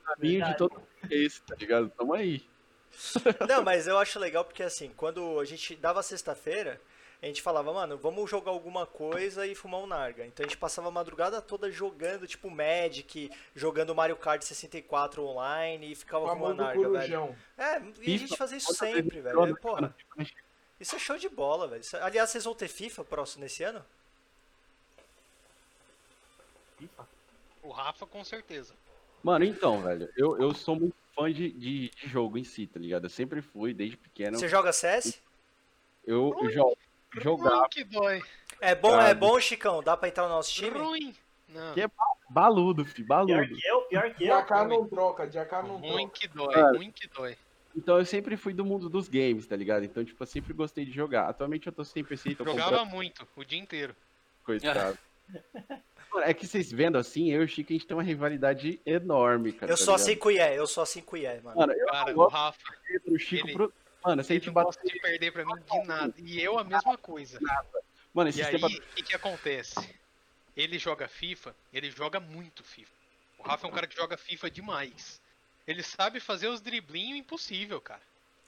caminho 0.05 0.45
de 0.45 0.57
todo 0.57 0.83
é 1.09 1.15
esse, 1.15 1.41
tá 1.43 1.55
ligado? 1.55 1.91
Tamo 1.91 2.13
aí. 2.15 2.45
Não, 3.49 3.63
mas 3.63 3.87
eu 3.87 3.97
acho 3.99 4.19
legal 4.19 4.45
porque 4.45 4.65
assim, 4.65 4.91
quando 4.97 5.39
a 5.39 5.45
gente 5.45 5.77
dava 5.77 6.03
sexta-feira, 6.03 6.81
a 7.23 7.27
gente 7.27 7.41
falava, 7.41 7.73
mano, 7.73 7.97
vamos 7.97 8.29
jogar 8.29 8.51
alguma 8.51 8.85
coisa 8.85 9.47
e 9.47 9.55
fumar 9.55 9.81
um 9.81 9.87
narga. 9.87 10.27
Então 10.27 10.45
a 10.45 10.49
gente 10.49 10.59
passava 10.59 10.89
a 10.89 10.91
madrugada 10.91 11.41
toda 11.41 11.71
jogando, 11.71 12.27
tipo 12.27 12.51
Magic, 12.51 13.31
jogando 13.55 13.95
Mario 13.95 14.17
Kart 14.17 14.43
64 14.43 15.23
online 15.25 15.93
e 15.93 15.95
ficava 15.95 16.29
fumando 16.29 16.57
famoso 16.57 16.63
narga, 16.63 16.81
velho. 16.81 16.93
corujão. 17.21 17.37
É, 17.57 17.81
e 18.03 18.15
a 18.15 18.19
gente 18.19 18.37
fazia 18.37 18.59
isso 18.59 18.75
sempre, 18.75 19.21
velho. 19.21 19.39
É, 19.41 19.45
ando 19.45 19.57
porra, 19.57 19.95
isso 20.81 20.97
é 20.97 20.99
show 20.99 21.17
de 21.17 21.29
bola, 21.29 21.69
velho. 21.69 21.81
Isso- 21.81 21.97
Aliás, 21.99 22.29
vocês 22.31 22.43
vão 22.45 22.55
ter 22.57 22.67
FIFA 22.69 23.05
próximo 23.05 23.45
nesse 23.45 23.63
ano? 23.63 23.85
O 27.63 27.71
Rafa, 27.71 28.07
com 28.07 28.25
certeza. 28.25 28.75
Mano, 29.23 29.45
então, 29.45 29.81
velho, 29.83 30.11
eu, 30.17 30.37
eu 30.41 30.53
sou 30.53 30.75
muito 30.75 30.97
fã 31.15 31.33
de, 31.33 31.51
de, 31.53 31.89
de 31.91 32.09
jogo 32.09 32.37
em 32.37 32.43
si, 32.43 32.67
tá 32.67 32.81
ligado? 32.81 33.05
Eu 33.05 33.11
sempre 33.11 33.41
fui, 33.41 33.73
desde 33.73 33.97
pequeno. 33.97 34.37
Você 34.37 34.49
joga 34.49 34.73
CS? 34.73 35.21
Eu, 36.05 36.35
eu 36.43 36.51
jo- 36.51 36.77
jogava 37.21 37.57
Ruim 37.59 37.69
que 37.71 37.85
dói. 37.85 38.23
É 38.61 38.75
bom, 38.75 39.01
é 39.01 39.15
bom, 39.15 39.39
Chicão? 39.41 39.83
Dá 39.83 39.97
pra 39.97 40.09
entrar 40.09 40.25
no 40.25 40.31
nosso 40.31 40.53
time? 40.53 40.79
Ruim. 40.79 41.15
Não. 41.49 41.75
Que 41.75 41.83
é 41.83 41.91
baludo, 42.31 42.85
fi, 42.85 43.03
Pior 43.05 43.07
baludo. 43.27 43.55
que 43.55 43.67
eu, 43.67 43.81
pior 43.83 44.11
que 44.15 44.19
De 44.19 44.27
eu. 44.27 44.37
AK 44.37 44.51
não 44.69 44.87
troca, 44.89 45.27
de 45.27 45.39
AK 45.39 45.53
não 45.65 45.77
Ruim 45.77 46.09
troca. 46.09 46.19
que 46.19 46.29
dói, 46.29 46.55
Cara. 46.55 46.77
ruim 46.77 46.91
que 46.91 47.09
dói. 47.09 47.37
Então 47.77 47.99
eu 47.99 48.05
sempre 48.07 48.37
fui 48.37 48.53
do 48.55 48.65
mundo 48.65 48.89
dos 48.89 49.09
games, 49.09 49.47
tá 49.47 49.57
ligado? 49.57 49.85
Então, 49.85 50.05
tipo, 50.05 50.23
eu 50.23 50.27
sempre 50.27 50.53
gostei 50.53 50.85
de 50.85 50.93
jogar. 50.93 51.29
Atualmente 51.29 51.67
eu 51.67 51.73
tô 51.73 51.85
sem 51.85 52.05
PC, 52.05 52.35
tô 52.35 52.45
Jogava 52.45 52.71
comprando 52.79 52.91
muito, 52.91 53.27
o 53.37 53.45
dia 53.45 53.59
inteiro. 53.59 53.95
coitado. 54.45 54.97
Mano, 56.13 56.27
é 56.27 56.35
que 56.35 56.47
vocês 56.47 56.71
vendo 56.71 56.99
assim, 56.99 57.31
eu 57.33 57.41
e 57.41 57.45
o 57.47 57.49
Chico, 57.49 57.73
a 57.73 57.75
gente 57.75 57.87
tem 57.87 57.97
uma 57.97 58.03
rivalidade 58.03 58.79
enorme, 58.85 59.53
cara. 59.53 59.73
Eu 59.73 59.77
tá 59.79 59.83
sou 59.83 59.95
ligado? 59.95 60.07
assim 60.11 60.17
com 60.19 60.29
o 60.29 60.31
Ié, 60.31 60.59
eu 60.59 60.67
sou 60.67 60.83
assim 60.83 61.01
com 61.01 61.17
o 61.17 61.19
Ié, 61.19 61.41
mano. 61.41 61.59
Mano, 61.59 61.73
eu 61.73 61.87
Cara, 61.87 62.15
o 62.19 62.27
Rafa, 62.29 62.59
Chico 63.19 63.47
ele- 63.47 63.55
pro... 63.55 63.73
Mano, 64.05 64.23
gente 64.23 64.47
não 64.47 64.55
gosta 64.55 64.83
de 64.85 64.99
perder 65.01 65.33
pra 65.33 65.45
mim 65.45 65.53
de 65.55 65.87
nada. 65.87 66.15
E 66.19 66.41
eu 66.41 66.59
a 66.59 66.65
mesma 66.65 66.99
coisa. 66.99 67.39
Mano, 68.13 68.29
E 68.29 68.41
esses 68.41 68.47
aí, 68.47 68.63
o 68.63 68.95
que, 68.95 69.03
que 69.03 69.15
acontece? 69.15 69.95
Ele 70.57 70.79
joga 70.79 71.09
FIFA, 71.09 71.55
ele 71.73 71.91
joga 71.91 72.21
muito 72.21 72.63
FIFA. 72.63 72.93
O 73.39 73.43
Rafa 73.43 73.67
é 73.67 73.71
um 73.71 73.73
cara 73.73 73.87
que 73.87 73.97
joga 73.97 74.17
FIFA 74.17 74.51
demais. 74.51 75.21
Ele 75.67 75.83
sabe 75.83 76.21
fazer 76.21 76.49
os 76.49 76.61
driblinhos 76.61 77.19
impossível, 77.19 77.81
cara. 77.81 78.03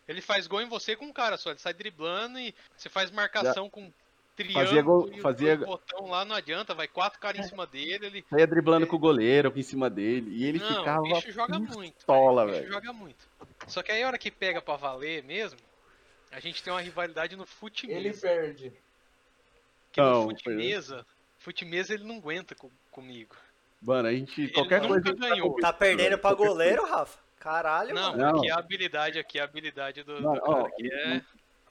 Ele 0.06 0.20
faz 0.20 0.46
gol 0.46 0.60
em 0.60 0.68
você 0.68 0.94
com 0.94 1.06
um 1.06 1.12
cara 1.12 1.36
só, 1.36 1.50
ele 1.50 1.58
sai 1.58 1.72
driblando 1.72 2.38
e 2.38 2.54
você 2.76 2.88
faz 2.88 3.10
marcação 3.10 3.70
com 3.70 3.90
triângulo 4.36 4.64
Fazia 4.66 4.82
gol- 4.82 5.08
e 5.12 5.20
fazia- 5.20 5.56
botão 5.56 6.06
lá, 6.08 6.24
não 6.24 6.34
adianta, 6.36 6.74
vai 6.74 6.88
quatro 6.88 7.18
caras 7.20 7.44
em 7.44 7.48
cima 7.48 7.66
dele, 7.66 8.06
ele... 8.06 8.24
Saía 8.28 8.46
driblando 8.46 8.86
com 8.86 8.96
o 8.96 8.98
goleiro 8.98 9.52
em 9.54 9.62
cima 9.62 9.88
dele. 9.88 10.30
E 10.30 10.44
ele 10.44 10.58
não, 10.58 10.68
ficava 10.78 11.00
o 11.00 11.14
bicho 11.14 11.32
joga 11.32 11.58
muito. 11.58 12.04
bicho 12.44 12.46
velho. 12.60 12.72
joga 12.72 12.92
muito. 12.92 13.28
Só 13.66 13.82
que 13.82 13.92
aí 13.92 14.02
a 14.02 14.06
hora 14.06 14.18
que 14.18 14.30
pega 14.30 14.60
pra 14.60 14.76
valer 14.76 15.22
mesmo, 15.22 15.58
a 16.32 16.40
gente 16.40 16.62
tem 16.62 16.72
uma 16.72 16.80
rivalidade 16.80 17.36
no 17.36 17.46
fute 17.46 17.90
Ele 17.90 18.12
perde. 18.12 18.72
Que 19.92 20.00
no 20.00 20.10
Não, 20.10 20.22
fute 20.28 20.44
foi- 20.44 20.54
mesa, 20.54 21.06
fute 21.38 21.64
mesa 21.64 21.94
ele 21.94 22.04
não 22.04 22.16
aguenta 22.16 22.54
co- 22.54 22.70
comigo. 22.90 23.36
Mano, 23.80 24.08
a 24.08 24.12
gente... 24.12 24.40
Ele 24.42 24.52
Qualquer 24.52 24.80
nunca 24.82 25.00
coisa... 25.02 25.12
ganhou. 25.14 25.56
Tá 25.60 25.72
perdendo 25.72 26.18
pra 26.18 26.30
Qualquer 26.30 26.48
goleiro, 26.48 26.84
Rafa? 26.86 27.18
Caralho, 27.38 27.94
Não, 27.94 28.12
mano. 28.12 28.18
Não. 28.32 28.38
aqui 28.38 28.48
é 28.48 28.52
a 28.52 28.56
habilidade, 28.58 29.18
aqui 29.18 29.38
é 29.38 29.42
a 29.42 29.44
habilidade 29.44 30.02
do, 30.02 30.16
do 30.16 30.22
Mano, 30.22 30.40
cara, 30.40 30.62
ó, 30.62 30.70
que 30.70 30.90
é 30.90 31.22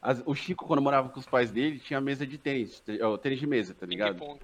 As- 0.04 0.22
o 0.26 0.36
Chico, 0.36 0.68
quando 0.68 0.82
morava 0.82 1.08
com 1.10 1.20
os 1.20 1.26
pais 1.26 1.50
dele, 1.50 1.80
tinha 1.80 2.02
mesa 2.02 2.28
de 2.28 2.38
tênis, 2.38 2.84
ó, 3.02 3.18
tênis 3.18 3.40
de 3.40 3.48
mesa, 3.48 3.74
tá 3.74 3.86
ligado? 3.86 4.16
ping-pong. 4.20 4.40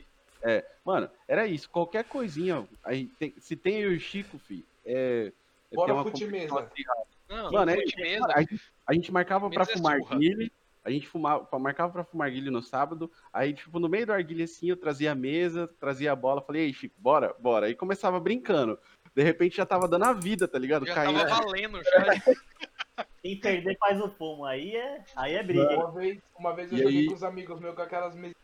Mano, 0.85 1.09
era 1.27 1.45
isso. 1.45 1.69
Qualquer 1.69 2.05
coisinha. 2.05 2.65
Aí 2.83 3.07
tem- 3.19 3.33
se 3.37 3.55
tem 3.57 3.81
eu 3.81 3.91
e 3.91 3.97
o 3.97 3.99
Chico, 3.99 4.39
fi, 4.39 4.65
é. 4.85 5.33
é 5.71 5.75
Bora 5.75 5.93
uma 5.93 6.03
fute 6.03 6.25
mesa. 6.25 6.57
acirrada. 6.61 7.01
Não, 7.27 7.51
Mano, 7.51 7.65
no 7.65 7.71
é- 7.71 7.75
fute 7.83 7.95
mesa, 8.01 8.21
Mano, 8.21 8.33
a, 8.35 8.39
gente, 8.41 8.61
a 8.87 8.93
gente 8.93 9.11
marcava 9.11 9.49
pra 9.49 9.59
Mesa 9.59 9.71
é 9.71 9.75
fumar 9.77 9.93
arguilha. 9.99 10.51
A 10.81 10.89
gente 10.89 11.07
fumava, 11.07 11.43
pra- 11.43 11.59
marcava 11.59 11.91
pra 11.91 12.03
fumar 12.05 12.27
arguilha 12.29 12.49
no 12.49 12.61
sábado. 12.63 13.11
Aí, 13.33 13.53
tipo, 13.53 13.79
no 13.79 13.89
meio 13.89 14.05
do 14.05 14.13
arguilha 14.13 14.45
assim, 14.45 14.69
eu 14.69 14.77
trazia 14.77 15.11
a 15.11 15.15
mesa, 15.15 15.67
trazia 15.79 16.11
a 16.13 16.15
bola. 16.15 16.41
Falei, 16.41 16.63
ei, 16.63 16.73
Chico, 16.73 16.95
bora, 16.97 17.35
bora. 17.37 17.65
Aí 17.67 17.75
começava 17.75 18.17
brincando. 18.19 18.79
De 19.13 19.21
repente 19.21 19.57
já 19.57 19.65
tava 19.65 19.89
dando 19.89 20.05
a 20.05 20.13
vida, 20.13 20.47
tá 20.47 20.57
ligado? 20.57 20.85
já 20.85 20.95
Caindo. 20.95 21.19
tava 21.19 21.43
valendo 21.43 21.81
já. 21.83 21.83
Quem 23.21 23.39
perder 23.39 23.77
faz 23.77 23.99
o 24.01 24.09
fumo. 24.09 24.45
Aí 24.45 24.75
é, 24.75 25.03
aí 25.15 25.35
é 25.35 25.43
briga. 25.43 25.75
Uma 25.75 25.91
vez, 25.91 26.19
uma 26.37 26.53
vez 26.55 26.71
eu 26.71 26.77
E 26.77 26.81
joguei 26.83 26.99
aí? 26.99 27.07
com 27.07 27.13
os 27.13 27.23
amigos 27.23 27.59
meus 27.59 27.75
com 27.75 27.81
aquelas 27.81 28.15
mesas. 28.15 28.35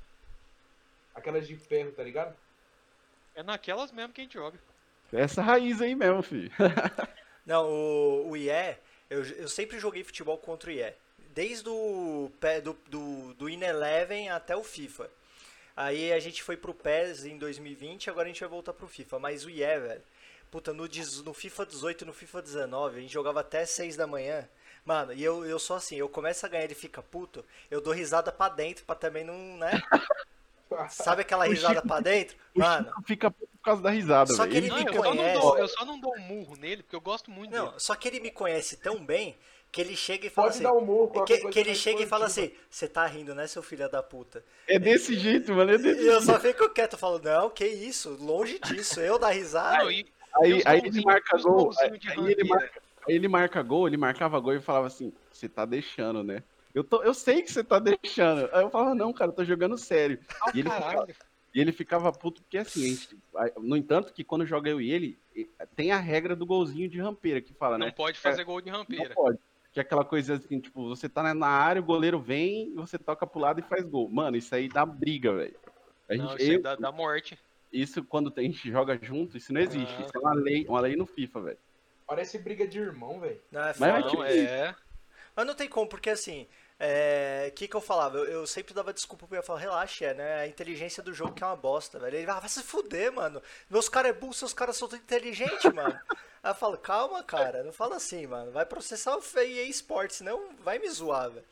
Aquelas 1.13 1.47
de 1.47 1.55
ferro, 1.55 1.91
tá 1.91 2.03
ligado? 2.03 2.35
É 3.35 3.41
naquelas 3.43 3.91
mesmo 3.91 4.13
que 4.13 4.21
a 4.21 4.23
gente 4.23 4.33
joga. 4.33 4.57
Essa 5.13 5.41
raiz 5.41 5.81
aí 5.81 5.95
mesmo, 5.95 6.21
filho. 6.21 6.51
Não, 7.45 7.65
o, 7.69 8.29
o 8.31 8.37
IE, 8.37 8.49
eu, 9.09 9.23
eu 9.23 9.47
sempre 9.47 9.79
joguei 9.79 10.03
futebol 10.03 10.37
contra 10.37 10.69
o 10.69 10.73
IE. 10.73 10.93
Desde 11.33 11.69
o 11.69 12.31
pé- 12.39 12.59
do, 12.61 12.73
do, 12.89 13.33
do 13.35 13.49
In 13.49 13.61
Eleven 13.61 14.29
até 14.29 14.55
o 14.55 14.63
FIFA. 14.63 15.09
Aí 15.75 16.11
a 16.13 16.19
gente 16.19 16.41
foi 16.41 16.55
pro 16.55 16.73
PES 16.73 17.25
em 17.25 17.37
2020, 17.37 18.09
agora 18.09 18.25
a 18.25 18.31
gente 18.31 18.39
vai 18.39 18.49
voltar 18.49 18.73
pro 18.73 18.87
FIFA. 18.87 19.19
Mas 19.19 19.45
o 19.45 19.49
IE, 19.49 19.57
velho, 19.79 20.01
puta, 20.55 20.71
no, 20.73 20.87
no 21.25 21.33
FIFA 21.33 21.65
18 21.65 22.03
e 22.03 22.07
no 22.07 22.13
FIFA 22.13 22.41
19, 22.41 22.97
a 22.97 23.01
gente 23.01 23.11
jogava 23.13 23.41
até 23.41 23.65
6 23.65 23.97
da 23.97 24.07
manhã. 24.07 24.47
Mano, 24.85 25.11
e 25.11 25.21
eu, 25.21 25.45
eu 25.45 25.59
sou 25.59 25.75
assim, 25.75 25.97
eu 25.97 26.07
começo 26.07 26.45
a 26.45 26.49
ganhar, 26.49 26.63
ele 26.63 26.75
fica 26.75 27.01
puto, 27.01 27.43
eu 27.69 27.81
dou 27.81 27.91
risada 27.91 28.31
pra 28.31 28.47
dentro, 28.47 28.85
pra 28.85 28.95
também 28.95 29.25
não, 29.25 29.57
né? 29.57 29.71
Sabe 30.89 31.21
aquela 31.23 31.45
risada 31.45 31.75
Chico- 31.75 31.87
pra 31.87 31.99
dentro? 31.99 32.37
Mano, 32.55 32.91
fica 33.05 33.29
puto 33.29 33.51
por 33.57 33.63
causa 33.63 33.81
da 33.81 33.89
risada, 33.89 34.33
Só 34.33 34.47
que 34.47 34.55
ele 34.57 34.67
Não, 34.69 34.77
me 34.77 34.85
eu 34.85 34.93
só, 34.93 35.01
não 35.13 35.17
conhece. 35.17 35.41
dou, 35.41 35.57
eu 35.57 35.67
só 35.67 35.85
não 35.85 35.99
dou 35.99 36.15
um 36.15 36.19
murro 36.21 36.55
nele, 36.55 36.83
porque 36.83 36.95
eu 36.95 37.01
gosto 37.01 37.29
muito 37.31 37.51
dele. 37.51 37.63
Não, 37.65 37.79
só 37.79 37.95
que 37.95 38.07
ele 38.07 38.19
me 38.21 38.31
conhece 38.31 38.77
tão 38.77 39.03
bem 39.03 39.37
que 39.71 39.81
ele 39.81 39.95
chega 39.95 40.27
e 40.27 40.29
fala 40.29 40.47
Pode 40.47 40.55
assim. 40.55 40.63
dar 40.63 40.73
um 40.73 40.81
murro, 40.85 41.23
que, 41.25 41.37
que 41.49 41.59
ele 41.59 41.75
chega 41.75 42.01
e 42.03 42.05
fala 42.05 42.25
assim: 42.27 42.51
Você 42.69 42.87
tá 42.87 43.05
rindo, 43.05 43.35
né, 43.35 43.45
seu 43.47 43.61
filho 43.63 43.89
da 43.89 44.01
puta? 44.01 44.43
É 44.67 44.79
desse 44.79 45.17
jeito, 45.17 45.53
mano. 45.53 45.71
É 45.71 45.77
desse 45.77 46.01
E 46.01 46.07
eu 46.07 46.21
jeito. 46.21 46.25
só 46.25 46.39
fico 46.39 46.69
quieto, 46.69 46.93
eu 46.93 46.99
falo: 46.99 47.19
Não, 47.19 47.49
que 47.49 47.65
isso, 47.65 48.09
longe 48.19 48.59
disso, 48.59 48.99
eu 49.01 49.17
dar 49.19 49.29
risada. 49.31 49.83
Não, 49.83 49.91
e- 49.91 50.05
Aí, 50.41 50.61
aí 50.65 50.79
ele 50.83 51.01
marca 51.03 51.37
gol. 51.41 51.69
Aí, 51.79 51.99
aí 52.17 52.31
ele 52.31 52.43
marca, 52.43 52.81
aí 53.07 53.15
ele 53.15 53.27
marca 53.27 53.61
gol, 53.63 53.87
ele 53.87 53.97
marcava 53.97 54.39
gol 54.39 54.53
e 54.53 54.61
falava 54.61 54.87
assim: 54.87 55.13
Você 55.31 55.47
tá 55.47 55.65
deixando, 55.65 56.23
né? 56.23 56.43
Eu, 56.73 56.83
tô, 56.83 57.01
eu 57.03 57.13
sei 57.13 57.41
que 57.41 57.51
você 57.51 57.63
tá 57.63 57.79
deixando. 57.79 58.49
Aí 58.53 58.61
eu 58.63 58.69
falava, 58.69 58.93
não, 58.93 59.13
cara, 59.13 59.31
eu 59.31 59.35
tô 59.35 59.45
jogando 59.45 59.77
sério. 59.77 60.19
Ah, 60.41 60.51
E 60.53 60.59
ele, 60.59 60.69
ficava, 60.69 61.07
e 61.53 61.61
ele 61.61 61.71
ficava 61.71 62.11
puto 62.11 62.41
porque 62.41 62.57
assim, 62.57 62.81
gente- 62.81 63.17
no 63.57 63.77
entanto, 63.77 64.13
que 64.13 64.25
quando 64.25 64.45
joga 64.45 64.69
eu 64.69 64.81
e 64.81 64.91
ele, 64.91 65.17
tem 65.73 65.91
a 65.91 65.97
regra 65.97 66.35
do 66.35 66.45
golzinho 66.45 66.89
de 66.89 66.99
rampeira 66.99 67.41
que 67.41 67.53
fala, 67.53 67.77
Não 67.77 67.85
né? 67.85 67.93
pode 67.93 68.19
fazer 68.19 68.43
gol 68.43 68.59
de 68.59 68.69
Não 68.69 68.79
rampeira. 68.79 69.15
pode. 69.15 69.39
Que 69.71 69.79
é 69.79 69.83
aquela 69.83 70.03
coisa 70.03 70.35
assim, 70.35 70.59
tipo, 70.59 70.87
você 70.89 71.07
tá 71.07 71.33
na- 71.33 71.47
área, 71.47 71.81
o 71.81 71.85
goleiro 71.85 72.19
vem, 72.19 72.73
você 72.75 72.97
toca 72.97 73.25
pro 73.25 73.39
lado 73.39 73.61
e 73.61 73.63
faz 73.63 73.85
gol. 73.85 74.09
Mano, 74.09 74.35
isso 74.35 74.53
aí 74.53 74.67
dá 74.67 74.85
briga, 74.85 75.33
velho. 75.33 75.55
Não, 76.09 76.29
gente, 76.31 76.41
isso 76.41 76.51
aí 76.51 76.55
eu- 76.57 76.61
dá, 76.61 76.75
dá 76.75 76.91
morte. 76.91 77.37
Isso 77.81 78.03
quando 78.03 78.33
a 78.35 78.41
gente 78.41 78.71
joga 78.71 78.97
junto, 79.01 79.37
isso 79.37 79.53
não 79.53 79.61
existe. 79.61 79.95
Ah. 79.97 80.01
Isso 80.01 80.11
é 80.15 80.19
uma 80.19 80.33
lei, 80.33 80.65
uma 80.67 80.79
lei 80.81 80.95
no 80.95 81.05
FIFA, 81.05 81.41
velho. 81.41 81.57
Parece 82.07 82.37
briga 82.37 82.67
de 82.67 82.79
irmão, 82.79 83.19
velho. 83.19 83.41
Não, 83.51 83.61
é 83.61 83.73
Mas 83.77 83.81
é 83.81 84.01
foda. 84.01 84.09
tipo 84.09 84.23
Não, 84.23 84.25
é. 84.25 84.75
Mas 85.35 85.47
não 85.47 85.53
tem 85.53 85.67
como, 85.67 85.89
porque 85.89 86.09
assim, 86.09 86.47
o 87.47 87.51
que 87.51 87.67
que 87.67 87.75
eu 87.75 87.81
falava? 87.81 88.17
Eu, 88.17 88.25
eu 88.25 88.47
sempre 88.47 88.73
dava 88.73 88.93
desculpa 88.93 89.27
pra 89.27 89.35
ele, 89.35 89.41
eu 89.41 89.45
falava, 89.45 89.63
relaxa, 89.63 90.05
é, 90.05 90.13
né? 90.13 90.35
A 90.41 90.47
inteligência 90.47 91.01
do 91.01 91.13
jogo 91.13 91.33
que 91.33 91.43
é 91.43 91.47
uma 91.47 91.55
bosta, 91.55 91.99
velho. 91.99 92.15
Ele, 92.17 92.29
ah, 92.29 92.39
vai 92.39 92.49
se 92.49 92.63
fuder, 92.63 93.11
mano. 93.11 93.41
Meus 93.69 93.89
caras 93.89 94.11
é 94.11 94.13
burro, 94.13 94.33
seus 94.33 94.53
caras 94.53 94.77
são 94.77 94.87
tão 94.87 94.97
inteligentes, 94.97 95.71
mano. 95.73 95.99
Aí 96.43 96.51
eu 96.51 96.55
falo, 96.55 96.77
calma, 96.77 97.23
cara, 97.23 97.63
não 97.63 97.73
fala 97.73 97.95
assim, 97.95 98.27
mano. 98.27 98.51
Vai 98.51 98.65
processar 98.65 99.17
o 99.17 99.39
EA 99.39 99.63
Sports, 99.69 100.17
senão 100.17 100.55
vai 100.63 100.77
me 100.77 100.89
zoar, 100.89 101.31
velho. 101.31 101.45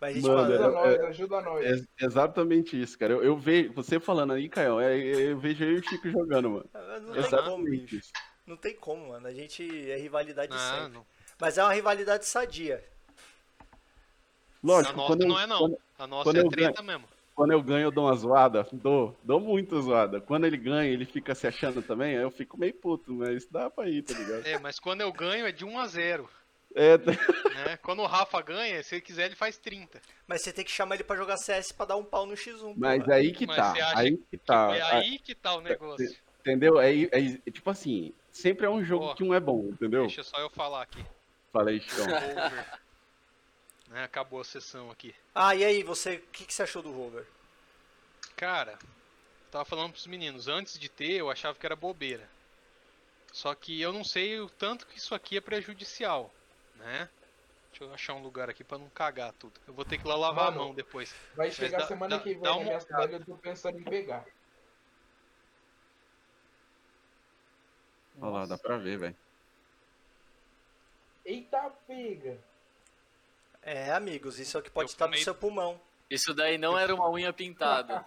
Mas 0.00 0.10
a 0.10 0.14
gente, 0.14 0.28
Mano, 0.28 0.42
mano, 0.42 0.52
Ajuda 0.52 0.64
é- 0.64 0.98
nós, 0.98 1.08
ajuda 1.08 1.40
nós. 1.40 1.66
É 2.00 2.04
exatamente 2.04 2.80
isso, 2.80 2.96
cara. 2.98 3.14
Eu, 3.14 3.24
eu 3.24 3.36
vejo, 3.36 3.72
você 3.72 3.98
falando 3.98 4.32
aí, 4.32 4.48
Caio, 4.48 4.78
é, 4.80 4.96
eu 4.96 5.38
vejo 5.38 5.64
eu 5.64 5.72
e 5.72 5.80
o 5.80 5.88
Chico 5.88 6.08
jogando, 6.08 6.50
mano. 6.50 6.70
não 6.72 6.82
tem 6.82 7.00
como, 7.02 7.16
Exatamente 7.18 7.80
bicho. 7.80 7.96
isso. 7.96 8.12
Não 8.46 8.56
tem 8.56 8.74
como, 8.76 9.08
mano. 9.08 9.26
A 9.26 9.32
gente 9.34 9.90
é 9.90 9.96
rivalidade 9.96 10.50
Não, 10.52 10.58
sempre. 10.58 10.92
Não. 10.92 11.06
Mas 11.40 11.58
é 11.58 11.62
uma 11.64 11.72
rivalidade 11.72 12.26
sadia. 12.26 12.82
Lógico, 14.62 14.94
a 14.94 14.96
nossa 14.96 15.06
quando 15.08 15.22
eu, 15.22 15.28
não 15.28 15.38
é 15.40 15.46
não. 15.46 15.58
Quando, 15.58 15.78
A 15.98 16.06
nossa 16.06 16.38
é 16.38 16.48
treta 16.48 16.82
mesmo. 16.82 17.04
quando 17.34 17.52
eu 17.52 17.62
ganho, 17.62 17.84
eu 17.84 17.90
dou 17.90 18.06
uma 18.06 18.14
zoada. 18.14 18.66
Dou, 18.72 19.16
dou 19.22 19.40
muito 19.40 19.80
zoada. 19.82 20.20
Quando 20.20 20.46
ele 20.46 20.56
ganha, 20.56 20.90
ele 20.90 21.04
fica 21.04 21.34
se 21.34 21.46
achando 21.46 21.82
também, 21.82 22.16
aí 22.16 22.22
eu 22.22 22.30
fico 22.30 22.58
meio 22.58 22.74
puto, 22.74 23.12
mas 23.12 23.46
dá 23.46 23.68
pra 23.70 23.88
ir, 23.88 24.02
tá 24.02 24.14
ligado? 24.14 24.46
É, 24.46 24.58
mas 24.58 24.78
quando 24.80 25.00
eu 25.00 25.12
ganho 25.12 25.46
é 25.46 25.52
de 25.52 25.64
1 25.64 25.78
a 25.78 25.86
0 25.86 26.28
É, 26.74 26.98
né? 26.98 27.76
Quando 27.82 28.02
o 28.02 28.06
Rafa 28.06 28.40
ganha, 28.42 28.82
se 28.82 28.94
ele 28.96 29.02
quiser, 29.02 29.26
ele 29.26 29.34
faz 29.36 29.56
30. 29.56 30.00
Mas 30.26 30.42
você 30.42 30.52
tem 30.52 30.64
que 30.64 30.70
chamar 30.70 30.96
ele 30.96 31.04
pra 31.04 31.16
jogar 31.16 31.36
CS 31.36 31.72
pra 31.72 31.86
dar 31.86 31.96
um 31.96 32.04
pau 32.04 32.26
no 32.26 32.34
X1. 32.34 32.74
mas 32.76 33.08
aí 33.08 33.32
que 33.32 33.46
Mas 33.46 33.56
tá, 33.56 33.98
aí 33.98 34.16
que 34.16 34.36
tá. 34.38 34.76
é 34.76 34.82
aí 34.82 35.18
que 35.18 35.34
tá 35.34 35.54
o 35.54 35.60
negócio. 35.60 36.16
Entendeu? 36.40 36.80
É, 36.80 36.92
é- 36.92 37.50
tipo 37.50 37.68
assim, 37.70 38.12
sempre 38.30 38.66
é 38.66 38.70
um 38.70 38.84
jogo 38.84 39.06
Ó, 39.06 39.14
que 39.14 39.24
um 39.24 39.34
é 39.34 39.40
bom, 39.40 39.68
entendeu? 39.70 40.02
Deixa 40.06 40.22
só 40.22 40.38
eu 40.38 40.50
falar 40.50 40.82
aqui. 40.82 41.04
Falei, 41.52 41.80
Chicão. 41.80 42.04
Over. 42.06 42.78
Né, 43.88 44.04
acabou 44.04 44.40
a 44.40 44.44
sessão 44.44 44.90
aqui. 44.90 45.14
Ah, 45.34 45.54
e 45.54 45.64
aí, 45.64 45.82
você, 45.82 46.16
o 46.16 46.20
que, 46.30 46.44
que 46.44 46.52
você 46.52 46.62
achou 46.62 46.82
do 46.82 46.92
Rover? 46.92 47.26
Cara, 48.36 48.78
tava 49.50 49.64
falando 49.64 49.92
pros 49.92 50.06
meninos, 50.06 50.46
antes 50.46 50.78
de 50.78 50.88
ter 50.88 51.12
eu 51.12 51.30
achava 51.30 51.58
que 51.58 51.64
era 51.64 51.74
bobeira. 51.74 52.28
Só 53.32 53.54
que 53.54 53.80
eu 53.80 53.92
não 53.92 54.04
sei 54.04 54.40
o 54.40 54.48
tanto 54.48 54.86
que 54.86 54.98
isso 54.98 55.14
aqui 55.14 55.36
é 55.36 55.40
prejudicial, 55.40 56.32
né? 56.78 57.08
Deixa 57.70 57.84
eu 57.84 57.92
achar 57.94 58.14
um 58.14 58.22
lugar 58.22 58.48
aqui 58.50 58.64
pra 58.64 58.78
não 58.78 58.88
cagar 58.90 59.32
tudo. 59.34 59.60
Eu 59.66 59.74
vou 59.74 59.84
ter 59.84 59.98
que 59.98 60.04
ir 60.04 60.08
lá 60.08 60.16
lavar 60.16 60.46
Mano, 60.46 60.60
a 60.62 60.64
mão 60.66 60.74
depois. 60.74 61.14
Vai 61.36 61.50
chegar 61.50 61.78
dá- 61.78 61.86
semana 61.86 62.16
dá- 62.16 62.22
que 62.22 62.30
vem 62.34 62.42
na 62.42 62.52
uma 62.54 62.64
minha 62.64 62.80
cidade, 62.80 63.12
eu 63.12 63.24
tô 63.24 63.36
pensando 63.36 63.78
em 63.78 63.84
pegar. 63.84 64.24
Olha 68.20 68.30
lá, 68.30 68.46
dá 68.46 68.58
pra 68.58 68.76
ver, 68.78 68.98
velho. 68.98 69.16
Eita, 71.24 71.70
pega. 71.86 72.38
É, 73.62 73.92
amigos, 73.92 74.38
isso 74.38 74.56
é 74.56 74.60
o 74.60 74.62
que 74.62 74.70
pode 74.70 74.90
Eu 74.90 74.92
estar 74.92 75.06
no 75.06 75.12
fumei- 75.12 75.24
seu 75.24 75.34
pulmão. 75.34 75.80
Isso 76.10 76.32
daí 76.34 76.56
não 76.56 76.76
era 76.78 76.94
uma 76.94 77.08
unha 77.10 77.32
pintada. 77.32 78.04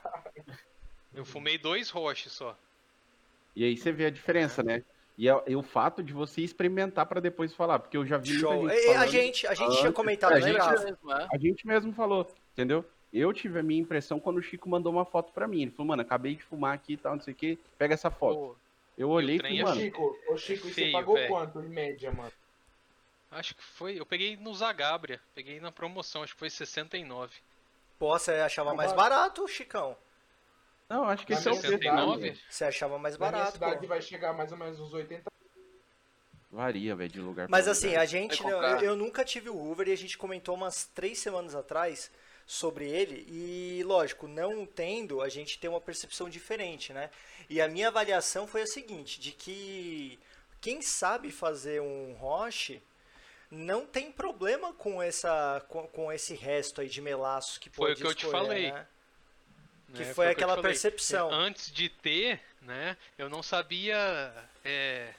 Eu 1.14 1.24
fumei 1.24 1.58
dois 1.58 1.90
roches 1.90 2.32
só. 2.32 2.58
E 3.56 3.64
aí 3.64 3.78
você 3.78 3.92
vê 3.92 4.06
a 4.06 4.10
diferença, 4.10 4.64
né? 4.64 4.84
E, 5.22 5.30
é- 5.30 5.44
e 5.46 5.56
o 5.56 5.62
fato 5.62 6.02
de 6.02 6.14
você 6.14 6.42
experimentar 6.42 7.06
pra 7.06 7.20
depois 7.22 7.54
falar, 7.54 7.78
porque 7.78 7.96
eu 7.96 8.04
já 8.04 8.18
vi 8.18 8.40
Show. 8.40 8.64
muita 8.64 8.74
gente 8.74 8.82
e 8.82 8.90
a 8.90 8.94
falando, 8.96 9.12
gente, 9.12 9.48
a 9.48 9.54
gente 9.54 9.78
tinha 9.78 9.92
comentado, 9.92 10.32
a 10.32 10.40
né, 10.40 10.42
gente-? 10.42 10.84
Mesmo, 10.84 11.14
é? 11.14 11.28
a 11.32 11.38
gente 11.38 11.68
mesmo 11.68 11.94
falou, 11.94 12.28
entendeu? 12.54 12.84
Eu 13.14 13.32
tive 13.32 13.60
a 13.60 13.62
minha 13.62 13.80
impressão 13.80 14.20
quando 14.20 14.38
o 14.38 14.42
Chico 14.42 14.68
mandou 14.68 14.92
uma 14.92 15.06
foto 15.06 15.32
pra 15.32 15.48
mim. 15.48 15.62
Ele 15.62 15.70
falou, 15.70 15.90
mano, 15.90 16.02
acabei 16.02 16.34
de 16.34 16.42
fumar 16.42 16.74
aqui 16.74 16.94
e 16.94 16.98
tal, 16.98 17.14
não 17.14 17.22
sei 17.22 17.36
o 17.36 17.38
que, 17.38 17.60
pega 17.78 17.94
essa 17.94 18.10
foto. 18.10 18.36
Pô, 18.36 18.56
Eu 18.98 19.12
olhei 19.12 19.36
e 19.36 19.38
falei, 19.40 19.62
Ô, 19.62 19.66
mano, 19.68 19.80
Chico, 19.80 20.18
ô, 20.28 20.38
Chico, 20.38 20.68
e 20.68 20.70
você 20.72 20.74
feio, 20.82 20.92
pagou 20.92 21.14
velho. 21.14 21.28
quanto 21.28 21.60
em 21.60 21.70
média, 21.70 22.12
mano? 22.12 22.32
acho 23.30 23.56
que 23.56 23.64
foi. 23.64 24.00
Eu 24.00 24.08
peguei 24.08 24.36
no 24.38 24.52
Zagabria. 24.56 25.22
Peguei 25.36 25.60
na 25.60 25.72
promoção, 25.72 26.24
acho 26.24 26.34
que 26.34 26.40
foi 26.40 26.50
69. 26.50 27.36
Pô, 28.00 28.18
você 28.18 28.32
achava 28.32 28.74
mais 28.74 28.92
Barato. 28.92 29.36
barato, 29.38 29.48
Chicão? 29.48 29.96
Não, 30.92 31.06
acho 31.10 31.26
que 31.26 31.34
esse 31.34 31.48
é 31.48 31.52
o 31.52 31.58
preço. 31.58 31.84
cidade, 31.84 31.84
69? 31.84 32.40
Você 32.50 32.66
achava 32.66 32.98
mais 33.00 33.18
Na 33.18 33.30
minha 33.30 33.46
barato, 33.46 33.52
cidade 33.52 33.88
pô. 33.88 33.88
vai 33.88 34.02
chegar 34.02 34.34
mais 34.34 34.52
ou 34.52 34.58
menos 34.58 34.80
uns 34.80 34.94
80 34.94 35.30
Varia, 36.50 36.96
velho, 36.96 37.10
de 37.12 37.20
lugar 37.22 37.48
Mas 37.48 37.68
pra 37.68 37.68
assim, 37.68 37.88
lugar. 37.88 38.02
a 38.02 38.06
gente, 38.06 38.44
Vai 38.44 38.52
eu, 38.52 38.80
eu 38.82 38.96
nunca 38.96 39.24
tive 39.24 39.50
o 39.50 39.58
Hoover 39.58 39.88
e 39.88 39.92
a 39.94 39.98
gente 39.98 40.18
comentou 40.18 40.56
umas 40.56 40.86
três 40.86 41.20
semanas 41.20 41.56
atrás 41.56 42.12
sobre 42.46 42.90
ele 42.90 43.26
e, 43.30 43.84
lógico, 43.86 44.28
não 44.28 44.66
tendo, 44.66 45.22
a 45.22 45.30
gente 45.30 45.58
tem 45.60 45.70
uma 45.70 45.80
percepção 45.82 46.30
diferente, 46.30 46.92
né? 46.94 47.10
E 47.50 47.62
a 47.62 47.68
minha 47.68 47.88
avaliação 47.88 48.48
foi 48.48 48.62
a 48.64 48.68
seguinte, 48.68 49.20
de 49.20 49.32
que 49.32 50.20
quem 50.60 50.82
sabe 50.82 51.32
fazer 51.32 51.82
um 51.82 52.14
roche 52.14 52.82
não 53.52 53.86
tem 53.86 54.12
problema 54.12 54.74
com 54.74 55.02
essa 55.02 55.64
com, 55.70 55.88
com 55.88 56.12
esse 56.12 56.36
resto 56.36 56.82
aí 56.82 56.90
de 56.90 57.02
melaço 57.02 57.60
que 57.60 57.70
Foi 57.76 57.92
o 57.94 57.96
pode 57.96 58.02
que 58.02 58.08
eu 58.08 58.16
te 58.16 58.26
falei. 58.28 58.72
né? 58.72 58.88
Que 59.94 60.04
né? 60.06 60.14
foi 60.14 60.28
te 60.28 60.32
aquela 60.32 60.56
falei. 60.56 60.72
percepção. 60.72 61.32
Antes 61.32 61.72
de 61.72 61.90
ter, 61.90 62.42
né? 62.62 62.96
Eu 63.18 63.30
não 63.30 63.44
sabia. 63.44 64.34
é, 64.64 65.14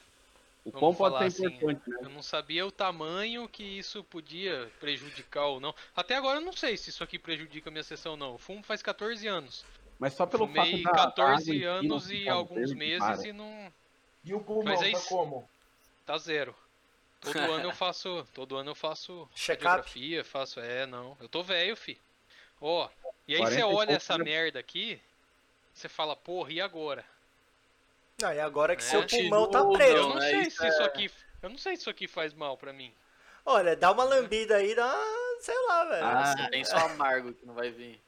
O 0.64 0.72
pão 0.72 0.94
pode 0.94 1.18
ser 1.30 1.46
assim, 1.46 1.54
importante, 1.56 1.90
né? 1.90 1.98
Eu 2.02 2.08
não 2.10 2.22
sabia 2.22 2.66
o 2.66 2.72
tamanho 2.72 3.48
que 3.48 3.62
isso 3.62 4.02
podia 4.04 4.70
prejudicar 4.80 5.46
ou 5.46 5.60
não. 5.60 5.74
Até 5.94 6.14
agora 6.16 6.38
eu 6.40 6.44
não 6.44 6.52
sei 6.52 6.76
se 6.76 6.90
isso 6.90 7.02
aqui 7.04 7.18
prejudica 7.18 7.68
a 7.68 7.72
minha 7.72 7.82
sessão 7.84 8.12
ou 8.12 8.18
não. 8.18 8.32
Eu 8.32 8.38
fumo 8.38 8.62
faz 8.62 8.82
14 8.82 9.26
anos. 9.26 9.64
Mas 9.98 10.14
só 10.14 10.26
pelo 10.26 10.46
Fumei 10.46 10.82
fato 10.82 10.96
da, 10.96 11.04
da 11.04 11.12
14 11.12 11.22
água 11.22 11.38
em 11.38 11.44
si 11.44 11.60
não 11.88 11.96
anos 11.96 12.10
e 12.10 12.28
alguns 12.28 12.72
meses 12.72 12.98
para. 12.98 13.28
e 13.28 13.32
não. 13.32 13.72
E 14.24 14.34
o 14.34 14.40
pulmão 14.40 14.64
Mas 14.64 14.82
é 14.82 14.90
tá 14.92 15.00
como? 15.08 15.48
Tá 16.06 16.18
zero. 16.18 16.54
Todo 17.20 17.38
ano 17.38 17.64
eu 17.68 17.72
faço. 17.72 18.26
Todo 18.34 18.56
ano 18.56 18.70
eu 18.70 18.74
faço 18.74 19.28
Check-up? 19.34 19.64
radiografia, 19.66 20.24
faço. 20.24 20.58
É, 20.60 20.86
não. 20.86 21.16
Eu 21.20 21.28
tô 21.28 21.42
velho, 21.42 21.76
fi. 21.76 22.00
Ó. 22.60 22.88
e 23.32 23.34
aí 23.36 23.40
40 23.40 23.56
você 23.66 23.74
olha 23.74 23.92
essa 23.92 24.18
né? 24.18 24.24
merda 24.24 24.58
aqui. 24.58 25.00
Você 25.74 25.88
fala, 25.88 26.14
porra, 26.14 26.52
e 26.52 26.60
agora? 26.60 27.04
Não, 28.20 28.32
e 28.32 28.40
agora 28.40 28.76
que 28.76 28.82
É. 28.82 28.86
seu 28.86 29.06
pulmão 29.06 29.50
tá 29.50 29.64
preto. 29.64 29.96
Eu 29.96 30.08
não 30.10 30.18
é 30.22 30.30
sei 30.30 30.40
isso, 30.42 30.56
se 30.62 30.68
isso 30.68 30.82
aqui. 30.82 31.10
Eu 31.42 31.50
não 31.50 31.58
sei 31.58 31.74
se 31.76 31.82
isso 31.82 31.90
aqui 31.90 32.06
faz 32.06 32.32
mal 32.34 32.56
pra 32.56 32.72
mim. 32.72 32.92
Olha, 33.44 33.74
dá 33.74 33.90
uma 33.90 34.04
lambida 34.04 34.56
aí, 34.56 34.74
dá, 34.74 34.94
sei 35.40 35.54
lá, 35.66 35.84
velho. 35.86 36.04
Ah, 36.06 36.14
Nossa, 36.36 36.50
tem 36.50 36.64
só 36.64 36.76
amargo 36.86 37.32
que 37.32 37.44
não 37.46 37.54
vai 37.54 37.70
vir. 37.70 38.00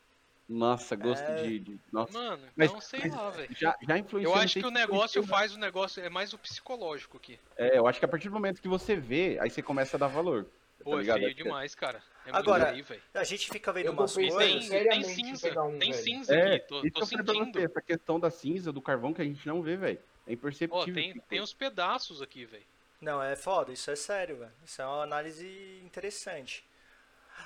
Nossa, 0.49 0.95
gosto 0.95 1.23
É. 1.25 1.43
de, 1.43 1.59
de- 1.59 1.81
Nossa, 1.91 2.13
Mano, 2.13 2.43
Mas- 2.55 2.69
então 2.69 2.81
sei 2.81 3.01
mas- 3.01 3.15
lá, 3.15 3.31
velho. 3.31 3.49
já, 3.59 3.75
já 3.83 3.99
influencia. 3.99 4.29
Eu 4.31 4.37
não 4.37 4.43
acho 4.43 4.61
que 4.61 4.67
o 4.67 4.71
negócio 4.71 5.19
influencia, 5.21 5.37
faz 5.37 5.55
o 5.55 5.59
negócio. 5.59 6.05
É 6.05 6.09
mais 6.11 6.33
o 6.35 6.39
psicológico 6.39 7.17
aqui. 7.17 7.41
É, 7.57 7.79
eu 7.79 7.87
acho 7.89 7.99
que 7.99 8.05
a 8.05 8.09
partir 8.09 8.29
do 8.29 8.35
momento 8.35 8.61
que 8.61 8.69
você 8.69 8.95
vê, 8.95 9.39
aí 9.41 9.49
você 9.51 9.63
começa 9.63 9.97
a 9.97 10.01
dar 10.01 10.07
valor. 10.09 10.47
Pô, 10.85 10.91
tá 10.93 10.97
é 10.97 11.01
ligado? 11.01 11.19
feio 11.21 11.31
É- 11.31 11.35
demais, 11.35 11.75
cara. 11.75 12.03
É 12.27 12.31
Agora, 12.33 12.73
velho. 12.73 13.03
A 13.13 13.25
gente 13.25 13.51
fica 13.51 13.73
vendo 13.73 13.87
Eu 13.87 13.95
tô 13.95 14.03
umas 14.03 14.15
tem, 14.15 14.29
coisas. 14.31 14.53
tem 14.53 14.63
seriamente 14.63 15.11
em 15.11 15.15
cinza, 15.37 15.63
um, 15.63 15.79
tem 15.79 15.93
cinza 15.93 16.35
É, 16.35 16.55
aqui, 16.57 16.67
tô, 16.67 16.83
tô 16.83 16.91
pra 16.91 17.07
sentindo. 17.07 17.53
você, 17.53 17.65
essa 17.65 17.83
questão 17.83 18.19
da 18.19 18.31
cinza, 18.31 18.73
do 18.73 18.81
carvão 18.81 19.13
que 19.13 19.21
a 19.21 19.25
gente 19.25 19.47
não 19.47 19.61
vê, 19.63 19.77
velho. 19.77 19.99
É 20.27 20.31
Ó, 20.31 20.33
imperceptível. 20.33 20.95
tem, 20.95 21.21
tem 21.29 21.41
uns 21.43 21.53
pedaços 21.53 22.23
aqui, 22.23 22.47
velho. 22.47 22.65
Não, 23.01 23.23
é 23.23 23.37
foda, 23.37 23.73
isso 23.73 23.91
é 23.91 23.97
sério, 23.97 24.39
velho. 24.39 24.53
Isso 24.65 24.81
é 24.81 24.87
uma 24.87 25.03
análise 25.03 25.47
interessante. 25.85 26.65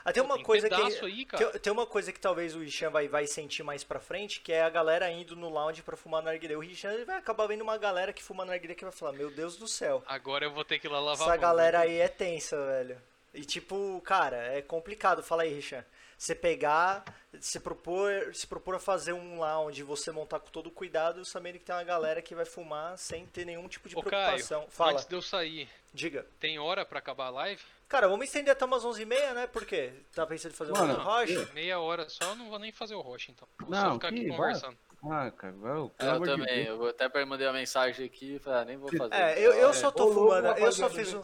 Ah, 0.04 0.12
tem 0.12 0.22
uma 0.22 0.36
tem 0.36 0.44
coisa 0.44 0.68
que. 0.68 0.76
pedaço 0.76 1.04
aí, 1.06 1.24
cara. 1.24 1.50
Tem, 1.50 1.60
tem 1.60 1.72
uma 1.72 1.86
coisa 1.86 2.12
que 2.12 2.20
talvez 2.20 2.54
o 2.54 2.62
Ishan 2.62 2.90
vai, 2.90 3.08
vai 3.08 3.26
sentir 3.26 3.62
mais 3.64 3.82
pra 3.82 3.98
frente, 3.98 4.40
que 4.40 4.52
é 4.52 4.62
a 4.62 4.70
galera 4.70 5.10
indo 5.10 5.34
no 5.34 5.48
lounge 5.48 5.82
pra 5.82 5.96
fumar 5.96 6.22
narguilé. 6.22 6.56
O 6.56 6.62
Ishan 6.62 6.92
ele 6.92 7.04
vai 7.04 7.16
acabar 7.16 7.46
vendo 7.48 7.62
uma 7.62 7.76
galera 7.78 8.12
que 8.12 8.22
fuma 8.22 8.44
narguilé 8.44 8.74
que 8.74 8.84
vai 8.84 8.92
falar, 8.92 9.12
meu 9.12 9.30
Deus 9.30 9.56
do 9.56 9.66
céu. 9.66 10.04
Agora 10.06 10.44
eu 10.44 10.52
vou 10.52 10.64
ter 10.64 10.78
que 10.78 10.86
ir 10.86 10.90
lá 10.90 11.00
lavar 11.00 11.14
Essa 11.14 11.24
a 11.24 11.28
mão, 11.30 11.40
galera 11.40 11.78
né? 11.78 11.84
aí 11.86 11.98
é 11.98 12.06
tensa, 12.08 12.56
velho. 12.64 13.00
E 13.34 13.44
tipo, 13.44 14.00
cara, 14.04 14.36
é 14.36 14.62
complicado. 14.62 15.22
Fala 15.22 15.42
aí, 15.42 15.52
Richard. 15.54 15.86
Você 16.16 16.34
pegar, 16.34 17.04
se 17.40 17.60
propor, 17.60 18.34
se 18.34 18.44
propor 18.44 18.74
a 18.74 18.80
fazer 18.80 19.12
um 19.12 19.38
lounge, 19.38 19.84
você 19.84 20.10
montar 20.10 20.40
com 20.40 20.50
todo 20.50 20.68
cuidado, 20.68 21.24
sabendo 21.24 21.58
que 21.60 21.64
tem 21.64 21.74
uma 21.74 21.84
galera 21.84 22.20
que 22.20 22.34
vai 22.34 22.44
fumar 22.44 22.98
sem 22.98 23.24
ter 23.26 23.44
nenhum 23.44 23.68
tipo 23.68 23.88
de 23.88 23.96
Ô, 23.96 24.02
Caio, 24.02 24.10
preocupação. 24.24 24.66
Fala, 24.68 24.92
antes 24.92 25.04
de 25.06 25.14
eu 25.14 25.22
sair, 25.22 25.68
diga. 25.94 26.26
tem 26.40 26.58
hora 26.58 26.84
pra 26.84 26.98
acabar 26.98 27.26
a 27.26 27.30
live? 27.30 27.62
Cara, 27.88 28.08
vamos 28.08 28.26
estender 28.26 28.52
até 28.52 28.64
umas 28.64 28.84
11h30, 28.84 29.32
né? 29.32 29.46
Por 29.46 29.64
quê? 29.64 29.92
Tá 30.12 30.26
pensando 30.26 30.52
em 30.52 30.56
fazer 30.56 30.72
Mano, 30.72 30.86
um 30.86 30.88
outro 30.90 31.04
rocha? 31.04 31.50
Meia 31.54 31.78
hora 31.78 32.08
só, 32.08 32.24
eu 32.24 32.34
não 32.34 32.50
vou 32.50 32.58
nem 32.58 32.72
fazer 32.72 32.96
o 32.96 33.00
rocha, 33.00 33.30
então. 33.30 33.46
Vou 33.60 33.70
Não, 33.70 33.80
só 33.80 33.94
ficar 33.94 34.08
aqui 34.08 34.24
que 34.24 34.36
vai. 34.36 34.54
Ah, 35.04 35.30
cara, 35.30 35.54
É, 35.98 36.08
eu 36.10 36.22
também. 36.22 36.64
Eu 36.66 36.86
até 36.88 37.24
mandei 37.24 37.46
uma 37.46 37.52
mensagem 37.52 38.04
aqui 38.04 38.34
e 38.34 38.38
falei, 38.40 38.60
ah, 38.60 38.64
nem 38.64 38.76
vou 38.76 38.90
fazer. 38.90 39.14
É, 39.14 39.38
eu, 39.38 39.52
eu 39.52 39.70
É. 39.70 39.72
só 39.72 39.88
Ô, 39.88 39.92
tô 39.92 40.04
louco, 40.06 40.20
fumando, 40.34 40.58
eu 40.58 40.72
só 40.72 40.90
fiz 40.90 41.12
é 41.12 41.16
um, 41.16 41.22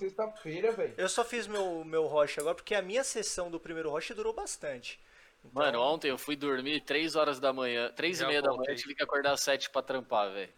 eu 0.96 1.08
só 1.08 1.24
fiz 1.24 1.46
meu, 1.48 1.84
meu 1.84 2.06
rocha 2.06 2.40
agora 2.40 2.54
porque 2.54 2.74
a 2.74 2.82
minha 2.82 3.02
sessão 3.02 3.50
do 3.50 3.58
primeiro 3.58 3.90
rocha 3.90 4.14
durou 4.14 4.32
bastante. 4.32 5.00
Então, 5.44 5.62
Mano, 5.62 5.80
ontem 5.80 6.08
eu 6.08 6.16
fui 6.16 6.36
dormir 6.36 6.80
3 6.82 7.16
horas 7.16 7.40
da 7.40 7.52
manhã, 7.52 7.90
3 7.94 8.20
e 8.20 8.26
meia 8.26 8.40
da 8.40 8.52
manhã, 8.52 8.74
tive 8.76 8.94
que 8.94 9.02
acordar 9.02 9.32
às 9.32 9.40
7 9.40 9.68
pra 9.70 9.82
trampar, 9.82 10.32
velho. 10.32 10.52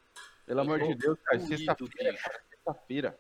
Pelo 0.45 0.61
amor 0.61 0.79
de 0.81 0.95
Deus, 0.95 1.19
cara. 1.25 1.41
Sexta-feira. 1.41 2.17
Sexta-feira. 2.51 3.19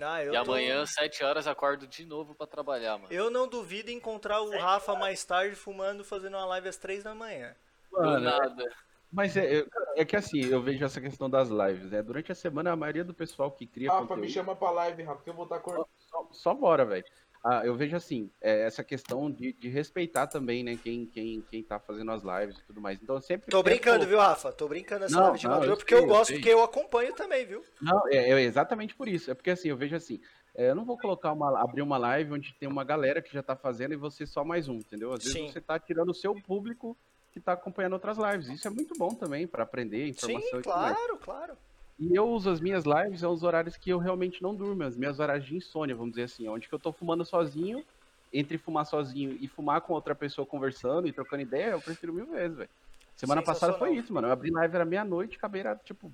ah, 0.00 0.24
eu 0.24 0.32
E 0.32 0.36
tô- 0.36 0.42
amanhã, 0.42 0.84
7 0.86 1.22
horas, 1.22 1.46
acordo 1.46 1.86
de 1.86 2.04
novo 2.04 2.34
pra 2.34 2.46
trabalhar, 2.48 2.98
mano. 2.98 3.12
Eu 3.12 3.30
não 3.30 3.46
duvido 3.46 3.90
encontrar 3.92 4.40
o 4.40 4.50
Rafa 4.58 4.96
mais 4.96 5.22
tarde 5.24 5.54
fumando, 5.54 6.02
fazendo 6.02 6.36
uma 6.36 6.46
live 6.46 6.68
às 6.68 6.76
3 6.76 7.04
da 7.04 7.14
manhã. 7.14 7.54
Do 7.92 7.98
Mano, 8.00 8.18
nada. 8.20 8.72
Mas 9.14 9.36
é, 9.36 9.60
é, 9.60 9.66
é 9.96 10.04
que 10.04 10.16
assim, 10.16 10.44
eu 10.44 10.60
vejo 10.60 10.84
essa 10.84 11.00
questão 11.00 11.30
das 11.30 11.48
lives, 11.48 11.90
né? 11.90 12.02
Durante 12.02 12.32
a 12.32 12.34
semana, 12.34 12.72
a 12.72 12.76
maioria 12.76 13.04
do 13.04 13.14
pessoal 13.14 13.50
que 13.50 13.64
cria 13.64 13.88
Rafa, 13.88 14.02
me 14.02 14.08
conteúdo... 14.08 14.30
chama 14.30 14.56
pra 14.56 14.70
live, 14.72 15.02
Rafa, 15.04 15.22
que 15.22 15.30
eu 15.30 15.34
vou 15.34 15.44
estar 15.44 15.56
acordando. 15.56 15.88
Só, 15.98 16.28
só 16.32 16.54
bora, 16.54 16.84
velho. 16.84 17.04
Ah, 17.44 17.60
eu 17.62 17.76
vejo 17.76 17.94
assim, 17.94 18.30
é, 18.40 18.62
essa 18.62 18.82
questão 18.82 19.30
de, 19.30 19.52
de 19.52 19.68
respeitar 19.68 20.26
também, 20.26 20.64
né, 20.64 20.78
quem, 20.82 21.04
quem, 21.04 21.42
quem 21.42 21.62
tá 21.62 21.78
fazendo 21.78 22.10
as 22.10 22.22
lives 22.22 22.58
e 22.58 22.64
tudo 22.64 22.80
mais. 22.80 23.00
Então 23.00 23.16
eu 23.16 23.20
sempre. 23.20 23.50
Tô 23.50 23.62
brincando, 23.62 24.06
viu, 24.06 24.18
Rafa? 24.18 24.50
Tô 24.50 24.66
brincando 24.66 25.04
essa 25.04 25.14
Não, 25.14 25.24
live 25.24 25.38
de 25.38 25.44
não, 25.44 25.50
madrugada 25.52 25.72
eu 25.72 25.76
porque 25.76 25.94
sei, 25.94 26.02
eu 26.02 26.08
eu 26.08 26.08
gosto, 26.08 26.26
sei. 26.28 26.36
porque 26.36 26.48
eu 26.48 26.62
acompanho 26.64 27.14
também, 27.14 27.46
viu? 27.46 27.62
Não, 27.80 28.08
é, 28.08 28.30
é 28.30 28.40
exatamente 28.40 28.96
por 28.96 29.06
isso. 29.06 29.30
É 29.30 29.34
porque 29.34 29.50
assim, 29.50 29.68
eu 29.68 29.76
vejo 29.76 29.94
assim, 29.94 30.20
é, 30.56 30.70
eu 30.70 30.74
não 30.74 30.84
vou 30.84 30.98
colocar 30.98 31.32
uma, 31.32 31.62
abrir 31.62 31.82
uma 31.82 31.98
live 31.98 32.32
onde 32.32 32.54
tem 32.54 32.68
uma 32.68 32.82
galera 32.82 33.20
que 33.20 33.32
já 33.32 33.42
tá 33.42 33.54
fazendo 33.54 33.92
e 33.92 33.96
você 33.96 34.26
só 34.26 34.42
mais 34.42 34.66
um, 34.66 34.76
entendeu? 34.76 35.12
Às 35.12 35.22
vezes 35.22 35.38
Sim. 35.38 35.46
você 35.46 35.60
tá 35.60 35.78
tirando 35.78 36.08
o 36.08 36.14
seu 36.14 36.34
público 36.34 36.96
que 37.34 37.40
tá 37.40 37.52
acompanhando 37.52 37.94
outras 37.94 38.16
lives. 38.16 38.48
Isso 38.48 38.66
é 38.66 38.70
muito 38.70 38.94
bom 38.96 39.08
também 39.08 39.44
pra 39.44 39.64
aprender 39.64 40.06
informação 40.06 40.50
Sim, 40.50 40.58
e 40.58 40.62
claro, 40.62 41.18
claro. 41.18 41.54
E 41.98 42.14
eu 42.14 42.28
uso 42.28 42.48
as 42.48 42.60
minhas 42.60 42.84
lives, 42.84 43.20
são 43.20 43.32
os 43.32 43.42
horários 43.42 43.76
que 43.76 43.90
eu 43.90 43.98
realmente 43.98 44.40
não 44.40 44.54
durmo, 44.54 44.84
as 44.84 44.96
minhas 44.96 45.18
horários 45.18 45.44
de 45.44 45.56
insônia, 45.56 45.96
vamos 45.96 46.12
dizer 46.12 46.24
assim, 46.24 46.48
onde 46.48 46.68
que 46.68 46.74
eu 46.74 46.78
tô 46.78 46.92
fumando 46.92 47.24
sozinho, 47.24 47.84
entre 48.32 48.56
fumar 48.56 48.86
sozinho 48.86 49.36
e 49.40 49.48
fumar 49.48 49.80
com 49.80 49.92
outra 49.92 50.14
pessoa 50.14 50.46
conversando 50.46 51.08
e 51.08 51.12
trocando 51.12 51.42
ideia, 51.42 51.72
eu 51.72 51.80
prefiro 51.80 52.12
mil 52.12 52.26
vezes, 52.26 52.56
velho. 52.56 52.70
Semana 53.16 53.42
passada 53.42 53.74
foi 53.74 53.96
isso, 53.96 54.12
mano. 54.12 54.28
Eu 54.28 54.32
abri 54.32 54.50
live, 54.50 54.74
era 54.74 54.84
meia-noite, 54.84 55.36
acabei 55.36 55.60
era 55.60 55.76
tipo 55.76 56.10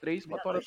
três, 0.00 0.24
quatro 0.24 0.48
horas. 0.48 0.64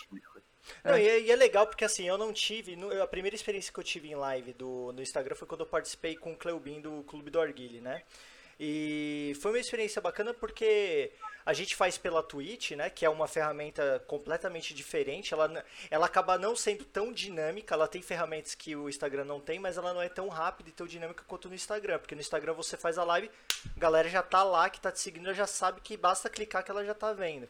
Não, 0.84 0.98
e, 0.98 1.08
é, 1.08 1.22
e 1.22 1.32
é 1.32 1.36
legal 1.36 1.68
porque 1.68 1.84
assim, 1.84 2.08
eu 2.08 2.18
não 2.18 2.32
tive. 2.32 2.78
a 3.02 3.08
primeira 3.08 3.36
experiência 3.36 3.74
que 3.74 3.80
eu 3.80 3.84
tive 3.84 4.10
em 4.10 4.16
live 4.16 4.54
do, 4.54 4.94
no 4.94 5.02
Instagram 5.02 5.36
foi 5.36 5.46
quando 5.46 5.62
eu 5.62 5.66
participei 5.66 6.16
com 6.16 6.32
o 6.32 6.38
Cleubin 6.38 6.80
do 6.80 7.04
Clube 7.04 7.30
do 7.30 7.40
Arguile, 7.42 7.82
né? 7.82 8.04
E 8.60 9.36
foi 9.42 9.52
uma 9.52 9.60
experiência 9.60 10.02
bacana 10.02 10.34
porque 10.34 11.12
a 11.46 11.54
gente 11.54 11.76
faz 11.76 11.98
pela 11.98 12.24
Twitch, 12.24 12.72
né? 12.72 12.90
Que 12.90 13.06
é 13.06 13.10
uma 13.10 13.28
ferramenta 13.28 14.04
completamente 14.08 14.74
diferente. 14.74 15.34
Ela, 15.34 15.64
ela 15.90 16.06
acaba 16.06 16.38
não 16.38 16.56
sendo 16.56 16.86
tão 16.86 17.12
dinâmica. 17.12 17.76
Ela 17.76 17.88
tem 17.88 18.02
ferramentas 18.02 18.56
que 18.56 18.76
o 18.76 18.88
Instagram 18.88 19.26
não 19.26 19.40
tem, 19.40 19.60
mas 19.60 19.78
ela 19.78 19.94
não 19.94 20.02
é 20.02 20.10
tão 20.10 20.30
rápida 20.30 20.70
e 20.70 20.74
tão 20.74 20.88
dinâmica 20.88 21.24
quanto 21.28 21.50
no 21.50 21.56
Instagram. 21.56 22.00
Porque 22.00 22.16
no 22.16 22.22
Instagram 22.22 22.54
você 22.54 22.78
faz 22.78 22.98
a 22.98 23.04
live, 23.04 23.30
a 23.76 23.80
galera 23.80 24.08
já 24.08 24.24
tá 24.24 24.44
lá 24.44 24.70
que 24.70 24.80
tá 24.80 24.92
te 24.92 25.00
seguindo, 25.00 25.34
já 25.34 25.48
sabe 25.48 25.82
que 25.82 25.98
basta 25.98 26.30
clicar 26.30 26.64
que 26.64 26.72
ela 26.72 26.86
já 26.86 26.94
tá 26.94 27.12
vendo. 27.12 27.50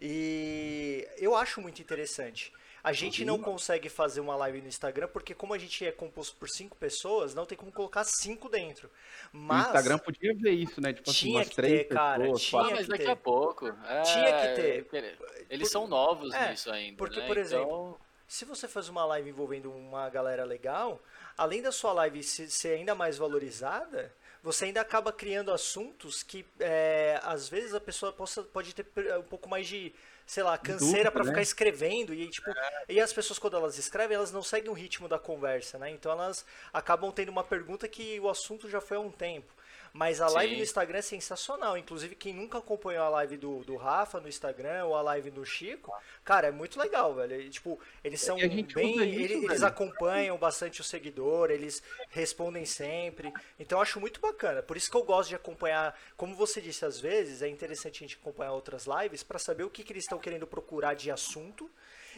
E 0.00 1.06
eu 1.18 1.34
acho 1.34 1.60
muito 1.60 1.80
interessante. 1.80 2.52
A 2.88 2.92
gente 2.92 3.24
não 3.24 3.36
consegue 3.38 3.88
fazer 3.88 4.20
uma 4.20 4.36
live 4.36 4.62
no 4.62 4.68
Instagram 4.68 5.08
porque 5.08 5.34
como 5.34 5.52
a 5.52 5.58
gente 5.58 5.84
é 5.84 5.90
composto 5.90 6.36
por 6.36 6.48
cinco 6.48 6.76
pessoas, 6.76 7.34
não 7.34 7.44
tem 7.44 7.58
como 7.58 7.72
colocar 7.72 8.04
cinco 8.04 8.48
dentro. 8.48 8.88
O 9.34 9.38
Mas 9.38 9.66
Instagram 9.66 9.98
podia 9.98 10.32
ver 10.34 10.52
isso, 10.52 10.80
né? 10.80 10.92
Tipo 10.92 11.10
assim, 11.10 11.18
Tinha 11.18 11.38
umas 11.38 11.48
que 11.48 11.56
três 11.56 11.78
ter, 11.80 11.84
cara, 11.86 12.22
pessoas, 12.22 12.42
tinha 12.42 12.60
Ah, 12.62 12.70
mas 12.70 12.80
que 12.84 12.90
daqui 12.92 13.04
ter. 13.04 13.10
a 13.10 13.16
pouco. 13.16 13.66
É, 13.66 14.02
Tinha 14.02 14.40
que 14.40 14.54
ter. 14.54 15.18
Eles 15.50 15.66
Por- 15.68 15.72
são 15.72 15.88
novos 15.88 16.32
É, 16.32 16.50
nisso 16.50 16.70
ainda. 16.70 16.96
porque, 16.96 17.18
né? 17.18 17.26
por 17.26 17.36
exemplo, 17.36 17.64
Então, 17.66 17.98
se 18.28 18.44
você 18.44 18.68
faz 18.68 18.88
uma 18.88 19.04
live 19.04 19.30
envolvendo 19.30 19.72
uma 19.72 20.08
galera 20.08 20.44
legal, 20.44 21.02
além 21.36 21.60
da 21.60 21.72
sua 21.72 21.92
live 21.92 22.22
se- 22.22 22.48
ser 22.48 22.76
ainda 22.76 22.94
mais 22.94 23.18
valorizada, 23.18 24.14
você 24.44 24.66
ainda 24.66 24.80
acaba 24.80 25.12
criando 25.12 25.50
assuntos 25.52 26.22
que 26.22 26.46
é, 26.60 27.18
às 27.24 27.48
vezes 27.48 27.74
a 27.74 27.80
pessoa 27.80 28.12
possa, 28.12 28.44
pode 28.44 28.72
ter 28.72 28.86
um 29.18 29.22
pouco 29.24 29.48
mais 29.48 29.66
de, 29.66 29.92
sei 30.26 30.42
lá, 30.42 30.58
canseira 30.58 31.10
pra 31.10 31.22
né? 31.22 31.30
ficar 31.30 31.40
escrevendo 31.40 32.12
e 32.12 32.28
tipo, 32.28 32.50
e 32.88 33.00
as 33.00 33.12
pessoas 33.12 33.38
quando 33.38 33.56
elas 33.56 33.78
escrevem, 33.78 34.16
elas 34.16 34.32
não 34.32 34.42
seguem 34.42 34.68
o 34.68 34.74
ritmo 34.74 35.08
da 35.08 35.18
conversa, 35.18 35.78
né? 35.78 35.88
Então 35.90 36.10
elas 36.10 36.44
acabam 36.72 37.12
tendo 37.12 37.28
uma 37.28 37.44
pergunta 37.44 37.86
que 37.86 38.18
o 38.18 38.28
assunto 38.28 38.68
já 38.68 38.80
foi 38.80 38.96
há 38.96 39.00
um 39.00 39.10
tempo. 39.10 39.54
Mas 39.96 40.20
a 40.20 40.28
live 40.28 40.52
Sim. 40.52 40.58
no 40.58 40.62
Instagram 40.62 40.98
é 40.98 41.02
sensacional. 41.02 41.78
Inclusive, 41.78 42.14
quem 42.14 42.34
nunca 42.34 42.58
acompanhou 42.58 43.02
a 43.04 43.08
live 43.08 43.38
do, 43.38 43.64
do 43.64 43.76
Rafa 43.76 44.20
no 44.20 44.28
Instagram 44.28 44.84
ou 44.84 44.94
a 44.94 45.00
live 45.00 45.30
do 45.30 45.42
Chico, 45.42 45.90
cara, 46.22 46.48
é 46.48 46.50
muito 46.50 46.78
legal, 46.78 47.14
velho. 47.14 47.40
E, 47.40 47.48
tipo, 47.48 47.80
eles 48.04 48.20
são 48.20 48.36
bem. 48.36 48.60
isso, 48.60 48.78
ele- 48.78 49.34
eles 49.34 49.48
velho. 49.48 49.66
acompanham 49.66 50.36
bastante 50.36 50.82
o 50.82 50.84
seguidor, 50.84 51.50
eles 51.50 51.82
respondem 52.10 52.66
sempre. 52.66 53.32
Então 53.58 53.78
eu 53.78 53.82
acho 53.82 53.98
muito 53.98 54.20
bacana. 54.20 54.62
Por 54.62 54.76
isso 54.76 54.90
que 54.90 54.96
eu 54.98 55.02
gosto 55.02 55.30
de 55.30 55.34
acompanhar. 55.34 55.98
Como 56.14 56.34
você 56.34 56.60
disse, 56.60 56.84
às 56.84 57.00
vezes 57.00 57.40
é 57.40 57.48
interessante 57.48 58.04
a 58.04 58.06
gente 58.06 58.18
acompanhar 58.20 58.52
outras 58.52 58.84
lives 58.86 59.22
para 59.22 59.38
saber 59.38 59.64
o 59.64 59.70
que, 59.70 59.82
que 59.82 59.94
eles 59.94 60.04
estão 60.04 60.18
querendo 60.18 60.46
procurar 60.46 60.92
de 60.92 61.10
assunto. 61.10 61.70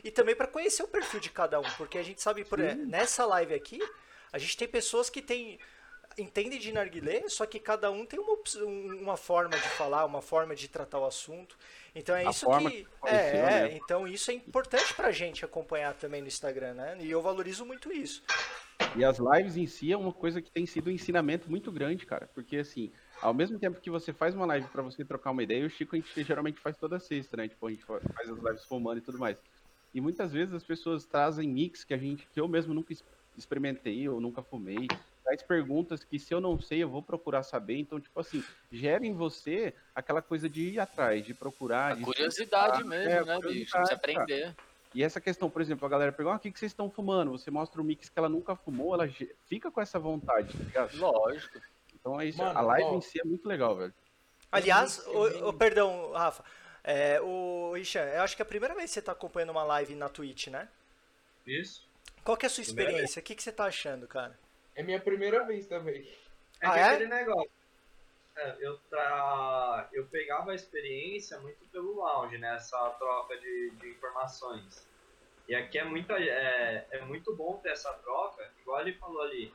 E 0.02 0.10
também 0.10 0.34
para 0.34 0.48
conhecer 0.48 0.82
o 0.82 0.88
perfil 0.88 1.20
de 1.20 1.30
cada 1.30 1.60
um. 1.60 1.70
Porque 1.76 1.96
a 1.96 2.02
gente 2.02 2.20
sabe, 2.20 2.44
por 2.44 2.58
exemplo, 2.58 2.86
nessa 2.86 3.24
live 3.24 3.54
aqui, 3.54 3.80
a 4.32 4.38
gente 4.38 4.56
tem 4.56 4.66
pessoas 4.66 5.08
que 5.08 5.22
têm 5.22 5.60
entendem 6.18 6.58
de 6.58 6.72
narguilé, 6.72 7.28
só 7.28 7.46
que 7.46 7.58
cada 7.58 7.90
um 7.90 8.04
tem 8.04 8.18
uma, 8.18 8.36
um- 8.66 8.98
uma 9.02 9.16
forma 9.16 9.56
de 9.56 9.68
falar, 9.70 10.04
uma 10.04 10.20
forma 10.20 10.54
de 10.54 10.68
tratar 10.68 10.98
o 10.98 11.06
assunto. 11.06 11.56
Então 11.94 12.14
é 12.14 12.26
A 12.26 12.30
isso 12.30 12.46
que. 12.58 12.70
que 12.70 12.86
É, 13.06 13.36
é, 13.36 13.42
né? 13.68 13.76
então 13.76 14.06
isso 14.06 14.30
é 14.30 14.34
importante 14.34 14.92
pra 14.94 15.10
gente 15.10 15.44
acompanhar 15.44 15.94
também 15.94 16.20
no 16.20 16.28
Instagram, 16.28 16.74
né? 16.74 16.96
E 17.00 17.10
eu 17.10 17.22
valorizo 17.22 17.64
muito 17.64 17.92
isso. 17.92 18.22
E 18.96 19.04
as 19.04 19.18
lives 19.18 19.56
em 19.56 19.66
si 19.66 19.92
é 19.92 19.96
uma 19.96 20.12
coisa 20.12 20.40
que 20.40 20.50
tem 20.50 20.64
sido 20.64 20.88
um 20.88 20.92
ensinamento 20.92 21.50
muito 21.50 21.70
grande, 21.72 22.06
cara. 22.06 22.28
Porque 22.34 22.56
assim, 22.58 22.92
ao 23.20 23.34
mesmo 23.34 23.58
tempo 23.58 23.80
que 23.80 23.90
você 23.90 24.12
faz 24.12 24.34
uma 24.34 24.46
live 24.46 24.66
pra 24.68 24.82
você 24.82 25.04
trocar 25.04 25.30
uma 25.30 25.42
ideia, 25.42 25.66
o 25.66 25.70
Chico 25.70 25.96
a 25.96 25.98
gente 25.98 26.24
geralmente 26.24 26.60
faz 26.60 26.76
toda 26.76 26.98
sexta, 27.00 27.36
né? 27.36 27.48
Tipo, 27.48 27.66
a 27.66 27.70
gente 27.70 27.84
fa- 27.84 28.00
faz 28.14 28.28
as 28.30 28.38
lives 28.38 28.64
fumando 28.64 28.98
e 28.98 29.02
tudo 29.02 29.18
mais. 29.18 29.36
E 29.94 30.00
muitas 30.00 30.32
vezes 30.32 30.54
as 30.54 30.62
pessoas 30.62 31.04
trazem 31.04 31.48
mix 31.48 31.82
que 31.84 31.94
a 31.94 31.98
gente, 31.98 32.26
que 32.32 32.40
eu 32.40 32.46
mesmo 32.46 32.72
nunca 32.74 32.94
experimentei 33.36 34.08
ou 34.08 34.20
nunca 34.20 34.42
fumei. 34.42 34.86
Traz 35.28 35.42
perguntas 35.42 36.02
que 36.02 36.18
se 36.18 36.32
eu 36.32 36.40
não 36.40 36.58
sei, 36.58 36.82
eu 36.82 36.88
vou 36.88 37.02
procurar 37.02 37.42
saber. 37.42 37.76
Então, 37.76 38.00
tipo 38.00 38.18
assim, 38.18 38.42
gera 38.72 39.04
em 39.04 39.12
você 39.12 39.74
aquela 39.94 40.22
coisa 40.22 40.48
de 40.48 40.70
ir 40.70 40.80
atrás, 40.80 41.22
de 41.22 41.34
procurar. 41.34 41.92
a 41.92 41.94
de 41.96 42.02
curiosidade 42.02 42.80
é, 42.80 42.84
mesmo, 42.84 43.26
né, 43.26 43.38
bicho? 43.40 43.76
Você 43.76 43.92
aprender. 43.92 44.56
E 44.94 45.04
essa 45.04 45.20
questão, 45.20 45.50
por 45.50 45.60
exemplo, 45.60 45.84
a 45.84 45.88
galera 45.90 46.12
pergunta, 46.12 46.36
ah, 46.36 46.38
o 46.38 46.40
que, 46.40 46.50
que 46.50 46.58
vocês 46.58 46.72
estão 46.72 46.88
fumando? 46.90 47.32
Você 47.32 47.50
mostra 47.50 47.78
o 47.78 47.84
mix 47.84 48.08
que 48.08 48.18
ela 48.18 48.30
nunca 48.30 48.56
fumou, 48.56 48.94
ela 48.94 49.06
fica 49.44 49.70
com 49.70 49.82
essa 49.82 49.98
vontade, 49.98 50.56
tá 50.56 50.64
ligado? 50.64 50.96
Lógico. 50.96 51.60
Então 52.00 52.18
é 52.18 52.24
isso, 52.24 52.38
Mano, 52.38 52.58
a 52.58 52.62
live 52.62 52.88
ó. 52.88 52.96
em 52.96 53.02
si 53.02 53.20
é 53.20 53.24
muito 53.24 53.46
legal, 53.46 53.76
velho. 53.76 53.92
Aliás, 54.50 55.06
o, 55.08 55.48
o- 55.50 55.52
perdão, 55.52 56.10
Rafa. 56.12 56.42
É, 56.82 57.20
o 57.20 57.72
Richan, 57.74 58.04
eu 58.04 58.22
acho 58.22 58.34
que 58.34 58.40
é 58.40 58.44
a 58.44 58.48
primeira 58.48 58.74
vez 58.74 58.88
que 58.88 58.94
você 58.94 59.02
tá 59.02 59.12
acompanhando 59.12 59.50
uma 59.50 59.62
live 59.64 59.94
na 59.94 60.08
Twitch, 60.08 60.46
né? 60.46 60.66
Isso. 61.46 61.86
Qual 62.24 62.34
que 62.34 62.46
é 62.46 62.48
a 62.48 62.50
sua 62.50 62.62
experiência? 62.62 63.20
O 63.20 63.22
que, 63.22 63.34
que 63.34 63.42
você 63.42 63.52
tá 63.52 63.64
achando, 63.66 64.08
cara? 64.08 64.38
É 64.78 64.82
minha 64.84 65.00
primeira 65.00 65.44
vez 65.44 65.66
também. 65.66 66.08
É 66.62 66.66
Ah, 66.66 66.72
que 66.72 66.78
é? 66.78 66.82
aquele 66.84 67.08
negócio. 67.08 67.50
é, 68.36 68.56
eu, 68.60 68.78
tra... 68.88 69.88
eu 69.92 70.06
pegava 70.06 70.52
a 70.52 70.54
experiência 70.54 71.36
muito 71.40 71.66
pelo 71.72 71.96
lounge, 71.96 72.38
né? 72.38 72.54
Essa 72.54 72.78
troca 72.90 73.36
de, 73.38 73.70
de 73.70 73.88
informações. 73.90 74.86
E 75.48 75.54
aqui 75.56 75.78
é, 75.78 75.84
muita, 75.84 76.14
é, 76.14 76.86
é 76.92 77.00
muito 77.04 77.34
bom 77.34 77.56
ter 77.56 77.70
essa 77.70 77.92
troca, 77.94 78.48
igual 78.60 78.80
ele 78.80 78.92
falou 78.94 79.20
ali. 79.22 79.52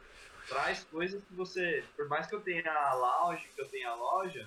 Traz 0.49 0.83
coisas 0.83 1.23
que 1.23 1.33
você, 1.33 1.85
por 1.95 2.09
mais 2.09 2.27
que 2.27 2.35
eu 2.35 2.41
tenha 2.41 2.69
a 2.69 2.93
lounge, 2.93 3.47
que 3.55 3.61
eu 3.61 3.69
tenha 3.69 3.91
a 3.91 3.95
loja, 3.95 4.45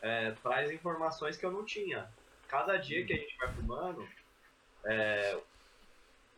é, 0.00 0.32
traz 0.42 0.68
informações 0.72 1.36
que 1.36 1.46
eu 1.46 1.52
não 1.52 1.64
tinha. 1.64 2.12
Cada 2.48 2.76
dia 2.76 3.06
que 3.06 3.12
a 3.12 3.16
gente 3.16 3.36
vai 3.36 3.52
fumando, 3.54 4.08
é, 4.84 5.38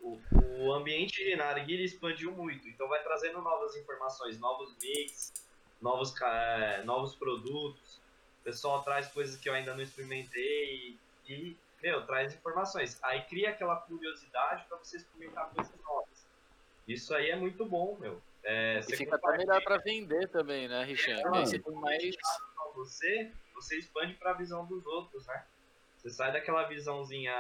o, 0.05 0.21
o 0.59 0.73
ambiente 0.73 1.35
na 1.37 1.47
Arguilha 1.47 1.83
expandiu 1.83 2.31
muito, 2.31 2.69
então 2.69 2.87
vai 2.89 3.03
trazendo 3.03 3.41
novas 3.41 3.75
informações, 3.75 4.39
novos 4.39 4.77
mix, 4.81 5.33
novos, 5.81 6.15
é, 6.21 6.83
novos 6.85 7.15
produtos. 7.15 8.01
O 8.41 8.45
pessoal 8.45 8.83
traz 8.83 9.09
coisas 9.09 9.37
que 9.41 9.49
eu 9.49 9.55
ainda 9.55 9.75
não 9.75 9.83
experimentei 9.83 10.99
e, 11.27 11.57
meu, 11.83 12.05
traz 12.05 12.35
informações. 12.35 13.03
Aí 13.03 13.23
cria 13.23 13.51
aquela 13.51 13.77
curiosidade 13.77 14.65
para 14.69 14.77
você 14.77 14.99
experimentar 14.99 15.49
coisas 15.51 15.75
novas. 15.83 16.27
Isso 16.87 17.15
aí 17.15 17.31
é 17.31 17.37
muito 17.37 17.65
bom, 17.65 17.97
meu. 17.99 18.21
É, 18.43 18.79
E 18.79 18.83
você 18.83 18.97
fica 18.99 19.17
até 19.17 19.39
melhor 19.39 19.63
pra 19.65 19.79
vender 19.79 20.29
também, 20.29 20.69
né? 20.69 20.87
Porque 20.87 21.11
aí 21.11 21.47
você 21.47 21.59
tem 21.59 21.75
mais. 21.75 22.15
você, 22.75 23.33
você 23.55 23.79
expande 23.79 24.13
para 24.15 24.33
a 24.33 24.35
visão 24.35 24.67
dos 24.67 24.85
outros, 24.85 25.27
né? 25.27 25.47
Você 26.05 26.11
sai 26.11 26.33
daquela 26.33 26.65
visãozinha 26.65 27.33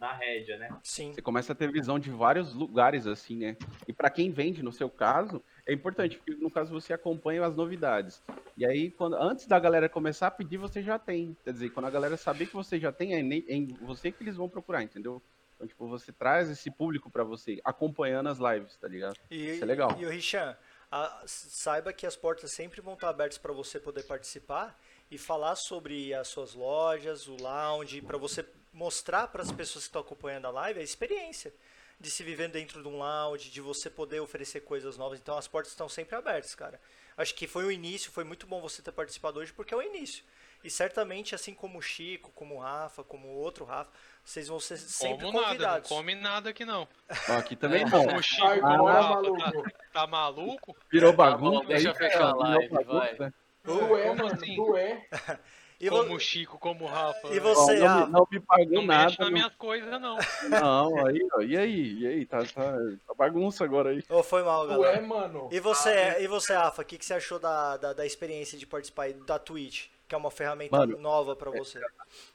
na 0.00 0.14
rédea, 0.14 0.56
né? 0.56 0.74
Sim. 0.82 1.12
Você 1.12 1.20
começa 1.20 1.52
a 1.52 1.54
ter 1.54 1.70
visão 1.70 1.98
de 1.98 2.10
vários 2.10 2.54
lugares, 2.54 3.06
assim, 3.06 3.36
né? 3.36 3.54
E 3.86 3.92
para 3.92 4.08
quem 4.08 4.30
vende, 4.32 4.62
no 4.62 4.72
seu 4.72 4.88
caso, 4.88 5.44
é 5.66 5.74
importante, 5.74 6.16
porque 6.16 6.34
no 6.42 6.50
caso 6.50 6.72
você 6.72 6.94
acompanha 6.94 7.44
as 7.44 7.54
novidades. 7.54 8.22
E 8.56 8.64
aí, 8.64 8.90
quando, 8.90 9.14
antes 9.14 9.46
da 9.46 9.58
galera 9.60 9.90
começar 9.90 10.28
a 10.28 10.30
pedir, 10.30 10.56
você 10.56 10.82
já 10.82 10.98
tem. 10.98 11.36
Quer 11.44 11.52
dizer, 11.52 11.68
quando 11.68 11.84
a 11.84 11.90
galera 11.90 12.16
saber 12.16 12.46
que 12.46 12.54
você 12.54 12.80
já 12.80 12.90
tem, 12.90 13.12
é 13.14 13.18
é 13.20 13.54
em 13.54 13.66
você 13.82 14.10
que 14.10 14.22
eles 14.22 14.36
vão 14.36 14.48
procurar, 14.48 14.82
entendeu? 14.82 15.20
Então, 15.56 15.66
tipo, 15.66 15.86
você 15.86 16.10
traz 16.10 16.48
esse 16.48 16.70
público 16.70 17.10
para 17.10 17.24
você, 17.24 17.60
acompanhando 17.62 18.30
as 18.30 18.38
lives, 18.38 18.74
tá 18.78 18.88
ligado? 18.88 19.18
E, 19.30 19.50
Isso 19.50 19.62
é 19.64 19.66
legal. 19.66 19.94
E 19.98 20.06
o 20.06 20.08
Richan, 20.08 20.56
a- 20.90 21.24
saiba 21.26 21.92
que 21.92 22.06
as 22.06 22.16
portas 22.16 22.52
sempre 22.52 22.80
vão 22.80 22.94
estar 22.94 23.10
abertas 23.10 23.36
para 23.36 23.52
você 23.52 23.78
poder 23.78 24.04
participar 24.04 24.80
e 25.10 25.16
falar 25.18 25.56
sobre 25.56 26.12
as 26.14 26.28
suas 26.28 26.54
lojas, 26.54 27.26
o 27.28 27.36
lounge, 27.40 28.00
para 28.02 28.18
você 28.18 28.44
mostrar 28.72 29.28
para 29.28 29.42
as 29.42 29.50
pessoas 29.50 29.84
que 29.84 29.88
estão 29.88 30.02
acompanhando 30.02 30.46
a 30.46 30.50
live 30.50 30.80
a 30.80 30.82
experiência 30.82 31.52
de 32.00 32.10
se 32.10 32.22
viver 32.22 32.48
dentro 32.48 32.80
de 32.82 32.88
um 32.88 32.98
lounge, 32.98 33.50
de 33.50 33.60
você 33.60 33.90
poder 33.90 34.20
oferecer 34.20 34.60
coisas 34.60 34.96
novas. 34.96 35.18
Então 35.18 35.36
as 35.36 35.48
portas 35.48 35.72
estão 35.72 35.88
sempre 35.88 36.14
abertas, 36.14 36.54
cara. 36.54 36.80
Acho 37.16 37.34
que 37.34 37.48
foi 37.48 37.64
o 37.64 37.72
início, 37.72 38.12
foi 38.12 38.22
muito 38.22 38.46
bom 38.46 38.60
você 38.60 38.80
ter 38.80 38.92
participado 38.92 39.40
hoje 39.40 39.52
porque 39.52 39.74
é 39.74 39.76
o 39.76 39.82
início. 39.82 40.22
E 40.62 40.70
certamente, 40.70 41.34
assim 41.34 41.54
como 41.54 41.78
o 41.78 41.82
Chico, 41.82 42.30
como 42.32 42.56
o 42.56 42.58
Rafa, 42.60 43.02
como 43.02 43.28
o 43.28 43.36
outro 43.36 43.64
Rafa, 43.64 43.90
vocês 44.24 44.46
vão 44.48 44.60
ser 44.60 44.76
sempre 44.76 45.24
Como 45.24 45.32
nada, 45.32 45.38
não 45.40 45.44
convidados. 45.48 45.88
come 45.88 46.14
nada 46.14 46.50
aqui 46.50 46.64
não. 46.64 46.86
Ó, 47.28 47.32
aqui 47.38 47.56
também 47.56 47.84
não. 47.84 48.16
O 48.16 48.22
Chico, 48.22 48.46
Ai, 48.46 48.58
o 48.58 48.62
como 48.62 48.88
é 48.88 48.92
Rafa, 48.92 49.08
maluco. 49.08 49.62
tá, 49.62 49.72
tá 49.92 50.06
maluco? 50.06 50.76
Virou 50.92 51.10
Tá 51.12 51.16
bagunça. 51.16 51.60
bom, 51.60 51.64
deixa 51.64 51.88
aí, 51.88 51.94
eu 51.94 51.98
fechar 51.98 52.30
a 52.30 52.34
live, 52.36 52.68
bagunça. 52.68 53.14
vai. 53.18 53.32
Tu 53.76 53.96
é, 53.96 54.02
Como 54.08 54.22
mano, 54.22 54.34
assim? 54.34 54.56
tu 54.56 54.76
é. 54.76 55.06
E, 55.80 55.88
Como 55.88 56.14
o 56.16 56.18
Chico, 56.18 56.58
como 56.58 56.86
o 56.86 56.88
Rafa. 56.88 57.28
E 57.28 57.34
né? 57.34 57.38
você, 57.38 57.80
Ó, 57.82 57.84
não, 57.88 58.06
não 58.08 58.26
me 58.32 58.40
pagou 58.40 58.66
Não 58.66 58.82
nada. 58.84 59.04
mexe 59.04 59.18
nas 59.20 59.28
não- 59.28 59.32
minhas 59.32 59.54
coisas, 59.54 60.00
não. 60.00 60.18
Não, 60.50 61.06
aí, 61.06 61.28
ó, 61.34 61.40
e 61.40 61.56
aí? 61.56 61.98
E 62.00 62.06
aí? 62.08 62.26
Tá, 62.26 62.38
tá, 62.38 62.72
tá 63.06 63.14
bagunça 63.16 63.62
agora 63.62 63.90
aí. 63.90 64.02
Ô, 64.10 64.20
foi 64.24 64.42
mal, 64.42 64.62
Tu 64.66 64.70
galera. 64.70 64.96
é, 64.96 65.00
mano. 65.00 65.48
E 65.52 65.60
você, 65.60 66.16
e 66.18 66.26
você, 66.26 66.52
Rafa, 66.52 66.82
o 66.82 66.84
que, 66.84 66.98
que 66.98 67.04
você 67.04 67.14
achou 67.14 67.38
da, 67.38 67.76
da, 67.76 67.92
da 67.92 68.04
experiência 68.04 68.58
de 68.58 68.66
participar 68.66 69.04
aí 69.04 69.12
da 69.12 69.38
Twitch? 69.38 69.86
Que 70.08 70.14
é 70.14 70.18
uma 70.18 70.30
ferramenta 70.30 70.74
Mano, 70.74 70.98
nova 70.98 71.36
pra 71.36 71.50
você. 71.50 71.78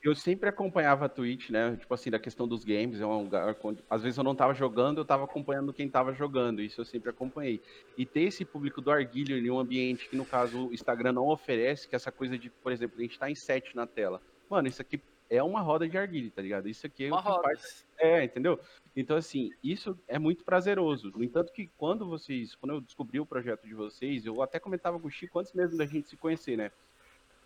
Eu 0.03 0.13
sempre 0.13 0.47
acompanhava 0.47 1.05
a 1.05 1.09
Twitch, 1.09 1.49
né? 1.49 1.75
Tipo 1.75 1.91
assim, 1.95 2.11
da 2.11 2.19
questão 2.19 2.47
dos 2.47 2.63
games, 2.63 3.01
é 3.01 3.05
um 3.05 3.23
lugar 3.23 3.57
onde, 3.63 3.83
às 3.89 4.03
vezes 4.03 4.15
eu 4.15 4.23
não 4.23 4.35
tava 4.35 4.53
jogando, 4.53 4.99
eu 4.99 5.05
tava 5.05 5.23
acompanhando 5.23 5.73
quem 5.73 5.89
tava 5.89 6.13
jogando, 6.13 6.61
isso 6.61 6.79
eu 6.79 6.85
sempre 6.85 7.09
acompanhei. 7.09 7.59
E 7.97 8.05
ter 8.05 8.21
esse 8.21 8.45
público 8.45 8.79
do 8.79 8.91
Arguilho 8.91 9.35
em 9.35 9.49
um 9.49 9.57
ambiente 9.57 10.07
que, 10.07 10.15
no 10.15 10.23
caso, 10.23 10.67
o 10.67 10.73
Instagram 10.73 11.13
não 11.13 11.27
oferece, 11.27 11.87
que 11.87 11.95
é 11.95 11.97
essa 11.97 12.11
coisa 12.11 12.37
de, 12.37 12.51
por 12.51 12.71
exemplo, 12.71 12.99
a 12.99 13.01
gente 13.01 13.17
tá 13.17 13.31
em 13.31 13.35
set 13.35 13.75
na 13.75 13.87
tela. 13.87 14.21
Mano, 14.47 14.67
isso 14.67 14.81
aqui 14.81 15.01
é 15.27 15.41
uma 15.41 15.61
roda 15.61 15.89
de 15.89 15.97
Arguilho, 15.97 16.29
tá 16.29 16.43
ligado? 16.43 16.69
Isso 16.69 16.85
aqui 16.85 17.05
é 17.05 17.07
Uma 17.07 17.19
o 17.19 17.23
que 17.23 17.29
roda. 17.29 17.41
faz 17.41 17.87
É, 17.97 18.23
entendeu? 18.23 18.59
Então, 18.95 19.17
assim, 19.17 19.49
isso 19.63 19.97
é 20.07 20.19
muito 20.19 20.43
prazeroso. 20.43 21.11
No 21.15 21.23
entanto, 21.23 21.51
que 21.51 21.71
quando 21.75 22.07
vocês, 22.07 22.53
quando 22.53 22.73
eu 22.75 22.81
descobri 22.81 23.19
o 23.19 23.25
projeto 23.25 23.65
de 23.65 23.73
vocês, 23.73 24.27
eu 24.27 24.43
até 24.43 24.59
comentava 24.59 24.99
com 24.99 25.07
o 25.07 25.11
Chico 25.11 25.39
antes 25.39 25.51
mesmo 25.53 25.75
da 25.75 25.87
gente 25.87 26.07
se 26.07 26.15
conhecer, 26.15 26.55
né? 26.55 26.71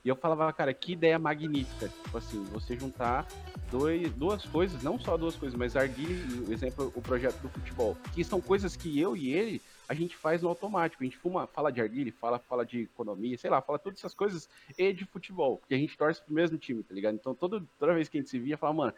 E 0.04 0.10
eu 0.10 0.16
falava, 0.16 0.52
cara, 0.54 0.74
que 0.74 0.94
ideia 0.94 1.20
magnífica. 1.20 1.90
Tipo 2.04 2.18
assim, 2.18 2.44
você 2.46 2.78
juntar 2.78 3.28
dois, 3.70 4.12
duas 4.14 4.46
coisas, 4.46 4.82
não 4.82 5.00
só 5.00 5.18
duas 5.18 5.36
coisas, 5.36 5.58
mas 5.58 5.76
Arguile, 5.76 6.52
exemplo, 6.52 6.92
o 6.96 7.02
projeto 7.02 7.40
do 7.42 7.50
futebol. 7.50 7.98
Que 8.14 8.24
são 8.24 8.40
coisas 8.40 8.76
que 8.76 9.00
eu 9.00 9.16
e 9.16 9.34
ele, 9.34 9.62
a 9.88 9.94
gente 9.94 10.16
faz 10.16 10.42
no 10.42 10.50
automático. 10.50 11.04
A 11.04 11.06
gente 11.06 11.18
fuma, 11.18 11.48
fala 11.48 11.72
de 11.72 11.82
Arguile, 11.82 12.12
fala, 12.12 12.40
fala 12.40 12.66
de 12.66 12.84
economia, 12.84 13.38
sei 13.38 13.50
lá, 13.50 13.62
fala 13.62 13.80
todas 13.80 14.00
essas 14.00 14.14
coisas 14.14 14.50
e 14.78 14.94
de 14.94 15.06
futebol. 15.06 15.58
Porque 15.58 15.74
a 15.74 15.78
gente 15.78 15.98
torce 15.98 16.22
pro 16.22 16.34
mesmo 16.34 16.58
time, 16.58 16.84
tá 16.84 16.94
ligado? 16.94 17.16
Então, 17.16 17.34
todo, 17.34 17.68
toda 17.80 17.94
vez 17.94 18.08
que 18.08 18.18
a 18.18 18.22
gente 18.22 18.30
se 18.30 18.40
via, 18.40 18.58
fala, 18.58 18.74
mano, 18.74 18.94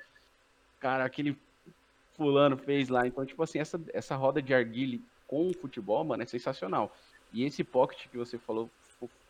cara, 0.79 1.05
aquele 1.05 1.37
fulano 2.15 2.57
fez 2.57 2.89
lá. 2.89 3.07
Então, 3.07 3.25
tipo 3.25 3.41
assim, 3.41 3.59
essa, 3.59 3.79
essa 3.93 4.15
roda 4.15 4.41
de 4.41 4.53
Arguile 4.53 5.01
com 5.27 5.47
o 5.47 5.53
futebol, 5.53 6.03
mano, 6.03 6.23
é 6.23 6.25
sensacional. 6.25 6.95
E 7.31 7.43
esse 7.45 7.63
pocket 7.63 8.07
que 8.09 8.17
você 8.17 8.37
falou 8.37 8.69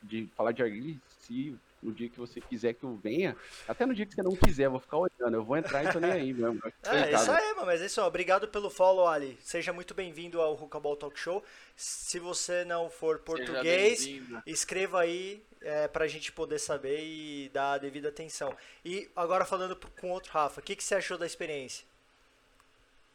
de 0.01 0.27
falar 0.35 0.51
de 0.51 0.63
Arguile, 0.63 0.99
se 1.21 1.57
no 1.81 1.93
dia 1.93 2.09
que 2.09 2.19
você 2.19 2.41
quiser 2.41 2.73
que 2.73 2.83
eu 2.83 2.95
venha, 2.95 3.35
até 3.67 3.85
no 3.85 3.93
dia 3.93 4.05
que 4.05 4.13
você 4.13 4.21
não 4.21 4.35
quiser, 4.35 4.65
eu 4.65 4.71
vou 4.71 4.79
ficar 4.79 4.97
olhando, 4.97 5.33
eu 5.33 5.43
vou 5.43 5.57
entrar 5.57 5.83
e 5.83 5.91
tô 5.91 5.99
nem 5.99 6.11
aí 6.11 6.33
mesmo. 6.33 6.61
É, 6.83 7.13
isso 7.13 7.31
aí, 7.31 7.53
mano. 7.53 7.65
Mas 7.65 7.81
é 7.81 7.85
isso, 7.85 8.01
ó. 8.01 8.07
Obrigado 8.07 8.47
pelo 8.47 8.69
follow, 8.69 9.07
Ali. 9.07 9.37
Seja 9.41 9.71
muito 9.71 9.93
bem-vindo 9.93 10.41
ao 10.41 10.53
Hookaball 10.53 10.97
Talk 10.97 11.17
Show. 11.17 11.43
Se 11.75 12.19
você 12.19 12.65
não 12.65 12.89
for 12.89 13.19
português, 13.19 14.07
escreva 14.45 15.01
aí 15.01 15.41
é, 15.61 15.87
pra 15.87 16.07
gente 16.07 16.31
poder 16.31 16.59
saber 16.59 17.01
e 17.01 17.49
dar 17.49 17.73
a 17.73 17.77
devida 17.77 18.09
atenção. 18.09 18.55
E 18.83 19.09
agora 19.15 19.45
falando 19.45 19.75
com 19.99 20.11
outro 20.11 20.31
Rafa, 20.31 20.59
o 20.59 20.63
que, 20.63 20.75
que 20.75 20.83
você 20.83 20.95
achou 20.95 21.17
da 21.17 21.25
experiência? 21.25 21.85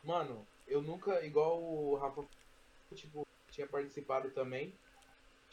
Mano, 0.03 0.47
eu 0.67 0.83
nunca, 0.83 1.25
igual 1.25 1.63
o 1.63 1.97
Rafa, 1.97 2.25
tipo, 2.95 3.27
tinha 3.51 3.67
participado 3.67 4.31
também. 4.31 4.73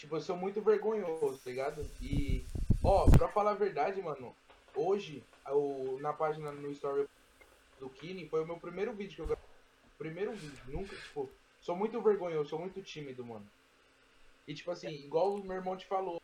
Tipo, 0.02 0.16
eu 0.16 0.22
sou 0.22 0.36
muito 0.36 0.60
vergonhoso, 0.64 1.38
tá 1.44 1.52
ligado? 1.52 1.86
E, 2.02 2.44
ó, 2.84 3.08
pra 3.08 3.28
falar 3.28 3.52
a 3.52 3.54
verdade, 3.54 4.02
mano, 4.02 4.36
hoje, 4.76 5.24
o, 5.48 6.00
na 6.00 6.12
página, 6.12 6.52
no 6.52 6.72
story 6.72 7.08
do 7.80 7.88
Kini, 7.88 8.28
foi 8.28 8.42
o 8.42 8.48
meu 8.48 8.58
primeiro 8.58 8.94
vídeo 8.94 9.18
que 9.18 9.22
eu 9.22 9.28
gravei. 9.28 9.46
Primeiro 10.00 10.34
vídeo, 10.34 10.60
nunca, 10.70 10.96
tipo, 10.96 11.30
sou 11.62 11.76
muito 11.76 12.02
vergonhoso, 12.02 12.50
sou 12.50 12.58
muito 12.58 12.82
tímido, 12.82 13.24
mano. 13.24 13.46
E, 14.48 14.56
tipo 14.56 14.72
assim, 14.72 14.90
igual 14.90 15.36
o 15.36 15.44
meu 15.44 15.58
irmão 15.58 15.78
te 15.78 15.86
falou, 15.86 16.20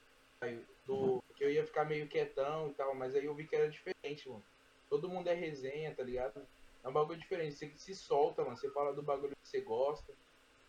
do, 0.84 1.24
que 1.36 1.44
eu 1.44 1.52
ia 1.52 1.64
ficar 1.64 1.86
meio 1.86 2.08
quietão 2.08 2.70
e 2.70 2.74
tal, 2.74 2.96
mas 2.96 3.14
aí 3.14 3.26
eu 3.26 3.36
vi 3.36 3.46
que 3.46 3.56
era 3.56 3.70
diferente, 3.70 4.28
mano. 4.28 4.44
Todo 4.90 5.08
mundo 5.08 5.28
é 5.28 5.36
resenha, 5.36 5.94
tá 5.94 6.02
ligado? 6.02 6.42
É 6.84 6.90
um 6.90 6.94
bagulho 6.94 7.20
diferente. 7.20 7.54
Você 7.54 7.72
se 7.76 7.94
solta, 7.94 8.44
mano. 8.44 8.58
Você 8.58 8.72
fala 8.72 8.92
do 8.92 9.04
bagulho 9.04 9.36
que 9.36 9.48
você 9.48 9.62
gosta. 9.62 10.12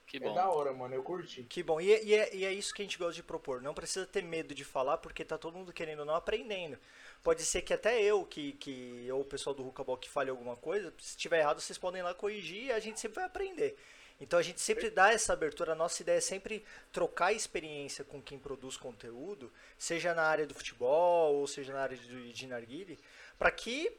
Que 0.09 0.17
É 0.17 0.21
bom. 0.21 0.35
da 0.35 0.49
hora, 0.51 0.73
mano. 0.73 0.95
Eu 0.95 1.03
curti. 1.03 1.45
Que 1.45 1.63
bom. 1.63 1.81
E, 1.81 1.93
é- 1.93 2.03
e 2.03 2.15
é, 2.15 2.35
e 2.35 2.45
é 2.45 2.53
isso 2.53 2.73
que 2.75 2.83
a 2.83 2.85
gente 2.85 2.97
gosta 2.99 3.13
de 3.15 3.23
propor. 3.23 3.61
Não 3.61 3.75
precisa 3.75 4.07
ter 4.07 4.23
medo 4.23 4.55
de 4.55 4.65
falar, 4.65 4.97
porque 4.99 5.23
tá 5.25 5.37
todo 5.39 5.57
mundo 5.57 5.73
querendo 5.73 6.01
ou 6.01 6.05
não 6.07 6.15
aprendendo. 6.15 6.79
Pode 7.23 7.43
ser 7.43 7.61
que 7.63 7.75
até 7.75 8.01
eu, 8.03 8.25
que, 8.25 8.53
que 8.55 9.07
ou 9.13 9.21
o 9.21 9.25
pessoal 9.25 9.55
do 9.55 9.65
Hookaball 9.67 9.99
que 9.99 10.09
fale 10.09 10.31
alguma 10.31 10.57
coisa, 10.57 10.93
se 10.99 11.11
estiver 11.11 11.41
errado, 11.41 11.61
vocês 11.61 11.77
podem 11.79 12.01
ir 12.01 12.05
lá 12.05 12.15
corrigir 12.15 12.65
e 12.65 12.73
a 12.73 12.81
gente 12.81 12.99
sempre 12.99 13.17
vai 13.17 13.25
aprender. 13.25 13.77
Então 14.21 14.37
a 14.39 14.43
gente 14.43 14.61
sempre 14.61 14.89
dá 14.91 15.13
essa 15.13 15.33
abertura. 15.33 15.73
A 15.73 15.77
nossa 15.77 16.01
ideia 16.03 16.19
é 16.19 16.21
sempre 16.21 16.65
trocar 16.93 17.33
experiência 17.33 18.03
com 18.03 18.21
quem 18.23 18.39
produz 18.39 18.77
conteúdo, 18.77 19.53
seja 19.77 20.15
na 20.15 20.23
área 20.23 20.47
do 20.47 20.55
futebol 20.55 21.35
ou 21.37 21.47
seja 21.47 21.73
na 21.73 21.81
área 21.83 21.97
de, 21.97 22.33
de 22.33 22.47
narguile, 22.47 22.99
para 23.39 23.51
que 23.53 23.93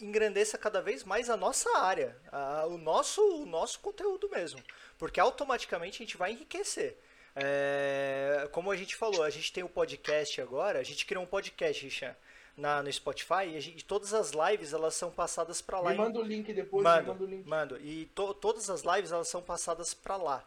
engrandeça 0.00 0.56
cada 0.56 0.80
vez 0.80 1.04
mais 1.04 1.28
a 1.28 1.36
nossa 1.36 1.68
área, 1.78 2.16
a- 2.32 2.66
o, 2.66 2.78
nosso, 2.78 3.20
o 3.42 3.44
nosso 3.46 3.78
conteúdo 3.80 4.28
mesmo. 4.30 4.62
Porque 4.98 5.20
automaticamente 5.20 6.02
a 6.02 6.04
gente 6.06 6.16
vai 6.16 6.32
enriquecer. 6.32 6.96
É, 7.34 8.48
como 8.52 8.70
a 8.70 8.76
gente 8.76 8.96
falou, 8.96 9.22
a 9.22 9.30
gente 9.30 9.52
tem 9.52 9.62
o 9.62 9.68
podcast 9.68 10.40
agora, 10.40 10.78
a 10.78 10.82
gente 10.82 11.04
criou 11.04 11.22
um 11.22 11.26
podcast, 11.26 11.84
Richan, 11.84 12.16
na, 12.56 12.82
no 12.82 12.90
Spotify, 12.90 13.44
e 13.54 13.60
gente- 13.60 13.84
todas 13.84 14.14
as 14.14 14.30
lives 14.32 14.72
elas 14.72 14.94
são 14.94 15.10
passadas 15.10 15.60
para 15.60 15.78
lá. 15.80 15.90
Me 15.90 15.98
manda 15.98 16.18
o 16.18 16.22
link 16.22 16.50
depois, 16.52 16.82
Mando, 16.82 17.08
manda 17.08 17.24
o 17.24 17.26
link. 17.26 17.46
mando. 17.46 17.78
E 17.80 18.06
to- 18.14 18.32
todas 18.34 18.70
as 18.70 18.82
lives 18.82 19.12
elas 19.12 19.28
são 19.28 19.42
passadas 19.42 19.92
para 19.92 20.16
lá. 20.16 20.42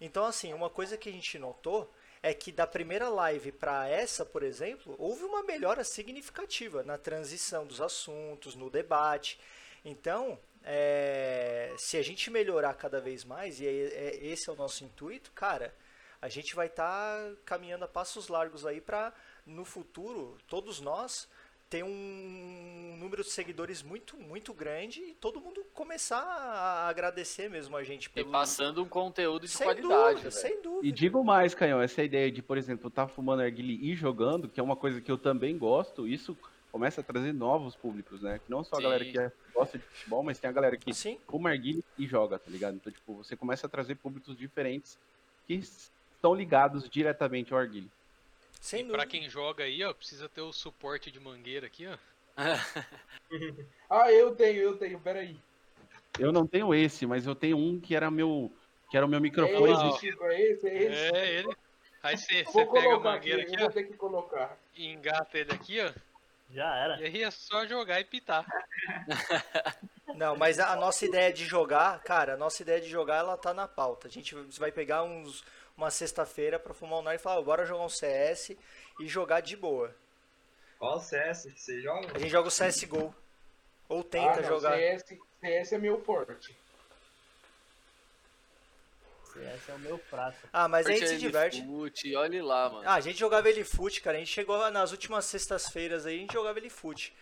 Então, 0.00 0.24
assim, 0.24 0.52
uma 0.52 0.68
coisa 0.68 0.96
que 0.96 1.08
a 1.08 1.12
gente 1.12 1.38
notou 1.38 1.88
é 2.20 2.34
que 2.34 2.50
da 2.50 2.66
primeira 2.66 3.08
live 3.08 3.52
para 3.52 3.86
essa, 3.88 4.24
por 4.24 4.42
exemplo, 4.42 4.96
houve 4.98 5.22
uma 5.24 5.42
melhora 5.44 5.84
significativa 5.84 6.82
na 6.82 6.98
transição 6.98 7.64
dos 7.64 7.80
assuntos, 7.80 8.56
no 8.56 8.68
debate. 8.68 9.38
Então, 9.84 10.38
é, 10.64 11.74
se 11.76 11.96
a 11.96 12.02
gente 12.02 12.30
melhorar 12.30 12.74
cada 12.74 13.00
vez 13.00 13.24
mais, 13.24 13.60
e 13.60 13.66
é- 13.66 13.70
é- 13.70 14.26
esse 14.26 14.48
é 14.48 14.52
o 14.52 14.56
nosso 14.56 14.82
intuito, 14.84 15.30
cara, 15.32 15.74
a 16.20 16.28
gente 16.28 16.54
vai 16.54 16.66
estar 16.68 17.34
caminhando 17.44 17.84
a 17.84 17.88
passos 17.88 18.28
largos 18.28 18.64
aí 18.64 18.80
para, 18.80 19.12
no 19.46 19.64
futuro, 19.64 20.38
todos 20.48 20.80
nós 20.80 21.28
ter 21.68 21.82
um 21.82 22.96
número 22.98 23.22
de 23.24 23.30
seguidores 23.30 23.82
muito, 23.82 24.16
muito 24.16 24.52
grande 24.54 25.00
e 25.00 25.14
todo 25.14 25.40
mundo 25.40 25.64
começar 25.72 26.20
a 26.22 26.88
agradecer 26.88 27.50
mesmo 27.50 27.76
a 27.76 27.82
gente 27.82 28.06
E 28.06 28.10
pelo... 28.10 28.30
passando 28.30 28.82
um 28.82 28.88
conteúdo 28.88 29.42
de 29.42 29.48
sem 29.48 29.66
qualidade, 29.66 30.14
dúvida, 30.14 30.30
sem 30.30 30.62
dúvida. 30.62 30.86
E 30.86 30.92
digo 30.92 31.24
mais, 31.24 31.54
Canhão, 31.54 31.80
essa 31.80 32.02
ideia 32.02 32.30
de, 32.30 32.42
por 32.42 32.56
exemplo, 32.56 32.88
estar 32.88 33.08
fumando 33.08 33.42
arguile 33.42 33.78
e 33.90 33.94
jogando, 33.94 34.48
que 34.48 34.60
é 34.60 34.62
uma 34.62 34.76
coisa 34.76 35.00
que 35.00 35.10
eu 35.10 35.18
também 35.18 35.58
gosto, 35.58 36.06
isso 36.06 36.36
começa 36.74 37.02
a 37.02 37.04
trazer 37.04 37.32
novos 37.32 37.76
públicos, 37.76 38.20
né? 38.20 38.40
Que 38.44 38.50
não 38.50 38.64
só 38.64 38.74
a 38.78 38.80
galera 38.80 39.04
que 39.04 39.16
é- 39.16 39.30
gosta 39.54 39.78
de 39.78 39.84
futebol, 39.84 40.24
mas 40.24 40.40
tem 40.40 40.50
a 40.50 40.52
galera 40.52 40.76
que 40.76 40.92
Sim. 40.92 41.20
fuma 41.28 41.50
arguile 41.50 41.84
e 41.96 42.04
joga, 42.04 42.36
tá 42.36 42.50
ligado? 42.50 42.74
Então, 42.74 42.92
tipo, 42.92 43.14
você 43.14 43.36
começa 43.36 43.68
a 43.68 43.70
trazer 43.70 43.94
públicos 43.94 44.36
diferentes 44.36 44.98
que 45.46 45.54
estão 45.54 46.34
ligados 46.34 46.88
diretamente 46.90 47.52
ao 47.52 47.60
arguile. 47.60 47.88
Sem 48.60 48.80
E 48.80 48.84
pra 48.86 49.04
dúvida. 49.04 49.06
quem 49.06 49.30
joga 49.30 49.62
aí, 49.62 49.84
ó, 49.84 49.94
precisa 49.94 50.28
ter 50.28 50.40
o 50.40 50.52
suporte 50.52 51.12
de 51.12 51.20
mangueira 51.20 51.68
aqui, 51.68 51.86
ó. 51.86 51.96
Ah, 53.88 54.10
eu 54.10 54.34
tenho, 54.34 54.60
eu 54.60 54.76
tenho, 54.76 54.98
peraí. 54.98 55.36
Eu 56.18 56.32
não 56.32 56.44
tenho 56.44 56.74
esse, 56.74 57.06
mas 57.06 57.24
eu 57.24 57.36
tenho 57.36 57.56
um 57.56 57.78
que 57.80 57.94
era 57.94 58.10
meu, 58.10 58.50
que 58.90 58.96
era 58.96 59.06
o 59.06 59.08
meu 59.08 59.20
microfone. 59.20 59.70
É 59.72 59.88
esse, 59.90 60.00
Chico, 60.00 60.24
é 60.24 60.40
esse, 60.42 60.68
é 60.68 60.82
esse. 60.82 61.16
É 61.16 61.34
ele. 61.38 61.56
Aí 62.02 62.18
você 62.18 62.42
Vou 62.42 62.66
pega 62.72 62.88
a 62.90 62.94
aqui, 62.94 63.04
mangueira 63.04 63.42
aqui, 63.42 63.56
vou 63.56 63.66
ó, 63.68 63.70
que 63.70 63.84
colocar. 63.96 64.58
e 64.74 64.88
engata 64.88 65.38
ele 65.38 65.52
aqui, 65.52 65.80
ó. 65.80 65.92
Já 66.50 66.76
era. 66.76 67.00
E 67.00 67.06
aí 67.06 67.22
é 67.22 67.30
só 67.30 67.66
jogar 67.66 68.00
e 68.00 68.04
pitar. 68.04 68.46
Não, 70.14 70.36
mas 70.36 70.60
a 70.60 70.76
nossa 70.76 71.04
ideia 71.04 71.32
de 71.32 71.44
jogar, 71.44 72.00
cara, 72.02 72.34
a 72.34 72.36
nossa 72.36 72.62
ideia 72.62 72.80
de 72.80 72.88
jogar, 72.88 73.16
ela 73.16 73.36
tá 73.36 73.52
na 73.52 73.66
pauta. 73.66 74.06
A 74.06 74.10
gente 74.10 74.34
vai 74.58 74.70
pegar 74.70 75.02
uns, 75.02 75.44
uma 75.76 75.90
sexta-feira 75.90 76.58
pra 76.58 76.72
fumar 76.72 77.00
um 77.00 77.02
nar 77.02 77.14
e 77.14 77.18
falar, 77.18 77.40
"Ó, 77.40 77.42
bora 77.42 77.66
jogar 77.66 77.84
um 77.84 77.88
CS 77.88 78.56
e 79.00 79.08
jogar 79.08 79.40
de 79.40 79.56
boa. 79.56 79.94
Qual 80.78 81.00
CS 81.00 81.44
que 81.44 81.60
você 81.60 81.80
joga? 81.80 82.14
A 82.14 82.18
gente 82.18 82.30
joga 82.30 82.48
o 82.48 82.52
CSGO. 82.52 83.14
Ou 83.88 84.04
tenta 84.04 84.38
ah, 84.38 84.42
não, 84.42 84.48
jogar. 84.48 84.76
CS, 84.76 85.18
CS 85.40 85.72
é 85.72 85.78
meu 85.78 86.00
forte. 86.02 86.56
Esse 89.40 89.70
é 89.70 89.74
o 89.74 89.78
meu 89.78 89.98
prato. 89.98 90.36
Ah, 90.52 90.68
mas 90.68 90.86
a 90.86 90.92
gente 90.92 91.08
se 91.08 91.18
diverte. 91.18 91.62
Fute, 91.64 92.14
olhe 92.16 92.40
lá, 92.42 92.70
mano. 92.70 92.88
Ah, 92.88 92.94
a 92.94 93.00
gente 93.00 93.18
jogava 93.18 93.48
ele 93.48 93.64
fute, 93.64 94.00
cara. 94.00 94.16
A 94.16 94.20
gente 94.20 94.32
chegou 94.32 94.70
nas 94.70 94.92
últimas 94.92 95.24
sextas-feiras 95.24 96.06
aí, 96.06 96.16
a 96.16 96.20
gente 96.20 96.32
jogava 96.32 96.58
ele 96.58 96.70
fute. 96.70 97.12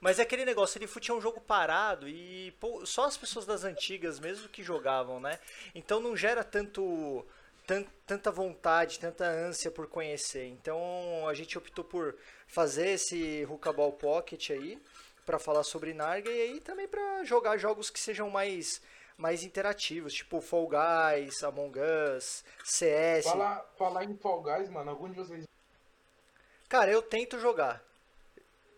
Mas 0.00 0.18
é 0.18 0.22
aquele 0.22 0.44
negócio, 0.44 0.78
ele 0.78 0.86
fute 0.86 1.10
é 1.10 1.14
um 1.14 1.20
jogo 1.20 1.40
parado 1.40 2.08
e 2.08 2.52
pô, 2.60 2.86
só 2.86 3.04
as 3.04 3.16
pessoas 3.16 3.44
das 3.44 3.64
antigas 3.64 4.18
mesmo 4.20 4.48
que 4.48 4.62
jogavam, 4.62 5.18
né? 5.20 5.38
Então 5.74 5.98
não 6.00 6.16
gera 6.16 6.44
tanto 6.44 7.26
tan- 7.66 7.84
tanta 8.06 8.30
vontade, 8.30 8.98
tanta 9.00 9.24
ânsia 9.26 9.70
por 9.70 9.88
conhecer. 9.88 10.46
Então 10.46 11.26
a 11.28 11.34
gente 11.34 11.58
optou 11.58 11.84
por 11.84 12.16
fazer 12.46 12.90
esse 12.90 13.44
Hookaball 13.50 13.92
Pocket 13.92 14.50
aí 14.50 14.80
pra 15.26 15.38
falar 15.38 15.64
sobre 15.64 15.92
Narga 15.92 16.30
e 16.30 16.40
aí 16.42 16.60
também 16.60 16.86
pra 16.88 17.24
jogar 17.24 17.56
jogos 17.58 17.90
que 17.90 17.98
sejam 18.00 18.30
mais 18.30 18.80
mais 19.18 19.42
interativos, 19.42 20.14
tipo 20.14 20.40
Fall 20.40 20.68
Guys, 20.68 21.42
Among 21.42 21.76
Us, 22.16 22.44
CS. 22.64 23.24
Falar, 23.24 23.66
falar 23.76 24.04
em 24.04 24.16
Fall 24.16 24.40
Guys, 24.42 24.70
mano, 24.70 24.90
algum 24.90 25.10
de 25.10 25.16
vocês. 25.16 25.44
Cara, 26.68 26.90
eu 26.90 27.02
tento 27.02 27.38
jogar. 27.40 27.82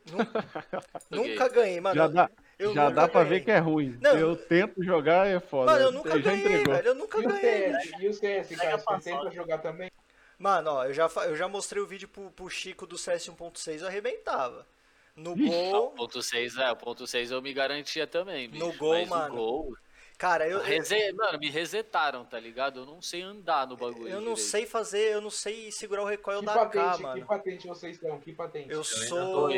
Nunca 1.11 1.49
ganhei, 1.49 1.81
mano. 1.81 1.95
já 1.95 2.09
dá, 2.09 2.31
eu 2.59 2.75
já 2.75 2.89
dá 2.91 3.07
pra 3.07 3.23
ganhei. 3.23 3.39
ver 3.41 3.45
que 3.45 3.51
é 3.51 3.59
ruim. 3.59 3.99
Não, 4.01 4.17
eu 4.17 4.35
tento 4.35 4.83
jogar 4.83 5.27
é 5.29 5.39
foda. 5.39 5.73
Mano, 5.73 5.85
eu 5.85 5.93
nunca 5.93 6.11
já 6.11 6.31
ganhei, 6.31 6.65
velho. 6.65 6.89
Eu 6.89 6.95
nunca 6.95 7.19
E 7.19 7.27
o 7.27 7.29
ganhei. 7.29 7.73
CS? 7.75 7.93
E 8.01 8.09
o 8.09 8.15
CS, 8.15 8.57
cara? 8.57 8.77
Você 8.79 9.11
tenta 9.11 9.31
jogar 9.31 9.59
também? 9.59 9.91
Mano, 10.39 10.71
ó, 10.71 10.85
eu 10.87 10.95
já, 10.95 11.07
eu 11.27 11.37
já 11.37 11.47
mostrei 11.49 11.83
o 11.83 11.87
vídeo 11.87 12.09
pro, 12.09 12.31
pro 12.31 12.49
Chico 12.49 12.87
do 12.87 12.97
CS 12.97 13.29
1.6, 13.29 13.83
eu 13.83 13.87
arrebentava. 13.87 14.67
No 15.15 15.37
Ixi. 15.37 15.49
gol, 15.71 15.91
Ponto 15.91 16.23
6, 16.23 16.57
é, 16.57 16.71
o 16.73 16.77
ponto 16.77 17.07
6 17.07 17.31
eu 17.31 17.43
me 17.43 17.53
garantia 17.53 18.07
também, 18.07 18.49
bicho. 18.49 18.65
No 18.65 18.73
gol, 18.79 18.95
mas 19.01 19.09
mano. 19.11 19.29
No 19.29 19.35
gol, 19.37 19.77
cara, 20.21 20.47
eu, 20.47 20.59
eu, 20.59 20.63
rese... 20.63 21.13
mano, 21.15 21.39
me 21.39 21.49
resetaram, 21.49 22.27
tá 22.27 22.39
ligado? 22.39 22.81
Eu 22.81 22.87
não 22.87 23.01
sei 23.01 23.23
andar 23.23 23.67
no 23.67 23.75
bagulho. 23.75 24.07
eu 24.07 24.21
não 24.21 24.35
direito. 24.35 24.41
sei 24.41 24.67
fazer, 24.67 25.15
eu 25.15 25.21
não 25.23 25.31
sei 25.31 25.73
segurar 25.73 26.03
o 26.03 26.05
recoil 26.05 26.41
Que 26.41 26.47
da 26.47 26.53
AK, 26.53 26.73
patente, 26.75 26.97
que 26.97 27.03
mano. 27.03 27.27
patente 27.27 27.67
vocês 27.67 27.97
estão? 27.97 28.21
Que 28.21 28.33
patente? 28.35 28.71
Eu 28.71 28.83
ainda 28.83 28.85
sou. 28.85 29.51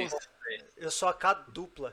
Eu 0.77 0.91
sou 0.91 1.09
AK 1.09 1.51
dupla. 1.51 1.93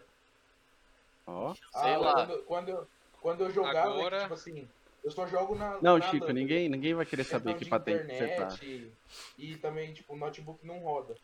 Ó. 1.26 1.54
sei 1.56 1.64
ah, 1.74 1.98
lá. 1.98 2.14
Quando, 2.14 2.44
quando, 2.44 2.70
eu- 2.70 2.88
quando 3.20 3.44
eu 3.46 3.52
jogava, 3.52 3.92
Agora- 3.92 4.22
tipo 4.22 4.34
assim, 4.36 4.70
eu 5.04 5.10
só 5.10 5.26
jogo 5.26 5.56
na. 5.56 5.82
Não, 5.82 5.98
na 5.98 6.10
Chico, 6.10 6.32
ninguém, 6.32 6.70
ninguém 6.70 6.94
vai 6.94 7.08
querer 7.08 7.24
saber 7.24 7.56
que 7.56 7.66
patente 7.66 8.06
você 8.06 8.28
tá. 8.36 8.54
internet 8.54 8.94
E 9.38 9.56
também, 9.58 9.94
tipo, 9.94 10.14
o 10.14 10.18
notebook 10.18 10.66
não 10.66 10.78
roda. 10.80 11.16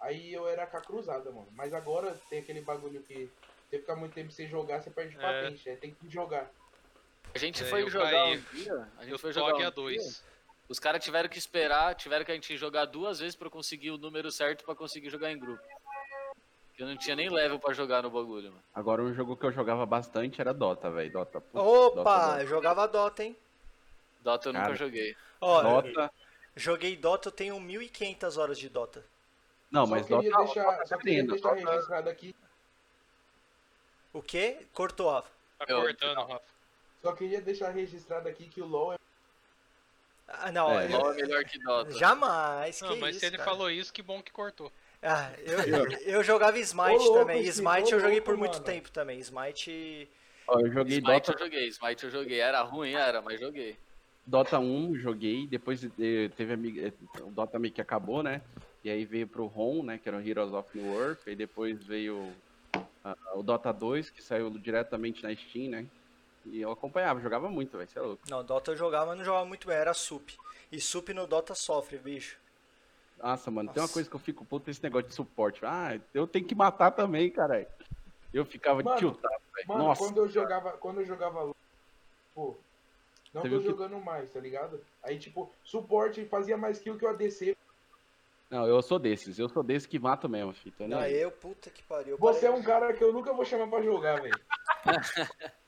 Aí 0.00 0.32
eu 0.32 0.48
era 0.48 0.66
com 0.66 0.76
a 0.78 0.80
cruzada, 0.80 1.30
mano. 1.30 1.48
Mas 1.52 1.74
agora 1.74 2.18
tem 2.30 2.38
aquele 2.38 2.62
bagulho 2.62 3.02
que 3.02 3.30
você 3.68 3.78
fica 3.78 3.94
muito 3.96 4.14
tempo 4.14 4.30
sem 4.30 4.48
jogar, 4.48 4.82
você 4.82 4.90
perde 4.90 5.16
É. 5.16 5.20
patente. 5.20 5.68
Aí 5.68 5.76
tem 5.76 5.94
que 5.94 6.08
jogar. 6.08 6.50
A 7.32 7.38
gente 7.38 7.62
É, 7.62 7.66
foi 7.66 7.88
jogar 7.88 8.10
caí. 8.10 8.36
um 8.38 8.56
dia. 8.56 8.88
A 8.98 9.02
gente 9.02 9.12
Eu 9.12 9.18
foi 9.18 9.32
jogar 9.32 9.52
a 9.52 9.54
um 9.54 9.58
dia, 9.58 9.70
2. 9.70 10.22
Os 10.68 10.78
caras 10.78 11.04
tiveram 11.04 11.28
que 11.28 11.38
esperar, 11.38 11.94
tiveram 11.94 12.24
que 12.24 12.32
a 12.32 12.34
gente 12.34 12.56
jogar 12.56 12.84
duas 12.86 13.18
vezes 13.20 13.36
pra 13.36 13.50
conseguir 13.50 13.90
o 13.90 13.98
número 13.98 14.30
certo 14.32 14.64
pra 14.64 14.74
conseguir 14.74 15.10
jogar 15.10 15.30
em 15.30 15.38
grupo. 15.38 15.62
Eu 16.78 16.86
não 16.86 16.96
tinha 16.96 17.14
nem 17.14 17.28
level 17.28 17.58
pra 17.58 17.72
jogar 17.72 18.02
no 18.02 18.10
bagulho, 18.10 18.50
mano. 18.50 18.62
Agora 18.74 19.02
um 19.02 19.14
jogo 19.14 19.36
que 19.36 19.44
eu 19.46 19.52
jogava 19.52 19.84
bastante 19.86 20.40
era 20.40 20.52
Dota, 20.52 20.90
velho. 20.90 21.12
Dota. 21.12 21.40
Putz, 21.40 21.54
Opa, 21.64 22.26
Dota, 22.28 22.42
eu 22.42 22.46
jogava 22.48 22.88
Dota, 22.88 23.22
hein? 23.24 23.36
Dota 24.22 24.48
eu 24.48 24.52
nunca 24.52 24.64
Cara. 24.64 24.76
joguei. 24.76 25.16
Ó, 25.40 25.62
Dota. 25.62 26.10
joguei 26.56 26.96
Dota, 26.96 27.28
eu 27.28 27.32
tenho 27.32 27.56
1.500 27.60 28.36
horas 28.38 28.58
de 28.58 28.68
Dota. 28.68 29.04
Não, 29.70 29.86
só 29.86 29.90
mas 29.90 30.06
queria 30.06 30.30
Dota. 30.30 30.44
deixar, 30.44 30.64
Dota 30.72 30.86
só 30.86 30.96
queria 30.98 31.26
deixar 31.26 31.52
registrado 31.54 32.08
aqui. 32.10 32.34
O 34.12 34.22
quê? 34.22 34.66
Cortou, 34.72 35.10
Rafa. 35.10 35.30
Tá 35.58 35.66
cortando, 35.66 36.16
Rafa. 36.26 36.53
Só 37.04 37.12
queria 37.12 37.38
deixar 37.38 37.68
registrado 37.68 38.26
aqui 38.26 38.48
que 38.48 38.62
o 38.62 38.66
LoL 38.66 38.94
é. 38.94 38.96
Ah, 40.26 40.50
não, 40.50 40.70
É. 40.80 40.86
eu- 40.86 40.92
LOL 40.92 41.12
é 41.12 41.16
melhor 41.16 41.44
que 41.44 41.58
Dota. 41.58 41.90
jamais. 41.98 42.80
Não, 42.80 42.94
que 42.94 42.98
mas 42.98 43.10
isso, 43.10 43.20
se 43.20 43.26
ele 43.26 43.36
cara. 43.36 43.50
falou 43.50 43.70
isso, 43.70 43.92
que 43.92 44.00
bom 44.00 44.22
que 44.22 44.32
cortou. 44.32 44.72
Ah, 45.02 45.30
eu, 45.40 45.90
eu 46.14 46.24
jogava 46.24 46.58
Smite 46.58 47.06
Ô, 47.06 47.12
também. 47.12 47.42
Smite 47.42 47.92
ô, 47.92 47.98
eu 47.98 48.00
joguei 48.00 48.22
por 48.22 48.38
muito 48.38 48.54
mano. 48.54 48.64
tempo 48.64 48.90
também. 48.90 49.18
Smite. 49.18 50.08
Ó, 50.48 50.58
eu 50.60 50.72
joguei 50.72 50.96
Smite 50.96 51.26
Dota, 51.26 51.32
eu 51.32 51.38
joguei, 51.44 51.68
Smite 51.68 52.04
eu 52.04 52.10
joguei. 52.10 52.40
Era 52.40 52.62
ruim, 52.62 52.94
era, 52.94 53.20
mas 53.20 53.38
joguei. 53.38 53.76
Dota 54.26 54.58
1, 54.58 54.96
joguei. 54.96 55.46
Depois 55.46 55.84
eh, 55.84 56.30
teve 56.34 56.54
a, 56.54 56.86
eh, 56.86 56.92
o 57.20 57.30
Dota 57.30 57.58
meio 57.58 57.74
que 57.74 57.82
acabou, 57.82 58.22
né? 58.22 58.40
E 58.82 58.88
aí 58.88 59.04
veio 59.04 59.28
pro 59.28 59.44
ROM, 59.44 59.82
né? 59.82 59.98
Que 59.98 60.08
era 60.08 60.16
o 60.16 60.26
Heroes 60.26 60.54
of 60.54 60.70
New 60.74 60.98
Earth. 60.98 61.26
E 61.26 61.36
depois 61.36 61.84
veio 61.84 62.32
ah, 63.04 63.14
o 63.34 63.42
Dota 63.42 63.70
2, 63.74 64.08
que 64.08 64.22
saiu 64.22 64.48
diretamente 64.58 65.22
na 65.22 65.36
Steam, 65.36 65.68
né? 65.68 65.86
E 66.46 66.60
eu 66.60 66.70
acompanhava, 66.70 67.20
jogava 67.20 67.48
muito, 67.48 67.76
velho. 67.76 67.88
Você 67.88 67.98
é 67.98 68.02
louco. 68.02 68.22
Não, 68.28 68.44
Dota 68.44 68.72
eu 68.72 68.76
jogava, 68.76 69.06
mas 69.06 69.18
não 69.18 69.24
jogava 69.24 69.44
muito 69.46 69.66
bem. 69.66 69.76
Era 69.76 69.94
sup. 69.94 70.30
E 70.70 70.80
sup 70.80 71.08
no 71.14 71.26
Dota 71.26 71.54
sofre, 71.54 71.98
bicho. 71.98 72.38
Nossa, 73.18 73.50
mano, 73.50 73.68
tem 73.72 73.80
uma 73.80 73.84
Nossa. 73.84 73.94
coisa 73.94 74.08
que 74.10 74.16
eu 74.16 74.20
fico 74.20 74.44
puto 74.44 74.70
esse 74.70 74.82
negócio 74.82 75.08
de 75.08 75.14
suporte. 75.14 75.60
Ah, 75.64 75.98
eu 76.12 76.26
tenho 76.26 76.46
que 76.46 76.54
matar 76.54 76.90
também, 76.90 77.30
caralho. 77.30 77.66
Eu 78.32 78.44
ficava 78.44 78.82
Mano, 78.82 78.98
tiltado, 78.98 79.42
velho. 79.54 79.68
Mano, 79.68 79.84
Nossa, 79.84 80.00
quando 80.04 80.18
eu 80.18 80.28
jogava. 80.28 80.72
Quando 80.72 81.00
eu 81.00 81.06
jogava 81.06 81.50
pô. 82.34 82.58
Não 83.32 83.42
Você 83.42 83.48
tô 83.48 83.54
viu 83.54 83.60
que- 83.60 83.66
jogando 83.66 83.98
mais, 84.00 84.32
tá 84.32 84.40
ligado? 84.40 84.84
Aí, 85.02 85.18
tipo, 85.18 85.52
suporte 85.64 86.24
fazia 86.26 86.56
mais 86.56 86.78
kill 86.78 86.96
que 86.98 87.04
o 87.04 87.08
ADC. 87.08 87.56
não, 88.50 88.66
eu 88.66 88.80
sou 88.82 88.98
desses. 88.98 89.38
Eu 89.38 89.48
sou 89.48 89.62
desses 89.62 89.86
que 89.86 89.98
mato 89.98 90.28
mesmo, 90.28 90.52
filho. 90.52 90.74
Nem 90.80 90.88
Não, 90.88 91.04
eu, 91.06 91.30
puta 91.32 91.70
que 91.70 91.82
pariu. 91.82 92.16
Você 92.18 92.46
é 92.46 92.48
parei- 92.48 92.60
um 92.62 92.64
cara 92.64 92.92
que 92.92 93.02
eu 93.02 93.12
nunca 93.12 93.32
vou 93.32 93.44
chamar 93.44 93.68
pra 93.68 93.82
jogar, 93.82 94.20
velho. 94.20 94.40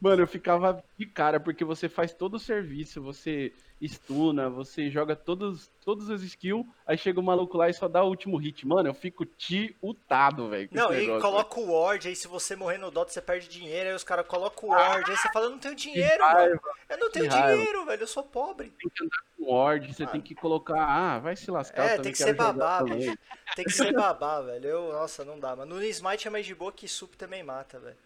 Mano, 0.00 0.22
eu 0.22 0.26
ficava 0.26 0.82
de 0.98 1.06
cara, 1.06 1.38
porque 1.38 1.64
você 1.64 1.88
faz 1.88 2.12
todo 2.12 2.34
o 2.34 2.38
serviço, 2.38 3.00
você 3.00 3.52
stuna, 3.80 4.50
você 4.50 4.90
joga 4.90 5.14
todos, 5.14 5.70
todos 5.84 6.08
os 6.08 6.22
skills, 6.24 6.66
aí 6.84 6.98
chega 6.98 7.20
o 7.20 7.22
maluco 7.22 7.56
lá 7.56 7.68
e 7.68 7.74
só 7.74 7.86
dá 7.86 8.02
o 8.02 8.08
último 8.08 8.36
hit. 8.36 8.66
Mano, 8.66 8.88
eu 8.88 8.94
fico 8.94 9.24
tiltado, 9.24 10.48
velho. 10.48 10.68
Não, 10.72 10.92
e 10.92 11.06
coloca 11.20 11.60
o 11.60 11.72
ward, 11.72 12.08
aí 12.08 12.16
se 12.16 12.26
você 12.26 12.56
morrer 12.56 12.78
no 12.78 12.90
Dota, 12.90 13.12
você 13.12 13.22
perde 13.22 13.48
dinheiro, 13.48 13.90
aí 13.90 13.94
os 13.94 14.02
caras 14.04 14.26
colocam 14.26 14.68
o 14.68 14.72
ward, 14.72 15.08
aí 15.08 15.16
você 15.16 15.28
fala, 15.32 15.46
eu 15.46 15.50
não 15.50 15.58
tenho 15.58 15.74
dinheiro, 15.74 16.24
Ah, 16.24 16.32
raiva, 16.32 16.60
mano. 16.62 16.76
Eu 16.88 16.98
não 16.98 17.10
tenho 17.10 17.28
dinheiro, 17.28 17.84
velho, 17.84 18.02
eu 18.02 18.06
sou 18.08 18.24
pobre. 18.24 18.70
Tem 18.70 18.90
que 18.90 19.04
andar 19.04 19.18
com 19.38 19.52
ward, 19.54 19.94
você 19.94 20.06
tem 20.06 20.20
que 20.20 20.34
colocar. 20.34 20.82
Ah, 20.84 21.18
vai 21.20 21.36
se 21.36 21.50
lascar. 21.50 21.90
É, 21.90 21.98
tem 21.98 22.10
que 22.10 22.18
ser 22.18 22.34
babá, 22.34 22.82
bicho. 22.82 23.16
Tem 23.54 23.64
que 23.64 23.72
ser 23.72 23.92
babá, 23.92 24.40
velho. 24.40 24.66
Eu, 24.66 24.92
nossa, 24.92 25.24
não 25.24 25.38
dá, 25.38 25.54
mano. 25.54 25.76
No 25.76 25.84
Smite 25.84 26.26
é 26.26 26.30
mais 26.30 26.44
de 26.44 26.54
boa 26.54 26.72
que 26.72 26.88
sup 26.88 27.14
também 27.16 27.42
mata, 27.42 27.78
velho. 27.78 27.96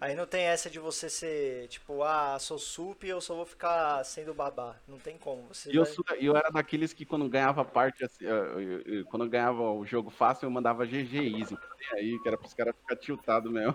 Aí 0.00 0.14
não 0.14 0.26
tem 0.26 0.42
essa 0.44 0.70
de 0.70 0.78
você 0.78 1.10
ser, 1.10 1.66
tipo, 1.68 2.02
ah, 2.04 2.38
sou 2.38 2.56
sup 2.58 3.02
e 3.04 3.08
eu 3.08 3.20
só 3.20 3.34
vou 3.34 3.44
ficar 3.44 4.04
sendo 4.04 4.32
babá. 4.32 4.76
Não 4.86 4.98
tem 4.98 5.18
como. 5.18 5.48
Você 5.52 5.70
E 5.72 5.76
eu, 5.76 5.84
vai- 5.84 5.92
sou- 5.92 6.04
eu 6.20 6.36
era 6.36 6.50
daqueles 6.50 6.92
que 6.92 7.04
quando 7.04 7.28
ganhava 7.28 7.64
parte, 7.64 8.04
assim, 8.04 8.24
eu- 8.24 8.60
eu- 8.60 8.80
eu- 8.82 9.04
quando 9.06 9.28
ganhava 9.28 9.60
o 9.60 9.84
jogo 9.84 10.08
fácil, 10.10 10.46
eu 10.46 10.50
mandava 10.50 10.86
GG 10.86 11.38
Easy. 11.40 11.58
Aí, 11.92 12.16
que 12.22 12.28
era 12.28 12.38
pros 12.38 12.54
caras 12.54 12.76
ficar 12.76 12.96
tiltados 12.96 13.50
mesmo. 13.50 13.74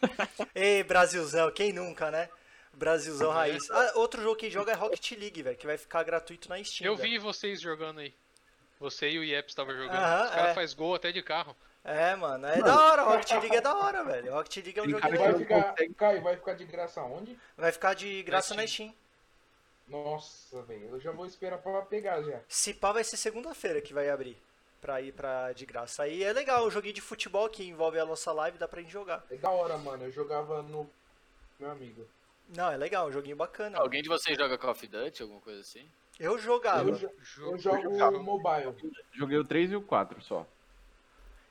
Ei, 0.54 0.82
Brasilzão, 0.82 1.50
quem 1.50 1.72
nunca, 1.72 2.10
né? 2.10 2.28
Brasilzão 2.72 3.30
É. 3.32 3.34
raiz. 3.34 3.70
Ah, 3.70 3.92
outro 3.96 4.22
jogo 4.22 4.36
que 4.36 4.48
joga 4.50 4.72
é 4.72 4.74
Rocket 4.74 5.12
League, 5.12 5.42
velho, 5.42 5.56
que 5.56 5.66
vai 5.66 5.76
ficar 5.76 6.02
gratuito 6.04 6.48
na 6.48 6.62
Steam. 6.64 6.86
Eu 6.90 6.96
velho. 6.96 7.10
vi 7.10 7.18
vocês 7.18 7.60
jogando 7.60 8.00
aí. 8.00 8.14
Você 8.80 9.10
e 9.10 9.18
o 9.18 9.24
Iep 9.24 9.48
estavam 9.48 9.74
jogando. 9.74 9.94
Aham, 9.96 10.24
Os 10.24 10.30
caras 10.30 10.50
é. 10.50 10.54
faz 10.54 10.74
gol 10.74 10.94
até 10.94 11.12
de 11.12 11.22
carro. 11.22 11.54
É, 11.84 12.16
mano, 12.16 12.46
é 12.46 12.62
da 12.62 12.80
hora, 12.86 13.02
Rocket 13.02 13.30
League 13.32 13.56
é 13.56 13.60
da 13.60 13.76
hora, 13.76 14.02
velho. 14.04 14.32
Rocket 14.32 14.56
League 14.64 14.78
é 14.78 14.82
um 14.82 14.88
jogo. 14.88 15.00
Vai 15.18 15.34
ficar. 15.34 15.74
Caio, 15.96 16.22
vai 16.22 16.34
ficar 16.36 16.54
de 16.54 16.64
graça 16.64 17.02
onde? 17.02 17.38
Vai 17.58 17.70
ficar 17.72 17.92
de 17.94 18.22
graça 18.22 18.54
Na 18.54 18.62
na 18.62 18.66
Steam. 18.68 18.94
Nossa, 19.88 20.62
velho. 20.62 20.88
Eu 20.92 21.00
já 21.00 21.10
vou 21.12 21.26
esperar 21.26 21.58
pra 21.58 21.82
pegar 21.82 22.22
já. 22.22 22.40
Se 22.48 22.72
pá, 22.72 22.90
vai 22.92 23.04
ser 23.04 23.16
segunda-feira 23.18 23.80
que 23.82 23.92
vai 23.92 24.08
abrir. 24.08 24.36
pra 24.80 25.00
ir 25.00 25.12
pra 25.12 25.52
de 25.52 25.64
graça. 25.66 26.02
Aí 26.04 26.22
é 26.22 26.32
legal, 26.32 26.66
um 26.66 26.70
joguinho 26.70 26.94
de 26.94 27.00
futebol 27.00 27.48
que 27.48 27.64
envolve 27.66 27.98
a 27.98 28.04
nossa 28.06 28.32
live, 28.32 28.58
dá 28.58 28.66
pra 28.68 28.80
gente 28.82 28.92
jogar. 28.92 29.24
É 29.30 29.36
da 29.36 29.50
hora, 29.50 29.76
mano. 29.78 30.04
Eu 30.04 30.12
jogava 30.12 30.62
no. 30.62 30.88
Meu 31.58 31.70
amigo. 31.70 32.06
Não, 32.54 32.70
é 32.70 32.76
legal, 32.76 33.08
um 33.08 33.12
joguinho 33.12 33.36
bacana. 33.36 33.78
Alguém 33.78 34.02
de 34.02 34.08
vocês 34.08 34.36
joga 34.36 34.58
Call 34.58 34.72
of 34.72 34.86
Duty, 34.86 35.22
alguma 35.22 35.40
coisa 35.40 35.60
assim? 35.60 35.86
Eu 36.20 36.38
jogava. 36.38 36.88
Eu, 36.90 36.94
jo- 36.94 37.10
Jogo- 37.22 37.52
eu 37.52 37.58
jogo 37.58 37.82
jogava. 37.82 38.18
mobile. 38.18 38.74
Joguei 39.12 39.38
o 39.38 39.44
3 39.44 39.72
e 39.72 39.76
o 39.76 39.82
4 39.82 40.20
só. 40.22 40.46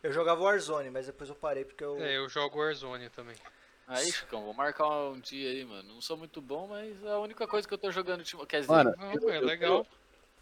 Eu 0.04 0.12
jogava 0.12 0.42
Warzone, 0.44 0.90
mas 0.90 1.06
depois 1.08 1.30
eu 1.30 1.36
parei 1.36 1.64
porque 1.64 1.84
eu. 1.84 1.98
É, 2.02 2.18
eu 2.18 2.28
jogo 2.28 2.58
Warzone 2.60 3.10
também. 3.10 3.36
Aí, 3.88 4.12
Chicão, 4.12 4.44
vou 4.44 4.54
marcar 4.54 4.88
um 5.10 5.20
dia 5.20 5.50
aí, 5.50 5.66
mano. 5.66 5.94
Não 5.94 6.02
sou 6.02 6.18
muito 6.18 6.42
bom, 6.42 6.68
mas 6.68 7.02
é 7.04 7.12
a 7.12 7.20
única 7.20 7.48
coisa 7.48 7.68
que 7.68 7.74
eu 7.74 7.78
tô 7.78 7.90
jogando. 7.92 8.20
ultima- 8.20 8.46
Quer 8.46 8.62
dizer, 8.62 8.72
Mano, 8.72 8.94
Não, 8.98 9.14
eu- 9.14 9.30
é 9.30 9.38
eu- 9.38 9.46
legal. 9.46 9.88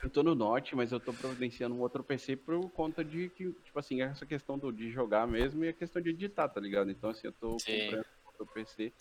Eu 0.04 0.10
tô 0.10 0.24
no 0.24 0.34
Norte, 0.34 0.76
mas 0.76 0.92
eu 0.92 1.00
tô 1.00 1.14
providenciando 1.14 1.76
um 1.76 1.80
outro 1.80 2.04
PC 2.04 2.36
por 2.36 2.68
conta 2.72 3.06
de 3.06 3.30
que, 3.30 3.52
tipo 3.54 3.78
assim, 3.78 4.02
essa 4.02 4.26
questão 4.26 4.58
do, 4.58 4.72
de 4.72 4.90
jogar 4.92 5.28
mesmo 5.28 5.64
e 5.64 5.70
a 5.70 5.74
questão 5.74 6.02
de 6.02 6.10
editar, 6.10 6.50
tá 6.50 6.60
ligado? 6.60 6.90
Então, 6.90 7.12
assim, 7.12 7.28
eu 7.28 7.34
tô 7.34 7.60
Sim. 7.60 7.86
comprando 7.86 8.06
outro 8.26 8.48
PC 8.48 8.92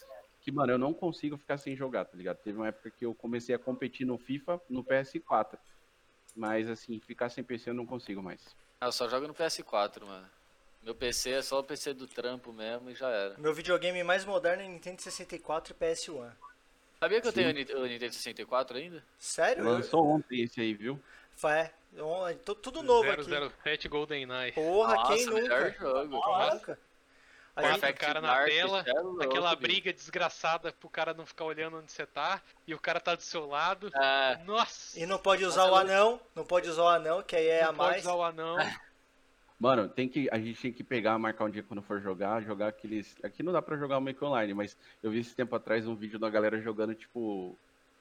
que, 0.42 0.52
mano, 0.52 0.72
eu 0.72 0.78
não 0.78 0.92
consigo 0.92 1.38
ficar 1.38 1.56
sem 1.56 1.74
jogar, 1.74 2.04
tá 2.04 2.14
ligado? 2.18 2.36
Teve 2.42 2.58
uma 2.58 2.68
época 2.68 2.90
que 2.90 3.06
eu 3.06 3.14
comecei 3.14 3.54
a 3.54 3.58
competir 3.58 4.06
no 4.06 4.18
FIFA 4.18 4.60
no 4.68 4.84
PS4. 4.84 5.58
Mas, 6.36 6.68
assim, 6.68 7.00
ficar 7.00 7.30
sem 7.30 7.42
PC 7.42 7.70
eu 7.70 7.74
não 7.74 7.86
consigo 7.86 8.22
mais. 8.22 8.54
Ah, 8.78 8.86
eu 8.88 8.92
só 8.92 9.08
jogo 9.08 9.26
no 9.26 9.34
PS4, 9.34 10.06
mano. 10.06 10.28
Meu 10.82 10.94
PC 10.94 11.30
é 11.32 11.42
só 11.42 11.60
o 11.60 11.64
PC 11.64 11.92
do 11.92 12.06
trampo 12.06 12.52
mesmo 12.52 12.90
e 12.90 12.94
já 12.94 13.08
era. 13.10 13.34
Meu 13.38 13.52
videogame 13.52 14.02
mais 14.02 14.24
moderno 14.24 14.62
é 14.62 14.66
Nintendo 14.68 15.00
64 15.02 15.74
e 15.74 15.84
PS1. 15.84 16.30
Sabia 16.98 17.20
que 17.20 17.26
eu 17.28 17.32
Sim. 17.32 17.36
tenho 17.36 17.50
o 17.50 17.52
Ni- 17.52 17.74
o 17.74 17.86
Nintendo 17.86 18.14
64 18.14 18.76
ainda? 18.76 19.04
Sério? 19.18 19.64
Lançou 19.64 20.06
ontem 20.06 20.42
esse 20.42 20.60
aí, 20.60 20.74
viu? 20.74 21.00
É, 21.44 21.70
tô- 22.44 22.54
tudo 22.54 22.82
novo 22.82 23.10
aqui. 23.10 23.24
007 23.62 23.88
GoldenEye. 23.88 24.52
Porra, 24.52 24.94
Nossa, 24.94 25.14
quem 25.14 25.26
nunca? 25.26 25.70
jogo. 25.72 26.20
Quem 26.22 26.48
nunca? 26.50 26.78
A 27.56 27.62
Quatro 27.62 27.70
gente- 27.72 27.80
Perfect 27.80 28.00
cara 28.06 28.20
na 28.20 28.34
Dark, 28.34 28.48
tela, 28.48 28.84
é 28.86 28.92
louco, 29.00 29.22
Aquela 29.24 29.50
bicho. 29.50 29.60
briga 29.62 29.92
desgraçada 29.92 30.72
pro 30.72 30.88
cara 30.88 31.12
não 31.12 31.26
ficar 31.26 31.44
olhando 31.46 31.78
onde 31.78 31.90
você 31.90 32.06
tá 32.06 32.40
e 32.66 32.74
o 32.74 32.78
cara 32.78 33.00
tá 33.00 33.14
do 33.14 33.22
seu 33.22 33.44
lado. 33.46 33.90
É, 33.94 34.36
Nossa! 34.44 34.98
E 34.98 35.04
não 35.04 35.18
pode 35.18 35.44
usar 35.44 35.62
Nossa, 35.66 35.72
o 35.72 35.76
anão, 35.76 36.20
não 36.34 36.44
pode 36.44 36.68
usar 36.68 36.82
o 36.82 36.88
anão, 36.88 37.22
que 37.22 37.34
aí 37.36 37.48
é 37.48 37.62
não 37.64 37.70
a 37.70 37.74
pode 37.74 37.90
mais. 37.90 38.02
usar 38.02 38.14
o 38.14 38.22
anão. 38.22 38.56
Mano, 39.60 39.86
tem 39.90 40.08
que, 40.08 40.26
a 40.32 40.38
gente 40.38 40.58
tem 40.58 40.72
que 40.72 40.82
pegar, 40.82 41.18
marcar 41.18 41.44
um 41.44 41.50
dia 41.50 41.62
quando 41.62 41.82
for 41.82 42.00
jogar, 42.00 42.42
jogar 42.42 42.68
aqueles. 42.68 43.14
Aqui 43.22 43.42
não 43.42 43.52
dá 43.52 43.60
pra 43.60 43.76
jogar 43.76 43.98
o 43.98 44.00
Make 44.00 44.24
Online, 44.24 44.54
mas 44.54 44.74
eu 45.02 45.10
vi 45.10 45.18
esse 45.18 45.36
tempo 45.36 45.54
atrás 45.54 45.86
um 45.86 45.94
vídeo 45.94 46.18
da 46.18 46.30
galera 46.30 46.58
jogando, 46.62 46.94
tipo. 46.94 47.58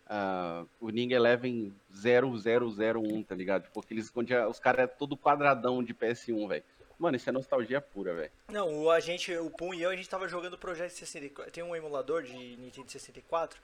ah, 0.08 0.66
o 0.80 0.90
Ning 0.90 1.12
Eleven 1.12 1.76
0001, 1.92 3.24
tá 3.24 3.36
ligado? 3.36 3.64
Tipo, 3.64 3.82
aqueles 3.82 4.10
onde 4.16 4.34
os 4.34 4.58
caras 4.58 4.86
é 4.86 4.88
todo 4.88 5.18
quadradão 5.18 5.84
de 5.84 5.94
PS1, 5.94 6.48
velho. 6.48 6.64
Mano, 6.98 7.18
isso 7.18 7.30
é 7.30 7.34
nostalgia 7.34 7.82
pura, 7.82 8.14
velho. 8.14 8.32
Não, 8.48 8.84
o, 8.84 8.90
a 8.90 9.02
gente, 9.02 9.36
o 9.36 9.50
Pum 9.50 9.74
e 9.74 9.82
eu, 9.82 9.90
a 9.90 9.96
gente 9.98 10.10
tava 10.10 10.30
jogando 10.30 10.58
Project 10.58 10.98
64. 10.98 11.52
Tem 11.52 11.64
um 11.64 11.76
emulador 11.76 12.24
de 12.24 12.56
Nintendo 12.56 12.90
64 12.90 13.60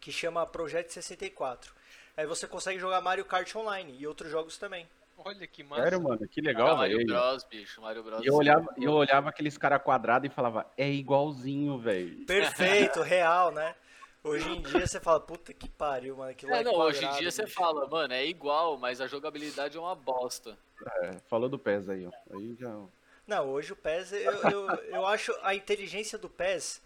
que 0.00 0.10
chama 0.10 0.44
Project 0.46 0.92
64. 0.92 1.72
Aí 2.16 2.26
você 2.26 2.48
consegue 2.48 2.80
jogar 2.80 3.00
Mario 3.00 3.24
Kart 3.24 3.54
Online 3.54 3.96
e 3.96 4.04
outros 4.04 4.30
jogos 4.30 4.58
também. 4.58 4.88
Olha 5.24 5.46
que 5.46 5.62
massa. 5.64 5.82
Sério, 5.82 6.02
mano, 6.02 6.28
que 6.28 6.40
legal, 6.40 6.76
Mario 6.76 6.96
velho. 6.98 7.08
Bros, 7.08 7.44
bicho. 7.44 7.80
Mario 7.82 8.02
Bros. 8.04 8.24
E 8.24 8.26
eu 8.28 8.34
olhava, 8.34 8.72
e 8.76 8.84
eu 8.84 8.92
olhava 8.92 9.28
aqueles 9.28 9.58
caras 9.58 9.82
quadrados 9.82 10.30
e 10.30 10.32
falava, 10.32 10.70
é 10.76 10.88
igualzinho, 10.88 11.76
velho. 11.78 12.24
Perfeito, 12.26 13.02
real, 13.02 13.50
né? 13.50 13.74
Hoje 14.22 14.48
em 14.48 14.62
dia 14.62 14.86
você 14.86 15.00
fala, 15.00 15.20
puta 15.20 15.52
que 15.52 15.68
pariu, 15.68 16.16
mano. 16.16 16.30
Aquilo 16.30 16.52
É, 16.52 16.60
é 16.60 16.64
não, 16.64 16.74
hoje 16.74 16.98
em 16.98 17.00
quadrado, 17.02 17.18
dia 17.20 17.30
você 17.30 17.44
bicho. 17.44 17.54
fala, 17.54 17.86
mano, 17.88 18.12
é 18.14 18.24
igual, 18.26 18.76
mas 18.76 19.00
a 19.00 19.06
jogabilidade 19.06 19.76
é 19.76 19.80
uma 19.80 19.94
bosta. 19.94 20.56
É, 21.02 21.12
falou 21.26 21.48
do 21.48 21.58
PES 21.58 21.88
aí, 21.88 22.06
ó. 22.06 22.10
Aí 22.36 22.54
já. 22.58 22.74
Não, 23.26 23.48
hoje 23.50 23.72
o 23.72 23.76
PES, 23.76 24.12
eu, 24.12 24.32
eu, 24.50 24.68
eu 24.86 25.06
acho 25.06 25.34
a 25.42 25.54
inteligência 25.54 26.16
do 26.16 26.28
PES, 26.30 26.80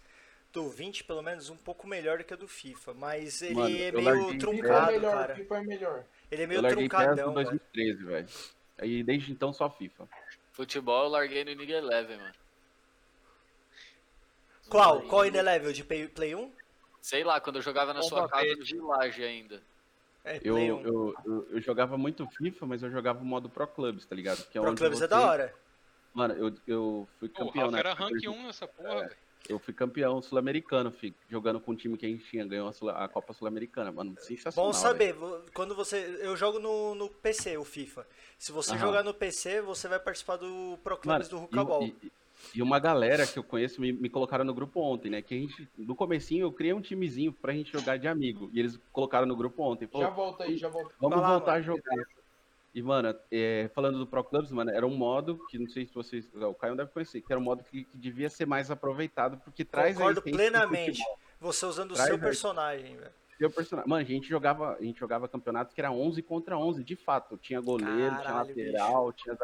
do 0.51 0.69
20 0.69 1.03
pelo 1.05 1.21
menos, 1.21 1.49
um 1.49 1.55
pouco 1.57 1.87
melhor 1.87 2.17
do 2.17 2.23
que 2.23 2.33
a 2.33 2.37
do 2.37 2.47
FIFA. 2.47 2.93
Mas 2.93 3.41
ele 3.41 3.53
Mano, 3.55 3.75
é 3.77 3.91
meio 3.91 4.01
larguei- 4.03 4.35
é 4.35 4.39
truncado, 4.39 4.91
melhor, 4.91 5.11
cara. 5.11 5.35
FIFA 5.35 5.57
é 5.57 5.61
melhor. 5.61 6.05
Ele 6.31 6.41
é 6.41 6.45
Eu 6.45 6.49
meio 6.49 6.61
larguei 6.61 6.89
PES 6.89 6.97
truncadão, 6.97 7.31
em 7.31 7.33
velho. 7.35 7.49
2013, 7.49 8.03
velho. 8.03 8.27
Aí 8.79 9.03
desde 9.03 9.31
então 9.31 9.53
só 9.53 9.69
FIFA. 9.69 10.07
Futebol 10.51 11.03
eu 11.03 11.09
larguei 11.09 11.43
no 11.43 11.51
League 11.51 11.71
Eleven, 11.71 12.17
mano. 12.17 12.33
Qual? 14.69 14.99
Aí, 14.99 15.07
Qual 15.07 15.21
ainda 15.21 15.41
level? 15.41 15.73
De 15.73 15.83
Play, 15.83 16.07
Play 16.07 16.35
1? 16.35 16.51
Sei 17.01 17.23
lá, 17.23 17.39
quando 17.39 17.57
eu 17.57 17.61
jogava 17.61 17.93
na 17.93 18.01
sua 18.01 18.27
casa 18.29 18.55
no 18.55 18.63
Village 18.65 19.23
ainda. 19.23 19.61
É, 20.23 20.39
Eu, 20.43 20.55
Play 20.55 20.71
1. 20.71 20.81
eu, 20.81 21.15
eu, 21.25 21.47
eu 21.51 21.61
jogava 21.61 21.97
muito 21.97 22.25
FIFA, 22.27 22.65
mas 22.65 22.81
eu 22.81 22.89
jogava 22.89 23.19
o 23.19 23.25
modo 23.25 23.49
Pro 23.49 23.67
Clubs, 23.67 24.05
tá 24.05 24.15
ligado? 24.15 24.43
Que 24.47 24.57
é 24.57 24.61
Pro 24.61 24.71
onde 24.71 24.79
Clubs 24.79 24.99
você... 24.99 25.05
é 25.05 25.07
da 25.07 25.21
hora. 25.21 25.53
Mano, 26.13 26.33
eu, 26.35 26.53
eu 26.67 27.07
fui 27.19 27.27
campeão, 27.27 27.65
Rafa 27.65 27.71
né? 27.71 27.79
era 27.79 27.93
rank 27.93 28.13
1 28.25 28.43
nessa 28.43 28.67
porra, 28.67 29.01
velho. 29.01 29.15
Eu 29.49 29.59
fui 29.59 29.73
campeão 29.73 30.21
sul-americano, 30.21 30.89
fi, 30.91 31.13
jogando 31.29 31.59
com 31.59 31.73
o 31.73 31.75
time 31.75 31.97
que 31.97 32.05
a 32.05 32.09
gente 32.09 32.23
tinha, 32.23 32.45
ganhou 32.45 32.67
a, 32.69 32.73
Sul- 32.73 32.89
a 32.89 33.07
Copa 33.09 33.33
Sul-Americana, 33.33 33.91
mano. 33.91 34.15
Sensacional. 34.19 34.71
Bom 34.71 34.73
saber, 34.73 35.13
vo- 35.13 35.41
quando 35.53 35.75
você. 35.75 36.17
Eu 36.21 36.35
jogo 36.37 36.59
no, 36.59 36.95
no 36.95 37.09
PC, 37.09 37.57
o 37.57 37.65
FIFA. 37.65 38.07
Se 38.39 38.51
você 38.53 38.71
Aham. 38.71 38.79
jogar 38.79 39.03
no 39.03 39.13
PC, 39.13 39.61
você 39.61 39.87
vai 39.89 39.99
participar 39.99 40.37
do 40.37 40.77
Pro 40.83 40.97
do 40.97 41.35
e, 41.35 41.39
Rucabol. 41.39 41.83
e- 41.83 42.11
e 42.55 42.61
uma 42.61 42.79
galera 42.79 43.27
que 43.27 43.37
eu 43.37 43.43
conheço 43.43 43.79
me, 43.79 43.91
me 43.91 44.09
colocaram 44.09 44.43
no 44.45 44.53
grupo 44.53 44.79
ontem, 44.81 45.09
né? 45.09 45.21
Que 45.21 45.33
a 45.35 45.37
gente, 45.37 45.67
no 45.77 45.95
comecinho, 45.95 46.45
eu 46.45 46.51
criei 46.51 46.73
um 46.73 46.81
timezinho 46.81 47.31
pra 47.33 47.53
gente 47.53 47.71
jogar 47.71 47.97
de 47.97 48.07
amigo. 48.07 48.49
E 48.53 48.59
eles 48.59 48.79
colocaram 48.91 49.25
no 49.27 49.35
grupo 49.35 49.61
ontem. 49.63 49.87
Pô, 49.87 49.99
Já 49.99 50.09
volta 50.09 50.43
aí, 50.45 50.57
já 50.57 50.67
volta. 50.69 50.93
Vamos 50.99 51.19
lá, 51.19 51.27
voltar 51.31 51.51
mano. 51.51 51.57
a 51.57 51.61
jogar. 51.61 52.05
E, 52.73 52.81
mano, 52.81 53.15
é, 53.31 53.69
falando 53.75 53.99
do 53.99 54.07
Pro 54.07 54.23
Clubs, 54.23 54.51
mano, 54.51 54.71
era 54.71 54.85
um 54.85 54.95
modo 54.95 55.37
que 55.47 55.59
não 55.59 55.67
sei 55.67 55.85
se 55.85 55.93
vocês. 55.93 56.27
O 56.33 56.55
Caio 56.55 56.75
deve 56.75 56.89
conhecer, 56.89 57.21
que 57.21 57.31
era 57.31 57.39
um 57.39 57.43
modo 57.43 57.63
que, 57.63 57.83
que 57.83 57.97
devia 57.97 58.29
ser 58.29 58.47
mais 58.47 58.71
aproveitado, 58.71 59.37
porque 59.43 59.63
traz. 59.63 59.95
a 59.95 59.99
Concordo 59.99 60.21
plenamente. 60.23 61.01
Você 61.39 61.65
usando 61.65 61.91
o 61.91 61.95
seu 61.95 62.17
personagem, 62.17 62.97
velho. 62.97 63.11
seu 63.37 63.51
personagem. 63.51 63.89
Mano, 63.89 64.01
a 64.01 64.05
gente 64.05 64.27
jogava, 64.27 64.75
a 64.79 64.81
gente 64.81 64.99
jogava 64.99 65.27
campeonato 65.27 65.75
que 65.75 65.81
era 65.81 65.91
11 65.91 66.21
contra 66.23 66.57
11, 66.57 66.83
de 66.83 66.95
fato. 66.95 67.37
Tinha 67.37 67.61
goleiro, 67.61 67.93
tinha 67.95 68.23
Caralho, 68.23 68.47
lateral, 68.47 69.13
tinha. 69.13 69.37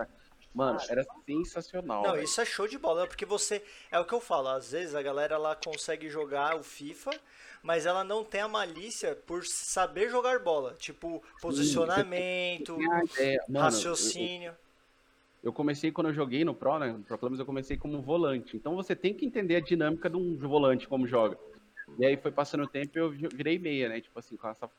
Mano, 0.54 0.80
era 0.90 1.06
sensacional. 1.26 2.04
Não, 2.04 2.12
velho. 2.14 2.24
isso 2.24 2.42
é 2.42 2.46
show 2.46 2.68
de 2.68 2.78
bola, 2.78 3.06
porque 3.08 3.26
você. 3.26 3.64
É 3.92 4.00
o 4.00 4.06
que 4.06 4.14
eu 4.14 4.20
falo, 4.20 4.48
às 4.50 4.72
vezes 4.72 4.96
a 4.96 5.02
galera 5.02 5.36
ela 5.36 5.56
consegue 5.56 6.10
jogar 6.10 6.56
o 6.56 6.64
FIFA, 6.64 7.12
mas 7.62 7.86
ela 7.86 8.04
não 8.04 8.24
tem 8.24 8.42
a 8.42 8.48
malícia 8.48 9.16
por 9.16 9.46
saber 9.46 10.10
jogar 10.10 10.40
bola. 10.40 10.74
Tipo, 10.80 11.22
posicionamento. 11.42 12.78
Mano, 12.80 13.04
eu- 13.18 13.62
raciocínio. 13.62 14.56
Eu 15.42 15.54
comecei 15.54 15.92
quando 15.92 16.08
eu 16.08 16.14
joguei 16.14 16.44
no 16.44 16.54
Pro, 16.54 16.80
né? 16.80 16.92
No 16.92 17.04
Pro 17.04 17.18
Clubs 17.18 17.40
eu 17.40 17.46
comecei 17.46 17.78
como 17.78 18.02
volante. 18.02 18.58
Então 18.58 18.76
você 18.76 18.94
tem 18.96 19.14
que 19.14 19.26
entender 19.26 19.56
a 19.56 19.62
dinâmica 19.62 20.10
de 20.10 20.18
um 20.18 20.36
volante, 20.38 20.88
como 20.88 21.08
joga. 21.08 21.38
E 21.98 22.06
aí 22.06 22.18
foi 22.18 22.32
passando 22.32 22.64
o 22.64 22.68
tempo 22.68 22.98
e 22.98 23.00
eu 23.00 23.10
vi- 23.10 23.28
virei 23.34 23.60
meia, 23.60 23.90
né? 23.90 24.00
Tipo 24.00 24.20
assim, 24.20 24.38
com 24.38 24.48
essa 24.48 24.70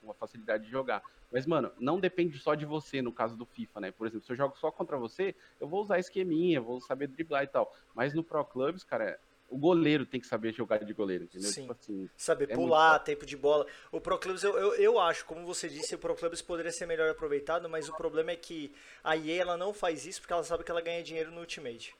com 0.00 0.10
a 0.10 0.14
facilidade 0.14 0.64
de 0.64 0.70
jogar. 0.70 1.02
Mas, 1.30 1.46
mano, 1.46 1.70
não 1.78 2.00
depende 2.00 2.38
só 2.38 2.54
de 2.54 2.64
você 2.64 3.02
no 3.02 3.12
caso 3.12 3.36
do 3.36 3.44
FIFA, 3.46 3.80
né? 3.80 3.92
Por 3.92 4.06
exemplo, 4.06 4.24
se 4.24 4.32
eu 4.32 4.36
jogo 4.36 4.56
só 4.58 4.70
contra 4.70 4.96
você, 4.96 5.34
eu 5.60 5.68
vou 5.68 5.82
usar 5.82 5.98
esqueminha, 5.98 6.60
vou 6.60 6.80
saber 6.80 7.06
driblar 7.06 7.44
e 7.44 7.46
tal. 7.46 7.72
Mas 7.94 8.14
no 8.14 8.24
Pro 8.24 8.44
Clubs, 8.44 8.82
cara, 8.82 9.18
o 9.48 9.58
goleiro 9.58 10.06
tem 10.06 10.20
que 10.20 10.26
saber 10.26 10.52
jogar 10.52 10.78
de 10.78 10.92
goleiro, 10.92 11.24
entendeu? 11.24 11.50
Sim. 11.50 11.62
Tipo 11.62 11.72
assim, 11.72 12.08
Saber 12.16 12.50
É 12.50 12.54
pular, 12.54 12.98
tempo 13.00 13.26
de 13.26 13.36
bola. 13.36 13.66
O 13.90 14.00
Pro 14.00 14.18
Clubs, 14.18 14.42
eu, 14.42 14.56
eu, 14.56 14.74
eu 14.74 14.98
acho, 15.00 15.24
como 15.24 15.44
você 15.44 15.68
disse, 15.68 15.94
o 15.94 15.98
Pro 15.98 16.14
Clubs 16.14 16.40
poderia 16.40 16.72
ser 16.72 16.86
melhor 16.86 17.10
aproveitado, 17.10 17.68
mas 17.68 17.88
o 17.88 17.96
problema 17.96 18.30
é 18.30 18.36
que 18.36 18.72
a 19.02 19.16
EA 19.16 19.42
ela 19.42 19.56
não 19.56 19.72
faz 19.72 20.06
isso 20.06 20.20
porque 20.20 20.32
ela 20.32 20.44
sabe 20.44 20.64
que 20.64 20.70
ela 20.70 20.80
ganha 20.80 21.02
dinheiro 21.02 21.30
no 21.30 21.40
Ultimate. 21.40 21.94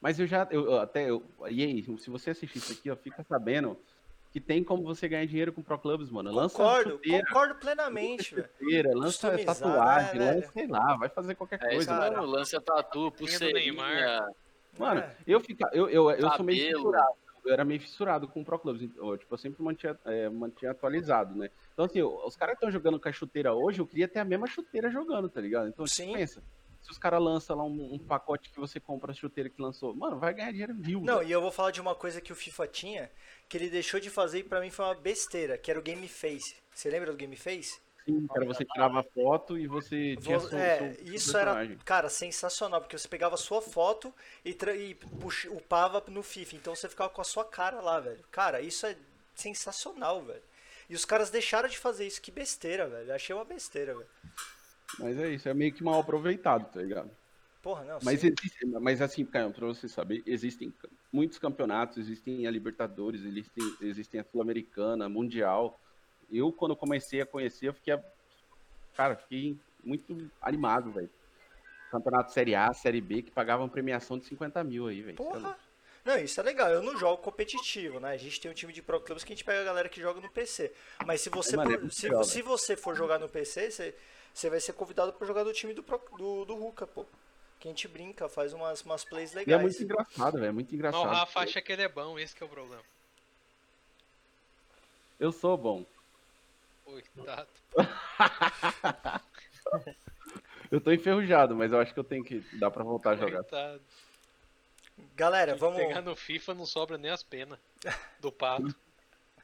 Mas 0.00 0.18
eu 0.18 0.26
já, 0.26 0.46
eu, 0.50 0.78
até, 0.78 1.08
eu, 1.08 1.22
e 1.50 1.62
aí, 1.62 1.82
se 1.98 2.10
você 2.10 2.30
assistir 2.30 2.58
isso 2.58 2.72
aqui, 2.72 2.90
ó, 2.90 2.96
fica 2.96 3.22
sabendo 3.24 3.76
que 4.36 4.40
tem 4.40 4.62
como 4.62 4.82
você 4.82 5.08
ganhar 5.08 5.24
dinheiro 5.26 5.50
com 5.50 5.62
Pro 5.62 5.78
Clubs, 5.78 6.10
mano. 6.10 6.30
Lança 6.30 6.58
Concordo, 6.58 6.90
chuteira, 6.90 7.24
concordo 7.26 7.54
plenamente, 7.54 8.34
velho. 8.34 8.46
chuteira, 8.58 8.90
lança 8.94 9.30
Customizar, 9.30 9.56
tatuagem, 9.56 10.20
né, 10.20 10.32
lança, 10.32 10.50
sei 10.52 10.66
lá, 10.66 10.96
vai 10.98 11.08
fazer 11.08 11.34
qualquer 11.36 11.58
É 11.62 11.70
coisa. 11.70 11.86
cara. 11.86 12.10
mesmo, 12.10 12.26
lança 12.26 12.60
tatu, 12.60 13.10
pulseirinha. 13.12 13.54
Neymar. 13.72 14.28
Mano, 14.78 15.00
É. 15.00 15.16
eu, 15.26 15.40
fica, 15.40 15.70
eu, 15.72 15.88
eu, 15.88 16.10
eu 16.10 16.30
sou 16.32 16.44
meio 16.44 16.66
fissurado. 16.76 17.14
Eu 17.46 17.52
era 17.54 17.64
meio 17.64 17.80
fissurado 17.80 18.28
com 18.28 18.42
o 18.42 18.44
Pro 18.44 18.58
Clubs. 18.58 18.82
então, 18.82 19.08
Eu, 19.10 19.16
tipo, 19.16 19.32
eu 19.32 19.38
sempre 19.38 19.62
mantinha, 19.62 19.98
é, 20.04 20.28
mantinha 20.28 20.72
atualizado, 20.72 21.34
né? 21.34 21.48
Então, 21.72 21.86
assim, 21.86 22.02
os 22.02 22.36
caras 22.36 22.52
que 22.52 22.56
estão 22.58 22.70
jogando 22.70 23.00
com 23.00 23.08
a 23.08 23.12
chuteira 23.12 23.54
hoje, 23.54 23.80
eu 23.80 23.86
queria 23.86 24.06
ter 24.06 24.18
a 24.18 24.24
mesma 24.24 24.46
chuteira 24.46 24.90
jogando, 24.90 25.30
tá 25.30 25.40
ligado? 25.40 25.68
Então, 25.68 25.86
Sim. 25.86 26.08
Sim. 26.08 26.12
pensa. 26.12 26.42
Se 26.86 26.92
os 26.92 26.98
caras 26.98 27.20
lançam 27.20 27.56
lá 27.56 27.64
um, 27.64 27.94
um 27.94 27.98
pacote 27.98 28.48
que 28.48 28.60
você 28.60 28.78
compra 28.78 29.10
a 29.10 29.14
chuteira 29.14 29.50
que 29.50 29.60
lançou, 29.60 29.92
mano, 29.92 30.20
vai 30.20 30.32
ganhar 30.32 30.52
dinheiro 30.52 30.72
mil. 30.72 31.00
Não, 31.00 31.20
e 31.20 31.32
eu 31.32 31.40
vou 31.40 31.50
falar 31.50 31.72
de 31.72 31.80
uma 31.80 31.96
coisa 31.96 32.20
que 32.20 32.30
o 32.32 32.36
FIFA 32.36 32.68
tinha, 32.68 33.10
que 33.48 33.56
ele 33.56 33.68
deixou 33.68 33.98
de 33.98 34.08
fazer 34.08 34.38
e 34.38 34.44
pra 34.44 34.60
mim 34.60 34.70
foi 34.70 34.84
uma 34.84 34.94
besteira, 34.94 35.58
que 35.58 35.68
era 35.68 35.80
o 35.80 35.82
Game 35.82 36.06
Face. 36.06 36.54
Você 36.72 36.88
lembra 36.88 37.10
do 37.10 37.16
Game 37.16 37.34
Face? 37.34 37.80
Sim, 38.04 38.24
cara, 38.28 38.44
você 38.46 38.64
tirava 38.64 39.02
foto 39.02 39.58
e 39.58 39.66
você 39.66 40.14
tinha 40.18 40.38
Vo- 40.38 40.48
seu- 40.48 40.56
é, 40.60 40.78
seu 40.94 41.12
isso 41.12 41.36
era, 41.36 41.54
personagem. 41.54 41.78
cara, 41.84 42.08
sensacional, 42.08 42.80
porque 42.80 42.96
você 42.96 43.08
pegava 43.08 43.34
a 43.34 43.38
sua 43.38 43.60
foto 43.60 44.14
e, 44.44 44.50
e 44.78 44.94
puxa- 44.94 45.50
upava 45.50 46.00
no 46.06 46.22
FIFA, 46.22 46.54
então 46.54 46.72
você 46.72 46.88
ficava 46.88 47.10
com 47.10 47.20
a 47.20 47.24
sua 47.24 47.44
cara 47.44 47.80
lá, 47.80 47.98
velho. 47.98 48.24
Cara, 48.30 48.60
isso 48.60 48.86
é 48.86 48.96
sensacional, 49.34 50.22
velho. 50.22 50.42
E 50.88 50.94
os 50.94 51.04
caras 51.04 51.30
deixaram 51.30 51.68
de 51.68 51.76
fazer 51.78 52.06
isso, 52.06 52.22
que 52.22 52.30
besteira, 52.30 52.86
velho. 52.88 53.08
Eu 53.10 53.14
achei 53.16 53.34
uma 53.34 53.44
besteira, 53.44 53.92
velho. 53.92 54.08
Mas 54.98 55.18
é 55.18 55.30
isso, 55.30 55.48
é 55.48 55.54
meio 55.54 55.72
que 55.72 55.82
mal 55.84 56.00
aproveitado, 56.00 56.72
tá 56.72 56.80
ligado? 56.80 57.10
Porra, 57.62 57.84
não. 57.84 57.98
Mas, 58.02 58.22
existe, 58.22 58.64
mas 58.64 59.02
assim, 59.02 59.24
Caio, 59.24 59.52
pra 59.52 59.66
você 59.66 59.88
saber, 59.88 60.22
existem 60.24 60.72
muitos 61.12 61.38
campeonatos, 61.38 61.98
existem 61.98 62.46
a 62.46 62.50
Libertadores, 62.50 63.24
existem, 63.24 63.76
existem 63.80 64.20
a 64.20 64.24
Sul-Americana, 64.24 65.08
Mundial. 65.08 65.80
Eu, 66.30 66.52
quando 66.52 66.76
comecei 66.76 67.20
a 67.20 67.26
conhecer, 67.26 67.66
eu 67.68 67.74
fiquei, 67.74 67.98
cara, 68.94 69.16
fiquei 69.16 69.56
muito 69.82 70.30
animado, 70.40 70.92
velho. 70.92 71.10
Campeonato 71.90 72.32
Série 72.32 72.54
A, 72.54 72.72
Série 72.72 73.00
B, 73.00 73.22
que 73.22 73.30
pagavam 73.30 73.68
premiação 73.68 74.18
de 74.18 74.26
50 74.26 74.62
mil 74.62 74.86
aí, 74.86 75.02
velho. 75.02 75.14
É. 75.14 75.16
Porra. 75.16 75.58
Não, 76.04 76.16
isso 76.18 76.38
é 76.38 76.42
legal. 76.44 76.70
Eu 76.70 76.82
não 76.84 76.96
jogo 76.96 77.20
competitivo, 77.20 77.98
né? 77.98 78.10
A 78.10 78.16
gente 78.16 78.40
tem 78.40 78.48
um 78.48 78.54
time 78.54 78.72
de 78.72 78.80
Pro 78.80 79.00
Clubs 79.00 79.24
que 79.24 79.32
a 79.32 79.34
gente 79.36 79.44
pega 79.44 79.60
a 79.60 79.64
galera 79.64 79.88
que 79.88 80.00
joga 80.00 80.20
no 80.20 80.30
PC. 80.30 80.72
Mas 81.04 81.20
se 81.20 81.28
você, 81.28 81.56
Mano, 81.56 81.72
é 81.74 81.78
for- 81.78 81.90
se, 81.92 82.06
legal, 82.06 82.22
se 82.24 82.42
você 82.42 82.76
for 82.76 82.94
jogar 82.94 83.18
no 83.18 83.28
PC, 83.28 83.72
você, 83.72 83.94
você 84.36 84.50
vai 84.50 84.60
ser 84.60 84.74
convidado 84.74 85.14
pra 85.14 85.26
jogar 85.26 85.44
do 85.44 85.52
time 85.52 85.72
do, 85.72 85.82
do, 85.82 86.44
do 86.44 86.54
Ruka, 86.56 86.86
pô. 86.86 87.06
Que 87.58 87.68
a 87.68 87.70
gente 87.70 87.88
brinca, 87.88 88.28
faz 88.28 88.52
umas, 88.52 88.82
umas 88.82 89.02
plays 89.02 89.32
E 89.32 89.36
é 89.36 89.38
legais. 89.38 89.62
muito 89.62 89.82
engraçado, 89.82 90.34
velho, 90.34 90.44
é 90.44 90.52
muito 90.52 90.74
engraçado. 90.74 91.00
o 91.00 91.06
Rafa 91.06 91.40
acha 91.40 91.62
que 91.62 91.72
ele 91.72 91.80
é 91.80 91.88
bom, 91.88 92.18
esse 92.18 92.36
que 92.36 92.42
é 92.42 92.46
o 92.46 92.48
problema. 92.48 92.82
Eu 95.18 95.32
sou 95.32 95.56
bom. 95.56 95.86
Coitado. 96.84 97.48
Eu 100.70 100.80
tô 100.80 100.92
enferrujado, 100.92 101.54
mas 101.54 101.72
eu 101.72 101.78
acho 101.78 101.94
que 101.94 102.00
eu 102.00 102.04
tenho 102.04 102.24
que 102.24 102.40
dar 102.58 102.72
pra 102.72 102.82
voltar 102.82 103.10
a 103.12 103.16
jogar. 103.16 103.44
Coitado. 103.44 103.80
Galera, 105.14 105.54
vamos. 105.54 105.78
Pegar 105.78 106.02
no 106.02 106.16
FIFA 106.16 106.54
não 106.54 106.66
sobra 106.66 106.98
nem 106.98 107.10
as 107.10 107.22
penas 107.22 107.58
do 108.20 108.32
pato. 108.32 108.74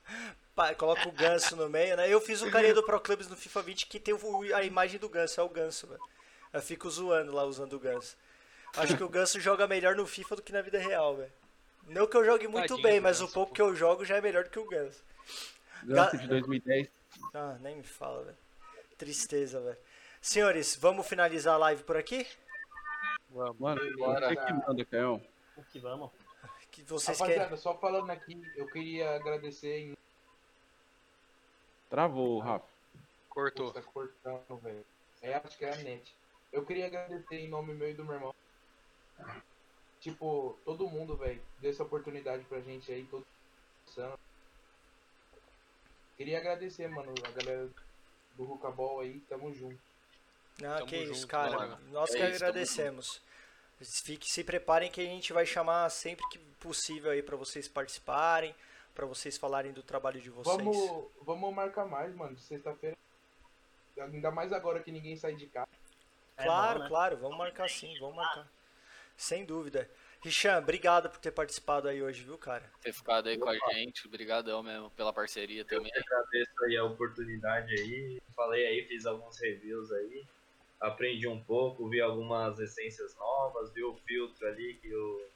Coloca 0.77 1.09
o 1.09 1.13
ganso 1.13 1.57
no 1.57 1.69
meio, 1.69 1.97
né? 1.97 2.09
Eu 2.13 2.21
fiz 2.21 2.43
o 2.43 2.51
carinha 2.51 2.75
do 2.75 2.83
Pro 2.83 3.01
Clubs 3.01 3.27
no 3.29 3.37
FIFA 3.37 3.63
20 3.63 3.87
que 3.87 3.99
tem 3.99 4.13
o- 4.13 4.55
a 4.55 4.63
imagem 4.63 5.01
do 5.01 5.09
ganso, 5.09 5.41
é 5.41 5.43
o 5.45 5.49
ganso, 5.49 5.87
velho. 5.87 6.01
Eu 6.53 6.61
fico 6.61 6.91
zoando 6.91 7.33
lá 7.33 7.45
usando 7.45 7.73
o 7.73 7.79
ganso. 7.79 8.17
Acho 8.77 8.97
que 8.97 9.03
o 9.05 9.09
ganso 9.09 9.41
joga 9.41 9.67
melhor 9.67 9.97
no 9.97 10.07
FIFA 10.07 10.37
do 10.37 10.43
que 10.43 10.53
na 10.53 10.61
vida 10.63 10.79
real, 10.79 11.17
velho. 11.17 11.33
Não 11.89 12.07
que 12.07 12.17
eu 12.17 12.25
jogue 12.25 12.47
muito 12.47 12.69
Tadinho 12.69 12.83
bem, 12.83 13.01
mas 13.01 13.19
o 13.21 13.25
Ganso, 13.25 13.35
pouco 13.35 13.49
pô. 13.51 13.55
que 13.57 13.63
eu 13.63 13.75
jogo 13.75 14.05
já 14.05 14.17
é 14.17 14.21
melhor 14.21 14.45
do 14.45 14.51
que 14.51 14.59
o 14.59 14.65
ganso. 14.69 15.03
Ganso 15.83 16.17
Ga- 16.17 16.23
de 16.23 16.29
2010. 16.29 16.89
Ah, 17.35 17.57
nem 17.61 17.77
me 17.77 17.83
fala, 17.83 18.23
velho. 18.23 18.37
Tristeza, 18.97 19.61
velho. 19.61 19.77
Senhores, 20.21 20.77
vamos 20.77 21.07
finalizar 21.07 21.55
a 21.55 21.59
live 21.59 21.83
por 21.83 21.97
aqui? 21.97 22.27
Mano, 23.31 23.55
Bora. 23.97 24.29
você 24.29 24.37
que 24.37 24.53
manda, 24.53 24.85
Caio. 24.85 25.21
O 25.57 25.65
que 25.65 25.79
vamos? 25.81 26.11
Que 26.71 26.83
vocês 26.83 27.19
querem. 27.19 27.35
Rapaziada, 27.37 27.57
só 27.61 27.77
falando 27.77 28.11
aqui, 28.11 28.41
eu 28.57 28.67
queria 28.69 29.17
agradecer 29.17 29.79
em. 29.79 29.97
Travou, 31.93 32.39
Rafa. 32.39 32.65
Cortou. 33.29 33.71
Tá 33.71 33.83
cortando, 33.83 34.57
velho. 34.63 34.83
É, 35.21 35.35
acho 35.35 35.59
que 35.59 35.65
é 35.67 35.75
a 35.75 35.77
net. 35.77 36.17
Eu 36.51 36.65
queria 36.65 36.87
agradecer 36.87 37.37
em 37.37 37.49
nome 37.49 37.75
meu 37.75 37.91
e 37.91 37.93
do 37.93 38.03
meu 38.03 38.15
irmão. 38.15 38.35
Tipo, 40.01 40.59
todo 40.65 40.89
mundo, 40.89 41.15
velho, 41.19 41.43
deu 41.61 41.71
essa 41.71 41.83
oportunidade 41.83 42.45
pra 42.45 42.61
gente 42.61 42.91
aí, 42.91 43.05
todo 43.05 43.27
mundo. 43.99 44.19
Queria 46.17 46.39
agradecer, 46.39 46.89
mano, 46.89 47.13
a 47.27 47.31
galera 47.31 47.69
do 48.37 48.45
Rucabol 48.45 49.01
aí, 49.01 49.21
tamo 49.29 49.53
junto. 49.53 49.79
Ah, 50.65 50.77
Tamo 50.79 50.87
que 50.87 50.97
isso, 50.97 51.15
junto, 51.15 51.27
cara. 51.29 51.59
mano. 51.59 51.79
Nós 51.91 52.15
É 52.15 52.19
que 52.19 52.25
isso, 52.25 52.37
agradecemos. 52.37 53.23
Fique, 53.83 54.27
se 54.31 54.43
preparem 54.43 54.91
que 54.91 55.01
a 55.03 55.05
gente 55.05 55.31
vai 55.35 55.45
chamar 55.45 55.91
sempre 55.91 56.27
que 56.31 56.39
possível 56.59 57.11
aí 57.11 57.23
pra 57.23 57.37
vocês 57.37 57.69
participarem, 57.69 58.55
pra 58.95 59.07
vocês 59.07 59.37
falarem 59.39 59.73
do 59.73 59.83
trabalho 59.83 60.21
de 60.21 60.31
vocês. 60.31 60.57
Vamos, 60.57 61.11
vamos 61.23 61.55
marcar 61.55 61.87
mais, 61.87 62.15
mano, 62.15 62.35
de 62.35 62.43
sexta-feira. 62.43 62.97
Ainda 63.99 64.31
mais 64.31 64.53
agora 64.53 64.81
que 64.81 64.91
ninguém 64.91 65.17
sai 65.17 65.35
de 65.35 65.47
casa. 65.47 65.69
É 66.37 66.45
Claro, 66.45 66.79
bom, 66.79 66.83
né? 66.85 66.89
claro, 66.89 67.17
vamos 67.19 67.39
marcar 67.39 67.69
sim, 67.69 67.95
vamos 68.01 68.17
marcar. 68.17 68.49
Sem 69.17 69.45
dúvida. 69.45 69.89
Richan, 70.23 70.59
obrigado 70.59 71.11
por 71.11 71.19
ter 71.19 71.33
participado 71.33 71.89
aí 71.89 72.03
hoje, 72.03 72.23
viu, 72.25 72.39
cara? 72.39 72.71
Ter 72.81 72.93
ficado 72.93 73.29
aí 73.29 73.37
com 73.37 73.49
a 73.49 73.55
gente. 73.73 74.07
Obrigadão 74.07 74.63
mesmo 74.63 74.89
pela 74.91 75.13
parceria 75.13 75.63
Eu 75.63 75.67
também. 75.67 75.91
que 75.93 75.99
agradeço 75.99 76.65
aí 76.65 76.77
a 76.77 76.85
oportunidade 76.85 77.73
aí. 77.75 78.21
Falei 78.35 78.67
aí, 78.67 78.87
fiz 78.87 79.05
alguns 79.05 79.39
reviews 79.41 79.91
aí. 79.93 80.25
Aprendi 80.81 81.29
um 81.29 81.43
pouco, 81.43 81.89
vi 81.89 82.01
algumas 82.01 82.59
essências 82.59 83.15
novas, 83.17 83.73
vi 83.73 83.85
o 83.85 83.95
filtro 84.07 84.47
ali 84.49 84.75
que 84.75 84.93
o, 84.95 85.27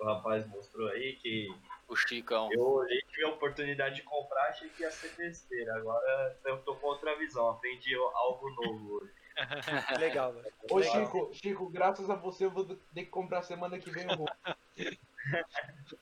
o 0.00 0.04
rapaz 0.04 0.46
mostrou 0.48 0.88
aí, 0.88 1.16
que 1.16 1.48
O 1.88 1.96
Chicão. 1.96 2.50
eu 2.52 2.60
olhei 2.60 3.00
tive 3.08 3.24
a 3.24 3.30
oportunidade 3.30 3.96
de 3.96 4.02
comprar, 4.02 4.48
achei 4.48 4.68
que 4.68 4.82
ia 4.82 4.90
ser 4.90 5.08
besteira. 5.16 5.74
Agora 5.74 6.38
eu 6.44 6.58
tô 6.58 6.74
com 6.76 6.86
outra 6.86 7.16
visão, 7.16 7.48
aprendi 7.48 7.94
algo 7.94 8.50
novo 8.50 9.00
hoje. 9.00 9.12
Legal, 9.98 10.32
velho. 10.32 10.52
Ô, 10.70 10.78
Legal. 10.78 10.92
Chico, 10.92 11.30
Chico, 11.32 11.70
graças 11.70 12.10
a 12.10 12.14
você 12.14 12.44
eu 12.44 12.50
vou 12.50 12.64
ter 12.66 13.04
que 13.04 13.10
comprar 13.10 13.42
semana 13.42 13.78
que 13.78 13.90
vem 13.90 14.06
o. 14.06 14.26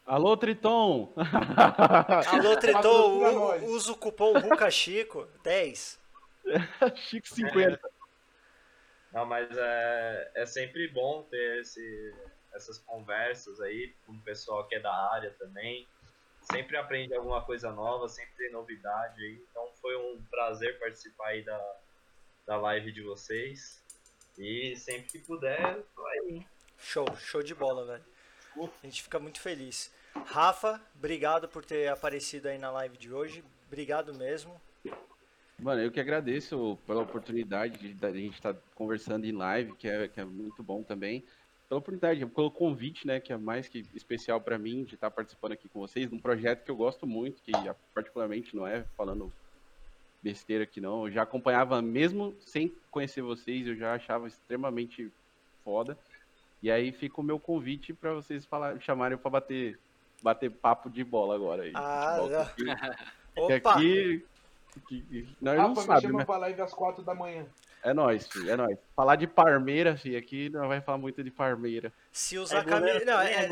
Alô, 0.05 0.37
Triton! 0.37 1.13
Alô, 2.29 2.57
Triton, 2.57 3.65
usa 3.65 3.93
o 3.93 3.97
cupom 3.97 4.33
RUCACHICO 4.39 5.27
10. 5.43 6.01
Chico 6.97 7.29
50. 7.29 7.81
Não, 9.13 9.25
mas 9.25 9.49
é, 9.57 10.33
é 10.35 10.47
sempre 10.47 10.89
bom 10.89 11.23
ter 11.25 11.61
esse, 11.61 12.15
essas 12.57 12.79
conversas 12.79 13.61
aí 13.61 13.95
com 14.07 14.13
o 14.13 14.21
pessoal 14.21 14.67
que 14.67 14.75
é 14.75 14.81
da 14.81 14.93
área 15.13 15.31
também. 15.39 15.87
Sempre 16.41 16.77
aprende 16.77 17.15
alguma 17.15 17.43
coisa 17.43 17.71
nova, 17.73 18.09
sempre 18.09 18.33
tem 18.37 18.51
novidade 18.51 19.23
aí. 19.23 19.45
Então 19.51 19.69
foi 19.81 19.97
um 19.97 20.23
prazer 20.31 20.79
participar 20.79 21.29
aí 21.29 21.43
da, 21.43 21.77
da 22.47 22.57
live 22.57 22.93
de 22.93 23.03
vocês. 23.03 23.83
E 24.39 24.77
sempre 24.77 25.09
que 25.09 25.19
puder, 25.19 25.83
tô 25.95 26.07
aí. 26.07 26.47
Show, 26.79 27.07
show 27.17 27.43
de 27.43 27.55
bola, 27.55 27.85
velho. 27.85 28.05
A 28.83 28.87
gente 28.87 29.03
fica 29.03 29.19
muito 29.19 29.41
feliz. 29.41 29.93
Rafa, 30.27 30.81
obrigado 30.95 31.49
por 31.49 31.65
ter 31.65 31.89
aparecido 31.89 32.49
aí 32.49 32.59
na 32.59 32.71
live 32.71 32.97
de 32.97 33.13
hoje. 33.13 33.45
Obrigado 33.67 34.15
mesmo. 34.15 34.59
Mano, 35.59 35.81
eu 35.81 35.91
que 35.91 36.01
agradeço 36.01 36.79
pela 36.87 37.03
oportunidade 37.03 37.79
de 37.79 37.95
da 37.95 38.13
gente 38.13 38.35
estar 38.35 38.55
conversando 38.75 39.25
em 39.25 39.33
live, 39.33 39.75
que 39.75 39.89
é, 39.89 40.07
que 40.07 40.21
é 40.21 40.25
muito 40.25 40.63
bom 40.63 40.83
também. 40.83 41.25
Pela 41.69 41.79
oportunidade, 41.81 42.25
pelo 42.27 42.51
convite, 42.51 43.07
né, 43.07 43.19
que 43.19 43.33
é 43.33 43.37
mais 43.37 43.69
que 43.69 43.85
especial 43.93 44.41
para 44.41 44.57
mim 44.57 44.85
de 44.85 44.95
estar 44.95 45.11
participando 45.11 45.53
aqui 45.53 45.69
com 45.69 45.81
vocês, 45.81 46.09
num 46.11 46.19
projeto 46.19 46.65
que 46.65 46.71
eu 46.71 46.77
gosto 46.77 47.07
muito, 47.07 47.43
que 47.43 47.51
ah, 47.55 47.75
particularmente 47.93 48.55
não 48.55 48.65
é 48.67 48.85
falando 48.97 49.33
besteira 50.23 50.63
aqui 50.63 50.81
não. 50.81 51.07
Eu 51.07 51.13
já 51.13 51.23
acompanhava, 51.23 51.83
mesmo 51.83 52.37
sem 52.41 52.73
conhecer 52.91 53.21
vocês, 53.23 53.67
eu 53.67 53.75
já 53.77 53.95
achava 53.95 54.29
extremamente 54.29 55.11
foda. 55.65 55.99
E 56.63 56.71
aí 56.71 56.93
fica 56.93 57.21
o 57.21 57.25
meu 57.25 57.39
convite 57.39 57.93
para 57.93 58.15
vocês 58.15 58.47
falar, 58.47 58.81
chamarem 58.81 59.19
para 59.19 59.31
bater, 59.31 59.79
bater 60.23 60.51
papo 60.51 60.89
de 60.89 61.03
bola 61.03 61.35
agora 61.35 61.65
aí. 61.65 61.73
Ah, 61.75 62.17
futebol, 62.21 62.31
não. 62.31 62.47
que- 62.55 62.97
Opa! 63.37 63.75
aqui, 63.75 64.25
que- 64.89 65.01
que- 65.03 65.29
nós 65.41 65.57
não 65.59 65.69
Rafa, 65.69 65.81
me 65.81 65.87
sabe, 65.87 66.01
chama 66.03 66.19
né? 66.21 66.25
pra 66.25 66.37
live 66.39 66.61
às 66.63 66.73
quatro 66.73 67.03
da 67.03 67.15
manhã. 67.15 67.45
É 67.87 67.95
nóis, 67.95 68.27
filho, 68.27 68.51
é 68.51 68.57
nóis. 68.57 68.77
Falar 68.97 69.15
de 69.15 69.29
Parmeira, 69.29 69.97
filho, 69.97 70.19
aqui 70.19 70.49
não 70.49 70.67
vai 70.67 70.81
falar 70.81 70.99
muito 70.99 71.23
de 71.23 71.31
Parmeira. 71.31 71.93
Se 72.11 72.37
usar 72.37 72.59
É 72.59 72.65
camisa. 72.65 73.05
Não, 73.05 73.17
também, 73.19 73.33
é... 73.33 73.47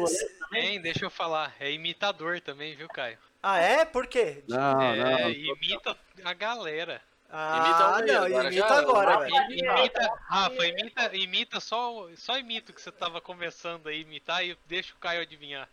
é 0.59 0.61
Hein, 0.61 0.81
deixa 0.81 1.05
eu 1.05 1.11
falar. 1.11 1.55
É 1.61 1.71
imitador 1.71 2.41
também, 2.41 2.75
viu, 2.75 2.89
Caio? 2.89 3.17
Ah, 3.41 3.59
é? 3.59 3.85
Por 3.85 4.09
quê? 4.09 4.43
Não, 4.49 4.81
é, 4.83 5.23
não. 5.23 5.31
imita 5.31 5.97
a 6.25 6.33
galera. 6.35 7.01
Ah, 7.31 7.59
Imita 8.03 8.13
não, 8.13 8.25
agora, 8.25 8.49
imita 8.49 8.69
já- 8.69 8.79
agora, 8.79 9.19
velho. 9.21 9.53
Imita, 9.53 10.13
Rafa, 10.29 10.67
imita, 10.67 11.17
imita 11.17 11.61
só, 11.61 12.09
só 12.17 12.37
imita 12.37 12.73
o 12.73 12.75
que 12.75 12.81
você 12.83 12.91
tava 12.91 13.21
começando 13.21 13.87
aí, 13.89 14.01
imitar 14.01 14.45
e 14.45 14.57
deixa 14.67 14.95
o 14.95 14.99
Caio 14.99 15.23
adivinhar. 15.23 15.69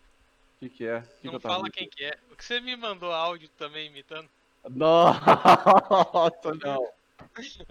O 0.57 0.59
que, 0.59 0.69
que 0.69 0.87
é? 0.87 1.01
Que 1.01 1.07
que 1.21 1.27
Não 1.31 1.39
tava 1.39 1.55
fala 1.55 1.69
quem 1.69 1.89
que 1.89 2.03
é. 2.05 2.15
O 2.31 2.35
que 2.35 2.45
você 2.45 2.59
me 2.59 2.75
mandou 2.75 3.11
áudio 3.11 3.49
também 3.57 3.87
imitando? 3.87 4.29
Nossa, 4.69 5.19
não. 6.63 6.87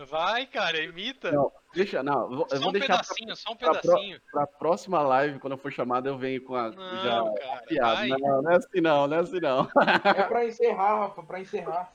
Vai, 0.09 0.47
cara, 0.47 0.81
imita. 0.83 1.31
Não, 1.31 1.53
Deixa, 1.75 2.03
não, 2.03 2.29
vou, 2.29 2.47
eu 2.51 2.57
só 2.57 2.59
vou 2.61 2.69
um 2.71 2.73
deixar 2.73 2.95
pra, 2.95 3.03
pedacinho, 3.05 3.37
só 3.37 3.53
um 3.53 3.57
pra 3.57 3.75
pedacinho. 3.81 4.21
pra 4.33 4.47
próxima 4.47 5.01
live, 5.03 5.39
quando 5.39 5.53
eu 5.53 5.59
for 5.59 5.71
chamado, 5.73 6.09
eu 6.09 6.19
venho 6.19 6.43
com 6.43 6.55
a 6.57 6.71
Não, 6.71 7.03
já 7.03 7.41
cara, 7.41 7.63
piada. 7.67 7.95
vai. 7.95 8.09
Não, 8.09 8.43
não 8.43 8.51
é 8.51 8.57
assim 8.57 8.81
não, 8.81 9.07
não 9.07 9.17
é 9.17 9.21
assim 9.21 9.41
não. 9.41 9.71
É 10.05 10.23
pra 10.25 10.47
encerrar, 10.47 10.99
Rafa, 11.01 11.23
pra 11.23 11.41
encerrar. 11.41 11.93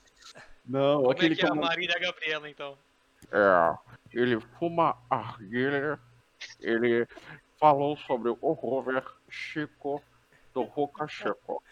Não, 0.64 0.98
Como 0.98 1.10
aquele 1.12 1.34
é 1.34 1.36
que 1.36 1.44
é 1.44 1.48
a 1.50 1.54
Marília 1.54 1.98
Gabriela, 1.98 2.48
então? 2.48 2.78
É, 3.30 3.74
ele 4.12 4.40
fuma 4.58 4.96
arguilha, 5.10 5.98
ele 6.60 7.06
falou 7.58 7.96
sobre 7.98 8.30
o 8.40 8.52
Robert 8.52 9.06
Chico 9.28 10.02
do 10.54 10.62
Roca 10.62 11.06
Chico. 11.08 11.62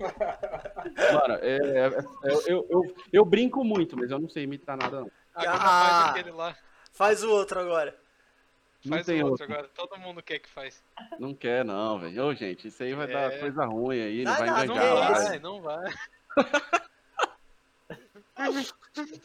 Mano, 0.00 1.34
é, 1.40 1.56
é- 1.56 1.86
é- 1.88 2.32
eu, 2.52 2.66
eu, 2.70 2.94
eu 3.12 3.24
brinco 3.24 3.62
muito, 3.64 3.96
mas 3.96 4.10
eu 4.10 4.18
não 4.18 4.28
sei 4.28 4.44
imitar 4.44 4.76
nada 4.76 5.00
não. 5.00 5.10
Agora 5.34 5.56
Ah. 5.56 5.58
faz 5.60 6.10
aquele 6.10 6.30
lá. 6.32 6.56
Faz 6.92 7.22
o 7.24 7.30
outro 7.30 7.60
agora. 7.60 7.96
Não 8.84 8.96
Faz 8.96 9.06
tem 9.06 9.22
o 9.22 9.26
outro 9.28 9.44
outro. 9.44 9.52
agora. 9.58 9.70
Todo 9.74 9.98
mundo 9.98 10.22
quer 10.22 10.38
que 10.38 10.48
faz. 10.48 10.82
Não 11.18 11.34
quer 11.34 11.64
não, 11.64 11.98
velho. 11.98 12.26
Ô, 12.26 12.34
gente, 12.34 12.68
isso 12.68 12.82
aí 12.82 12.92
vai 12.94 13.06
dar 13.06 13.32
É. 13.32 13.38
coisa 13.38 13.64
ruim 13.64 13.96
aí, 14.00 14.16
ele 14.18 14.24
Não, 14.24 14.36
vai 14.36 14.46
não, 14.46 14.64
enganjar 14.64 14.84
não. 14.84 15.14
Vai, 15.24 15.38
não 15.38 15.62
vai. 15.62 15.94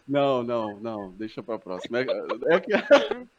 Não, 0.07 0.43
não, 0.43 0.79
não, 0.79 1.11
deixa 1.11 1.43
pra 1.43 1.59
próxima. 1.59 1.99
É, 1.99 2.05
é 2.55 2.59
que 2.59 2.71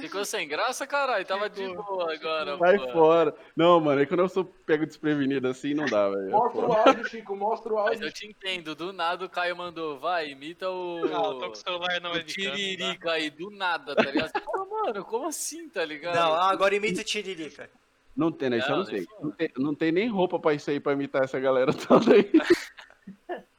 Ficou 0.00 0.24
sem 0.24 0.48
graça, 0.48 0.86
caralho? 0.86 1.24
Tava 1.24 1.48
de 1.48 1.66
boa 1.74 2.12
agora, 2.12 2.58
sai 2.58 2.78
pô. 2.78 2.92
fora. 2.92 3.34
Não, 3.56 3.80
mano, 3.80 4.00
é 4.00 4.04
que 4.04 4.08
quando 4.08 4.20
eu 4.20 4.28
sou 4.28 4.44
pego 4.44 4.84
desprevenido 4.86 5.46
assim, 5.46 5.72
não 5.74 5.86
dá, 5.86 6.08
velho. 6.08 6.28
É 6.28 6.30
Mostra 6.30 6.60
o 6.66 6.72
áudio, 6.72 7.08
Chico, 7.08 7.36
mostra 7.36 7.72
o 7.72 7.76
Mas 7.76 7.86
áudio. 7.92 8.06
eu 8.08 8.12
te 8.12 8.26
entendo, 8.26 8.74
do 8.74 8.92
nada 8.92 9.24
o 9.24 9.28
Caio 9.28 9.56
mandou, 9.56 9.98
vai, 9.98 10.30
imita 10.30 10.68
o. 10.68 11.00
Ah, 11.04 11.08
eu 11.08 11.38
tô 11.38 11.46
com 11.46 11.52
o 11.52 11.54
celular 11.54 12.00
na 12.00 12.10
o 12.10 12.12
não 12.14 12.20
dá. 12.20 12.24
Tiririca 12.24 13.12
aí, 13.12 13.30
do 13.30 13.50
nada, 13.50 13.94
tá 13.94 14.02
ligado? 14.02 14.32
Fala, 14.44 14.64
mano, 14.66 15.04
como 15.04 15.28
assim, 15.28 15.68
tá 15.68 15.84
ligado? 15.84 16.16
Não, 16.16 16.34
ah, 16.34 16.50
agora 16.50 16.74
imita 16.74 17.00
o 17.00 17.04
Tiririca. 17.04 17.70
Não 18.16 18.30
tem, 18.30 18.50
né? 18.50 18.58
Isso 18.58 18.66
eu 18.68 18.70
Não, 18.70 18.78
não 18.78 18.84
sei. 18.84 19.06
Não 19.20 19.30
tem, 19.30 19.52
não 19.56 19.74
tem 19.74 19.92
nem 19.92 20.08
roupa 20.08 20.38
pra 20.38 20.54
isso 20.54 20.70
aí, 20.70 20.78
pra 20.80 20.92
imitar 20.92 21.22
essa 21.24 21.38
galera 21.38 21.72
toda 21.72 22.14
aí. 22.14 22.30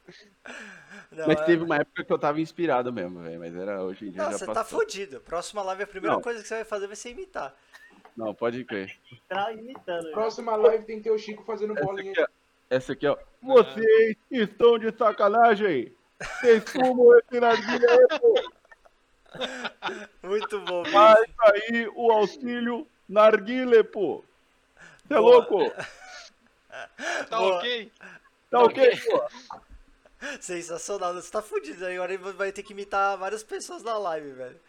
Não, 1.16 1.26
Mas 1.28 1.40
é- 1.40 1.44
teve 1.44 1.64
uma 1.64 1.76
época 1.76 2.04
que 2.04 2.12
eu 2.12 2.18
tava 2.18 2.40
inspirado 2.40 2.92
mesmo, 2.92 3.20
velho. 3.20 3.38
Mas 3.40 3.56
era 3.56 3.82
hoje 3.82 4.06
em 4.06 4.10
dia 4.10 4.22
Não, 4.22 4.30
já 4.32 4.38
você 4.38 4.46
passou. 4.46 4.54
tá 4.62 4.64
fudido. 4.68 5.20
Próxima 5.20 5.62
live, 5.62 5.82
a 5.82 5.86
primeira 5.86 6.14
Não. 6.16 6.22
coisa 6.22 6.42
que 6.42 6.48
você 6.48 6.56
vai 6.56 6.64
fazer 6.64 6.86
vai 6.86 6.96
ser 6.96 7.10
imitar. 7.10 7.54
Não, 8.16 8.34
pode 8.34 8.64
crer. 8.64 8.94
Tá 9.28 9.50
imitando. 9.52 10.04
já. 10.04 10.10
Próxima 10.12 10.54
live 10.56 10.84
tem 10.84 10.98
que 10.98 11.04
ter 11.04 11.10
o 11.10 11.18
Chico 11.18 11.42
fazendo 11.44 11.72
Essa 11.74 11.84
bolinha. 11.84 12.12
aqui, 12.12 12.20
ó. 12.22 12.26
Essa 12.68 12.92
aqui, 12.92 13.06
ó. 13.06 13.16
Vocês 13.42 14.16
estão 14.30 14.78
de 14.78 14.90
sacanagem! 14.96 15.94
Vocês 16.40 16.64
fumam 16.70 17.18
esse 17.18 17.38
narguilha 17.40 17.90
aí, 17.90 18.18
pô! 18.20 18.50
Muito 20.22 20.60
bom. 20.60 20.82
Vai 20.84 21.22
sair 21.36 21.90
o 21.94 22.10
auxílio 22.10 22.86
narguile, 23.08 23.84
pô! 23.84 24.24
Você 25.06 25.14
é 25.14 25.18
louco? 25.18 25.58
Tá 27.30 27.38
Boa. 27.38 27.56
ok? 27.56 27.92
Tá 28.50 28.60
ok, 28.64 29.00
pô? 29.06 29.24
Sensacional. 30.40 31.14
Você 31.14 31.30
tá 31.30 31.42
fudido. 31.42 31.84
Agora 31.86 32.12
ele 32.14 32.32
vai 32.32 32.52
ter 32.52 32.62
que 32.62 32.72
imitar 32.72 33.16
várias 33.16 33.42
pessoas 33.42 33.82
na 33.82 33.96
live, 33.98 34.32
velho. 34.32 34.60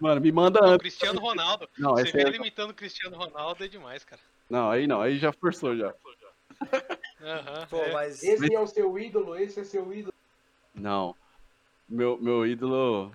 Mano, 0.00 0.20
me 0.20 0.32
manda 0.32 0.60
O 0.60 0.64
antes. 0.64 0.78
Cristiano 0.78 1.20
Ronaldo. 1.20 1.68
Não, 1.78 1.92
Você 1.92 2.10
vê 2.12 2.20
aí- 2.20 2.26
ele 2.28 2.36
imitando 2.36 2.70
o 2.70 2.74
Cristiano 2.74 3.16
Ronaldo 3.16 3.64
é 3.64 3.68
demais, 3.68 4.04
cara. 4.04 4.20
Não, 4.48 4.70
aí 4.70 4.84
não, 4.86 5.00
aí 5.00 5.16
já 5.16 5.32
forçou 5.32 5.76
já. 5.76 5.94
Aham. 7.20 7.66
Pô, 7.70 7.82
é. 7.82 7.92
mas. 7.92 8.22
Esse 8.22 8.52
é 8.52 8.58
o 8.58 8.66
seu 8.66 8.98
ídolo, 8.98 9.36
esse 9.36 9.60
é 9.60 9.64
seu 9.64 9.92
ídolo. 9.92 10.12
Não. 10.74 11.14
Meu, 11.88 12.18
meu 12.20 12.44
ídolo 12.44 13.14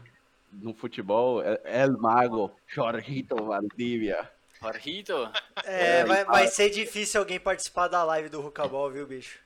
no 0.54 0.74
futebol 0.74 1.44
é 1.44 1.60
El 1.66 1.98
Mago, 1.98 2.52
Jorgito 2.68 3.36
Valdivia. 3.36 4.30
Jorgito? 4.62 5.30
É, 5.66 6.06
vai, 6.06 6.24
vai 6.24 6.48
ser 6.48 6.70
difícil 6.70 7.20
alguém 7.20 7.40
participar 7.40 7.88
da 7.90 8.04
live 8.06 8.30
do 8.30 8.40
Rucabol, 8.40 8.90
viu, 8.90 9.06
bicho? 9.06 9.40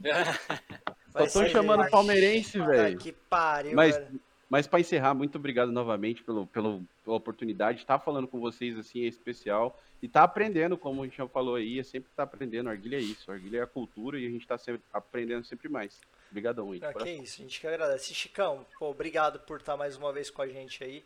Só 1.26 1.40
tão 1.40 1.48
chamando 1.48 1.88
palmeirense, 1.90 2.58
velho. 2.60 2.98
que 2.98 3.12
pariu, 3.12 3.74
Mas, 3.74 3.96
velho. 3.96 4.20
mas 4.48 4.66
para 4.66 4.80
encerrar, 4.80 5.14
muito 5.14 5.36
obrigado 5.36 5.72
novamente 5.72 6.22
pelo, 6.22 6.46
pelo, 6.46 6.82
pela 7.04 7.16
oportunidade. 7.16 7.78
Estar 7.80 7.98
falando 7.98 8.28
com 8.28 8.38
vocês 8.40 8.78
assim 8.78 9.04
é 9.04 9.06
especial. 9.06 9.78
E 10.00 10.06
tá 10.08 10.22
aprendendo, 10.22 10.78
como 10.78 11.02
a 11.02 11.06
gente 11.06 11.16
já 11.16 11.26
falou 11.26 11.56
aí, 11.56 11.80
é 11.80 11.82
sempre 11.82 12.08
tá 12.14 12.22
aprendendo. 12.22 12.68
Arguilha 12.70 12.96
é 12.96 13.00
isso, 13.00 13.32
arguilha 13.32 13.58
é 13.58 13.62
a 13.62 13.66
cultura 13.66 14.18
e 14.18 14.26
a 14.26 14.30
gente 14.30 14.46
tá 14.46 14.56
sempre 14.56 14.80
aprendendo 14.92 15.44
sempre 15.44 15.68
mais. 15.68 16.00
Obrigadão, 16.30 16.70
de 16.72 16.84
Ah, 16.84 16.92
que 16.92 17.08
isso, 17.10 17.40
a 17.40 17.44
gente 17.44 17.58
que 17.60 17.66
agradece. 17.66 18.14
Chicão, 18.14 18.64
pô, 18.78 18.90
obrigado 18.90 19.40
por 19.40 19.58
estar 19.58 19.76
mais 19.76 19.96
uma 19.96 20.12
vez 20.12 20.30
com 20.30 20.42
a 20.42 20.46
gente 20.46 20.84
aí. 20.84 21.04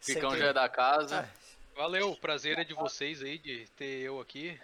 Ficão 0.00 0.30
Sempre- 0.30 0.44
já 0.44 0.50
é 0.50 0.52
da 0.52 0.68
casa. 0.68 1.20
Ah, 1.20 1.50
Valeu, 1.76 2.10
o 2.10 2.16
prazer 2.16 2.58
é 2.58 2.64
de 2.64 2.74
vocês 2.74 3.22
aí, 3.22 3.38
de 3.38 3.66
ter 3.76 4.00
eu 4.00 4.18
aqui. 4.20 4.58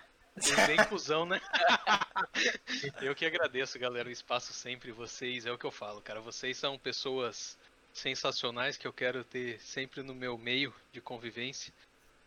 Bem 0.67 0.77
cuzão, 0.89 1.25
né? 1.25 1.41
eu 3.01 3.15
que 3.15 3.25
agradeço, 3.25 3.79
galera, 3.79 4.09
o 4.09 4.13
espaço 4.13 4.53
sempre. 4.53 4.93
Vocês, 4.93 5.47
é 5.47 5.53
o 5.53 5.59
que 5.59 5.65
eu 5.65 5.71
falo, 5.71 6.01
cara. 6.03 6.21
Vocês 6.21 6.57
são 6.59 6.79
pessoas 6.79 7.57
sensacionais 7.93 8.77
que 8.77 8.87
eu 8.87 8.93
quero 8.93 9.25
ter 9.25 9.59
sempre 9.61 10.03
no 10.03 10.15
meu 10.15 10.37
meio 10.37 10.75
de 10.93 11.01
convivência. 11.01 11.73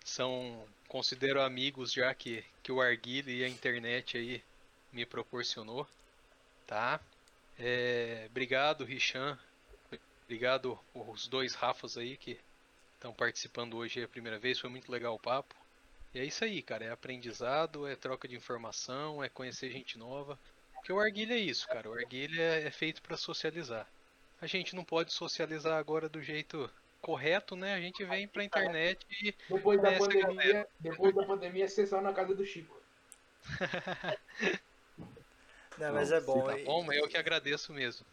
São, 0.04 0.66
considero 0.88 1.42
amigos 1.42 1.92
já 1.92 2.14
que, 2.16 2.44
que 2.64 2.72
o 2.72 2.82
Arguile 2.82 3.40
e 3.40 3.44
a 3.44 3.48
internet 3.48 4.18
aí 4.18 4.44
me 4.92 5.06
proporcionou, 5.06 5.88
tá? 6.66 7.00
É, 7.60 8.26
obrigado, 8.30 8.84
Richan. 8.84 9.38
Obrigado 10.24 10.80
os 10.94 11.28
dois 11.28 11.54
Rafas 11.54 11.98
aí 11.98 12.18
que 12.18 12.40
estão 12.96 13.14
participando 13.14 13.78
hoje 13.78 14.02
é 14.02 14.04
a 14.06 14.08
primeira 14.08 14.40
vez, 14.40 14.60
foi 14.60 14.70
muito 14.70 14.92
legal 14.92 15.16
o 15.16 15.20
papo. 15.20 15.59
E 16.14 16.20
é 16.20 16.26
isso 16.26 16.44
aí, 16.44 16.62
cara, 16.62 16.86
é 16.86 16.92
aprendizado, 16.92 17.88
é 17.88 17.96
troca 17.96 18.28
de 18.28 18.36
informação, 18.36 19.24
é 19.24 19.30
conhecer 19.30 19.72
gente 19.72 19.98
nova. 19.98 20.40
Porque 20.74 20.92
o 20.92 21.00
Arguilha 21.00 21.34
é 21.34 21.40
isso, 21.40 21.68
cara, 21.68 21.90
o 21.90 21.94
Arguilha 21.94 22.42
é, 22.42 22.68
é 22.68 22.72
feito 22.72 23.02
para 23.02 23.16
socializar. 23.18 23.88
A 24.42 24.48
gente 24.48 24.76
não 24.76 24.84
pode 24.84 25.14
socializar 25.14 25.78
agora 25.78 26.08
do 26.08 26.22
jeito 26.22 26.70
correto, 27.02 27.56
né? 27.56 27.76
A 27.76 27.82
gente 27.82 28.04
vem 28.06 28.28
pra 28.28 28.44
internet 28.44 29.06
e 29.10 29.34
Depois 29.50 29.82
da 29.82 29.98
pandemia, 29.98 30.68
depois 30.80 31.16
da 31.16 31.24
pandemia, 31.26 31.68
sessão 31.68 32.02
na 32.02 32.14
casa 32.14 32.34
do 32.34 32.46
Chico. 32.46 32.76
Não, 35.78 35.94
mas 35.94 36.12
é 36.12 36.20
bom. 36.20 36.44
tá 36.44 36.58
bom, 36.58 36.84
mas 36.84 36.98
eu 36.98 37.08
que 37.08 37.16
agradeço 37.18 37.72
mesmo. 37.72 38.06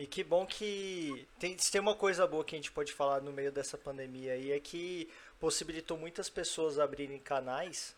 E 0.00 0.06
que 0.06 0.24
bom 0.24 0.46
que 0.46 1.28
tem, 1.38 1.58
se 1.58 1.70
tem 1.70 1.78
uma 1.78 1.94
coisa 1.94 2.26
boa 2.26 2.42
que 2.42 2.54
a 2.54 2.58
gente 2.58 2.72
pode 2.72 2.90
falar 2.90 3.20
no 3.20 3.30
meio 3.30 3.52
dessa 3.52 3.76
pandemia 3.76 4.32
aí 4.32 4.50
é 4.50 4.58
que 4.58 5.10
possibilitou 5.38 5.98
muitas 5.98 6.30
pessoas 6.30 6.78
abrirem 6.78 7.18
canais 7.18 7.94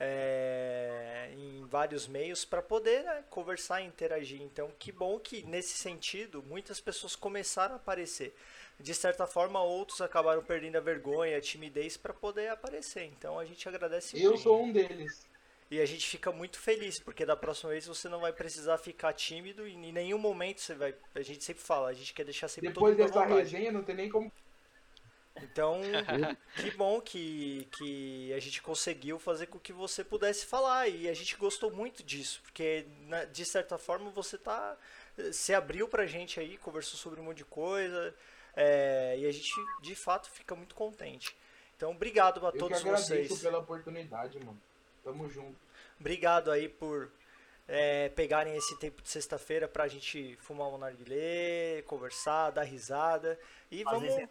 é, 0.00 1.28
em 1.36 1.66
vários 1.66 2.08
meios 2.08 2.46
para 2.46 2.62
poder 2.62 3.04
né, 3.04 3.24
conversar 3.28 3.82
e 3.82 3.84
interagir. 3.84 4.40
Então, 4.40 4.72
que 4.78 4.90
bom 4.90 5.20
que 5.20 5.42
nesse 5.42 5.76
sentido 5.76 6.42
muitas 6.42 6.80
pessoas 6.80 7.14
começaram 7.14 7.74
a 7.74 7.76
aparecer. 7.76 8.34
De 8.80 8.94
certa 8.94 9.26
forma, 9.26 9.62
outros 9.62 10.00
acabaram 10.00 10.42
perdendo 10.42 10.76
a 10.76 10.80
vergonha, 10.80 11.36
a 11.36 11.42
timidez 11.42 11.94
para 11.98 12.14
poder 12.14 12.48
aparecer. 12.48 13.04
Então, 13.04 13.38
a 13.38 13.44
gente 13.44 13.68
agradece 13.68 14.16
Eu 14.16 14.30
muito. 14.30 14.42
sou 14.42 14.64
um 14.64 14.72
deles. 14.72 15.26
E 15.74 15.80
a 15.80 15.86
gente 15.86 16.06
fica 16.06 16.30
muito 16.30 16.56
feliz, 16.58 17.00
porque 17.00 17.26
da 17.26 17.34
próxima 17.36 17.70
vez 17.70 17.86
você 17.86 18.08
não 18.08 18.20
vai 18.20 18.32
precisar 18.32 18.78
ficar 18.78 19.12
tímido 19.12 19.66
e 19.66 19.72
em 19.74 19.90
nenhum 19.92 20.18
momento 20.18 20.60
você 20.60 20.72
vai. 20.74 20.94
A 21.14 21.20
gente 21.22 21.42
sempre 21.42 21.62
fala, 21.64 21.88
a 21.88 21.92
gente 21.92 22.12
quer 22.14 22.22
deixar 22.24 22.46
sempre 22.46 22.68
Depois 22.68 22.96
todo 22.96 23.00
mundo 23.02 23.02
à 23.02 23.06
dessa 23.20 23.28
vontade. 23.28 23.50
resenha, 23.56 23.72
não 23.72 23.82
tem 23.82 23.96
nem 23.96 24.08
como. 24.08 24.30
Então, 25.42 25.80
que 26.56 26.70
bom 26.76 27.00
que, 27.00 27.66
que 27.76 28.32
a 28.32 28.38
gente 28.38 28.62
conseguiu 28.62 29.18
fazer 29.18 29.46
com 29.48 29.58
que 29.58 29.72
você 29.72 30.04
pudesse 30.04 30.46
falar. 30.46 30.86
E 30.88 31.08
a 31.08 31.14
gente 31.14 31.36
gostou 31.36 31.72
muito 31.72 32.04
disso, 32.04 32.40
porque 32.44 32.86
na- 33.08 33.24
de 33.24 33.44
certa 33.44 33.76
forma 33.76 34.10
você 34.10 34.38
tá. 34.38 34.76
Se 35.32 35.52
abriu 35.52 35.88
pra 35.88 36.06
gente 36.06 36.38
aí, 36.38 36.56
conversou 36.58 36.96
sobre 36.98 37.20
um 37.20 37.24
monte 37.24 37.38
de 37.38 37.44
coisa. 37.44 38.14
é, 38.56 39.16
e 39.18 39.26
a 39.26 39.32
gente 39.32 39.50
de 39.82 39.96
fato 39.96 40.30
fica 40.30 40.54
muito 40.54 40.76
contente. 40.76 41.34
Então, 41.76 41.90
obrigado 41.90 42.38
a 42.46 42.50
Eu 42.50 42.52
que 42.52 42.58
todos 42.58 42.78
agradeço 42.78 43.08
vocês. 43.08 43.42
pela 43.42 43.58
oportunidade, 43.58 44.38
mano. 44.38 44.60
Tamo 45.02 45.28
junto. 45.28 45.63
Obrigado 45.98 46.50
aí 46.50 46.68
por 46.68 47.10
é, 47.66 48.10
pegarem 48.10 48.54
esse 48.56 48.78
tempo 48.78 49.00
de 49.00 49.08
sexta-feira 49.08 49.66
pra 49.66 49.88
gente 49.88 50.36
fumar 50.36 50.68
um 50.68 50.78
narguilé, 50.78 51.82
conversar, 51.82 52.50
dar 52.50 52.64
risada. 52.64 53.38
E 53.70 53.82
Fazer 53.84 54.08
vamos. 54.08 54.16
né, 54.16 54.28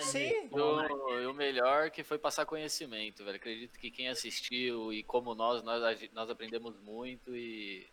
Sim. 0.00 0.48
O, 0.50 1.20
e 1.20 1.26
o 1.26 1.34
melhor 1.34 1.90
que 1.90 2.02
foi 2.02 2.18
passar 2.18 2.44
conhecimento, 2.44 3.24
velho. 3.24 3.36
Acredito 3.36 3.78
que 3.78 3.90
quem 3.90 4.08
assistiu 4.08 4.92
e 4.92 5.02
como 5.02 5.34
nós, 5.34 5.62
nós, 5.62 5.82
a 5.82 6.08
nós 6.12 6.28
aprendemos 6.28 6.76
muito 6.80 7.34
e 7.34 7.88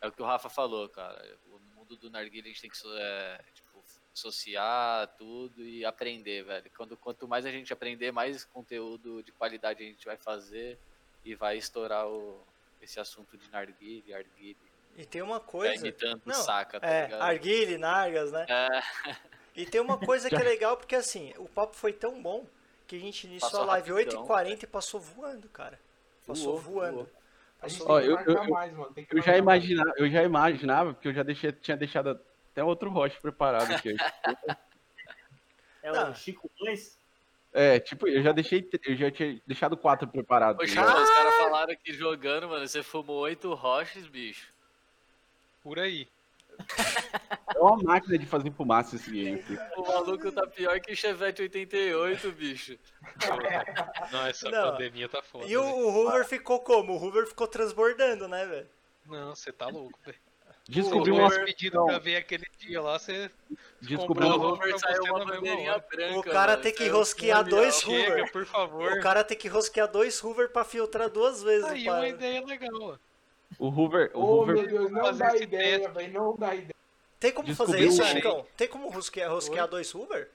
é 0.00 0.08
o 0.08 0.12
que 0.12 0.22
o 0.22 0.26
Rafa 0.26 0.48
falou, 0.48 0.88
cara. 0.88 1.36
O 1.50 1.58
mundo 1.76 1.96
do 1.96 2.10
narguilha 2.10 2.44
a 2.44 2.48
gente 2.48 2.62
tem 2.62 2.70
que 2.70 2.78
é, 2.98 3.40
tipo, 3.54 3.84
associar 4.14 5.14
tudo 5.18 5.62
e 5.62 5.84
aprender, 5.84 6.42
velho. 6.42 6.70
Quando, 6.74 6.96
quanto 6.96 7.28
mais 7.28 7.44
a 7.44 7.50
gente 7.50 7.72
aprender, 7.72 8.10
mais 8.12 8.44
conteúdo 8.44 9.22
de 9.22 9.30
qualidade 9.32 9.84
a 9.84 9.86
gente 9.86 10.06
vai 10.06 10.16
fazer 10.16 10.78
e 11.26 11.34
vai 11.34 11.58
estourar 11.58 12.06
o, 12.06 12.40
esse 12.80 13.00
assunto 13.00 13.36
de 13.36 13.50
narguilha, 13.50 14.16
arguilha. 14.16 14.56
E 14.96 15.04
tem 15.04 15.20
uma 15.20 15.40
coisa. 15.40 15.74
imitando 15.74 16.22
Não, 16.24 16.34
saca, 16.34 16.80
tá 16.80 16.86
É, 16.86 17.02
ligado? 17.06 17.20
arguile, 17.22 17.76
nargas, 17.76 18.30
né? 18.32 18.46
É, 18.48 19.14
E 19.54 19.66
tem 19.66 19.80
uma 19.80 19.98
coisa 19.98 20.28
que 20.28 20.36
é 20.36 20.38
legal, 20.44 20.76
porque 20.76 20.94
assim, 20.94 21.34
o 21.36 21.48
papo 21.48 21.74
foi 21.74 21.92
tão 21.92 22.22
bom 22.22 22.46
que 22.86 22.94
a 22.96 23.00
gente 23.00 23.26
iniciou 23.26 23.50
Passou 23.50 23.64
a 23.64 23.72
live 23.72 23.90
rapidão, 23.90 24.24
8h40 24.26 24.62
e 24.62 24.66
passou 24.68 25.00
voando, 25.00 25.48
cara. 25.48 25.78
Passou 26.24 26.56
Voou, 26.58 26.74
voando. 26.74 27.10
Passou 27.60 27.90
Ó, 27.90 28.00
eu- 28.00 28.18
eu- 28.20 28.44
mais, 28.48 28.72
mano. 28.72 28.94
Tem 28.94 29.04
que 29.04 29.12
Eu 29.16 29.20
já, 29.22 29.32
marcar 29.32 29.44
mais. 29.44 29.64
imagina, 29.64 29.92
eu 29.96 30.08
já 30.10 30.22
imaginava, 30.22 30.94
porque 30.94 31.08
eu 31.08 31.12
já 31.14 31.22
deixei, 31.24 31.50
tinha 31.52 31.76
deixado 31.76 32.10
até 32.52 32.62
outro 32.62 32.88
roche 32.90 33.20
preparado 33.20 33.72
aqui. 33.74 33.96
É 35.82 35.92
o 35.92 36.14
Chico 36.16 36.50
2? 36.58 36.98
É, 37.58 37.80
tipo, 37.80 38.06
eu 38.06 38.22
já 38.22 38.32
deixei, 38.32 38.68
eu 38.86 38.94
já 38.94 39.10
tinha 39.10 39.40
deixado 39.46 39.78
quatro 39.78 40.06
preparados. 40.06 40.58
Poxa, 40.58 40.78
ligado? 40.78 41.02
os 41.02 41.08
caras 41.08 41.34
falaram 41.36 41.76
que 41.82 41.90
jogando, 41.94 42.50
mano, 42.50 42.68
você 42.68 42.82
fumou 42.82 43.20
oito 43.20 43.54
roches, 43.54 44.06
bicho. 44.06 44.52
Por 45.62 45.78
aí. 45.78 46.06
É 47.54 47.58
uma 47.58 47.78
máquina 47.78 48.18
de 48.18 48.26
fazer 48.26 48.50
fumaça 48.50 48.96
esse 48.96 49.10
game. 49.10 49.42
O 49.74 49.82
maluco 49.82 50.30
tá 50.30 50.46
pior 50.46 50.78
que 50.80 50.94
Chevette 50.94 51.40
88, 51.40 52.30
bicho. 52.32 52.78
Não, 54.12 54.26
essa 54.26 54.50
Não. 54.50 54.72
pandemia 54.72 55.08
tá 55.08 55.22
foda. 55.22 55.46
E 55.46 55.56
o, 55.56 55.64
né? 55.64 55.72
o 55.72 55.88
Hoover 55.88 56.26
ficou 56.26 56.60
como? 56.60 56.92
O 56.92 57.02
Hoover 57.02 57.26
ficou 57.26 57.48
transbordando, 57.48 58.28
né, 58.28 58.44
velho? 58.44 58.68
Não, 59.06 59.34
você 59.34 59.50
tá 59.50 59.66
louco, 59.68 59.98
velho. 60.04 60.18
Descobri 60.68 61.12
o 61.12 61.44
pedido 61.44 61.84
pra 61.84 61.98
ver 61.98 62.16
aquele 62.16 62.46
dia 62.58 62.80
lá, 62.80 62.98
você 62.98 63.30
Descobri 63.80 64.26
O 64.26 64.40
Homer 64.40 64.78
saiu 64.78 65.04
uma 65.04 65.24
bandeirinha 65.24 65.78
branca. 65.78 66.18
O 66.18 66.22
cara 66.24 66.52
mano. 66.52 66.62
tem 66.62 66.74
que 66.74 66.88
rosquear 66.88 67.44
dois 67.44 67.80
Chega, 67.80 68.10
Hoover. 68.10 68.32
por 68.32 68.46
favor. 68.46 68.92
O 68.92 69.00
cara 69.00 69.22
tem 69.22 69.36
que 69.38 69.46
rosquear 69.46 69.86
dois 69.90 70.22
Hoover 70.22 70.50
pra 70.50 70.64
filtrar 70.64 71.08
duas 71.08 71.40
vezes. 71.42 71.64
Aí 71.70 71.88
uma 71.88 72.08
ideia 72.08 72.44
legal. 72.44 72.98
O 73.58 73.68
Hoover, 73.68 74.10
o 74.12 74.18
Ô, 74.20 74.38
Hoover 74.40 74.54
meu 74.56 74.66
Deus, 74.66 74.90
não 74.90 75.00
fazer 75.02 75.18
dá 75.24 75.36
ideia, 75.36 75.88
velho. 75.88 76.12
Não 76.12 76.36
dá 76.36 76.54
ideia. 76.54 76.74
Tem 77.20 77.32
como 77.32 77.54
fazer 77.54 77.76
Descobriu 77.78 77.88
isso, 77.88 78.02
um- 78.02 78.06
Chicão? 78.06 78.46
Tem 78.56 78.68
como 78.68 78.88
rosquear, 78.90 79.30
rosquear 79.30 79.64
Oi? 79.66 79.70
dois 79.70 79.94
Hoover? 79.94 80.30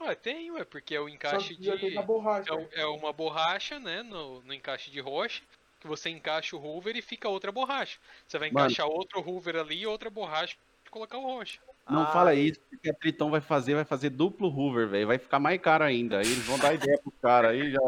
Ah, 0.00 0.14
tem, 0.16 0.50
ué, 0.50 0.64
porque 0.64 0.96
é 0.96 1.00
o 1.00 1.08
encaixe 1.08 1.54
de. 1.54 1.70
borracha. 2.02 2.52
É, 2.72 2.82
é 2.82 2.86
uma 2.86 3.12
borracha, 3.12 3.78
né? 3.78 4.02
No, 4.02 4.42
no 4.42 4.52
encaixe 4.52 4.90
de 4.90 5.00
rocha. 5.00 5.42
Que 5.84 5.88
você 5.88 6.08
encaixa 6.08 6.56
o 6.56 6.64
Hoover 6.64 6.96
e 6.96 7.02
fica 7.02 7.28
outra 7.28 7.52
borracha. 7.52 7.98
Você 8.26 8.38
vai 8.38 8.50
Mano. 8.50 8.64
encaixar 8.64 8.86
outro 8.86 9.20
Hoover 9.20 9.56
ali 9.56 9.80
e 9.80 9.86
outra 9.86 10.08
borracha 10.08 10.56
e 10.86 10.88
colocar 10.88 11.18
o 11.18 11.22
rocha. 11.22 11.58
Não 11.90 12.04
Ah, 12.04 12.06
fala 12.06 12.34
isso, 12.34 12.58
porque 12.70 12.88
a 12.88 12.94
Triton 12.94 13.30
vai 13.30 13.42
fazer, 13.42 13.74
vai 13.74 13.84
fazer 13.84 14.08
duplo 14.08 14.48
Hoover, 14.48 14.88
velho. 14.88 15.06
Vai 15.08 15.18
ficar 15.18 15.38
mais 15.38 15.60
caro 15.60 15.84
ainda. 15.84 16.20
Aí 16.20 16.24
eles 16.24 16.42
vão 16.46 16.58
dar 16.58 16.72
ideia 16.72 16.98
pro 17.02 17.12
cara. 17.20 17.50
Aí 17.50 17.70
já. 17.70 17.80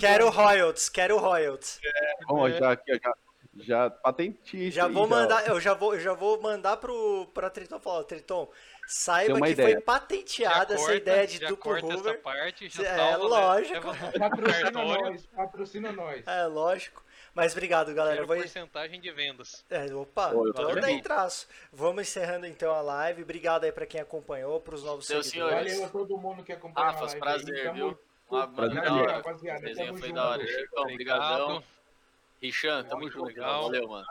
Quero 0.00 0.30
royalties, 0.30 0.88
quero 0.88 1.16
royalties. 1.16 1.78
É. 1.84 2.58
já, 2.58 2.72
aqui, 2.72 2.92
ó, 2.92 2.98
já, 3.00 3.14
já 3.64 3.90
patentista. 3.90 4.70
Já 4.80 4.86
aí, 4.86 4.92
vou 4.92 5.04
ó. 5.04 5.06
mandar, 5.06 5.46
eu 5.46 5.60
já 5.60 5.72
vou, 5.74 5.94
eu 5.94 6.00
já 6.00 6.12
vou 6.12 6.42
mandar 6.42 6.76
pro 6.78 7.28
pra 7.32 7.48
Triton 7.50 7.78
falar, 7.78 8.00
ó, 8.00 8.02
Triton, 8.02 8.48
saiba 8.92 9.40
que 9.40 9.48
ideia. 9.50 9.72
foi 9.74 9.80
patenteada 9.80 10.74
essa 10.74 10.94
ideia 10.94 11.26
de 11.26 11.38
duplo 11.40 11.56
corta 11.56 11.86
Hoover. 11.86 12.20
parte, 12.20 12.66
É, 12.66 12.70
salva, 12.70 13.24
lógico. 13.26 13.86
Leva 13.90 14.06
no 14.12 14.18
Patrocina 14.18 14.70
nós, 14.70 15.26
patrocina 15.26 15.92
nós. 15.92 16.26
É, 16.26 16.44
lógico. 16.46 17.04
Mas 17.32 17.52
obrigado, 17.52 17.94
galera. 17.94 18.26
Vou... 18.26 18.36
porcentagem 18.36 19.00
de 19.00 19.10
vendas. 19.12 19.64
É, 19.70 19.94
opa, 19.94 20.30
Pô, 20.30 20.48
eu 20.48 20.52
tô 20.52 20.66
também. 20.66 20.82
daí 20.82 21.02
traço. 21.02 21.46
Vamos 21.72 22.02
encerrando 22.02 22.44
então 22.46 22.74
a 22.74 22.80
live. 22.80 23.22
Obrigado 23.22 23.64
aí 23.64 23.70
pra 23.72 23.86
quem 23.86 24.00
acompanhou, 24.00 24.60
pros 24.60 24.82
novos 24.82 25.06
Seu 25.06 25.22
seguidores. 25.22 25.54
senhores. 25.54 25.72
Valeu 25.74 25.86
a 25.86 25.90
todo 25.90 26.18
mundo 26.18 26.42
que 26.42 26.52
acompanhou 26.52 26.88
a 26.88 26.92
Rafas, 26.92 27.10
live. 27.14 27.20
prazer, 27.20 27.68
aí. 27.68 27.74
Viu? 27.74 27.98
Uma, 28.28 28.46
mano, 28.46 28.54
Prazer, 28.56 28.82
da 28.82 28.94
hora. 28.94 29.22
resenha 29.60 29.88
foi 29.92 30.00
junto. 30.02 30.12
da 30.14 30.28
hora. 30.28 30.46
Chicão, 30.46 30.82
obrigadão. 30.82 31.64
Richan, 32.42 32.84
tamo 32.84 33.00
Muito 33.02 33.12
junto. 33.12 33.26
legal. 33.26 33.62
Valeu, 33.62 33.88
mano. 33.88 34.06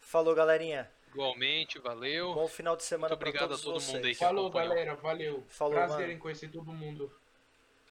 Falou, 0.00 0.34
galerinha. 0.34 0.90
Igualmente, 1.14 1.78
valeu. 1.78 2.34
Bom 2.34 2.48
final 2.48 2.76
de 2.76 2.82
semana 2.82 3.10
Muito 3.10 3.20
pra 3.20 3.28
obrigado 3.28 3.48
todos 3.50 3.60
a 3.62 3.64
todo 3.64 3.74
mundo 3.74 3.82
vocês. 3.84 4.04
aí 4.04 4.12
que 4.12 4.18
Falou, 4.18 4.46
acompanhou. 4.46 4.68
galera. 4.70 4.94
Valeu. 4.96 5.44
Falou, 5.48 5.74
Prazer 5.74 6.00
mano. 6.00 6.12
em 6.12 6.18
conhecer 6.18 6.48
todo 6.50 6.72
mundo. 6.72 7.10